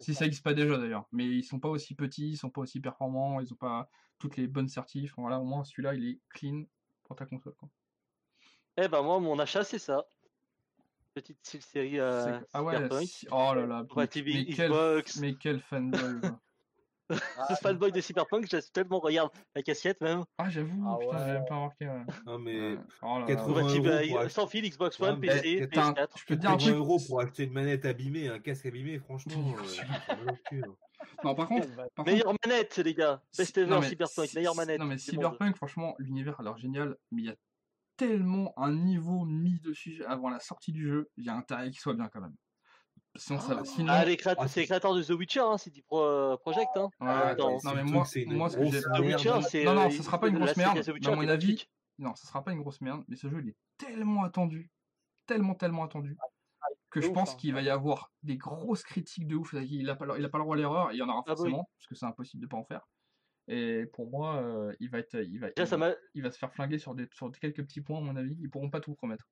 Si 0.00 0.14
ça. 0.14 0.18
ça 0.18 0.24
n'existe 0.26 0.44
pas 0.44 0.54
déjà 0.54 0.78
d'ailleurs. 0.78 1.08
Mais 1.12 1.26
ils 1.26 1.42
sont 1.44 1.60
pas 1.60 1.68
aussi 1.68 1.94
petits, 1.94 2.30
ils 2.30 2.36
sont 2.36 2.50
pas 2.50 2.60
aussi 2.60 2.80
performants, 2.80 3.40
ils 3.40 3.52
ont 3.52 3.56
pas 3.56 3.88
toutes 4.18 4.36
les 4.36 4.46
bonnes 4.46 4.68
certifs. 4.68 5.14
Voilà, 5.16 5.40
au 5.40 5.44
moins 5.44 5.64
celui-là, 5.64 5.94
il 5.94 6.06
est 6.06 6.20
clean 6.30 6.64
pour 7.04 7.16
ta 7.16 7.26
console. 7.26 7.54
Quoi. 7.56 7.68
Eh 8.78 8.88
ben, 8.88 9.02
moi, 9.02 9.20
mon 9.20 9.38
achat, 9.38 9.62
c'est 9.64 9.78
ça. 9.78 10.08
Petite 11.22 11.62
série 11.62 11.98
euh, 12.00 12.38
ah 12.52 12.62
ouais, 12.62 12.74
Cyberpunk. 12.74 13.06
si- 13.08 13.26
oh 13.30 13.52
là 13.54 13.66
là, 13.66 13.80
mais, 13.82 13.88
Compatible 13.88 14.30
mais 14.34 14.44
quel, 14.46 14.70
Xbox. 14.70 15.16
mais 15.20 15.34
quel 15.34 15.60
fanboy. 15.60 16.20
quoi. 16.20 16.40
Ah, 17.38 17.56
fanboy 17.56 17.90
de 17.90 18.02
Cyberpunk, 18.02 18.46
j'ai 18.50 18.60
tellement 18.70 18.98
regarde 18.98 19.30
la 19.56 19.62
cassette 19.62 19.98
même. 20.02 20.24
Ah 20.36 20.50
j'avoue, 20.50 20.84
Ah 20.86 20.96
putain, 20.98 21.10
ouais. 21.10 21.18
j'avais 21.18 21.32
même 21.38 21.44
pas 21.46 21.54
remarqué. 21.54 21.86
Ouais. 21.88 22.02
Non, 22.26 22.38
mais. 22.38 22.76
Oh 23.00 23.14
là 23.14 23.20
là. 23.20 23.26
80 23.26 23.44
Compatible 23.62 23.88
euros 23.88 24.28
sans 24.28 24.46
fil, 24.46 24.68
Xbox 24.70 25.00
One, 25.00 25.14
Ouais, 25.18 25.28
PC, 25.28 25.60
putain, 25.68 25.92
PS4. 25.92 26.08
Je 26.18 26.24
peux 26.26 26.36
te 26.36 26.40
dire 26.42 26.50
un 26.50 26.52
80 26.52 26.56
truc. 26.58 26.74
euros 26.76 26.98
pour 27.06 27.20
acheter 27.22 27.44
une 27.44 27.52
manette 27.54 27.86
abîmée, 27.86 28.28
un 28.28 28.38
casque 28.40 28.66
abîmé, 28.66 28.98
franchement. 28.98 29.54
Euh, 29.58 30.16
hein. 30.52 30.60
Non, 31.24 31.34
par 31.34 31.48
contre, 31.48 31.66
par 31.76 31.86
contre, 31.96 32.10
Meilleure 32.10 32.34
manette, 32.44 32.76
les 32.76 32.92
gars. 32.94 33.22
Best 33.38 33.56
ever 33.56 33.70
non, 33.70 33.80
mais 33.80 33.88
Cyberpunk, 33.88 34.34
meilleure 34.34 34.54
manette. 34.54 34.78
Non, 34.78 34.84
mais. 34.84 34.98
Cyberpunk, 34.98 35.56
franchement, 35.56 35.94
l'univers 35.98 36.38
a 36.40 36.42
l'air 36.42 36.58
génial, 36.58 36.96
mais 37.10 37.22
il 37.22 37.26
y 37.28 37.30
a 37.30 37.34
tellement 37.98 38.54
un 38.56 38.72
niveau 38.72 39.26
mis 39.26 39.60
dessus 39.60 40.02
avant 40.06 40.30
la 40.30 40.40
sortie 40.40 40.72
du 40.72 40.88
jeu, 40.88 41.10
il 41.18 41.24
y 41.24 41.28
a 41.28 41.34
intérêt 41.34 41.70
qu'il 41.70 41.80
soit 41.80 41.94
bien 41.94 42.08
quand 42.08 42.22
même. 42.22 42.34
Sinon, 43.16 43.40
ça, 43.40 43.58
Ah, 43.60 43.64
sinon... 43.64 43.92
Ah, 43.92 44.04
les 44.04 44.16
Ah, 44.24 44.48
c'est 44.48 44.60
les 44.60 44.66
créateurs 44.66 44.94
de 44.94 45.02
The 45.02 45.10
Witcher, 45.10 45.40
hein, 45.40 45.58
c'est 45.58 45.70
du 45.70 45.82
Pro 45.82 46.38
Project. 46.38 46.70
Hein. 46.76 46.88
Ouais, 47.00 47.08
Attends, 47.08 47.58
non, 47.64 47.74
mais 47.74 47.82
moi, 47.82 48.06
moi, 48.28 48.48
ce 48.48 48.56
que 48.56 48.64
j'ai... 48.66 48.80
The. 48.80 49.00
Witcher, 49.00 49.42
c'est. 49.42 49.64
Non, 49.64 49.74
non, 49.74 49.86
euh, 49.86 49.90
ce 49.90 50.02
sera 50.02 50.20
pas 50.20 50.28
une 50.28 50.38
grosse 50.38 50.56
merde, 50.56 50.78
Witcher 50.88 51.10
à 51.10 51.16
mon 51.16 51.28
avis. 51.28 51.66
Non, 51.98 52.14
ce 52.14 52.26
sera 52.26 52.44
pas 52.44 52.52
une 52.52 52.60
grosse 52.60 52.80
merde, 52.80 53.02
mais 53.08 53.16
ce 53.16 53.28
jeu, 53.28 53.40
il 53.42 53.48
est 53.48 53.56
tellement 53.76 54.22
attendu, 54.22 54.70
tellement, 55.26 55.54
tellement 55.56 55.82
attendu, 55.82 56.16
que 56.90 57.00
je 57.00 57.08
ouf, 57.08 57.14
pense 57.14 57.32
hein. 57.32 57.36
qu'il 57.36 57.52
va 57.52 57.62
y 57.62 57.70
avoir 57.70 58.12
des 58.22 58.36
grosses 58.36 58.84
critiques 58.84 59.26
de 59.26 59.34
ouf. 59.34 59.52
Il 59.54 59.90
a 59.90 59.96
pas, 59.96 60.06
il 60.16 60.24
a 60.24 60.28
pas 60.28 60.38
le 60.38 60.44
droit 60.44 60.54
à 60.54 60.58
l'erreur, 60.58 60.90
et 60.92 60.94
il 60.94 60.98
y 60.98 61.02
en 61.02 61.08
aura 61.08 61.24
Ah 61.26 61.30
bah 61.30 61.32
oui. 61.32 61.36
forcément, 61.50 61.68
parce 61.76 61.86
que 61.88 61.94
c'est 61.96 62.06
impossible 62.06 62.42
de 62.42 62.46
pas 62.46 62.56
en 62.56 62.64
faire. 62.64 62.86
Et 63.48 63.86
pour 63.86 64.10
moi, 64.10 64.36
euh, 64.42 64.74
il 64.78 64.90
va 64.90 64.98
être, 64.98 65.14
il 65.14 65.38
va, 65.40 65.48
Déjà, 65.48 65.64
il, 65.64 65.66
ça 65.66 65.76
m'a. 65.78 65.94
il 66.14 66.22
va 66.22 66.30
se 66.30 66.38
faire 66.38 66.52
flinguer 66.52 66.78
sur, 66.78 66.94
des, 66.94 67.08
sur 67.12 67.30
quelques 67.32 67.62
petits 67.64 67.80
points, 67.80 67.98
à 67.98 68.02
mon 68.02 68.14
avis. 68.16 68.36
Ils 68.40 68.50
pourront 68.50 68.68
pas 68.70 68.80
tout 68.80 68.94
promettre. 68.94 69.24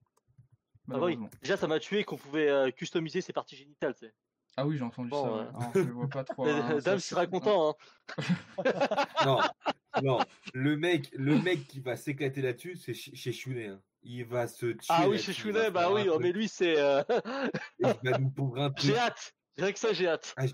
Ah 0.90 0.98
bah 0.98 1.06
oui. 1.06 1.18
Déjà, 1.42 1.56
ça 1.56 1.66
m'a 1.66 1.78
tué 1.80 2.04
qu'on 2.04 2.16
pouvait 2.16 2.48
euh, 2.48 2.70
customiser 2.70 3.20
ses 3.20 3.32
parties 3.32 3.56
génitales, 3.56 3.94
tu 3.94 4.06
sais. 4.06 4.14
Ah 4.56 4.66
oui, 4.66 4.78
j'ai 4.78 4.84
entendu 4.84 5.10
Bon, 5.10 5.24
ça. 5.24 5.32
ouais. 5.32 5.48
Alors, 5.48 5.72
je 5.74 5.80
vois 5.92 6.08
pas 6.08 6.24
trop. 6.24 6.46
hein, 6.48 6.80
ça, 6.80 6.80
Dame 6.92 6.98
sera 6.98 7.26
content. 7.26 7.76
Hein. 8.18 8.22
Non, 9.24 9.40
non. 10.02 10.18
Le 10.54 10.76
mec, 10.76 11.10
le 11.12 11.38
mec 11.42 11.66
qui 11.66 11.80
va 11.80 11.96
s'éclater 11.96 12.40
là-dessus, 12.40 12.76
c'est 12.76 12.94
chez 12.94 13.32
Shunet. 13.32 13.68
hein. 13.68 13.82
Il 14.02 14.24
va 14.24 14.46
se 14.46 14.66
tuer. 14.66 14.76
Ah 14.88 15.08
oui, 15.08 15.18
chez 15.18 15.32
Chounet, 15.32 15.70
bah 15.70 15.92
oui, 15.92 16.08
oh, 16.08 16.18
mais 16.20 16.30
lui, 16.32 16.48
c'est. 16.48 16.78
euh, 16.78 17.02
il 17.80 17.92
va 18.04 18.18
nous 18.18 18.30
pondre 18.30 18.58
un 18.62 18.70
truc. 18.70 18.90
j'ai 18.92 18.96
hâte. 18.96 19.32
Rien 19.58 19.72
que 19.72 19.78
ça, 19.78 19.92
j'ai 19.92 20.06
hâte. 20.06 20.32
Ah, 20.36 20.44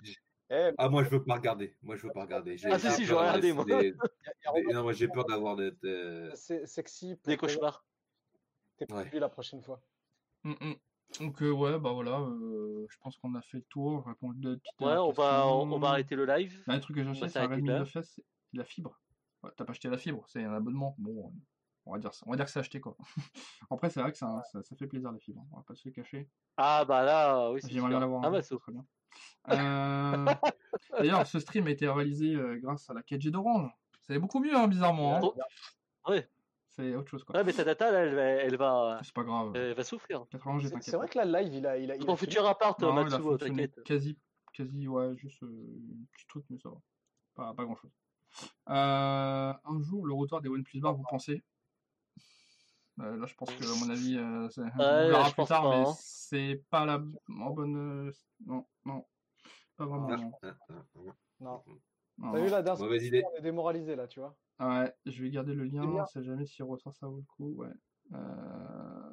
Eh, 0.55 0.71
ah, 0.77 0.89
moi, 0.91 1.03
je 1.03 1.09
veux 1.09 1.25
pas 1.25 1.35
regarder. 1.37 1.75
Moi, 1.83 1.97
je 1.97 2.03
veux 2.07 2.13
pas 2.13 2.23
regarder. 2.23 2.59
J'ai- 2.59 2.71
Ah, 2.71 2.79
si, 2.79 2.91
si, 2.91 3.05
je 3.05 3.09
d'avoir 3.09 3.29
regarder, 3.29 3.49
des- 3.49 3.53
moi. 3.55 3.65
des- 3.65 3.93
des- 4.55 4.75
Non, 4.75 4.83
moi, 4.83 4.93
j'ai 4.93 5.09
peur 5.09 5.25
d'avoir 5.25 5.57
des. 5.57 5.71
des- 5.83 6.31
c'est 6.35 6.67
sexy 6.67 7.17
pour 7.17 7.31
Des 7.31 7.37
cauchemars. 7.39 7.87
tes 8.77 8.93
Ouais. 8.93 9.09
la 9.19 9.29
prochaine 9.31 9.63
fois. 9.63 9.81
Mm, 10.45 10.53
mm. 10.61 10.75
Donc, 11.21 11.43
euh, 11.43 11.51
ouais, 11.53 11.79
bah 11.79 11.93
voilà, 11.93 12.21
euh, 12.21 12.87
je 12.91 12.97
pense 12.99 13.17
qu'on 13.17 13.35
a 13.35 13.41
fait 13.43 13.59
le 13.59 13.65
tour. 13.65 14.05
Répondu 14.07 14.41
de 14.41 14.55
petites 14.57 14.81
Ouais, 14.81 14.97
on 14.97 15.11
va, 15.13 15.47
on, 15.47 15.79
va 15.79 15.89
arrêter 15.89 16.17
le 16.17 16.27
live. 16.27 16.63
Là, 16.67 16.75
le 16.75 16.81
truc 16.81 16.97
que 16.97 17.03
j'ai 17.05 17.11
acheté, 17.11 17.29
c'est 17.29 17.39
un 17.39 17.43
s'arrêter 17.45 17.55
Redmi 17.55 17.69
là. 17.69 17.85
9S, 17.85 18.03
c'est 18.03 18.25
la 18.53 18.65
fibre. 18.65 18.99
Ouais, 19.43 19.51
T'as 19.57 19.65
pas 19.65 19.73
acheté 19.73 19.89
la 19.89 19.99
fibre, 19.99 20.25
c'est 20.29 20.43
un 20.45 20.53
abonnement. 20.55 20.95
Bon, 20.99 21.33
on 21.87 21.93
va 21.93 21.99
dire, 21.99 22.13
ça- 22.15 22.25
on 22.27 22.31
va 22.31 22.37
dire 22.37 22.45
que 22.47 22.51
c'est 22.51 22.61
acheté 22.61 22.81
quoi. 22.81 22.97
Après, 23.71 23.89
c'est 23.91 24.01
vrai 24.01 24.13
que 24.13 24.19
ça, 24.19 24.43
ça, 24.53 24.63
ça 24.63 24.77
fait 24.77 24.87
plaisir 24.87 25.13
la 25.13 25.19
fibre, 25.19 25.45
on 25.53 25.57
va 25.57 25.63
pas 25.63 25.75
se 25.75 25.87
le 25.89 25.93
cacher. 25.93 26.29
Ah 26.57 26.85
bah 26.85 27.05
là, 27.05 27.51
oui, 27.51 27.61
c'est 27.61 27.69
J'aimerais 27.69 27.83
sûr. 27.83 27.89
bien 27.91 28.01
l'avoir. 28.01 28.23
Ah 28.25 28.29
un 28.29 28.31
bah, 28.31 28.43
c'est 28.43 28.55
ça 28.55 28.59
serait 28.61 28.73
bien. 28.73 28.87
Euh, 29.51 30.27
D'ailleurs, 30.99 31.27
ce 31.27 31.39
stream 31.41 31.67
a 31.67 31.71
été 31.71 31.89
réalisé 31.89 32.35
euh, 32.35 32.59
grâce 32.63 32.89
à 32.91 32.95
la 32.95 33.03
4G 33.03 33.31
d'Orange. 33.31 33.71
C'est 34.03 34.19
beaucoup 34.19 34.41
mieux, 34.41 34.55
hein, 34.57 34.69
bizarrement. 34.69 35.17
hein. 35.17 35.21
Oh, 35.23 35.35
Ouais. 36.09 36.29
C'est 36.69 36.95
autre 36.95 37.11
chose 37.11 37.23
quoi. 37.25 37.37
Ouais, 37.37 37.45
mais 37.45 37.53
ta 37.53 37.65
data, 37.65 37.91
là, 37.91 37.99
elle 38.01 38.15
va, 38.15 38.23
elle 38.23 38.57
va, 38.57 39.01
C'est 39.03 39.13
pas 39.13 39.25
grave. 39.25 39.53
elle 39.55 39.75
va 39.75 39.85
souffrir. 39.85 40.25
80 40.31 40.59
G, 40.61 40.69
C'est 40.81 40.97
vrai 40.97 41.07
que 41.09 41.19
là, 41.19 41.25
le 41.27 41.33
live, 41.39 41.55
il 41.55 41.67
a. 41.67 41.77
Il 41.77 41.91
a, 41.91 41.97
il 41.97 42.03
a 42.03 42.05
Ton 42.07 42.17
fini. 42.17 42.31
futur 42.31 42.47
appart, 42.47 42.81
Non, 42.81 42.97
a 42.97 43.05
Matsuo, 43.05 43.19
fonctionné 43.33 43.69
t'inquiète. 43.69 43.85
quasi, 43.85 44.19
quasi, 44.55 44.89
ouais, 44.89 45.15
juste 45.17 45.43
euh, 45.43 45.47
un 45.47 46.05
petit 46.17 46.27
truc, 46.29 46.45
mais 46.49 46.59
ça 46.59 46.71
va. 46.71 46.77
Pas, 47.35 47.53
pas 47.55 47.65
grand 47.65 47.77
chose. 47.77 47.91
un 48.67 49.81
jour, 49.83 50.07
le 50.07 50.15
retour 50.15 50.41
des 50.41 50.49
OnePlus 50.49 50.81
Bar, 50.81 50.95
vous 50.95 51.05
pensez? 51.09 51.43
Euh, 53.03 53.17
Là, 53.17 53.27
je 53.27 53.35
pense 53.35 53.51
que, 53.55 53.65
à 53.65 53.85
mon 53.85 53.91
avis, 53.93 54.17
euh, 54.17 54.49
c'est- 54.51 54.61
on 54.61 54.79
verra 54.79 55.31
plus 55.31 55.45
tard, 55.45 55.63
pas, 55.63 55.71
mais 55.71 55.87
hein. 55.89 55.95
c'est 55.99 56.63
pas 56.71 56.85
la 56.87 57.03
en 57.41 57.51
bonne. 57.51 57.77
euh, 58.09 58.13
Non, 58.47 58.65
non. 58.85 59.05
Pas 59.77 59.87
vraiment. 59.87 60.09
Ah, 60.11 60.17
non. 60.17 60.33
ah, 60.43 60.55
ah. 60.69 60.75
Non. 61.41 61.63
Non, 62.19 62.33
T'as 62.33 62.41
vu 62.41 62.49
la 62.51 62.63
dernière 62.63 62.85
Mauvaise 62.85 63.05
idée. 63.07 63.25
on 63.33 63.37
est 63.37 63.41
démoralisé 63.41 63.97
là, 63.97 64.07
tu 64.07 64.21
vois. 64.21 64.37
Ouais, 64.61 64.95
je 65.07 65.23
vais 65.23 65.31
garder 65.31 65.55
le 65.55 65.65
lien, 65.65 65.85
bien. 65.87 66.07
si 66.07 66.23
jamais 66.23 66.45
s'il 66.47 66.65
ressort, 66.65 66.95
ça 66.95 67.09
vaut 67.09 67.17
le 67.17 67.23
coup, 67.25 67.55
ouais. 67.57 67.69
Euh... 68.13 69.13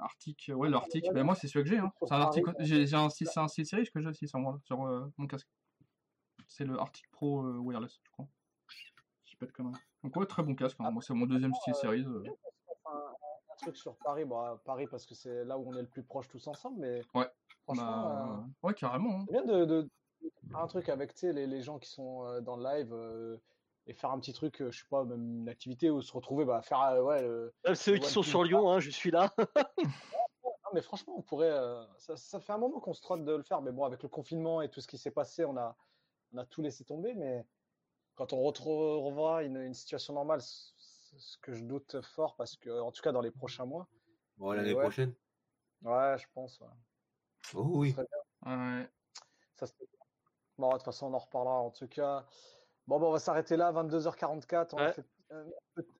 Arctic, 0.00 0.50
ouais, 0.54 0.68
le 0.68 0.76
Arctic, 0.76 1.06
ben 1.14 1.22
moi 1.24 1.34
c'est 1.34 1.46
celui 1.48 1.64
que 1.64 1.70
j'ai, 1.70 1.78
hein. 1.78 1.90
c'est 2.02 2.12
un 2.12 2.20
Arctic, 2.20 2.44
j'ai 2.58 2.86
j'ai 2.86 2.96
un 2.96 3.08
6 3.08 3.26
c'est 3.32 3.40
un 3.40 3.48
6 3.48 3.64
series 3.64 3.88
que 3.90 4.00
j'ai 4.00 4.08
aussi 4.08 4.28
sur, 4.28 4.38
moi, 4.38 4.58
sur 4.64 4.84
euh, 4.84 5.06
mon 5.16 5.26
casque. 5.26 5.48
C'est 6.48 6.64
le 6.64 6.78
Arctic 6.78 7.10
Pro 7.10 7.42
euh, 7.46 7.56
Wireless, 7.58 7.98
je 8.04 8.10
crois. 8.10 8.28
Je 8.68 9.30
dis 9.30 9.36
pas 9.36 9.46
de 9.46 9.52
conneries. 9.52 9.80
Donc 10.02 10.14
ouais, 10.16 10.26
très 10.26 10.42
bon 10.42 10.54
casque, 10.54 10.76
hein. 10.80 10.90
moi 10.90 11.02
c'est 11.02 11.14
mon 11.14 11.24
deuxième 11.26 11.54
style 11.54 11.74
series. 11.76 12.04
Sur 13.72 13.96
Paris, 13.96 14.24
bon, 14.24 14.38
à 14.38 14.56
Paris 14.64 14.86
parce 14.86 15.06
que 15.06 15.14
c'est 15.14 15.44
là 15.44 15.56
où 15.58 15.68
on 15.70 15.76
est 15.76 15.82
le 15.82 15.88
plus 15.88 16.02
proche 16.02 16.28
tous 16.28 16.46
ensemble, 16.46 16.80
mais 16.80 17.00
Ouais. 17.14 17.28
franchement, 17.64 17.84
Bah, 18.08 18.44
euh, 18.62 18.66
ouais, 18.68 18.74
carrément. 18.74 19.20
hein. 19.20 19.24
c'est 19.26 19.32
bien 19.32 19.44
de, 19.44 19.64
de- 19.64 19.90
un 20.54 20.66
truc 20.66 20.88
avec 20.88 21.14
tu 21.14 21.20
sais, 21.20 21.32
les, 21.32 21.46
les 21.46 21.62
gens 21.62 21.78
qui 21.78 21.90
sont 21.90 22.24
euh, 22.26 22.40
dans 22.40 22.56
le 22.56 22.64
live 22.64 22.92
euh, 22.92 23.38
et 23.86 23.92
faire 23.94 24.10
un 24.10 24.18
petit 24.20 24.32
truc, 24.32 24.56
je 24.70 24.70
sais 24.78 24.86
pas, 24.88 25.04
même 25.04 25.40
une 25.42 25.48
activité 25.48 25.90
ou 25.90 26.00
se 26.02 26.12
retrouver, 26.12 26.44
bah, 26.44 26.62
faire 26.62 26.80
euh, 26.82 27.02
ouais. 27.02 27.22
le- 27.22 27.52
ceux 27.74 27.94
le 27.94 27.98
qui 27.98 28.10
sont 28.10 28.22
sur 28.22 28.44
Lyon, 28.44 28.70
hein, 28.70 28.80
je 28.80 28.90
suis 28.90 29.10
là. 29.10 29.30
Non, 30.66 30.70
mais 30.74 30.82
franchement, 30.82 31.14
on 31.16 31.22
pourrait. 31.22 31.50
euh, 31.50 31.84
ça, 31.98 32.16
ça 32.16 32.40
fait 32.40 32.52
un 32.52 32.58
moment 32.58 32.80
qu'on 32.80 32.94
se 32.94 33.00
trotte 33.02 33.24
de 33.24 33.32
le 33.32 33.42
faire, 33.42 33.60
mais 33.62 33.70
bon, 33.70 33.84
avec 33.84 34.02
le 34.02 34.08
confinement 34.08 34.60
et 34.62 34.68
tout 34.70 34.80
ce 34.80 34.88
qui 34.88 34.98
s'est 34.98 35.10
passé, 35.10 35.44
on 35.44 35.56
a, 35.56 35.76
on 36.32 36.38
a 36.38 36.44
tout 36.46 36.62
laissé 36.62 36.84
tomber. 36.84 37.14
Mais 37.14 37.46
quand 38.14 38.32
on 38.32 38.42
retrouvera 38.42 39.42
une, 39.42 39.56
une 39.58 39.74
situation 39.74 40.14
normale, 40.14 40.40
ce 41.16 41.38
que 41.38 41.52
je 41.54 41.64
doute 41.64 42.00
fort, 42.02 42.36
parce 42.36 42.56
que, 42.56 42.80
en 42.80 42.92
tout 42.92 43.02
cas, 43.02 43.12
dans 43.12 43.20
les 43.20 43.30
prochains 43.30 43.64
mois, 43.66 43.88
Bon, 44.36 44.50
l'année 44.52 44.74
Ouais. 44.74 44.80
prochaine. 44.82 45.14
ouais, 45.82 46.16
je 46.18 46.26
pense. 46.34 46.58
ouais. 46.60 46.66
Oh 47.54 47.62
oui. 47.78 47.90
Ce 47.90 47.96
serait 47.96 48.06
bien. 48.46 48.78
Ouais. 48.78 48.90
Ça 49.54 49.66
serait. 49.66 49.84
Bon, 50.58 50.68
de 50.68 50.72
toute 50.74 50.82
façon, 50.84 51.06
on 51.06 51.14
en 51.14 51.18
reparlera. 51.18 51.60
En 51.60 51.70
tout 51.70 51.86
cas, 51.88 52.26
bon, 52.86 52.98
bah, 52.98 53.06
on 53.06 53.12
va 53.12 53.18
s'arrêter 53.18 53.56
là, 53.56 53.70
22h44. 53.72 54.74
On 54.74 54.78
a 54.78 54.86
Ouais. 54.86 54.92
fait 54.92 55.04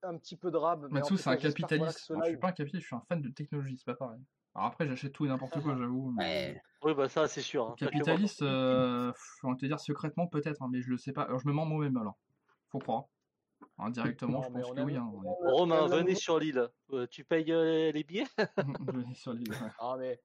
un, 0.03 0.17
petit 0.19 0.37
peu 0.37 0.51
de 0.51 0.57
rab. 0.57 0.89
tout 0.89 1.17
c'est 1.17 1.29
un 1.29 1.35
voilà, 1.35 1.41
capitaliste. 1.41 2.11
Moi, 2.11 2.25
je 2.25 2.29
suis 2.31 2.39
pas 2.39 2.49
un 2.49 2.53
capitaliste, 2.53 2.83
je 2.83 2.87
suis 2.87 2.97
un 2.97 3.03
fan 3.09 3.21
de 3.21 3.29
technologie, 3.31 3.77
c'est 3.79 3.85
pas 3.87 3.95
pareil. 3.95 4.21
Alors 4.55 4.69
après, 4.69 4.87
j'achète 4.87 5.13
tout 5.13 5.27
et 5.27 5.29
n'importe 5.29 5.61
quoi, 5.61 5.77
j'avoue. 5.77 6.13
mais- 6.13 6.61
Oui, 6.83 6.95
bah 6.95 7.09
ça, 7.09 7.27
c'est 7.27 7.41
sûr. 7.41 7.71
hein. 7.71 7.75
Capitaliste, 7.79 8.43
euh, 8.43 9.13
on 9.43 9.51
va 9.51 9.57
te 9.57 9.67
dire 9.67 9.81
secrètement 9.81 10.27
peut-être, 10.29 10.63
hein, 10.63 10.69
mais 10.71 10.81
je 10.83 10.91
le 10.91 10.99
sais 10.99 11.13
pas. 11.13 11.23
Alors, 11.23 11.41
je 11.41 11.49
me 11.49 11.53
mens 11.53 11.65
moi-même 11.65 11.97
alors. 11.97 12.19
Faut 12.69 12.79
croire. 12.79 13.05
Indirectement, 13.79 14.41
Non, 14.41 14.43
je 14.45 14.49
pense 14.51 14.73
que 14.77 14.81
oui. 14.83 14.97
Hein, 14.97 15.11
on 15.15 15.23
est- 15.23 15.51
Romain, 15.53 15.87
venez 15.87 16.15
sur 16.15 16.39
l'île. 16.39 16.69
Euh, 16.93 17.07
tu 17.11 17.25
payes 17.25 17.53
euh, 17.53 17.93
les 17.93 18.05
billets? 18.05 18.27
Vais 19.09 19.15
sur 19.15 19.33
l'île. 19.33 19.51
ouais. 19.51 19.71
Ah, 19.79 19.97
mais... 19.99 20.21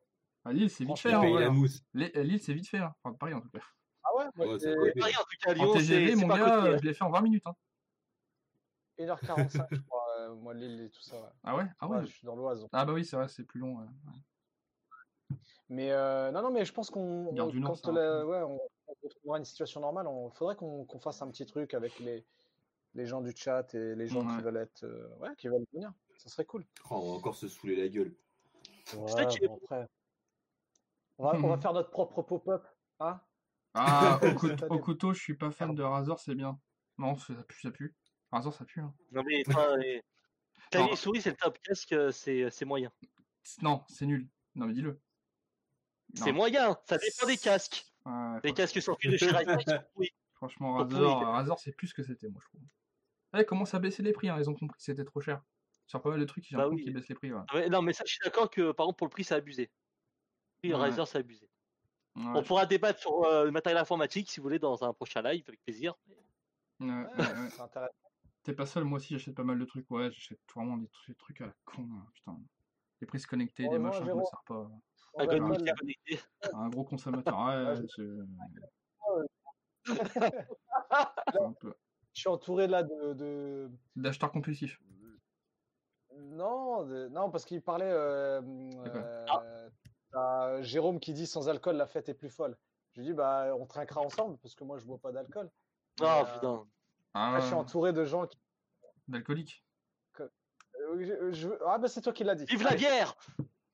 À 0.46 0.54
Lille, 0.54 0.70
c'est 0.70 0.86
vite 0.86 0.98
fait. 1.00 1.12
Hein, 1.14 1.22
hein. 1.24 1.64
Les- 1.94 2.12
euh, 2.16 2.24
Lille, 2.24 2.40
c'est 2.42 2.54
vite 2.54 2.68
fait. 2.70 2.78
Hein. 2.78 2.94
Enfin, 3.04 3.16
Paris 3.16 3.34
en 3.34 3.42
tout 3.42 3.50
cas. 3.50 3.60
ah 4.04 4.16
ouais, 4.18 4.26
moi, 4.36 4.48
Ouais. 4.56 4.94
Paris, 5.00 5.14
en 5.18 5.22
tout 5.24 5.38
cas, 5.42 5.52
En 5.52 5.54
Lyon, 5.54 5.74
c'est 5.76 5.80
TGV, 5.88 6.16
mon 6.16 6.28
gars, 6.28 6.62
côté. 6.62 6.78
je 6.80 6.86
l'ai 6.86 6.94
fait 6.94 7.04
en 7.04 7.12
20 7.12 7.22
minutes. 7.22 7.44
Hein. 7.46 7.56
1h45, 8.98 9.68
je 9.72 9.82
crois, 9.82 10.06
euh, 10.20 10.36
moi, 10.36 10.54
Lille 10.54 10.82
et 10.82 10.90
tout 10.90 11.02
ça. 11.02 11.16
ouais. 11.18 11.30
Ah 11.44 11.56
ouais? 11.58 11.66
Ah 11.80 11.88
Ouais, 11.88 11.98
ouais. 11.98 12.06
je 12.06 12.12
suis 12.12 12.26
dans 12.26 12.36
l'Oise. 12.36 12.68
Ah 12.72 12.86
bah 12.86 12.94
oui, 12.94 13.04
c'est 13.06 13.16
vrai, 13.18 13.28
c'est 13.28 13.44
plus 13.44 13.60
long. 13.60 13.78
Mais 15.70 15.92
euh, 15.92 16.32
non, 16.32 16.42
non, 16.42 16.52
mais 16.52 16.66
je 16.66 16.74
pense 16.74 16.90
qu'on 16.90 17.34
quand 17.36 17.76
ça 17.76 17.92
la- 17.92 18.26
ouais, 18.26 18.42
on, 18.42 18.60
on 18.88 18.94
retrouvera 19.04 19.38
une 19.38 19.46
situation 19.46 19.80
normale, 19.82 20.08
on 20.08 20.32
faudrait 20.32 20.56
qu'on 20.56 20.84
qu'on 20.86 21.00
fasse 21.00 21.22
un 21.22 21.30
petit 21.30 21.46
truc 21.46 21.74
avec 21.76 22.00
les, 22.00 22.26
les 22.96 23.06
gens 23.06 23.22
du 23.22 23.34
chat 23.36 23.74
et 23.76 23.96
les 23.96 24.08
gens 24.08 24.26
qui 24.26 24.42
veulent 24.42 24.58
être, 24.58 24.84
euh, 24.84 25.16
ouais, 25.20 25.30
qui 25.38 25.48
veulent 25.48 25.66
venir. 25.74 25.92
Ça 26.18 26.30
serait 26.30 26.46
cool. 26.46 26.66
Oh, 26.90 26.96
on 26.96 27.12
va 27.12 27.18
encore 27.18 27.36
se 27.36 27.48
saouler 27.48 27.76
la 27.76 27.88
gueule. 27.88 28.14
Ouais, 28.94 29.28
qu'il 29.28 29.44
est 29.44 29.48
bon, 29.48 29.60
après. 29.64 29.88
On 31.18 31.24
va, 31.24 31.36
on 31.36 31.48
va 31.48 31.58
faire 31.58 31.74
notre 31.74 31.92
propre 31.92 32.22
pop-up, 32.22 32.66
hein 33.00 33.20
Ah, 33.74 34.20
au, 34.70 34.80
couteau, 34.80 35.14
je 35.14 35.20
suis 35.22 35.36
pas 35.36 35.52
fan 35.52 35.76
de 35.76 35.84
Razor, 35.84 36.20
c'est 36.20 36.36
bien. 36.36 36.60
Non, 36.98 37.18
ça 37.18 37.34
pue, 37.48 37.62
ça 37.62 37.72
pue. 37.72 37.96
Razor, 38.32 38.54
ça 38.54 38.66
pue. 38.66 38.80
Hein. 38.80 38.94
Non, 39.12 39.24
mais 39.24 39.44
enfin, 39.48 39.76
les- 39.78 40.02
clavier 40.72 40.96
souris, 40.96 41.22
c'est 41.22 41.32
le 41.32 41.36
top. 41.36 41.58
Casque, 41.60 41.92
euh, 41.94 42.12
c'est 42.12 42.50
c'est 42.52 42.66
moyen. 42.66 42.92
Non, 43.62 43.84
c'est 43.88 44.06
nul. 44.06 44.28
Non, 44.56 44.66
mais 44.66 44.74
dis-le. 44.74 45.00
C'est 46.16 46.32
moyen, 46.32 46.78
ça 46.88 46.98
dépend 46.98 47.28
des 47.28 47.38
casques. 47.38 47.86
Ouais, 48.06 48.40
Les 48.44 48.54
casques 48.54 48.82
sortis 48.82 49.10
de 49.10 49.18
chez. 49.18 49.28
Franchement, 50.34 50.76
Razor, 50.76 51.60
c'est 51.60 51.74
plus 51.74 51.88
ce 51.88 51.94
que 51.94 52.04
c'était, 52.04 52.30
moi, 52.30 52.42
je 52.44 52.48
trouve. 52.48 52.62
Eh, 53.38 53.46
commence 53.46 53.74
à 53.74 53.80
baisser 53.80 54.02
les 54.04 54.12
prix, 54.12 54.30
hein, 54.30 54.38
ils 54.40 54.50
ont 54.50 54.56
compris 54.56 54.78
que 54.78 54.84
c'était 54.84 55.04
trop 55.06 55.22
cher. 55.22 55.42
Sur 55.88 56.02
pas 56.02 56.10
mal 56.12 56.20
de 56.20 56.26
trucs, 56.26 56.46
j'ai 56.48 56.56
Bah 56.56 56.68
oui. 56.68 56.84
qu'ils 56.84 56.94
baissent 56.94 57.10
les 57.10 57.16
prix. 57.16 57.32
Ouais. 57.34 57.42
Ah 57.50 57.56
ouais, 57.56 57.70
Non, 57.70 57.82
mais 57.82 57.94
ça, 57.94 58.04
je 58.06 58.12
suis 58.12 58.20
d'accord 58.24 58.50
que 58.50 58.72
par 58.72 58.86
contre, 58.86 58.98
pour 58.98 59.08
le 59.08 59.12
prix, 59.12 59.24
c'est 59.24 59.36
abusé. 59.36 59.72
Oui, 60.64 60.72
Ouais. 60.72 60.76
Razer, 60.80 61.08
c'est 61.08 61.20
abusé. 61.20 61.50
Ouais, 62.16 62.24
On 62.36 62.44
pourra 62.44 62.66
débattre 62.66 63.00
sur 63.00 63.24
euh, 63.24 63.46
le 63.46 63.52
matériel 63.52 63.80
informatique 63.80 64.30
si 64.30 64.40
vous 64.40 64.44
voulez 64.44 64.60
dans 64.60 64.84
un 64.84 64.94
prochain 64.94 65.22
live, 65.22 65.44
avec 65.48 65.62
plaisir. 65.64 65.96
ouais, 66.08 66.16
ouais, 66.88 66.96
Ouais, 66.96 67.06
ouais. 67.18 67.50
C'est 67.50 67.62
intéressant. 67.62 67.94
T'es 68.44 68.54
pas 68.54 68.66
seul, 68.66 68.84
moi 68.86 68.98
aussi 68.98 69.14
j'achète 69.18 69.36
pas 69.36 69.44
mal 69.44 69.60
de 69.60 69.66
trucs. 69.66 69.90
Ouais, 69.92 70.12
j'achète 70.12 70.40
vraiment 70.56 70.78
des 70.78 70.88
trucs, 70.88 71.10
des 71.10 71.16
trucs 71.16 71.42
à 71.42 71.48
la 71.48 71.54
con. 71.66 71.88
hein, 71.92 72.08
Putain. 72.14 72.38
Les 73.02 73.08
prises 73.08 73.26
connectées, 73.26 73.68
des 73.68 73.80
machins, 73.80 74.06
ça 74.06 74.16
me 74.16 74.24
sert 74.24 74.44
pas. 74.46 74.70
Ouais. 75.16 75.28
Un 76.54 76.70
gros 76.70 76.84
consommateur. 76.86 77.38
Ouais, 77.40 77.66
Ouais, 77.66 77.76
c'est 77.96 78.04
c'est 81.32 81.42
un 81.42 81.54
peu. 81.54 81.74
Je 82.20 82.24
suis 82.24 82.30
entouré 82.30 82.68
là 82.68 82.84
de, 82.84 83.14
de... 83.14 83.72
D'acheteurs 83.96 84.30
compulsifs. 84.34 84.78
Non, 86.18 86.84
de- 86.84 87.08
non, 87.08 87.32
parce 87.32 87.46
qu'il 87.46 87.62
parlait. 87.62 87.90
euh, 87.90 88.42
euh, 90.16 90.62
Jérôme 90.62 91.00
qui 91.00 91.14
dit 91.14 91.26
sans 91.26 91.48
alcool, 91.48 91.78
la 91.78 91.88
fête 91.88 92.10
est 92.10 92.14
plus 92.14 92.30
folle. 92.30 92.58
Je 92.92 93.00
lui 93.00 93.08
dis, 93.08 93.14
bah, 93.14 93.56
on 93.58 93.66
trinquera 93.66 94.02
ensemble, 94.02 94.38
parce 94.40 94.54
que 94.54 94.66
moi, 94.66 94.78
je 94.80 94.86
bois 94.86 94.98
pas 94.98 95.14
d'alcool. 95.14 95.50
Ah, 96.02 96.20
euh, 96.28 96.34
putain. 96.34 96.66
Ah, 97.14 97.32
là, 97.36 97.40
je 97.40 97.46
suis 97.46 97.56
entouré 97.56 97.94
de 97.94 98.04
gens 98.04 98.28
qui. 98.28 98.38
d'alcooliques. 99.08 99.64
euh, 100.20 100.28
je- 101.00 101.32
je- 101.32 101.50
Ah, 101.66 101.78
bah, 101.78 101.88
c'est 101.88 102.02
toi 102.02 102.12
qui 102.12 102.26
l'as 102.26 102.36
dit. 102.36 102.44
Vive 102.46 102.64
la 102.64 102.76
bière 102.76 103.16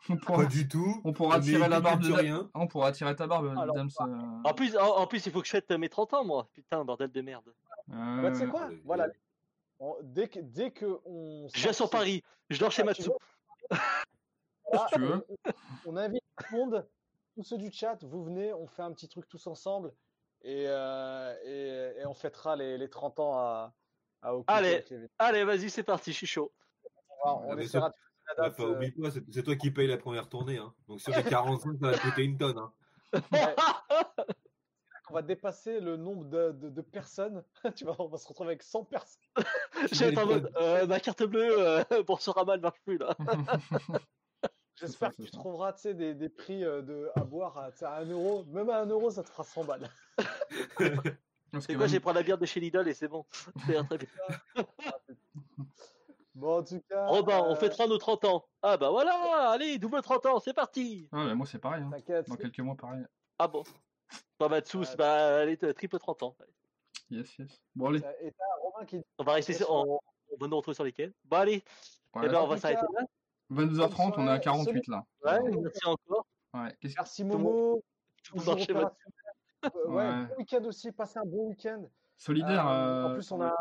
On 0.07 0.17
Pas 0.17 0.23
pourra, 0.23 0.45
du 0.45 0.67
tout. 0.67 1.01
on 1.03 1.13
pourra 1.13 1.39
tirer 1.39 1.67
la 1.67 1.79
barbe 1.81 1.99
de 2.01 2.05
culturien. 2.05 2.47
On 2.53 2.67
pourra 2.67 2.91
tirer 2.91 3.15
ta 3.15 3.25
barbe, 3.25 3.55
Alors, 3.57 3.73
Dams. 3.75 3.89
euh, 4.01 4.05
en 4.43 4.53
plus, 4.53 4.77
en, 4.77 4.97
en 4.97 5.07
plus, 5.07 5.25
il 5.25 5.31
faut 5.31 5.39
que 5.41 5.47
je 5.47 5.51
fête 5.51 5.71
mes 5.71 5.89
30 5.89 6.13
ans, 6.13 6.23
moi. 6.23 6.47
Putain, 6.53 6.85
bordel 6.85 7.11
de 7.11 7.21
merde. 7.21 7.51
Bah, 7.87 8.31
tu 8.31 8.37
sais 8.37 8.43
euh, 8.45 8.47
quoi? 8.47 8.69
Voilà. 8.83 9.07
On- 9.79 9.97
dès 10.01 10.27
que, 10.27 10.39
dès 10.39 10.71
que 10.71 10.99
on. 11.05 11.47
Je 11.53 11.71
sur 11.71 11.89
Paris, 11.89 12.23
je 12.49 12.59
dors 12.59 12.71
chez 12.71 12.81
Ah, 12.81 12.85
Matsu. 12.85 13.09
Là, 13.69 13.77
Si 14.89 14.95
tu 14.95 15.01
veux. 15.01 15.25
On, 15.29 15.35
on 15.85 15.97
invite 15.97 16.23
tout 16.37 16.45
le 16.53 16.57
monde, 16.57 16.87
tous 17.35 17.43
ceux 17.43 17.57
du 17.57 17.71
chat, 17.71 17.97
vous 18.03 18.23
venez, 18.23 18.53
on 18.53 18.67
fait 18.67 18.81
un 18.81 18.91
petit 18.93 19.07
truc 19.07 19.27
tous 19.27 19.45
ensemble 19.47 19.93
et, 20.41 20.65
euh, 20.67 21.35
et, 21.43 21.99
et 22.01 22.05
on 22.05 22.13
fêtera 22.13 22.55
les, 22.55 22.77
les 22.77 22.89
30 22.89 23.19
ans 23.19 23.37
à, 23.37 23.73
à 24.21 24.33
Allez. 24.47 24.83
Allez, 25.19 25.43
vas-y, 25.43 25.69
c'est 25.69 25.83
parti, 25.83 26.11
je 26.11 26.17
suis 26.17 26.27
chaud. 26.27 26.51
Alors, 27.23 27.43
on 27.45 27.51
Ah, 27.51 27.55
mais 27.55 27.63
essaiera 27.65 27.89
de 27.89 27.93
faire 27.95 28.35
la 28.37 28.49
Enfin, 28.49 28.49
date. 28.49 28.59
euh, 28.59 28.75
oublie 28.75 28.91
pas, 28.91 29.11
c'est 29.11 29.43
toi 29.43 29.55
qui 29.55 29.71
paye 29.71 29.87
la 29.87 29.97
première 29.97 30.29
tournée. 30.29 30.57
Hein. 30.57 30.73
Donc 30.87 30.99
sur 31.01 31.15
les 31.15 31.23
45, 31.23 31.77
ça 31.81 31.91
va 31.91 31.97
coûter 31.97 32.23
une 32.23 32.37
tonne. 32.37 32.57
Hein. 32.57 32.73
ouais. 33.31 33.55
Va 35.15 35.21
dépasser 35.21 35.79
le 35.79 35.97
nombre 35.97 36.25
de, 36.25 36.51
de- 36.51 36.69
de 36.69 36.81
personnes. 36.81 37.43
tu 37.75 37.85
vois, 37.85 37.95
on 37.99 38.07
va 38.07 38.17
se 38.17 38.27
retrouver 38.27 38.49
avec 38.49 38.63
100 38.63 38.83
personnes. 38.85 39.21
J'ai 39.91 40.07
été 40.09 40.19
en 40.21 40.25
mode, 40.27 40.51
euh, 40.57 40.85
ma 40.87 40.99
carte 40.99 41.23
bleue 41.23 41.59
euh, 41.59 41.83
pour 42.05 42.21
ce 42.21 42.29
ramal 42.29 42.57
ne 42.59 42.63
marche 42.63 42.81
plus 42.85 42.97
là. 42.97 43.15
J'espère 44.75 45.11
que 45.11 45.21
tu 45.21 45.27
ça. 45.27 45.37
trouveras 45.37 45.73
des, 45.85 46.13
des 46.13 46.29
prix 46.29 46.63
euh, 46.65 46.81
de, 46.81 47.09
à 47.15 47.21
boire 47.23 47.57
à, 47.57 47.71
tu 47.71 47.77
sais, 47.79 47.85
à 47.85 47.95
1 47.95 48.05
euro. 48.09 48.43
Même 48.49 48.69
à 48.69 48.81
1 48.81 48.87
euro, 48.87 49.09
ça 49.09 49.23
te 49.23 49.29
fera 49.29 49.43
100 49.43 49.63
balles. 49.63 49.89
Parce 51.51 51.67
que 51.67 51.73
même- 51.73 51.87
j'ai 51.87 51.99
pris 52.01 52.13
la 52.13 52.23
bière 52.23 52.37
de 52.37 52.45
chez 52.45 52.59
Lidl 52.59 52.87
et 52.87 52.93
c'est 52.93 53.07
bon. 53.07 53.25
C'est 53.65 53.81
très 53.85 53.97
bien. 53.97 54.07
Bon, 56.33 56.57
en 56.59 56.63
tout 56.63 56.81
cas. 56.89 57.07
Robin, 57.07 57.41
on 57.47 57.55
fêtera 57.55 57.87
nos 57.87 57.97
30 57.97 58.25
ans. 58.25 58.45
Ah 58.61 58.75
bah 58.75 58.89
voilà, 58.89 59.51
allez, 59.51 59.77
double 59.79 60.01
30 60.01 60.25
ans, 60.25 60.39
c'est 60.41 60.53
parti. 60.53 61.07
Ah, 61.13 61.23
bah, 61.27 61.35
moi, 61.35 61.45
c'est 61.47 61.59
pareil. 61.59 61.81
hein. 61.83 61.89
T'inquiète. 61.91 62.27
Dans 62.27 62.35
quelques 62.35 62.59
mois, 62.59 62.75
pareil. 62.75 63.05
Ah 63.39 63.47
bon. 63.47 63.63
Bah 64.39 64.49
Matsus, 64.49 64.89
Ouais. 64.89 64.95
bah 64.97 65.37
allez, 65.41 65.57
triple 65.57 65.97
30 65.97 66.23
ans. 66.23 66.35
Yes, 67.09 67.37
yes. 67.37 67.61
Bon, 67.75 67.87
allez. 67.87 67.99
Et 68.21 68.31
t'as 68.31 68.43
Romain 68.61 68.85
qui 68.85 68.97
dit 68.97 69.05
On 69.17 69.23
va 69.23 69.33
rester 69.33 69.53
sur, 69.53 69.69
on, 69.71 69.99
on 70.31 70.37
va 70.37 70.47
nous 70.47 70.57
retrouver 70.57 70.75
sur 70.75 70.83
lesquels. 70.83 71.13
Bon 71.25 71.37
allez, 71.37 71.63
Ouais, 72.13 72.23
eh 72.25 72.29
ben, 72.29 72.39
on 72.41 72.47
va 72.47 72.57
s'arrêter 72.57 72.81
là. 72.97 73.05
22h30, 73.51 74.13
on 74.17 74.27
est 74.27 74.29
à 74.31 74.41
soirée, 74.41 74.41
48 74.41 74.87
là. 74.87 75.05
Ouais, 75.23 75.39
merci 75.61 75.85
encore. 75.85 76.25
Ouais. 76.53 76.75
Qu'est-ce 76.81 76.95
Merci 76.97 77.23
Momo. 77.23 77.83
Tout 78.23 78.37
Mathieu. 78.37 78.51
opérationnel. 78.75 78.87
Euh, 79.65 79.69
ouais, 79.87 79.95
Ouais. 79.95 80.25
bon 80.25 80.35
week-end 80.37 80.63
aussi. 80.65 80.91
Passez 80.91 81.19
un 81.19 81.25
bon 81.25 81.47
week-end. 81.49 81.83
Solidaire. 82.17 82.67
Euh, 82.67 83.03
en 83.05 83.09
euh, 83.11 83.13
plus, 83.15 83.31
on 83.31 83.41
a, 83.41 83.55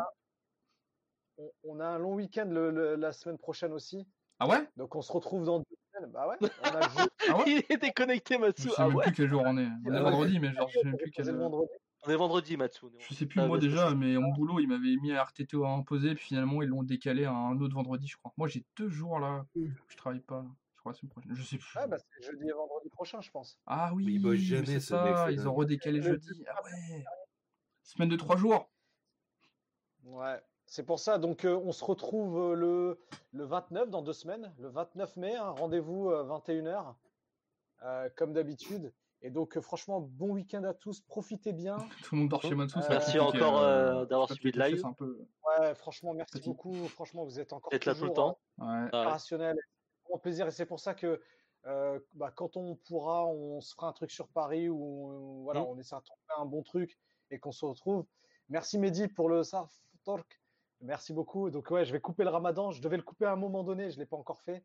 on, 1.37 1.51
on 1.63 1.79
a 1.79 1.85
un 1.85 1.97
long 1.99 2.13
week-end 2.15 2.45
le- 2.49 2.71
le- 2.71 2.95
la 2.95 3.11
semaine 3.13 3.37
prochaine 3.37 3.73
aussi. 3.73 4.07
Ah 4.39 4.47
ouais? 4.47 4.67
Donc, 4.75 4.95
on 4.95 5.01
se 5.01 5.11
retrouve 5.11 5.45
dans 5.45 5.59
deux 5.59 5.65
semaines. 5.93 6.11
Bah 6.11 6.27
ouais, 6.27 6.35
on 6.41 6.75
a 6.75 6.81
joué 6.89 7.03
Ah 7.29 7.37
ouais? 7.37 7.43
Il 7.47 7.63
est 7.69 7.77
déconnecté, 7.77 8.35
Je 8.35 8.39
Matsu. 8.41 8.69
sais 8.69 8.75
Ah 8.77 8.87
même 8.87 8.97
ouais. 8.97 9.03
plus 9.05 9.13
quel 9.13 9.29
jour 9.29 9.43
on 9.45 9.57
est. 9.57 9.67
On 9.85 9.93
est 9.93 9.95
Ouais. 9.97 10.01
vendredi, 10.01 10.39
mais 10.39 10.53
genre, 10.53 10.67
je 10.69 10.79
sais 10.79 10.85
même 10.85 10.97
plus 10.97 11.11
quel. 11.11 11.35
vendredi. 11.35 11.71
On 12.05 12.09
est 12.11 12.15
vendredi, 12.17 12.57
Matsu. 12.57 12.85
Je 12.99 13.13
sais 13.15 13.25
plus 13.25 13.39
Ah, 13.39 13.47
moi 13.47 13.57
bah, 13.57 13.61
déjà, 13.61 13.95
mais 13.95 14.15
mon 14.17 14.31
boulot, 14.33 14.59
il 14.59 14.67
m'avait 14.67 14.95
mis 15.01 15.11
à 15.13 15.23
RTT 15.23 15.57
à 15.63 15.69
imposer, 15.69 16.13
puis 16.15 16.25
finalement, 16.25 16.61
ils 16.61 16.69
l'ont 16.69 16.83
décalé 16.83 17.25
à 17.25 17.31
un 17.31 17.59
autre 17.61 17.73
vendredi, 17.73 18.07
je 18.07 18.17
crois. 18.17 18.31
Moi, 18.37 18.47
j'ai 18.47 18.63
deux 18.77 18.89
jours 18.89 19.19
là 19.19 19.45
où 19.55 19.65
je 19.87 19.95
travaille 19.97 20.19
pas. 20.19 20.41
là. 20.43 20.49
Je 20.75 20.79
crois 20.81 20.91
la 20.91 20.97
semaine 20.99 21.09
prochaine. 21.09 21.33
Je 21.33 21.41
sais 21.41 21.57
plus. 21.57 21.79
Ouais, 21.79 21.87
bah, 21.87 21.97
c'est 21.97 22.23
jeudi 22.25 22.47
et 22.47 22.51
vendredi 22.51 22.89
prochain, 22.89 23.21
je 23.21 23.31
pense. 23.31 23.57
Ah 23.65 23.91
oui, 23.95 24.19
bosse 24.19 24.33
mais 24.33 24.37
jamais, 24.37 24.65
c'est 24.65 24.79
ça, 24.81 25.23
c'est 25.27 25.33
ils 25.33 25.47
ont 25.47 25.53
redécalé 25.53 26.01
jeudi. 26.01 26.43
Ah 26.47 26.61
ouais. 26.63 27.03
Semaine 27.81 28.09
de 28.09 28.17
trois 28.17 28.35
jours. 28.37 28.69
Ouais, 30.03 30.39
c'est 30.75 30.83
pour 30.83 30.99
ça. 30.99 31.17
Donc, 31.17 31.45
euh, 31.45 31.55
on 31.63 31.71
se 31.71 31.83
retrouve 31.85 32.37
euh, 32.37 32.53
le, 32.55 32.99
le 33.31 33.45
29 33.45 33.89
dans 33.89 34.01
deux 34.01 34.11
semaines, 34.13 34.53
le 34.59 34.67
29 34.67 35.15
mai. 35.15 35.35
hein, 35.35 35.51
Rendez-vous 35.51 36.09
euh, 36.09 36.23
21h, 36.25 36.93
euh, 37.83 38.09
comme 38.17 38.33
d'habitude. 38.33 38.93
Et 39.21 39.29
donc, 39.29 39.55
euh, 39.55 39.61
franchement, 39.61 40.01
bon 40.01 40.31
week-end 40.33 40.63
à 40.65 40.73
tous. 40.73 40.99
Profitez 40.99 41.53
bien. 41.53 41.77
Tout 42.03 42.15
le 42.15 42.21
monde 42.21 42.29
dort 42.29 42.41
chez 42.41 42.53
Merci 42.53 43.19
encore, 43.19 43.59
euh, 43.59 44.01
euh, 44.01 44.05
d'avoir 44.05 44.29
suivi 44.31 44.51
le 44.51 44.59
cacher, 44.61 44.75
live. 44.75 44.85
un 44.85 44.91
peu. 44.93 45.25
Ouais, 45.47 45.73
franchement, 45.75 46.13
merci 46.13 46.39
Petit. 46.39 46.49
beaucoup. 46.49 46.73
Franchement, 46.89 47.23
vous 47.23 47.39
êtes 47.39 47.53
encore 47.53 47.71
D'être 47.71 47.85
là 47.85 47.95
tout 47.95 48.03
le 48.03 48.09
toujours, 48.09 48.13
temps. 48.13 48.39
Ouais. 48.59 49.17
C'est 49.19 49.35
vraiment 49.37 50.19
plaisir. 50.21 50.45
Et 50.47 50.51
c'est 50.51 50.65
pour 50.65 50.79
ça 50.81 50.93
que 50.93 51.21
euh, 51.65 51.99
bah, 52.13 52.31
quand 52.35 52.57
on 52.57 52.75
pourra, 52.75 53.25
on 53.25 53.61
se 53.61 53.73
fera 53.73 53.87
un 53.87 53.93
truc 53.93 54.11
sur 54.11 54.27
Paris 54.27 54.67
où 54.69 54.83
on, 55.07 55.43
voilà, 55.43 55.61
Mm. 55.61 55.67
on 55.69 55.79
essaie 55.79 55.95
de 55.95 56.01
trouver 56.01 56.21
un 56.37 56.45
bon 56.45 56.61
truc 56.61 56.99
et 57.31 57.39
qu'on 57.39 57.51
se 57.53 57.65
retrouve. 57.65 58.05
Merci 58.49 58.77
Mehdi 58.77 59.07
pour 59.07 59.29
le 59.29 59.41
Sarf 59.41 59.71
Talk. 60.03 60.39
Merci 60.81 61.13
beaucoup. 61.13 61.49
Donc 61.49 61.71
ouais, 61.71 61.85
je 61.85 61.91
vais 61.91 61.99
couper 62.01 62.23
le 62.23 62.29
ramadan. 62.29 62.71
Je 62.71 62.81
devais 62.81 62.97
le 62.97 63.03
couper 63.03 63.25
à 63.25 63.31
un 63.31 63.37
moment 63.37 63.63
donné, 63.63 63.89
je 63.89 63.95
ne 63.95 64.01
l'ai 64.01 64.05
pas 64.05 64.17
encore 64.17 64.41
fait. 64.41 64.63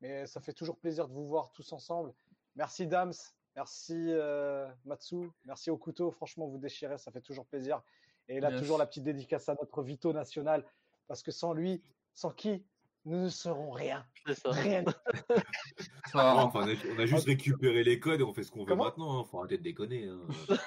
Mais 0.00 0.26
ça 0.26 0.40
fait 0.40 0.52
toujours 0.52 0.76
plaisir 0.78 1.08
de 1.08 1.12
vous 1.14 1.26
voir 1.26 1.52
tous 1.52 1.72
ensemble. 1.72 2.12
Merci 2.56 2.86
Dams. 2.86 3.12
Merci 3.54 3.94
euh, 4.08 4.68
Matsu. 4.84 5.30
Merci 5.44 5.70
au 5.70 5.76
couteau. 5.76 6.10
Franchement, 6.10 6.46
vous 6.48 6.58
déchirez, 6.58 6.98
ça 6.98 7.12
fait 7.12 7.20
toujours 7.20 7.46
plaisir. 7.46 7.82
Et 8.28 8.40
là, 8.40 8.50
Yes. 8.50 8.60
toujours 8.60 8.78
la 8.78 8.86
petite 8.86 9.04
dédicace 9.04 9.48
à 9.48 9.54
notre 9.60 9.82
Vito 9.82 10.12
national. 10.12 10.64
Parce 11.06 11.22
que 11.22 11.30
sans 11.30 11.52
lui, 11.52 11.82
sans 12.14 12.30
qui, 12.30 12.64
nous 13.04 13.22
ne 13.24 13.28
serons 13.28 13.70
rien. 13.72 14.06
C'est 14.26 14.34
ça. 14.34 14.50
Rien. 14.50 14.84
Ça 16.12 16.36
enfin, 16.36 16.60
on, 16.64 16.68
a, 16.68 16.74
on 16.96 16.98
a 17.00 17.06
juste 17.06 17.26
récupéré 17.26 17.82
les 17.82 17.98
codes 17.98 18.20
et 18.20 18.22
on 18.22 18.32
fait 18.32 18.42
ce 18.44 18.50
qu'on 18.52 18.64
veut 18.64 18.74
maintenant. 18.76 19.18
Hein. 19.20 19.24
Faut 19.24 19.38
arrêter 19.38 19.58
de 19.58 19.62
déconner. 19.62 20.06
Hein. 20.08 20.20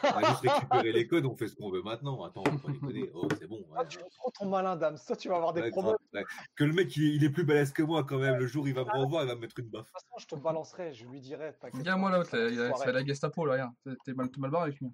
On 0.03 0.07
a 0.07 0.29
juste 0.29 0.41
récupéré 0.41 0.91
les 0.91 1.07
codes, 1.07 1.25
on 1.25 1.35
fait 1.35 1.47
ce 1.47 1.55
qu'on 1.55 1.69
veut 1.71 1.81
maintenant. 1.81 2.23
Attends, 2.23 2.43
faut 2.45 2.57
pas 2.67 2.71
déconner. 2.73 3.09
Oh, 3.13 3.27
c'est 3.39 3.47
bon. 3.47 3.65
Ah, 3.75 3.81
ouais. 3.81 3.87
tu 3.87 3.99
es 3.99 4.09
trop 4.09 4.31
ton 4.31 4.47
malin, 4.47 4.75
Dams. 4.75 4.97
Toi, 5.05 5.15
tu 5.15 5.29
vas 5.29 5.35
avoir 5.37 5.53
des 5.53 5.61
Ouais, 5.61 5.69
problèmes. 5.71 5.95
ouais. 6.13 6.23
Que 6.55 6.63
le 6.65 6.73
mec, 6.73 6.95
il, 6.97 7.03
est- 7.05 7.15
il 7.15 7.23
est 7.23 7.29
plus 7.29 7.45
balèze 7.45 7.71
que 7.71 7.83
moi 7.83 8.03
quand 8.03 8.17
même. 8.17 8.37
Le 8.37 8.47
jour 8.47 8.65
où 8.65 8.67
il 8.67 8.73
va 8.73 8.83
me 8.83 8.91
revoir, 8.91 9.23
il 9.23 9.27
va 9.27 9.35
me 9.35 9.41
mettre 9.41 9.59
une 9.59 9.67
baffe. 9.69 9.85
De 9.85 9.91
toute 9.91 10.01
façon, 10.01 10.15
je 10.17 10.27
te 10.27 10.35
balancerai. 10.41 10.93
Je 10.93 11.05
lui 11.05 11.21
dirai. 11.21 11.55
Regarde, 11.73 11.99
moi 12.01 12.09
là, 12.11 12.23
c'est 12.25 12.51
il 12.51 12.57
la 12.57 13.05
Gestapo 13.05 13.45
là, 13.45 13.53
regarde. 13.53 13.73
T'es- 14.03 14.13
mal, 14.13 14.29
t'es 14.29 14.39
mal 14.41 14.51
barré 14.51 14.69
avec 14.69 14.79
lui. 14.81 14.89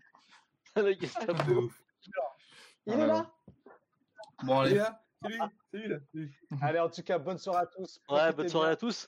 Le 0.75 0.93
Gestapo. 0.93 1.69
Il 2.85 2.93
est 2.93 2.95
ouais. 2.97 3.07
là? 3.07 3.31
Bon, 4.43 4.59
Allez, 4.59 4.71
allez. 4.71 4.79
là, 4.79 5.03
c'est 5.21 5.29
lui, 5.29 5.39
c'est 5.71 5.77
lui 5.77 5.87
là. 5.87 5.97
c'est 6.11 6.17
lui. 6.19 6.31
Allez, 6.61 6.79
en 6.79 6.89
tout 6.89 7.03
cas, 7.03 7.19
bonne 7.19 7.37
soirée 7.37 7.63
à 7.63 7.67
tous. 7.67 7.99
Ouais, 8.09 8.33
bonne 8.33 8.49
soirée 8.49 8.67
bien. 8.67 8.73
à 8.73 8.75
tous. 8.75 9.07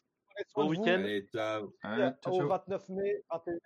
Bon 0.55 0.67
week-end. 0.67 0.85
Allez, 0.85 1.27
ciao. 1.31 1.73
Allez, 1.83 2.11
ciao, 2.21 2.33
Au 2.33 2.37
ciao. 2.37 2.47
29 2.47 2.89
mai, 2.89 3.23
21h. 3.31 3.59